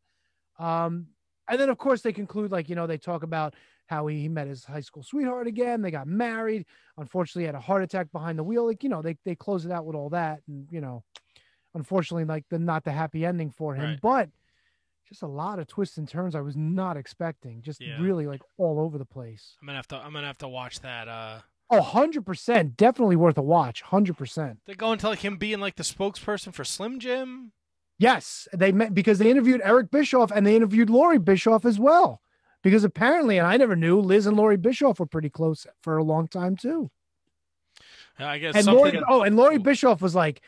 Um, 0.59 1.09
and 1.49 1.59
then 1.59 1.71
of 1.71 1.79
course 1.79 2.03
they 2.03 2.13
conclude 2.13 2.51
like 2.53 2.69
you 2.69 2.77
know 2.77 2.87
they 2.87 2.99
talk 2.99 3.23
about 3.23 3.55
how 3.87 4.07
he, 4.07 4.21
he 4.21 4.29
met 4.29 4.47
his 4.47 4.65
high 4.65 4.81
school 4.81 5.03
sweetheart 5.03 5.47
again. 5.47 5.81
They 5.81 5.91
got 5.91 6.07
married. 6.07 6.67
Unfortunately, 6.99 7.47
had 7.47 7.55
a 7.55 7.61
heart 7.61 7.83
attack 7.83 8.13
behind 8.13 8.39
the 8.39 8.45
wheel. 8.45 8.67
Like 8.67 8.83
you 8.83 8.89
know 8.91 9.03
they 9.03 9.17
they 9.25 9.35
close 9.35 9.65
it 9.65 9.73
out 9.73 9.87
with 9.87 9.97
all 9.97 10.11
that, 10.11 10.41
and 10.47 10.69
you 10.71 10.81
know, 10.81 11.05
unfortunately, 11.75 12.25
like 12.25 12.45
the 12.51 12.59
not 12.59 12.85
the 12.85 12.93
happy 12.93 13.25
ending 13.25 13.51
for 13.51 13.75
him. 13.75 13.85
Right. 13.85 14.01
But 14.01 14.31
just 15.09 15.23
a 15.23 15.27
lot 15.27 15.59
of 15.59 15.67
twists 15.67 15.97
and 15.97 16.07
turns 16.07 16.35
I 16.35 16.43
was 16.43 16.55
not 16.57 16.99
expecting. 16.99 17.63
Just 17.63 17.81
Yeah. 17.81 17.99
really 17.99 18.27
like 18.27 18.43
all 18.59 18.79
over 18.79 18.99
the 18.99 19.07
place. 19.07 19.57
I'm 19.63 19.67
gonna 19.67 19.79
have 19.79 19.89
to. 19.89 19.97
I'm 19.97 20.13
gonna 20.13 20.27
have 20.27 20.39
to 20.39 20.49
watch 20.49 20.81
that. 20.81 21.09
Uh, 21.09 21.41
Oh, 21.71 21.81
100%. 21.83 22.77
Definitely 22.77 23.17
worth 23.17 23.37
a 23.37 23.43
watch. 23.43 23.83
100%. 23.85 24.57
they 24.67 24.75
go 24.75 24.93
into 24.93 25.09
like 25.09 25.19
him 25.21 25.37
being 25.37 25.61
like 25.61 25.77
the 25.77 25.83
spokesperson 25.83 26.53
for 26.55 26.65
Slim 26.65 26.99
Jim. 26.99 27.53
Yes, 27.99 28.47
they 28.53 28.71
met 28.71 28.95
because 28.95 29.19
they 29.19 29.31
interviewed 29.31 29.61
Eric 29.65 29.91
Bischoff 29.91 30.31
and 30.31 30.47
they 30.47 30.55
interviewed 30.55 30.89
Lori 30.89 31.19
Bischoff 31.19 31.65
as 31.65 31.79
well. 31.79 32.23
Because 32.63 32.85
apparently, 32.85 33.39
and 33.39 33.47
I 33.47 33.57
never 33.57 33.77
knew, 33.77 34.01
Liz 34.01 34.27
and 34.27 34.37
Lori 34.37 34.57
Bischoff 34.57 35.01
were 35.01 35.07
pretty 35.07 35.31
close 35.31 35.67
for 35.83 35.97
a 35.97 36.05
long 36.05 36.29
time 36.29 36.57
too. 36.57 36.91
I 38.19 38.39
guess 38.39 38.55
And 38.55 38.65
something. 38.65 38.95
Lori, 38.95 39.03
oh, 39.09 39.23
and 39.23 39.37
Lori 39.37 39.59
Bischoff 39.59 40.01
was 40.01 40.15
like, 40.15 40.43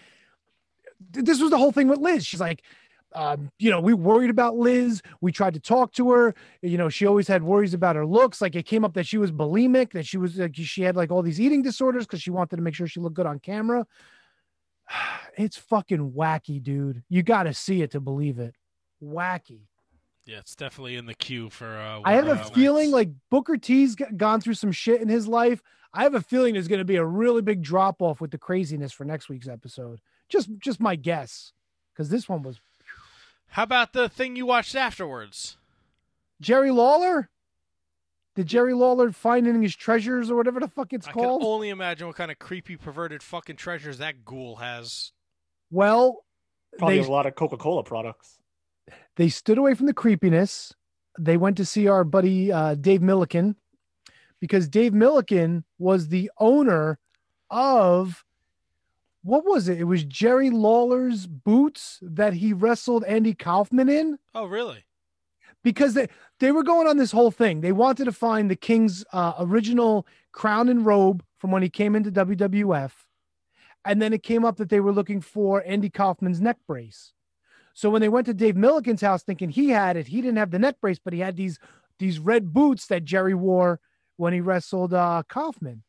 this 1.11 1.41
was 1.41 1.51
the 1.51 1.59
whole 1.59 1.73
thing 1.73 1.89
with 1.89 1.99
Liz. 1.99 2.27
She's 2.27 2.41
like, 2.41 2.63
um, 3.15 3.51
you 3.59 3.71
know, 3.71 3.81
we 3.81 3.93
worried 3.95 4.31
about 4.31 4.57
Liz. 4.57 5.03
We 5.21 5.33
tried 5.33 5.55
to 5.55 5.61
talk 5.61 5.93
to 5.95 6.11
her. 6.11 6.35
You 6.63 6.79
know, 6.79 6.89
she 6.89 7.07
always 7.07 7.27
had 7.27 7.43
worries 7.43 7.75
about 7.75 7.97
her 7.97 8.07
looks. 8.07 8.41
Like 8.41 8.55
it 8.55 8.67
came 8.67 8.85
up 8.85 8.95
that 8.95 9.07
she 9.07 9.19
was 9.19 9.33
bulimic, 9.33 9.93
that 9.93 10.07
she 10.07 10.17
was 10.17 10.37
like 10.37 10.55
she 10.55 10.83
had 10.83 10.97
like 10.97 11.11
all 11.11 11.23
these 11.23 11.41
eating 11.41 11.63
disorders 11.63 12.07
because 12.07 12.23
she 12.23 12.31
wanted 12.31 12.57
to 12.57 12.63
make 12.63 12.75
sure 12.75 12.87
she 12.87 13.01
looked 13.01 13.17
good 13.17 13.27
on 13.27 13.39
camera. 13.39 13.87
It's 15.39 15.57
fucking 15.57 16.11
wacky, 16.11 16.61
dude. 16.61 17.05
You 17.09 17.23
got 17.23 17.45
to 17.45 17.55
see 17.55 17.83
it 17.83 17.93
to 17.93 18.01
believe 18.01 18.41
it. 18.41 18.53
Wacky. 19.03 19.61
yeah, 20.27 20.39
it's 20.39 20.57
definitely 20.57 20.97
in 20.97 21.07
the 21.07 21.15
queue 21.15 21.49
for. 21.49 21.79
Uh, 21.79 22.01
I 22.05 22.15
have 22.15 22.27
a 22.27 22.33
uh, 22.33 22.45
feeling 22.45 22.91
like 22.91 23.11
Booker 23.31 23.57
T's 23.57 23.95
gone 23.95 24.41
through 24.41 24.55
some 24.55 24.73
shit 24.73 25.01
in 25.01 25.09
his 25.09 25.29
life. 25.29 25.63
I 25.95 26.03
have 26.03 26.15
a 26.15 26.21
feeling 26.21 26.55
there's 26.55 26.69
going 26.69 26.81
to 26.81 26.85
be 26.85 26.97
a 26.97 27.05
really 27.05 27.43
big 27.43 27.63
drop 27.63 28.03
off 28.03 28.21
with 28.21 28.33
the 28.33 28.39
craziness 28.39 28.93
for 28.93 29.05
next 29.05 29.29
week's 29.29 29.49
episode. 29.49 30.01
Just, 30.29 30.51
just 30.59 30.81
my 30.81 30.97
guess, 30.97 31.53
because 31.95 32.11
this 32.11 32.29
one 32.29 32.43
was 32.43 32.61
How 33.51 33.65
about 33.65 33.93
the 33.93 34.09
thing 34.09 34.37
you 34.37 34.47
watched 34.47 34.75
afterwards? 34.75 35.57
Jerry 36.41 36.71
Lawler. 36.71 37.29
Did 38.37 38.47
Jerry 38.47 38.75
Lawler 38.75 39.11
finding 39.11 39.61
his 39.61 39.75
treasures 39.75 40.31
or 40.31 40.37
whatever 40.37 40.61
the 40.61 40.69
fuck 40.69 40.93
it's 40.93 41.09
I 41.09 41.13
called? 41.13 41.43
I 41.43 41.45
can 41.45 41.53
only 41.53 41.69
imagine 41.69 42.07
what 42.07 42.17
kind 42.17 42.31
of 42.31 42.39
creepy, 42.39 42.77
perverted 42.77 43.23
fucking 43.23 43.57
treasures 43.57 43.99
that 43.99 44.25
ghoul 44.25 44.57
has. 44.57 45.13
well, 45.71 46.25
Probably 46.79 47.01
they 47.01 47.05
a 47.05 47.11
lot 47.11 47.27
of 47.27 47.35
Coca 47.35 47.57
Cola 47.57 47.83
products. 47.83 48.39
they 49.17 49.29
stood 49.29 49.59
away 49.59 49.75
from 49.75 49.87
the 49.87 49.93
creepiness. 49.93 50.73
They 51.19 51.37
went 51.37 51.57
to 51.57 51.65
see 51.65 51.89
our 51.89 52.05
buddy 52.05 52.53
uh, 52.53 52.77
Dave 52.77 53.01
Millican 53.01 53.57
because 54.41 54.69
Dave 54.69 54.93
Millican 54.93 55.65
was 55.79 56.09
the 56.09 56.31
owner 56.39 57.01
of 57.51 58.25
what 59.23 59.45
was 59.45 59.69
it? 59.69 59.79
It 59.79 59.85
was 59.85 60.05
Jerry 60.05 60.51
Lawler's 60.51 61.27
boots 61.27 61.99
that 62.03 62.35
he 62.35 62.53
wrestled 62.53 63.05
Andy 63.05 63.35
Kaufman 63.35 63.89
in 63.89 64.19
Oh, 64.35 64.47
really? 64.47 64.85
because 65.63 65.95
they 65.95 66.09
they 66.39 66.53
were 66.53 66.63
going 66.63 66.87
on 66.89 66.97
this 66.97 67.13
whole 67.13 67.31
thing. 67.31 67.61
They 67.61 67.73
wanted 67.73 68.07
to 68.07 68.13
find 68.13 68.51
the 68.51 68.57
King's 68.57 69.05
uh, 69.13 69.35
original 69.39 70.07
crown 70.33 70.69
and 70.69 70.87
robe 70.87 71.23
from 71.39 71.51
when 71.51 71.63
he 71.63 71.69
came 71.69 71.95
into 71.95 72.11
WWF, 72.11 72.93
and 73.85 74.01
then 74.01 74.13
it 74.13 74.23
came 74.23 74.45
up 74.45 74.57
that 74.57 74.69
they 74.71 74.81
were 74.81 74.93
looking 74.93 75.21
for 75.21 75.63
Andy 75.67 75.91
Kaufman's 75.91 76.41
neck 76.41 76.57
brace. 76.67 77.13
So 77.75 77.89
when 77.91 78.01
they 78.01 78.09
went 78.09 78.27
to 78.27 78.35
Dave 78.35 78.57
Millican's 78.57 79.01
house, 79.01 79.23
thinking 79.23 79.51
he 79.51 79.69
had 79.71 79.97
it, 79.97 80.07
he 80.09 80.21
didn't 80.21 80.39
have 80.39 80.51
the 80.51 80.59
neck 80.59 80.77
brace, 80.81 80.99
but 81.03 81.13
he 81.13 81.21
had 81.21 81.37
these 81.37 81.59
these 81.99 82.19
red 82.19 82.53
boots 82.55 82.87
that 82.87 83.05
Jerry 83.05 83.35
wore 83.35 83.81
when 84.17 84.33
he 84.33 84.41
wrestled 84.41 84.95
uh, 84.95 85.23
Kaufman. 85.29 85.83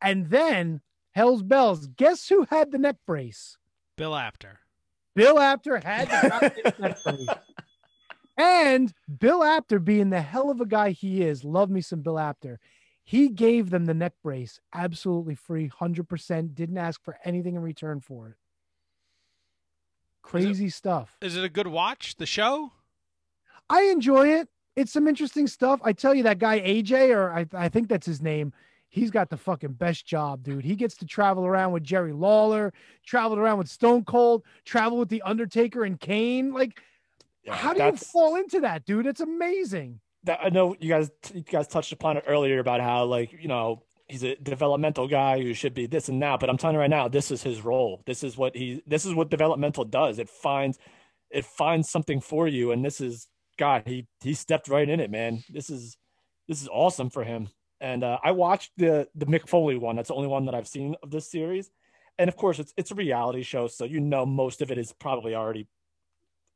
And 0.00 0.30
then 0.30 0.80
Hell's 1.18 1.42
Bells, 1.42 1.88
guess 1.88 2.28
who 2.28 2.46
had 2.48 2.70
the 2.70 2.78
neck 2.78 2.94
brace? 3.04 3.58
Bill 3.96 4.14
Apter. 4.14 4.60
Bill 5.16 5.40
Apter 5.40 5.78
had 5.78 6.08
the 6.08 6.74
neck 6.78 7.02
brace. 7.02 7.26
And 8.36 8.94
Bill 9.18 9.42
Apter, 9.42 9.80
being 9.80 10.10
the 10.10 10.20
hell 10.20 10.48
of 10.48 10.60
a 10.60 10.64
guy 10.64 10.90
he 10.90 11.22
is, 11.22 11.42
love 11.42 11.70
me 11.70 11.80
some 11.80 12.02
Bill 12.02 12.20
Apter. 12.20 12.60
He 13.02 13.30
gave 13.30 13.70
them 13.70 13.86
the 13.86 13.94
neck 13.94 14.12
brace 14.22 14.60
absolutely 14.72 15.34
free, 15.34 15.68
100%, 15.68 16.54
didn't 16.54 16.78
ask 16.78 17.02
for 17.02 17.18
anything 17.24 17.56
in 17.56 17.62
return 17.62 17.98
for 17.98 18.28
it. 18.28 18.36
Crazy 20.22 20.70
stuff. 20.70 21.16
Is 21.20 21.34
it 21.34 21.42
a 21.42 21.48
good 21.48 21.66
watch? 21.66 22.14
The 22.14 22.26
show? 22.26 22.70
I 23.68 23.82
enjoy 23.86 24.28
it. 24.28 24.48
It's 24.76 24.92
some 24.92 25.08
interesting 25.08 25.48
stuff. 25.48 25.80
I 25.82 25.92
tell 25.94 26.14
you, 26.14 26.22
that 26.22 26.38
guy 26.38 26.60
AJ, 26.60 27.12
or 27.12 27.32
I, 27.32 27.46
I 27.52 27.68
think 27.68 27.88
that's 27.88 28.06
his 28.06 28.22
name, 28.22 28.52
he's 28.88 29.10
got 29.10 29.30
the 29.30 29.36
fucking 29.36 29.72
best 29.72 30.06
job, 30.06 30.42
dude. 30.42 30.64
He 30.64 30.76
gets 30.76 30.96
to 30.96 31.06
travel 31.06 31.46
around 31.46 31.72
with 31.72 31.82
Jerry 31.84 32.12
Lawler, 32.12 32.72
traveled 33.06 33.38
around 33.38 33.58
with 33.58 33.68
Stone 33.68 34.04
Cold, 34.04 34.42
travel 34.64 34.98
with 34.98 35.08
The 35.08 35.22
Undertaker 35.22 35.84
and 35.84 35.98
Kane. 36.00 36.52
Like, 36.52 36.80
how 37.48 37.72
do 37.74 37.82
you 37.82 37.92
fall 37.96 38.36
into 38.36 38.60
that, 38.60 38.84
dude? 38.84 39.06
It's 39.06 39.20
amazing. 39.20 40.00
that 40.24 40.40
I 40.42 40.48
know 40.50 40.76
you 40.80 40.88
guys 40.88 41.10
you 41.32 41.42
guys 41.42 41.68
touched 41.68 41.92
upon 41.92 42.16
it 42.16 42.24
earlier 42.26 42.58
about 42.58 42.80
how 42.80 43.04
like 43.04 43.32
you 43.32 43.48
know 43.48 43.82
he's 44.08 44.22
a 44.24 44.36
developmental 44.36 45.06
guy 45.06 45.40
who 45.40 45.54
should 45.54 45.74
be 45.74 45.86
this 45.86 46.08
and 46.08 46.20
that, 46.22 46.40
but 46.40 46.48
I'm 46.50 46.56
telling 46.56 46.74
you 46.74 46.80
right 46.80 46.90
now, 46.90 47.08
this 47.08 47.30
is 47.30 47.42
his 47.42 47.62
role. 47.62 48.02
This 48.06 48.22
is 48.24 48.36
what 48.36 48.56
he 48.56 48.82
this 48.86 49.06
is 49.06 49.14
what 49.14 49.30
developmental 49.30 49.84
does. 49.84 50.18
It 50.18 50.28
finds 50.28 50.78
it 51.30 51.44
finds 51.44 51.88
something 51.90 52.20
for 52.20 52.48
you, 52.48 52.72
and 52.72 52.84
this 52.84 53.00
is 53.00 53.28
God. 53.58 53.82
He 53.86 54.06
he 54.22 54.34
stepped 54.34 54.68
right 54.68 54.88
in 54.88 55.00
it, 55.00 55.10
man. 55.10 55.42
This 55.48 55.70
is 55.70 55.96
this 56.48 56.62
is 56.62 56.68
awesome 56.72 57.10
for 57.10 57.24
him. 57.24 57.48
And 57.80 58.02
uh, 58.02 58.18
I 58.22 58.32
watched 58.32 58.72
the 58.76 59.08
the 59.14 59.26
Mick 59.26 59.48
Foley 59.48 59.76
one. 59.76 59.96
That's 59.96 60.08
the 60.08 60.14
only 60.14 60.28
one 60.28 60.46
that 60.46 60.54
I've 60.54 60.68
seen 60.68 60.96
of 61.02 61.10
this 61.10 61.30
series. 61.30 61.70
And 62.18 62.28
of 62.28 62.36
course, 62.36 62.58
it's 62.58 62.74
it's 62.76 62.90
a 62.90 62.96
reality 62.96 63.42
show, 63.42 63.68
so 63.68 63.84
you 63.84 64.00
know 64.00 64.26
most 64.26 64.62
of 64.62 64.70
it 64.70 64.78
is 64.78 64.92
probably 64.92 65.34
already 65.34 65.68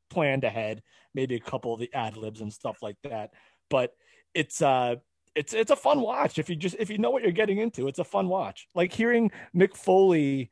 planned 0.09 0.43
ahead. 0.43 0.83
Maybe 1.13 1.35
a 1.35 1.39
couple 1.39 1.73
of 1.73 1.79
the 1.79 1.93
ad 1.93 2.17
libs 2.17 2.41
and 2.41 2.51
stuff 2.51 2.81
like 2.81 2.97
that. 3.03 3.31
But 3.69 3.93
it's 4.33 4.61
uh 4.61 4.95
it's 5.35 5.53
it's 5.53 5.71
a 5.71 5.75
fun 5.75 6.01
watch 6.01 6.37
if 6.37 6.49
you 6.49 6.55
just 6.55 6.75
if 6.79 6.89
you 6.89 6.97
know 6.97 7.09
what 7.09 7.23
you're 7.23 7.31
getting 7.31 7.57
into. 7.59 7.87
It's 7.87 7.99
a 7.99 8.03
fun 8.03 8.27
watch. 8.27 8.67
Like 8.75 8.91
hearing 8.91 9.31
Mick 9.55 9.75
Foley 9.75 10.51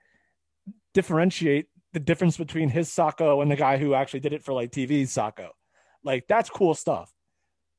differentiate 0.93 1.67
the 1.93 1.99
difference 1.99 2.37
between 2.37 2.69
his 2.69 2.89
Socko 2.89 3.41
and 3.41 3.51
the 3.51 3.55
guy 3.55 3.77
who 3.77 3.93
actually 3.93 4.21
did 4.21 4.33
it 4.33 4.43
for 4.43 4.53
like 4.53 4.71
TV 4.71 5.03
Socko. 5.03 5.49
Like 6.03 6.25
that's 6.27 6.49
cool 6.49 6.73
stuff 6.73 7.13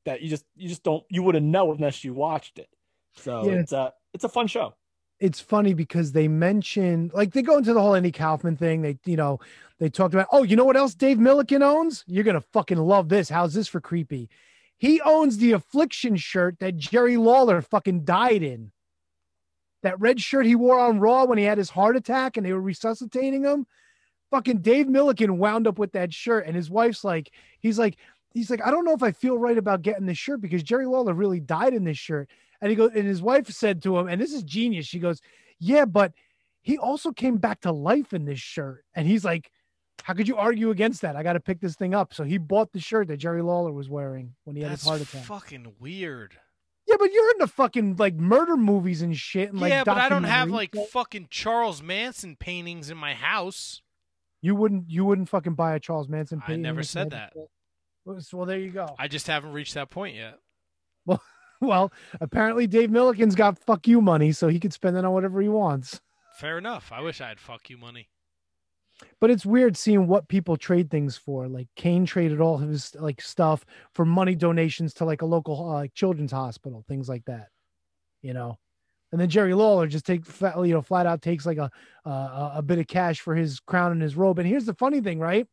that 0.05 0.21
you 0.21 0.29
just 0.29 0.45
you 0.55 0.69
just 0.69 0.83
don't 0.83 1.03
you 1.09 1.23
wouldn't 1.23 1.45
know 1.45 1.73
unless 1.73 2.03
you 2.03 2.13
watched 2.13 2.59
it. 2.59 2.69
So 3.15 3.45
Yeah. 3.49 3.59
it's 3.59 3.71
a 3.71 3.93
it's 4.13 4.23
a 4.23 4.29
fun 4.29 4.47
show. 4.47 4.73
it's 5.19 5.39
funny 5.39 5.73
because 5.73 6.11
they 6.11 6.27
mention 6.27 7.09
like 7.13 7.31
they 7.33 7.41
go 7.41 7.57
into 7.57 7.73
the 7.73 7.81
whole 7.81 7.95
Andy 7.95 8.11
Kaufman 8.11 8.57
thing. 8.57 8.81
They, 8.81 8.97
you 9.05 9.15
know, 9.15 9.39
they 9.79 9.89
talked 9.89 10.13
about, 10.13 10.27
oh, 10.31 10.43
you 10.43 10.55
know 10.55 10.65
what 10.65 10.75
else 10.77 10.93
Dave 10.95 11.17
Millican 11.17 11.61
owns? 11.61 12.03
You're 12.07 12.23
gonna 12.23 12.41
fucking 12.41 12.77
love 12.77 13.09
this. 13.09 13.29
How's 13.29 13.53
this 13.53 13.67
for 13.67 13.79
creepy? 13.81 14.29
He 14.77 14.99
owns 15.01 15.37
the 15.37 15.53
affliction 15.53 16.15
shirt 16.17 16.59
that 16.59 16.75
Jerry 16.77 17.15
Lawler 17.17 17.61
fucking 17.61 18.03
died 18.05 18.43
in. 18.43 18.71
That 19.83 19.99
red 19.99 20.21
shirt 20.21 20.45
he 20.45 20.55
wore 20.55 20.79
on 20.79 20.99
Raw 20.99 21.25
when 21.25 21.37
he 21.37 21.43
had 21.43 21.57
his 21.57 21.69
heart 21.69 21.95
attack 21.95 22.37
and 22.37 22.45
they 22.45 22.53
were 22.53 22.61
resuscitating 22.61 23.43
him. 23.43 23.65
Fucking 24.31 24.59
Dave 24.59 24.87
Milliken 24.87 25.37
wound 25.37 25.67
up 25.67 25.77
with 25.77 25.91
that 25.91 26.11
shirt, 26.13 26.47
and 26.47 26.55
his 26.55 26.69
wife's 26.69 27.03
like, 27.03 27.31
he's 27.59 27.77
like, 27.77 27.97
he's 28.33 28.49
like, 28.49 28.65
I 28.65 28.71
don't 28.71 28.83
know 28.85 28.93
if 28.93 29.03
I 29.03 29.11
feel 29.11 29.37
right 29.37 29.57
about 29.57 29.83
getting 29.83 30.05
this 30.07 30.17
shirt 30.17 30.41
because 30.41 30.63
Jerry 30.63 30.85
Lawler 30.87 31.13
really 31.13 31.39
died 31.39 31.73
in 31.73 31.83
this 31.83 31.99
shirt. 31.99 32.29
And 32.63 32.69
he 32.69 32.77
goes, 32.77 32.91
and 32.95 33.05
his 33.05 33.21
wife 33.21 33.49
said 33.49 33.83
to 33.83 33.97
him, 33.97 34.07
and 34.07 34.21
this 34.21 34.31
is 34.31 34.41
genius. 34.41 34.85
She 34.85 34.99
goes, 34.99 35.19
Yeah, 35.59 35.83
but 35.83 36.13
he 36.61 36.77
also 36.77 37.11
came 37.11 37.35
back 37.37 37.59
to 37.61 37.73
life 37.73 38.13
in 38.13 38.23
this 38.23 38.39
shirt. 38.39 38.85
And 38.95 39.05
he's 39.05 39.25
like, 39.25 39.51
How 40.03 40.13
could 40.13 40.29
you 40.29 40.37
argue 40.37 40.69
against 40.69 41.01
that? 41.01 41.17
I 41.17 41.23
got 41.23 41.33
to 41.33 41.41
pick 41.41 41.59
this 41.59 41.75
thing 41.75 41.93
up. 41.93 42.13
So 42.13 42.23
he 42.23 42.37
bought 42.37 42.71
the 42.71 42.79
shirt 42.79 43.09
that 43.09 43.17
Jerry 43.17 43.41
Lawler 43.41 43.73
was 43.73 43.89
wearing 43.89 44.35
when 44.45 44.55
he 44.55 44.61
had 44.61 44.71
That's 44.71 44.83
his 44.83 44.87
heart 44.89 45.01
attack. 45.01 45.23
fucking 45.25 45.73
weird. 45.77 46.37
yeah, 46.87 46.95
but 46.97 47.11
you're 47.11 47.31
into 47.31 47.47
fucking 47.47 47.97
like 47.97 48.15
murder 48.15 48.55
movies 48.55 49.01
and 49.01 49.13
shit. 49.17 49.51
And, 49.51 49.59
like, 49.59 49.69
yeah, 49.71 49.83
but 49.83 49.97
I 49.97 50.07
don't 50.07 50.23
have 50.23 50.49
like 50.49 50.73
fucking 50.91 51.27
Charles 51.29 51.83
Manson 51.83 52.37
paintings 52.37 52.89
in 52.89 52.97
my 52.97 53.13
house. 53.13 53.81
you 54.41 54.55
wouldn't 54.55 54.89
you 54.89 55.03
wouldn't 55.03 55.27
fucking 55.27 55.55
buy 55.55 55.75
a 55.75 55.81
Charles 55.81 56.07
Manson. 56.07 56.39
I 56.43 56.47
painting 56.47 56.61
never 56.61 56.83
said 56.83 57.09
that. 57.09 57.33
well, 58.05 58.45
there 58.45 58.59
you 58.59 58.71
go. 58.71 58.95
I 58.97 59.09
just 59.09 59.27
haven't 59.27 59.51
reached 59.51 59.73
that 59.73 59.89
point 59.89 60.15
yet. 60.15 60.39
Well, 61.05 61.21
well, 61.67 61.91
apparently 62.19 62.67
Dave 62.67 62.89
Millican's 62.89 63.35
got 63.35 63.57
fuck 63.57 63.87
you 63.87 64.01
money, 64.01 64.31
so 64.31 64.49
he 64.49 64.59
could 64.59 64.73
spend 64.73 64.97
it 64.97 65.05
on 65.05 65.13
whatever 65.13 65.41
he 65.41 65.47
wants. 65.49 66.01
Fair 66.35 66.57
enough. 66.57 66.91
I 66.91 67.01
wish 67.01 67.21
I 67.21 67.29
had 67.29 67.39
fuck 67.39 67.69
you 67.69 67.77
money. 67.77 68.09
But 69.19 69.31
it's 69.31 69.45
weird 69.45 69.77
seeing 69.77 70.07
what 70.07 70.27
people 70.27 70.57
trade 70.57 70.91
things 70.91 71.17
for. 71.17 71.47
Like 71.47 71.67
Kane 71.75 72.05
traded 72.05 72.41
all 72.41 72.57
his 72.57 72.93
like 72.95 73.21
stuff 73.21 73.65
for 73.93 74.05
money 74.05 74.35
donations 74.35 74.93
to 74.95 75.05
like 75.05 75.21
a 75.21 75.25
local 75.25 75.69
uh, 75.69 75.73
like 75.73 75.93
children's 75.93 76.31
hospital, 76.31 76.83
things 76.87 77.09
like 77.09 77.25
that. 77.25 77.47
You 78.21 78.33
know, 78.33 78.57
and 79.11 79.19
then 79.19 79.29
Jerry 79.29 79.53
Lawler 79.53 79.87
just 79.87 80.05
take 80.05 80.25
flat, 80.25 80.55
you 80.57 80.73
know 80.73 80.81
flat 80.81 81.05
out 81.05 81.21
takes 81.21 81.45
like 81.45 81.57
a 81.57 81.71
uh, 82.05 82.51
a 82.55 82.61
bit 82.61 82.79
of 82.79 82.87
cash 82.87 83.21
for 83.21 83.35
his 83.35 83.59
crown 83.59 83.91
and 83.91 84.01
his 84.01 84.15
robe. 84.15 84.39
And 84.39 84.47
here's 84.47 84.65
the 84.65 84.75
funny 84.75 85.01
thing, 85.01 85.19
right? 85.19 85.47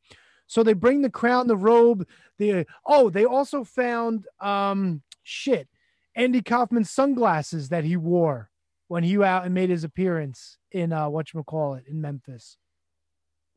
So 0.47 0.63
they 0.63 0.73
bring 0.73 1.03
the 1.03 1.11
crown, 1.11 1.47
the 1.47 1.57
robe, 1.57 2.07
the 2.39 2.67
oh, 2.85 3.11
they 3.11 3.25
also 3.25 3.65
found 3.65 4.27
um 4.41 5.03
shit, 5.23 5.69
Andy 6.15 6.43
Kaufman's 6.43 6.91
sunglasses 6.91 7.69
that 7.69 7.85
he 7.85 7.97
wore 7.97 8.51
when 8.89 9.05
he 9.05 9.23
out 9.23 9.45
and 9.45 9.55
made 9.55 9.71
his 9.71 9.85
appearance 9.85 10.59
in 10.73 10.93
uh 10.93 11.09
it 11.75 11.85
in 11.87 12.01
Memphis. 12.01 12.57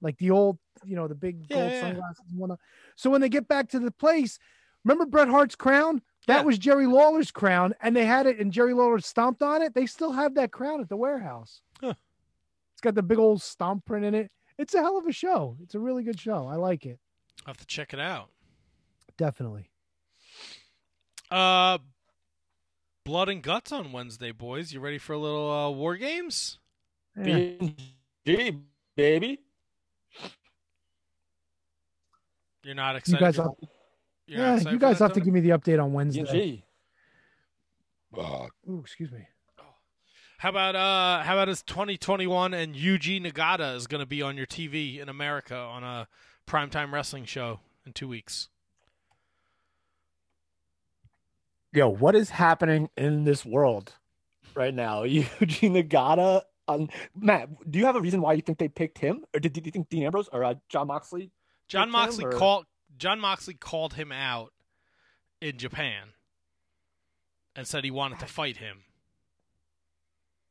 Like 0.02 0.18
the 0.18 0.32
old, 0.32 0.58
you 0.86 0.96
know, 0.96 1.08
the 1.08 1.16
big 1.16 1.46
Yeah, 1.50 1.58
gold 1.58 1.72
yeah, 1.72 1.76
yeah. 1.76 1.82
sunglasses 1.82 2.26
and. 2.36 2.58
So 2.96 3.10
when 3.10 3.22
they 3.22 3.30
get 3.30 3.48
back 3.48 3.70
to 3.70 3.80
the 3.80 3.92
place, 3.92 4.38
remember 4.84 5.06
Bret 5.06 5.30
Hart's 5.30 5.56
crown? 5.56 6.02
That 6.28 6.46
was 6.46 6.58
Jerry 6.58 6.86
Lawler's 6.88 7.32
crown, 7.32 7.74
and 7.82 7.94
they 7.94 8.06
had 8.06 8.28
it, 8.28 8.40
and 8.40 8.52
Jerry 8.54 8.74
Lawler 8.74 9.00
stomped 9.00 9.42
on 9.42 9.62
it. 9.62 9.74
They 9.74 9.86
still 9.86 10.14
have 10.14 10.36
that 10.36 10.54
crown 10.54 10.80
at 10.80 10.88
the 10.88 10.96
warehouse. 10.96 11.62
Huh. 11.82 11.96
It's 12.74 12.82
got 12.82 12.96
the 12.96 13.04
big 13.04 13.18
old 13.20 13.42
stomp 13.42 13.86
print 13.86 14.06
in 14.06 14.16
it. 14.16 14.32
It's 14.58 14.74
a 14.74 14.80
hell 14.80 14.98
of 14.98 15.06
a 15.06 15.12
show. 15.12 15.58
It's 15.62 15.76
a 15.76 15.80
really 15.80 16.02
good 16.04 16.18
show. 16.20 16.48
I 16.48 16.56
like 16.56 16.86
it. 16.86 17.00
I'll 17.46 17.52
have 17.52 17.58
to 17.58 17.66
check 17.66 17.94
it 17.94 18.00
out. 18.00 18.30
Definitely. 19.18 19.70
Uh, 21.30 21.80
blood 23.04 23.30
and 23.30 23.42
guts 23.42 23.72
on 23.72 23.92
Wednesday, 23.92 24.32
boys. 24.32 24.74
You 24.74 24.80
ready 24.80 24.98
for 24.98 25.14
a 25.14 25.18
little 25.18 25.52
uh, 25.52 25.70
war 25.72 25.96
games? 25.96 26.60
B&G, 27.22 28.58
baby. 28.96 29.40
You're 32.64 32.76
not 32.76 32.92
You 32.94 32.98
excited. 32.98 33.20
guys, 33.20 33.36
for- 33.36 33.44
have, 33.44 33.52
you're 34.26 34.38
not 34.40 34.44
yeah, 34.46 34.54
excited 34.56 34.74
you 34.74 34.80
guys 34.80 35.00
that, 35.00 35.04
have 35.06 35.14
to 35.14 35.22
give 35.22 35.34
me 35.34 35.42
the 35.42 35.50
update 35.50 35.84
on 35.84 35.94
Wednesday. 35.94 36.24
B&G. 36.24 36.64
Ooh, 38.70 38.80
excuse 38.80 39.12
me. 39.12 39.28
How 40.38 40.50
about 40.50 40.76
uh 40.76 41.24
how 41.24 41.36
about 41.36 41.48
his 41.48 41.62
2021 41.64 42.54
and 42.54 42.76
Yuji 42.76 43.26
Nagata 43.26 43.76
is 43.78 43.88
going 43.88 44.02
to 44.02 44.06
be 44.06 44.22
on 44.22 44.36
your 44.36 44.46
TV 44.46 45.00
in 45.02 45.08
America 45.08 45.56
on 45.56 45.86
a 45.86 46.08
primetime 46.46 46.92
wrestling 46.92 47.24
show 47.24 47.62
in 47.86 47.94
2 47.94 48.10
weeks. 48.10 48.50
Yo, 51.74 51.90
what 51.90 52.16
is 52.16 52.30
happening 52.30 52.88
in 52.96 53.24
this 53.24 53.44
world 53.44 53.94
right 54.54 54.74
now? 54.74 55.04
Eugene 55.04 55.74
Nagata. 55.74 56.44
Um, 56.68 56.88
Matt, 57.16 57.50
do 57.70 57.80
you 57.80 57.86
have 57.86 57.96
a 57.96 58.02
reason 58.02 58.22
why 58.22 58.34
you 58.34 58.42
think 58.42 58.60
they 58.60 58.68
picked 58.70 59.00
him, 59.00 59.26
or 59.34 59.40
did, 59.40 59.54
did 59.54 59.66
you 59.66 59.72
think 59.72 59.90
Dean 59.90 60.04
Ambrose 60.04 60.30
or 60.32 60.44
uh, 60.44 60.54
John 60.70 60.88
Moxley? 60.88 61.32
John 61.68 61.88
picked 61.88 61.88
him, 61.88 61.92
Moxley 61.92 62.26
called 62.26 62.66
John 62.98 63.20
Moxley 63.20 63.56
called 63.56 63.96
him 63.96 64.12
out 64.12 64.54
in 65.42 65.58
Japan 65.58 66.10
and 67.56 67.68
said 67.68 67.84
he 67.84 67.92
wanted 67.92 68.20
to 68.20 68.28
fight 68.28 68.58
him. 68.58 68.84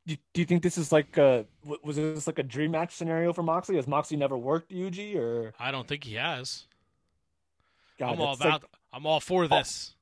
Do, 0.06 0.16
do 0.34 0.40
you 0.40 0.44
think 0.44 0.64
this 0.64 0.76
is 0.76 0.90
like 0.90 1.16
a 1.16 1.46
was 1.84 1.94
this 1.96 2.26
like 2.26 2.40
a 2.40 2.42
dream 2.42 2.72
match 2.72 2.94
scenario 2.96 3.32
for 3.32 3.44
Moxley? 3.44 3.76
Has 3.76 3.86
Moxley 3.86 4.16
never 4.16 4.36
worked 4.36 4.72
Yuji 4.72 5.16
or? 5.16 5.54
I 5.60 5.70
don't 5.70 5.86
think 5.86 6.02
he 6.02 6.16
has. 6.16 6.64
God, 7.98 8.14
I'm 8.14 8.20
all 8.20 8.34
that's 8.34 8.40
like- 8.40 8.56
about 8.56 8.70
I'm 8.92 9.06
all 9.06 9.20
for 9.20 9.46
this. 9.46 9.94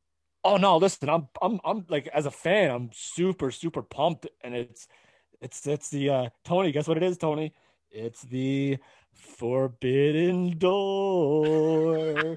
Oh 0.43 0.57
no, 0.57 0.79
listen, 0.79 1.09
I'm 1.09 1.29
I'm 1.43 1.61
I'm 1.65 1.85
like 1.89 2.09
as 2.09 2.27
a 2.27 2.31
fan, 2.31 2.71
I'm 2.71 2.91
super 2.93 3.51
super 3.51 3.83
pumped, 3.83 4.27
and 4.43 4.55
it's 4.55 4.89
it's 5.41 5.67
it's 5.67 5.91
the 5.91 6.11
uh 6.11 6.29
Tony. 6.45 6.73
Guess 6.73 6.89
what 6.89 6.97
it 6.97 7.03
is, 7.03 7.19
Tony? 7.19 7.53
It's 7.91 8.23
the 8.23 8.79
forbidden 9.13 10.57
door. 10.59 12.37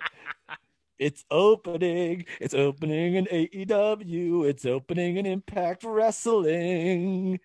it's 0.99 1.23
opening. 1.32 2.25
It's 2.41 2.53
opening 2.53 3.15
in 3.15 3.25
AEW. 3.25 4.49
It's 4.49 4.65
opening 4.65 5.17
in 5.17 5.25
Impact 5.25 5.83
Wrestling. 5.83 7.40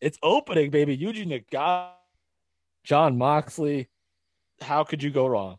It's 0.00 0.18
opening, 0.22 0.70
baby. 0.70 0.96
Yuji 0.96 1.26
Nagata, 1.26 1.90
John 2.84 3.18
Moxley. 3.18 3.88
How 4.62 4.84
could 4.84 5.02
you 5.02 5.10
go 5.10 5.26
wrong? 5.26 5.58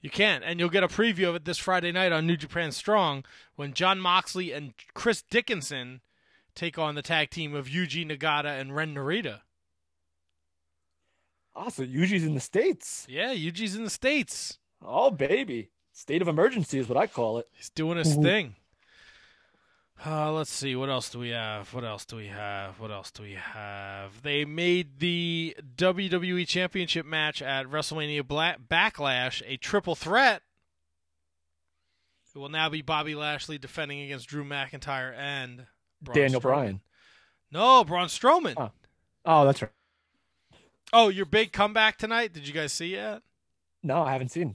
You 0.00 0.10
can't, 0.10 0.44
and 0.44 0.60
you'll 0.60 0.68
get 0.68 0.84
a 0.84 0.88
preview 0.88 1.28
of 1.28 1.34
it 1.34 1.44
this 1.44 1.58
Friday 1.58 1.90
night 1.90 2.12
on 2.12 2.26
New 2.26 2.36
Japan 2.36 2.70
Strong 2.70 3.24
when 3.56 3.74
John 3.74 3.98
Moxley 3.98 4.52
and 4.52 4.74
Chris 4.94 5.22
Dickinson 5.22 6.00
take 6.54 6.78
on 6.78 6.94
the 6.94 7.02
tag 7.02 7.30
team 7.30 7.54
of 7.54 7.66
Yuji 7.66 8.08
Nagata 8.08 8.60
and 8.60 8.74
Ren 8.74 8.94
Narita. 8.94 9.40
Awesome. 11.54 11.88
Yuji's 11.88 12.24
in 12.24 12.34
the 12.34 12.40
States. 12.40 13.06
Yeah, 13.08 13.34
Yuji's 13.34 13.74
in 13.74 13.82
the 13.82 13.90
States. 13.90 14.58
Oh, 14.80 15.10
baby. 15.10 15.70
State 15.92 16.22
of 16.22 16.28
emergency 16.28 16.78
is 16.78 16.88
what 16.88 16.96
I 16.96 17.08
call 17.08 17.38
it. 17.38 17.48
He's 17.52 17.70
doing 17.70 17.98
his 17.98 18.14
thing. 18.14 18.54
Uh, 20.06 20.32
let's 20.32 20.52
see. 20.52 20.76
What 20.76 20.88
else 20.88 21.10
do 21.10 21.18
we 21.18 21.30
have? 21.30 21.72
What 21.74 21.84
else 21.84 22.04
do 22.04 22.16
we 22.16 22.28
have? 22.28 22.78
What 22.78 22.90
else 22.92 23.10
do 23.10 23.24
we 23.24 23.32
have? 23.32 24.22
They 24.22 24.44
made 24.44 25.00
the 25.00 25.56
WWE 25.76 26.46
Championship 26.46 27.04
match 27.04 27.42
at 27.42 27.66
WrestleMania 27.66 28.26
Bla- 28.26 28.56
Backlash 28.70 29.42
a 29.46 29.56
triple 29.56 29.96
threat. 29.96 30.42
It 32.34 32.38
will 32.38 32.48
now 32.48 32.68
be 32.68 32.82
Bobby 32.82 33.16
Lashley 33.16 33.58
defending 33.58 34.00
against 34.00 34.28
Drew 34.28 34.44
McIntyre 34.44 35.12
and 35.16 35.66
Braun 36.00 36.16
Daniel 36.16 36.40
Strowman. 36.40 36.42
Bryan. 36.42 36.80
No, 37.50 37.82
Braun 37.82 38.06
Strowman. 38.06 38.54
Oh. 38.56 38.70
oh, 39.24 39.44
that's 39.44 39.60
right. 39.60 39.72
Oh, 40.92 41.08
your 41.08 41.26
big 41.26 41.52
comeback 41.52 41.98
tonight? 41.98 42.32
Did 42.32 42.46
you 42.46 42.54
guys 42.54 42.72
see 42.72 42.94
it? 42.94 43.22
No, 43.82 44.02
I 44.02 44.12
haven't 44.12 44.28
seen. 44.30 44.54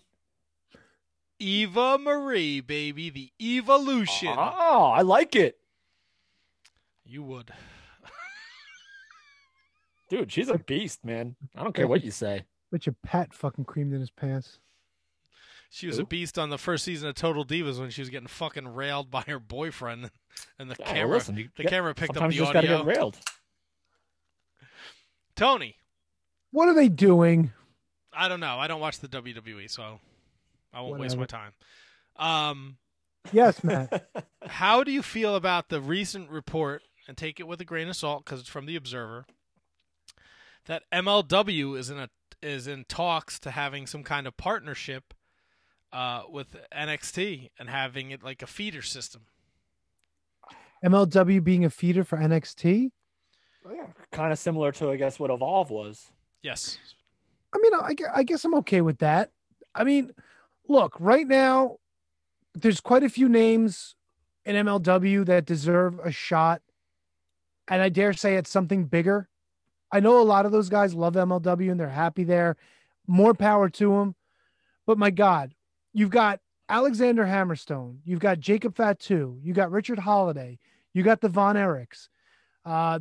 Eva 1.43 1.97
Marie, 1.97 2.61
baby, 2.61 3.09
the 3.09 3.31
evolution. 3.41 4.33
Oh, 4.38 4.91
I 4.95 5.01
like 5.01 5.35
it. 5.35 5.57
You 7.05 7.22
would. 7.23 7.51
Dude, 10.09 10.31
she's 10.31 10.47
a 10.49 10.57
beast, 10.57 11.03
man. 11.03 11.35
I 11.55 11.63
don't 11.63 11.73
care 11.75 11.88
what 11.88 12.03
you 12.03 12.11
say. 12.11 12.43
Bet 12.72 12.85
your 12.85 12.95
Pat 13.03 13.33
fucking 13.33 13.65
creamed 13.65 13.93
in 13.93 13.99
his 13.99 14.09
pants. 14.11 14.59
She 15.69 15.88
was 15.88 15.97
a 15.99 16.05
beast 16.05 16.38
on 16.38 16.49
the 16.49 16.57
first 16.59 16.85
season 16.85 17.09
of 17.09 17.15
Total 17.15 17.43
Divas 17.43 17.80
when 17.80 17.89
she 17.89 18.01
was 18.01 18.09
getting 18.09 18.27
fucking 18.27 18.67
railed 18.67 19.09
by 19.09 19.22
her 19.23 19.39
boyfriend, 19.39 20.11
and 20.59 20.69
the 20.72 20.75
Yeah, 20.80 20.93
camera 20.93 21.17
listen, 21.17 21.35
you 21.35 21.49
the 21.57 21.63
get- 21.63 21.72
camera 21.72 21.93
picked 21.95 22.11
up 22.11 22.15
sometimes 22.17 22.33
the 22.35 22.38
you 22.38 22.41
just 22.43 22.53
gotta 22.53 22.67
audio. 22.67 22.85
get 22.85 22.95
railed. 22.97 23.17
Tony, 25.35 25.75
What 26.51 26.67
are 26.69 26.75
they 26.75 26.89
doing? 26.89 27.51
I 28.13 28.27
don't 28.27 28.39
know. 28.39 28.59
I 28.59 28.67
don't 28.67 28.80
watch 28.80 28.99
the 28.99 29.07
WWE, 29.07 29.67
so 29.69 29.99
I 30.74 30.82
won't 30.82 31.00
waste 31.00 31.18
my 31.18 31.26
time. 31.26 31.52
Um, 32.16 32.77
Yes, 33.32 33.64
Matt. 33.64 34.10
how 34.48 34.84
do 34.84 34.92
you 34.92 35.02
feel 35.02 35.35
about 35.35 35.69
the 35.69 35.80
recent 35.80 36.30
report? 36.30 36.82
And 37.08 37.18
take 37.18 37.40
it 37.40 37.48
with 37.48 37.60
a 37.60 37.66
grain 37.66 37.90
of 37.90 37.98
salt 37.98 38.24
because 38.24 38.40
it's 38.40 38.50
from 38.50 38.66
the 38.66 38.77
Observer. 38.77 39.26
That 40.66 40.84
MLW 40.93 41.77
is 41.77 41.90
in 41.90 42.00
a 42.00 42.10
is 42.42 42.66
in 42.66 42.85
talks 42.85 43.40
to 43.40 43.52
having 43.52 43.88
some 43.88 44.03
kind 44.03 44.26
of 44.26 44.38
partnership 44.38 45.14
uh, 45.92 46.24
with 46.30 46.56
NXT 46.74 47.50
and 47.60 47.69
having 47.69 48.11
it 48.11 48.24
like 48.24 48.42
a 48.42 48.48
feeder 48.48 48.82
system. 48.82 49.24
MLW 50.85 51.43
being 51.43 51.66
a 51.66 51.69
feeder 51.69 52.06
for 52.06 52.18
NXT. 52.18 52.92
Yeah, 53.69 53.88
Kind 54.11 54.34
of 54.34 54.40
similar 54.40 54.72
to, 54.74 54.92
I 54.92 54.98
guess, 54.98 55.19
what 55.19 55.30
Evolve 55.30 55.69
was. 55.69 56.11
Yes. 56.42 56.77
I 57.53 57.60
mean, 57.60 57.74
I, 57.74 57.95
I 58.19 58.24
guess 58.24 58.43
I'm 58.43 58.56
okay 58.56 58.82
with 58.82 59.00
that. 59.00 59.32
I 59.76 59.84
mean, 59.85 60.11
look, 60.67 60.95
right 61.00 61.27
now, 61.27 61.77
there's 62.53 62.80
quite 62.82 63.03
a 63.03 63.09
few 63.09 63.30
names 63.30 63.95
in 64.45 64.56
MLW 64.56 65.25
that 65.25 65.45
deserve 65.45 66.00
a 66.03 66.11
shot. 66.11 66.61
And 67.67 67.82
I 67.82 67.90
dare 67.90 68.14
say 68.14 68.35
it's 68.35 68.50
something 68.50 68.85
bigger. 68.85 69.30
I 69.92 70.00
know 70.00 70.19
a 70.19 70.24
lot 70.24 70.45
of 70.45 70.51
those 70.51 70.69
guys 70.69 70.93
love 70.93 71.14
MLW 71.14 71.72
and 71.72 71.80
they're 71.80 71.90
happy 71.90 72.24
there. 72.24 72.58
More 73.08 73.33
power 73.33 73.69
to 73.69 73.90
them. 73.90 74.16
But 74.85 74.98
my 74.98 75.11
God, 75.11 75.53
you've 75.93 76.09
got 76.09 76.40
Alexander 76.67 77.25
Hammerstone. 77.25 77.98
You've 78.03 78.19
got 78.19 78.40
Jacob 78.40 78.75
Fatu. 78.75 79.40
You 79.43 79.53
got 79.53 79.72
Richard 79.72 80.00
Holliday. 80.00 80.59
You 80.93 81.03
got 81.03 81.22
the 81.22 81.30
Von 81.30 81.56
Erichs. 81.56 82.09
Uh, 82.66 83.00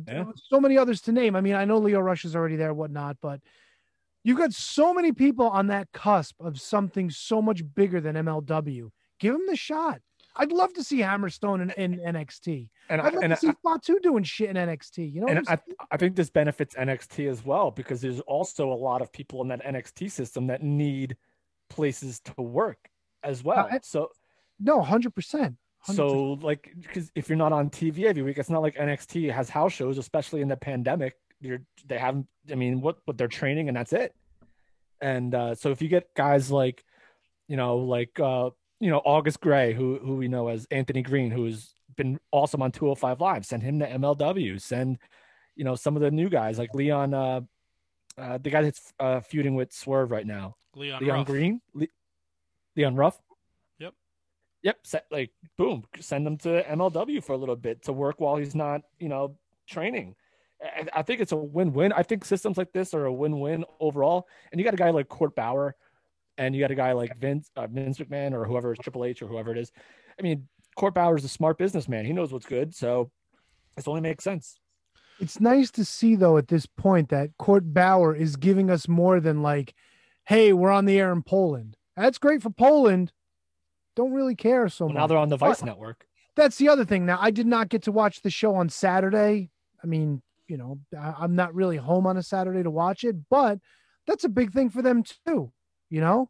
So 0.49 0.59
many 0.59 0.77
others 0.77 1.01
to 1.01 1.11
name. 1.11 1.35
I 1.35 1.41
mean, 1.41 1.55
I 1.55 1.65
know 1.65 1.77
Lio 1.77 1.99
Rush 1.99 2.25
is 2.25 2.35
already 2.35 2.55
there, 2.55 2.73
whatnot, 2.73 3.17
but 3.21 3.39
you've 4.23 4.37
got 4.37 4.53
so 4.53 4.93
many 4.93 5.11
people 5.11 5.47
on 5.47 5.67
that 5.67 5.91
cusp 5.91 6.35
of 6.39 6.59
something 6.59 7.09
so 7.09 7.41
much 7.41 7.61
bigger 7.75 8.01
than 8.01 8.15
MLW. 8.15 8.89
Give 9.19 9.33
them 9.33 9.45
the 9.47 9.55
shot. 9.55 10.01
I'd 10.35 10.51
love 10.51 10.73
to 10.73 10.83
see 10.83 10.99
Hammerstone 10.99 11.73
in, 11.77 11.93
in 11.93 12.15
NXT. 12.15 12.69
And 12.89 13.01
I'd 13.01 13.13
love 13.13 13.23
and 13.23 13.33
to 13.33 13.37
see 13.37 13.51
Fatu 13.63 13.99
doing 14.01 14.23
shit 14.23 14.49
in 14.49 14.55
NXT. 14.55 15.13
You 15.13 15.21
know, 15.21 15.27
what 15.27 15.37
and 15.37 15.49
I, 15.49 15.57
I 15.91 15.97
think 15.97 16.15
this 16.15 16.29
benefits 16.29 16.75
NXT 16.75 17.29
as 17.29 17.45
well 17.45 17.69
because 17.69 18.01
there's 18.01 18.19
also 18.21 18.71
a 18.71 18.73
lot 18.73 19.01
of 19.01 19.11
people 19.11 19.41
in 19.41 19.49
that 19.49 19.63
NXT 19.63 20.09
system 20.11 20.47
that 20.47 20.63
need 20.63 21.15
places 21.69 22.19
to 22.21 22.41
work 22.41 22.79
as 23.23 23.43
well. 23.43 23.67
I- 23.71 23.79
so 23.83 24.09
no, 24.59 24.81
hundred 24.81 25.13
percent. 25.13 25.55
so 25.83 26.39
like 26.41 26.71
because 26.81 27.11
if 27.15 27.29
you're 27.29 27.37
not 27.37 27.53
on 27.53 27.69
TV 27.69 28.05
every 28.05 28.23
week, 28.23 28.37
it's 28.37 28.49
not 28.49 28.61
like 28.61 28.75
NXT 28.75 29.31
has 29.31 29.49
house 29.49 29.73
shows, 29.73 29.97
especially 29.97 30.41
in 30.41 30.47
the 30.47 30.57
pandemic. 30.57 31.15
You're 31.43 31.61
they 31.85 31.97
haven't. 31.97 32.27
I 32.51 32.55
mean, 32.55 32.81
what 32.81 32.97
what 33.05 33.17
they're 33.17 33.27
training 33.27 33.67
and 33.67 33.77
that's 33.77 33.93
it. 33.93 34.15
And 35.01 35.35
uh, 35.35 35.55
so 35.55 35.71
if 35.71 35.81
you 35.81 35.89
get 35.89 36.13
guys 36.15 36.49
like, 36.49 36.83
you 37.49 37.57
know, 37.57 37.77
like 37.77 38.19
uh, 38.19 38.51
you 38.79 38.89
know 38.89 39.01
August 39.03 39.41
Grey, 39.41 39.73
who 39.73 39.99
who 39.99 40.15
we 40.15 40.29
know 40.29 40.47
as 40.47 40.65
Anthony 40.71 41.01
Green, 41.01 41.29
who's 41.29 41.75
been 41.95 42.19
awesome 42.31 42.61
on 42.61 42.71
205 42.71 43.19
Live, 43.19 43.45
send 43.45 43.61
him 43.61 43.79
to 43.79 43.87
MLW. 43.87 44.59
Send, 44.61 44.97
you 45.55 45.65
know, 45.65 45.75
some 45.75 45.95
of 45.95 46.01
the 46.01 46.11
new 46.11 46.29
guys 46.29 46.57
like 46.57 46.73
Leon, 46.73 47.13
uh, 47.13 47.41
uh 48.17 48.37
the 48.37 48.49
guy 48.49 48.61
that's 48.61 48.93
uh, 48.99 49.19
feuding 49.19 49.55
with 49.55 49.73
Swerve 49.73 50.09
right 50.09 50.25
now, 50.25 50.55
Leon 50.75 51.03
Leon 51.03 51.17
Ruff. 51.17 51.27
Green, 51.27 51.61
Le- 51.73 51.87
Leon 52.77 52.95
Ruff. 52.95 53.19
Yep. 53.79 53.93
Yep. 54.63 54.77
Set, 54.83 55.05
like 55.11 55.31
boom, 55.57 55.83
send 55.99 56.25
him 56.25 56.37
to 56.37 56.63
MLW 56.63 57.21
for 57.21 57.33
a 57.33 57.37
little 57.37 57.57
bit 57.57 57.83
to 57.83 57.93
work 57.93 58.21
while 58.21 58.37
he's 58.37 58.55
not, 58.55 58.83
you 58.99 59.09
know, 59.09 59.35
training. 59.67 60.15
I, 60.93 61.01
think 61.01 61.19
it's 61.19 61.31
a 61.31 61.37
win-win. 61.37 61.91
I 61.93 62.03
think 62.03 62.25
systems 62.25 62.57
like 62.57 62.71
this 62.71 62.93
are 62.93 63.05
a 63.05 63.13
win-win 63.13 63.65
overall. 63.79 64.27
And 64.51 64.59
you 64.59 64.65
got 64.65 64.73
a 64.73 64.77
guy 64.77 64.91
like 64.91 65.09
Court 65.09 65.35
Bauer, 65.35 65.75
and 66.37 66.55
you 66.55 66.61
got 66.61 66.71
a 66.71 66.75
guy 66.75 66.93
like 66.93 67.17
Vince, 67.17 67.49
uh, 67.55 67.67
Vince 67.67 67.97
McMahon, 67.99 68.33
or 68.33 68.45
whoever 68.45 68.71
is 68.71 68.79
Triple 68.79 69.05
H 69.05 69.21
or 69.21 69.27
whoever 69.27 69.51
it 69.51 69.57
is. 69.57 69.71
I 70.17 70.21
mean, 70.21 70.47
Court 70.75 70.93
Bauer 70.93 71.17
is 71.17 71.25
a 71.25 71.29
smart 71.29 71.57
businessman. 71.57 72.05
He 72.05 72.13
knows 72.13 72.31
what's 72.31 72.45
good, 72.45 72.73
so 72.73 73.11
this 73.75 73.87
only 73.87 74.01
makes 74.01 74.23
sense. 74.23 74.59
It's 75.19 75.39
nice 75.39 75.69
to 75.71 75.85
see 75.85 76.15
though 76.15 76.37
at 76.37 76.47
this 76.47 76.65
point 76.65 77.09
that 77.09 77.29
Court 77.37 77.73
Bauer 77.73 78.15
is 78.15 78.35
giving 78.35 78.69
us 78.69 78.87
more 78.87 79.19
than 79.19 79.41
like, 79.41 79.73
hey, 80.25 80.53
we're 80.53 80.71
on 80.71 80.85
the 80.85 80.99
air 80.99 81.11
in 81.11 81.21
Poland. 81.21 81.77
That's 81.95 82.17
great 82.17 82.41
for 82.41 82.49
Poland. 82.49 83.11
Don't 83.95 84.13
really 84.13 84.35
care 84.35 84.67
so 84.69 84.85
Well, 84.85 84.93
much. 84.93 84.99
now 85.01 85.07
they're 85.07 85.17
on 85.17 85.29
the 85.29 85.37
Vice 85.37 85.59
But 85.59 85.67
Network. 85.67 86.05
That's 86.35 86.57
the 86.57 86.69
other 86.69 86.83
thing. 86.83 87.05
Now 87.05 87.19
I 87.21 87.29
did 87.29 87.45
not 87.45 87.69
get 87.69 87.83
to 87.83 87.91
watch 87.91 88.21
the 88.21 88.31
show 88.31 88.55
on 88.55 88.69
Saturday. 88.69 89.51
I 89.83 89.87
mean, 89.87 90.23
you 90.53 90.57
know, 90.59 90.77
I, 90.95 91.15
I'm 91.21 91.35
not 91.35 91.55
really 91.55 91.77
home 91.77 92.05
on 92.05 92.15
a 92.15 92.21
Saturday 92.21 92.61
to 92.61 92.69
watch 92.69 93.03
it, 93.03 93.15
but 93.27 93.57
that's 94.05 94.23
a 94.23 94.29
big 94.29 94.51
thing 94.53 94.69
for 94.69 94.83
them 94.83 95.01
too. 95.25 95.51
You 95.89 95.99
know. 96.01 96.29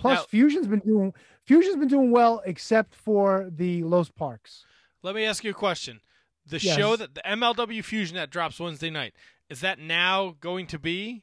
Plus, 0.00 0.18
Now- 0.18 0.24
Fusion's 0.24 0.66
been 0.66 0.80
doing 0.80 1.14
Fusion's 1.46 1.76
been 1.76 1.86
doing 1.88 2.10
well, 2.10 2.42
except 2.44 2.94
for 2.96 3.48
the 3.54 3.84
Los 3.84 4.10
Parks. 4.10 4.64
Let 5.02 5.14
me 5.14 5.24
ask 5.24 5.44
you 5.44 5.52
a 5.52 5.54
question. 5.54 6.00
The 6.44 6.58
Yes. 6.58 6.76
show 6.76 6.96
that 6.96 7.14
the 7.14 7.22
MLW 7.24 7.84
Fusion 7.84 8.16
that 8.16 8.30
drops 8.30 8.58
Wednesday 8.58 8.90
night 8.90 9.14
is 9.48 9.60
that 9.60 9.78
now 9.78 10.34
going 10.40 10.66
to 10.66 10.78
be 10.78 11.22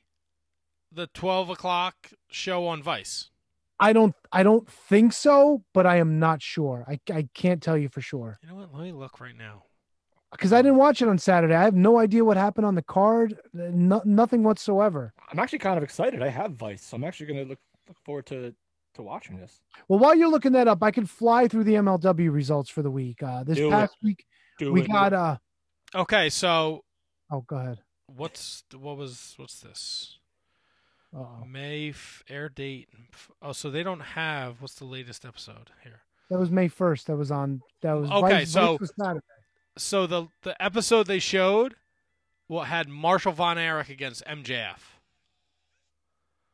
the 0.90 1.08
twelve 1.08 1.50
o'clock 1.50 2.12
show 2.30 2.68
on 2.68 2.82
Vice? 2.82 3.32
I 3.82 3.92
don't 3.92 4.16
I 4.32 4.44
don't 4.44 4.70
think 4.70 5.12
so, 5.12 5.66
but 5.74 5.86
I 5.86 5.98
am 5.98 6.20
not 6.20 6.42
sure. 6.42 6.86
I 6.88 7.00
I 7.12 7.28
can't 7.34 7.62
tell 7.62 7.78
you 7.78 7.90
for 7.90 8.00
sure 8.00 8.40
You 8.42 8.48
know 8.48 8.56
what? 8.56 8.74
Let 8.74 8.84
me 8.84 8.94
look 8.94 9.20
right 9.20 9.36
now. 9.36 9.64
Because 10.38 10.54
I 10.54 10.62
didn't 10.62 10.78
watch 10.78 11.02
it 11.02 11.08
on 11.08 11.18
Saturday. 11.18 11.54
I 11.56 11.64
have 11.64 11.76
no 11.76 11.98
idea 12.00 12.24
what 12.26 12.38
happened 12.38 12.66
on 12.66 12.76
the 12.76 12.82
card. 12.82 13.38
No, 13.54 14.02
nothing 14.06 14.44
whatsoever. 14.44 15.14
I'm 15.32 15.40
actually 15.40 15.60
kind 15.60 15.78
of 15.78 15.84
excited. 15.84 16.22
I 16.22 16.30
have 16.30 16.52
Vice, 16.52 16.84
so 16.84 16.96
I'm 16.96 17.04
actually 17.04 17.28
going 17.28 17.44
to 17.44 17.50
look 17.50 17.60
look 17.88 17.98
forward 18.04 18.26
to 18.28 18.54
to 18.96 19.02
watching 19.02 19.38
this. 19.38 19.62
Well, 19.88 20.00
while 20.00 20.16
you're 20.16 20.30
looking 20.30 20.54
that 20.54 20.68
up, 20.68 20.82
I 20.82 20.92
can 20.92 21.06
fly 21.06 21.48
through 21.48 21.66
the 21.66 21.74
MLW 21.76 22.32
results 22.32 22.70
for 22.70 22.82
the 22.82 22.92
week. 22.92 23.22
Uh, 23.22 23.44
this 23.44 23.58
Do 23.58 23.70
past 23.70 23.96
it. 24.02 24.06
week, 24.06 24.26
Do 24.60 24.72
we 24.72 24.82
it. 24.82 24.88
got 24.92 25.14
uh 25.14 25.38
Okay, 25.94 26.30
so 26.30 26.84
oh, 27.32 27.42
go 27.42 27.58
ahead. 27.58 27.80
what's 28.08 28.64
what 28.78 28.98
was 28.98 29.34
what's 29.38 29.60
this? 29.60 30.18
Uh-oh. 31.16 31.46
May 31.46 31.90
f- 31.92 32.24
air 32.30 32.50
date. 32.50 32.90
Oh, 33.42 33.54
so 33.54 33.70
they 33.70 33.84
don't 33.84 34.02
have 34.02 34.62
what's 34.62 34.76
the 34.76 34.86
latest 34.86 35.26
episode 35.26 35.72
here? 35.84 36.02
That 36.30 36.40
was 36.40 36.50
May 36.52 36.68
first. 36.68 37.08
That 37.08 37.16
was 37.16 37.32
on. 37.32 37.62
That 37.82 37.94
was 37.94 38.10
Okay, 38.12 38.30
Vice- 38.40 38.52
so 38.52 38.72
Vice 38.74 38.80
was 38.82 38.94
Saturday. 39.00 39.26
So 39.78 40.08
the 40.08 40.28
the 40.44 40.62
episode 40.64 41.08
they 41.08 41.20
showed 41.20 41.76
well 42.48 42.64
had 42.64 42.88
Marshall 42.88 43.34
Von 43.34 43.58
Erich 43.58 43.90
against 43.90 44.26
MJF. 44.26 44.80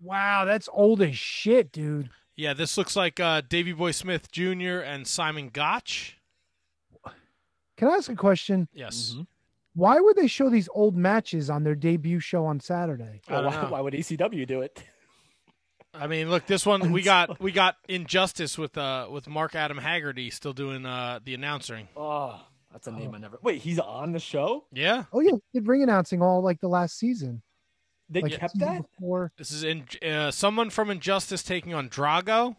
Wow, 0.02 0.46
that's 0.46 0.68
old 0.74 1.02
as 1.02 1.18
shit, 1.18 1.72
dude. 1.72 2.10
Yeah, 2.36 2.54
this 2.54 2.78
looks 2.78 2.96
like 2.96 3.20
uh, 3.20 3.42
Davy 3.48 3.74
Boy 3.74 3.92
Smith 3.92 4.32
Jr. 4.32 4.80
and 4.80 5.06
Simon 5.06 5.50
Gotch. 5.50 6.18
Can 7.78 7.88
I 7.88 7.92
ask 7.92 8.10
a 8.10 8.16
question? 8.16 8.68
Yes. 8.74 9.16
Why 9.74 10.00
would 10.00 10.16
they 10.16 10.28
show 10.28 10.50
these 10.50 10.68
old 10.74 10.96
matches 10.98 11.50
on 11.50 11.64
their 11.64 11.76
debut 11.76 12.20
show 12.20 12.46
on 12.46 12.60
Saturday? 12.60 13.22
I 13.28 13.42
don't 13.42 13.46
why, 13.46 13.62
know. 13.62 13.70
why 13.70 13.82
would 13.82 13.94
ECW 13.94 14.46
do 14.48 14.62
it? 14.62 14.84
I 15.94 16.08
mean, 16.08 16.30
look, 16.30 16.46
this 16.46 16.66
one 16.66 16.92
we 16.92 17.02
got 17.04 17.40
we 17.40 17.52
got 17.52 17.78
Injustice 17.88 18.58
with 18.58 18.78
uh 18.78 19.08
with 19.10 19.28
Mark 19.28 19.56
Adam 19.56 19.78
Haggerty 19.78 20.30
still 20.30 20.54
doing 20.54 20.86
uh 20.86 21.20
the 21.24 21.34
announcing. 21.34 21.88
Oh, 21.96 22.42
that's 22.72 22.88
a 22.88 22.92
name 22.92 23.14
I 23.14 23.18
never. 23.20 23.38
Wait, 23.42 23.62
he's 23.62 23.80
on 23.80 24.12
the 24.12 24.20
show. 24.20 24.66
Yeah. 24.72 25.06
Oh 25.14 25.20
yeah, 25.20 25.32
they 25.32 25.60
did 25.60 25.68
ring 25.68 25.84
announcing 25.84 26.22
all 26.22 26.42
like 26.42 26.60
the 26.62 26.68
last 26.68 26.98
season. 26.98 27.42
They 28.10 28.22
Like, 28.22 28.34
kept 28.34 28.54
season 28.54 28.68
that. 28.68 28.82
before. 28.98 29.32
This 29.38 29.52
is 29.52 29.64
in 29.64 29.86
uh, 30.06 30.32
someone 30.32 30.70
from 30.70 30.90
Injustice 30.92 31.44
taking 31.44 31.74
on 31.74 31.90
Drago. 31.90 32.56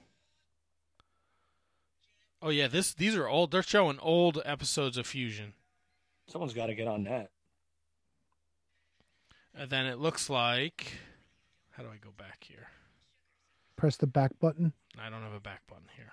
Oh 2.41 2.49
yeah, 2.49 2.69
this 2.69 2.95
these 2.95 3.15
are 3.17 3.29
old. 3.29 3.51
They're 3.53 3.63
showing 3.63 3.99
old 4.01 4.41
episodes 4.45 4.97
of 4.97 5.07
Fusion. 5.07 5.53
Someone's 6.27 6.55
got 6.55 6.67
to 6.67 6.75
get 6.75 6.89
on 6.89 7.05
that. 7.05 7.31
And 9.55 9.69
then 9.71 9.87
it 9.87 9.99
looks 9.99 10.31
like 10.31 10.93
how 11.73 11.83
do 11.83 11.89
I 11.91 11.97
go 11.97 12.11
back 12.17 12.39
here? 12.49 12.69
Press 13.77 13.97
the 13.97 14.07
back 14.07 14.33
button. 14.41 14.73
I 14.99 15.09
don't 15.11 15.23
have 15.23 15.33
a 15.35 15.41
back 15.41 15.63
button 15.69 15.87
here. 15.97 16.13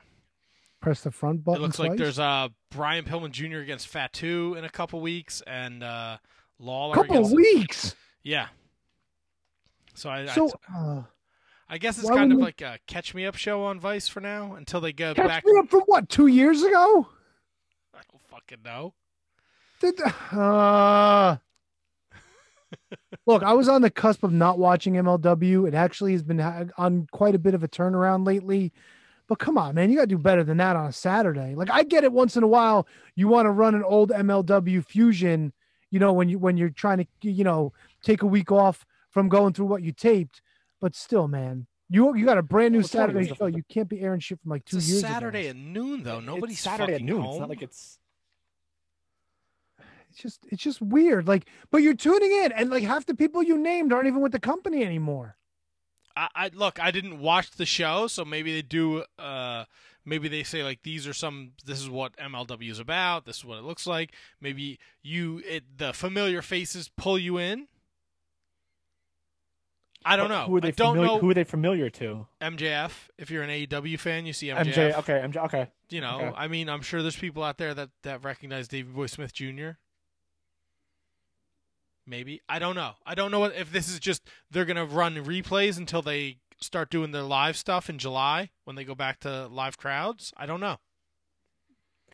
Press 0.81 1.01
the 1.01 1.11
front 1.11 1.43
button. 1.43 1.61
it 1.61 1.65
looks 1.65 1.79
like 1.79 1.97
there's 1.97 2.19
uh 2.19 2.47
Brian 2.71 3.03
Pillman 3.05 3.31
Jr. 3.31 3.57
against 3.57 3.87
Fatu 3.87 4.55
in 4.57 4.63
a 4.63 4.69
couple 4.69 5.01
weeks 5.01 5.41
and 5.45 5.83
uh 5.83 6.17
Lawlor 6.61 6.95
couple 6.95 7.17
against 7.17 7.35
weeks. 7.35 7.95
Yeah. 8.23 8.47
So 9.93 10.09
I 10.09 10.25
So 10.27 10.49
I, 10.73 10.77
uh, 10.77 11.03
I 11.67 11.77
guess 11.77 11.99
it's 11.99 12.09
kind 12.09 12.31
of 12.31 12.37
wouldn't 12.39 12.41
like 12.41 12.61
a 12.61 12.79
catch 12.87 13.13
me 13.13 13.25
up 13.25 13.35
show 13.35 13.63
on 13.63 13.79
Vice 13.79 14.07
for 14.07 14.21
now 14.21 14.53
until 14.53 14.81
they 14.81 14.93
go 14.93 15.13
catch 15.13 15.27
back. 15.27 15.45
me 15.45 15.53
up 15.59 15.69
from 15.69 15.81
what 15.81 16.09
two 16.09 16.27
years 16.27 16.63
ago? 16.63 17.07
I 17.93 17.99
don't 18.11 18.23
fucking 18.27 18.63
know. 18.63 18.93
Did, 19.81 19.99
uh, 20.31 21.37
look, 23.25 23.43
I 23.43 23.53
was 23.53 23.69
on 23.69 23.81
the 23.81 23.89
cusp 23.89 24.23
of 24.23 24.31
not 24.31 24.59
watching 24.59 24.95
MLW. 24.95 25.67
It 25.67 25.73
actually 25.73 26.13
has 26.13 26.23
been 26.23 26.41
on 26.77 27.07
quite 27.11 27.35
a 27.35 27.39
bit 27.39 27.53
of 27.53 27.63
a 27.63 27.67
turnaround 27.67 28.25
lately. 28.25 28.73
But 29.29 29.37
come 29.39 29.57
on, 29.59 29.75
man, 29.75 29.89
you 29.91 29.95
got 29.95 30.01
to 30.03 30.07
do 30.07 30.17
better 30.17 30.43
than 30.43 30.57
that 30.57 30.75
on 30.75 30.87
a 30.87 30.91
Saturday. 30.91 31.53
Like 31.55 31.69
I 31.69 31.83
get 31.83 32.03
it 32.03 32.11
once 32.11 32.35
in 32.35 32.41
a 32.43 32.47
while, 32.47 32.87
you 33.15 33.27
want 33.27 33.45
to 33.45 33.51
run 33.51 33.75
an 33.75 33.83
old 33.83 34.09
MLW 34.09 34.83
fusion, 34.83 35.53
you 35.91 35.99
know, 35.99 36.11
when 36.11 36.27
you 36.29 36.39
when 36.39 36.57
you're 36.57 36.71
trying 36.71 36.97
to, 37.21 37.31
you 37.31 37.43
know, 37.43 37.71
take 38.03 38.23
a 38.23 38.27
week 38.27 38.51
off 38.51 38.85
from 39.11 39.29
going 39.29 39.53
through 39.53 39.67
what 39.67 39.83
you 39.83 39.91
taped. 39.91 40.41
But 40.81 40.95
still, 40.95 41.27
man, 41.27 41.67
you 41.89 42.15
you 42.15 42.25
got 42.25 42.39
a 42.39 42.41
brand 42.41 42.71
new 42.71 42.79
Well, 42.79 42.87
Saturday 42.87 43.27
show. 43.27 43.45
a- 43.45 43.51
You 43.51 43.63
can't 43.69 43.87
be 43.87 44.01
airing 44.01 44.19
shit 44.19 44.39
from 44.41 44.49
like 44.49 44.65
two 44.65 44.77
It's 44.77 44.87
a 44.87 44.89
years 44.93 45.01
Saturday 45.01 45.41
ago. 45.47 45.49
at 45.51 45.55
noon 45.57 46.01
though. 46.03 46.19
Nobody's 46.19 46.55
it's 46.55 46.63
Saturday 46.63 46.95
at 46.95 47.01
noon. 47.03 47.21
home. 47.21 47.29
It's 47.31 47.39
not 47.39 47.49
like 47.49 47.61
it's. 47.61 47.99
It's 50.09 50.17
just 50.17 50.39
it's 50.49 50.63
just 50.63 50.81
weird. 50.81 51.27
Like, 51.27 51.45
but 51.69 51.83
you're 51.83 51.93
tuning 51.93 52.31
in, 52.31 52.51
and 52.51 52.71
like 52.71 52.83
half 52.83 53.05
the 53.05 53.13
people 53.13 53.43
you 53.43 53.59
named 53.59 53.93
aren't 53.93 54.07
even 54.07 54.21
with 54.21 54.31
the 54.31 54.39
company 54.39 54.83
anymore. 54.83 55.35
I, 56.15 56.27
I 56.35 56.49
look. 56.53 56.79
I 56.79 56.91
didn't 56.91 57.19
watch 57.19 57.51
the 57.51 57.65
show, 57.65 58.07
so 58.07 58.25
maybe 58.25 58.53
they 58.53 58.61
do. 58.61 59.03
Uh, 59.17 59.65
maybe 60.05 60.27
they 60.27 60.43
say 60.43 60.63
like 60.63 60.83
these 60.83 61.07
are 61.07 61.13
some. 61.13 61.51
This 61.65 61.79
is 61.79 61.89
what 61.89 62.15
MLW 62.17 62.69
is 62.69 62.79
about. 62.79 63.25
This 63.25 63.37
is 63.37 63.45
what 63.45 63.57
it 63.57 63.63
looks 63.63 63.87
like. 63.87 64.13
Maybe 64.41 64.79
you 65.01 65.41
it, 65.45 65.77
the 65.77 65.93
familiar 65.93 66.41
faces 66.41 66.89
pull 66.97 67.17
you 67.17 67.37
in. 67.37 67.67
I 70.05 70.15
don't 70.15 70.29
know. 70.29 70.45
Who 70.45 70.55
are 70.57 70.61
they 70.61 70.69
I 70.69 70.71
don't 70.71 70.95
familiar, 70.95 71.13
know 71.15 71.19
Who 71.19 71.29
are 71.29 71.33
they 71.33 71.43
familiar 71.43 71.89
to? 71.89 72.25
MJF. 72.41 72.91
If 73.17 73.29
you're 73.29 73.43
an 73.43 73.49
AEW 73.49 73.99
fan, 73.99 74.25
you 74.25 74.31
see 74.33 74.47
MJF. 74.47 74.73
MJ. 74.73 74.97
Okay, 74.99 75.13
MJ. 75.13 75.45
Okay. 75.45 75.67
You 75.89 75.99
know, 76.01 76.19
Okay. 76.21 76.31
I 76.37 76.47
mean, 76.47 76.69
I'm 76.69 76.81
sure 76.81 77.01
there's 77.01 77.17
people 77.17 77.43
out 77.43 77.57
there 77.57 77.73
that 77.73 77.89
that 78.03 78.23
recognize 78.23 78.67
David 78.67 78.95
Boy 78.95 79.07
Smith 79.07 79.33
Jr. 79.33 79.71
Maybe 82.09 82.41
I 82.49 82.57
don't 82.57 82.75
know. 82.75 82.93
I 83.05 83.13
don't 83.13 83.29
know 83.29 83.39
what, 83.39 83.55
if 83.55 83.71
this 83.71 83.87
is 83.87 83.99
just 83.99 84.27
they're 84.49 84.65
gonna 84.65 84.85
run 84.85 85.15
replays 85.15 85.77
until 85.77 86.01
they 86.01 86.39
start 86.59 86.89
doing 86.89 87.11
their 87.11 87.23
live 87.23 87.55
stuff 87.55 87.89
in 87.89 87.99
July 87.99 88.49
when 88.65 88.75
they 88.75 88.83
go 88.83 88.95
back 88.95 89.19
to 89.21 89.47
live 89.47 89.77
crowds. 89.77 90.33
I 90.35 90.45
don't 90.45 90.59
know. 90.59 90.77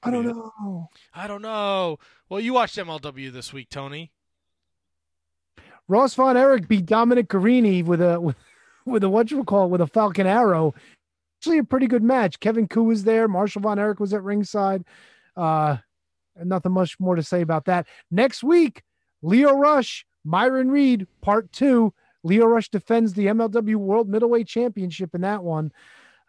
I 0.03 0.11
don't 0.11 0.25
know. 0.25 0.89
I 1.13 1.27
don't 1.27 1.41
know. 1.41 1.97
Well, 2.29 2.39
you 2.39 2.53
watched 2.53 2.77
MLW 2.77 3.31
this 3.31 3.53
week, 3.53 3.69
Tony. 3.69 4.11
Ross 5.87 6.13
Von 6.13 6.35
Erich 6.37 6.67
beat 6.67 6.85
Dominic 6.85 7.27
Garrini 7.29 7.83
with 7.83 8.01
a 8.01 8.19
with, 8.19 8.35
with 8.85 9.03
a 9.03 9.09
what 9.09 9.31
you 9.31 9.43
call 9.43 9.69
with 9.69 9.81
a 9.81 9.87
Falcon 9.87 10.27
Arrow. 10.27 10.75
Actually, 11.39 11.59
a 11.59 11.63
pretty 11.63 11.87
good 11.87 12.03
match. 12.03 12.39
Kevin 12.39 12.67
Ku 12.67 12.83
was 12.83 13.03
there. 13.03 13.27
Marshall 13.27 13.61
Von 13.61 13.79
Erich 13.79 13.99
was 13.99 14.13
at 14.13 14.23
ringside. 14.23 14.83
Uh, 15.37 15.77
and 16.35 16.49
nothing 16.49 16.73
much 16.73 16.99
more 16.99 17.15
to 17.15 17.23
say 17.23 17.41
about 17.41 17.65
that. 17.65 17.87
Next 18.11 18.43
week, 18.43 18.83
Lio 19.25 19.53
Rush, 19.55 20.05
Myron 20.23 20.69
Reed, 20.69 21.07
part 21.21 21.51
two. 21.51 21.93
Lio 22.23 22.45
Rush 22.45 22.69
defends 22.69 23.13
the 23.13 23.27
MLW 23.27 23.75
World 23.75 24.07
Middleweight 24.09 24.47
Championship 24.47 25.13
in 25.15 25.21
that 25.21 25.43
one. 25.43 25.71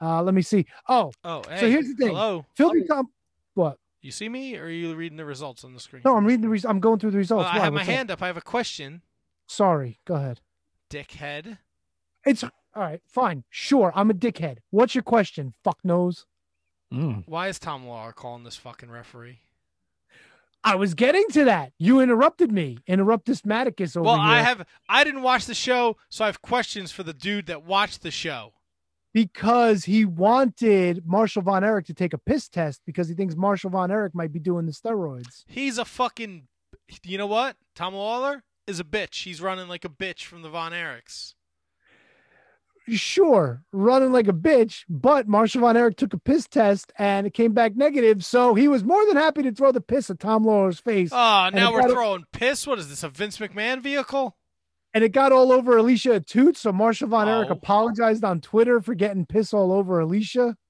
Uh, 0.01 0.23
let 0.23 0.35
me 0.35 0.43
see. 0.43 0.67
Oh, 0.89 1.13
Oh, 1.25 1.43
so 1.43 1.51
hey, 1.51 1.71
here's 1.71 1.89
the 1.89 1.95
thing. 1.95 2.09
Hello. 2.09 2.45
Filthy 2.55 2.85
Tom. 2.85 3.09
What? 3.55 3.79
You 4.03 4.11
see 4.11 4.29
me, 4.29 4.57
or 4.57 4.65
are 4.65 4.71
you 4.71 4.95
reading 4.95 5.17
the 5.17 5.25
results 5.25 5.65
on 5.65 5.73
the 5.73 5.81
screen? 5.81 6.03
No, 6.05 6.17
I'm 6.17 6.25
reading 6.27 6.43
the. 6.43 6.49
Res- 6.49 6.65
I'm 6.67 6.81
going 6.81 6.99
through 6.99 7.11
the 7.13 7.17
results. 7.19 7.45
Well, 7.47 7.53
I 7.61 7.65
have 7.65 7.73
my 7.73 7.79
What's 7.81 7.89
up? 7.89 7.95
hand 7.95 8.11
up. 8.11 8.23
I 8.23 8.27
have 8.29 8.37
a 8.37 8.43
question, 8.43 9.03
Sorry. 9.47 9.99
Go 10.05 10.15
ahead. 10.17 10.41
dickhead. 10.91 11.59
It's 12.25 12.43
all 12.45 12.51
right. 12.77 13.01
Fine. 13.09 13.45
Sure. 13.51 13.91
I'm 13.95 14.11
a 14.11 14.15
dickhead. 14.15 14.59
What's 14.71 14.95
your 14.95 15.03
question? 15.03 15.55
Fuck 15.65 15.79
nose. 15.85 16.27
Why 16.91 17.49
is 17.49 17.59
Tom 17.59 17.85
Lawlor 17.87 18.15
calling 18.15 18.45
this 18.45 18.57
fucking 18.57 18.91
referee? 18.91 19.41
I 20.67 20.75
was 20.75 20.95
getting 20.95 21.25
to 21.31 21.45
that. 21.45 21.73
You 21.79 22.01
interrupted 22.01 22.51
me. 22.51 22.79
Interrupt 22.87 23.25
this 23.27 23.43
Maticus 23.43 23.97
over 23.97 24.05
well, 24.05 24.17
here. 24.17 24.25
I 24.25 24.41
have. 24.43 24.67
I 24.89 25.05
didn't 25.05 25.23
watch 25.23 25.47
the 25.47 25.55
show, 25.55 25.97
so 26.11 26.25
I 26.25 26.27
have 26.27 26.43
questions 26.43 26.91
for 26.93 27.05
the 27.05 27.15
dude 27.15 27.47
that 27.47 27.65
watched 27.65 28.03
the 28.03 28.11
show. 28.11 28.53
because 29.17 29.85
he 29.87 30.05
wanted 30.05 31.07
Marshall 31.07 31.41
Von 31.41 31.65
Erich 31.65 31.87
to 31.87 31.95
take 31.95 32.13
a 32.13 32.19
piss 32.19 32.51
test 32.51 32.83
because 32.85 33.09
he 33.09 33.15
thinks 33.15 33.35
Marshall 33.35 33.71
Von 33.71 33.91
Erich 33.91 34.15
might 34.15 34.31
be 34.31 34.39
doing 34.39 34.67
the 34.67 34.73
steroids. 34.73 35.45
He's 35.47 35.79
a 35.79 35.87
fucking. 35.87 36.49
You 37.03 37.17
know 37.17 37.27
what? 37.27 37.57
Tom 37.75 37.95
Lawlor 37.95 38.43
is 38.67 38.79
a 38.79 38.85
bitch. 38.85 39.23
He's 39.23 39.41
running 39.41 39.69
like 39.69 39.87
a 39.87 39.89
bitch 39.89 40.25
from 40.25 40.43
the 40.43 40.51
Von 40.51 40.73
Erichs. 40.73 41.33
Sure, 42.89 43.65
running 43.73 44.13
like 44.13 44.29
a 44.29 44.33
bitch, 44.33 44.85
but 44.89 45.27
Marshall 45.27 45.63
Von 45.63 45.77
Erich 45.77 45.97
took 45.97 46.15
a 46.15 46.19
piss 46.19 46.47
test 46.47 46.93
and 46.99 47.27
it 47.27 47.35
came 47.35 47.53
back 47.53 47.75
negative. 47.77 48.25
So 48.25 48.55
he 48.55 48.69
was 48.69 48.85
more 48.85 49.05
than 49.07 49.17
happy 49.17 49.43
to 49.43 49.51
throw 49.53 49.73
the 49.73 49.81
piss 49.81 50.09
at 50.09 50.21
Tom 50.21 50.45
Lawlor's 50.45 50.79
face. 50.79 51.11
Oh, 51.13 51.51
now 51.53 51.73
we're 51.73 51.89
throwing 51.91 52.25
piss. 52.33 52.65
What 52.67 52.79
is 52.79 52.89
this? 52.89 53.03
A 53.03 53.09
Vince 53.09 53.39
McMahon 53.39 53.83
vehicle? 53.83 54.37
and 54.95 55.05
it 55.05 55.11
got 55.13 55.31
all 55.31 55.53
over 55.53 55.77
Alicia 55.77 56.21
Atout. 56.21 56.57
So 56.57 56.73
Marshall 56.73 57.09
Von 57.09 57.29
Erich 57.29 57.49
Oh. 57.51 57.55
apologized 57.55 58.25
on 58.25 58.41
Twitter 58.41 58.81
for 58.81 58.95
getting 58.95 59.27
piss 59.27 59.53
all 59.53 59.71
over 59.73 59.99
Alicia. 60.01 60.57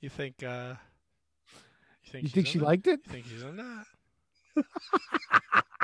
You 0.00 0.10
think? 0.10 0.42
uh 0.42 0.74
You 2.04 2.12
think? 2.12 2.22
You 2.24 2.28
think 2.28 2.46
she 2.46 2.58
liked 2.58 2.86
it? 2.86 3.00
You 3.06 3.12
think 3.12 3.24
she's 3.26 3.42
in 3.42 3.56
that? 3.56 3.84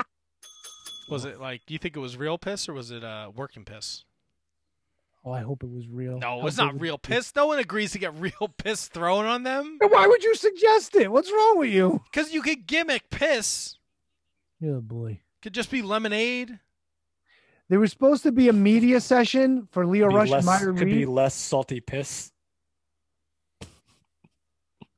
was 1.11 1.25
it 1.25 1.39
like? 1.39 1.61
Do 1.67 1.73
you 1.73 1.77
think 1.77 1.95
it 1.95 1.99
was 1.99 2.17
real 2.17 2.37
piss 2.37 2.67
or 2.67 2.73
was 2.73 2.89
it 2.91 3.03
uh 3.03 3.31
working 3.35 3.63
piss? 3.65 4.03
Oh, 5.23 5.31
I 5.31 5.41
hope 5.41 5.61
it 5.63 5.69
was 5.69 5.87
real. 5.87 6.17
No, 6.17 6.39
How 6.41 6.47
it's 6.47 6.57
not 6.57 6.73
was 6.73 6.81
real 6.81 6.95
it? 6.95 7.03
piss. 7.03 7.31
No 7.35 7.45
one 7.45 7.59
agrees 7.59 7.91
to 7.91 7.99
get 7.99 8.15
real 8.19 8.49
piss 8.57 8.87
thrown 8.87 9.25
on 9.25 9.43
them. 9.43 9.77
Then 9.79 9.91
Why 9.91 10.07
would 10.07 10.23
you 10.23 10.33
suggest 10.35 10.95
it? 10.95 11.11
What's 11.11 11.31
wrong 11.31 11.59
with 11.59 11.69
you? 11.69 12.01
Because 12.11 12.33
you 12.33 12.41
could 12.41 12.65
gimmick 12.65 13.09
piss. 13.11 13.75
Oh 14.65 14.81
boy. 14.81 15.19
Could 15.43 15.53
just 15.53 15.69
be 15.69 15.81
lemonade. 15.81 16.59
There 17.69 17.79
was 17.79 17.91
supposed 17.91 18.23
to 18.23 18.31
be 18.31 18.49
a 18.49 18.53
media 18.53 18.99
session 18.99 19.67
for 19.71 19.85
Leo 19.85 20.09
Be 20.09 20.15
Rush 20.15 20.29
less, 20.29 20.39
and 20.39 20.45
Myron 20.45 20.75
could 20.77 20.85
Reed. 20.87 20.95
be 20.95 21.05
less 21.05 21.33
salty 21.33 21.79
piss. 21.79 22.31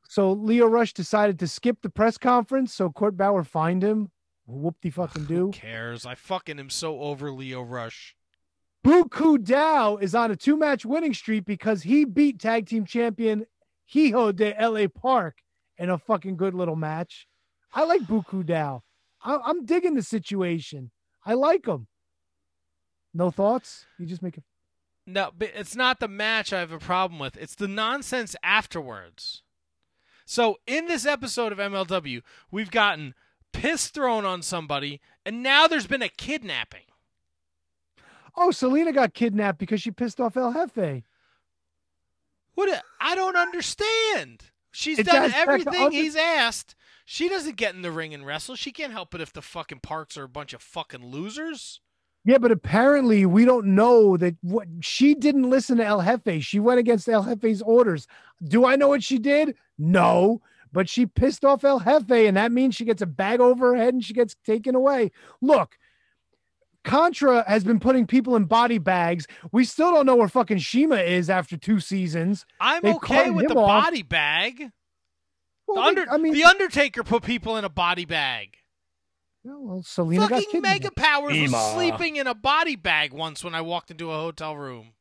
So 0.08 0.32
Lio 0.32 0.68
Rush 0.68 0.94
decided 0.94 1.40
to 1.40 1.48
skip 1.48 1.78
the 1.82 1.90
press 1.90 2.18
conference, 2.18 2.74
so 2.74 2.90
Court 2.90 3.18
Bauer 3.18 3.44
fined 3.44 3.84
him. 3.84 4.12
Whoop 4.46 4.76
de 4.82 4.90
fucking 4.90 5.26
do. 5.26 5.52
Cares? 5.54 6.06
I 6.06 6.16
fucking 6.16 6.60
am 6.60 6.70
so 6.70 7.00
over 7.00 7.32
Lio 7.32 7.62
Rush. 7.62 8.16
Buku 8.86 9.38
Dao 9.38 10.02
is 10.02 10.14
on 10.14 10.32
a 10.32 10.36
two 10.36 10.58
match 10.58 10.86
winning 10.86 11.14
streak 11.14 11.46
because 11.46 11.84
he 11.84 12.04
beat 12.04 12.40
tag 12.40 12.68
team 12.68 12.86
champion 12.86 13.46
Hijo 13.86 14.32
de 14.34 14.54
LA 14.60 14.88
Park 14.88 15.38
in 15.78 15.90
a 15.90 15.98
fucking 15.98 16.36
good 16.36 16.54
little 16.54 16.76
match. 16.76 17.28
I 17.74 17.86
like 17.86 18.02
Buku 18.02 18.44
Dao. 18.44 18.82
I- 19.24 19.40
I'm 19.46 19.66
digging 19.66 19.96
the 19.96 20.02
situation. 20.04 20.92
I 21.26 21.36
like 21.36 21.66
him. 21.66 21.88
No 23.14 23.32
thoughts? 23.32 23.86
You 23.98 24.06
just 24.06 24.22
make 24.22 24.38
it. 24.38 24.44
No, 25.06 25.32
but 25.38 25.52
it's 25.56 25.76
not 25.76 26.00
the 26.00 26.08
match 26.08 26.52
I 26.52 26.60
have 26.60 26.72
a 26.72 26.80
problem 26.80 27.20
with. 27.20 27.38
It's 27.38 27.56
the 27.56 27.68
nonsense 27.68 28.36
afterwards. 28.44 29.44
So 30.26 30.58
in 30.66 30.88
this 30.88 31.06
episode 31.06 31.52
of 31.52 31.58
MLW, 31.58 32.22
we've 32.52 32.72
gotten 32.72 33.14
piss 33.54 33.88
thrown 33.88 34.26
on 34.26 34.42
somebody, 34.42 35.00
and 35.26 35.42
now 35.42 35.68
there's 35.68 35.88
been 35.88 36.02
a 36.02 36.10
kidnapping. 36.10 36.84
Oh, 38.36 38.52
Selena 38.52 38.92
got 38.92 39.14
kidnapped 39.14 39.60
because 39.60 39.82
she 39.82 39.92
pissed 39.92 40.20
off 40.20 40.36
El 40.36 40.52
Jefe. 40.54 41.04
What? 42.56 42.84
I 43.00 43.16
don't 43.16 43.36
understand. 43.38 44.44
She's 44.72 45.00
It 45.00 45.06
done 45.06 45.22
dates 45.24 45.34
back 45.34 45.46
to 45.46 45.52
everything 45.52 45.82
under- 45.86 45.96
he's 45.98 46.16
asked. 46.16 46.76
She 47.06 47.30
doesn't 47.30 47.58
get 47.58 47.76
in 47.76 47.82
the 47.82 47.92
ring 47.92 48.14
and 48.14 48.26
wrestle. 48.26 48.56
She 48.56 48.72
can't 48.72 48.92
help 48.94 49.14
it 49.14 49.22
if 49.22 49.34
the 49.34 49.42
fucking 49.42 49.80
Parks 49.82 50.18
are 50.18 50.24
a 50.24 50.30
bunch 50.30 50.54
of 50.54 50.62
fucking 50.62 51.06
losers. 51.06 51.80
Yeah, 52.26 52.38
but 52.38 52.52
apparently 52.52 53.26
we 53.26 53.44
don't 53.44 53.76
know 53.76 54.16
that 54.18 54.36
what 54.42 54.68
she 54.80 55.14
didn't 55.14 55.50
listen 55.50 55.78
to 55.78 55.86
El 55.86 56.02
Jefe. 56.02 56.42
She 56.44 56.60
went 56.60 56.80
against 56.80 57.10
El 57.10 57.24
Jefe's 57.24 57.62
orders. 57.62 58.08
Do 58.44 58.66
I 58.66 58.78
know 58.78 58.88
what 58.88 59.04
she 59.04 59.20
did? 59.20 59.56
No, 59.78 60.42
but 60.74 60.90
she 60.90 61.06
pissed 61.06 61.46
off 61.46 61.64
El 61.64 61.80
Jefe, 61.80 62.12
and 62.28 62.36
that 62.36 62.52
means 62.52 62.76
she 62.76 62.84
gets 62.86 63.02
a 63.02 63.06
bag 63.06 63.40
over 63.40 63.74
her 63.74 63.76
head 63.82 63.94
and 63.94 64.04
she 64.04 64.14
gets 64.14 64.36
taken 64.46 64.76
away. 64.76 65.12
Look, 65.42 65.78
Contra 66.84 67.46
has 67.48 67.64
been 67.64 67.80
putting 67.80 68.06
people 68.06 68.36
in 68.36 68.46
body 68.46 68.78
bags. 68.78 69.26
We 69.52 69.64
still 69.64 69.92
don't 69.94 70.06
know 70.06 70.16
where 70.16 70.28
fucking 70.28 70.58
Shima 70.58 70.98
is 70.98 71.30
after 71.30 71.56
two 71.56 71.80
seasons. 71.80 72.46
I'm 72.60 72.82
They 72.82 72.94
okay 72.96 73.30
with 73.30 73.48
the 73.48 73.56
off. 73.56 73.86
body 73.86 74.02
bag. 74.04 74.72
Well, 75.68 75.78
the, 75.78 75.82
under, 75.82 76.06
I 76.12 76.18
mean- 76.18 76.34
the 76.34 76.44
Undertaker 76.44 77.04
put 77.04 77.24
people 77.24 77.56
in 77.56 77.64
a 77.64 77.70
body 77.70 78.06
bag. 78.06 78.58
Well, 79.46 79.84
Selena 79.84 80.22
got 80.22 80.30
Fucking 80.32 80.52
kidnapped. 80.52 80.84
Mega 80.84 80.92
Powers 80.96 81.38
was 81.38 81.74
sleeping 81.74 82.16
in 82.16 82.28
a 82.28 82.34
body 82.36 82.78
bag 82.78 83.12
once 83.14 83.44
when 83.44 83.54
I 83.54 83.60
walked 83.62 83.92
into 83.92 84.10
a 84.10 84.16
hotel 84.16 84.56
room. 84.56 84.94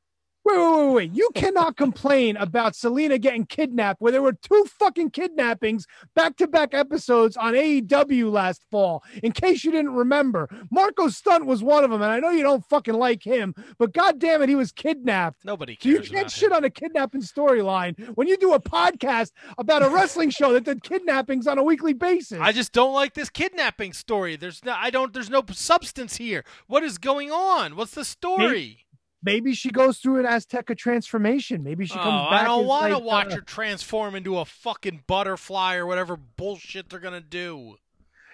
Wait, 0.45 0.59
wait, 0.59 0.87
wait, 0.87 0.93
wait. 0.93 1.11
You 1.15 1.31
cannot 1.35 1.77
complain 1.77 2.37
about 2.37 2.75
Selena 2.75 3.17
getting 3.19 3.47
kidnapped 3.47 4.01
where 4.01 4.11
there 4.11 4.23
were 4.23 4.33
two 4.33 4.65
fucking 4.79 5.11
kidnappings 5.11 5.87
back 6.17 6.37
to 6.39 6.49
back 6.49 6.75
episodes 6.75 7.37
on 7.37 7.55
AEW 7.55 8.31
last 8.33 8.65
fall. 8.71 9.05
In 9.23 9.31
case 9.31 9.63
you 9.63 9.71
didn't 9.71 9.95
remember, 9.95 10.49
Marco 10.71 11.09
Stunt 11.09 11.47
was 11.47 11.63
one 11.63 11.85
of 11.85 11.91
them. 11.91 12.03
And 12.03 12.11
I 12.11 12.19
know 12.19 12.31
you 12.31 12.43
don't 12.43 12.69
fucking 12.69 12.95
like 12.95 13.23
him, 13.23 13.55
but 13.79 13.93
god 13.93 14.19
damn 14.19 14.43
it, 14.43 14.49
he 14.49 14.57
was 14.57 14.73
kidnapped. 14.73 15.45
Nobody 15.45 15.79
So 15.81 15.89
you 15.89 16.01
can't 16.01 16.31
shit 16.31 16.51
on 16.51 16.65
a 16.65 16.71
kidnapping 16.71 17.23
storyline 17.23 17.97
when 18.17 18.27
you 18.27 18.37
do 18.37 18.53
a 18.53 18.61
podcast 18.61 19.31
about 19.59 19.85
a 19.85 19.89
wrestling 19.89 20.31
show 20.31 20.53
that 20.55 20.65
did 20.65 20.83
kidnappings 20.83 21.47
on 21.47 21.59
a 21.59 21.63
weekly 21.63 21.93
basis. 21.93 22.39
I 22.41 22.51
just 22.51 22.73
don't 22.73 22.93
like 22.93 23.15
this 23.15 23.31
kidnapping 23.31 23.93
story. 23.93 24.35
There's 24.35 24.65
no, 24.65 24.75
I 24.77 24.91
don't. 24.91 25.13
There's 25.13 25.31
no 25.31 25.45
substance 25.53 26.17
here. 26.17 26.45
What 26.67 26.83
is 26.83 26.99
going 26.99 27.31
on? 27.31 27.77
What's 27.77 27.93
the 27.93 28.05
story? 28.05 28.79
Maybe 29.25 29.55
she 29.55 29.71
goes 29.71 29.99
through 29.99 30.19
an 30.19 30.27
Azteca 30.27 30.77
transformation. 30.77 31.63
Maybe 31.63 31.87
she 31.87 31.95
comes 31.95 32.07
back. 32.07 32.27
oh, 32.27 32.31
back. 32.31 32.41
I 32.41 32.45
don't 32.45 32.67
want 32.67 32.89
to 32.89 32.99
like, 32.99 33.05
watch 33.05 33.33
uh, 33.33 33.37
her 33.37 33.41
transform 33.41 34.15
into 34.17 34.39
a 34.39 34.45
fucking 34.45 35.05
butterfly 35.07 35.77
or 35.77 35.87
whatever 35.87 36.17
bullshit 36.17 36.91
they're 36.91 36.99
gonna 36.99 37.21
do. 37.21 37.77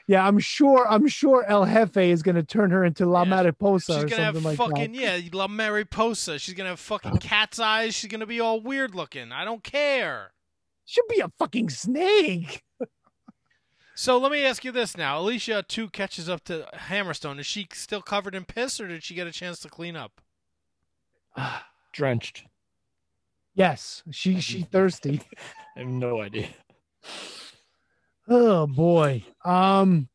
Yeah, 0.09 0.27
I'm 0.27 0.39
sure. 0.39 0.89
I'm 0.89 1.07
sure 1.07 1.45
El 1.45 1.67
Jefe 1.67 1.99
is 1.99 2.23
going 2.23 2.37
to 2.37 2.43
turn 2.43 2.71
her 2.71 2.83
into 2.83 3.05
La 3.05 3.27
Mariposa 3.27 4.01
She's 4.01 4.11
gonna 4.11 4.25
have 4.25 4.43
like 4.43 4.57
fucking 4.57 4.93
that. 4.93 5.23
yeah, 5.23 5.29
La 5.35 5.49
Mariposa. 5.49 6.39
She's 6.39 6.55
gonna 6.55 6.71
have 6.71 6.81
fucking 6.81 7.19
cat's 7.19 7.59
eyes. 7.59 7.95
She's 7.95 8.11
gonna 8.11 8.27
be 8.27 8.41
all 8.41 8.59
weird 8.59 8.95
looking. 8.95 9.33
I 9.33 9.45
don't 9.45 9.63
care. 9.63 10.33
She'll 10.87 11.05
be 11.11 11.21
a 11.21 11.29
fucking 11.39 11.69
snake. 11.69 12.65
So 13.95 14.17
let 14.17 14.31
me 14.31 14.45
ask 14.45 14.65
you 14.65 14.71
this 14.71 14.97
now: 14.97 15.19
Alicia 15.19 15.65
two 15.67 15.91
catches 15.91 16.29
up 16.29 16.45
to 16.45 16.69
Hammerstone. 16.73 17.41
Is 17.41 17.47
she 17.47 17.67
still 17.75 18.01
covered 18.01 18.35
in 18.35 18.45
piss, 18.45 18.81
or 18.81 18.87
did 18.87 19.03
she 19.03 19.15
get 19.15 19.27
a 19.27 19.33
chance 19.33 19.59
to 19.59 19.69
clean 19.69 19.97
up? 19.97 20.21
Drenched. 21.93 22.45
Yes, 23.55 24.03
she 24.11 24.41
she 24.41 24.63
thirsty. 24.73 25.21
I 25.77 25.81
have 25.81 25.89
no 25.89 26.21
idea. 26.21 26.49
Oh 28.31 28.67
boy. 28.67 29.25
Um. 29.43 30.11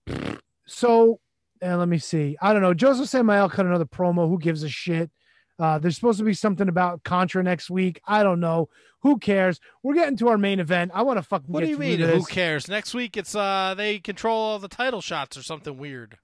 So, 0.68 1.20
and 1.64 1.80
let 1.80 1.88
me 1.88 1.98
see. 1.98 2.38
I 2.40 2.54
don't 2.54 2.62
know. 2.62 2.76
Josef 2.76 3.10
Samael 3.10 3.50
cut 3.50 3.66
another 3.66 3.86
promo. 3.86 4.30
Who 4.30 4.38
gives 4.38 4.62
a 4.62 4.70
shit? 4.70 5.10
Uh, 5.58 5.80
there's 5.80 5.96
supposed 5.96 6.20
to 6.20 6.24
be 6.24 6.36
something 6.36 6.70
about 6.70 7.04
Contra 7.04 7.42
next 7.42 7.72
week. 7.72 8.00
I 8.06 8.22
don't 8.22 8.40
know. 8.40 8.70
Who 9.02 9.18
cares? 9.18 9.60
We're 9.82 9.96
getting 9.96 10.18
to 10.18 10.28
our 10.30 10.38
main 10.38 10.60
event. 10.60 10.92
I 10.94 11.02
want 11.02 11.18
to 11.18 11.24
fucking. 11.24 11.52
What 11.52 11.62
get 11.62 11.66
do 11.66 11.72
you 11.72 11.78
mean? 11.80 12.02
This. 12.02 12.16
Who 12.16 12.26
cares? 12.26 12.68
Next 12.68 12.94
week 12.94 13.18
it's 13.18 13.34
uh 13.34 13.74
they 13.76 13.98
control 13.98 14.38
all 14.38 14.60
the 14.60 14.68
title 14.68 15.02
shots 15.02 15.36
or 15.36 15.42
something 15.42 15.76
weird. 15.76 16.20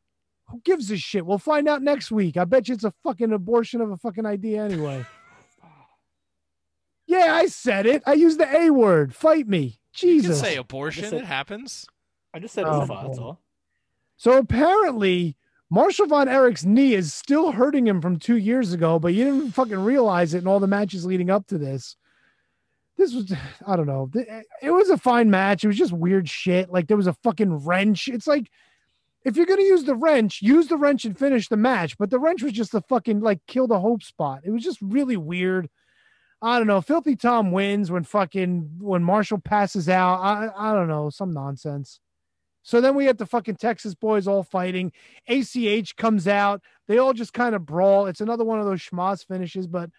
Who 0.52 0.62
gives 0.64 0.90
a 0.92 0.98
shit? 0.98 1.26
We'll 1.26 1.38
find 1.38 1.68
out 1.68 1.82
next 1.82 2.12
week. 2.12 2.38
I 2.38 2.46
bet 2.46 2.68
you 2.68 2.74
it's 2.76 2.84
a 2.84 2.94
fucking 3.04 3.32
abortion 3.32 3.82
of 3.82 3.92
a 3.92 3.98
fucking 3.98 4.26
idea 4.26 4.64
anyway. 4.64 5.06
yeah, 7.08 7.34
I 7.36 7.48
said 7.48 7.86
it. 7.86 8.04
I 8.06 8.14
used 8.14 8.40
the 8.40 8.56
A 8.56 8.70
word. 8.72 9.14
Fight 9.16 9.48
me. 9.48 9.80
Jesus. 9.94 10.26
You 10.28 10.34
can 10.34 10.40
say 10.52 10.56
abortion. 10.58 11.02
Just 11.02 11.12
say- 11.12 11.18
It 11.20 11.26
happens. 11.26 11.86
I 12.34 12.40
just 12.40 12.54
said 12.54 12.66
Oh, 12.68 12.82
Ufa, 12.82 13.02
that's 13.08 13.18
all. 13.18 13.40
So 14.18 14.38
apparently, 14.38 15.36
Marshall 15.70 16.06
Von 16.08 16.28
Erich's 16.28 16.66
knee 16.66 16.94
is 16.94 17.14
still 17.14 17.52
hurting 17.52 17.88
him 17.88 18.02
from 18.02 18.20
two 18.20 18.38
years 18.38 18.74
ago, 18.74 19.00
but 19.00 19.14
you 19.14 19.24
didn't 19.26 19.52
fucking 19.52 19.80
realize 19.80 20.34
it 20.34 20.40
in 20.40 20.48
all 20.48 20.60
the 20.60 20.68
matches 20.68 21.06
leading 21.06 21.30
up 21.32 21.48
to 21.48 21.58
this. 21.58 21.96
This 22.98 23.14
was, 23.16 23.34
I 23.68 23.76
don't 23.76 23.88
know. 23.88 24.12
It 24.62 24.72
was 24.72 24.90
a 24.90 24.98
fine 24.98 25.30
match. 25.32 25.64
It 25.64 25.68
was 25.68 25.78
just 25.78 25.94
weird 25.94 26.30
shit. 26.30 26.70
Like 26.72 26.88
there 26.88 26.98
was 26.98 27.08
a 27.08 27.14
fucking 27.14 27.66
wrench. 27.66 28.08
It's 28.08 28.28
like, 28.28 28.50
if 29.26 29.36
you're 29.36 29.46
going 29.46 29.60
to 29.60 29.66
use 29.66 29.84
the 29.84 29.96
wrench, 29.96 30.42
use 30.42 30.68
the 30.68 30.78
wrench 30.78 31.06
and 31.06 31.18
finish 31.18 31.48
the 31.50 31.58
match. 31.58 31.98
But 31.98 32.10
the 32.10 32.20
wrench 32.20 32.42
was 32.42 32.54
just 32.54 32.74
a 32.74 32.82
fucking 32.82 33.20
like 33.20 33.42
kill 33.48 33.68
the 33.68 33.80
hope 33.80 34.04
spot. 34.04 34.42
It 34.44 34.52
was 34.52 34.64
just 34.64 34.80
really 34.82 35.18
weird. 35.18 35.70
I 36.42 36.58
don't 36.58 36.68
know. 36.68 36.80
Filthy 36.82 37.16
Tom 37.18 37.52
wins 37.52 37.92
when 37.92 38.04
fucking 38.04 38.78
when 38.80 39.04
Marshall 39.04 39.40
passes 39.40 39.90
out. 39.90 40.20
I 40.22 40.50
I 40.56 40.74
don't 40.74 40.88
know. 40.88 41.10
Some 41.10 41.32
nonsense. 41.32 42.00
So 42.62 42.82
then 42.82 42.96
we 42.96 43.06
get 43.06 43.18
the 43.18 43.26
fucking 43.26 43.56
Texas 43.56 43.96
boys 43.96 44.28
all 44.28 44.44
fighting. 44.44 44.92
ACH 45.28 45.96
comes 45.96 46.28
out. 46.28 46.62
They 46.88 46.98
all 46.98 47.14
just 47.14 47.34
kind 47.34 47.56
of 47.56 47.66
brawl. 47.66 48.06
It's 48.06 48.22
another 48.22 48.44
one 48.44 48.60
of 48.60 48.66
those 48.66 48.82
schmoz 48.82 49.26
finishes, 49.26 49.66
but 49.66 49.90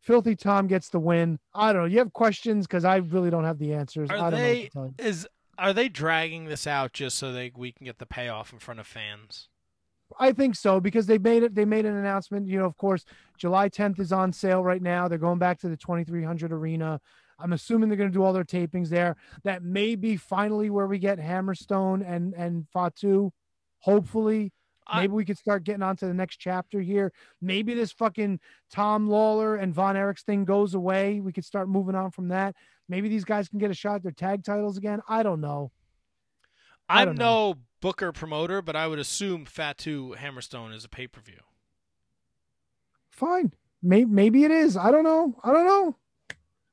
Filthy 0.00 0.36
Tom 0.36 0.66
gets 0.66 0.90
the 0.90 1.00
win. 1.00 1.38
I 1.54 1.72
don't 1.72 1.82
know. 1.82 1.88
You 1.88 1.98
have 1.98 2.12
questions 2.12 2.66
because 2.66 2.84
I 2.84 2.96
really 2.96 3.30
don't 3.30 3.44
have 3.44 3.58
the 3.58 3.72
answers. 3.72 4.10
I 4.10 4.18
Are 4.18 4.30
don't 4.30 4.32
know. 4.32 4.36
they 4.38 4.54
what 4.54 4.62
to 4.64 4.70
tell 4.70 4.86
you. 4.86 4.94
is 4.98 5.26
are 5.58 5.72
they 5.72 5.88
dragging 5.88 6.46
this 6.46 6.66
out 6.66 6.92
just 6.92 7.16
so 7.16 7.32
they 7.32 7.52
we 7.54 7.72
can 7.72 7.84
get 7.84 7.98
the 7.98 8.06
payoff 8.06 8.52
in 8.52 8.58
front 8.58 8.80
of 8.80 8.86
fans? 8.86 9.48
I 10.18 10.32
think 10.32 10.54
so 10.54 10.80
because 10.80 11.06
they 11.06 11.18
made 11.18 11.42
it. 11.42 11.54
They 11.54 11.64
made 11.64 11.86
an 11.86 11.96
announcement. 11.96 12.46
You 12.46 12.58
know, 12.58 12.66
of 12.66 12.76
course, 12.76 13.04
July 13.38 13.68
10th 13.68 13.98
is 14.00 14.12
on 14.12 14.32
sale 14.32 14.62
right 14.62 14.82
now. 14.82 15.08
They're 15.08 15.18
going 15.18 15.38
back 15.38 15.58
to 15.60 15.68
the 15.68 15.76
2300 15.76 16.52
arena. 16.52 17.00
I'm 17.38 17.52
assuming 17.52 17.88
they're 17.88 17.98
going 17.98 18.10
to 18.10 18.16
do 18.16 18.22
all 18.22 18.32
their 18.32 18.44
tapings 18.44 18.88
there. 18.88 19.16
That 19.42 19.62
may 19.62 19.96
be 19.96 20.16
finally 20.16 20.70
where 20.70 20.86
we 20.86 20.98
get 20.98 21.18
Hammerstone 21.18 22.08
and 22.08 22.34
and 22.34 22.66
Fatu. 22.72 23.32
Hopefully, 23.80 24.52
maybe 24.94 25.12
we 25.12 25.24
could 25.24 25.38
start 25.38 25.64
getting 25.64 25.82
on 25.82 25.96
to 25.96 26.06
the 26.06 26.14
next 26.14 26.36
chapter 26.36 26.80
here. 26.80 27.12
Maybe 27.40 27.74
this 27.74 27.92
fucking 27.92 28.40
Tom 28.70 29.08
Lawlor 29.08 29.60
and 29.60 29.74
Von 29.74 29.96
Erichs 29.96 30.22
thing 30.22 30.44
goes 30.44 30.74
away. 30.74 31.20
We 31.20 31.32
could 31.32 31.44
start 31.44 31.68
moving 31.68 31.94
on 31.94 32.10
from 32.10 32.28
that. 32.28 32.54
Maybe 32.88 33.08
these 33.08 33.24
guys 33.24 33.48
can 33.48 33.58
get 33.58 33.70
a 33.70 33.74
shot 33.74 33.96
at 33.96 34.02
their 34.02 34.12
tag 34.12 34.44
titles 34.44 34.76
again. 34.76 35.00
I 35.08 35.22
don't 35.22 35.40
know. 35.40 35.72
I 36.88 37.00
I'm 37.00 37.06
don't 37.08 37.18
know. 37.18 37.52
no 37.52 37.54
booker 37.80 38.12
promoter, 38.12 38.60
but 38.62 38.76
I 38.76 38.86
would 38.86 38.98
assume 38.98 39.44
Fatu 39.46 40.14
Hammerstone 40.16 40.74
is 40.74 40.84
a 40.84 40.88
pay 40.88 41.06
per 41.06 41.20
view. 41.20 41.40
fine. 43.10 43.52
Maybe 43.82 44.10
maybe 44.10 44.44
it 44.44 44.50
is. 44.50 44.76
I 44.76 44.90
don't 44.90 45.04
know. 45.04 45.34
I 45.44 45.52
don't 45.52 45.66
know. 45.66 45.96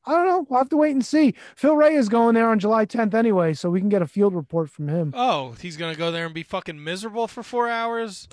I 0.05 0.13
don't 0.13 0.25
know. 0.25 0.47
We'll 0.49 0.59
have 0.59 0.69
to 0.69 0.77
wait 0.77 0.91
and 0.93 1.05
see. 1.05 1.35
Phil 1.55 1.75
Ray 1.75 1.93
is 1.93 2.09
going 2.09 2.33
there 2.33 2.49
on 2.49 2.57
July 2.57 2.85
10th 2.87 3.13
anyway, 3.13 3.53
so 3.53 3.69
we 3.69 3.79
can 3.79 3.89
get 3.89 4.01
a 4.01 4.07
field 4.07 4.33
report 4.33 4.69
from 4.71 4.87
him. 4.87 5.13
Oh, 5.15 5.51
he's 5.61 5.77
gonna 5.77 5.95
go 5.95 6.11
there 6.11 6.25
and 6.25 6.33
be 6.33 6.41
fucking 6.43 6.83
miserable 6.83 7.27
for 7.27 7.43
four 7.43 7.69
hours. 7.69 8.27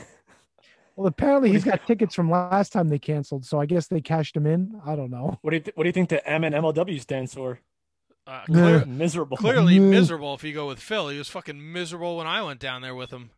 Well, 0.97 1.07
apparently 1.07 1.53
he's 1.53 1.65
got 1.65 1.87
tickets 1.87 2.15
from 2.15 2.31
last 2.31 2.73
time 2.73 2.89
they 2.89 2.99
canceled, 2.99 3.45
so 3.45 3.61
I 3.61 3.67
guess 3.67 3.87
they 3.87 4.01
cashed 4.01 4.35
him 4.37 4.47
in. 4.47 4.81
I 4.85 4.97
don't 4.97 5.11
know. 5.11 5.39
What 5.43 5.51
do 5.51 5.57
you 5.57 5.63
th- 5.63 5.77
What 5.77 5.85
do 5.85 5.89
you 5.89 5.93
think 5.93 6.09
the 6.09 6.27
M 6.29 6.43
and 6.43 6.55
MLW 6.55 7.01
stands 7.01 7.35
for? 7.35 7.61
Uh, 8.29 8.43
Yeah. 8.49 8.55
clear, 8.55 8.85
Miserable. 8.85 9.37
Clearly 9.39 9.75
Yeah. 9.75 9.81
miserable 9.81 10.35
if 10.35 10.45
you 10.45 10.53
go 10.53 10.67
with 10.69 10.79
Phil. 10.81 11.09
He 11.09 11.17
was 11.19 11.29
fucking 11.29 11.73
miserable 11.73 12.19
when 12.19 12.27
I 12.27 12.43
went 12.43 12.61
down 12.61 12.83
there 12.83 12.95
with 12.95 13.11
him. 13.11 13.31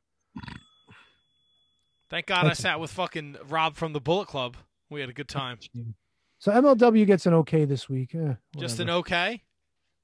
Thank 2.08 2.26
God 2.26 2.46
I 2.46 2.54
sat 2.54 2.80
with 2.80 2.90
fucking 2.90 3.36
Rob 3.48 3.76
from 3.76 3.92
the 3.92 4.00
Bullet 4.00 4.26
Club. 4.26 4.56
We 4.88 5.00
had 5.00 5.08
a 5.08 5.12
good 5.14 5.28
time. 5.28 5.58
So 6.42 6.50
MLW 6.52 7.06
gets 7.06 7.26
an 7.26 7.34
okay 7.34 7.66
this 7.66 7.86
week. 7.86 8.14
Eh, 8.14 8.32
Just 8.56 8.80
an 8.80 8.88
okay. 8.88 9.42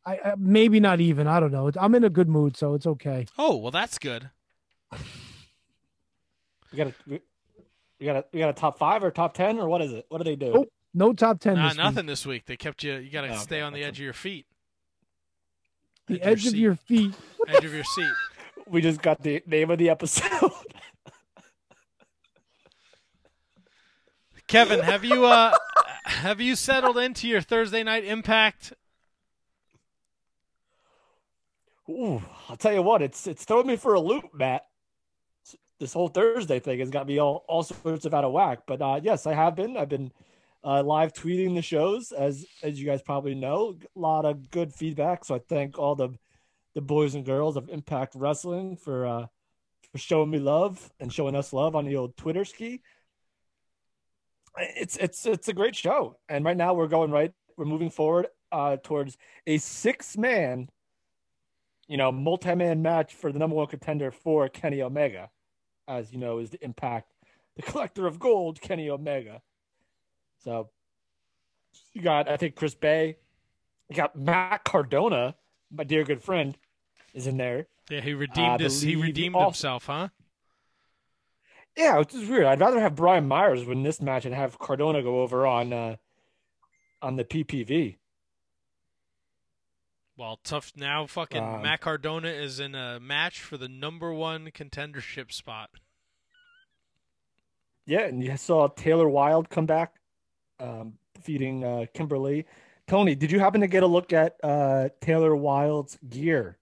I, 0.04 0.12
I 0.22 0.34
maybe 0.36 0.80
not 0.80 1.00
even. 1.00 1.26
I 1.26 1.40
don't 1.40 1.50
know. 1.50 1.70
I'm 1.80 1.94
in 1.94 2.04
a 2.04 2.10
good 2.10 2.28
mood, 2.28 2.58
so 2.58 2.74
it's 2.74 2.86
okay. 2.86 3.24
Oh 3.38 3.56
well, 3.56 3.70
that's 3.70 3.98
good. 3.98 4.28
We 6.70 6.76
got 6.76 6.88
a 6.88 6.94
we, 7.06 7.20
we 7.98 8.04
got 8.04 8.16
a 8.16 8.24
we 8.34 8.38
got 8.40 8.50
a 8.50 8.52
top 8.52 8.78
five 8.78 9.02
or 9.02 9.10
top 9.10 9.32
ten 9.32 9.58
or 9.58 9.66
what 9.66 9.80
is 9.80 9.94
it? 9.94 10.04
What 10.10 10.18
do 10.18 10.24
they 10.24 10.36
do? 10.36 10.52
Nope. 10.52 10.68
No 10.92 11.14
top 11.14 11.40
ten. 11.40 11.54
Nah, 11.54 11.68
this 11.68 11.78
week. 11.78 11.84
nothing 11.84 12.04
this 12.04 12.26
week. 12.26 12.44
They 12.44 12.58
kept 12.58 12.82
you. 12.82 12.96
You 12.96 13.10
got 13.10 13.22
to 13.22 13.32
Oh, 13.32 13.36
stay 13.36 13.56
okay, 13.56 13.62
on 13.62 13.72
the 13.72 13.82
edge 13.82 13.98
of 13.98 14.04
your 14.04 14.12
feet. 14.12 14.44
The 16.06 16.22
Edge 16.22 16.44
edge 16.44 16.46
of 16.46 16.52
of 16.52 16.58
your 16.58 16.70
your 16.70 16.76
feet. 16.76 17.14
Edge 17.48 17.64
of 17.64 17.74
your 17.74 17.84
seat. 17.84 18.12
We 18.68 18.80
just 18.80 19.02
got 19.02 19.22
the 19.22 19.42
name 19.46 19.70
of 19.70 19.78
the 19.78 19.90
episode. 19.90 20.50
Kevin, 24.46 24.80
have 24.80 25.04
you 25.04 25.26
uh 25.26 25.56
have 26.04 26.40
you 26.40 26.54
settled 26.54 26.98
into 26.98 27.26
your 27.26 27.40
Thursday 27.40 27.82
night 27.82 28.04
impact? 28.04 28.72
Ooh, 31.88 32.22
I'll 32.48 32.56
tell 32.56 32.72
you 32.72 32.82
what, 32.82 33.02
it's 33.02 33.26
it's 33.26 33.44
throwing 33.44 33.66
me 33.66 33.76
for 33.76 33.94
a 33.94 34.00
loop, 34.00 34.32
Matt. 34.32 34.66
This 35.78 35.92
whole 35.92 36.08
Thursday 36.08 36.58
thing 36.58 36.78
has 36.78 36.90
got 36.90 37.06
me 37.06 37.18
all, 37.18 37.44
all 37.48 37.62
sorts 37.62 38.06
of 38.06 38.14
out 38.14 38.24
of 38.24 38.32
whack. 38.32 38.60
But 38.66 38.80
uh, 38.80 39.00
yes, 39.02 39.26
I 39.26 39.34
have 39.34 39.54
been. 39.54 39.76
I've 39.76 39.90
been 39.90 40.10
uh, 40.66 40.82
live 40.82 41.12
tweeting 41.12 41.54
the 41.54 41.62
shows, 41.62 42.12
as 42.12 42.44
as 42.62 42.78
you 42.78 42.86
guys 42.86 43.00
probably 43.02 43.34
know. 43.34 43.78
A 43.96 43.98
lot 43.98 44.24
of 44.24 44.50
good 44.50 44.74
feedback. 44.74 45.24
So 45.24 45.36
I 45.36 45.38
thank 45.38 45.78
all 45.78 45.94
the 45.94 46.10
the 46.74 46.80
boys 46.80 47.14
and 47.14 47.24
girls 47.24 47.56
of 47.56 47.68
Impact 47.70 48.14
Wrestling 48.16 48.76
for 48.76 49.06
uh, 49.06 49.26
for 49.92 49.98
showing 49.98 50.30
me 50.30 50.38
love 50.38 50.90
and 51.00 51.12
showing 51.12 51.36
us 51.36 51.52
love 51.52 51.76
on 51.76 51.86
the 51.86 51.96
old 51.96 52.16
Twitter 52.16 52.44
ski. 52.44 52.82
It's 54.58 54.96
it's 54.96 55.24
it's 55.24 55.48
a 55.48 55.52
great 55.52 55.76
show, 55.76 56.18
and 56.28 56.44
right 56.44 56.56
now 56.56 56.74
we're 56.74 56.88
going 56.88 57.10
right. 57.10 57.32
We're 57.56 57.66
moving 57.66 57.90
forward 57.90 58.26
uh, 58.50 58.76
towards 58.82 59.16
a 59.46 59.58
six 59.58 60.18
man 60.18 60.68
you 61.88 61.96
know, 61.96 62.10
multi-man 62.10 62.82
match 62.82 63.14
for 63.14 63.32
the 63.32 63.38
number 63.38 63.56
one 63.56 63.66
contender 63.66 64.10
for 64.10 64.48
Kenny 64.48 64.82
Omega, 64.82 65.30
as 65.86 66.12
you 66.12 66.18
know, 66.18 66.38
is 66.38 66.50
the 66.50 66.64
Impact, 66.64 67.12
the 67.56 67.62
collector 67.62 68.06
of 68.06 68.18
gold, 68.18 68.60
Kenny 68.60 68.90
Omega. 68.90 69.40
So 70.46 70.70
you 71.92 72.02
got, 72.02 72.28
I 72.28 72.36
think, 72.36 72.54
Chris 72.54 72.76
Bey, 72.76 73.16
you 73.88 73.96
got 73.96 74.16
Matt 74.16 74.62
Cardona, 74.62 75.34
my 75.72 75.82
dear 75.82 76.04
good 76.04 76.22
friend, 76.22 76.56
is 77.12 77.26
in 77.26 77.36
there. 77.36 77.66
Yeah, 77.90 78.00
he 78.00 78.14
redeemed 78.14 78.60
his, 78.60 78.80
he 78.80 78.94
redeemed 78.94 79.34
also, 79.34 79.46
himself, 79.48 79.86
huh? 79.86 80.08
Yeah, 81.76 81.98
which 81.98 82.14
is 82.14 82.28
weird. 82.28 82.46
I'd 82.46 82.60
rather 82.60 82.78
have 82.78 82.94
Brian 82.94 83.26
Myers 83.26 83.64
win 83.64 83.82
this 83.82 84.00
match 84.00 84.24
and 84.24 84.32
have 84.36 84.56
Cardona 84.60 85.02
go 85.02 85.20
over 85.20 85.46
on 85.46 85.72
uh 85.72 85.96
on 87.02 87.16
the 87.16 87.24
PPV. 87.24 87.96
Well, 90.16 90.38
tough 90.44 90.72
now. 90.76 91.06
Fucking 91.06 91.42
um, 91.42 91.62
Matt 91.62 91.80
Cardona 91.80 92.28
is 92.28 92.60
in 92.60 92.74
a 92.76 93.00
match 93.00 93.40
for 93.40 93.56
the 93.56 93.68
number 93.68 94.12
one 94.12 94.50
contendership 94.54 95.32
spot. 95.32 95.70
Yeah, 97.84 98.02
and 98.02 98.22
you 98.22 98.36
saw 98.36 98.68
Taylor 98.68 99.08
Wilde 99.08 99.50
come 99.50 99.66
back, 99.66 99.96
um, 100.60 100.94
defeating 101.14 101.64
uh, 101.64 101.86
Kimberly. 101.94 102.46
Tony, 102.86 103.14
did 103.14 103.32
you 103.32 103.40
happen 103.40 103.60
to 103.60 103.66
get 103.66 103.82
a 103.82 103.86
look 103.86 104.12
at 104.12 104.36
uh, 104.42 104.88
Taylor 105.00 105.34
Wilde's 105.34 105.98
gear? 106.08 106.58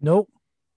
Nope. 0.00 0.30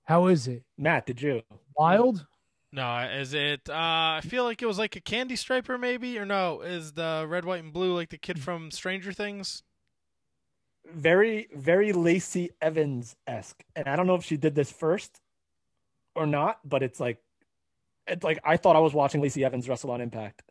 How 0.03 0.27
is 0.27 0.47
it? 0.47 0.63
Matt, 0.77 1.05
did 1.05 1.21
you? 1.21 1.41
Wild? 1.75 2.25
No, 2.71 2.99
is 2.99 3.33
it? 3.33 3.69
Uh, 3.69 3.73
I 3.73 4.21
feel 4.23 4.43
like 4.43 4.61
it 4.61 4.67
was 4.67 4.77
like 4.77 4.95
a 4.95 5.01
candy 5.01 5.35
striper, 5.35 5.77
maybe, 5.77 6.17
or 6.19 6.25
no? 6.25 6.61
Is 6.61 6.93
the 6.93 7.25
red, 7.27 7.45
white, 7.45 7.63
and 7.63 7.73
blue 7.73 7.95
like 7.95 8.09
the 8.09 8.17
kid 8.17 8.39
from 8.39 8.69
Stranger 8.69 9.11
Things? 9.11 9.63
very, 10.93 11.47
very 11.53 11.91
Lacey 11.91 12.51
Evans 12.61 13.15
esque. 13.27 13.63
And 13.75 13.87
I 13.87 13.95
don't 13.95 14.07
know 14.07 14.15
if 14.15 14.23
she 14.23 14.37
did 14.37 14.55
this 14.55 14.71
first 14.71 15.21
or 16.15 16.25
not, 16.25 16.59
but 16.67 16.83
it's 16.83 16.99
like, 16.99 17.19
it's 18.07 18.23
like 18.23 18.39
I 18.43 18.57
thought 18.57 18.75
I 18.75 18.79
was 18.79 18.93
watching 18.93 19.21
Lacey 19.21 19.43
Evans 19.43 19.69
wrestle 19.69 19.91
on 19.91 20.01
Impact. 20.01 20.48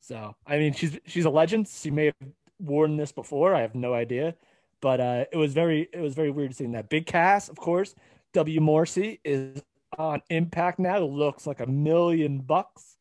So 0.00 0.34
I 0.46 0.58
mean, 0.58 0.72
she's 0.72 0.98
she's 1.06 1.24
a 1.24 1.30
legend. 1.30 1.68
She 1.68 1.90
may 1.90 2.06
have 2.06 2.14
worn 2.58 2.96
this 2.96 3.12
before. 3.12 3.54
I 3.54 3.60
have 3.60 3.74
no 3.74 3.94
idea, 3.94 4.34
but 4.80 5.00
uh, 5.00 5.24
it 5.32 5.36
was 5.36 5.52
very 5.52 5.88
it 5.92 6.00
was 6.00 6.14
very 6.14 6.30
weird 6.30 6.54
seeing 6.54 6.72
that. 6.72 6.88
Big 6.88 7.06
cast. 7.06 7.48
of 7.48 7.56
course. 7.56 7.94
W 8.32 8.60
Morrissey 8.60 9.20
is 9.24 9.62
on 9.98 10.22
Impact 10.30 10.78
now. 10.78 10.98
Looks 10.98 11.46
like 11.46 11.60
a 11.60 11.66
million 11.66 12.38
bucks. 12.38 12.96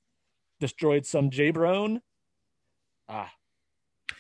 Destroyed 0.60 1.06
some 1.06 1.30
J 1.30 1.52
Brone. 1.52 2.02
Ah, 3.08 3.32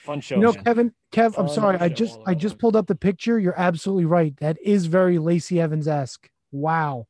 Fun 0.03 0.22
show. 0.22 0.35
You 0.35 0.41
know. 0.41 0.53
Kevin, 0.53 0.93
Kev, 1.11 1.35
I'm 1.38 1.49
sorry. 1.49 1.77
I 1.80 1.90
just 1.90 2.19
I 2.25 2.33
just 2.33 2.58
pulled 2.58 2.75
up 2.75 2.88
the 2.88 2.95
picture. 2.95 3.38
You're 3.38 3.59
absolutely 3.59 4.06
right. 4.06 4.35
That 4.38 4.58
is 4.64 4.85
very 4.85 5.19
Lacey 5.19 5.59
Evans 5.59 5.88
esque. 5.88 6.30
Wow. 6.51 7.08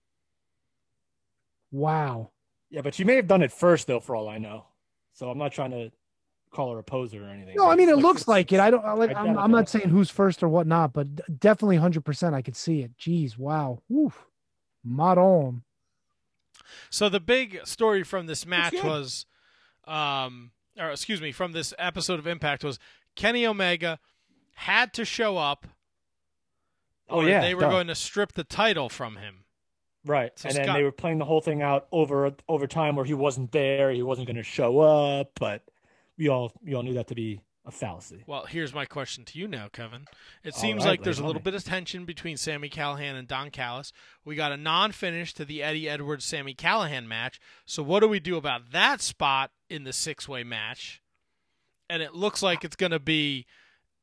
Wow. 1.72 2.32
Yeah, 2.72 2.82
but 2.82 2.96
she 2.96 3.04
may 3.04 3.16
have 3.16 3.28
done 3.28 3.42
it 3.42 3.52
first 3.52 3.88
though, 3.88 4.00
for 4.00 4.16
all 4.16 4.28
I 4.28 4.38
know. 4.38 4.66
So 5.20 5.30
I'm 5.30 5.38
not 5.38 5.52
trying 5.52 5.72
to 5.72 5.92
call 6.50 6.72
her 6.72 6.80
a 6.80 6.84
poser 6.84 7.26
or 7.26 7.28
anything. 7.28 7.56
No, 7.58 7.70
I 7.70 7.76
mean 7.76 7.90
it 7.90 7.96
Like, 7.98 8.04
looks 8.04 8.28
like 8.28 8.54
it. 8.54 8.62
I 8.62 8.72
don't 8.72 8.98
like. 8.98 9.14
I 9.14 9.20
I'm, 9.20 9.38
I'm 9.38 9.52
not 9.52 9.68
saying 9.68 9.90
who's 9.90 10.10
first 10.10 10.42
or 10.42 10.48
whatnot, 10.48 10.94
but 10.94 11.40
definitely 11.42 11.76
100. 11.76 12.06
percent 12.06 12.34
I 12.34 12.42
could 12.42 12.56
see 12.56 12.82
it. 12.82 12.98
Jeez, 12.98 13.38
wow. 13.38 13.82
Woof. 13.90 14.28
Mod 14.82 15.18
on. 15.18 15.64
So 16.90 17.10
the 17.10 17.20
big 17.20 17.60
story 17.66 18.04
from 18.04 18.28
this 18.28 18.46
match 18.46 18.82
was, 18.82 19.26
um, 19.86 20.52
or 20.78 20.90
excuse 20.92 21.20
me, 21.20 21.34
from 21.34 21.52
this 21.52 21.74
episode 21.78 22.20
of 22.20 22.26
Impact 22.26 22.64
was 22.64 22.80
Kenny 23.16 23.46
Omega 23.46 24.00
had 24.54 24.94
to 24.94 25.04
show 25.04 25.38
up. 25.38 25.68
Oh, 27.10 27.26
yeah, 27.26 27.42
they 27.42 27.56
were 27.56 27.62
duh. 27.62 27.72
going 27.72 27.88
to 27.88 27.96
strip 27.96 28.34
the 28.34 28.44
title 28.46 28.88
from 28.88 29.18
him. 29.18 29.44
Right. 30.06 30.38
So 30.40 30.50
and 30.50 30.58
then 30.58 30.66
Scott- 30.66 30.78
they 30.78 30.84
were 30.84 30.92
playing 30.92 31.18
the 31.18 31.26
whole 31.26 31.42
thing 31.42 31.62
out 31.62 31.88
over 31.92 32.32
over 32.48 32.68
time 32.68 32.96
where 32.96 33.06
he 33.06 33.14
wasn't 33.14 33.52
there, 33.52 33.92
he 33.92 34.04
wasn't 34.04 34.28
going 34.28 34.38
to 34.38 34.44
show 34.44 34.80
up, 34.80 35.32
but 35.40 35.64
we 36.18 36.30
all 36.30 36.52
we 36.64 36.74
all 36.74 36.84
knew 36.84 36.94
that 36.94 37.08
to 37.08 37.16
be 37.16 37.42
a 37.66 37.72
fallacy. 37.72 38.24
Well, 38.26 38.46
here's 38.46 38.74
my 38.74 38.86
question 38.86 39.26
to 39.26 39.38
you 39.38 39.48
now, 39.48 39.68
Kevin. 39.68 40.08
It 40.44 40.54
All 40.56 40.60
seems 40.60 40.84
right, 40.86 40.92
like 40.92 41.04
there's 41.04 41.20
a 41.20 41.26
little 41.26 41.42
me. 41.42 41.44
bit 41.44 41.54
of 41.54 41.64
tension 41.66 42.06
between 42.06 42.38
Sami 42.38 42.70
Callihan 42.70 43.16
and 43.20 43.28
Don 43.28 43.52
Callis. 43.52 43.92
We 44.24 44.36
got 44.36 44.52
a 44.54 44.58
non-finish 44.58 45.34
to 45.36 45.46
the 45.46 45.62
Eddie 45.62 45.88
Edwards 45.90 46.24
Sami 46.26 46.56
Callihan 46.56 47.06
match. 47.06 47.40
So 47.66 47.84
what 47.84 48.00
do 48.00 48.08
we 48.08 48.20
do 48.20 48.38
about 48.38 48.72
that 48.72 49.02
spot 49.02 49.52
in 49.70 49.84
the 49.84 49.94
six-way 49.94 50.44
match? 50.44 51.02
And 51.90 52.02
it 52.02 52.16
looks 52.16 52.42
like 52.42 52.64
it's 52.64 52.78
going 52.78 52.92
to 52.94 53.00
be 53.00 53.46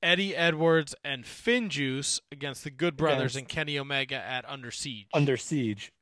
Eddie 0.03 0.37
Edwards 0.37 0.95
and 1.05 1.25
FinJuice 1.25 2.21
against 2.31 2.65
the 2.65 2.71
Good 2.71 2.97
Brothers 2.97 3.35
Against- 3.35 3.37
and 3.39 3.49
Kenny 3.49 3.79
Omega 3.79 4.17
at 4.17 4.49
Under 4.49 4.71
Siege. 4.71 5.07
Under 5.13 5.37
siege. 5.37 5.93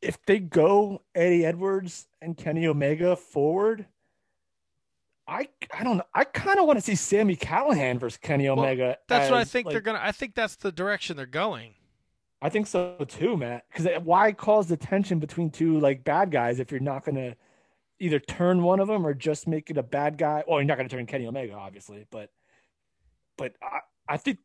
If 0.00 0.18
they 0.26 0.38
go 0.40 1.02
Eddie 1.14 1.44
Edwards 1.46 2.08
and 2.20 2.36
Kenny 2.36 2.66
Omega 2.66 3.14
forward, 3.16 3.86
I 5.28 5.48
I 5.72 5.84
don't 5.84 5.96
know. 5.98 6.04
I 6.12 6.24
kind 6.24 6.58
of 6.58 6.66
want 6.66 6.78
to 6.78 6.80
see 6.84 6.96
Sami 6.96 7.36
Callihan 7.36 7.98
versus 8.00 8.18
Kenny 8.18 8.48
Well, 8.48 8.58
Omega. 8.58 8.98
that's 9.08 9.30
what 9.30 9.38
I 9.38 9.42
as, 9.42 9.50
think 9.52 9.68
they're 9.70 9.80
going 9.80 9.96
to 9.96 10.04
I 10.04 10.10
think 10.12 10.34
that's 10.34 10.56
the 10.56 10.72
direction 10.72 11.16
they're 11.16 11.26
going. 11.26 11.74
I 12.42 12.48
think 12.48 12.66
so 12.66 12.96
too, 13.06 13.36
Matt. 13.36 13.64
Because 13.72 13.86
why 14.02 14.32
cause 14.32 14.66
the 14.66 14.76
tension 14.76 15.20
between 15.20 15.50
two 15.50 15.78
like 15.78 16.02
bad 16.02 16.32
guys 16.32 16.58
if 16.58 16.72
you're 16.72 16.80
not 16.80 17.04
going 17.04 17.14
to 17.14 17.36
either 18.02 18.18
turn 18.18 18.62
one 18.64 18.80
of 18.80 18.88
them 18.88 19.06
or 19.06 19.14
just 19.14 19.46
make 19.46 19.70
it 19.70 19.78
a 19.78 19.82
bad 19.82 20.18
guy? 20.18 20.42
Well, 20.46 20.58
you're 20.58 20.66
not 20.66 20.76
going 20.76 20.88
to 20.88 20.96
turn 20.96 21.06
Kenny 21.06 21.26
Omega, 21.26 21.54
obviously, 21.54 22.04
but 22.10 22.30
but 23.38 23.54
I, 23.62 23.78
I 24.08 24.16
think 24.16 24.38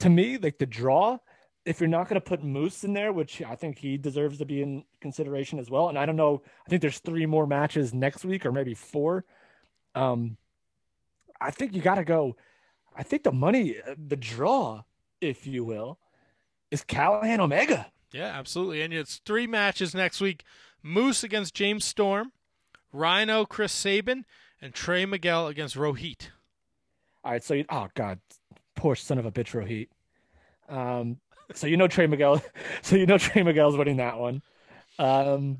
to 0.00 0.08
me 0.08 0.38
like 0.38 0.58
the 0.58 0.66
draw. 0.66 1.18
If 1.64 1.80
you're 1.80 1.88
not 1.88 2.08
going 2.08 2.20
to 2.20 2.26
put 2.26 2.42
Moose 2.42 2.84
in 2.84 2.94
there, 2.94 3.12
which 3.12 3.42
I 3.42 3.54
think 3.54 3.78
he 3.78 3.98
deserves 3.98 4.38
to 4.38 4.46
be 4.46 4.62
in 4.62 4.84
consideration 5.02 5.58
as 5.58 5.68
well, 5.68 5.90
and 5.90 5.98
I 5.98 6.06
don't 6.06 6.16
know, 6.16 6.42
I 6.66 6.70
think 6.70 6.80
there's 6.80 7.00
three 7.00 7.26
more 7.26 7.46
matches 7.46 7.92
next 7.92 8.24
week 8.24 8.46
or 8.46 8.52
maybe 8.52 8.72
four. 8.72 9.26
Um, 9.94 10.38
I 11.40 11.50
think 11.50 11.74
you 11.74 11.82
got 11.82 11.96
to 11.96 12.04
go. 12.04 12.36
I 12.96 13.02
think 13.02 13.22
the 13.22 13.32
money, 13.32 13.76
the 13.98 14.16
draw, 14.16 14.82
if 15.20 15.46
you 15.46 15.62
will, 15.62 15.98
is 16.70 16.84
Callihan 16.84 17.40
Omega. 17.40 17.92
Yeah, 18.12 18.38
absolutely. 18.38 18.80
And 18.80 18.94
it's 18.94 19.20
three 19.26 19.46
matches 19.46 19.94
next 19.94 20.22
week: 20.22 20.44
Moose 20.82 21.22
against 21.22 21.54
James 21.54 21.84
Storm, 21.84 22.32
Rhino 22.92 23.44
Chris 23.44 23.72
Sabin, 23.72 24.24
and 24.60 24.74
Trey 24.74 25.06
Miguel 25.06 25.46
against 25.46 25.76
Rohit. 25.76 26.28
All 27.24 27.32
right, 27.32 27.44
so 27.44 27.54
you, 27.54 27.64
oh 27.68 27.88
god, 27.94 28.20
poor 28.74 28.94
son 28.94 29.18
of 29.18 29.26
a 29.26 29.32
bitch, 29.32 29.52
Rohit. 29.52 29.88
Um, 30.74 31.18
so 31.54 31.66
you 31.66 31.76
know 31.76 31.88
Trey 31.88 32.06
Miguel, 32.06 32.42
so 32.82 32.96
you 32.96 33.06
know 33.06 33.18
Trey 33.18 33.42
Miguel's 33.42 33.76
winning 33.76 33.96
that 33.98 34.18
one. 34.18 34.42
Um, 34.98 35.58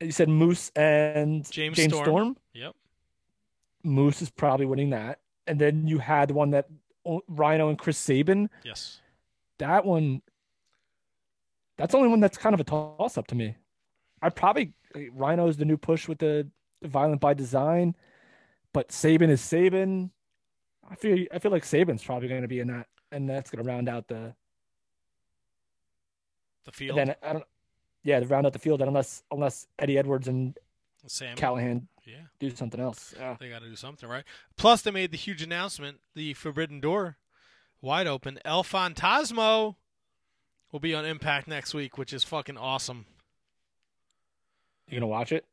you 0.00 0.12
said 0.12 0.28
Moose 0.28 0.70
and 0.74 1.50
James, 1.50 1.76
James 1.76 1.92
Storm. 1.92 2.04
Storm. 2.04 2.36
Yep. 2.54 2.74
Moose 3.82 4.22
is 4.22 4.30
probably 4.30 4.66
winning 4.66 4.90
that, 4.90 5.20
and 5.46 5.58
then 5.58 5.86
you 5.86 5.98
had 5.98 6.30
one 6.30 6.50
that 6.50 6.68
Rhino 7.28 7.68
and 7.68 7.78
Chris 7.78 7.98
Sabin. 7.98 8.50
Yes. 8.64 9.00
That 9.58 9.84
one, 9.84 10.22
that's 11.76 11.92
the 11.92 11.98
only 11.98 12.08
one 12.10 12.20
that's 12.20 12.38
kind 12.38 12.54
of 12.54 12.60
a 12.60 12.64
toss 12.64 13.18
up 13.18 13.26
to 13.28 13.34
me. 13.34 13.56
I 14.22 14.30
probably 14.30 14.72
Rhino 15.12 15.48
is 15.48 15.56
the 15.56 15.64
new 15.64 15.76
push 15.76 16.08
with 16.08 16.18
the, 16.18 16.48
Violent 16.82 17.20
by 17.20 17.34
Design, 17.34 17.94
but 18.72 18.90
Sabin 18.90 19.28
is 19.28 19.40
Sabin. 19.42 20.10
I 20.90 20.94
feel 20.94 21.26
I 21.30 21.38
feel 21.38 21.50
like 21.52 21.64
Sabin's 21.64 22.02
probably 22.02 22.28
going 22.28 22.40
to 22.42 22.48
be 22.48 22.58
in 22.60 22.68
that, 22.68 22.86
and 23.12 23.28
that's 23.28 23.50
going 23.50 23.62
to 23.62 23.70
round 23.70 23.88
out 23.88 24.08
the 24.08 24.34
The 26.64 26.72
field. 26.72 26.98
Then 26.98 27.14
I 27.22 27.32
don't. 27.34 27.44
Yeah, 28.02 28.18
to 28.20 28.26
round 28.26 28.46
out 28.46 28.54
the 28.54 28.58
field, 28.58 28.80
unless 28.80 29.22
unless 29.30 29.66
Eddie 29.78 29.98
Edwards 29.98 30.26
and 30.26 30.56
Sam 31.06 31.36
Callihan 31.36 31.86
Yeah. 32.06 32.14
do 32.38 32.48
something 32.56 32.80
else. 32.80 33.14
Yeah. 33.18 33.36
They 33.38 33.50
got 33.50 33.60
to 33.60 33.68
do 33.68 33.76
something, 33.76 34.08
right? 34.08 34.24
Plus, 34.56 34.80
they 34.82 34.90
made 34.90 35.10
the 35.10 35.18
huge 35.18 35.42
announcement: 35.42 35.98
the 36.14 36.32
Forbidden 36.34 36.80
Door, 36.80 37.18
wide 37.82 38.06
open. 38.06 38.38
El 38.44 38.64
Fantasmo 38.64 39.76
will 40.72 40.80
be 40.80 40.94
on 40.94 41.04
Impact 41.04 41.46
next 41.46 41.74
week, 41.74 41.98
which 41.98 42.12
is 42.14 42.24
fucking 42.24 42.56
awesome. 42.56 43.04
You 44.90 44.98
gonna 44.98 45.06
watch 45.06 45.32
it? 45.32 45.44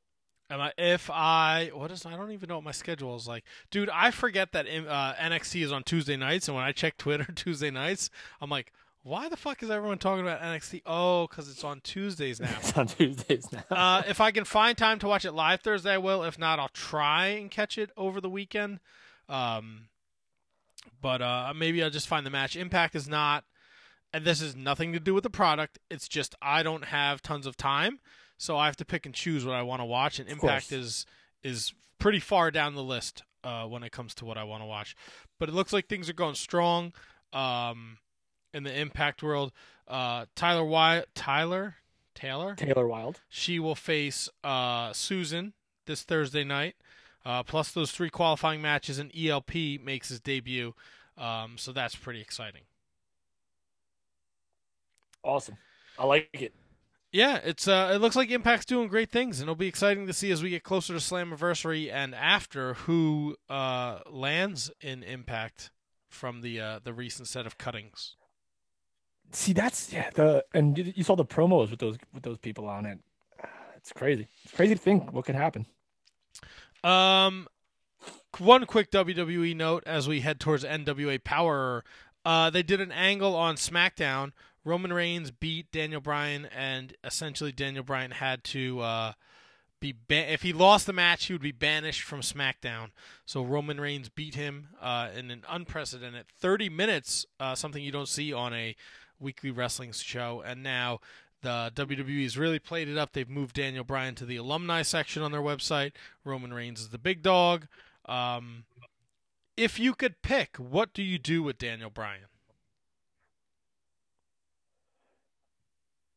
Am 0.50 0.62
I, 0.62 0.72
if 0.78 1.10
I 1.10 1.72
what 1.74 1.92
is 1.92 2.06
I 2.06 2.16
don't 2.16 2.32
even 2.32 2.48
know 2.50 2.56
what 2.56 2.64
my 2.64 2.72
schedule 2.72 3.16
is 3.16 3.28
like, 3.28 3.44
dude. 3.70 3.90
I 3.90 4.12
forget 4.12 4.54
that 4.54 4.66
uh, 4.66 5.14
NXT 5.16 5.64
is 5.64 5.72
on 5.72 5.84
Tuesday 5.84 6.16
nights, 6.16 6.48
and 6.48 6.56
when 6.56 6.64
I 6.64 6.72
check 6.72 6.98
Twitter 6.98 7.26
Tuesday 7.36 7.70
nights, 7.70 8.10
I'm 8.42 8.50
like, 8.50 8.72
why 9.04 9.30
the 9.30 9.38
fuck 9.38 9.62
is 9.62 9.70
everyone 9.70 9.98
talking 9.98 10.26
about 10.26 10.42
NXT? 10.42 10.82
Oh, 10.86 11.28
because 11.28 11.50
it's 11.50 11.64
on 11.64 11.82
Tuesdays 11.82 12.40
now. 12.40 12.50
It's 12.60 12.78
on 12.78 12.88
Tuesdays 12.88 13.50
now. 13.52 13.64
uh, 13.70 14.04
if 14.08 14.20
I 14.22 14.32
can 14.32 14.46
find 14.46 14.78
time 14.78 15.00
to 15.00 15.08
watch 15.08 15.26
it 15.26 15.34
live 15.34 15.62
Thursday, 15.62 15.94
I 15.94 15.98
will. 15.98 16.24
If 16.24 16.40
not, 16.40 16.60
I'll 16.60 16.70
try 16.70 17.28
and 17.28 17.52
catch 17.52 17.78
it 17.78 17.90
over 17.98 18.20
the 18.22 18.30
weekend. 18.30 18.80
Um, 19.30 19.90
but 21.02 21.22
uh, 21.22 21.54
maybe 21.56 21.84
I'll 21.84 21.90
just 21.90 22.08
find 22.08 22.26
the 22.26 22.30
match. 22.30 22.56
Impact 22.56 22.96
is 22.96 23.08
not, 23.10 23.44
and 24.14 24.24
this 24.26 24.40
has 24.42 24.56
nothing 24.56 24.94
to 24.94 25.00
do 25.00 25.14
with 25.14 25.24
the 25.24 25.30
product. 25.30 25.78
It's 25.90 26.08
just 26.08 26.36
I 26.42 26.64
don't 26.64 26.86
have 26.86 27.22
tons 27.22 27.46
of 27.46 27.58
time, 27.58 28.00
so 28.38 28.58
I 28.58 28.66
have 28.66 28.76
to 28.78 28.86
pick 28.86 29.06
and 29.06 29.14
choose 29.14 29.46
what 29.46 29.56
I 29.56 29.64
want 29.64 29.82
to 29.82 29.86
watch. 29.86 30.20
And 30.20 30.30
Impact 30.30 30.72
is 30.72 31.06
is 31.44 31.74
pretty 32.00 32.20
far 32.20 32.52
down 32.52 32.76
the 32.76 32.84
list 32.84 33.24
uh, 33.44 33.66
when 33.66 33.84
it 33.84 33.92
comes 33.92 34.14
to 34.16 34.26
what 34.26 34.38
I 34.38 34.44
want 34.44 34.62
to 34.62 34.68
watch. 34.68 34.96
But 35.40 35.50
it 35.50 35.56
looks 35.56 35.74
like 35.74 35.88
things 35.88 36.10
are 36.10 36.14
going 36.14 36.36
strong 36.36 36.94
um, 37.34 37.98
in 38.54 38.64
the 38.64 38.80
Impact 38.80 39.24
world. 39.24 39.52
Uh, 39.88 40.26
Tyler 40.36 40.66
Wyatt, 40.66 41.10
Tyler 41.16 41.76
Taylor, 42.18 42.56
Taylor 42.56 42.88
Wild. 42.88 43.22
She 43.30 43.60
will 43.60 43.76
face 43.76 44.28
uh, 44.44 44.92
Susan 44.92 45.54
this 45.86 46.02
Thursday 46.02 46.44
night. 46.44 46.76
Uh, 47.24 47.44
plus 47.44 47.72
those 47.72 47.92
three 47.92 48.10
qualifying 48.10 48.62
matches, 48.62 48.98
and 49.00 49.12
ELP 49.16 49.54
makes 49.84 50.10
his 50.10 50.20
debut. 50.20 50.74
Um, 51.18 51.58
so 51.58 51.72
that's 51.72 51.96
pretty 51.96 52.22
exciting. 52.22 52.64
Awesome. 55.24 55.58
I 56.00 56.06
like 56.06 56.30
it. 56.34 56.54
Yeah, 57.12 57.40
it's 57.44 57.68
uh, 57.68 57.92
it 57.94 58.00
looks 58.00 58.16
like 58.16 58.30
Impact's 58.30 58.66
doing 58.66 58.90
great 58.90 59.10
things, 59.10 59.40
and 59.40 59.46
it'll 59.46 59.56
be 59.56 59.68
exciting 59.68 60.08
to 60.08 60.14
see 60.14 60.30
as 60.32 60.44
we 60.44 60.50
get 60.50 60.64
closer 60.64 60.94
to 60.94 61.00
Slammiversary 61.00 61.92
and 61.92 62.14
after 62.14 62.74
who 62.74 63.38
uh, 63.50 64.00
lands 64.10 64.72
in 64.82 65.04
Impact 65.04 65.72
from 66.10 66.42
the 66.42 66.60
uh, 66.60 66.80
the 66.84 66.94
recent 66.94 67.28
set 67.28 67.46
of 67.46 67.58
cuttings. 67.58 68.16
See, 69.32 69.54
that's 69.54 69.92
yeah. 69.94 70.10
The 70.14 70.44
and 70.54 70.78
you, 70.78 70.94
you 70.98 71.04
saw 71.04 71.16
the 71.16 71.26
promos 71.26 71.70
with 71.70 71.80
those 71.80 71.98
with 72.14 72.24
those 72.24 72.38
people 72.38 72.68
on 72.68 72.86
it. 72.86 73.00
It's 73.78 73.94
crazy. 73.94 74.28
It's 74.44 74.54
crazy 74.54 74.76
to 74.76 74.82
think 74.82 75.14
what 75.14 75.26
could 75.26 75.36
happen. 75.36 75.66
Um, 76.84 77.48
one 78.38 78.66
quick 78.66 78.92
WWE 78.92 79.56
note 79.56 79.84
as 79.86 80.08
we 80.08 80.22
head 80.22 80.40
towards 80.40 80.64
NWA 80.64 81.24
Power. 81.24 81.84
Uh, 82.26 82.50
they 82.50 82.64
did 82.64 82.82
an 82.82 82.92
angle 82.92 83.36
on 83.36 83.56
SmackDown. 83.56 84.34
Roman 84.68 84.92
Reigns 84.92 85.32
beat 85.32 85.72
Daniel 85.72 86.02
Bryan, 86.02 86.46
and 86.46 86.94
essentially 87.02 87.54
Daniel 87.54 87.86
Bryan 87.86 88.12
had 88.12 88.44
to 88.46 88.82
uh, 88.82 89.14
be 89.80 89.94
ban- 89.94 90.28
if 90.28 90.42
he 90.42 90.52
lost 90.52 90.86
the 90.86 90.94
match, 90.94 91.26
he 91.26 91.34
would 91.34 91.42
be 91.42 91.54
banished 91.54 92.02
from 92.02 92.20
SmackDown. 92.20 92.90
So 93.26 93.42
Roman 93.44 93.80
Reigns 93.80 94.10
beat 94.10 94.36
him 94.36 94.68
uh, 94.82 95.08
in 95.16 95.32
an 95.32 95.44
unprecedented 95.50 96.26
30 96.40 96.68
minutes, 96.68 97.26
uh, 97.40 97.56
something 97.56 97.82
you 97.82 97.94
don't 97.94 98.10
see 98.10 98.34
on 98.34 98.54
a 98.54 98.76
weekly 99.22 99.52
wrestling 99.52 99.94
show. 99.94 100.44
And 100.46 100.64
now 100.64 101.00
the 101.42 101.72
WWE 101.74 102.24
has 102.24 102.38
really 102.38 102.60
played 102.60 102.90
it 102.90 102.98
up. 102.98 103.14
They've 103.14 103.30
moved 103.30 103.56
Daniel 103.56 103.86
Bryan 103.86 104.16
to 104.16 104.26
the 104.26 104.36
alumni 104.36 104.82
section 104.82 105.24
on 105.24 105.32
their 105.32 105.42
website. 105.42 105.94
Roman 106.26 106.54
Reigns 106.54 106.82
is 106.82 106.90
the 106.90 106.98
big 106.98 107.24
dog. 107.24 107.68
Um, 108.06 108.66
if 109.56 109.80
you 109.80 109.94
could 109.94 110.22
pick, 110.22 110.58
what 110.58 110.94
do 110.94 111.02
you 111.02 111.18
do 111.18 111.42
with 111.42 111.58
Daniel 111.58 111.90
Bryan? 111.90 112.26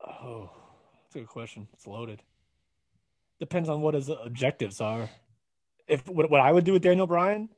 Oh, 0.07 0.51
that's 1.03 1.17
a 1.17 1.19
good 1.21 1.29
question. 1.29 1.69
It's 1.73 1.87
loaded. 1.87 2.23
Depends 3.39 3.69
on 3.69 3.81
what 3.81 3.95
his 3.95 4.09
objectives 4.09 4.81
are. 4.81 5.09
If 5.89 6.07
what, 6.09 6.31
what 6.31 6.41
I 6.41 6.53
would 6.53 6.65
do 6.65 6.73
with 6.73 6.83
Daniel 6.83 7.07
Bryan, 7.07 7.49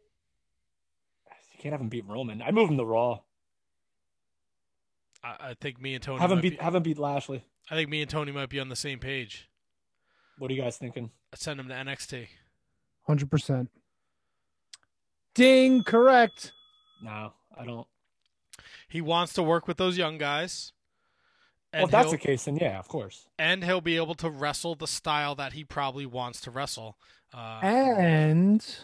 you 1.53 1.59
can't 1.61 1.73
have 1.73 1.81
him 1.81 1.89
beat 1.89 2.07
Roman. 2.07 2.41
I 2.41 2.51
move 2.51 2.71
him 2.71 2.79
to 2.79 2.85
Raw. 2.85 3.21
I, 5.23 5.37
I 5.41 5.55
think 5.61 5.81
me 5.81 5.95
and 5.95 6.03
Tony 6.03 6.21
have 6.21 6.31
him 6.31 6.41
beat 6.41 6.59
be, 6.59 6.65
have 6.65 6.75
him 6.75 6.83
beat 6.83 6.99
Lashley. 6.99 7.45
I 7.71 7.75
think 7.75 7.91
me 7.91 8.01
and 8.01 8.11
Tony 8.11 8.33
might 8.33 8.49
be 8.49 8.61
on 8.61 8.69
the 8.69 8.77
same 8.77 8.99
page. 8.99 9.49
What 10.39 10.51
are 10.51 10.55
you 10.55 10.63
guys 10.63 10.77
thinking? 10.77 11.11
I'd 11.33 11.39
send 11.39 11.61
him 11.61 11.69
to 11.69 11.75
NXT. 11.75 12.29
Hundred 13.07 13.31
percent. 13.31 13.71
Ding, 15.35 15.83
correct. 15.83 16.53
No, 17.03 17.33
I 17.57 17.65
don't. 17.65 17.87
He 18.89 19.01
wants 19.01 19.33
to 19.35 19.43
work 19.43 19.67
with 19.67 19.79
those 19.79 19.97
young 19.97 20.19
guys. 20.19 20.73
Well, 21.73 21.85
if 21.85 21.91
that's 21.91 22.11
the 22.11 22.19
case, 22.19 22.45
then 22.45 22.57
yeah, 22.57 22.79
of 22.79 22.89
course. 22.89 23.27
And 23.39 23.65
he'll 23.65 23.81
be 23.81 23.97
able 23.97 24.15
to 24.17 24.31
wrestle 24.31 24.75
the 24.75 24.87
style 24.87 25.35
that 25.37 25.53
he 25.55 25.65
probably 25.65 26.07
wants 26.07 26.41
to 26.43 26.51
wrestle. 26.51 26.99
Uh, 27.33 27.61
And 27.63 28.77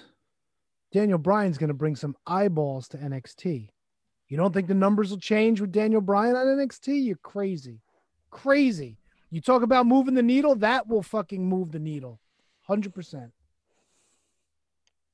Daniel 0.93 1.19
Bryan's 1.19 1.59
going 1.59 1.69
to 1.69 1.75
bring 1.75 1.97
some 1.97 2.17
eyeballs 2.27 2.89
to 2.89 2.97
NXT. 2.97 3.69
You 4.29 4.37
don't 4.37 4.53
think 4.55 4.69
the 4.69 4.75
numbers 4.75 5.11
will 5.11 5.19
change 5.19 5.61
with 5.61 5.73
Daniel 5.73 6.01
Bryan 6.01 6.35
on 6.37 6.47
NXT? 6.47 7.05
You're 7.05 7.17
crazy. 7.17 7.81
Crazy. 8.31 8.99
You 9.31 9.41
talk 9.43 9.63
about 9.63 9.87
moving 9.87 10.15
the 10.15 10.23
needle, 10.23 10.55
that 10.57 10.87
will 10.87 11.03
fucking 11.03 11.47
move 11.47 11.73
the 11.73 11.79
needle. 11.79 12.21
100%. 12.69 13.31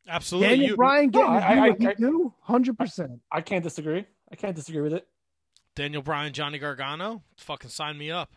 Absolutely. 0.06 0.48
Daniel 0.48 0.68
You- 0.70 0.76
Bryan 0.76 1.06
No, 1.06 1.10
getting 1.10 1.32
I- 1.32 1.66
I- 1.66 1.68
I- 1.68 1.94
100%. 2.48 3.20
I 3.32 3.40
can't 3.40 3.64
disagree. 3.64 4.04
I 4.30 4.36
can't 4.36 4.54
disagree 4.54 4.82
with 4.82 4.92
it. 4.94 5.08
Daniel 5.74 6.02
Bryan, 6.02 6.32
Johnny 6.32 6.58
Gargano, 6.58 7.22
fucking 7.36 7.70
sign 7.70 7.98
me 7.98 8.10
up. 8.10 8.32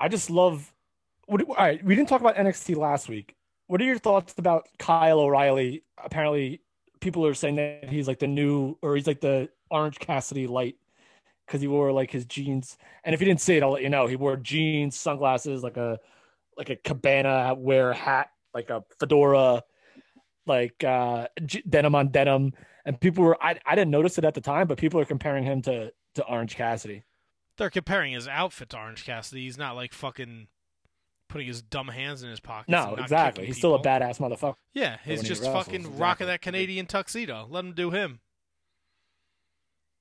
I 0.00 0.08
just 0.08 0.30
love. 0.30 0.72
What, 1.26 1.42
all 1.48 1.54
right, 1.56 1.84
we 1.84 1.94
didn't 1.94 2.08
talk 2.08 2.20
about 2.20 2.36
NXT 2.36 2.76
last 2.76 3.08
week. 3.08 3.34
What 3.66 3.80
are 3.80 3.84
your 3.84 3.98
thoughts 3.98 4.34
about 4.38 4.68
Kyle 4.78 5.20
O'Reilly? 5.20 5.82
Apparently, 6.02 6.62
people 7.00 7.26
are 7.26 7.34
saying 7.34 7.56
that 7.56 7.88
he's 7.88 8.08
like 8.08 8.18
the 8.18 8.26
new, 8.26 8.76
or 8.82 8.96
he's 8.96 9.06
like 9.06 9.20
the 9.20 9.48
Orange 9.70 9.98
Cassidy 9.98 10.46
light 10.46 10.76
because 11.46 11.60
he 11.60 11.66
wore 11.66 11.92
like 11.92 12.10
his 12.10 12.24
jeans. 12.26 12.76
And 13.04 13.14
if 13.14 13.20
you 13.20 13.26
didn't 13.26 13.40
see 13.40 13.56
it, 13.56 13.62
I'll 13.62 13.72
let 13.72 13.82
you 13.82 13.88
know. 13.88 14.06
He 14.06 14.16
wore 14.16 14.36
jeans, 14.36 14.96
sunglasses, 14.96 15.62
like 15.62 15.76
a 15.76 15.98
like 16.56 16.70
a 16.70 16.76
cabana 16.76 17.54
wear 17.56 17.92
hat, 17.92 18.30
like 18.54 18.70
a 18.70 18.84
fedora, 18.98 19.62
like 20.46 20.82
uh 20.84 21.28
denim 21.68 21.94
on 21.94 22.08
denim. 22.08 22.52
And 22.88 22.98
people 22.98 23.22
were 23.22 23.36
I, 23.44 23.60
I 23.66 23.74
didn't 23.74 23.90
notice 23.90 24.16
it 24.16 24.24
at 24.24 24.32
the 24.32 24.40
time, 24.40 24.66
but 24.66 24.78
people 24.78 24.98
are 24.98 25.04
comparing 25.04 25.44
him 25.44 25.60
to 25.62 25.92
to 26.14 26.24
Orange 26.24 26.56
Cassidy. 26.56 27.04
They're 27.58 27.68
comparing 27.68 28.14
his 28.14 28.26
outfit 28.26 28.70
to 28.70 28.78
Orange 28.78 29.04
Cassidy. 29.04 29.44
He's 29.44 29.58
not 29.58 29.76
like 29.76 29.92
fucking 29.92 30.48
putting 31.28 31.46
his 31.46 31.60
dumb 31.60 31.88
hands 31.88 32.22
in 32.22 32.30
his 32.30 32.40
pockets. 32.40 32.70
No, 32.70 32.94
exactly. 32.94 33.44
He's 33.44 33.58
still 33.58 33.74
a 33.74 33.82
badass 33.82 34.18
motherfucker. 34.20 34.54
Yeah, 34.72 34.96
he's 35.04 35.18
when 35.18 35.26
he 35.26 35.28
just 35.28 35.42
fucking 35.42 35.74
exactly. 35.74 36.00
rocking 36.00 36.26
that 36.28 36.40
Canadian 36.40 36.86
tuxedo. 36.86 37.46
Let 37.50 37.66
him 37.66 37.74
do 37.74 37.90
him. 37.90 38.20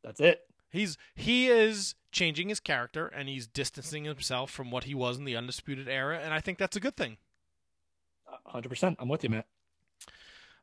That's 0.01 0.21
it. 0.21 0.43
He's 0.69 0.97
he 1.13 1.49
is 1.49 1.93
changing 2.13 2.47
his 2.47 2.61
character 2.61 3.07
and 3.07 3.27
he's 3.27 3.47
distancing 3.47 4.05
himself 4.05 4.49
from 4.49 4.71
what 4.71 4.85
he 4.85 4.95
was 4.95 5.17
in 5.17 5.25
the 5.25 5.35
undisputed 5.35 5.89
era, 5.89 6.21
and 6.23 6.33
I 6.33 6.39
think 6.39 6.57
that's 6.57 6.77
a 6.77 6.79
good 6.79 6.95
thing. 6.95 7.17
Hundred 8.45 8.69
percent. 8.69 8.95
I'm 8.97 9.09
with 9.09 9.25
you, 9.25 9.29
Matt. 9.29 9.47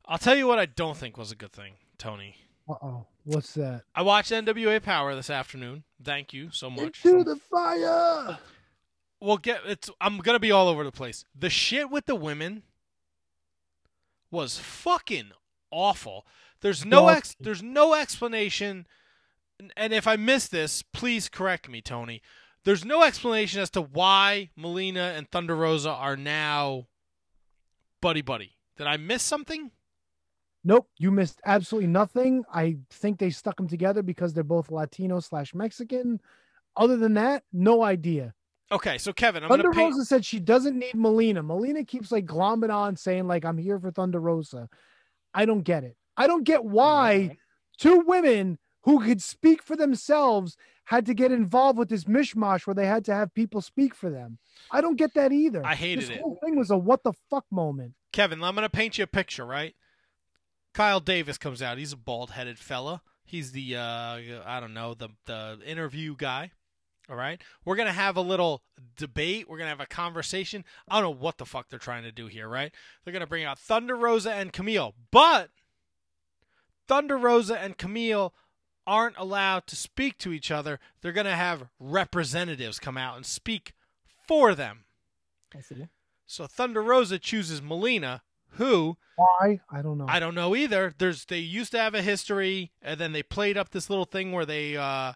I'll 0.06 0.16
tell 0.16 0.34
you 0.34 0.46
what 0.46 0.58
I 0.58 0.64
don't 0.64 0.96
think 0.96 1.18
was 1.18 1.30
a 1.30 1.36
good 1.36 1.52
thing, 1.52 1.74
Tony. 1.98 2.36
Uh 2.68 2.74
oh. 2.82 3.06
What's 3.24 3.54
that? 3.54 3.82
I 3.94 4.02
watched 4.02 4.30
NWA 4.30 4.82
Power 4.82 5.14
this 5.14 5.30
afternoon. 5.30 5.84
Thank 6.02 6.32
you 6.32 6.50
so 6.50 6.68
much. 6.70 7.04
Into 7.04 7.24
the 7.24 7.36
fire. 7.36 8.38
Well, 9.20 9.38
get 9.38 9.60
it's. 9.66 9.90
I'm 10.00 10.18
gonna 10.18 10.38
be 10.38 10.50
all 10.52 10.68
over 10.68 10.84
the 10.84 10.92
place. 10.92 11.24
The 11.38 11.50
shit 11.50 11.90
with 11.90 12.06
the 12.06 12.14
women 12.14 12.62
was 14.30 14.58
fucking 14.58 15.30
awful. 15.70 16.26
There's 16.60 16.84
no 16.84 17.08
ex. 17.08 17.36
There's 17.40 17.62
no 17.62 17.94
explanation. 17.94 18.86
and- 19.58 19.72
And 19.76 19.92
if 19.92 20.06
I 20.06 20.16
miss 20.16 20.48
this, 20.48 20.82
please 20.82 21.28
correct 21.28 21.68
me, 21.68 21.80
Tony. 21.80 22.20
There's 22.64 22.84
no 22.84 23.02
explanation 23.02 23.60
as 23.60 23.70
to 23.70 23.82
why 23.82 24.50
Melina 24.56 25.12
and 25.16 25.30
Thunder 25.30 25.54
Rosa 25.54 25.90
are 25.90 26.16
now 26.16 26.88
buddy 28.00 28.22
buddy. 28.22 28.56
Did 28.76 28.86
I 28.86 28.96
miss 28.96 29.22
something? 29.22 29.70
Nope, 30.64 30.88
you 30.98 31.10
missed 31.10 31.40
absolutely 31.44 31.88
nothing. 31.88 32.44
I 32.52 32.78
think 32.90 33.18
they 33.18 33.30
stuck 33.30 33.56
them 33.56 33.68
together 33.68 34.02
because 34.02 34.32
they're 34.32 34.42
both 34.42 34.70
Latino 34.70 35.20
slash 35.20 35.54
Mexican. 35.54 36.20
Other 36.76 36.96
than 36.96 37.14
that, 37.14 37.44
no 37.52 37.82
idea. 37.82 38.34
Okay, 38.72 38.96
so 38.96 39.12
Kevin, 39.12 39.42
I'm 39.42 39.50
Thunder 39.50 39.64
gonna 39.64 39.74
paint. 39.74 39.92
Rosa 39.92 40.06
said 40.06 40.24
she 40.24 40.40
doesn't 40.40 40.78
need 40.78 40.94
Melina. 40.94 41.42
Melina 41.42 41.84
keeps 41.84 42.10
like 42.10 42.24
glomming 42.24 42.74
on, 42.74 42.96
saying 42.96 43.26
like 43.28 43.44
I'm 43.44 43.58
here 43.58 43.78
for 43.78 43.90
Thunder 43.90 44.20
Rosa. 44.20 44.68
I 45.34 45.44
don't 45.44 45.62
get 45.62 45.84
it. 45.84 45.96
I 46.16 46.26
don't 46.26 46.44
get 46.44 46.64
why 46.64 47.36
two 47.78 48.00
women 48.06 48.58
who 48.82 49.04
could 49.04 49.22
speak 49.22 49.62
for 49.62 49.76
themselves 49.76 50.56
had 50.84 51.06
to 51.06 51.14
get 51.14 51.32
involved 51.32 51.78
with 51.78 51.88
this 51.88 52.04
mishmash 52.04 52.66
where 52.66 52.74
they 52.74 52.86
had 52.86 53.04
to 53.06 53.14
have 53.14 53.34
people 53.34 53.60
speak 53.60 53.94
for 53.94 54.10
them. 54.10 54.38
I 54.70 54.80
don't 54.80 54.96
get 54.96 55.14
that 55.14 55.32
either. 55.32 55.64
I 55.64 55.74
hated 55.74 56.04
this 56.04 56.10
it. 56.10 56.20
whole 56.20 56.38
thing 56.44 56.56
was 56.56 56.70
a 56.70 56.76
what 56.76 57.02
the 57.02 57.12
fuck 57.30 57.44
moment. 57.50 57.94
Kevin, 58.12 58.44
I'm 58.44 58.54
going 58.54 58.64
to 58.64 58.70
paint 58.70 58.98
you 58.98 59.04
a 59.04 59.08
picture, 59.08 59.46
right? 59.46 59.74
Kyle 60.74 61.00
Davis 61.00 61.38
comes 61.38 61.62
out. 61.62 61.78
He's 61.78 61.92
a 61.92 61.96
bald-headed 61.96 62.58
fella. 62.58 63.00
He's 63.24 63.52
the 63.52 63.76
uh 63.76 64.18
I 64.44 64.58
don't 64.60 64.74
know, 64.74 64.94
the 64.94 65.08
the 65.24 65.58
interview 65.64 66.14
guy. 66.16 66.50
All 67.08 67.16
right. 67.16 67.40
We're 67.64 67.76
going 67.76 67.86
to 67.86 67.92
have 67.92 68.16
a 68.16 68.22
little 68.22 68.62
debate. 68.96 69.46
We're 69.48 69.58
going 69.58 69.66
to 69.66 69.76
have 69.76 69.80
a 69.80 69.86
conversation. 69.86 70.64
I 70.88 70.94
don't 70.94 71.04
know 71.04 71.22
what 71.22 71.36
the 71.36 71.44
fuck 71.44 71.68
they're 71.68 71.78
trying 71.78 72.04
to 72.04 72.12
do 72.12 72.28
here, 72.28 72.48
right? 72.48 72.72
They're 73.04 73.12
going 73.12 73.20
to 73.20 73.26
bring 73.26 73.44
out 73.44 73.58
Thunder 73.58 73.94
Rosa 73.94 74.32
and 74.32 74.54
Camille. 74.54 74.94
But 75.10 75.50
Thunder 76.88 77.18
Rosa 77.18 77.58
and 77.58 77.76
Camille 77.76 78.32
aren't 78.86 79.18
allowed 79.18 79.66
to 79.66 79.76
speak 79.76 80.16
to 80.18 80.32
each 80.32 80.50
other. 80.50 80.80
They're 81.02 81.12
going 81.12 81.26
to 81.26 81.32
have 81.32 81.68
representatives 81.78 82.78
come 82.78 82.96
out 82.96 83.16
and 83.16 83.26
speak 83.26 83.74
for 84.26 84.54
them. 84.54 84.84
I 85.54 85.60
see. 85.60 85.88
So 86.26 86.46
Thunder 86.46 86.82
Rosa 86.82 87.18
chooses 87.18 87.60
Melina, 87.60 88.22
who 88.54 88.96
Why? 89.16 89.60
I 89.70 89.82
don't 89.82 89.98
know. 89.98 90.06
I 90.08 90.18
don't 90.18 90.34
know 90.34 90.56
either. 90.56 90.92
There's 90.96 91.24
they 91.24 91.38
used 91.38 91.72
to 91.72 91.78
have 91.78 91.94
a 91.94 92.02
history, 92.02 92.72
and 92.82 92.98
then 92.98 93.12
they 93.12 93.22
played 93.22 93.56
up 93.56 93.70
this 93.70 93.88
little 93.88 94.04
thing 94.04 94.32
where 94.32 94.46
they 94.46 94.76
uh 94.76 95.12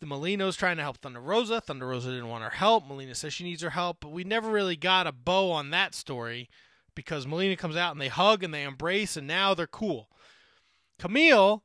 the 0.00 0.06
Molino's 0.06 0.56
trying 0.56 0.76
to 0.76 0.82
help 0.82 0.98
Thunder 0.98 1.20
Rosa. 1.20 1.60
Thunder 1.60 1.86
Rosa 1.86 2.10
didn't 2.10 2.28
want 2.28 2.44
her 2.44 2.50
help. 2.50 2.86
Melina 2.86 3.14
says 3.14 3.32
she 3.32 3.44
needs 3.44 3.62
her 3.62 3.70
help, 3.70 3.98
but 4.00 4.10
we 4.12 4.24
never 4.24 4.50
really 4.50 4.76
got 4.76 5.06
a 5.06 5.12
bow 5.12 5.50
on 5.50 5.70
that 5.70 5.94
story 5.94 6.48
because 6.94 7.26
Melina 7.26 7.56
comes 7.56 7.76
out 7.76 7.92
and 7.92 8.00
they 8.00 8.08
hug 8.08 8.42
and 8.42 8.52
they 8.52 8.64
embrace, 8.64 9.16
and 9.16 9.26
now 9.26 9.54
they're 9.54 9.66
cool. 9.66 10.08
Camille, 10.98 11.62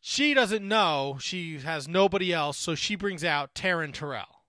she 0.00 0.34
doesn't 0.34 0.66
know. 0.66 1.16
She 1.20 1.58
has 1.58 1.88
nobody 1.88 2.32
else, 2.32 2.58
so 2.58 2.74
she 2.74 2.94
brings 2.94 3.24
out 3.24 3.54
Taryn 3.54 3.92
Terrell. 3.92 4.42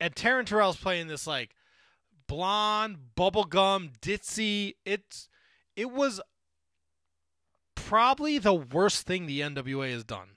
And 0.00 0.14
Taryn 0.14 0.46
Terrell's 0.46 0.76
playing 0.76 1.08
this 1.08 1.26
like 1.26 1.54
blonde, 2.28 2.98
bubblegum, 3.16 3.98
ditzy. 4.00 4.74
It's 4.84 5.28
it 5.74 5.90
was 5.90 6.20
probably 7.74 8.38
the 8.38 8.54
worst 8.54 9.06
thing 9.06 9.26
the 9.26 9.40
NWA 9.40 9.90
has 9.90 10.04
done. 10.04 10.28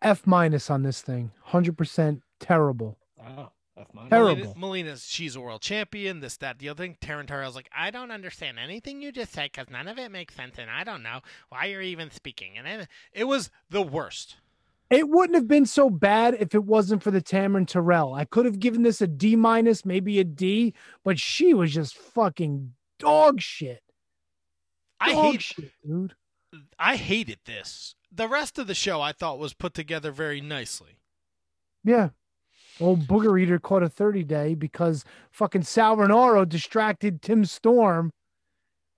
F 0.00 0.26
minus 0.26 0.70
on 0.70 0.82
this 0.82 1.02
thing. 1.02 1.32
Hundred 1.42 1.76
percent 1.76 2.22
terrible. 2.40 2.96
Wow. 3.18 3.52
That's 3.78 3.94
mine. 3.94 4.10
Terrible. 4.10 4.54
Melina, 4.56 4.58
Melina's 4.58 5.06
she's 5.08 5.36
a 5.36 5.40
world 5.40 5.62
champion. 5.62 6.20
This, 6.20 6.36
that, 6.38 6.58
the 6.58 6.68
other 6.68 6.82
thing. 6.82 6.96
Taryn 7.00 7.26
Terrell's 7.26 7.54
like, 7.54 7.70
I 7.76 7.90
don't 7.90 8.10
understand 8.10 8.58
anything 8.58 9.00
you 9.00 9.12
just 9.12 9.32
said 9.32 9.52
because 9.52 9.70
none 9.70 9.86
of 9.86 9.98
it 9.98 10.10
makes 10.10 10.34
sense, 10.34 10.58
and 10.58 10.68
I 10.68 10.82
don't 10.82 11.02
know 11.02 11.20
why 11.48 11.66
you're 11.66 11.80
even 11.82 12.10
speaking. 12.10 12.58
And 12.58 12.66
it, 12.66 12.88
it 13.12 13.24
was 13.24 13.50
the 13.70 13.82
worst. 13.82 14.36
It 14.90 15.08
wouldn't 15.08 15.34
have 15.34 15.48
been 15.48 15.66
so 15.66 15.90
bad 15.90 16.34
if 16.40 16.54
it 16.54 16.64
wasn't 16.64 17.02
for 17.02 17.10
the 17.10 17.20
Tamron 17.20 17.66
Terrell. 17.66 18.14
I 18.14 18.24
could 18.24 18.46
have 18.46 18.58
given 18.58 18.82
this 18.82 19.02
a 19.02 19.06
D 19.06 19.36
minus, 19.36 19.84
maybe 19.84 20.18
a 20.18 20.24
D, 20.24 20.72
but 21.04 21.18
she 21.18 21.52
was 21.52 21.74
just 21.74 21.96
fucking 21.96 22.72
dog 22.98 23.40
shit. 23.40 23.82
I 24.98 25.12
Dog 25.12 25.32
hate 25.32 25.42
shit, 25.42 25.72
dude. 25.86 26.14
I 26.78 26.96
hated 26.96 27.40
this. 27.44 27.94
The 28.10 28.28
rest 28.28 28.58
of 28.58 28.66
the 28.66 28.74
show 28.74 29.00
I 29.00 29.12
thought 29.12 29.38
was 29.38 29.52
put 29.52 29.74
together 29.74 30.10
very 30.10 30.40
nicely. 30.40 30.98
Yeah. 31.84 32.10
Old 32.80 33.06
Booger 33.06 33.40
Eater 33.40 33.58
caught 33.58 33.82
a 33.82 33.88
30 33.88 34.24
day 34.24 34.54
because 34.54 35.04
fucking 35.30 35.62
Sal 35.62 35.96
Rinauro 35.96 36.48
distracted 36.48 37.20
Tim 37.20 37.44
Storm. 37.44 38.12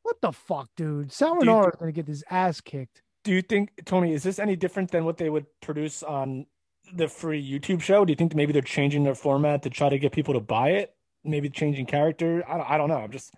What 0.02 0.20
the 0.20 0.32
fuck, 0.32 0.68
dude? 0.76 1.12
Sal 1.12 1.34
Do 1.34 1.46
Renaro 1.46 1.68
is 1.68 1.76
going 1.76 1.92
to 1.92 1.96
get 1.96 2.06
his 2.06 2.24
ass 2.30 2.60
kicked. 2.60 3.02
Do 3.24 3.32
you 3.32 3.42
think, 3.42 3.72
Tony, 3.84 4.12
is 4.12 4.22
this 4.22 4.38
any 4.38 4.56
different 4.56 4.90
than 4.90 5.04
what 5.04 5.18
they 5.18 5.28
would 5.28 5.46
produce 5.60 6.02
on 6.02 6.46
the 6.94 7.08
free 7.08 7.42
YouTube 7.42 7.82
show? 7.82 8.04
Do 8.04 8.12
you 8.12 8.16
think 8.16 8.34
maybe 8.34 8.52
they're 8.52 8.62
changing 8.62 9.04
their 9.04 9.14
format 9.14 9.62
to 9.62 9.70
try 9.70 9.88
to 9.88 9.98
get 9.98 10.12
people 10.12 10.34
to 10.34 10.40
buy 10.40 10.70
it? 10.70 10.94
Maybe 11.22 11.50
changing 11.50 11.86
character? 11.86 12.42
I 12.48 12.56
don't, 12.56 12.70
I 12.70 12.78
don't 12.78 12.88
know. 12.88 12.96
I'm 12.96 13.12
just, 13.12 13.34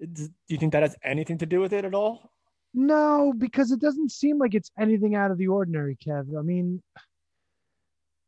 do 0.00 0.28
you 0.48 0.56
think 0.56 0.72
that 0.72 0.82
has 0.82 0.96
anything 1.02 1.38
to 1.38 1.46
do 1.46 1.60
with 1.60 1.72
it 1.72 1.84
at 1.84 1.94
all? 1.94 2.32
No, 2.72 3.34
because 3.36 3.70
it 3.70 3.80
doesn't 3.80 4.12
seem 4.12 4.38
like 4.38 4.54
it's 4.54 4.70
anything 4.78 5.14
out 5.14 5.30
of 5.30 5.38
the 5.38 5.48
ordinary, 5.48 5.96
Kev. 5.96 6.38
I 6.38 6.42
mean, 6.42 6.82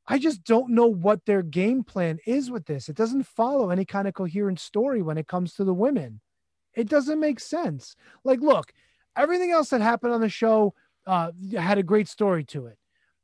I 0.06 0.18
just 0.18 0.44
don't 0.44 0.70
know 0.70 0.86
what 0.86 1.24
their 1.24 1.42
game 1.42 1.84
plan 1.84 2.18
is 2.26 2.50
with 2.50 2.66
this. 2.66 2.88
It 2.88 2.96
doesn't 2.96 3.26
follow 3.26 3.70
any 3.70 3.84
kind 3.84 4.08
of 4.08 4.14
coherent 4.14 4.58
story 4.58 5.02
when 5.02 5.18
it 5.18 5.28
comes 5.28 5.54
to 5.54 5.64
the 5.64 5.74
women. 5.74 6.20
It 6.74 6.88
doesn't 6.88 7.20
make 7.20 7.38
sense. 7.40 7.96
Like, 8.24 8.40
look, 8.40 8.72
everything 9.16 9.50
else 9.50 9.70
that 9.70 9.80
happened 9.80 10.12
on 10.12 10.20
the 10.20 10.28
show 10.28 10.74
uh, 11.10 11.32
had 11.58 11.76
a 11.76 11.82
great 11.82 12.08
story 12.08 12.44
to 12.44 12.66
it. 12.66 12.78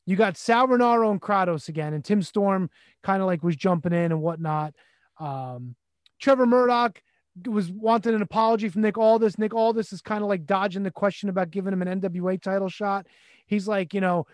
You 0.06 0.16
got 0.16 0.36
Sal 0.36 0.66
Rinauro 0.66 1.12
and 1.12 1.22
Kratos 1.22 1.68
again, 1.68 1.94
and 1.94 2.04
Tim 2.04 2.20
Storm 2.20 2.68
kind 3.04 3.22
of 3.22 3.28
like 3.28 3.44
was 3.44 3.54
jumping 3.54 3.92
in 3.92 4.10
and 4.10 4.20
whatnot. 4.20 4.74
Um, 5.20 5.76
Trevor 6.20 6.46
Murdoch 6.46 7.00
was 7.44 7.70
wanting 7.70 8.14
an 8.14 8.22
apology 8.22 8.68
from 8.68 8.82
Nick 8.82 8.98
Aldis. 8.98 9.38
Nick 9.38 9.54
Aldis 9.54 9.92
is 9.92 10.02
kind 10.02 10.22
of 10.22 10.28
like 10.28 10.46
dodging 10.46 10.82
the 10.82 10.90
question 10.90 11.28
about 11.28 11.52
giving 11.52 11.72
him 11.72 11.82
an 11.82 12.00
NWA 12.00 12.42
title 12.42 12.68
shot. 12.68 13.06
He's 13.46 13.68
like, 13.68 13.94
you 13.94 14.00
know, 14.00 14.26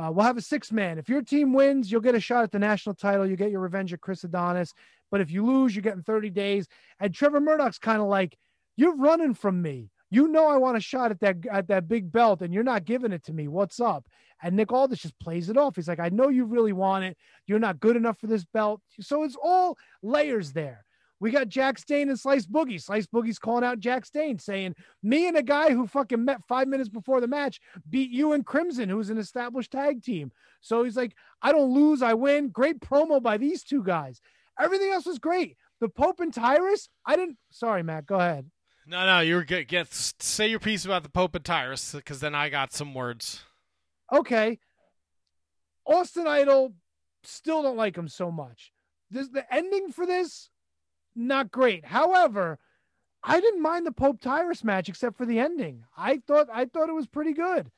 uh, 0.00 0.12
we'll 0.12 0.24
have 0.26 0.36
a 0.36 0.42
six 0.42 0.70
man. 0.70 0.96
If 0.96 1.08
your 1.08 1.22
team 1.22 1.52
wins, 1.52 1.90
you'll 1.90 2.00
get 2.00 2.14
a 2.14 2.20
shot 2.20 2.44
at 2.44 2.52
the 2.52 2.60
national 2.60 2.94
title. 2.94 3.26
You 3.26 3.34
get 3.34 3.50
your 3.50 3.60
revenge 3.60 3.92
at 3.92 4.00
Chris 4.00 4.22
Adonis. 4.22 4.72
But 5.10 5.20
if 5.20 5.32
you 5.32 5.44
lose, 5.44 5.74
you're 5.74 5.82
getting 5.82 6.04
30 6.04 6.30
days. 6.30 6.68
And 7.00 7.12
Trevor 7.12 7.40
Murdoch's 7.40 7.78
kind 7.78 8.00
of 8.00 8.06
like, 8.06 8.38
you're 8.76 8.96
running 8.96 9.34
from 9.34 9.60
me. 9.60 9.90
You 10.10 10.28
know 10.28 10.48
I 10.48 10.56
want 10.56 10.76
a 10.76 10.80
shot 10.80 11.10
at 11.10 11.20
that 11.20 11.46
at 11.50 11.68
that 11.68 11.88
big 11.88 12.10
belt, 12.10 12.42
and 12.42 12.52
you're 12.52 12.62
not 12.64 12.84
giving 12.84 13.12
it 13.12 13.24
to 13.24 13.32
me. 13.32 13.48
What's 13.48 13.80
up? 13.80 14.06
And 14.42 14.56
Nick 14.56 14.72
Aldis 14.72 15.00
just 15.00 15.18
plays 15.20 15.50
it 15.50 15.56
off. 15.56 15.76
He's 15.76 15.88
like, 15.88 16.00
I 16.00 16.08
know 16.08 16.28
you 16.28 16.44
really 16.44 16.72
want 16.72 17.04
it. 17.04 17.16
You're 17.46 17.58
not 17.58 17.78
good 17.78 17.96
enough 17.96 18.18
for 18.18 18.26
this 18.26 18.44
belt. 18.44 18.80
So 19.00 19.22
it's 19.22 19.36
all 19.40 19.76
layers 20.02 20.52
there. 20.52 20.84
We 21.20 21.30
got 21.30 21.48
Jax 21.48 21.84
Dane 21.84 22.08
and 22.08 22.18
Slice 22.18 22.46
Boogie. 22.46 22.82
Slice 22.82 23.06
Boogie's 23.06 23.38
calling 23.38 23.62
out 23.62 23.78
Jax 23.78 24.08
Dane, 24.08 24.38
saying, 24.38 24.74
Me 25.02 25.28
and 25.28 25.36
a 25.36 25.42
guy 25.42 25.70
who 25.70 25.86
fucking 25.86 26.24
met 26.24 26.40
five 26.48 26.66
minutes 26.66 26.88
before 26.88 27.20
the 27.20 27.28
match 27.28 27.60
beat 27.90 28.10
you 28.10 28.32
and 28.32 28.46
Crimson, 28.46 28.88
who's 28.88 29.10
an 29.10 29.18
established 29.18 29.70
tag 29.70 30.02
team. 30.02 30.32
So 30.62 30.82
he's 30.82 30.96
like, 30.96 31.14
I 31.42 31.52
don't 31.52 31.74
lose, 31.74 32.00
I 32.00 32.14
win. 32.14 32.48
Great 32.48 32.80
promo 32.80 33.22
by 33.22 33.36
these 33.36 33.62
two 33.62 33.84
guys. 33.84 34.22
Everything 34.58 34.90
else 34.90 35.04
was 35.04 35.18
great. 35.18 35.58
The 35.80 35.90
Pope 35.90 36.20
and 36.20 36.32
Tyrus, 36.32 36.88
I 37.06 37.16
didn't. 37.16 37.36
Sorry, 37.50 37.82
Matt, 37.82 38.06
go 38.06 38.16
ahead. 38.16 38.50
No, 38.90 39.06
no, 39.06 39.20
you're 39.20 39.44
good. 39.44 39.68
Get 39.68 39.86
say 39.92 40.48
your 40.48 40.58
piece 40.58 40.84
about 40.84 41.04
the 41.04 41.08
Pope 41.08 41.36
and 41.36 41.44
Tyrus 41.44 41.94
because 41.94 42.18
then 42.18 42.34
I 42.34 42.48
got 42.48 42.72
some 42.72 42.92
words. 42.92 43.44
Okay. 44.12 44.58
Austin 45.86 46.26
Idol, 46.26 46.74
still 47.22 47.62
don't 47.62 47.76
like 47.76 47.96
him 47.96 48.08
so 48.08 48.32
much. 48.32 48.72
This, 49.08 49.28
the 49.28 49.44
ending 49.54 49.92
for 49.92 50.06
this, 50.06 50.50
not 51.14 51.52
great. 51.52 51.84
However, 51.84 52.58
I 53.22 53.40
didn't 53.40 53.62
mind 53.62 53.86
the 53.86 53.92
Pope 53.92 54.20
Tyrus 54.20 54.64
match 54.64 54.88
except 54.88 55.16
for 55.16 55.24
the 55.24 55.38
ending. 55.38 55.84
I 55.96 56.16
thought 56.26 56.48
I 56.52 56.64
thought 56.64 56.88
it 56.88 56.94
was 56.94 57.06
pretty 57.06 57.32
good. 57.32 57.70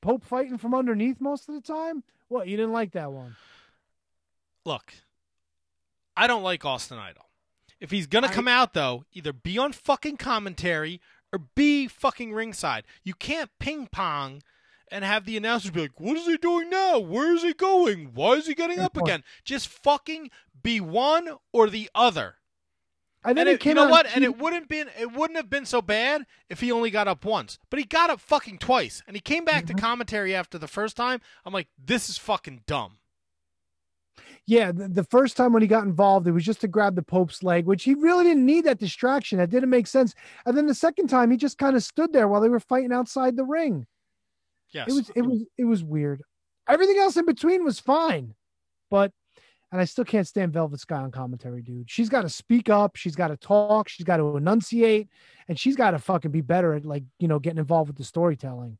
Pope 0.00 0.24
fighting 0.24 0.58
from 0.58 0.74
underneath 0.74 1.20
most 1.20 1.48
of 1.48 1.54
the 1.54 1.60
time. 1.60 2.02
What 2.26 2.48
you 2.48 2.56
didn't 2.56 2.72
like 2.72 2.92
that 2.92 3.12
one? 3.12 3.36
Look, 4.64 4.92
I 6.16 6.26
don't 6.26 6.42
like 6.42 6.64
Austin 6.64 6.98
Idol. 6.98 7.27
If 7.80 7.90
he's 7.90 8.06
gonna 8.06 8.28
come 8.28 8.48
out 8.48 8.74
though, 8.74 9.04
either 9.12 9.32
be 9.32 9.56
on 9.58 9.72
fucking 9.72 10.16
commentary 10.16 11.00
or 11.32 11.38
be 11.54 11.86
fucking 11.86 12.32
ringside. 12.32 12.84
You 13.04 13.14
can't 13.14 13.50
ping 13.60 13.86
pong 13.86 14.42
and 14.90 15.04
have 15.04 15.26
the 15.26 15.36
announcers 15.36 15.70
be 15.70 15.82
like, 15.82 16.00
"What 16.00 16.16
is 16.16 16.26
he 16.26 16.36
doing 16.38 16.70
now? 16.70 16.98
Where 16.98 17.32
is 17.34 17.42
he 17.42 17.52
going? 17.52 18.14
Why 18.14 18.32
is 18.32 18.46
he 18.46 18.54
getting 18.54 18.80
up 18.80 18.96
again?" 18.96 19.22
Just 19.44 19.68
fucking 19.68 20.30
be 20.62 20.80
one 20.80 21.36
or 21.52 21.68
the 21.70 21.90
other. 21.94 22.36
I 23.22 23.28
think 23.28 23.38
And 23.40 23.48
it 23.48 23.52
it, 23.60 23.64
you 23.66 23.74
know 23.74 23.84
out 23.84 23.90
what? 23.90 24.06
And 24.14 24.24
it 24.24 24.38
wouldn't 24.38 24.68
been 24.68 24.88
it 24.98 25.12
wouldn't 25.12 25.36
have 25.36 25.50
been 25.50 25.66
so 25.66 25.82
bad 25.82 26.24
if 26.48 26.60
he 26.60 26.72
only 26.72 26.90
got 26.90 27.08
up 27.08 27.24
once. 27.24 27.58
But 27.68 27.78
he 27.78 27.84
got 27.84 28.10
up 28.10 28.20
fucking 28.20 28.58
twice, 28.58 29.02
and 29.06 29.14
he 29.16 29.20
came 29.20 29.44
back 29.44 29.64
Mm-hmm. 29.64 29.76
to 29.76 29.82
commentary 29.82 30.34
after 30.34 30.56
the 30.56 30.68
first 30.68 30.96
time. 30.96 31.20
I'm 31.44 31.52
like, 31.52 31.68
this 31.76 32.08
is 32.08 32.16
fucking 32.16 32.62
dumb. 32.66 32.98
Yeah, 34.48 34.72
the, 34.72 34.88
the 34.88 35.04
first 35.04 35.36
time 35.36 35.52
when 35.52 35.60
he 35.60 35.68
got 35.68 35.84
involved, 35.84 36.26
it 36.26 36.32
was 36.32 36.42
just 36.42 36.62
to 36.62 36.68
grab 36.68 36.96
the 36.96 37.02
Pope's 37.02 37.42
leg, 37.42 37.66
which 37.66 37.84
he 37.84 37.92
really 37.92 38.24
didn't 38.24 38.46
need 38.46 38.64
that 38.64 38.78
distraction. 38.78 39.36
That 39.36 39.50
didn't 39.50 39.68
make 39.68 39.86
sense. 39.86 40.14
And 40.46 40.56
then 40.56 40.64
the 40.66 40.74
second 40.74 41.08
time, 41.08 41.30
he 41.30 41.36
just 41.36 41.58
kind 41.58 41.76
of 41.76 41.82
stood 41.82 42.14
there 42.14 42.28
while 42.28 42.40
they 42.40 42.48
were 42.48 42.58
fighting 42.58 42.90
outside 42.90 43.36
the 43.36 43.44
ring. 43.44 43.86
Yes, 44.72 44.88
It 44.88 44.94
was 44.94 45.10
it 45.14 45.22
was 45.22 45.44
it 45.58 45.64
was 45.66 45.84
weird. 45.84 46.22
Everything 46.66 46.96
else 46.96 47.18
in 47.18 47.26
between 47.26 47.62
was 47.62 47.78
fine, 47.78 48.34
but 48.90 49.12
and 49.70 49.82
I 49.82 49.84
still 49.84 50.06
can't 50.06 50.26
stand 50.26 50.54
Velvet 50.54 50.80
Sky 50.80 50.96
on 50.96 51.10
commentary, 51.10 51.60
dude. 51.60 51.90
She's 51.90 52.08
got 52.08 52.22
to 52.22 52.30
speak 52.30 52.70
up. 52.70 52.96
She's 52.96 53.16
got 53.16 53.28
to 53.28 53.36
talk. 53.36 53.90
She's 53.90 54.06
got 54.06 54.16
to 54.16 54.34
enunciate, 54.38 55.08
and 55.48 55.58
she's 55.58 55.76
got 55.76 55.90
to 55.90 55.98
fucking 55.98 56.30
be 56.30 56.40
better 56.40 56.72
at 56.72 56.86
like 56.86 57.04
you 57.18 57.28
know 57.28 57.38
getting 57.38 57.58
involved 57.58 57.88
with 57.88 57.98
the 57.98 58.04
storytelling. 58.04 58.78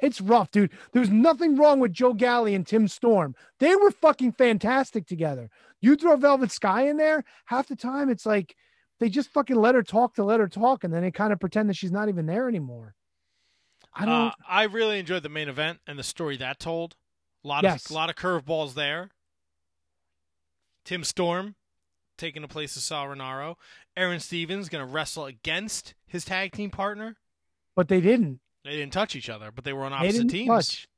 It's 0.00 0.20
rough, 0.20 0.50
dude. 0.50 0.72
There's 0.92 1.08
nothing 1.10 1.56
wrong 1.56 1.80
with 1.80 1.92
Joe 1.92 2.12
Galli 2.12 2.54
and 2.54 2.66
Tim 2.66 2.86
Storm. 2.88 3.34
They 3.60 3.74
were 3.76 3.90
fucking 3.90 4.32
fantastic 4.32 5.06
together. 5.06 5.48
You 5.80 5.96
throw 5.96 6.16
Velvet 6.16 6.50
Sky 6.52 6.88
in 6.88 6.96
there, 6.98 7.24
half 7.46 7.68
the 7.68 7.76
time 7.76 8.10
it's 8.10 8.26
like 8.26 8.54
they 9.00 9.08
just 9.08 9.30
fucking 9.30 9.56
let 9.56 9.74
her 9.74 9.82
talk 9.82 10.14
to 10.14 10.24
let 10.24 10.40
her 10.40 10.48
talk, 10.48 10.84
and 10.84 10.92
then 10.92 11.02
they 11.02 11.10
kind 11.10 11.32
of 11.32 11.40
pretend 11.40 11.68
that 11.70 11.76
she's 11.76 11.92
not 11.92 12.08
even 12.08 12.26
there 12.26 12.48
anymore. 12.48 12.94
I 13.94 14.04
don't. 14.04 14.14
Uh, 14.28 14.32
I 14.46 14.64
really 14.64 14.98
enjoyed 14.98 15.22
the 15.22 15.28
main 15.30 15.48
event 15.48 15.78
and 15.86 15.98
the 15.98 16.02
story 16.02 16.36
that 16.36 16.58
told. 16.58 16.96
A 17.44 17.48
lot 17.48 17.62
Yes. 17.64 17.86
of 17.86 17.90
a 17.92 17.94
lot 17.94 18.10
of 18.10 18.16
curveballs 18.16 18.74
there. 18.74 19.10
Tim 20.84 21.04
Storm 21.04 21.54
taking 22.18 22.42
the 22.42 22.48
place 22.48 22.76
of 22.76 22.82
Sal 22.82 23.06
Rinauro. 23.06 23.56
Aaron 23.96 24.20
Stevens 24.20 24.68
going 24.68 24.86
to 24.86 24.90
wrestle 24.92 25.26
against 25.26 25.94
his 26.06 26.24
tag 26.24 26.52
team 26.52 26.70
partner. 26.70 27.16
but 27.74 27.88
they 27.88 28.00
didn't. 28.00 28.40
They 28.66 28.76
didn't 28.76 28.92
touch 28.92 29.14
each 29.16 29.30
other, 29.30 29.50
but 29.50 29.64
they 29.64 29.72
were 29.72 29.84
on 29.84 29.92
opposite 29.92 30.28
teams. 30.28 30.48
touch. 30.48 30.88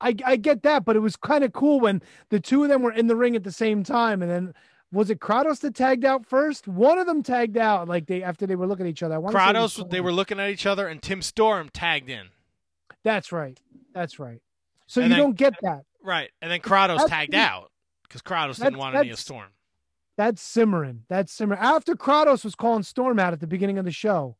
I 0.00 0.14
I 0.24 0.36
get 0.36 0.62
that, 0.62 0.84
but 0.84 0.96
it 0.96 1.00
was 1.00 1.16
kind 1.16 1.44
of 1.44 1.52
cool 1.52 1.80
when 1.80 2.02
the 2.30 2.40
two 2.40 2.62
of 2.62 2.68
them 2.68 2.82
were 2.82 2.92
in 2.92 3.06
the 3.06 3.16
ring 3.16 3.36
at 3.36 3.44
the 3.44 3.52
same 3.52 3.84
time, 3.84 4.22
and 4.22 4.30
then 4.30 4.54
was 4.92 5.10
it 5.10 5.20
Kratos 5.20 5.60
that 5.60 5.74
tagged 5.74 6.04
out 6.04 6.26
first? 6.26 6.66
One 6.68 6.98
of 6.98 7.06
them 7.06 7.22
tagged 7.22 7.56
out 7.56 7.88
like 7.88 8.06
they 8.06 8.22
after 8.22 8.46
they 8.46 8.56
were 8.56 8.66
looking 8.66 8.86
at 8.86 8.90
each 8.90 9.02
other. 9.02 9.14
I 9.16 9.18
Kratos, 9.18 9.88
they 9.90 10.00
were 10.00 10.12
looking 10.12 10.40
at 10.40 10.50
each 10.50 10.66
other, 10.66 10.88
and 10.88 11.00
Tim 11.02 11.22
Storm 11.22 11.68
tagged 11.68 12.10
in. 12.10 12.28
That's 13.02 13.32
right. 13.32 13.60
That's 13.92 14.18
right. 14.18 14.40
So 14.86 15.00
And 15.00 15.10
you 15.10 15.16
then- 15.16 15.24
don't 15.24 15.36
get 15.36 15.54
that. 15.62 15.84
Right, 16.02 16.30
and 16.42 16.50
then 16.50 16.60
Kratos 16.60 16.98
That's- 16.98 17.08
tagged 17.10 17.34
out 17.34 17.70
because 18.02 18.20
Kratos 18.20 18.56
didn't 18.62 18.76
want 18.78 18.94
any 18.96 19.10
of 19.10 19.18
Storm. 19.18 19.48
That's 20.16 20.42
simmering. 20.42 21.04
That's 21.08 21.32
simmering. 21.32 21.60
After 21.60 21.94
Kratos 21.94 22.44
was 22.44 22.54
calling 22.54 22.82
Storm 22.82 23.18
out 23.18 23.32
at 23.32 23.40
the 23.40 23.46
beginning 23.46 23.78
of 23.78 23.84
the 23.84 23.90
show, 23.90 24.36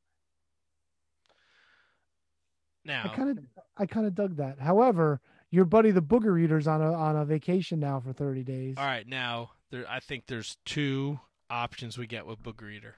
I 3.05 3.09
kind 3.09 3.31
of 3.31 3.39
I 3.77 3.87
kind 3.87 4.07
of 4.07 4.15
dug 4.15 4.37
that. 4.37 4.61
However, 4.61 5.21
your 5.51 5.65
buddy 5.65 5.91
the 5.91 6.03
Booger 6.03 6.41
Eater's 6.43 6.67
on 6.67 6.83
a 6.83 6.93
on 6.93 7.17
a 7.17 7.25
vacation 7.25 7.81
now 7.81 8.01
for 8.01 8.13
thirty 8.13 8.43
days. 8.43 8.75
all 8.79 8.85
right, 8.85 9.07
now 9.07 9.53
there, 9.71 9.85
I 9.89 10.01
think 10.01 10.27
there's 10.27 10.57
two 10.65 11.21
options 11.51 11.97
we 11.97 12.07
get 12.07 12.27
with 12.27 12.43
Booger 12.43 12.73
Eater. 12.73 12.97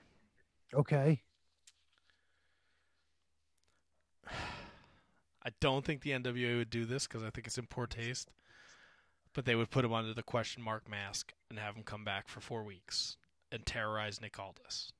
Okay. 0.75 1.23
I 5.45 5.51
don't 5.61 5.85
think 5.85 6.03
the 6.03 6.11
NWA 6.11 6.57
would 6.57 6.71
do 6.71 6.85
this 6.85 7.07
because 7.07 7.23
I 7.23 7.31
think 7.31 7.47
it's 7.47 7.59
in 7.59 7.67
poor 7.67 7.87
taste. 7.87 8.33
But 9.33 9.45
they 9.45 9.55
would 9.55 9.71
put 9.71 9.85
him 9.85 9.93
under 9.93 10.13
the 10.15 10.23
question 10.23 10.63
mark 10.63 10.89
mask 10.89 11.33
and 11.51 11.59
have 11.59 11.77
him 11.77 11.83
come 11.85 12.05
back 12.05 12.29
for 12.29 12.41
four 12.41 12.65
weeks 12.65 13.17
and 13.53 13.65
terrorize 13.65 14.21
Nick 14.21 14.39
Aldis. 14.41 14.93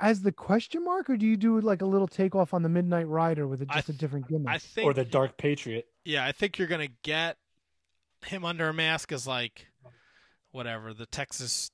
As 0.00 0.22
the 0.22 0.32
question 0.32 0.84
mark, 0.84 1.08
or 1.08 1.16
do 1.16 1.24
you 1.26 1.36
do 1.36 1.60
like 1.60 1.80
a 1.82 1.86
little 1.86 2.08
takeoff 2.08 2.52
on 2.52 2.62
the 2.62 2.68
Midnight 2.68 3.06
Rider 3.08 3.46
with 3.46 3.62
a, 3.62 3.66
just 3.66 3.88
a 3.88 3.92
different 3.92 4.28
gimmick? 4.28 4.48
I 4.48 4.58
think, 4.58 4.86
or 4.86 4.92
the 4.92 5.04
Dark 5.04 5.36
Patriot. 5.38 5.86
yeah, 6.04 6.24
I 6.24 6.32
think 6.32 6.58
you're 6.58 6.66
gonna 6.68 6.88
get 7.02 7.36
him 8.26 8.44
under 8.44 8.68
a 8.68 8.74
mask 8.74 9.12
as 9.12 9.26
like 9.26 9.68
whatever 10.50 10.92
the 10.94 11.06
Texas 11.06 11.70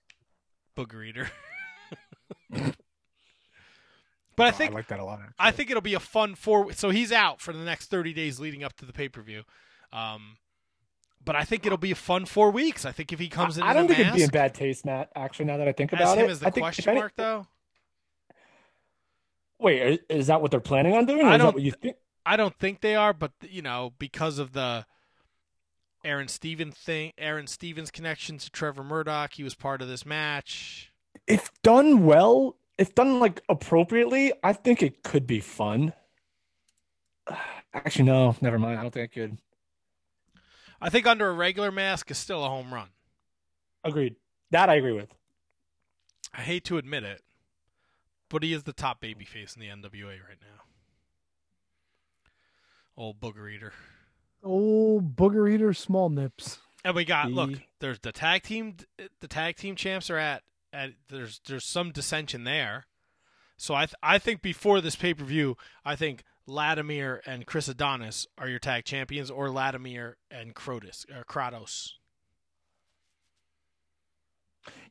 Booger 0.76 1.06
Eater. 1.06 1.30
but 2.50 2.74
I 4.46 4.48
Oh, 4.48 4.50
think 4.52 4.72
I 4.72 4.74
like 4.74 4.88
that 4.88 5.00
a 5.00 5.04
lot. 5.04 5.20
I 5.38 5.50
think 5.50 5.70
it'll 5.70 5.80
be 5.80 5.94
a 5.94 6.00
fun 6.00 6.34
four. 6.34 6.72
So 6.72 6.90
he's 6.90 7.12
out 7.12 7.40
for 7.40 7.52
the 7.52 7.64
next 7.64 7.86
thirty 7.86 8.12
days 8.12 8.38
leading 8.40 8.62
up 8.64 8.74
to 8.78 8.84
the 8.84 8.92
pay 8.92 9.08
per 9.08 9.22
view. 9.22 9.42
Um, 9.92 10.36
but 11.24 11.36
I 11.36 11.44
think 11.44 11.66
it'll 11.66 11.78
be 11.78 11.90
a 11.90 11.96
fun 11.96 12.24
four 12.26 12.50
weeks. 12.50 12.84
I 12.84 12.92
think 12.92 13.12
if 13.12 13.18
he 13.18 13.28
comes 13.28 13.56
in, 13.58 13.62
I 13.64 13.70
in 13.70 13.76
don't 13.76 13.84
a 13.86 13.88
think 13.88 14.00
it'd 14.00 14.14
be 14.14 14.22
in 14.22 14.30
bad 14.30 14.54
taste, 14.54 14.84
Matt. 14.86 15.10
Actually, 15.16 15.46
now 15.46 15.56
that 15.58 15.68
I 15.68 15.72
think 15.72 15.92
as 15.92 16.00
about 16.00 16.18
him 16.18 16.26
it, 16.26 16.30
as 16.30 16.40
the 16.40 16.46
I 16.46 16.50
think 16.50 16.64
question 16.64 16.88
any- 16.90 17.00
mark 17.00 17.12
though. 17.16 17.46
Wait, 19.60 20.00
is, 20.08 20.28
that 20.28 20.40
what 20.40 20.50
they're 20.50 20.60
planning 20.60 20.94
on 20.94 21.06
doing? 21.06 21.26
I 21.26 21.34
is 21.34 21.42
that 21.42 21.52
don't. 21.52 21.62
you 21.62 21.72
think? 21.72 21.96
I 22.24 22.36
don't 22.36 22.56
think 22.58 22.80
they 22.80 22.94
are, 22.96 23.12
but 23.12 23.32
you 23.42 23.62
know, 23.62 23.92
because 23.98 24.38
of 24.38 24.52
the 24.52 24.86
Aaron 26.04 26.28
Stevens 26.28 26.76
thing, 26.76 27.12
Aaron 27.18 27.46
Stevens 27.46 27.90
connection 27.90 28.38
to 28.38 28.50
Trevor 28.50 28.84
Murdoch, 28.84 29.34
he 29.34 29.42
was 29.42 29.54
part 29.54 29.82
of 29.82 29.88
this 29.88 30.06
match. 30.06 30.92
If 31.26 31.50
done 31.62 32.04
well, 32.04 32.56
if 32.78 32.94
done 32.94 33.20
like 33.20 33.42
appropriately, 33.48 34.32
I 34.42 34.52
think 34.52 34.82
it 34.82 35.02
could 35.02 35.26
be 35.26 35.40
fun. 35.40 35.92
Actually, 37.74 38.06
no, 38.06 38.34
never 38.40 38.58
mind. 38.58 38.78
I 38.78 38.82
don't 38.82 38.92
think 38.92 39.10
I 39.12 39.14
could. 39.14 39.38
I 40.80 40.88
think 40.88 41.06
under 41.06 41.28
a 41.28 41.32
regular 41.32 41.70
mask 41.70 42.10
is 42.10 42.18
still 42.18 42.44
a 42.44 42.48
home 42.48 42.72
run. 42.72 42.88
Agreed. 43.84 44.16
That 44.50 44.70
I 44.70 44.76
agree 44.76 44.92
with. 44.92 45.14
I 46.32 46.40
hate 46.40 46.64
to 46.64 46.78
admit 46.78 47.04
it, 47.04 47.22
but 48.30 48.42
he 48.42 48.54
is 48.54 48.62
the 48.62 48.72
top 48.72 49.02
babyface 49.02 49.54
in 49.54 49.60
the 49.60 49.68
NWA 49.68 50.06
right 50.26 50.38
now. 50.40 50.62
Old 52.96 53.20
booger 53.20 53.52
eater. 53.52 53.72
Oh, 54.42 55.00
Booger 55.00 55.50
Eater, 55.52 55.74
small 55.74 56.08
nips. 56.08 56.58
And 56.84 56.94
we 56.94 57.04
got 57.04 57.30
look, 57.30 57.50
there's 57.80 57.98
the 57.98 58.12
tag 58.12 58.42
team 58.42 58.76
the 59.20 59.28
tag 59.28 59.56
team 59.56 59.76
champs 59.76 60.08
are 60.08 60.16
at 60.16 60.42
at 60.72 60.92
there's 61.08 61.40
there's 61.46 61.64
some 61.64 61.92
dissension 61.92 62.44
there. 62.44 62.86
So 63.58 63.74
I 63.74 63.84
th- 63.84 63.94
I 64.02 64.18
think 64.18 64.40
before 64.40 64.80
this 64.80 64.96
pay-per-view, 64.96 65.58
I 65.84 65.94
think 65.94 66.22
Latimer 66.46 67.20
and 67.26 67.44
Chris 67.44 67.68
Adonis 67.68 68.26
are 68.38 68.48
your 68.48 68.58
tag 68.58 68.84
champions 68.84 69.30
or 69.30 69.50
Latimer 69.50 70.16
and 70.30 70.54
Crotus, 70.54 71.04
uh, 71.14 71.22
Kratos. 71.24 71.92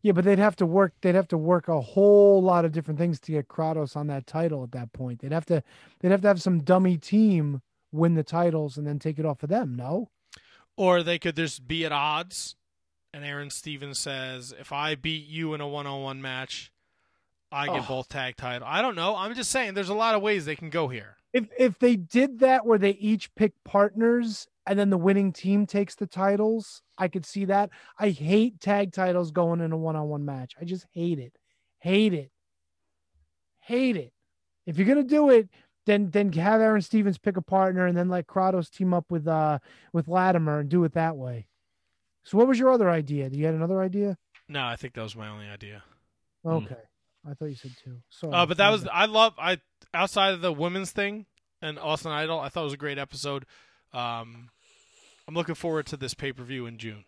Yeah, 0.01 0.13
but 0.13 0.23
they'd 0.25 0.39
have 0.39 0.55
to 0.57 0.65
work. 0.65 0.93
They'd 1.01 1.15
have 1.15 1.27
to 1.29 1.37
work 1.37 1.67
a 1.67 1.81
whole 1.81 2.41
lot 2.41 2.65
of 2.65 2.71
different 2.71 2.99
things 2.99 3.19
to 3.21 3.31
get 3.31 3.47
Kratos 3.47 3.95
on 3.95 4.07
that 4.07 4.25
title 4.27 4.63
at 4.63 4.71
that 4.71 4.93
point. 4.93 5.19
They'd 5.19 5.31
have 5.31 5.45
to. 5.47 5.61
They'd 5.99 6.11
have 6.11 6.21
to 6.21 6.27
have 6.27 6.41
some 6.41 6.63
dummy 6.63 6.97
team 6.97 7.61
win 7.91 8.13
the 8.15 8.23
titles 8.23 8.77
and 8.77 8.85
then 8.87 8.99
take 8.99 9.19
it 9.19 9.25
off 9.25 9.43
of 9.43 9.49
them. 9.49 9.75
No. 9.75 10.09
Or 10.77 11.03
they 11.03 11.19
could 11.19 11.35
just 11.35 11.67
be 11.67 11.85
at 11.85 11.91
odds 11.91 12.55
and 13.13 13.25
Aaron 13.25 13.49
Stevens 13.49 13.99
says, 13.99 14.53
"If 14.57 14.71
I 14.71 14.95
beat 14.95 15.27
you 15.27 15.53
in 15.53 15.61
a 15.61 15.67
one-on-one 15.67 16.21
match, 16.21 16.71
I 17.51 17.65
get 17.65 17.83
Oh. 17.83 17.87
both 17.87 18.09
tag 18.09 18.37
title." 18.37 18.67
I 18.67 18.81
don't 18.81 18.95
know. 18.95 19.15
I'm 19.15 19.33
just 19.35 19.51
saying 19.51 19.73
there's 19.73 19.89
a 19.89 19.93
lot 19.95 20.15
of 20.15 20.21
ways 20.21 20.45
they 20.45 20.55
can 20.55 20.69
go 20.69 20.87
here. 20.87 21.17
If 21.33 21.49
if 21.57 21.79
they 21.79 21.95
did 21.95 22.39
that 22.39 22.65
where 22.65 22.77
they 22.79 22.91
each 22.91 23.33
pick 23.35 23.53
partners 23.63 24.47
and 24.69 24.77
then 24.77 24.91
the 24.91 24.97
winning 24.99 25.33
team 25.33 25.65
takes 25.65 25.95
the 25.95 26.05
titles, 26.05 26.83
I 26.95 27.07
could 27.07 27.25
see 27.25 27.45
that. 27.45 27.71
I 27.97 28.09
hate 28.09 28.61
tag 28.61 28.93
titles 28.93 29.31
going 29.31 29.61
in 29.61 29.71
a 29.71 29.77
one-on-one 29.77 30.23
match. 30.23 30.53
I 30.61 30.63
just 30.63 30.85
hate 30.93 31.17
it. 31.17 31.33
Hate 31.79 32.13
it. 32.13 32.31
Hate 33.61 33.97
it. 33.97 34.13
If 34.67 34.77
you're 34.77 34.87
gonna 34.87 35.01
do 35.03 35.31
it, 35.31 35.49
then 35.87 36.11
then 36.11 36.31
have 36.33 36.61
Aaron 36.61 36.83
Stevens 36.83 37.17
pick 37.17 37.35
a 37.35 37.41
partner 37.41 37.87
and 37.87 37.97
then 37.97 38.09
let 38.09 38.27
Kratos 38.27 38.69
team 38.69 38.93
up 38.93 39.05
with 39.09 39.27
uh 39.27 39.57
with 39.91 40.07
Latimer 40.07 40.59
and 40.59 40.69
do 40.69 40.83
it 40.83 40.93
that 40.93 41.17
way. 41.17 41.47
So 42.23 42.37
what 42.37 42.47
was 42.47 42.59
your 42.59 42.69
other 42.69 42.91
idea? 42.91 43.27
Do 43.27 43.39
you 43.39 43.45
had 43.47 43.55
another 43.55 43.81
idea? 43.81 44.19
No, 44.47 44.63
I 44.63 44.75
think 44.75 44.93
that 44.93 45.01
was 45.01 45.15
my 45.15 45.29
only 45.29 45.47
idea. 45.47 45.83
Okay. 46.45 46.75
I 47.27 47.33
thought 47.33 47.45
you 47.45 47.55
said 47.55 47.71
two. 47.83 47.97
So 48.09 48.31
Uh, 48.31 48.45
but 48.45 48.57
that 48.57 48.69
was 48.69 48.87
I 48.93 49.07
love 49.07 49.33
I 49.39 49.57
outside 49.95 50.35
of 50.35 50.41
the 50.41 50.53
women's 50.53 50.91
thing 50.91 51.25
and 51.59 51.79
Austin 51.79 52.11
Idol, 52.11 52.39
I 52.39 52.49
thought 52.49 52.61
it 52.61 52.65
was 52.65 52.73
a 52.73 52.77
great 52.77 52.99
episode. 52.99 53.47
Um, 53.91 54.49
I'm 55.29 55.35
looking 55.35 55.53
forward 55.53 55.85
to 55.85 55.95
this 55.95 56.15
pay 56.15 56.33
per 56.33 56.43
view 56.43 56.65
in 56.65 56.79
June. 56.79 57.05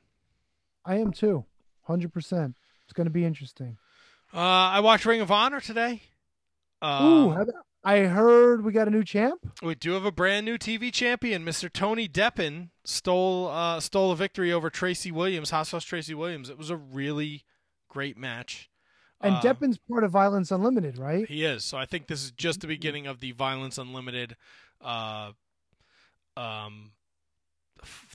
I 0.85 0.98
am 0.98 1.11
too. 1.11 1.45
Hundred 1.88 2.14
percent. 2.14 2.56
It's 2.83 2.93
gonna 2.93 3.09
be 3.09 3.25
interesting. 3.25 3.77
Uh, 4.32 4.38
I 4.38 4.80
watched 4.82 5.08
Ring 5.08 5.22
of 5.22 5.32
Honor 5.32 5.59
today. 5.59 6.03
Uh, 6.83 7.01
Ooh, 7.03 7.45
I 7.83 8.01
heard 8.01 8.64
we 8.64 8.74
got 8.74 8.88
a 8.88 8.91
new 8.91 9.03
champ. 9.03 9.41
we 9.64 9.74
do 9.74 9.93
have 9.93 10.06
a 10.06 10.11
brand 10.11 10.45
new 10.45 10.59
TV 10.59 10.93
champion, 10.93 11.43
Mr. 11.43 11.72
Tony 11.74 12.08
Deppen 12.08 12.69
stole 12.85 13.48
uh, 13.48 13.80
stole 13.80 14.11
a 14.11 14.16
victory 14.16 14.53
over 14.53 14.69
Tracy 14.69 15.11
Williams, 15.11 15.50
Hot 15.50 15.66
Sauce 15.66 15.83
Tracy 15.83 16.14
Williams. 16.14 16.48
It 16.48 16.59
was 16.59 16.69
a 16.69 16.77
really 16.77 17.43
great 17.90 18.17
match. 18.19 18.69
And 19.19 19.38
Uh, 19.38 19.41
Deppen's 19.41 19.80
part 19.90 20.03
of 20.03 20.11
Violence 20.11 20.51
Unlimited, 20.51 21.00
right? 21.00 21.27
He 21.27 21.43
is. 21.43 21.64
So 21.64 21.75
I 21.75 21.88
think 21.88 22.06
this 22.06 22.24
is 22.24 22.30
just 22.30 22.61
the 22.61 22.67
beginning 22.67 23.08
of 23.08 23.19
the 23.19 23.32
Violence 23.32 23.80
Unlimited, 23.80 24.35
uh, 24.80 25.32
um, 26.38 26.91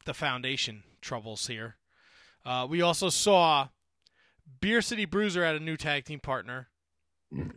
the 0.05 0.15
Foundation 0.15 0.83
troubles 1.01 1.47
here. 1.47 1.77
Uh, 2.45 2.67
we 2.69 2.81
also 2.81 3.09
saw 3.09 3.69
Beer 4.61 4.81
City 4.81 5.05
Bruiser 5.05 5.45
had 5.45 5.57
a 5.57 5.61
new 5.61 5.77
tag 5.77 6.05
team 6.05 6.21
partner, 6.21 6.69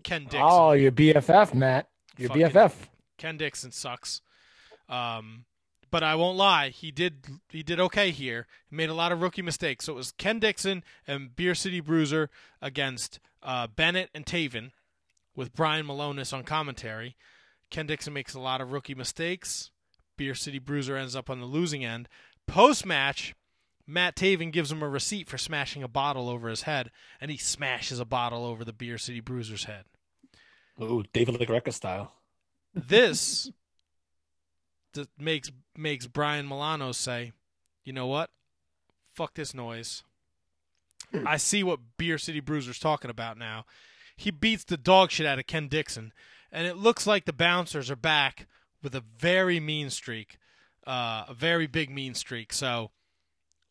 Ken 0.04 0.24
Dixon. 0.24 0.42
Oh, 0.42 0.72
your 0.72 0.92
BFF, 0.92 1.54
Matt. 1.54 1.90
Your 2.18 2.30
Fucking 2.30 2.48
BFF. 2.48 2.74
Ken 3.18 3.38
Dixon 3.38 3.72
sucks. 3.72 4.22
Um, 4.88 5.46
but 5.92 6.04
I 6.04 6.16
won't 6.16 6.38
lie, 6.38 6.70
he 6.70 6.92
did 6.92 7.26
he 7.50 7.64
did 7.64 7.80
okay 7.80 8.12
here. 8.12 8.48
He 8.70 8.76
made 8.76 8.90
a 8.90 8.94
lot 8.94 9.12
of 9.12 9.22
rookie 9.22 9.42
mistakes. 9.42 9.86
So 9.86 9.94
it 9.94 9.96
was 9.96 10.12
Ken 10.12 10.40
Dixon 10.40 10.84
and 11.08 11.36
Beer 11.36 11.56
City 11.56 11.80
Bruiser 11.80 12.30
against 12.62 13.20
uh, 13.42 13.68
Bennett 13.68 14.10
and 14.14 14.26
Taven, 14.26 14.72
with 15.36 15.56
Brian 15.56 15.86
Milonas 15.88 16.34
on 16.34 16.44
commentary. 16.44 17.16
Ken 17.70 17.88
Dixon 17.88 18.14
makes 18.14 18.34
a 18.34 18.40
lot 18.40 18.62
of 18.62 18.72
rookie 18.72 18.96
mistakes. 18.96 19.72
Beer 20.20 20.36
City 20.36 20.60
Bruiser 20.60 20.98
ends 20.98 21.16
up 21.16 21.30
on 21.30 21.40
the 21.40 21.46
losing 21.46 21.86
end. 21.86 22.10
Post 22.46 22.86
match, 22.86 23.34
Matt 23.88 24.18
Taven 24.18 24.52
gives 24.52 24.70
him 24.70 24.84
a 24.84 24.90
receipt 24.90 25.30
for 25.30 25.38
smashing 25.38 25.82
a 25.82 25.88
bottle 25.88 26.28
over 26.28 26.50
his 26.50 26.64
head, 26.64 26.92
and 27.22 27.32
he 27.32 27.38
smashes 27.38 28.02
a 28.02 28.06
bottle 28.06 28.44
over 28.44 28.66
the 28.66 28.74
Beer 28.74 28.98
City 28.98 29.22
Bruiser's 29.22 29.64
head. 29.64 29.86
Ooh, 30.82 31.06
David 31.14 31.36
LaGreca 31.36 31.72
style. 31.72 32.12
This 32.76 33.50
makes 35.18 35.52
makes 35.78 36.06
Brian 36.06 36.50
Milano 36.50 36.92
say, 36.92 37.32
"You 37.86 37.94
know 37.94 38.08
what? 38.08 38.30
Fuck 39.14 39.36
this 39.36 39.54
noise. 39.54 40.04
I 41.26 41.38
see 41.38 41.64
what 41.64 41.80
Beer 41.98 42.18
City 42.18 42.42
Bruiser's 42.42 42.78
talking 42.78 43.10
about 43.10 43.38
now. 43.38 43.66
He 44.18 44.32
beats 44.32 44.66
the 44.66 44.76
dog 44.76 45.12
shit 45.12 45.26
out 45.26 45.40
of 45.40 45.48
Ken 45.48 45.70
Dixon, 45.70 46.12
and 46.52 46.68
it 46.68 46.76
looks 46.76 47.08
like 47.08 47.24
the 47.24 47.32
bouncers 47.32 47.90
are 47.90 47.96
back 47.96 48.48
with 48.82 48.96
a 48.96 49.04
very 49.18 49.60
mean 49.60 49.90
streak, 49.90 50.38
uh, 50.88 51.26
a 51.28 51.34
very 51.34 51.68
big 51.68 51.90
mean 51.90 52.14
streak. 52.14 52.54
So 52.54 52.92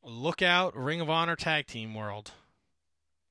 look 0.03 0.43
out, 0.43 0.77
Ring 0.77 1.01
of 1.01 1.11
Honor 1.11 1.37
tag 1.37 1.67
team 1.67 1.95
world." 1.95 2.33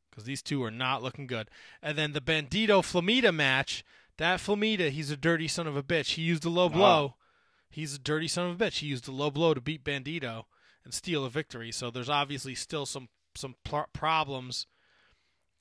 Because 0.09 0.23
these 0.25 0.41
two 0.41 0.63
are 0.63 0.71
not 0.71 1.03
looking 1.03 1.27
good. 1.27 1.49
And 1.81 1.97
then 1.97 2.13
the 2.13 2.21
Bandito 2.21 2.81
Flamita 2.81 3.33
match. 3.33 3.85
That 4.17 4.39
Flamita, 4.39 4.89
he's 4.89 5.11
a 5.11 5.17
dirty 5.17 5.47
son 5.47 5.67
of 5.67 5.77
a 5.77 5.83
bitch. 5.83 6.15
He 6.15 6.23
used 6.23 6.43
a 6.43 6.49
low 6.49 6.69
blow. 6.69 7.15
he's 7.69 7.93
a 7.93 7.99
dirty 7.99 8.27
son 8.27 8.49
of 8.49 8.59
a 8.59 8.65
bitch. 8.65 8.79
He 8.79 8.87
used 8.87 9.07
a 9.07 9.11
low 9.11 9.29
blow 9.29 9.53
to 9.53 9.61
beat 9.61 9.83
Bandito 9.83 10.45
and 10.83 10.91
steal 10.91 11.23
a 11.23 11.29
victory. 11.29 11.71
So 11.71 11.91
there's 11.91 12.09
obviously 12.09 12.55
still 12.55 12.87
some 12.87 13.09
some 13.35 13.55
pl- 13.63 13.89
problems 13.93 14.65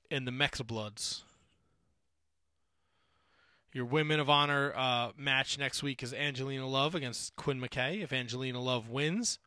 in 0.09 0.25
the 0.25 0.31
Mexabloods. 0.31 1.21
Your 3.73 3.85
Women 3.85 4.19
of 4.19 4.29
Honor 4.29 4.73
uh, 4.75 5.11
match 5.17 5.57
next 5.59 5.83
week 5.83 6.01
is 6.01 6.13
Angelina 6.13 6.67
Love 6.67 6.95
against 6.95 7.35
Quinn 7.35 7.59
McKay. 7.61 8.01
If 8.01 8.11
Angelina 8.13 8.59
Love 8.61 8.89
wins, 8.89 9.39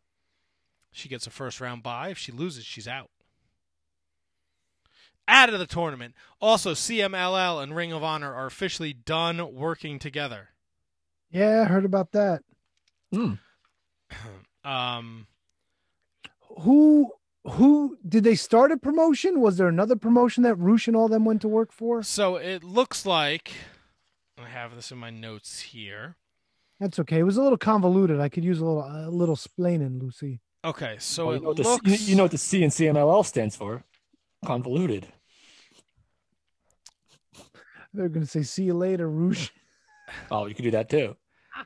she 0.93 1.09
gets 1.09 1.27
a 1.27 1.31
first 1.31 1.61
round 1.61 1.83
bye. 1.83 2.09
If 2.11 2.19
she 2.19 2.31
loses, 2.33 2.65
she's 2.65 2.87
out. 2.87 3.11
Out 5.27 5.53
of 5.53 5.59
the 5.59 5.67
tournament. 5.67 6.15
Also, 6.41 6.73
CMLL 6.73 7.63
and 7.63 7.75
Ring 7.75 7.93
of 7.93 8.03
Honor 8.03 8.35
are 8.35 8.47
officially 8.47 8.93
done 8.93 9.55
working 9.55 9.99
together. 9.99 10.49
Yeah, 11.31 11.63
I 11.63 11.65
heard 11.65 11.85
about 11.85 12.13
that. 12.13 12.43
Um, 14.63 15.27
Who 16.61 17.13
who 17.45 17.97
did 18.07 18.25
they 18.25 18.35
start 18.35 18.71
a 18.73 18.77
promotion? 18.77 19.41
Was 19.41 19.57
there 19.57 19.69
another 19.69 19.97
promotion 19.97 20.43
that 20.43 20.57
Roosh 20.57 20.87
and 20.87 20.95
all 20.95 21.09
them 21.09 21.25
went 21.25 21.41
to 21.41 21.49
work 21.49 21.73
for? 21.73 22.03
so 22.03 22.37
it 22.37 22.63
looks 22.63 23.07
like 23.07 23.53
I 24.45 24.49
have 24.49 24.75
this 24.75 24.91
in 24.93 24.99
my 24.99 25.11
notes 25.11 25.61
here. 25.61 26.17
That's 26.79 26.99
okay. 27.01 27.19
It 27.19 27.25
was 27.25 27.37
a 27.37 27.43
little 27.43 27.59
convoluted. 27.59 28.21
I 28.21 28.29
could 28.29 28.45
use 28.45 28.61
a 28.61 28.65
little 28.65 28.83
a 28.83 29.11
little 29.11 29.37
splaining, 29.37 30.01
Lucy. 30.01 30.41
Okay, 30.65 30.97
so 30.99 31.27
Well, 31.27 31.35
it 31.35 31.39
you, 31.39 31.43
know 31.43 31.49
what 31.49 31.85
the, 31.85 31.97
C- 31.97 32.11
you 32.11 32.17
know 32.17 32.25
what 32.25 32.31
the 32.33 32.39
C 32.39 32.63
and 32.63 32.73
CMLL 32.73 33.25
stands 33.25 33.57
for? 33.57 33.85
Convoluted. 34.45 35.07
They're 37.93 38.09
gonna 38.09 38.27
say 38.27 38.43
see 38.43 38.65
you 38.65 38.75
later, 38.75 39.09
Roosh. 39.09 39.51
Oh, 40.29 40.47
you 40.47 40.57
can 40.57 40.65
do 40.65 40.73
that 40.73 40.91
too. 40.91 41.17
Uh, 41.57 41.63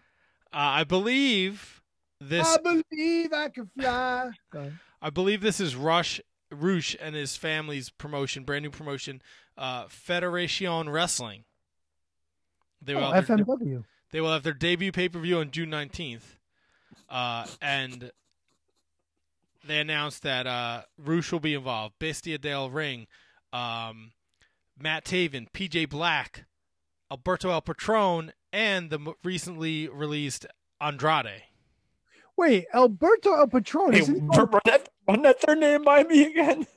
I 0.52 0.84
believe 0.84 1.80
this. 2.20 2.46
I 2.46 2.58
believe 2.58 3.32
I 3.32 3.48
can 3.48 3.70
fly. 3.74 4.32
Go 4.52 4.58
ahead. 4.58 4.78
I 5.00 5.08
believe 5.08 5.40
this 5.40 5.60
is 5.60 5.74
Rush 5.74 6.20
Roosh 6.50 6.94
and 7.00 7.14
his 7.14 7.36
family's 7.36 7.88
promotion, 7.88 8.44
brand 8.44 8.62
new 8.64 8.70
promotion, 8.70 9.22
uh, 9.56 9.86
Federation 9.88 10.90
Wrestling. 10.90 11.44
They 12.84 12.94
Oh, 12.94 13.00
will 13.00 13.12
have 13.12 13.26
their, 13.26 13.38
they 14.12 14.20
will 14.20 14.32
have 14.32 14.42
their 14.42 14.52
debut 14.54 14.92
pay 14.92 15.08
per 15.08 15.18
view 15.18 15.38
on 15.38 15.50
June 15.50 15.70
nineteenth, 15.70 16.36
uh, 17.08 17.46
and 17.62 18.10
they 19.66 19.80
announced 19.80 20.22
that 20.22 20.46
uh, 20.46 20.82
Rush 20.98 21.32
will 21.32 21.40
be 21.40 21.54
involved. 21.54 21.94
Bestia 21.98 22.38
del 22.38 22.68
Ring, 22.70 23.06
um, 23.52 24.12
Matt 24.78 25.04
Taven, 25.04 25.50
PJ 25.52 25.88
Black, 25.88 26.44
Alberto 27.10 27.50
El 27.50 27.62
Patron, 27.62 28.32
and 28.52 28.90
the 28.90 29.14
recently 29.24 29.88
released 29.88 30.46
Andrade. 30.80 31.42
Wait, 32.36 32.66
Alberto 32.74 33.32
El 33.34 33.46
Patron. 33.46 33.92
Hey, 33.92 34.00
isn't 34.00 34.26
run, 34.28 34.50
run 34.50 34.60
that, 34.66 34.88
run 35.08 35.22
that 35.22 35.40
third 35.40 35.58
name 35.58 35.84
by 35.84 36.02
me 36.04 36.24
again. 36.24 36.66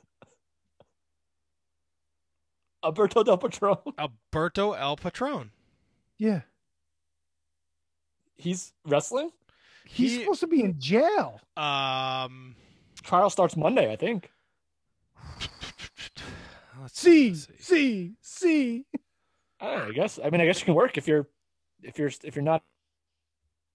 Alberto 2.84 3.22
Del 3.24 3.38
Patron. 3.38 3.76
Alberto 3.98 4.72
El 4.72 4.96
Patron. 4.96 5.50
Yeah. 6.18 6.40
He's 8.36 8.72
wrestling. 8.84 9.30
He's 9.86 10.12
He- 10.12 10.20
supposed 10.20 10.40
to 10.40 10.46
be 10.46 10.62
in 10.62 10.78
jail. 10.78 11.40
Um, 11.56 12.54
Trial 13.02 13.30
starts 13.30 13.56
Monday, 13.56 13.90
I 13.90 13.96
think. 13.96 14.30
let's 16.80 17.00
See, 17.00 17.34
see, 17.34 18.14
see. 18.20 18.84
Oh, 19.60 19.88
I 19.88 19.92
guess. 19.92 20.18
I 20.22 20.30
mean, 20.30 20.40
I 20.40 20.46
guess 20.46 20.60
you 20.60 20.66
can 20.66 20.74
work 20.74 20.96
if 20.98 21.08
you're 21.08 21.26
if 21.82 21.98
you're 21.98 22.10
if 22.22 22.36
you're 22.36 22.44
not 22.44 22.62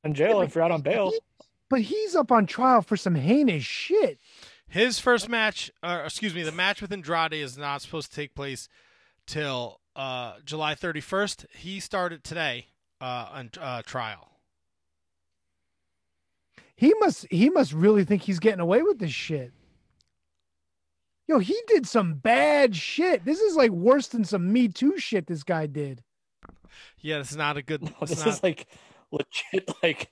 in 0.03 0.13
jail 0.13 0.41
if 0.41 0.55
you're 0.55 0.63
out 0.63 0.71
on 0.71 0.81
bail. 0.81 1.11
But 1.69 1.81
he's 1.81 2.15
up 2.15 2.31
on 2.31 2.45
trial 2.45 2.81
for 2.81 2.95
some 2.95 3.15
heinous 3.15 3.63
shit. 3.63 4.19
His 4.67 4.99
first 4.99 5.27
match, 5.29 5.71
uh, 5.81 6.03
excuse 6.05 6.33
me, 6.33 6.43
the 6.43 6.51
match 6.51 6.81
with 6.81 6.91
Andrade 6.91 7.33
is 7.33 7.57
not 7.57 7.81
supposed 7.81 8.09
to 8.11 8.15
take 8.15 8.33
place 8.35 8.67
till 9.27 9.79
uh, 9.95 10.33
July 10.45 10.75
31st. 10.75 11.45
He 11.55 11.79
started 11.79 12.23
today 12.23 12.67
uh, 13.01 13.27
on 13.31 13.49
uh, 13.59 13.81
trial. 13.83 14.29
He 16.75 16.93
must 16.99 17.27
he 17.29 17.49
must 17.49 17.71
really 17.71 18.03
think 18.03 18.23
he's 18.23 18.39
getting 18.39 18.59
away 18.59 18.81
with 18.81 18.99
this 18.99 19.11
shit. 19.11 19.53
Yo, 21.27 21.39
he 21.39 21.57
did 21.67 21.87
some 21.87 22.15
bad 22.15 22.75
shit. 22.75 23.23
This 23.23 23.39
is 23.39 23.55
like 23.55 23.71
worse 23.71 24.07
than 24.07 24.25
some 24.25 24.51
Me 24.51 24.67
Too 24.67 24.97
shit 24.97 25.27
this 25.27 25.43
guy 25.43 25.67
did. 25.67 26.03
Yeah, 26.99 27.19
this 27.19 27.31
is 27.31 27.37
not 27.37 27.55
a 27.57 27.61
good. 27.61 27.83
It's 28.01 28.09
this 28.11 28.19
not- 28.25 28.27
is 28.29 28.43
like 28.43 28.67
legit, 29.11 29.69
like 29.83 30.11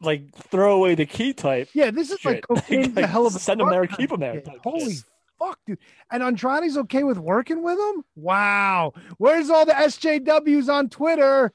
like 0.00 0.34
throw 0.34 0.74
away 0.76 0.94
the 0.94 1.06
key 1.06 1.32
type. 1.32 1.68
Yeah, 1.74 1.90
this 1.90 2.10
is 2.10 2.24
like 2.24 2.36
shit. 2.36 2.42
cocaine's 2.48 2.96
a 2.96 3.00
Like, 3.02 3.10
hell 3.10 3.26
of 3.26 3.36
a 3.36 3.38
send 3.38 3.60
him 3.60 3.68
there, 3.68 3.84
drug 3.86 3.98
keep 3.98 4.10
him 4.10 4.20
there. 4.20 4.42
Holy 4.64 4.94
shit. 4.94 5.04
Fuck, 5.38 5.58
dude! 5.66 5.78
And 6.10 6.22
Andrade's 6.22 6.76
okay 6.78 7.04
with 7.04 7.18
working 7.18 7.62
with 7.62 7.78
him? 7.78 8.04
Wow. 8.14 8.92
Where's 9.18 9.50
all 9.50 9.64
the 9.66 9.72
SJWs 9.72 10.68
on 10.72 10.88
Twitter? 10.88 11.52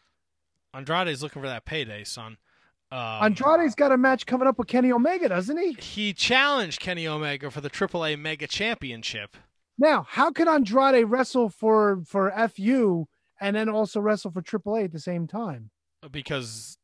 Andrade's 0.74 1.22
looking 1.22 1.42
for 1.42 1.48
that 1.48 1.66
payday, 1.66 2.04
son. 2.04 2.38
Um, 2.92 3.24
Andrade's 3.24 3.76
got 3.76 3.92
a 3.92 3.98
match 3.98 4.26
coming 4.26 4.48
up 4.48 4.58
with 4.58 4.68
Kenny 4.68 4.92
Omega, 4.92 5.30
doesn't 5.30 5.58
he? 5.58 5.74
he 5.74 6.14
challenged 6.14 6.80
Kenny 6.82 7.08
Omega 7.08 7.50
for 7.50 7.62
the 7.62 7.70
AAA 7.70 8.20
Mega 8.20 8.48
Championship. 8.48 9.38
Now, 9.78 10.06
how 10.10 10.32
can 10.32 10.48
Andrade 10.48 11.06
wrestle 11.10 11.50
for 11.50 12.02
for 12.06 12.32
FU 12.50 13.08
and 13.40 13.56
then 13.56 13.70
also 13.70 14.00
wrestle 14.00 14.32
for 14.32 14.42
AAA 14.42 14.86
at 14.86 14.92
the 14.92 15.00
same 15.00 15.28
time? 15.28 15.72
because 16.12 16.78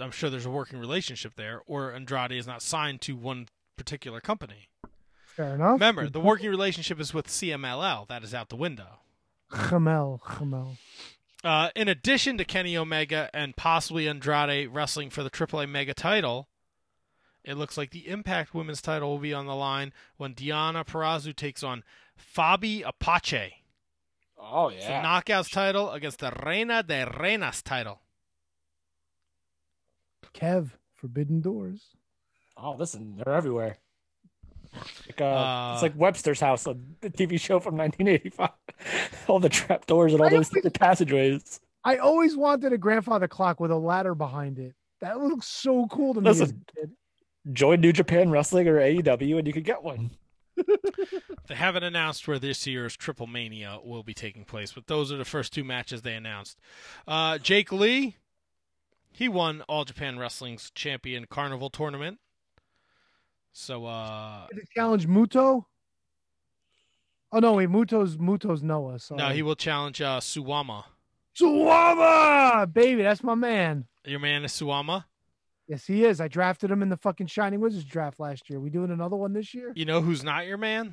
I'm 0.00 0.10
sure 0.10 0.28
there's 0.28 0.46
a 0.46 0.50
working 0.50 0.78
relationship 0.78 1.34
there, 1.36 1.62
or 1.66 1.92
Andrade 1.92 2.32
is 2.32 2.46
not 2.46 2.62
signed 2.62 3.00
to 3.02 3.14
one 3.16 3.46
particular 3.76 4.20
company. 4.20 4.68
Fair 5.36 5.56
enough. 5.56 5.74
Remember, 5.74 6.08
the 6.08 6.20
working 6.20 6.48
relationship 6.48 7.00
is 7.00 7.12
with 7.12 7.26
CMLL. 7.26 8.06
That 8.06 8.22
is 8.22 8.32
out 8.32 8.50
the 8.50 8.56
window. 8.56 9.00
Chamel, 9.50 10.20
Chamel. 10.20 10.76
Uh, 11.42 11.70
in 11.74 11.88
addition 11.88 12.38
to 12.38 12.44
Kenny 12.44 12.76
Omega 12.76 13.28
and 13.34 13.56
possibly 13.56 14.08
Andrade 14.08 14.68
wrestling 14.72 15.10
for 15.10 15.22
the 15.22 15.30
AAA 15.30 15.68
Mega 15.68 15.92
title, 15.92 16.48
it 17.42 17.56
looks 17.56 17.76
like 17.76 17.90
the 17.90 18.08
Impact 18.08 18.54
Women's 18.54 18.80
title 18.80 19.10
will 19.10 19.18
be 19.18 19.34
on 19.34 19.46
the 19.46 19.56
line 19.56 19.92
when 20.16 20.34
Deonna 20.34 20.86
Purrazzo 20.86 21.34
takes 21.34 21.62
on 21.62 21.82
Fabi 22.16 22.82
Apache. 22.86 23.64
Oh 24.38 24.68
It's 24.68 24.86
the 24.86 24.92
Knockouts 24.92 25.50
title 25.50 25.90
against 25.90 26.20
the 26.20 26.32
Reina 26.44 26.82
de 26.82 27.06
Reinas 27.06 27.62
title. 27.62 28.00
Kev, 30.32 30.70
Forbidden 30.94 31.40
Doors. 31.40 31.90
Oh, 32.56 32.74
listen, 32.78 33.16
they're 33.16 33.34
everywhere. 33.34 33.78
Like, 35.06 35.20
uh, 35.20 35.24
Uh, 35.24 35.70
it's 35.74 35.82
like 35.82 35.96
Webster's 35.96 36.40
House, 36.40 36.66
a 36.66 36.76
the 37.00 37.10
TV 37.10 37.38
show 37.40 37.60
from 37.60 37.76
1985. 37.76 38.50
all 39.28 39.40
the 39.40 39.48
trap 39.48 39.86
doors 39.86 40.12
and 40.12 40.22
all 40.22 40.30
those 40.30 40.50
the 40.50 40.70
passageways. 40.74 41.60
I 41.84 41.98
always 41.98 42.36
wanted 42.36 42.72
a 42.72 42.78
grandfather 42.78 43.28
clock 43.28 43.60
with 43.60 43.70
a 43.70 43.76
ladder 43.76 44.14
behind 44.14 44.58
it. 44.58 44.74
That 45.00 45.20
looks 45.20 45.46
so 45.46 45.86
cool 45.88 46.14
to 46.14 46.20
me. 46.20 46.28
Listen. 46.30 46.64
kid. 46.74 46.90
Join 47.52 47.80
New 47.80 47.92
Japan 47.92 48.30
Wrestling 48.30 48.66
or 48.68 48.78
AEW, 48.78 49.38
and 49.38 49.46
you 49.46 49.52
could 49.52 49.64
get 49.64 49.82
one. 49.82 50.10
They 51.46 51.56
haven't 51.56 51.82
announced 51.82 52.26
where 52.26 52.38
this 52.38 52.66
year's 52.66 52.96
Triple 52.96 53.26
Mania 53.26 53.78
will 53.84 54.02
be 54.02 54.14
taking 54.14 54.44
place, 54.46 54.72
but 54.72 54.86
those 54.86 55.12
are 55.12 55.18
the 55.18 55.26
first 55.26 55.52
two 55.52 55.62
matches 55.62 56.00
they 56.00 56.14
announced. 56.14 56.58
Uh, 57.06 57.36
Jake 57.36 57.70
Lee, 57.70 58.16
he 59.12 59.28
won 59.28 59.60
All 59.68 59.84
Japan 59.84 60.18
Wrestling's 60.18 60.70
Champion 60.70 61.26
Carnival 61.28 61.68
tournament. 61.68 62.18
So, 63.56 63.86
uh, 63.86 64.48
Did 64.48 64.58
he 64.62 64.66
challenge 64.74 65.06
Muto? 65.06 65.64
Oh 67.32 67.38
no, 67.38 67.52
wait, 67.54 67.68
Muto's 67.68 68.16
Muto's 68.16 68.62
Noah. 68.64 68.98
Sorry. 68.98 69.18
no, 69.18 69.28
he 69.30 69.42
will 69.42 69.54
challenge 69.54 70.02
uh, 70.02 70.18
Suwama. 70.20 70.84
Suwama, 71.38 72.70
baby, 72.72 73.02
that's 73.02 73.22
my 73.22 73.36
man. 73.36 73.86
Your 74.04 74.18
man 74.20 74.44
is 74.44 74.52
Suwama. 74.52 75.04
Yes, 75.68 75.86
he 75.86 76.04
is. 76.04 76.20
I 76.20 76.26
drafted 76.28 76.70
him 76.70 76.82
in 76.82 76.88
the 76.90 76.96
fucking 76.96 77.28
Shining 77.28 77.60
Wizards 77.60 77.84
draft 77.84 78.18
last 78.20 78.50
year. 78.50 78.58
We 78.60 78.70
doing 78.70 78.90
another 78.90 79.16
one 79.16 79.32
this 79.32 79.54
year? 79.54 79.72
You 79.74 79.84
know 79.84 80.00
who's 80.00 80.22
not 80.24 80.46
your 80.46 80.58
man? 80.58 80.92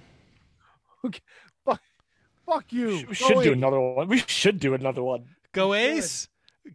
Fuck 2.45 2.71
you. 2.73 2.87
We 2.89 3.03
Go 3.03 3.13
should 3.13 3.33
do 3.43 3.51
Ace. 3.51 3.57
another 3.57 3.79
one. 3.79 4.07
We 4.07 4.17
should 4.27 4.59
do 4.59 4.73
another 4.73 5.03
one. 5.03 5.25
Go 5.51 5.73
Ace. 5.73 6.27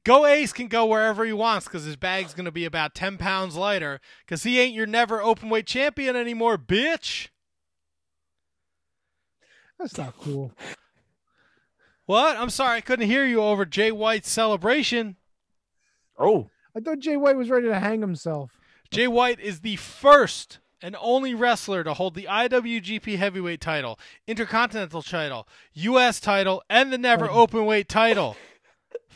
Go 0.05 0.27
Ace 0.27 0.53
can 0.53 0.69
go 0.69 0.87
wherever 0.87 1.25
he 1.25 1.33
wants 1.33 1.67
because 1.67 1.85
his 1.85 1.97
bag's 1.97 2.35
going 2.35 2.45
to 2.45 2.53
be 2.53 2.65
about 2.65 2.95
10 2.95 3.19
pounds 3.19 3.57
lighter 3.57 4.01
because 4.25 4.43
he 4.43 4.59
ain't 4.59 4.75
your 4.75 4.87
NEVER 4.87 5.19
Openweight 5.19 5.67
champion 5.67 6.17
anymore, 6.17 6.59
bitch. 6.59 7.29
That's 9.79 9.97
not 9.97 10.19
cool. 10.19 10.53
What? 12.07 12.37
I'm 12.37 12.51
sorry, 12.51 12.79
I 12.79 12.81
couldn't 12.81 13.09
hear 13.09 13.27
you 13.27 13.43
over 13.43 13.65
Jay 13.65 13.93
White's 13.93 14.31
celebration. 14.31 15.17
Oh. 16.19 16.51
I 16.75 16.81
thought 16.81 16.99
Jay 16.99 17.17
White 17.17 17.37
was 17.37 17.51
ready 17.51 17.69
to 17.69 17.79
hang 17.79 18.01
himself. 18.01 18.53
Jay 18.91 19.09
White 19.09 19.41
is 19.41 19.61
the 19.61 19.77
first 19.77 20.59
and 20.83 20.97
only 21.01 21.35
wrestler 21.35 21.83
to 21.83 21.95
hold 21.95 22.15
the 22.15 22.29
IWGP 22.31 23.17
Heavyweight 23.17 23.61
title, 23.61 23.99
Intercontinental 24.27 25.03
title, 25.03 25.49
U.S. 25.75 26.21
title, 26.21 26.63
and 26.69 26.93
the 26.93 26.99
NEVER 26.99 27.29
Openweight 27.29 27.89
title. 27.89 28.37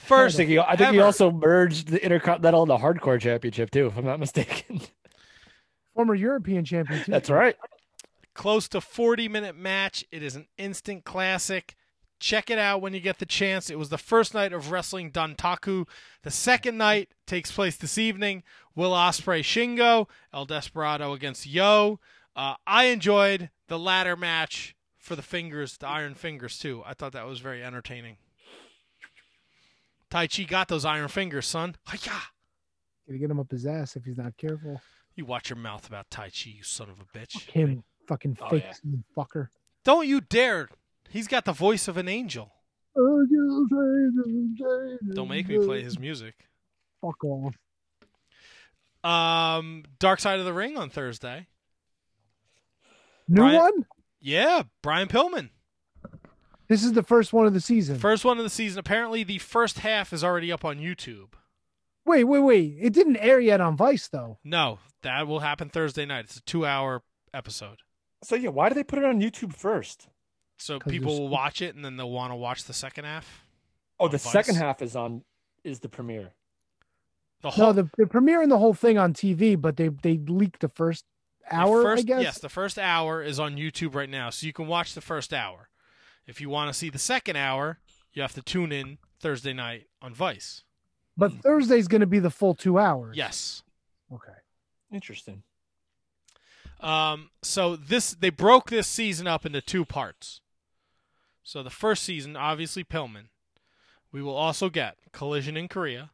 I 0.02 0.06
First, 0.08 0.36
think 0.36 0.48
he, 0.50 0.58
I 0.58 0.76
think 0.76 0.92
he 0.92 1.00
also 1.00 1.30
merged 1.30 1.88
the 1.88 2.02
Intercontinental 2.02 2.62
and 2.62 2.70
the 2.70 2.78
Hardcore 2.78 3.20
Championship 3.20 3.70
too, 3.70 3.86
if 3.86 3.96
I'm 3.96 4.04
not 4.04 4.18
mistaken. 4.20 4.80
Former 5.94 6.14
European 6.14 6.64
champion 6.64 7.04
too. 7.04 7.12
That's 7.12 7.30
right. 7.30 7.56
close 8.34 8.68
to 8.68 8.80
40 8.80 9.28
minute 9.28 9.56
match. 9.56 10.04
It 10.10 10.22
is 10.22 10.36
an 10.36 10.46
instant 10.56 11.04
classic. 11.04 11.74
Check 12.18 12.50
it 12.50 12.58
out 12.58 12.80
when 12.82 12.92
you 12.92 13.00
get 13.00 13.18
the 13.18 13.26
chance. 13.26 13.70
It 13.70 13.78
was 13.78 13.88
the 13.88 13.98
first 13.98 14.34
night 14.34 14.52
of 14.52 14.70
Wrestling 14.70 15.10
Dontaku. 15.10 15.86
The 16.22 16.30
second 16.30 16.76
night 16.78 17.10
takes 17.26 17.50
place 17.50 17.76
this 17.76 17.96
evening. 17.98 18.42
Will 18.74 18.92
Ospreay 18.92 19.40
Shingo, 19.40 20.06
El 20.32 20.44
Desperado 20.44 21.12
against 21.12 21.46
Yo. 21.46 21.98
Uh, 22.36 22.54
I 22.66 22.84
enjoyed 22.84 23.50
the 23.68 23.78
latter 23.78 24.16
match 24.16 24.74
for 24.98 25.16
the 25.16 25.22
fingers, 25.22 25.76
the 25.78 25.88
Iron 25.88 26.14
Fingers 26.14 26.58
too. 26.58 26.82
I 26.86 26.94
thought 26.94 27.12
that 27.12 27.26
was 27.26 27.40
very 27.40 27.64
entertaining. 27.64 28.16
Taichi 30.10 30.46
got 30.46 30.68
those 30.68 30.84
iron 30.84 31.08
fingers, 31.08 31.46
son. 31.46 31.76
Hi-ya! 31.86 32.18
Gonna 33.06 33.18
get 33.18 33.30
him 33.30 33.40
up 33.40 33.50
his 33.50 33.66
ass 33.66 33.96
if 33.96 34.04
he's 34.04 34.18
not 34.18 34.36
careful. 34.36 34.80
You 35.16 35.24
watch 35.24 35.50
your 35.50 35.56
mouth 35.58 35.86
about 35.86 36.08
Taichi, 36.10 36.56
you 36.56 36.62
son 36.62 36.88
of 36.90 37.00
a 37.00 37.04
bitch. 37.18 37.48
Him, 37.50 37.82
fucking 38.08 38.36
Oh, 38.40 38.48
fake 38.50 38.64
yeah. 38.84 38.96
fucker. 39.16 39.48
Don't 39.84 40.06
you 40.06 40.20
dare. 40.20 40.68
He's 41.08 41.26
got 41.26 41.44
the 41.44 41.52
voice 41.52 41.88
of 41.88 41.96
an 41.96 42.08
angel. 42.08 42.52
Don't 45.14 45.28
make 45.28 45.48
me 45.48 45.58
play 45.58 45.82
his 45.82 45.98
music. 45.98 46.34
Fuck 47.00 47.22
off. 47.24 47.54
Um, 49.02 49.84
Dark 49.98 50.20
Side 50.20 50.38
of 50.38 50.44
the 50.44 50.52
Ring 50.52 50.76
on 50.76 50.90
Thursday. 50.90 51.46
New 53.28 53.36
Brian- 53.42 53.58
one? 53.58 53.86
Yeah, 54.20 54.64
Brian 54.82 55.08
Pillman. 55.08 55.50
This 56.70 56.84
is 56.84 56.92
the 56.92 57.02
first 57.02 57.32
one 57.32 57.46
of 57.46 57.52
the 57.52 57.60
season. 57.60 57.98
First 57.98 58.24
one 58.24 58.38
of 58.38 58.44
the 58.44 58.48
season. 58.48 58.78
Apparently, 58.78 59.24
the 59.24 59.38
first 59.38 59.80
half 59.80 60.12
is 60.12 60.22
already 60.22 60.52
up 60.52 60.64
on 60.64 60.78
YouTube. 60.78 61.30
Wait, 62.06 62.22
wait, 62.22 62.38
wait. 62.38 62.76
It 62.80 62.92
didn't 62.92 63.16
air 63.16 63.40
yet 63.40 63.60
on 63.60 63.76
Vice 63.76 64.06
though. 64.06 64.38
No, 64.44 64.78
that 65.02 65.26
will 65.26 65.40
happen 65.40 65.68
Thursday 65.68 66.06
night. 66.06 66.26
It's 66.26 66.36
a 66.36 66.42
two-hour 66.42 67.02
episode, 67.34 67.78
So 68.22 68.36
yeah, 68.36 68.50
why 68.50 68.68
do 68.68 68.76
they 68.76 68.84
put 68.84 69.00
it 69.00 69.04
on 69.04 69.20
YouTube 69.20 69.52
first? 69.54 70.06
So 70.58 70.78
people 70.78 71.08
there's- 71.10 71.20
will 71.20 71.28
watch 71.28 71.60
it 71.60 71.74
and 71.74 71.84
then 71.84 71.96
they'll 71.96 72.10
want 72.10 72.30
to 72.30 72.36
watch 72.36 72.64
the 72.64 72.72
second 72.72 73.04
half. 73.04 73.44
Oh, 73.98 74.06
the 74.06 74.18
Vice. 74.18 74.32
second 74.32 74.54
half 74.56 74.80
is 74.80 74.94
on 74.94 75.24
is 75.64 75.80
the 75.80 75.88
premiere. 75.88 76.34
The 77.42 77.50
whole 77.50 77.66
No, 77.66 77.72
the, 77.72 77.90
they're 77.96 78.06
premiering 78.06 78.48
the 78.48 78.58
whole 78.58 78.74
thing 78.74 78.96
on 78.96 79.12
TV, 79.12 79.60
but 79.60 79.76
they 79.76 79.88
they 79.88 80.18
leaked 80.18 80.60
the 80.60 80.68
first 80.68 81.04
the 81.48 81.56
hour. 81.56 81.82
first- 81.82 82.00
I 82.00 82.04
guess. 82.04 82.22
Yes, 82.22 82.38
the 82.38 82.48
first 82.48 82.78
hour 82.78 83.22
is 83.22 83.40
on 83.40 83.56
YouTube 83.56 83.96
right 83.96 84.08
now, 84.10 84.30
so 84.30 84.46
you 84.46 84.52
can 84.52 84.68
watch 84.68 84.94
the 84.94 85.00
first 85.00 85.32
hour. 85.34 85.68
If 86.30 86.40
you 86.40 86.48
want 86.48 86.72
to 86.72 86.78
see 86.78 86.90
the 86.90 86.98
second 86.98 87.34
hour, 87.34 87.80
you 88.12 88.22
have 88.22 88.34
to 88.34 88.42
tune 88.42 88.70
in 88.70 88.98
Thursday 89.18 89.52
night 89.52 89.88
on 90.00 90.14
Vice. 90.14 90.62
But 91.16 91.32
Thursday's 91.42 91.88
going 91.88 92.02
to 92.02 92.06
be 92.06 92.20
the 92.20 92.30
full 92.30 92.54
two 92.54 92.78
hours. 92.78 93.16
Yes. 93.16 93.64
Okay. 94.12 94.38
Interesting. 94.92 95.42
Um, 96.78 97.30
so 97.42 97.74
this 97.74 98.12
they 98.12 98.30
broke 98.30 98.70
this 98.70 98.86
season 98.86 99.26
up 99.26 99.44
into 99.44 99.60
two 99.60 99.84
parts. 99.84 100.40
So 101.42 101.64
the 101.64 101.68
first 101.68 102.04
season, 102.04 102.36
obviously 102.36 102.84
Pillman. 102.84 103.26
We 104.12 104.22
will 104.22 104.36
also 104.36 104.70
get 104.70 104.96
Collision 105.12 105.56
in 105.56 105.66
Korea, 105.68 106.10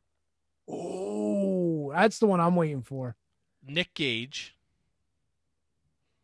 Oh, 0.68 1.92
that's 1.92 2.18
the 2.18 2.26
one 2.26 2.40
I'm 2.40 2.56
waiting 2.56 2.82
for. 2.82 3.16
Nick 3.62 3.94
Gage, 3.94 4.56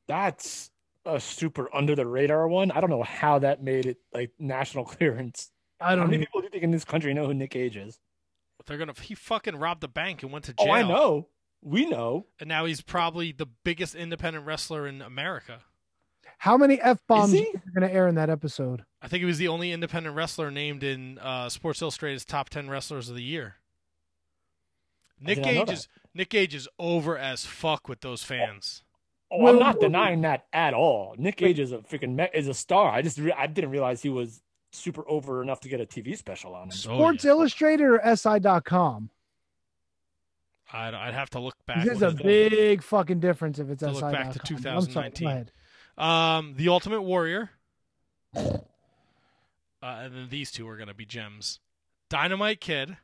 That's 0.08 0.71
a 1.04 1.20
super 1.20 1.74
under 1.74 1.94
the 1.94 2.06
radar 2.06 2.48
one. 2.48 2.70
I 2.70 2.80
don't 2.80 2.90
know 2.90 3.02
how 3.02 3.38
that 3.40 3.62
made 3.62 3.86
it 3.86 3.98
like 4.12 4.32
national 4.38 4.84
clearance. 4.86 5.50
I 5.80 5.96
don't 5.96 6.06
many 6.06 6.18
know. 6.18 6.26
people 6.26 6.40
do 6.40 6.44
you 6.46 6.50
think 6.50 6.62
in 6.62 6.70
this 6.70 6.84
country 6.84 7.12
know 7.12 7.26
who 7.26 7.34
Nick 7.34 7.50
Gage 7.50 7.76
is? 7.76 7.98
they're 8.66 8.78
gonna 8.78 8.94
he 9.00 9.14
fucking 9.14 9.56
robbed 9.56 9.82
a 9.84 9.88
bank 9.88 10.22
and 10.22 10.30
went 10.32 10.44
to 10.46 10.52
jail. 10.52 10.68
Oh, 10.68 10.72
I 10.72 10.82
know. 10.82 11.28
We 11.62 11.86
know. 11.86 12.26
And 12.40 12.48
now 12.48 12.64
he's 12.64 12.80
probably 12.80 13.32
the 13.32 13.46
biggest 13.46 13.94
independent 13.94 14.46
wrestler 14.46 14.86
in 14.86 15.02
America. 15.02 15.60
How 16.38 16.56
many 16.56 16.80
f 16.80 16.98
bombs 17.06 17.34
are 17.34 17.70
going 17.74 17.88
to 17.88 17.92
air 17.92 18.08
in 18.08 18.16
that 18.16 18.30
episode? 18.30 18.84
I 19.00 19.08
think 19.08 19.20
he 19.20 19.26
was 19.26 19.38
the 19.38 19.48
only 19.48 19.70
independent 19.70 20.16
wrestler 20.16 20.50
named 20.50 20.82
in 20.82 21.18
uh, 21.18 21.48
Sports 21.48 21.82
Illustrated's 21.82 22.24
top 22.24 22.50
ten 22.50 22.68
wrestlers 22.68 23.08
of 23.08 23.14
the 23.16 23.22
year. 23.22 23.56
Nick 25.20 25.36
did 25.36 25.44
not 25.44 25.52
Gage 25.52 25.66
that. 25.66 25.72
is 25.72 25.88
Nick 26.14 26.30
Gage 26.30 26.54
is 26.54 26.68
over 26.78 27.16
as 27.16 27.46
fuck 27.46 27.88
with 27.88 28.00
those 28.00 28.24
fans. 28.24 28.82
Oh, 29.32 29.38
Well, 29.38 29.54
I'm 29.54 29.58
not 29.58 29.80
denying 29.80 30.20
that 30.22 30.46
at 30.52 30.74
all. 30.74 31.14
Nick 31.16 31.36
Gage 31.36 31.58
is 31.58 31.72
a 31.72 31.78
freaking 31.78 32.14
me- 32.16 32.28
is 32.34 32.48
a 32.48 32.54
star. 32.54 32.90
I 32.90 33.00
just 33.02 33.16
re- 33.18 33.32
I 33.32 33.46
didn't 33.46 33.70
realize 33.70 34.02
he 34.02 34.10
was 34.10 34.42
super 34.72 35.08
over 35.08 35.42
enough 35.42 35.60
to 35.60 35.68
get 35.68 35.80
a 35.80 35.86
TV 35.86 36.16
special 36.16 36.54
on 36.54 36.64
him. 36.64 36.68
Oh, 36.70 36.96
Sports 36.96 37.24
Illustrated 37.24 37.84
or 37.84 38.00
SI.com? 38.16 39.08
I'd, 40.74 40.94
I'd 40.94 41.14
have 41.14 41.30
to 41.30 41.38
look 41.40 41.54
back. 41.66 41.84
There's 41.84 42.00
What 42.00 42.04
a 42.04 42.08
is 42.12 42.14
that? 42.16 42.24
big 42.24 42.82
fucking 42.82 43.20
difference 43.20 43.58
if 43.58 43.68
it's 43.70 43.80
To 43.82 43.94
SI.com. 43.94 44.02
look 44.02 44.12
back 44.12 44.32
to 44.32 44.54
I'm 44.54 44.60
sorry, 44.62 45.10
go 45.10 45.16
2019. 45.16 45.28
ahead. 45.28 45.52
Um, 45.98 46.54
the 46.56 46.68
Ultimate 46.68 47.02
Warrior. 47.02 47.50
Uh, 48.34 48.58
and 49.82 50.14
then 50.14 50.28
these 50.30 50.50
two 50.50 50.68
are 50.68 50.76
going 50.76 50.88
to 50.88 50.94
be 50.94 51.04
gems. 51.04 51.58
Dynamite 52.08 52.60
Kid. 52.60 52.96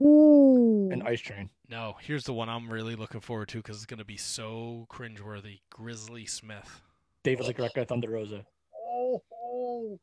Ooh. 0.00 0.88
An 0.92 1.02
ice 1.02 1.20
train. 1.20 1.50
No, 1.70 1.96
here's 2.00 2.24
the 2.24 2.32
one 2.32 2.48
I'm 2.48 2.72
really 2.72 2.94
looking 2.94 3.20
forward 3.20 3.48
to 3.48 3.58
because 3.58 3.76
it's 3.76 3.86
going 3.86 3.98
to 3.98 4.04
be 4.04 4.16
so 4.16 4.86
cringeworthy. 4.90 5.60
Grizzly 5.70 6.24
Smith. 6.24 6.80
David 7.24 7.46
LaGreca, 7.46 7.86
Thunder 7.86 8.10
Rosa. 8.10 8.46
Oh, 8.74 9.22
oh. 9.32 10.00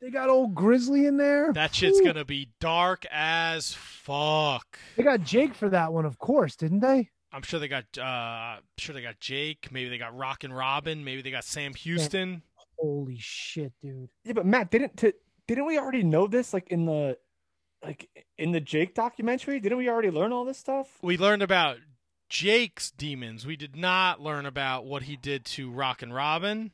They 0.00 0.10
got 0.10 0.28
old 0.28 0.54
Grizzly 0.56 1.06
in 1.06 1.16
there. 1.16 1.52
That 1.52 1.74
shit's 1.74 2.00
Ooh. 2.00 2.04
going 2.04 2.16
to 2.16 2.24
be 2.24 2.50
dark 2.60 3.06
as 3.12 3.74
fuck. 3.74 4.78
They 4.96 5.04
got 5.04 5.22
Jake 5.22 5.54
for 5.54 5.68
that 5.68 5.92
one, 5.92 6.04
of 6.04 6.18
course, 6.18 6.56
didn't 6.56 6.80
they? 6.80 7.10
I'm 7.32 7.42
sure 7.42 7.60
they 7.60 7.68
got. 7.68 7.84
Uh, 7.96 8.02
I'm 8.02 8.62
sure 8.78 8.94
they 8.94 9.02
got 9.02 9.18
Jake. 9.20 9.68
Maybe 9.70 9.88
they 9.88 9.98
got 9.98 10.16
Rockin' 10.16 10.52
Robin. 10.52 11.04
Maybe 11.04 11.22
they 11.22 11.30
got 11.30 11.44
Sam 11.44 11.74
Houston. 11.74 12.42
Holy 12.78 13.18
shit, 13.18 13.72
dude. 13.82 14.08
Yeah, 14.24 14.34
but 14.34 14.46
Matt, 14.46 14.70
didn't 14.70 14.96
t- 14.96 15.12
didn't 15.48 15.66
we 15.66 15.78
already 15.78 16.02
know 16.02 16.26
this 16.26 16.52
like 16.52 16.68
in 16.68 16.86
the 16.86 17.16
like 17.84 18.08
in 18.38 18.52
the 18.52 18.60
Jake 18.60 18.94
documentary? 18.94 19.60
Didn't 19.60 19.78
we 19.78 19.88
already 19.88 20.10
learn 20.10 20.32
all 20.32 20.44
this 20.44 20.58
stuff? 20.58 20.98
We 21.02 21.16
learned 21.16 21.42
about 21.42 21.78
Jake's 22.28 22.90
demons. 22.90 23.46
We 23.46 23.56
did 23.56 23.76
not 23.76 24.20
learn 24.20 24.46
about 24.46 24.84
what 24.86 25.04
he 25.04 25.16
did 25.16 25.44
to 25.46 25.70
Rockin' 25.70 26.12
Robin. 26.12 26.72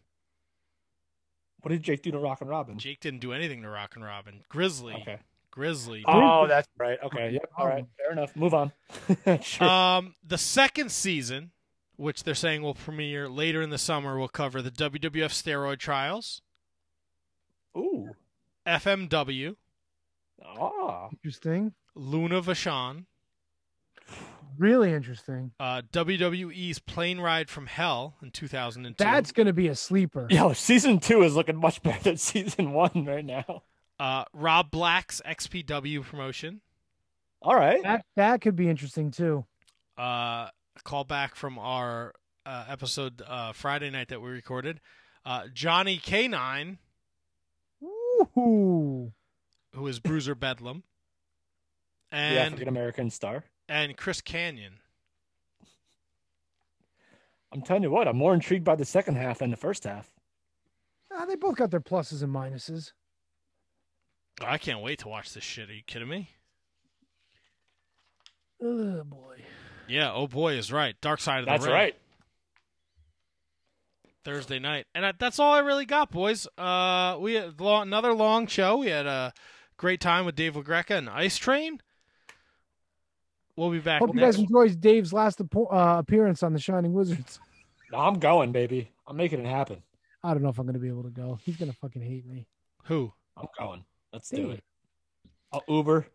What 1.62 1.72
did 1.72 1.82
Jake 1.82 2.02
do 2.02 2.10
to 2.12 2.18
Rockin' 2.18 2.48
Robin? 2.48 2.78
Jake 2.78 3.00
didn't 3.00 3.20
do 3.20 3.32
anything 3.32 3.62
to 3.62 3.68
Rockin' 3.68 4.02
Robin. 4.02 4.40
Grizzly. 4.48 4.94
Okay. 4.94 5.18
Grizzly. 5.50 6.04
Oh, 6.06 6.46
that's 6.46 6.68
right. 6.78 6.98
Okay. 7.02 7.30
Yep. 7.32 7.50
All 7.58 7.66
right. 7.66 7.84
Fair 7.98 8.12
enough. 8.12 8.34
Move 8.36 8.54
on. 8.54 8.72
sure. 9.42 9.68
Um, 9.68 10.14
the 10.26 10.38
second 10.38 10.92
season, 10.92 11.50
which 11.96 12.22
they're 12.22 12.34
saying 12.34 12.62
will 12.62 12.74
premiere 12.74 13.28
later 13.28 13.60
in 13.60 13.70
the 13.70 13.78
summer, 13.78 14.16
will 14.18 14.28
cover 14.28 14.62
the 14.62 14.70
WWF 14.70 15.30
steroid 15.30 15.78
trials, 15.78 16.40
Ooh. 17.76 18.10
FMW, 18.66 19.56
Ah. 20.44 21.08
Interesting. 21.12 21.72
Luna 21.94 22.40
Vachon, 22.42 23.04
Really 24.58 24.92
interesting. 24.92 25.52
uh, 25.60 25.82
WWE's 25.92 26.78
Plane 26.80 27.20
Ride 27.20 27.48
from 27.48 27.66
Hell 27.66 28.16
in 28.22 28.30
2002. 28.30 29.02
That's 29.02 29.32
going 29.32 29.46
to 29.46 29.52
be 29.52 29.68
a 29.68 29.74
sleeper. 29.74 30.26
Yo, 30.30 30.52
season 30.52 30.98
two 30.98 31.22
is 31.22 31.34
looking 31.36 31.56
much 31.56 31.82
better 31.84 32.02
than 32.02 32.16
season 32.16 32.72
one 32.72 33.04
right 33.06 33.24
now. 33.24 33.62
uh, 33.98 34.24
Rob 34.34 34.70
Black's 34.70 35.22
XPW 35.26 36.02
promotion. 36.02 36.60
All 37.42 37.54
right. 37.54 37.82
That 37.82 38.04
that 38.16 38.40
could 38.42 38.54
be 38.56 38.68
interesting 38.68 39.10
too. 39.12 39.46
Uh, 39.98 40.02
a 40.76 40.82
callback 40.84 41.34
from 41.36 41.58
our 41.58 42.12
uh, 42.44 42.64
episode 42.68 43.22
uh, 43.26 43.52
Friday 43.52 43.88
night 43.90 44.08
that 44.08 44.20
we 44.20 44.28
recorded. 44.30 44.80
Uh, 45.24 45.44
Johnny 45.54 45.98
K9, 45.98 46.78
Ooh. 48.36 49.12
Who 49.74 49.86
is 49.86 50.00
Bruiser 50.00 50.34
Bedlam, 50.34 50.82
the 52.10 52.16
and 52.16 52.38
African 52.38 52.68
American 52.68 53.10
star. 53.10 53.44
and 53.68 53.96
Chris 53.96 54.20
Kanyon. 54.20 54.74
I'm 57.52 57.62
telling 57.62 57.82
you 57.82 57.90
what, 57.90 58.06
I'm 58.08 58.16
more 58.16 58.34
intrigued 58.34 58.64
by 58.64 58.76
the 58.76 58.84
second 58.84 59.16
half 59.16 59.38
than 59.38 59.50
the 59.50 59.56
first 59.56 59.84
half. 59.84 60.10
Ah, 61.12 61.24
they 61.24 61.34
both 61.36 61.56
got 61.56 61.70
their 61.70 61.80
pluses 61.80 62.22
and 62.22 62.32
minuses. 62.32 62.92
I 64.40 64.56
can't 64.58 64.80
wait 64.80 65.00
to 65.00 65.08
watch 65.08 65.32
this 65.34 65.42
shit. 65.44 65.68
Are 65.68 65.72
you 65.74 65.82
kidding 65.86 66.08
me? 66.08 66.30
Oh 68.62 69.02
boy. 69.04 69.42
Yeah. 69.88 70.12
Oh 70.12 70.26
boy, 70.28 70.54
is 70.54 70.70
right. 70.72 70.94
Dark 71.00 71.20
Side 71.20 71.40
of 71.40 71.46
the 71.46 71.50
That's 71.52 71.64
Ring. 71.64 71.74
right. 71.74 71.96
Thursday 74.22 74.58
night, 74.58 74.86
and 74.94 75.06
I, 75.06 75.12
that's 75.18 75.38
all 75.38 75.54
I 75.54 75.60
really 75.60 75.86
got, 75.86 76.10
boys. 76.10 76.46
Uh, 76.58 77.16
we 77.18 77.34
had 77.34 77.58
lo- 77.58 77.80
another 77.80 78.12
long 78.12 78.46
show. 78.46 78.76
We 78.76 78.88
had 78.88 79.06
a 79.06 79.32
great 79.80 80.00
time 80.00 80.26
with 80.26 80.36
Dave 80.36 80.54
LaGreca 80.56 80.90
and 80.98 81.08
Ice 81.08 81.38
Train. 81.38 81.80
We'll 83.56 83.70
be 83.70 83.78
back. 83.78 84.00
Hope 84.00 84.14
you 84.14 84.20
guys 84.20 84.38
enjoyed 84.38 84.78
Dave's 84.78 85.10
last 85.12 85.40
uh, 85.40 85.46
appearance 85.98 86.42
on 86.42 86.52
the 86.52 86.60
Shining 86.60 86.92
Wizards. 86.92 87.40
No, 87.92 87.98
I'm 87.98 88.20
going, 88.20 88.52
baby. 88.52 88.88
I'm 89.08 89.16
making 89.16 89.40
it 89.40 89.46
happen. 89.48 89.82
I 90.22 90.32
don't 90.32 90.44
know 90.44 90.48
if 90.48 90.60
I'm 90.60 90.64
going 90.64 90.74
to 90.74 90.78
be 90.80 90.86
able 90.86 91.02
to 91.02 91.10
go. 91.10 91.40
He's 91.42 91.56
going 91.56 91.72
to 91.72 91.76
fucking 91.76 92.00
hate 92.00 92.24
me. 92.24 92.46
Who? 92.84 93.12
I'm 93.36 93.48
going. 93.58 93.84
Let's 94.12 94.28
do 94.28 94.52
it. 94.52 94.62
I'll 95.52 95.64
Uber. 95.66 96.06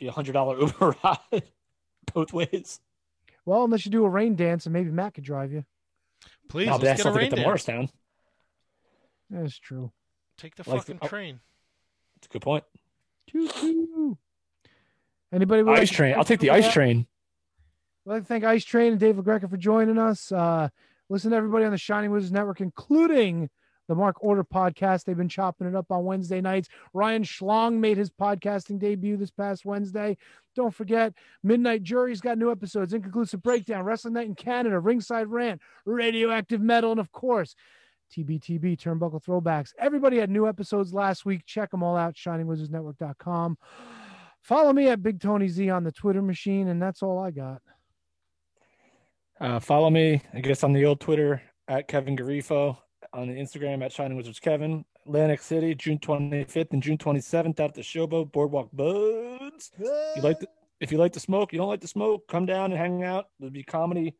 Be 0.00 0.08
a 0.08 0.10
hundred 0.10 0.32
dollar 0.32 0.58
Uber 0.60 0.96
ride 1.04 1.44
both 2.12 2.32
ways. 2.32 2.80
Well, 3.44 3.62
unless 3.62 3.86
you 3.86 3.92
do 3.92 4.04
a 4.04 4.08
rain 4.08 4.34
dance 4.34 4.66
and 4.66 4.72
maybe 4.72 4.90
Matt 4.90 5.14
could 5.14 5.22
drive 5.22 5.52
you. 5.52 5.64
Please, 6.48 6.66
No, 6.66 6.72
but 6.78 6.82
let's 6.82 6.84
that's 6.84 6.96
get 6.96 7.00
a 7.00 7.02
something 7.04 7.18
rain 7.20 7.26
at 7.26 7.30
the 7.30 7.36
dance. 7.36 7.46
Morristown. 7.46 7.88
That's 9.30 9.58
true. 9.60 9.92
Take 10.36 10.56
the 10.56 10.68
Like 10.68 10.80
fucking 10.80 10.96
the- 10.96 11.04
oh. 11.04 11.08
train. 11.08 11.38
That's 12.26 12.34
a 12.34 12.38
good 12.38 12.42
point. 12.42 12.64
Choo-choo. 13.30 14.18
Anybody? 15.32 15.62
would 15.62 15.74
Ice 15.74 15.90
like 15.90 15.90
train. 15.90 16.14
I'll 16.16 16.24
take 16.24 16.40
the 16.40 16.50
ice 16.50 16.72
train. 16.72 17.06
I'd 18.06 18.10
like 18.10 18.22
to 18.22 18.26
thank 18.26 18.44
Ice 18.44 18.64
Train 18.64 18.92
and 18.92 19.00
Dave 19.00 19.16
LaGreca 19.16 19.48
for 19.48 19.56
joining 19.56 19.98
us. 19.98 20.32
Uh, 20.32 20.68
listen 21.08 21.30
to 21.30 21.36
everybody 21.36 21.64
on 21.64 21.70
the 21.70 21.78
Shining 21.78 22.10
Wizards 22.10 22.32
Network, 22.32 22.60
including 22.60 23.48
the 23.88 23.94
Mark 23.94 24.16
Order 24.20 24.42
podcast. 24.42 25.04
They've 25.04 25.16
been 25.16 25.28
chopping 25.28 25.68
it 25.68 25.76
up 25.76 25.90
on 25.90 26.04
Wednesday 26.04 26.40
nights. 26.40 26.68
Ryan 26.92 27.22
Schlong 27.22 27.78
made 27.78 27.96
his 27.96 28.10
podcasting 28.10 28.80
debut 28.80 29.16
this 29.16 29.30
past 29.30 29.64
Wednesday. 29.64 30.16
Don't 30.56 30.74
forget, 30.74 31.12
Midnight 31.44 31.84
Jury's 31.84 32.20
got 32.20 32.38
new 32.38 32.50
episodes, 32.50 32.92
Inconclusive 32.92 33.42
Breakdown, 33.42 33.84
Wrestling 33.84 34.14
Night 34.14 34.26
in 34.26 34.34
Canada, 34.34 34.80
Ringside 34.80 35.28
Rant, 35.28 35.60
Radioactive 35.84 36.60
Metal, 36.60 36.90
and 36.90 37.00
of 37.00 37.12
course, 37.12 37.54
TBTB, 38.14 38.78
Turnbuckle 38.78 39.22
Throwbacks. 39.24 39.72
Everybody 39.78 40.18
had 40.18 40.30
new 40.30 40.48
episodes 40.48 40.92
last 40.92 41.24
week. 41.24 41.44
Check 41.46 41.70
them 41.70 41.82
all 41.82 41.96
out, 41.96 42.14
shiningwizardsnetwork.com. 42.14 43.58
Follow 44.40 44.72
me 44.72 44.88
at 44.88 45.02
Big 45.02 45.20
Tony 45.20 45.48
Z 45.48 45.70
on 45.70 45.84
the 45.84 45.92
Twitter 45.92 46.22
machine, 46.22 46.68
and 46.68 46.80
that's 46.80 47.02
all 47.02 47.18
I 47.18 47.32
got. 47.32 47.60
Uh, 49.40 49.58
follow 49.58 49.90
me, 49.90 50.22
I 50.32 50.40
guess, 50.40 50.64
on 50.64 50.72
the 50.72 50.84
old 50.86 51.00
Twitter 51.00 51.42
at 51.68 51.88
Kevin 51.88 52.16
Garifo, 52.16 52.78
on 53.12 53.28
the 53.28 53.34
Instagram 53.34 53.84
at 53.84 53.92
Shining 53.92 54.16
Wizards 54.16 54.38
Kevin. 54.40 54.84
Atlantic 55.04 55.40
City, 55.40 55.74
June 55.74 55.98
25th 55.98 56.72
and 56.72 56.82
June 56.82 56.98
27th 56.98 57.60
out 57.60 57.70
at 57.70 57.74
the 57.74 57.80
Showboat 57.80 58.32
Boardwalk 58.32 58.70
Buds. 58.72 59.70
If 59.78 60.16
you 60.16 60.22
like 60.22 60.40
to, 60.40 60.48
if 60.80 60.90
you 60.90 60.98
like 60.98 61.12
to 61.12 61.20
smoke, 61.20 61.52
you 61.52 61.58
don't 61.58 61.68
like 61.68 61.80
to 61.82 61.88
smoke, 61.88 62.26
come 62.28 62.44
down 62.44 62.72
and 62.72 62.80
hang 62.80 63.04
out. 63.04 63.28
There'll 63.38 63.52
be 63.52 63.62
comedy, 63.62 64.16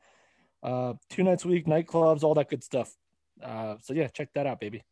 uh, 0.63 0.95
two 1.11 1.25
nights 1.25 1.45
a 1.45 1.49
week, 1.49 1.67
nightclubs, 1.67 2.23
all 2.23 2.35
that 2.35 2.49
good 2.49 2.63
stuff. 2.63 2.97
Uh, 3.43 3.77
so 3.83 3.95
yeah, 3.95 4.09
check 4.09 4.31
that 4.35 4.47
out, 4.47 4.61
baby. 4.61 4.83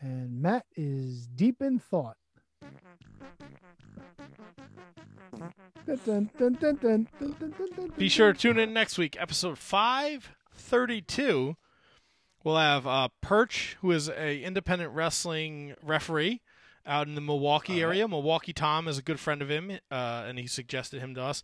And 0.00 0.42
Matt 0.42 0.66
is 0.76 1.26
deep 1.26 1.62
in 1.62 1.78
thought. 1.78 2.16
Be 7.96 8.08
sure 8.08 8.32
to 8.32 8.38
tune 8.38 8.58
in 8.58 8.72
next 8.72 8.98
week, 8.98 9.16
episode 9.18 9.58
532. 9.58 11.56
We'll 12.44 12.56
have 12.56 12.86
uh, 12.86 13.08
Perch, 13.22 13.76
who 13.80 13.90
is 13.90 14.08
a 14.08 14.42
independent 14.42 14.92
wrestling 14.92 15.74
referee 15.82 16.42
out 16.86 17.08
in 17.08 17.14
the 17.14 17.20
Milwaukee 17.20 17.82
area. 17.82 18.06
Milwaukee 18.06 18.52
Tom 18.52 18.86
is 18.86 18.98
a 18.98 19.02
good 19.02 19.18
friend 19.18 19.42
of 19.42 19.48
him, 19.50 19.72
uh, 19.90 20.24
and 20.26 20.38
he 20.38 20.46
suggested 20.46 21.00
him 21.00 21.14
to 21.14 21.22
us. 21.22 21.42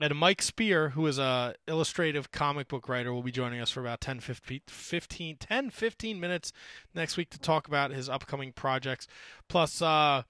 And 0.00 0.14
Mike 0.16 0.42
Spear, 0.42 0.90
who 0.90 1.06
is 1.08 1.18
a 1.18 1.54
illustrative 1.66 2.30
comic 2.30 2.68
book 2.68 2.88
writer, 2.88 3.12
will 3.12 3.22
be 3.22 3.32
joining 3.32 3.60
us 3.60 3.70
for 3.70 3.80
about 3.80 4.00
10, 4.00 4.20
15, 4.20 4.60
15, 4.68 5.36
10, 5.38 5.70
15 5.70 6.20
minutes 6.20 6.52
next 6.94 7.16
week 7.16 7.30
to 7.30 7.38
talk 7.38 7.66
about 7.66 7.90
his 7.90 8.08
upcoming 8.08 8.52
projects. 8.52 9.08
Plus, 9.48 9.82
uh, 9.82 10.22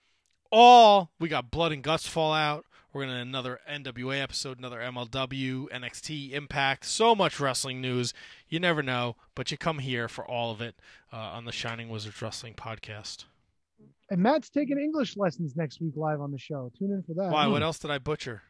all 0.51 1.11
we 1.21 1.29
got 1.29 1.51
Blood 1.51 1.73
and 1.73 1.83
Guts 1.83 2.09
Fallout. 2.09 2.65
We're 2.95 3.05
gonna 3.05 3.21
another 3.21 3.61
NWA 3.71 4.23
episode, 4.23 4.59
another 4.59 4.79
MLW, 4.79 5.69
NXT, 5.69 6.33
Impact. 6.33 6.87
So 6.87 7.15
much 7.15 7.39
wrestling 7.39 7.83
news. 7.83 8.15
You 8.49 8.59
never 8.61 8.83
know, 8.83 9.17
but 9.35 9.51
you 9.51 9.59
come 9.59 9.81
here 9.81 10.09
for 10.09 10.25
all 10.25 10.51
of 10.51 10.63
it 10.63 10.77
uh, 11.13 11.17
on 11.17 11.45
the 11.45 11.53
Shining 11.53 11.91
Wizards 11.91 12.23
Wrestling 12.23 12.55
Podcast. 12.55 13.27
And 14.11 14.23
Matt's 14.23 14.49
taking 14.49 14.79
English 14.79 15.19
lessons 15.19 15.55
next 15.55 15.83
week 15.83 15.93
live 15.97 16.23
on 16.23 16.33
the 16.33 16.39
show. 16.39 16.73
Tune 16.79 16.93
in 16.93 17.03
for 17.03 17.13
that. 17.23 17.31
Why? 17.31 17.47
What 17.47 17.63
else 17.63 17.79
did 17.79 17.91
I 17.91 17.99
butcher? 17.99 18.43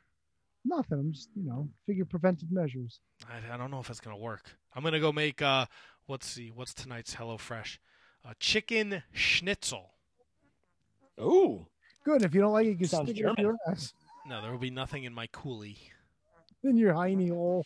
Nothing. 0.68 0.98
I'm 0.98 1.12
just, 1.12 1.30
you 1.34 1.48
know, 1.48 1.68
figure 1.86 2.04
preventive 2.04 2.50
measures. 2.52 3.00
I, 3.28 3.54
I 3.54 3.56
don't 3.56 3.70
know 3.70 3.80
if 3.80 3.88
it's 3.90 4.00
gonna 4.00 4.16
work. 4.18 4.56
I'm 4.74 4.82
gonna 4.84 5.00
go 5.00 5.12
make 5.12 5.40
uh, 5.40 5.66
let's 6.08 6.26
see, 6.26 6.50
what's 6.54 6.74
tonight's 6.74 7.14
Hello 7.14 7.38
Fresh? 7.38 7.80
Uh, 8.24 8.34
chicken 8.38 9.02
schnitzel. 9.12 9.90
Ooh, 11.20 11.66
Good. 12.04 12.22
If 12.22 12.34
you 12.34 12.40
don't 12.40 12.52
like 12.52 12.66
it, 12.66 12.70
you 12.70 12.76
can 12.76 12.86
Sounds 12.88 13.08
stick 13.10 13.20
it 13.20 13.26
up 13.26 13.36
German. 13.36 13.56
your 13.66 13.72
ass 13.72 13.92
No, 14.26 14.40
there 14.42 14.50
will 14.52 14.58
be 14.58 14.70
nothing 14.70 15.04
in 15.04 15.12
my 15.14 15.26
coolie. 15.28 15.76
in 16.62 16.76
your 16.76 16.92
hiney 16.94 17.28
hole. 17.30 17.64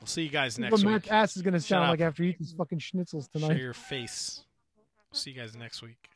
We'll 0.00 0.06
see 0.06 0.22
you 0.22 0.28
guys 0.30 0.58
next 0.58 0.72
what 0.72 0.80
week. 0.80 0.86
Matt's 0.90 1.08
ass 1.08 1.36
is 1.36 1.42
going 1.42 1.54
to 1.54 1.60
Shut 1.60 1.68
sound 1.68 1.84
up. 1.84 1.90
like 1.90 2.00
after 2.00 2.22
he 2.22 2.30
eats 2.30 2.38
his 2.38 2.52
fucking 2.52 2.78
schnitzels 2.78 3.28
Show 3.32 3.40
tonight. 3.40 3.58
your 3.58 3.72
face. 3.74 4.44
See 5.12 5.30
you 5.30 5.36
guys 5.36 5.56
next 5.56 5.82
week. 5.82 6.08